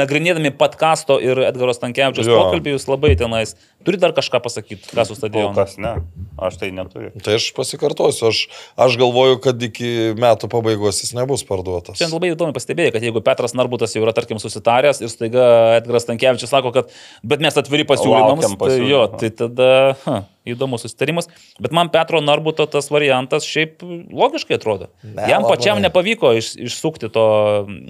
nagrinėdami 0.00 0.54
podkasto 0.56 1.18
ir 1.20 1.42
Edgaros 1.44 1.82
Tankievičius 1.82 2.30
pokalbį, 2.30 2.72
jūs 2.78 2.88
labai 2.88 3.12
tenais 3.20 3.52
turite 3.84 4.00
dar 4.00 4.14
kažką 4.16 4.40
pasakyti, 4.42 4.88
ką 4.88 5.04
su 5.04 5.14
Kol 5.14 5.18
stadionu. 5.20 5.52
kas 5.56 5.76
ne, 5.80 5.92
aš 6.40 6.56
tai 6.60 6.70
neturiu. 6.74 7.12
Tai 7.24 7.36
aš 7.36 7.50
pasikartosiu, 7.56 8.30
aš, 8.30 8.40
aš 8.80 8.96
galvoju, 9.00 9.38
kad 9.44 9.60
iki 9.62 10.16
metų 10.18 10.48
pabaigos 10.52 11.02
jis 11.04 11.12
nebus 11.16 11.44
parduotas. 11.46 11.98
Šiandien 12.00 12.16
labai 12.16 12.32
įdomu 12.32 12.56
pastebėjai, 12.56 12.94
kad 12.96 13.04
jeigu 13.04 13.22
Petras 13.24 13.56
Narbutas 13.56 13.94
jau 13.94 14.02
yra, 14.04 14.14
tarkim, 14.16 14.40
susitaręs 14.42 15.02
ir 15.04 15.12
staiga 15.12 15.48
Edgaras 15.78 16.08
Tankievičius 16.08 16.52
sako, 16.54 16.72
kad 16.74 16.94
bet 17.22 17.44
mes 17.44 17.60
atviri 17.60 17.86
pasiūlymams, 17.88 18.40
Laukiam 18.40 18.56
tai 18.64 18.80
jo, 18.88 19.04
tai 19.20 19.32
tada 19.36 19.70
ha, 20.06 20.22
įdomus 20.48 20.84
susitarimas. 20.84 21.28
Bet 21.62 21.74
man 21.76 21.90
Petro 21.94 22.20
Narbuto 22.24 22.66
tas 22.70 22.90
variantas 22.92 23.46
šiaip 23.48 23.82
logiškai 23.84 24.58
atrodo. 24.58 24.90
Ne, 25.02 25.28
Jam 25.30 25.44
labai. 25.44 25.56
pačiam 25.56 25.82
nepavyko 25.84 26.34
iš, 26.38 26.52
išsukti 26.68 27.10
to 27.14 27.26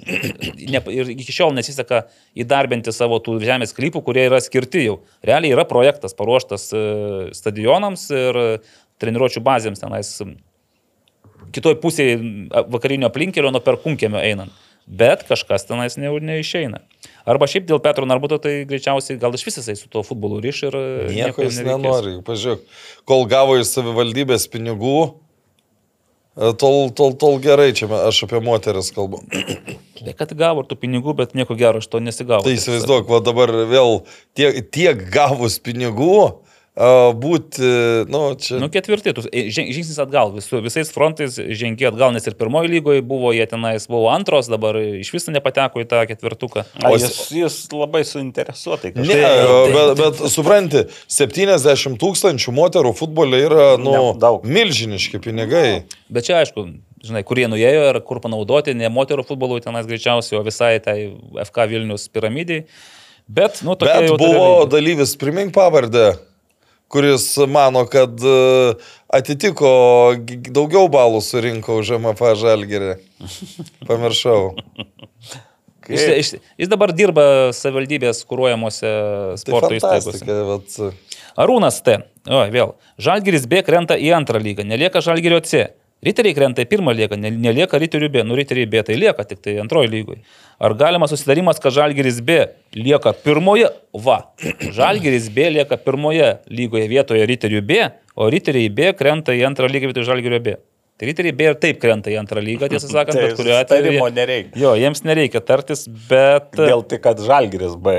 ne, 0.73 0.81
ir 0.95 1.13
iki 1.15 1.35
šiol 1.35 1.55
nesiseka 1.57 2.05
įdarbinti 2.37 2.93
savo 2.95 3.19
tų 3.23 3.37
žemės 3.43 3.75
klypų, 3.77 4.03
kurie 4.07 4.27
yra 4.29 4.41
skirti 4.43 4.87
jau. 4.87 4.99
Realiai 5.25 5.55
yra 5.55 5.67
projektas 5.69 6.17
paruoštas 6.17 6.71
e, 6.71 6.83
stadionams 7.35 8.09
ir 8.15 8.41
treniruočio 9.01 9.43
bazėms 9.43 9.83
tenais 9.83 10.17
kitoj 11.55 11.77
pusėje 11.81 12.17
vakarinio 12.71 13.09
aplinkelio 13.09 13.51
nuo 13.53 13.63
perkunkėmio 13.63 14.21
einant. 14.21 14.63
Bet 14.85 15.23
kažkas 15.25 15.65
tenais 15.65 15.97
ne, 15.97 16.11
neišeina. 16.29 16.83
Arba 17.25 17.47
šiaip 17.49 17.65
dėl 17.65 17.81
Petro 17.81 18.05
Narbuto, 18.05 18.37
tai 18.41 18.59
greičiausiai 18.69 19.17
gal 19.21 19.33
iš 19.33 19.45
vis 19.47 19.57
jisai 19.57 19.73
su 19.79 19.89
tuo 19.89 20.03
futbolu 20.05 20.37
ryš 20.43 20.59
ir... 20.67 20.77
e, 20.77 21.13
Nieko 21.15 21.45
jis 21.47 21.57
nenori. 21.65 22.19
Pažiūrėk, 22.25 22.65
kol 23.09 23.25
gavo 23.31 23.55
iš 23.57 23.71
savivaldybės 23.73 24.45
pinigų, 24.53 24.99
e, 26.37 26.51
tol, 26.61 26.91
tol, 26.93 27.15
tol 27.17 27.39
gerai, 27.41 27.71
čia 27.77 27.89
aš 28.05 28.27
apie 28.27 28.43
moteris 28.45 28.91
kalbu. 28.93 29.23
Tai 30.05 30.13
kad 30.19 30.35
gavo 30.37 30.61
tų 30.69 30.77
pinigų, 30.83 31.15
bet 31.17 31.33
nieko 31.33 31.57
gero 31.57 31.81
iš 31.81 31.89
to 31.89 32.03
nesigavo. 32.03 32.45
Tai 32.45 32.53
įsivaizduok, 32.53 33.09
va 33.09 33.23
dabar 33.25 33.53
vėl 33.73 34.03
tiek, 34.37 34.61
tiek 34.69 35.01
gavus 35.09 35.57
pinigų, 35.65 36.44
būti, 36.75 37.63
nu, 38.11 38.19
čia... 38.35 38.57
Nu, 38.59 38.67
ketvirti, 38.71 39.13
tu 39.15 39.23
e, 39.31 39.45
žing- 39.53 39.69
žingsnis 39.71 39.95
atgal, 40.03 40.33
visu, 40.35 40.59
visais 40.63 40.89
frontais 40.91 41.37
žengi 41.39 41.87
atgal, 41.87 42.11
nes 42.11 42.25
ir 42.27 42.35
pirmoji 42.35 42.67
lygoje 42.73 43.03
buvo, 43.05 43.31
jie 43.31 43.45
tenais 43.47 43.85
buvo 43.87 44.09
antros, 44.11 44.49
dabar 44.51 44.75
iš 44.81 45.13
viso 45.15 45.31
nepateko 45.31 45.79
į 45.79 45.87
tą 45.87 46.01
ketvirtuką. 46.09 46.65
A, 46.83 46.91
O 46.91 46.97
jis, 46.99 47.15
jis 47.31 47.55
labai 47.71 48.03
suinteresuotai 48.07 48.91
Ne, 48.95 49.05
kažkaip. 49.07 49.71
bet, 49.77 49.93
bet 50.01 50.25
supranti, 50.33 50.83
70 51.07 51.95
tūkstančių 52.03 52.55
moterų 52.59 52.91
futbole 52.99 53.39
yra, 53.45 53.69
nu, 53.79 53.95
Ne, 53.95 54.03
daug. 54.19 54.43
milžiniški 54.43 55.23
pinigai. 55.23 55.85
Bet 56.11 56.27
čia 56.27 56.41
aišku, 56.43 56.67
žinai, 57.07 57.23
kur 57.23 57.39
jie 57.39 57.47
nuėjo 57.55 57.87
ir 57.93 58.01
kur 58.03 58.19
panaudoti, 58.19 58.75
ne 58.75 58.91
moterų 58.91 59.23
futbolui 59.31 59.63
tenais 59.63 59.87
greičiausiai, 59.87 60.41
o 60.41 60.43
visai 60.43 60.75
tai 60.83 60.99
FK 61.47 61.69
Vilnius 61.71 62.09
piramidai. 62.11 62.65
Bet, 63.31 63.63
nu, 63.65 63.73
tokia 63.79 64.03
Bet 64.05 64.19
buvo 64.21 64.65
dalyvis, 64.69 65.15
primink 65.17 65.49
pavardę, 65.55 66.11
kuris 66.95 67.27
mano, 67.51 67.83
kad 67.91 68.15
e, 68.23 68.75
atitiko, 69.19 69.69
daugiau 70.55 70.87
balų 70.91 71.19
surinko 71.23 71.81
už 71.81 71.97
MFA 71.99 72.31
žalgerį. 72.39 72.93
Pamiršau. 73.89 74.53
Jis, 75.85 76.01
jis, 76.01 76.29
jis 76.57 76.69
dabar 76.71 76.89
dirba 76.95 77.51
savivaldybės 77.53 78.23
kūruojamuose 78.25 78.87
Tai 78.87 79.41
sporto 79.43 79.73
įstaigose. 79.75 80.15
fantastika. 80.15 80.37
Vat, 80.49 81.35
Arūnas 81.45 81.77
T. 81.85 81.99
O, 82.25 82.39
vėl. 82.49 82.71
Žalgiris 82.97 83.45
B 83.51 83.59
krenta 83.67 83.97
į 83.99 84.09
antrą 84.17 84.39
lygą, 84.41 84.65
nelieka 84.65 85.03
Žalgirio 85.05 85.43
C. 85.45 85.67
Riteriai 86.05 86.35
krenta 86.37 86.61
į 86.61 86.67
pirmą 86.69 86.93
lygą, 86.93 87.17
ne- 87.17 87.31
nelieka 87.33 87.79
Riterių 87.81 88.09
B. 88.13 88.23
Nu, 88.27 88.35
Riteriai 88.37 88.69
B 88.69 88.83
tai 88.85 88.97
lieka 89.01 89.25
tik 89.25 89.41
tai 89.41 89.55
antroji 89.63 89.89
lygoje. 89.89 90.21
Ar 90.61 90.75
galima 90.77 91.07
susidarimas, 91.09 91.57
kad 91.63 91.73
Žalgiris 91.73 92.21
B 92.21 92.37
lieka 92.77 93.15
pirmoje? 93.25 93.71
Va. 94.05 94.19
Žalgiris 94.77 95.31
B 95.33 95.49
lieka 95.57 95.79
pirmoje 95.81 96.35
lygoje 96.53 96.87
vietoje 96.91 97.25
Riterių 97.33 97.63
B, 97.65 97.81
o 98.15 98.29
Riteriai 98.29 98.69
B 98.69 98.93
krenta 98.93 99.33
į 99.35 99.43
antrą 99.49 99.67
lygą 99.71 99.89
vietoje 99.91 100.05
Žalgirio 100.13 100.39
B. 100.45 100.55
Tai 100.95 101.09
Riteriai 101.09 101.33
B 101.35 101.43
ir 101.49 101.57
taip 101.59 101.81
krenta 101.83 102.07
į 102.07 102.15
antrą 102.21 102.39
lygą, 102.39 102.69
tiesą 102.71 102.87
sakant, 102.93 103.17
Tai 103.17 103.25
bet 103.25 103.33
kuriuo 103.35 103.57
atveju. 103.59 103.91
jie- 103.97 104.13
nereikia. 104.15 104.55
Jo, 104.61 104.69
jiems 104.79 105.01
nereikia 105.03 105.41
tartis, 105.43 105.81
bet... 106.07 106.53
Dėl 106.55 106.85
tai, 106.87 107.01
kad 107.03 107.19
žalgeris 107.19 107.73
B, 107.83 107.95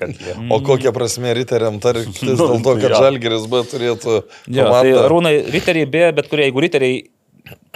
kad 0.00 0.14
jie. 0.16 0.38
o 0.54 0.60
kokia 0.64 0.94
prasme 0.96 1.34
riteriam 1.36 1.76
tartis 1.84 2.22
dėl 2.24 2.40
to, 2.64 2.76
kad 2.80 2.94
žalgeris 2.96 3.44
B 3.50 3.60
turėtų... 3.74 4.14
Jo, 4.48 4.70
tai 4.70 4.86
komandą? 4.88 5.02
rūnai, 5.12 5.34
riteriai 5.52 5.90
B, 5.92 6.06
bet 6.16 6.30
kurie, 6.32 6.46
jeigu 6.48 6.64
riteriai 6.64 7.02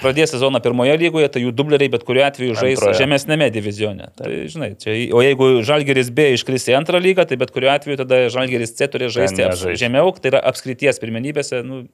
pradės 0.01 0.33
sezoną 0.35 0.61
pirmoje 0.65 0.95
lygoje, 1.01 1.29
tai 1.35 1.43
jų 1.45 1.53
dubleriai 1.57 1.91
bet 1.93 2.05
kuriuo 2.07 2.25
atveju 2.27 2.55
žais 2.59 2.79
Antroje. 2.79 2.99
žemesnėme 3.01 3.49
divizione. 3.55 4.09
Tai, 4.19 4.31
žinai, 4.51 4.71
čia, 4.81 4.95
o 5.15 5.23
jeigu 5.25 5.49
Žalgeris 5.67 6.11
B 6.15 6.31
iškris 6.37 6.69
į 6.73 6.77
antrą 6.81 7.01
lygą, 7.03 7.27
tai 7.31 7.39
bet 7.41 7.53
kuriuo 7.55 7.73
atveju 7.75 8.01
tada 8.03 8.23
Žalgeris 8.35 8.75
C 8.79 8.89
turės 8.91 9.15
žaisti 9.17 9.47
aps- 9.47 9.67
žemiau, 9.81 10.13
tai 10.19 10.33
yra 10.35 10.43
apskrities 10.51 11.01
pirmenybėse. 11.03 11.63
Nu, 11.67 11.85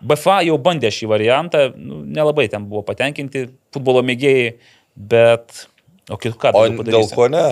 BFA 0.00 0.40
jau 0.48 0.56
bandė 0.58 0.88
šį 0.94 1.10
variantą, 1.12 1.66
nu, 1.76 2.02
nelabai 2.06 2.48
ten 2.48 2.64
buvo 2.70 2.82
patenkinti 2.86 3.48
futbolo 3.74 4.02
mėgėjai, 4.06 4.54
bet... 4.96 5.66
O 6.10 6.16
ką 6.18 6.50
O 6.56 6.64
dėl 6.82 7.06
ko 7.14 7.28
ne? 7.30 7.44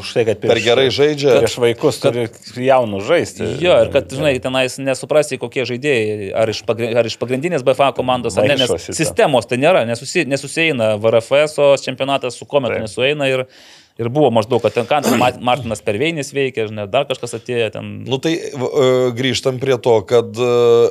Už 0.00 0.12
tai, 0.16 0.24
kad 0.28 0.40
Per 0.42 0.60
gerai 0.62 0.88
žaidžia. 0.94 1.38
Prieš 1.40 1.56
vaikus 1.62 2.00
turi 2.02 2.26
jaunų 2.66 3.00
žaisti. 3.06 3.48
Jo, 3.62 3.78
ir 3.84 3.90
kad, 3.94 4.10
žinai, 4.12 4.34
tenais 4.42 4.76
nesuprasi, 4.82 5.38
kokie 5.40 5.64
žaidėjai, 5.68 6.30
ar 6.36 6.52
iš, 6.52 6.62
pagri, 6.68 6.90
ar 6.96 7.08
iš 7.08 7.16
pagrindinės 7.20 7.64
BFA 7.66 7.90
komandos, 7.96 8.38
ar 8.40 8.48
ne, 8.50 8.56
nes 8.60 8.88
sistemos 8.92 9.48
tai 9.50 9.60
nėra, 9.62 9.84
nesusi, 9.88 10.26
nesusieina 10.28 10.94
VRFS 11.00 11.84
čempionatas 11.84 12.38
su 12.38 12.48
Kometu 12.48 12.76
Taip. 12.76 12.86
nesueina 12.86 13.28
ir, 13.30 13.44
ir 14.00 14.08
buvo 14.12 14.30
maždaug, 14.34 14.62
kad 14.64 14.74
ten 14.74 14.86
Ma- 15.20 15.36
Martinas 15.40 15.82
Perveinis 15.84 16.32
veikia, 16.34 16.66
žinai, 16.70 16.86
dar 16.90 17.06
kažkas 17.08 17.36
atėjo 17.38 17.70
ten. 17.76 17.90
Nu 18.08 18.18
tai 18.22 18.34
e, 18.38 18.58
grįžtam 19.16 19.60
prie 19.62 19.76
to, 19.82 19.96
kad 20.08 20.30
e, 20.34 20.50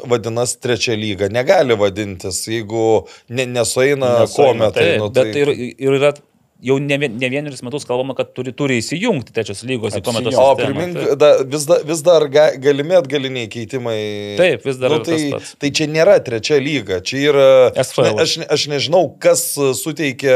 vadinasi 0.10 0.60
trečia 0.64 0.98
lyga. 1.00 1.30
Negali 1.34 1.78
vadintis, 1.80 2.42
jeigu 2.50 3.06
ne, 3.30 3.46
nesueina 3.46 4.24
Nesueina, 4.24 4.30
kometai. 4.36 4.90
Taip, 4.94 5.04
nu, 5.04 5.10
bet 5.16 5.40
ir, 5.40 5.54
ir 5.80 6.00
yra 6.00 6.14
jau 6.62 6.76
ne, 6.84 6.98
vien- 7.00 7.14
ne 7.16 7.30
vienerius 7.32 7.62
metus 7.64 7.86
kalbama, 7.88 8.12
kad 8.18 8.34
turi, 8.36 8.52
turi 8.52 8.82
įsijungti 8.82 9.32
trečios 9.32 9.62
lygos 9.64 9.94
į 9.96 10.02
Apsijungt. 10.02 10.36
O 10.44 10.56
primink, 10.60 10.98
da, 11.22 11.30
vis, 11.48 11.64
da, 11.70 11.78
vis 11.88 12.02
dar 12.04 12.26
ga, 12.28 12.50
galimi 12.60 12.98
atgaliniai 12.98 13.48
keitimai. 13.48 13.96
Taip, 14.40 14.66
vis 14.68 14.76
dar 14.82 14.92
nu, 14.92 14.98
tai, 15.08 15.20
tai 15.62 15.70
čia 15.80 15.88
nėra 15.88 16.18
trečia 16.26 16.58
lyga, 16.60 16.98
čia 17.00 17.22
yra... 17.30 17.46
SFL. 17.80 18.10
Ne, 18.10 18.26
aš, 18.26 18.34
aš 18.58 18.66
nežinau, 18.74 19.06
kas 19.24 19.46
suteikia 19.80 20.36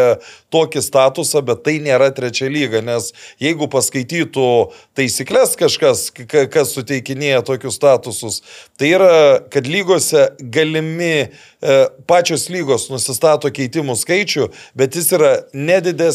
tokį 0.53 0.85
statusą, 0.85 1.43
bet 1.43 1.65
tai 1.67 1.75
nėra 1.83 2.07
trečia 2.15 2.47
lyga, 2.53 2.79
nes 2.87 3.11
jeigu 3.43 3.67
paskaitytų 3.73 4.47
taisyklės 4.95 5.57
kažkas, 5.59 6.05
ka- 6.23 6.45
kas 6.55 6.71
suteikinėja 6.77 7.43
tokius 7.51 7.75
statusus, 7.81 8.39
tai 8.79 8.93
yra, 8.95 9.11
kad 9.51 9.67
lygose 9.67 10.29
galimi 10.39 11.11
e, 11.27 11.77
pačios 12.07 12.47
lygos 12.53 12.87
nusistato 12.93 13.51
keitimų 13.51 13.97
skaičių, 13.99 14.47
bet 14.79 14.95
jis 14.95 15.11
yra 15.19 15.33
nedidesnis 15.51 16.12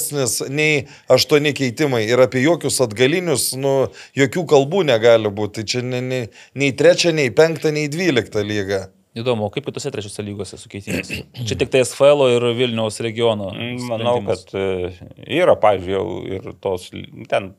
nei 0.50 0.84
aštuoni 1.12 1.54
keitimai 1.56 2.04
ir 2.08 2.22
apie 2.24 2.42
jokius 2.44 2.80
atgalinius, 2.84 3.50
nu, 3.60 3.74
jokių 4.18 4.44
kalbų 4.54 4.84
negali 4.88 5.32
būti. 5.32 5.60
Tai 5.60 5.66
čia 5.72 5.82
ne, 5.86 6.02
ne, 6.04 6.20
nei 6.58 6.74
trečia, 6.78 7.14
nei 7.16 7.32
penkta, 7.34 7.72
nei 7.74 7.90
dvylikta 7.92 8.44
lyga. 8.46 8.86
Įdomu, 9.18 9.48
kaip 9.50 9.66
kitose 9.66 9.90
trečiose 9.90 10.22
lygose 10.22 10.58
su 10.60 10.68
keitimais? 10.70 11.08
Čia 11.48 11.56
tik 11.58 11.72
tai 11.72 11.82
SFL 11.86 12.28
ir 12.36 12.44
Vilniaus 12.58 13.00
regiono. 13.02 13.50
Manau, 13.88 14.18
sprendimas. 14.20 14.44
kad 14.44 14.60
e, 14.60 15.38
yra, 15.40 15.56
pavyzdžiui, 15.58 16.36
ir 16.36 16.52
tos 16.62 16.90
ten, 17.30 17.50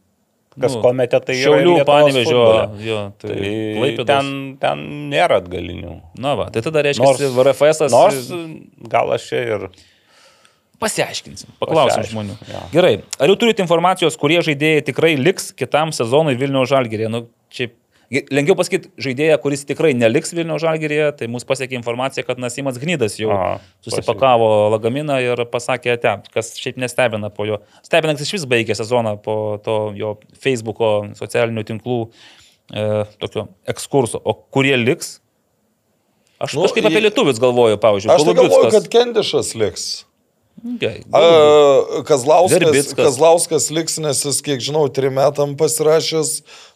kas 0.55 0.77
Nu, 0.77 0.81
komete, 0.83 1.19
tai 1.25 1.35
Šiaulių, 1.39 1.75
Panevežio, 1.87 2.43
jo, 2.83 2.99
tai, 3.21 3.37
Tai 3.97 4.07
ten, 4.11 4.33
ten 4.61 4.83
nėra 5.11 5.39
atgalinių. 5.43 5.95
Na 6.21 6.35
va, 6.39 6.49
tai 6.53 6.63
tada 6.65 6.83
reiškia, 6.85 7.05
nors, 7.05 7.23
VRFS 7.35 7.89
Nors 7.93 8.29
gal 8.91 9.15
aš 9.17 9.31
čia 9.31 9.45
ir... 9.55 9.71
pasiaiškinsim, 10.79 11.51
paklausim 11.59 11.99
Pasiaiškink, 12.01 12.13
žmonių. 12.13 12.37
jo. 12.53 12.61
Gerai, 12.73 12.93
ar 13.19 13.31
jau 13.31 13.35
turite 13.41 13.63
informacijos, 13.65 14.17
kurie 14.19 14.39
žaidėjai 14.45 14.85
tikrai 14.91 15.13
liks 15.19 15.51
kitam 15.59 15.91
sezonui 15.95 16.37
Vilniaus 16.39 16.71
Žalgirėje? 16.71 17.11
Nu, 17.11 17.25
čia 17.53 17.69
lengviau 18.09 18.55
pasakyti 18.57 18.89
žaidėją, 18.97 19.35
kuris 19.43 19.65
tikrai 19.69 19.91
neliks 19.93 20.33
Vilniaus 20.33 20.63
Žalgirėje, 20.63 21.11
tai 21.19 21.27
mūsų 21.29 21.45
pasiekė 21.51 21.77
informacija, 21.77 22.23
kad 22.25 22.41
Nasimas 22.41 22.79
Gnydas 22.81 23.19
jau 23.19 23.29
Aha, 23.35 23.59
susipakavo 23.85 24.49
lagaminą 24.73 25.19
ir 25.21 25.43
pasakė, 25.51 25.93
te, 26.01 26.15
kas 26.33 26.55
šiaip 26.57 26.79
nestebina 26.81 27.29
po 27.29 27.45
jo. 27.45 27.59
Stebina, 27.85 28.15
kad 28.15 28.25
jis 28.25 28.33
vis 28.39 28.47
baigė 28.49 28.77
sezoną 28.79 29.17
po 29.21 29.35
to 29.65 29.77
jo 29.99 30.15
Facebook'o 30.41 31.11
socialinių 31.19 31.67
tinklų 31.69 31.99
e, 32.73 32.89
tokio 33.21 33.49
ekskurso. 33.69 34.21
O 34.25 34.33
kurie 34.33 34.73
liks? 34.79 35.19
Aš 36.39 36.55
Nu, 36.55 36.65
kažkaip 36.65 36.87
apie 36.87 37.03
lietuvius 37.03 37.37
galvoju, 37.43 37.77
pavyzdžiui. 37.83 38.13
Aš 38.15 38.25
tai 38.25 38.37
galvoju, 38.37 38.69
kad 38.73 38.85
Kendišas 38.93 39.53
liks. 39.59 39.89
Gerai, 40.79 41.01
A, 41.15 42.03
Kazlauskas, 42.07 42.59
Verbickas. 42.59 42.95
Kazlauskas 42.99 43.67
liks, 43.71 43.97
nes 44.03 44.23
jis, 44.25 44.39
kiek 44.43 44.59
žinau, 44.63 44.85
trim 44.91 45.13
metam 45.15 45.53
pasirašęs 45.59 46.31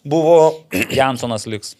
buvo. 0.07 0.37
Jansonas 0.99 1.47
liks. 1.49 1.75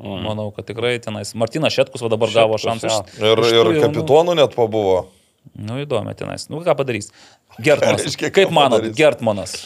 Manau, 0.00 0.48
kad 0.56 0.64
tikrai 0.68 0.94
tenais. 1.02 1.34
Martinas 1.36 1.74
Šetkus 1.76 2.00
va 2.06 2.08
dabar 2.14 2.30
gavo 2.32 2.56
Šetkus, 2.56 2.86
šansą. 2.86 2.92
jo. 3.18 3.32
iš- 3.34 3.34
Ir, 3.34 3.42
ir 3.50 3.56
jaunų. 3.74 3.80
kapitonų 3.84 4.36
net 4.38 4.54
pabuvo. 4.56 5.00
Nu, 5.56 5.76
įdomu, 5.82 6.14
tenais. 6.16 6.46
Nu, 6.52 6.62
ką 6.64 6.72
padarys? 6.78 7.10
Gertmanas. 7.60 8.02
reiškia, 8.06 8.30
ką 8.30 8.34
Kaip 8.38 8.54
manot, 8.54 8.78
padarys? 8.80 8.96
Gertmanas? 8.96 9.56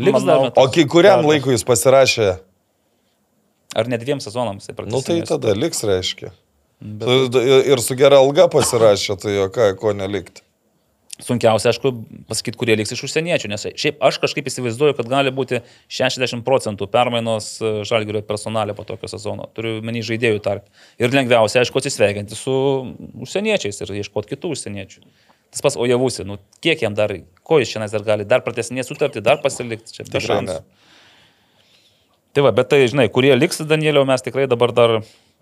Liks 0.00 0.22
dar 0.28 0.44
metus? 0.44 0.60
O 0.62 0.68
kai 0.70 0.84
kuriam 0.90 1.24
Dar- 1.24 1.30
laikui 1.32 1.56
jis 1.56 1.66
pasirašė, 1.66 2.28
Ar 3.78 3.86
net 3.86 4.02
dviem 4.02 4.18
sezonams? 4.18 4.64
Nu 4.90 4.98
tai 5.06 5.20
tada 5.22 5.52
liks, 5.54 5.84
reiškia. 5.86 6.32
Bet 6.82 7.36
Ir 7.70 7.78
su 7.84 7.94
gera 7.94 8.18
alga 8.18 8.48
pasirašė, 8.50 9.14
tai 9.22 9.34
jo 9.36 9.44
ką, 9.54 9.68
ko 9.78 9.92
nelikti. 9.94 10.42
Sunkiausia, 11.24 11.70
aišku, 11.72 11.92
pasakyti, 12.30 12.58
kurie 12.60 12.76
liks 12.78 12.94
iš 12.94 13.02
užsieniečių, 13.08 13.50
nes 13.52 13.66
šiaip 13.80 14.00
aš 14.06 14.18
kažkaip 14.22 14.48
įsivaizduoju, 14.50 14.96
kad 14.98 15.10
gali 15.10 15.32
būti 15.34 15.60
60 15.92 16.44
procentų 16.46 16.88
permainos 16.92 17.52
e, 17.60 17.72
žalgerio 17.88 18.22
personalė 18.26 18.76
po 18.78 18.86
tokio 18.88 19.10
sezono. 19.10 19.48
Turiu 19.56 19.78
menį 19.86 20.04
žaidėjų 20.08 20.42
tarp. 20.44 20.68
Ir 21.02 21.12
lengviausia, 21.14 21.60
aišku, 21.64 21.82
atsisveikinti 21.82 22.38
su 22.38 22.54
užsieniečiais 23.26 23.82
ir 23.84 23.94
ieškoti 24.00 24.34
kitų 24.34 24.54
užsieniečių. 24.56 25.04
Tas 25.50 25.64
pas 25.66 25.76
Ojavusi, 25.80 26.24
nu 26.24 26.38
kiek 26.62 26.84
jam 26.84 26.94
dar, 26.94 27.12
ko 27.42 27.58
jis 27.58 27.72
šiandien 27.72 27.96
dar 27.96 28.06
gali, 28.06 28.28
dar 28.28 28.44
pratesinė 28.46 28.86
sutartį, 28.86 29.24
dar 29.26 29.40
pasilikti 29.42 29.96
čia. 29.96 30.06
šansų. 30.06 30.60
ne. 30.60 30.60
Tai 32.30 32.46
va, 32.46 32.52
bet 32.54 32.70
tai, 32.70 32.84
žinai, 32.86 33.08
kurie 33.10 33.32
liks 33.34 33.58
Danieliau, 33.66 34.06
mes 34.06 34.22
tikrai 34.22 34.46
dabar 34.50 34.70
dar 34.70 35.00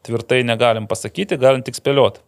tvirtai 0.08 0.40
negalim 0.46 0.86
pasakyti, 0.88 1.36
galim 1.40 1.60
tik 1.66 1.76
spėlioti. 1.76 2.22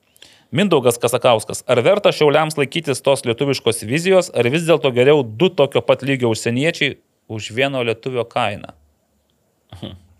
Mindaugas 0.50 0.98
Kasakauskas, 0.98 1.62
ar 1.70 1.78
verta 1.86 2.10
šiauliams 2.10 2.56
laikytis 2.58 3.04
tos 3.06 3.22
lietuviškos 3.22 3.84
vizijos, 3.86 4.32
ar 4.34 4.48
vis 4.50 4.66
dėlto 4.66 4.90
geriau 4.96 5.22
du 5.22 5.46
tokio 5.54 5.82
pat 5.86 6.02
lygio 6.02 6.32
užsieniečiai 6.34 6.96
už 7.30 7.52
vieno 7.54 7.84
lietuvio 7.86 8.26
kainą? 8.26 8.74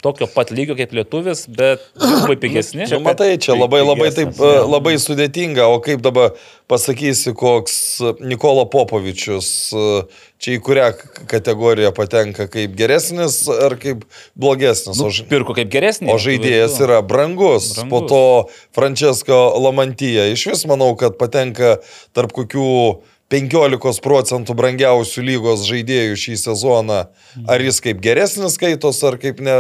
Tokio 0.03 0.29
pat 0.31 0.51
lygio 0.55 0.77
kaip 0.79 0.93
lietuvis, 0.97 1.45
bet 1.49 1.83
labai 2.01 2.37
pigesni. 2.41 2.87
Čia 2.91 3.01
matai, 3.05 3.35
čia 3.43 3.57
labai 3.59 3.83
labai 3.85 4.11
taip 4.15 4.39
e, 4.41 4.53
labai 4.65 4.97
sudėtinga, 5.03 5.67
o 5.71 5.81
kaip 5.85 6.03
dabar 6.05 6.35
pasakysi, 6.71 7.35
koks 7.37 7.77
Nikola 8.23 8.65
Popovičius, 8.71 9.51
e, 9.75 9.87
čia 10.41 10.57
į 10.57 10.63
kurią 10.65 10.89
kategoriją 11.31 11.93
patenka, 11.97 12.49
kaip 12.51 12.75
geresnis 12.79 13.43
ar 13.51 13.77
kaip 13.81 14.07
blogesnis. 14.39 15.01
Nu, 15.01 15.11
pirko 15.31 15.57
kaip 15.59 15.71
geresnį. 15.73 16.11
O 16.13 16.19
žaidėjas 16.23 16.81
yra 16.81 17.03
brangus. 17.05 17.75
Brangus. 17.77 17.91
Po 17.93 18.03
to 18.09 18.23
Francesco 18.77 19.41
Lamantyja. 19.61 20.31
Iš 20.33 20.49
vis 20.55 20.67
manau, 20.71 20.95
kad 21.01 21.19
patenka 21.21 21.79
tarp 22.17 22.33
kokių 22.37 22.71
15 23.31 24.03
procentų 24.03 24.57
brangiausių 24.59 25.23
lygos 25.23 25.63
žaidėjų 25.69 26.19
šį 26.19 26.37
sezoną. 26.45 27.05
Ar 27.47 27.63
jis 27.63 27.79
kaip 27.85 28.03
geresnis 28.03 28.57
skaitos, 28.59 28.99
ar 29.07 29.17
kaip, 29.23 29.39
ne, 29.45 29.55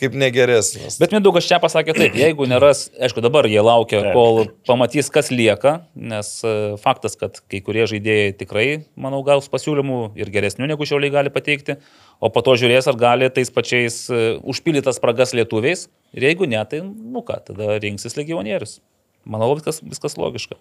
kaip 0.00 0.16
negeresnis. 0.18 0.96
Bet 1.00 1.12
Mindaugas 1.14 1.46
čia 1.46 1.58
pasakė 1.62 1.94
taip, 1.96 2.16
jeigu 2.18 2.46
neras, 2.50 2.86
aišku, 2.96 3.22
dabar 3.24 3.46
jie 3.50 3.60
laukia, 3.62 4.00
kol 4.16 4.46
pamatys, 4.68 5.10
kas 5.12 5.28
lieka, 5.30 5.82
nes 5.94 6.30
e, 6.40 6.54
faktas, 6.82 7.14
kad 7.20 7.38
kai 7.52 7.60
kurie 7.64 7.84
žaidėjai 7.90 8.32
tikrai, 8.40 8.66
manau, 8.96 9.20
gaus 9.26 9.50
pasiūlymų 9.52 10.00
ir 10.18 10.32
geresnių 10.32 10.70
negu 10.72 10.88
šiauliai 10.88 11.12
gali 11.14 11.34
pateikti, 11.34 11.76
o 12.18 12.32
po 12.32 12.42
to 12.46 12.56
žiūrės, 12.58 12.88
ar 12.90 12.98
gali 12.98 13.28
tais 13.34 13.52
pačiais 13.52 14.06
e, 14.08 14.22
užpildytas 14.40 14.98
spragas 14.98 15.36
lietuviais 15.36 15.86
ir 16.16 16.30
jeigu 16.30 16.48
ne, 16.50 16.64
tai, 16.64 16.80
nu 16.82 17.22
ką, 17.26 17.42
tada 17.52 17.76
rinksis 17.82 18.16
legionierius. 18.18 18.80
Manau, 19.28 19.52
viskas, 19.54 19.78
viskas 19.86 20.18
logiška. 20.18 20.56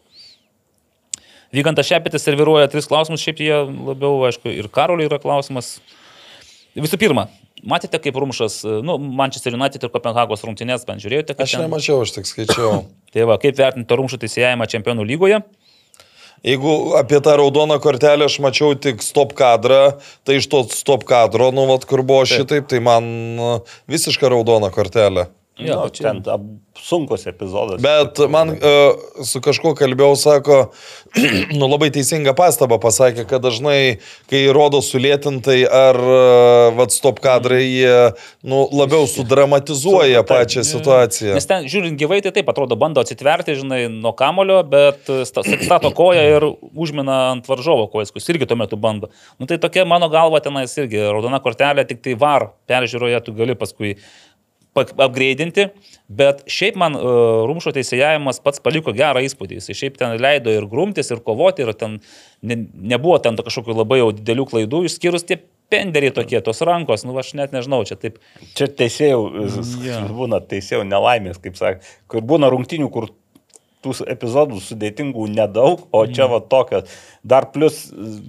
Vygantas 1.51 1.89
Šepitis 1.89 2.23
serviruoja 2.23 2.69
tris 2.71 2.87
klausimus, 2.87 3.23
šiaip 3.25 3.41
jie 3.43 3.55
labiau, 3.59 4.21
aišku, 4.29 4.51
ir 4.55 4.69
Karoliui 4.71 5.09
yra 5.09 5.19
klausimas. 5.19 5.79
Visų 6.79 6.95
pirma, 7.01 7.25
matėte, 7.67 7.99
kaip 7.99 8.15
Rumšas, 8.15 8.61
nu, 8.87 8.95
Manchester 9.19 9.57
United 9.57 9.83
ir 9.83 9.91
Kopenhagos 9.91 10.45
rungtynės, 10.47 10.85
bent 10.87 11.03
žiūrėjote, 11.03 11.35
kaip 11.35 11.43
Aš 11.43 11.57
ten- 11.57 11.65
nemačiau, 11.67 11.99
aš 12.05 12.15
tik 12.15 12.29
skaičiau. 12.29 12.85
Tai 13.11 13.27
va, 13.27 13.35
kaip 13.41 13.59
vertinti 13.59 13.99
Rumšų 13.99 14.21
teisėjimą 14.23 14.69
čempionų 14.71 15.03
lygoje? 15.11 15.41
Jeigu 16.41 16.95
apie 16.97 17.19
tą 17.21 17.35
raudoną 17.37 17.75
kortelę 17.83 18.25
aš 18.25 18.39
mačiau 18.41 18.71
tik 18.73 19.03
stop 19.05 19.35
kadrą, 19.37 19.99
tai 20.25 20.39
iš 20.39 20.47
to 20.49 20.63
stop 20.73 21.03
kadro, 21.05 21.51
nu, 21.53 21.67
vat, 21.69 21.83
kur 21.85 22.01
buvo 22.01 22.23
šitaip, 22.25 22.65
tai 22.71 22.79
man 22.81 23.11
uh, 23.37 23.75
visiška 23.91 24.31
raudona 24.31 24.71
kortelė. 24.73 25.27
Jo, 25.59 25.83
Nu, 25.83 25.89
čia- 25.91 26.03
ten 26.07 26.23
sunkus 26.79 27.25
epizodas. 27.27 27.81
Bet 27.83 28.17
man 28.31 28.49
uh, 28.55 28.95
su 29.27 29.41
kažkuo 29.43 29.75
kalbėjau, 29.77 30.15
sako, 30.17 30.71
nu 31.59 31.67
labai 31.67 31.89
teisinga 31.93 32.31
pastaba 32.33 32.79
pasakė, 32.81 33.25
kad 33.29 33.43
dažnai, 33.43 33.99
kai 34.31 34.45
rodo 34.55 34.79
sulėtintai 34.81 35.59
ar 35.67 35.99
uh, 35.99 36.71
vat 36.79 36.95
stop 36.95 37.19
kadrai, 37.21 37.59
jie 37.67 37.97
nu, 38.47 38.63
labiau 38.71 39.03
sudramatizuoja 39.11 40.23
pačią 40.25 40.63
situaciją. 40.65 41.35
Nes 41.35 41.45
ten, 41.51 41.67
žiūrint 41.69 41.99
gyvai, 41.99 42.21
tai 42.23 42.31
taip 42.39 42.49
atrodo, 42.49 42.79
bando 42.79 43.03
atsitverti, 43.03 43.57
žinai, 43.59 43.83
nuo 43.91 44.15
kamulio, 44.17 44.61
bet 44.63 45.11
sta- 45.27 45.43
stato 45.45 45.91
koją 45.97 46.23
ir 46.37 46.47
užmina 46.71 47.19
ant 47.35 47.51
varžovo 47.51 47.89
kojas, 47.91 48.15
kuris 48.15 48.31
irgi 48.31 48.47
tuo 48.49 48.57
metu 48.57 48.79
bando. 48.79 49.11
Nu 49.37 49.45
tai 49.51 49.59
tokia 49.61 49.85
mano 49.85 50.09
galva 50.09 50.39
tenais 50.41 50.73
irgi 50.79 51.03
raudona 51.11 51.43
kortelė, 51.43 51.85
tik 51.91 52.01
tai 52.07 52.15
var 52.15 52.53
peržiūroje 52.71 53.21
tu 53.27 53.35
gali 53.37 53.59
paskui 53.59 53.97
apgreidinti, 54.75 55.67
bet 56.07 56.43
šiaip 56.51 56.77
man 56.79 56.95
uh, 56.95 57.43
Rumšo 57.49 57.73
teisėjavimas 57.75 58.39
pats 58.43 58.63
paliko 58.63 58.93
gerą 58.95 59.23
įspūdį. 59.25 59.59
Jis 59.59 59.77
šiaip 59.77 59.97
ten 59.99 60.15
leido 60.21 60.53
ir 60.53 60.67
grumtis, 60.71 61.11
ir 61.11 61.23
kovoti, 61.25 61.65
ir 61.65 61.73
ten 61.77 61.99
ne, 62.41 62.59
nebuvo 62.95 63.17
ten 63.23 63.39
kažkokių 63.39 63.75
labai 63.81 64.01
jau 64.01 64.11
didelių 64.15 64.47
klaidų, 64.53 64.85
išskyrus 64.87 65.27
tie 65.27 65.41
penderiai 65.71 66.11
tokie, 66.15 66.39
tos 66.43 66.59
rankos, 66.67 67.05
nu 67.07 67.15
aš 67.19 67.33
net 67.39 67.55
nežinau, 67.55 67.83
čia 67.87 67.95
taip 67.99 68.19
Čia 68.57 68.67
teisėjų, 68.67 69.21
Jo. 69.85 70.01
būna 70.11 70.41
teisėjų 70.43 70.83
nelaimės, 70.87 71.39
kaip 71.43 71.59
sakė, 71.59 71.93
kur 72.11 72.25
būna 72.27 72.49
rungtinių, 72.51 72.89
kur 72.91 73.07
tų 73.81 73.95
epizodų 74.13 74.59
sudėtingų 74.61 75.25
nedaug, 75.33 75.87
o 75.89 76.03
čia 76.05 76.27
va 76.29 76.41
tokios. 76.43 76.91
Dar 77.23 77.45
plus, 77.53 77.83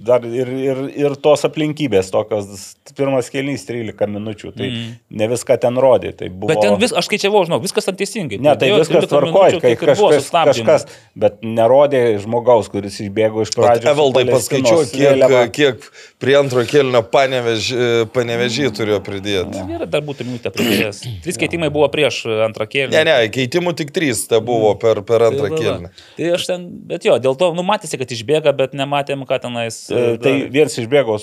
dar 0.05 0.21
ir, 0.21 0.49
ir, 0.53 0.79
ir 0.93 1.13
tos 1.17 1.41
aplinkybės 1.47 2.11
tokios, 2.13 2.75
pirmas 2.93 3.31
kelnys 3.33 3.63
13 3.65 4.11
minučių, 4.13 4.51
tai 4.53 4.67
mm. 4.69 4.91
ne 5.17 5.27
viską 5.31 5.57
ten 5.63 5.79
rodė. 5.81 6.11
Tai 6.19 6.29
buvo... 6.29 6.51
Bet 6.51 6.61
ten 6.61 6.77
vis, 6.77 6.93
aš 6.93 7.07
skaičiavau, 7.09 7.41
žinau, 7.47 7.57
viskas 7.63 7.89
ten 7.89 7.97
teisingai. 7.97 8.37
Ne, 8.37 8.53
tai 8.53 8.69
Dėjo 8.69 8.83
viskas 8.83 9.07
13 9.07 9.13
tvarkoja, 9.15 9.61
kai 9.63 9.71
kažkas, 9.81 10.29
kažkas, 10.29 10.85
bet 11.17 11.41
nerodė 11.41 12.03
žmogaus, 12.21 12.69
kuris 12.69 12.99
išbėgo 13.01 13.47
iš 13.47 13.55
su 13.55 13.65
Evaldai 13.65 14.27
paskaičiuoju, 14.29 14.85
kiek, 14.93 15.25
kiek 15.57 15.89
prie 16.21 16.37
antro 16.37 16.61
kelnio 16.69 17.01
panevežį 17.09 18.69
turėjo 18.77 19.01
pridėti. 19.09 19.65
Gerai, 19.73 19.89
dar 19.89 20.05
būtų 20.05 20.27
minutę 20.29 20.53
pridėjęs. 20.53 21.01
Trys 21.25 21.41
keitimai 21.41 21.71
buvo 21.73 21.89
prieš 21.93 22.23
antrą 22.45 22.69
kėlinį. 22.69 22.93
Ne, 22.93 23.03
ne, 23.09 23.17
keitimų 23.33 23.73
tik 23.81 23.93
trys 23.95 24.25
te 24.29 24.37
buvo 24.43 24.73
per, 24.77 25.01
per 25.07 25.27
antrą 25.31 25.49
Tai 25.49 25.59
kelnį. 25.59 25.91
Tai 26.17 26.31
aš 26.37 26.47
ten, 26.49 26.65
bet 26.89 27.09
jo, 27.09 27.17
dėl 27.21 27.37
to, 27.39 27.51
nu, 27.57 27.65
matėsi, 27.67 27.99
kad 27.99 28.13
išbėga, 28.13 28.53
bet 28.57 28.77
nematėm, 28.83 29.25
ką 29.25 29.39
tenais. 29.47 29.77
E, 29.91 30.17
Tai 30.23 30.33
viens 30.53 30.77
išbėgo 30.83 31.17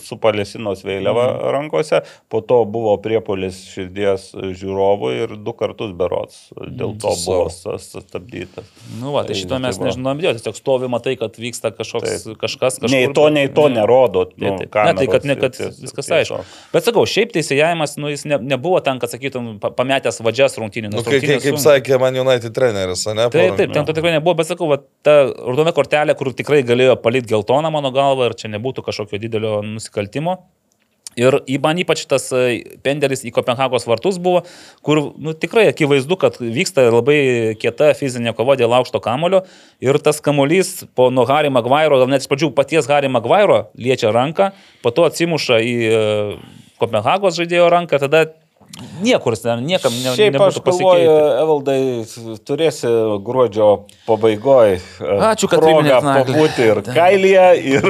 su 0.00 0.16
Palestinos 0.20 0.84
vėliava 0.86 1.26
Mhm. 1.34 1.50
rankose, 1.56 2.02
po 2.28 2.40
to 2.40 2.64
buvo 2.64 2.96
priepolis 3.02 3.58
širdies 3.72 4.30
žiūrovų 4.34 5.10
ir 5.22 5.36
du 5.36 5.52
kartus 5.52 5.92
berots. 5.96 6.52
Dėl 6.56 6.94
to 7.00 7.08
Mhm. 7.08 7.24
buvo 7.26 7.48
sus- 7.50 7.90
sustabdytas. 7.94 8.64
Nu, 9.00 9.12
va, 9.12 9.22
tai 9.24 9.34
tai- 9.34 9.40
šito 9.42 9.48
tai 9.56 9.58
mes 9.58 9.78
va. 9.78 9.86
nežinom, 9.86 10.20
jo, 10.22 10.32
tiesiog 10.34 10.56
stovi, 10.56 10.88
matai, 10.88 11.16
kad 11.18 11.32
vyksta 11.36 11.70
kažkoks, 11.72 12.24
Taip. 12.24 12.36
kažkas, 12.38 12.78
kažkas. 12.80 12.90
Nei 12.90 13.12
to, 13.12 13.28
nei 13.30 13.48
to 13.48 13.68
nerodo. 13.68 14.24
Taip, 14.30 14.38
Nu, 14.40 14.58
taip. 14.58 14.74
Ne, 14.74 14.94
tai 14.94 15.06
kad, 15.06 15.24
ne, 15.24 15.36
kad 15.36 15.52
viskas 15.52 16.08
aišku. 16.10 16.44
Bet 16.72 16.84
sakau, 16.84 17.04
šiaip 17.06 17.32
teisėjavimas, 17.32 17.96
nu, 17.98 18.08
jis 18.08 18.24
ne, 18.24 18.38
nebuvo 18.38 18.82
ten, 18.82 18.98
kad 18.98 19.10
sakytum, 19.10 19.58
pa- 19.60 19.70
pametęs 19.70 20.20
vadžias 20.20 20.56
rungtynių. 20.58 20.90
Nu, 20.92 21.02
kaip, 21.02 21.20
kaip, 21.22 21.42
kaip 21.42 21.54
sakė 21.60 22.00
man 22.00 22.14
United 22.16 22.52
treneris, 22.54 23.06
ne? 23.14 23.28
Taip, 23.30 23.56
taip, 23.56 23.72
ten 23.72 23.84
to 23.84 23.92
tikrai 23.92 24.12
nebuvo, 24.20 24.36
bet 24.36 24.46
sakau, 24.46 24.68
va, 24.68 24.78
ta 25.02 25.24
raudona 25.32 25.72
kortelė, 25.72 26.16
kur 26.16 26.26
tikrai 26.32 26.62
galėjo 26.62 26.89
palikti 26.96 27.34
geltoną 27.34 27.70
mano 27.74 27.92
galvą 27.94 28.30
ir 28.30 28.38
čia 28.38 28.50
nebūtų 28.54 28.86
kažkokio 28.86 29.20
didelio 29.22 29.60
nusikaltimo. 29.66 30.40
Ir 31.18 31.34
man 31.58 31.78
ypač 31.82 32.04
tas 32.06 32.28
e, 32.30 32.60
penderis 32.86 33.24
į 33.26 33.32
Kopenhagos 33.34 33.88
vartus 33.90 34.20
buvo, 34.22 34.44
kur 34.86 35.00
nu, 35.18 35.34
tikrai 35.34 35.66
akivaizdu, 35.72 36.14
kad 36.20 36.38
vyksta 36.38 36.84
labai 36.86 37.56
kieta 37.58 37.90
fizinė 37.98 38.30
kova 38.38 38.54
dėl 38.60 38.70
aukšto 38.78 39.00
kamulio 39.02 39.42
ir 39.82 39.98
tas 39.98 40.22
kamuolys 40.22 40.84
po 40.94 41.08
nuo 41.10 41.26
Harry 41.26 41.50
Maguire, 41.50 41.98
gal 41.98 42.12
net 42.12 42.22
iš 42.22 42.30
pradžių 42.30 42.52
paties 42.54 42.86
Harry 42.86 43.10
Maguire 43.10 43.64
liečia 43.74 44.14
ranką, 44.14 44.52
po 44.84 44.94
to 44.94 45.08
atsimuša 45.10 45.58
į 45.58 45.74
e, 45.90 46.04
Kopenhagos 46.78 47.42
žaidėjo 47.42 47.66
ranką, 47.74 47.98
tada 48.06 48.28
niekur, 49.02 49.34
niekam 49.60 49.92
ne, 49.92 50.12
Šiaip 50.16 50.36
aš 50.36 50.58
nebūtų 50.58 50.62
galvoju. 50.70 51.14
Evaldai, 51.42 51.78
turėsi 52.48 52.90
gruodžio 53.26 53.68
pabaigoje 54.06 54.78
Ačiū, 55.00 55.50
kad 55.50 55.62
priminėt 55.62 56.04
naglį. 56.04 56.34
pabūti 56.36 56.66
ir 56.68 56.82
kailyje, 56.86 57.46
ir, 57.74 57.88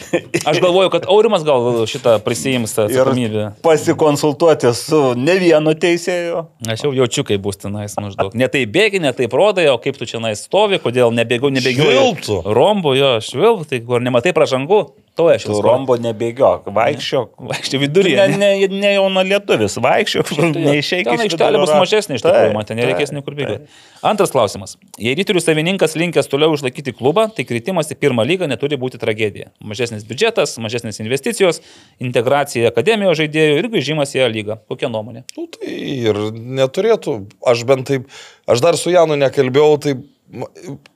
Aš 0.50 0.60
galvoju, 0.62 0.90
kad 0.94 1.08
Aurimas 1.10 1.44
gal 1.46 1.82
šitą 1.90 2.16
prisijims 2.24 2.74
atsakomybę. 2.78 3.50
pasikonsultuoti 3.64 4.72
su 4.74 5.00
ne 5.18 5.36
vienu 5.40 5.74
teisėju. 5.74 6.44
Aš 6.70 6.86
jau 6.86 6.92
jaučiu, 6.96 7.24
kaip 7.28 7.42
bus 7.44 7.60
tenais 7.60 7.94
maždaug. 8.00 8.34
Ne 8.38 8.48
tai 8.52 8.64
bėgi, 8.66 9.02
ne 9.02 9.12
tai 9.16 9.28
rodai, 9.32 9.68
o 9.72 9.78
kaip 9.82 9.98
tu 10.00 10.08
čia 10.08 10.22
nais 10.22 10.42
stovi, 10.46 10.80
kodėl 10.82 11.12
nebėgiau, 11.14 11.52
nebėgiau. 11.54 11.90
Švilptų. 11.90 12.40
Rombo, 12.56 12.94
jo, 12.98 13.16
švilptų, 13.24 13.68
tai 13.70 13.82
kur 13.86 14.02
nematai 14.04 14.34
pražangų, 14.36 14.82
to 15.20 15.28
aš 15.28 15.44
Tu 15.48 15.60
rombo 15.64 15.96
nebėgiok, 16.00 16.68
vaikščiok. 16.74 17.32
Vaikščiai 17.50 17.80
viduryje. 17.82 18.26
Ne, 18.32 18.38
ne, 18.40 18.68
ne 18.80 18.92
jauna 18.94 19.24
lietuvis, 19.26 19.76
vaikščiok, 19.84 20.32
neišeik 20.56 21.08
Ten 21.10 21.24
aikštelė 21.26 21.60
bus 21.60 21.72
mažesnė 21.76 22.18
iš 22.18 22.24
tikrųjų, 22.24 22.52
man 22.56 22.68
ten 22.68 22.80
nereikės 22.80 23.12
niekur 23.14 23.36
bėgti. 23.38 23.58
Antras 24.06 24.32
klausimas. 24.32 24.76
Jei 25.00 25.16
ryterių 25.18 25.42
savininkas 25.44 25.96
linkęs 26.00 26.30
toliau 26.32 26.54
išlaikyti 26.56 26.94
klubą, 26.96 27.26
tai 27.36 27.44
kritimas 27.48 27.92
į 27.92 27.98
pirmą 28.00 28.24
lygą 28.28 28.48
neturi 28.50 28.78
būti 28.80 29.00
tragedija. 29.02 29.50
Mažesnis 29.60 30.06
biudžetas, 30.08 30.56
mažesnės 30.62 31.02
investicijos, 31.04 31.60
integracija 32.00 32.70
akademijos 32.72 33.20
žaidėjų 33.20 33.58
ir 33.60 33.70
grįžimas 33.74 34.16
į 34.16 34.24
A 34.24 34.30
lygą. 34.32 34.60
Kokia 34.70 34.88
nuomonė? 34.92 35.26
Nu, 35.36 35.46
tai 35.52 35.74
ir 36.08 36.22
neturėtų, 36.32 37.18
aš 37.52 37.66
bent 37.68 37.90
taip, 37.90 38.08
aš 38.48 38.64
dar 38.64 38.80
su 38.80 38.94
Janu 38.94 39.18
nekalbėjau, 39.20 39.76
tai 39.84 39.98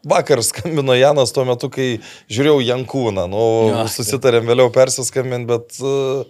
vakar 0.04 0.42
skambino 0.42 0.94
Janas 0.94 1.32
tuo 1.34 1.44
metu, 1.48 1.68
kai 1.72 1.86
žiūrėjau 2.32 2.60
Jankūną, 2.62 3.24
nu, 3.30 3.42
Ja, 3.72 3.84
susitarėm 3.90 4.46
vėliau 4.46 4.70
persiskambinti, 4.74 5.48
bet... 5.50 5.78
Uh, 5.82 6.22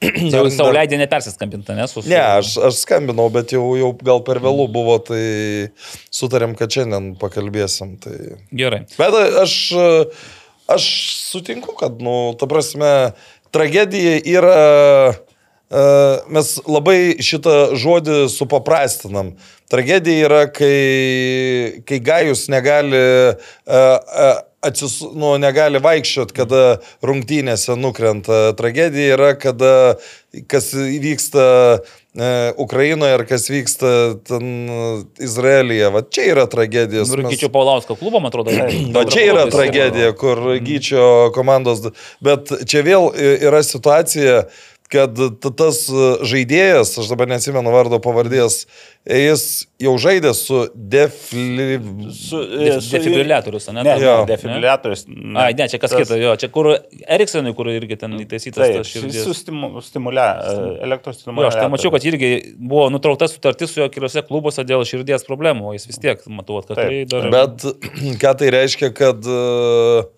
Jau 0.34 0.46
savo 0.54 0.72
leidė 0.76 0.98
nepersiskambinti, 1.00 1.76
ne? 1.76 1.86
Su, 1.90 2.00
su... 2.00 2.10
Ne, 2.10 2.20
aš, 2.20 2.56
aš 2.70 2.80
skambinau, 2.84 3.28
bet 3.34 3.52
jau, 3.56 3.64
jau 3.78 3.92
gal 4.00 4.22
per 4.26 4.40
vėlų 4.44 4.68
buvo, 4.72 4.96
tai 5.04 5.22
sutarėm, 6.14 6.56
kad 6.58 6.72
šiandien 6.72 7.12
pakalbėsim. 7.20 7.96
Tai... 8.02 8.16
Gerai. 8.56 8.84
Bet 8.96 9.20
aš, 9.42 9.56
aš 10.72 10.90
sutinku, 11.28 11.76
kad, 11.78 12.00
nu, 12.04 12.16
ta 12.40 12.48
prasme, 12.50 12.92
tragedija 13.54 14.16
yra, 14.24 14.56
e, 14.56 15.35
mes 16.30 16.50
labai 16.70 16.98
šitą 17.18 17.74
žodį 17.74 18.26
supaprastinam. 18.30 19.34
Tragedija 19.70 20.28
yra, 20.28 20.42
kai, 20.54 21.82
kai 21.86 21.98
Gajus 21.98 22.46
negali 22.52 22.98
e, 22.98 23.32
e, 23.66 24.28
atsis, 24.66 25.00
nu, 25.18 25.32
negali 25.42 25.80
vaikščioti, 25.82 26.34
kada 26.36 26.60
rungtynėse 27.02 27.74
nukrenta. 27.78 28.52
Tragedija 28.58 29.16
yra, 29.16 29.32
kada 29.42 29.72
kas 30.46 30.70
vyksta 30.76 31.46
e, 31.74 32.30
Ukrainoje 32.62 33.18
ir 33.18 33.24
kas 33.26 33.48
vyksta 33.50 33.90
ten 34.30 34.70
Izraelyje. 35.18 35.90
Va 35.98 36.04
čia 36.06 36.28
yra 36.36 36.46
tragedija. 36.52 37.02
Ir 37.02 37.26
Gyčio 37.26 37.50
Paulausko 37.50 37.98
klubo, 37.98 38.22
man 38.22 38.30
atrodo. 38.30 38.54
O 38.54 39.04
čia 39.10 39.26
yra 39.32 39.48
tragedija, 39.50 40.14
kur 40.14 40.44
Gyčio 40.62 41.32
komandos. 41.34 41.88
Bet 42.22 42.54
čia 42.70 42.86
vėl 42.86 43.10
yra 43.18 43.66
situacija, 43.66 44.44
kad 44.90 45.18
tas 45.58 45.78
žaidėjas, 46.26 46.92
aš 47.00 47.08
dabar 47.10 47.28
neatsimenu 47.30 47.72
vardo 47.74 47.98
pavardės, 48.02 48.64
jis 49.06 49.42
jau 49.82 49.92
žaidė 50.00 50.32
su 50.36 50.60
defli... 50.74 51.76
Su, 52.14 52.40
e, 52.42 52.76
su 52.82 52.94
defibriliatorius, 52.96 53.68
ne? 53.74 53.84
Ne, 53.86 53.96
ne 54.02 54.14
defibriliatorius. 54.30 55.04
Ne. 55.10 55.34
Ai, 55.42 55.56
ne, 55.58 55.66
čia 55.72 55.80
kas 55.82 55.94
kita, 55.94 56.18
jo, 56.20 56.34
čia 56.40 56.50
kur 56.54 56.70
Eriksenui, 57.02 57.54
kur 57.58 57.70
irgi 57.72 57.98
ten 58.00 58.16
įtaisytas 58.22 58.62
Taip, 58.62 58.78
tas 58.80 58.92
širdis. 58.92 59.20
su 59.26 59.34
stimu, 59.36 59.72
stimulia, 59.84 60.28
elektros 60.86 61.18
Jo, 61.18 61.26
stimuliatorius. 61.26 61.54
aš 61.54 61.60
tai 61.62 61.72
mačiau, 61.74 61.94
kad 61.94 62.08
irgi 62.10 62.32
buvo 62.56 62.88
nutraukta 62.94 63.30
sutartis 63.30 63.74
su 63.74 63.82
jo 63.82 63.90
keliose 63.92 64.22
klubuose 64.26 64.64
dėl 64.66 64.86
širdies 64.88 65.26
problemų, 65.28 65.70
o 65.70 65.76
jis 65.76 65.86
vis 65.90 66.02
tiek, 66.02 66.24
matau, 66.30 66.62
kad 66.66 66.78
tai 66.80 67.04
dar... 67.10 67.30
Bet 67.34 67.66
ką 68.22 68.34
tai 68.42 68.50
reiškia, 68.54 68.90
kad 68.96 69.26
e, 69.26 70.08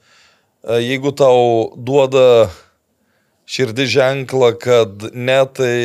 jeigu 0.87 1.13
tau 1.17 1.73
duoda 1.77 2.49
širdį 3.49 3.87
ženklą, 3.89 4.53
kad 4.61 5.09
ne, 5.15 5.39
tai 5.57 5.77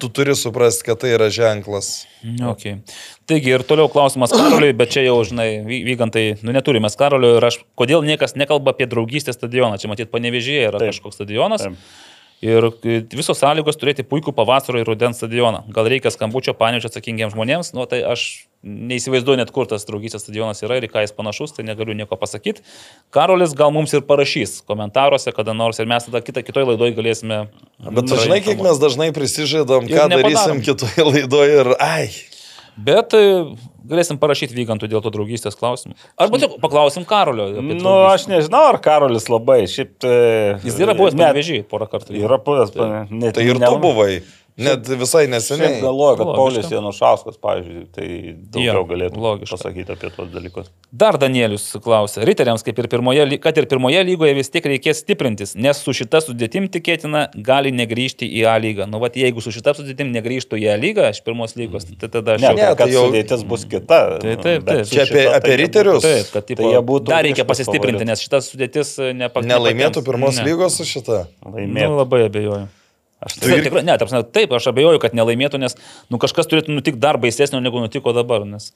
tu 0.00 0.08
turi 0.12 0.34
suprasti, 0.36 0.84
kad 0.84 1.00
tai 1.00 1.14
yra 1.16 1.28
ženklas. 1.32 2.06
Okay. 2.52 2.80
Taigi 3.28 3.54
ir 3.54 3.64
toliau 3.66 3.88
klausimas 3.92 4.32
Karoliui, 4.34 4.74
bet 4.76 4.92
čia 4.92 5.06
jau, 5.06 5.16
žinai, 5.24 5.62
vy- 5.66 5.82
vygantai, 5.86 6.26
nu 6.44 6.52
neturime 6.56 6.90
Karolio 6.98 7.36
ir 7.38 7.46
aš, 7.48 7.62
kodėl 7.78 8.04
niekas 8.04 8.36
nekalba 8.36 8.74
apie 8.74 8.88
draugystės 8.90 9.38
stadioną, 9.38 9.80
čia 9.80 9.92
matyt 9.92 10.12
panevežėje 10.12 10.68
yra 10.68 10.82
Taip. 10.82 10.92
kažkoks 10.92 11.20
stadionas. 11.20 11.64
Taip. 11.64 11.80
Ir 12.44 12.68
e, 12.84 12.98
visos 13.16 13.38
sąlygos 13.40 13.78
turėti 13.80 14.04
puikų 14.04 14.34
pavasario 14.36 14.82
ir 14.82 14.90
rudens 14.90 15.16
stadioną. 15.16 15.62
Gal 15.72 15.88
reikia 15.88 16.12
skambučio 16.12 16.52
panevežio 16.58 16.90
atsakingiems 16.90 17.32
žmonėms, 17.32 17.72
nu 17.72 17.86
tai 17.88 18.02
aš 18.04 18.26
neįsivaizduoju 18.66 19.38
net, 19.40 19.50
kur 19.54 19.68
tas 19.70 19.86
draugystės 19.86 20.24
stadionas 20.26 20.60
yra 20.66 20.76
ir 20.80 20.88
ką 20.90 21.04
jis 21.04 21.14
panašus, 21.16 21.54
tai 21.56 21.64
negaliu 21.68 21.94
nieko 21.94 22.18
pasakyti. 22.18 22.64
Karolis 23.14 23.54
gal 23.56 23.70
mums 23.74 23.94
ir 23.94 24.02
parašys 24.08 24.58
komentaruose 24.66 25.32
kada 25.36 25.54
nors 25.56 25.78
ir 25.82 25.86
mes 25.90 26.08
tada 26.08 26.22
kitą 26.26 26.42
kitoj 26.46 26.66
laidoje 26.72 26.96
galėsime. 26.98 27.44
Bet 27.86 28.08
tu 28.10 28.18
žinai, 28.20 28.40
kiek 28.44 28.62
mes 28.64 28.80
dažnai 28.82 29.12
prisižadam, 29.16 29.86
ką 29.86 30.08
nepadarom. 30.10 30.32
darysim 30.34 30.64
kitoje 30.66 31.06
laidoje 31.12 31.60
ir 31.62 31.72
ai. 31.78 32.08
Bet 32.76 33.14
e, 33.16 33.20
galėsim 33.88 34.18
parašyti 34.20 34.52
vygantų 34.52 34.90
dėl 34.92 35.00
to 35.00 35.08
draugystės 35.14 35.54
klausimų. 35.56 35.94
Arba 36.20 36.36
tiesiog 36.42 36.58
paklausim 36.60 37.06
Karolio. 37.08 37.46
apie 37.62 37.78
Nu, 37.80 37.94
aš 38.10 38.26
nežinau, 38.28 38.66
ar 38.74 38.76
Karolis 38.84 39.30
labai. 39.32 39.62
Šiaip, 39.72 39.94
tai 40.04 40.16
Jis 40.60 40.76
yra 40.84 40.92
buvęs 40.98 41.16
net- 41.16 41.22
panevežį 41.30 41.62
porą 41.70 41.88
kartų. 41.88 42.18
Yra 42.20 42.36
buvęs, 42.36 42.74
pa- 42.76 43.06
net 43.08 43.32
Tai 43.38 43.46
ir 43.48 43.56
ne- 43.62 43.70
tu 43.70 43.78
buvai. 43.80 44.18
Net 44.56 44.86
visai 44.88 45.26
neseniai. 45.28 45.82
galvoju, 45.82 46.16
kad. 46.16 46.28
Paulius 46.32 46.70
Janušauskas, 46.72 47.36
pavyzdžiui, 47.44 47.82
tai 47.92 48.06
daugiau 48.54 48.78
Jo, 48.78 48.84
galėtų 48.88 49.20
logiška. 49.20 49.52
pasakyti 49.58 49.92
apie 49.92 50.08
tos 50.16 50.30
dalykus. 50.32 50.70
Dar 50.90 51.18
Danielius 51.20 51.66
klausė, 51.84 52.24
riteriams, 52.24 52.64
kaip 52.64 52.78
ir 52.80 52.88
pirmoje, 52.88 53.26
kad 53.44 53.58
ir 53.60 53.66
pirmoje 53.68 54.00
lygoje 54.08 54.32
vis 54.38 54.48
tiek 54.48 54.64
reikės 54.64 55.02
stiprintis, 55.04 55.52
nes 55.60 55.76
su 55.76 55.92
šita 55.92 56.22
sudėtim 56.24 56.70
tikėtina 56.72 57.26
gali 57.36 57.68
negryžti 57.70 58.24
į 58.32 58.46
A 58.48 58.56
lygą. 58.58 58.88
Nu, 58.88 58.96
vat 58.98 59.12
jeigu 59.20 59.42
su 59.44 59.52
šita 59.52 59.74
sudėtim 59.76 60.08
negryžtų 60.14 60.56
į 60.56 60.72
A 60.72 60.78
lygą 60.80 61.10
iš 61.12 61.20
pirmos 61.26 61.52
lygos, 61.54 61.84
tai 62.00 62.08
tada 62.08 62.38
aš 62.38 62.40
Ne. 62.40 62.48
Ne, 62.48 62.54
ne 62.62 62.66
tai 62.70 62.76
kad 62.80 62.88
jau- 62.88 63.04
sudėtis 63.12 63.44
bus 63.44 63.64
kita. 63.66 64.00
Tai 64.24 64.36
taip, 64.40 64.64
taip. 64.64 64.86
Čia 64.88 65.04
apie- 65.04 65.06
šita 65.12 65.36
apie 65.36 65.50
tai 65.52 65.56
riterius? 65.60 66.00
Taip, 66.02 66.32
kad 66.32 66.46
tipo, 66.48 66.62
Tai 66.64 66.72
jie 66.72 66.80
būtų 66.80 67.04
dar 67.12 67.22
reikia 67.28 67.44
pasistiprinti, 67.44 68.00
favoritas. 68.00 68.08
nes 68.08 68.24
šitas 68.24 68.48
sudėtis 68.56 68.96
nepakeičia. 69.12 69.52
Nelaimėtų 69.52 70.00
pirmos 70.02 70.40
lygos 70.40 70.80
su 70.80 70.84
šita. 70.88 71.26
laimėtų. 71.44 71.88
Nu, 71.92 71.96
labai 72.00 72.24
abejoju. 72.30 72.68
Aš 73.24 73.38
Tai 73.40 73.58
tikrai, 73.64 73.82
ne, 73.86 73.96
taip, 74.36 74.52
aš 74.52 74.68
abejoju, 74.72 75.00
kad 75.00 75.14
nelaimėtų, 75.16 75.60
nes 75.62 75.78
nu, 76.12 76.20
kažkas 76.20 76.50
turėtų 76.50 76.74
nutikti 76.74 77.00
dar 77.00 77.16
baisesnio, 77.20 77.62
negu 77.64 77.80
nutiko 77.80 78.12
dabar. 78.16 78.44
Nes... 78.48 78.72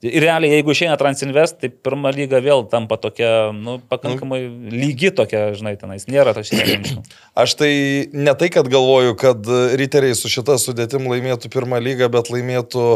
Ir 0.00 0.22
realiai, 0.24 0.54
jeigu 0.54 0.72
išeina 0.72 0.94
Transinvest, 0.96 1.58
tai 1.60 1.68
pirma 1.68 2.08
lyga 2.08 2.38
vėl 2.40 2.62
tampa 2.72 2.96
tokia, 2.96 3.50
nu, 3.52 3.74
pakankamai 3.92 4.38
lygi 4.72 5.10
tokia, 5.12 5.50
žinai, 5.52 5.74
tenais. 5.76 6.06
Nėra 6.08 6.32
to 6.32 6.40
šiandien. 6.40 7.02
Aš 7.42 7.52
tai 7.60 7.68
ne 8.16 8.32
tai, 8.40 8.48
kad 8.54 8.70
galvoju, 8.72 9.12
kad 9.20 9.44
riteriai 9.76 10.16
su 10.16 10.30
šita 10.32 10.56
sudėtim 10.62 11.04
laimėtų 11.04 11.50
pirmą 11.52 11.82
lygą, 11.84 12.08
bet 12.14 12.30
laimėtų 12.32 12.86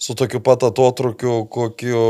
su 0.00 0.16
tokiu 0.16 0.40
pat 0.46 0.64
atotrukiu, 0.70 1.42
kokiu 1.52 2.06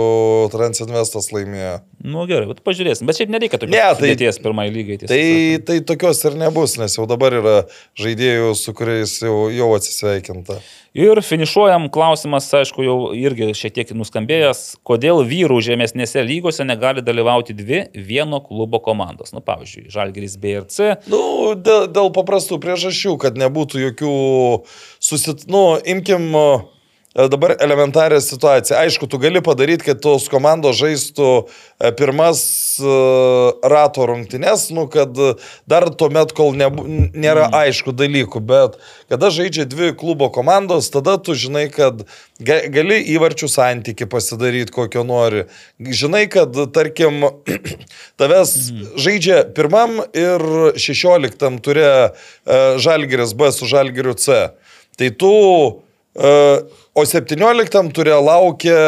Transinvestas 0.55 1.33
laimėjo. 1.35 1.81
Nu 2.05 2.23
gerai, 2.31 2.47
bet 2.53 2.63
pažiūrėsim. 2.63 3.11
Bet 3.11 3.19
šiaip 3.19 3.35
nereikia 3.35 3.59
tokios 3.59 3.75
Ne, 3.75 3.83
tai- 3.83 3.97
sudėties 4.05 4.39
pirmai 4.45 4.69
lygai. 4.71 5.01
Tai, 5.03 5.21
tai 5.67 5.81
tokios 5.91 6.23
ir 6.31 6.39
nebus, 6.39 6.79
nes 6.79 6.95
jau 6.95 7.09
dabar 7.11 7.35
yra 7.43 7.59
žaidėjų, 7.99 8.55
su 8.61 8.75
kuriais 8.77 9.19
jau, 9.25 9.49
jau 9.51 9.73
atsisveikinta. 9.75 10.61
Ir 10.95 11.19
finišuojam 11.27 11.89
klausimas, 11.91 12.47
aišku, 12.55 12.85
jau 12.87 12.99
irgi 13.19 13.49
šiek 13.59 13.73
tiek 13.75 13.89
nuskambėjęs, 13.99 14.61
kodėl 14.87 15.25
vyrų 15.27 15.57
žemesnėse 15.67 16.23
lygose 16.23 16.63
negali 16.63 17.03
dalyvauti 17.03 17.57
dvi 17.59 17.81
vieno 17.99 18.39
klubo 18.45 18.79
komandos. 18.79 19.33
Nu, 19.35 19.43
pavyzdžiui, 19.43 19.89
Žalgiris 19.91 20.37
B 20.39 20.53
ir 20.61 20.69
C. 20.71 20.93
Nu, 21.11 21.19
dėl, 21.59 21.89
dėl 21.91 22.13
paprastų 22.15 22.61
priežasčių, 22.63 23.17
kad 23.27 23.35
nebūtų 23.43 23.83
jokių 23.89 24.15
susit... 25.03 25.49
Nu, 25.51 25.65
imkim 25.83 26.31
e, 26.31 26.47
dabar 27.15 27.57
elementarią 27.61 28.21
situaciją. 28.21 28.79
Aišku, 28.79 29.07
tu 29.07 29.19
gali 29.23 29.43
padaryti, 29.43 29.85
kad 29.87 30.01
tos 30.03 30.27
komandos 30.29 30.81
žaistų 30.81 31.29
e, 31.45 31.93
pirmas 31.95 32.41
e, 32.83 32.95
rato 33.71 34.07
rungtynes, 34.11 34.67
nu, 34.75 34.89
kad 34.91 35.15
dar 35.71 35.87
tuomet, 35.95 36.35
kol 36.35 36.57
nebu, 36.59 36.83
nėra 37.15 37.47
aišku 37.55 37.95
dalykų, 37.95 38.43
bet 38.43 38.79
kada 39.13 39.31
žaidžia 39.31 39.69
dvi 39.71 39.93
klubo 39.95 40.27
komandos, 40.35 40.91
tada 40.91 41.15
tu 41.23 41.39
žinai, 41.39 41.69
kad 41.71 42.03
ga- 42.43 42.65
gali 42.75 42.99
įvarčių 43.15 43.51
santyki 43.53 44.11
pasidaryti, 44.11 44.75
kokio 44.75 45.07
nori. 45.07 45.47
Žinai, 45.79 46.27
kad, 46.35 46.59
tarkim, 46.75 47.23
tavęs 48.21 48.57
žaidžia 48.99 49.45
pirmam 49.55 50.01
ir 50.11 50.43
šešioliktam 50.83 51.63
turė 51.63 52.15
Žalgiris 52.83 53.39
B 53.39 53.55
su 53.55 53.71
Žalgiriu 53.71 54.19
C. 54.19 54.49
Tai 54.99 55.11
tu, 55.19 55.35
e, 56.15 56.33
o 56.95 57.05
septynioliktam 57.07 57.91
turė 57.95 58.17
laukia 58.23 58.81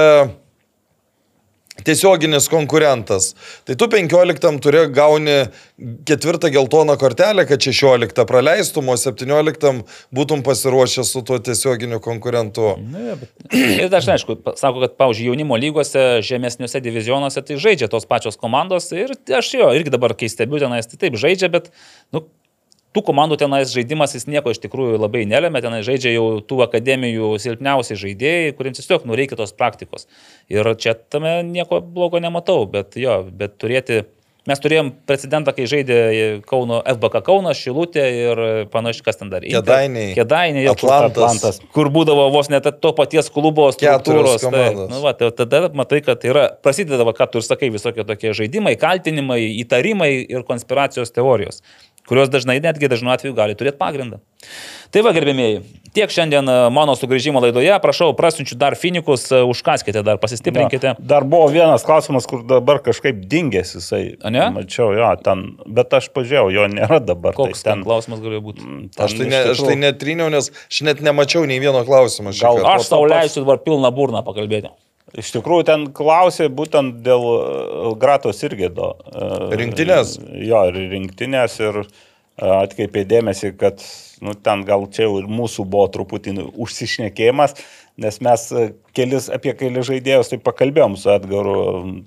tiesioginis 1.84 2.48
konkurentas. 2.48 3.34
Tai 3.66 3.76
tu 3.78 3.88
15 3.92 4.60
turi 4.64 4.84
gauni 4.94 5.36
ketvirtą 6.08 6.50
geltoną 6.54 6.96
kortelę, 6.96 7.44
kad 7.46 7.62
16 7.62 8.24
praleistum, 8.28 8.88
o 8.88 8.96
17 8.96 9.72
būtum 10.14 10.44
pasiruošęs 10.46 11.12
su 11.12 11.22
tuo 11.26 11.38
tiesioginiu 11.38 12.00
konkurentu. 12.00 12.74
Ne, 12.80 13.18
bet... 13.20 13.30
Ir 13.82 13.92
dažnai, 13.92 14.16
aišku, 14.16 14.38
sako, 14.56 14.86
kad, 14.86 14.96
pavyzdžiui, 15.00 15.28
jaunimo 15.30 15.60
lygose, 15.60 16.06
žemesniuose 16.26 16.82
divizionuose 16.84 17.44
tai 17.44 17.60
žaidžia 17.60 17.90
tos 17.92 18.08
pačios 18.08 18.40
komandos 18.40 18.88
ir 18.96 19.12
aš 19.36 19.52
jo 19.58 19.70
irgi 19.76 19.92
dabar 19.92 20.16
keistebiu 20.18 20.62
tenais, 20.62 20.88
tai 20.88 21.00
taip 21.06 21.20
žaidžia, 21.20 21.52
bet, 21.52 21.70
nu, 22.14 22.24
tų 22.96 23.04
komandų 23.10 23.36
tenais 23.44 23.74
žaidimas 23.76 24.16
jis 24.16 24.26
nieko 24.30 24.54
iš 24.54 24.62
tikrųjų 24.64 24.96
labai 25.02 25.26
nelėmė, 25.28 25.60
tenai 25.64 25.82
žaidžia 25.86 26.14
jau 26.16 26.26
tų 26.40 26.62
akademijų 26.64 27.34
silpniausi 27.42 27.98
žaidėjai, 28.00 28.54
kuriems 28.56 28.80
tiesiog 28.80 29.04
nu 29.08 29.18
reikia 29.18 29.38
tos 29.38 29.52
praktikos. 29.56 30.08
Ir 30.52 30.72
čia 30.80 30.96
tame 30.96 31.42
nieko 31.46 31.82
blogo 31.84 32.22
nematau, 32.24 32.62
bet 32.70 32.96
jo, 33.00 33.20
bet 33.36 33.60
turėti 33.60 34.06
Mes 34.46 34.60
turėjom 34.62 34.92
precedentą, 35.10 35.50
kai 35.56 35.64
žaidė 35.66 35.96
Kauno 36.46 36.78
FBK 36.86 37.20
Kaunas, 37.26 37.58
Šilutė 37.58 38.04
ir 38.14 38.40
panašiai, 38.70 39.02
kas 39.08 39.18
ten 39.18 39.32
dar. 39.32 39.42
Kėdainiai, 40.14 40.62
jo, 40.68 40.74
kur- 40.78 40.92
Atlantas. 40.94 41.16
Atlantas. 41.16 41.58
kur 41.74 41.90
būdavo 41.90 42.28
vos 42.30 42.50
net 42.52 42.68
to 42.80 42.92
paties 42.94 43.26
klubo 43.34 43.66
struktūros. 43.74 44.38
komandos. 44.44 44.86
Nu, 44.92 45.00
va, 45.02 45.16
tai 45.18 45.32
tada 45.34 45.66
matai, 45.74 45.98
kad 46.06 46.22
yra, 46.22 46.46
prasideda, 46.62 47.02
va, 47.02 47.16
ką 47.18 47.26
tu 47.32 47.42
ir 47.42 47.46
sakai, 47.48 47.72
visokie 47.74 48.06
tokie 48.06 48.30
žaidimai, 48.30 48.76
kaltinimai, 48.78 49.40
įtarimai 49.64 50.12
ir 50.30 50.46
konspiracijos 50.46 51.10
teorijos, 51.10 51.62
kurios 52.08 52.30
dažnai, 52.32 52.60
netgi 52.64 52.90
dažnu 52.90 53.12
atveju, 53.14 53.34
gali 53.36 53.56
turėti 53.58 53.78
pagrindą. 53.80 54.20
Tai 54.94 55.02
va, 55.02 55.10
gerbėmėjai, 55.16 55.58
tiek 55.96 56.12
šiandien 56.12 56.46
e, 56.46 56.54
mano 56.74 56.94
sugrįžimo 56.98 57.40
laidoje. 57.42 57.72
Prašau, 57.82 58.12
prasinčiu 58.16 58.58
dar 58.60 58.76
finikus, 58.78 59.26
e, 59.34 59.40
užkaskite 59.48 60.04
dar, 60.06 60.20
pasistiprinkite. 60.22 60.94
Na, 60.94 61.08
dar 61.14 61.26
buvo 61.26 61.48
vienas 61.52 61.84
klausimas, 61.86 62.28
kur 62.30 62.44
dabar 62.46 62.80
kažkaip 62.84 63.24
dingęs 63.26 63.74
jisai. 63.78 64.02
A, 64.22 64.32
ne? 64.34 64.46
Mačiau, 64.54 64.92
jo, 64.96 65.10
ten, 65.26 65.44
bet 65.66 65.98
aš 65.98 66.08
pažiūrėjau, 66.14 66.54
jo 66.54 66.70
nėra 66.76 67.00
dabar. 67.02 67.36
Koks 67.36 67.64
tai 67.66 67.72
ten 67.72 67.84
klausimas 67.86 68.22
galėjo 68.22 68.44
būti? 68.46 68.70
ten 68.94 69.06
Aš 69.08 69.18
tai, 69.18 69.28
ne, 69.32 69.44
aš 69.52 69.66
tai 69.66 69.76
netryniau, 69.82 70.30
nes 70.32 70.52
aš 70.54 70.82
net 70.86 71.02
nemačiau 71.04 71.46
nei 71.50 71.58
vieno 71.62 71.82
klausimo. 71.88 72.34
Gal. 72.36 72.62
Aš 72.76 72.90
sau 72.92 73.02
leisiu 73.08 73.42
dabar 73.42 73.62
pilną 73.66 73.90
burną 73.94 74.22
pakalbėti. 74.26 74.70
Iš 75.14 75.30
tikrųjų, 75.36 75.66
ten 75.68 75.86
klausė 75.94 76.48
būtent 76.50 76.98
dėl 77.06 77.22
e, 77.30 77.92
Gratos 78.00 78.42
irgi 78.42 78.72
do. 78.74 78.90
e, 79.06 79.54
Rinktinės? 79.60 80.16
Jo, 80.42 80.64
ir 80.72 80.80
rinktinės, 80.90 81.60
ir 81.62 81.84
atkreipė 82.36 83.06
dėmesį, 83.08 83.52
kad 83.56 83.80
nu, 84.24 84.34
ten 84.34 84.64
gal 84.68 84.84
čia 84.92 85.06
ir 85.08 85.28
mūsų 85.30 85.64
buvo 85.70 85.86
truputį 85.94 86.34
užsišnekėjimas, 86.52 87.54
nes 88.02 88.18
mes 88.24 88.48
e, 88.50 88.66
kelis, 88.98 89.30
apie 89.32 89.54
kelius 89.56 89.88
žaidėjus 89.92 90.32
tai 90.32 90.40
pakalbėjom 90.42 90.98
su 91.00 91.12
Edgaru, 91.14 91.56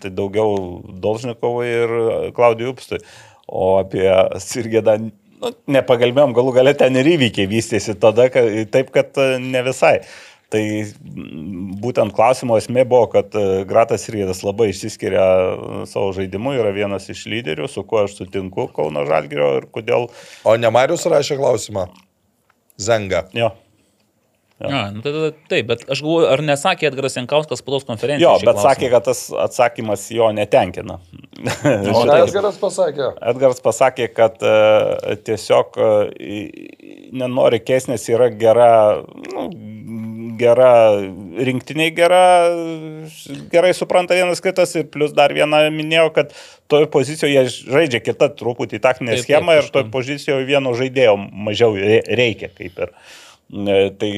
tai 0.03 0.11
daugiau 0.13 0.83
Dolžnikovui 1.01 1.71
ir 1.71 1.95
Klaudijui 2.37 2.75
Upstui, 2.75 3.01
o 3.47 3.77
apie 3.79 4.05
Sirgėdą 4.43 4.99
nu, 5.39 5.53
nepagalbėjom, 5.71 6.33
galų 6.35 6.53
galę 6.59 6.73
ten 6.77 6.97
ir 6.99 7.09
įvykiai 7.15 7.49
vystėsi 7.49 7.95
tada, 7.99 8.27
kad, 8.33 8.49
taip, 8.73 8.91
kad 8.95 9.17
e, 9.21 9.37
ne 9.41 9.63
visai. 9.65 9.99
Tai 10.49 10.61
būtent 11.83 12.13
klausimo 12.17 12.57
esmė 12.57 12.81
buvo, 12.89 13.05
kad 13.13 13.35
e, 13.37 13.61
Gratas 13.69 14.07
Riedas 14.09 14.41
labai 14.41 14.71
išsiskiria 14.71 15.21
e, 15.21 15.81
savo 15.89 16.09
žaidimu, 16.17 16.55
yra 16.57 16.73
vienas 16.73 17.05
iš 17.13 17.27
lyderių, 17.29 17.69
su 17.69 17.85
kuo 17.85 18.01
aš 18.07 18.17
sutinku 18.17 18.65
Kauno 18.73 19.05
Žalgirio 19.05 19.51
ir 19.59 19.69
kodėl. 19.69 20.09
O 20.49 20.57
ne 20.57 20.73
Marius 20.73 21.05
rašė 21.05 21.37
klausimą? 21.37 21.85
Zenga. 22.81 23.27
Jo. 23.37 23.53
Ja, 24.59 24.89
nu, 24.91 24.99
tai, 24.99 25.11
tai, 25.13 25.27
taip, 25.47 25.67
bet 25.69 25.85
aš 25.87 26.01
galvoju, 26.03 26.25
ar 26.33 26.41
nesakė 26.43 26.89
Edgaras 26.89 27.13
Jankauskas 27.15 27.61
spaudos 27.61 27.85
konferencijoje? 27.87 28.25
Jo, 28.25 28.33
bet 28.41 28.57
klausimą. 28.57 28.65
sakė, 28.65 28.89
kad 28.91 29.05
tas 29.07 29.21
atsakymas 29.45 30.03
jo 30.11 30.27
netenkina. 30.35 30.97
O 31.93 32.01
ką 32.09 32.17
Edgaras 32.25 32.59
pasakė? 32.59 33.07
Edgaras 33.31 33.63
pasakė, 33.63 34.09
kad 34.17 34.43
uh, 34.43 35.13
tiesiog 35.23 35.79
uh, 35.79 36.11
nenori 37.21 37.61
keisnės 37.63 38.09
yra 38.11 38.27
gera, 38.35 38.73
nu, 39.31 39.47
gera 40.39 40.71
rinktiniai, 41.49 41.91
gera, 41.95 42.23
gerai 43.51 43.73
supranta 43.77 44.17
vienas 44.17 44.41
kitas 44.43 44.75
ir 44.79 44.89
plus 44.93 45.13
dar 45.17 45.35
vieną 45.35 45.65
minėjau, 45.75 46.09
kad 46.15 46.35
toje 46.71 46.89
pozicijoje 46.91 47.45
žaidžia 47.59 48.03
kitą 48.05 48.31
truputį 48.39 48.81
taktinę 48.83 49.19
schemą 49.21 49.59
ir 49.59 49.71
toje 49.73 49.89
pozicijoje 49.93 50.47
vieno 50.49 50.75
žaidėjo 50.77 51.17
mažiau 51.19 51.75
reikia 51.77 52.53
kaip 52.55 52.85
ir. 52.87 52.93
Tai 53.99 54.11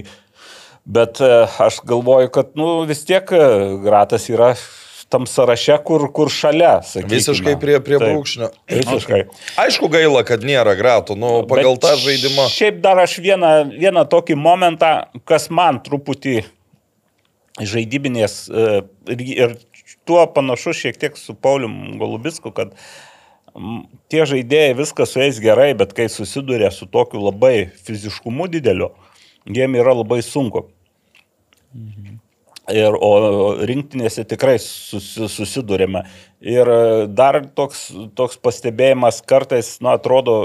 Bet 0.85 1.21
e, 1.21 1.29
aš 1.61 1.81
galvoju, 1.85 2.29
kad 2.33 2.55
nu, 2.57 2.81
vis 2.89 3.03
tiek 3.05 3.29
e, 3.35 3.41
Gratas 3.83 4.25
yra 4.33 4.55
tam 5.11 5.27
sąraše, 5.27 5.75
kur, 5.83 6.05
kur 6.15 6.31
šalia. 6.31 6.79
Sakykime. 6.87 7.17
Visiškai 7.17 7.55
prie, 7.59 7.75
prie 7.83 7.99
brūkšnio. 7.99 8.47
Visiškai. 8.71 9.19
Aišku, 9.59 9.89
gaila, 9.91 10.23
kad 10.27 10.45
nėra 10.47 10.77
gratų, 10.79 11.17
nu, 11.19 11.33
pagal 11.49 11.75
Bet 11.75 11.83
tą 11.83 11.91
žaidimą. 11.99 12.47
Šiaip 12.53 12.79
dar 12.83 13.01
aš 13.03 13.17
vieną, 13.23 13.51
vieną 13.75 14.05
tokį 14.11 14.39
momentą, 14.39 14.93
kas 15.27 15.49
man 15.51 15.81
truputį 15.83 16.41
žaidybinės 17.59 18.37
e, 18.47 18.65
ir, 19.11 19.25
ir 19.35 19.55
tuo 20.07 20.23
panašu 20.31 20.73
šiek 20.79 20.99
tiek 21.01 21.19
su 21.19 21.35
Paulium 21.35 21.97
Golubisku, 21.99 22.53
kad 22.55 22.71
tie 24.07 24.23
žaidėjai 24.23 24.79
viskas 24.79 25.11
su 25.11 25.19
jais 25.19 25.43
gerai, 25.43 25.73
bet 25.75 25.91
kai 25.97 26.07
susiduria 26.07 26.71
su 26.71 26.87
tokiu 26.87 27.19
labai 27.27 27.67
fiziškumu 27.83 28.47
dideliu, 28.51 28.93
jiem 29.43 29.75
yra 29.75 29.97
labai 29.99 30.23
sunku. 30.23 30.69
Mhm. 31.75 32.21
Ir, 32.69 32.93
o 32.93 33.55
rinktinėse 33.65 34.23
tikrai 34.29 34.59
susi, 34.61 35.25
susidurėme. 35.33 36.03
Ir 36.45 36.69
dar 37.09 37.39
toks, 37.57 37.87
toks 38.15 38.37
pastebėjimas 38.37 39.23
kartais, 39.27 39.73
na, 39.81 39.95
atrodo, 39.97 40.35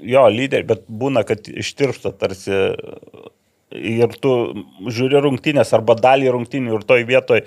jo, 0.00 0.24
lyderiai, 0.32 0.66
bet 0.70 0.86
būna, 0.88 1.26
kad 1.28 1.44
ištirpsta 1.52 2.14
tarsi 2.16 2.56
ir 3.68 4.16
tu 4.22 4.32
žiūri 4.88 5.20
rungtynės 5.24 5.74
arba 5.76 5.96
dalį 5.98 6.32
rungtynių 6.34 6.78
ir 6.78 6.88
toj 6.88 7.04
vietoj 7.08 7.44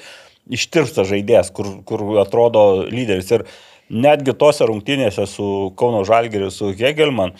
ištirpsta 0.52 1.06
žaidėjas, 1.10 1.52
kur, 1.56 1.80
kur 1.88 2.06
atrodo 2.22 2.86
lyderis. 2.90 3.32
Ir 3.34 3.46
netgi 3.90 4.38
tose 4.38 4.68
rungtynėse 4.70 5.26
su 5.30 5.72
Kauno 5.80 6.06
Žalgiriu, 6.08 6.52
su 6.54 6.72
Hegelman, 6.78 7.34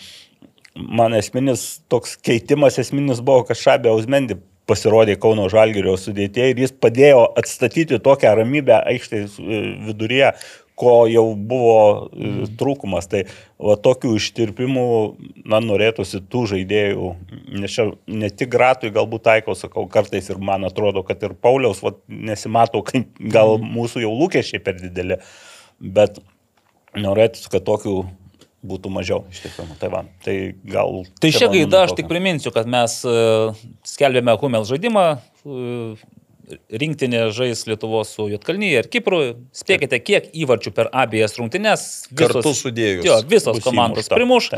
man 0.74 1.14
esminis 1.14 1.82
toks 1.92 2.16
keitimas 2.18 2.78
esminis 2.82 3.22
buvo, 3.24 3.46
kad 3.48 3.60
Šabė 3.60 3.92
Ausmendi 3.92 4.38
pasirodė 4.70 5.16
Kauno 5.20 5.48
Žalgirio 5.52 5.96
sudėtėje 5.98 6.52
ir 6.52 6.64
jis 6.64 6.74
padėjo 6.82 7.24
atstatyti 7.38 7.98
tokią 8.02 8.34
ramybę 8.38 8.76
aikštės 8.78 9.38
e, 9.40 9.62
viduryje, 9.88 10.32
ko 10.82 10.94
jau 11.10 11.24
buvo 11.36 11.76
mm. 12.08 12.54
trūkumas. 12.58 13.08
Tai 13.10 13.24
va, 13.60 13.76
tokių 13.86 14.14
ištirpimų, 14.18 14.86
man 15.52 15.68
norėtųsi 15.68 16.22
tų 16.32 16.46
žaidėjų, 16.54 17.12
nes 17.60 17.76
čia 17.76 17.90
ne 18.10 18.30
tik 18.32 18.50
Gratui 18.54 18.92
galbūt 18.94 19.26
taikau, 19.28 19.56
sakau, 19.58 19.86
kartais 19.92 20.30
ir 20.32 20.40
man 20.42 20.66
atrodo, 20.68 21.04
kad 21.06 21.22
ir 21.26 21.36
Pauliaus 21.38 21.82
va, 21.84 21.94
nesimato, 22.08 22.82
kai 22.86 23.04
gal 23.20 23.58
mhm. 23.58 23.74
mūsų 23.76 24.06
jau 24.06 24.14
lūkesčiai 24.22 24.62
per 24.64 24.80
dideli, 24.80 25.20
bet 25.82 26.22
norėtųsi, 26.98 27.50
kad 27.52 27.64
tokių 27.68 28.02
būtų 28.66 28.90
mažiau 28.94 29.24
iš 29.32 29.42
tikrųjų. 29.44 29.76
Tai, 29.80 29.90
va, 29.92 30.02
tai 30.24 30.36
gal. 30.62 31.02
Tai 31.22 31.30
šią 31.34 31.50
gaidą 31.52 31.84
aš 31.86 31.94
tik 31.98 32.08
priminsiu, 32.10 32.52
kad 32.54 32.70
mes 32.70 33.00
uh, 33.08 33.58
skelbėme 33.88 34.36
Humel 34.40 34.66
žaidimą. 34.68 35.06
Uh, 35.42 36.02
rinktinė 36.68 37.28
žais 37.34 37.64
Lietuvos 37.68 38.12
su 38.16 38.26
Jotkalnyje 38.30 38.82
ir 38.82 38.88
Kipru. 38.92 39.20
Spėkite, 39.56 39.98
kiek 40.04 40.28
įvarčių 40.44 40.74
per 40.76 40.90
abiejas 40.92 41.38
rungtynes. 41.38 41.86
Visos, 42.10 42.34
Kartu 42.36 42.54
sudėjus. 42.58 43.06
Jo, 43.06 43.20
visos 43.28 43.62
komandos 43.64 44.10
primuš. 44.12 44.52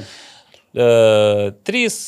Uh, 0.75 1.53
3, 1.69 2.01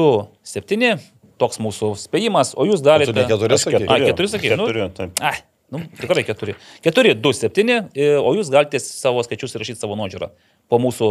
2, 0.00 0.08
7. 0.52 0.96
Toks 1.38 1.60
mūsų 1.62 1.92
spėjimas, 2.00 2.50
o 2.58 2.66
jūs 2.66 2.82
darėte... 2.82 3.14
Ne 3.14 3.28
keturi 3.30 3.60
sakė? 3.62 3.84
A, 3.86 4.00
keturi 4.02 4.30
sakė. 4.32 4.56
Keturi, 4.56 4.80
nu, 4.82 4.90
taip. 4.96 5.20
Ai, 5.22 5.36
nu, 5.70 5.84
tikrai 6.00 6.24
keturi. 6.26 6.56
Keturi, 6.82 7.12
du, 7.14 7.30
septyni, 7.30 7.76
o 8.18 8.32
jūs 8.34 8.50
galite 8.50 8.80
savo 8.82 9.22
skaičius 9.22 9.54
įrašyti 9.54 9.78
savo 9.78 9.94
nuožiūrą 10.00 10.32
po 10.68 10.80
mūsų 10.82 11.10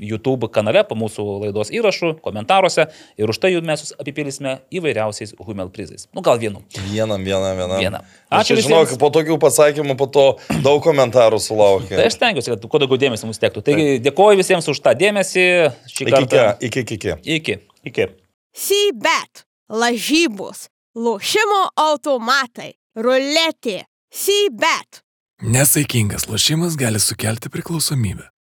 YouTube 0.00 0.48
kanale, 0.52 0.82
po 0.88 0.96
mūsų 0.98 1.24
laidos 1.44 1.70
įrašų, 1.74 2.14
komentaruose 2.24 2.86
ir 3.20 3.30
už 3.30 3.40
tai 3.42 3.52
mes 3.64 3.84
jūs 3.84 3.92
apipilysime 4.00 4.56
įvairiausiais 4.72 5.34
Humel 5.44 5.70
prizais. 5.74 6.06
Nu, 6.16 6.24
gal 6.24 6.40
vienu. 6.40 6.62
Vienam, 6.88 7.22
vienam, 7.24 7.52
vienam. 7.58 7.76
Vienam. 7.80 8.08
Ačiū. 8.30 8.56
Aš 8.56 8.64
žinau, 8.64 8.80
po 9.00 9.10
tokių 9.12 9.36
pasakymų, 9.42 9.96
po 10.00 10.08
to 10.08 10.24
daug 10.64 10.80
komentarų 10.84 11.40
sulaukia. 11.42 11.98
Tai 11.98 12.08
aš 12.08 12.16
stengiuosi, 12.16 12.54
kad 12.54 12.66
kuo 12.72 12.80
daugiau 12.82 13.00
dėmesio 13.04 13.28
mums 13.28 13.42
tektų. 13.42 13.64
Taigi 13.66 14.00
dėkoju 14.04 14.40
visiems 14.40 14.70
už 14.72 14.80
tą 14.84 14.96
dėmesį. 14.98 15.46
Šį 15.92 16.08
iki, 16.08 16.16
kartą. 16.16 16.48
Iki, 16.64 16.86
iki, 16.86 16.98
iki. 17.00 17.16
Iki. 17.36 17.58
iki. 17.92 18.08
Sybet, 18.56 19.44
lažybos, 19.70 20.66
lošimo 20.96 21.62
automatai, 21.78 22.72
ruletė, 22.98 23.84
sybet. 24.10 25.04
Nesaikingas 25.40 26.26
lošimas 26.28 26.74
gali 26.76 27.00
sukelti 27.00 27.48
priklausomybę. 27.52 28.30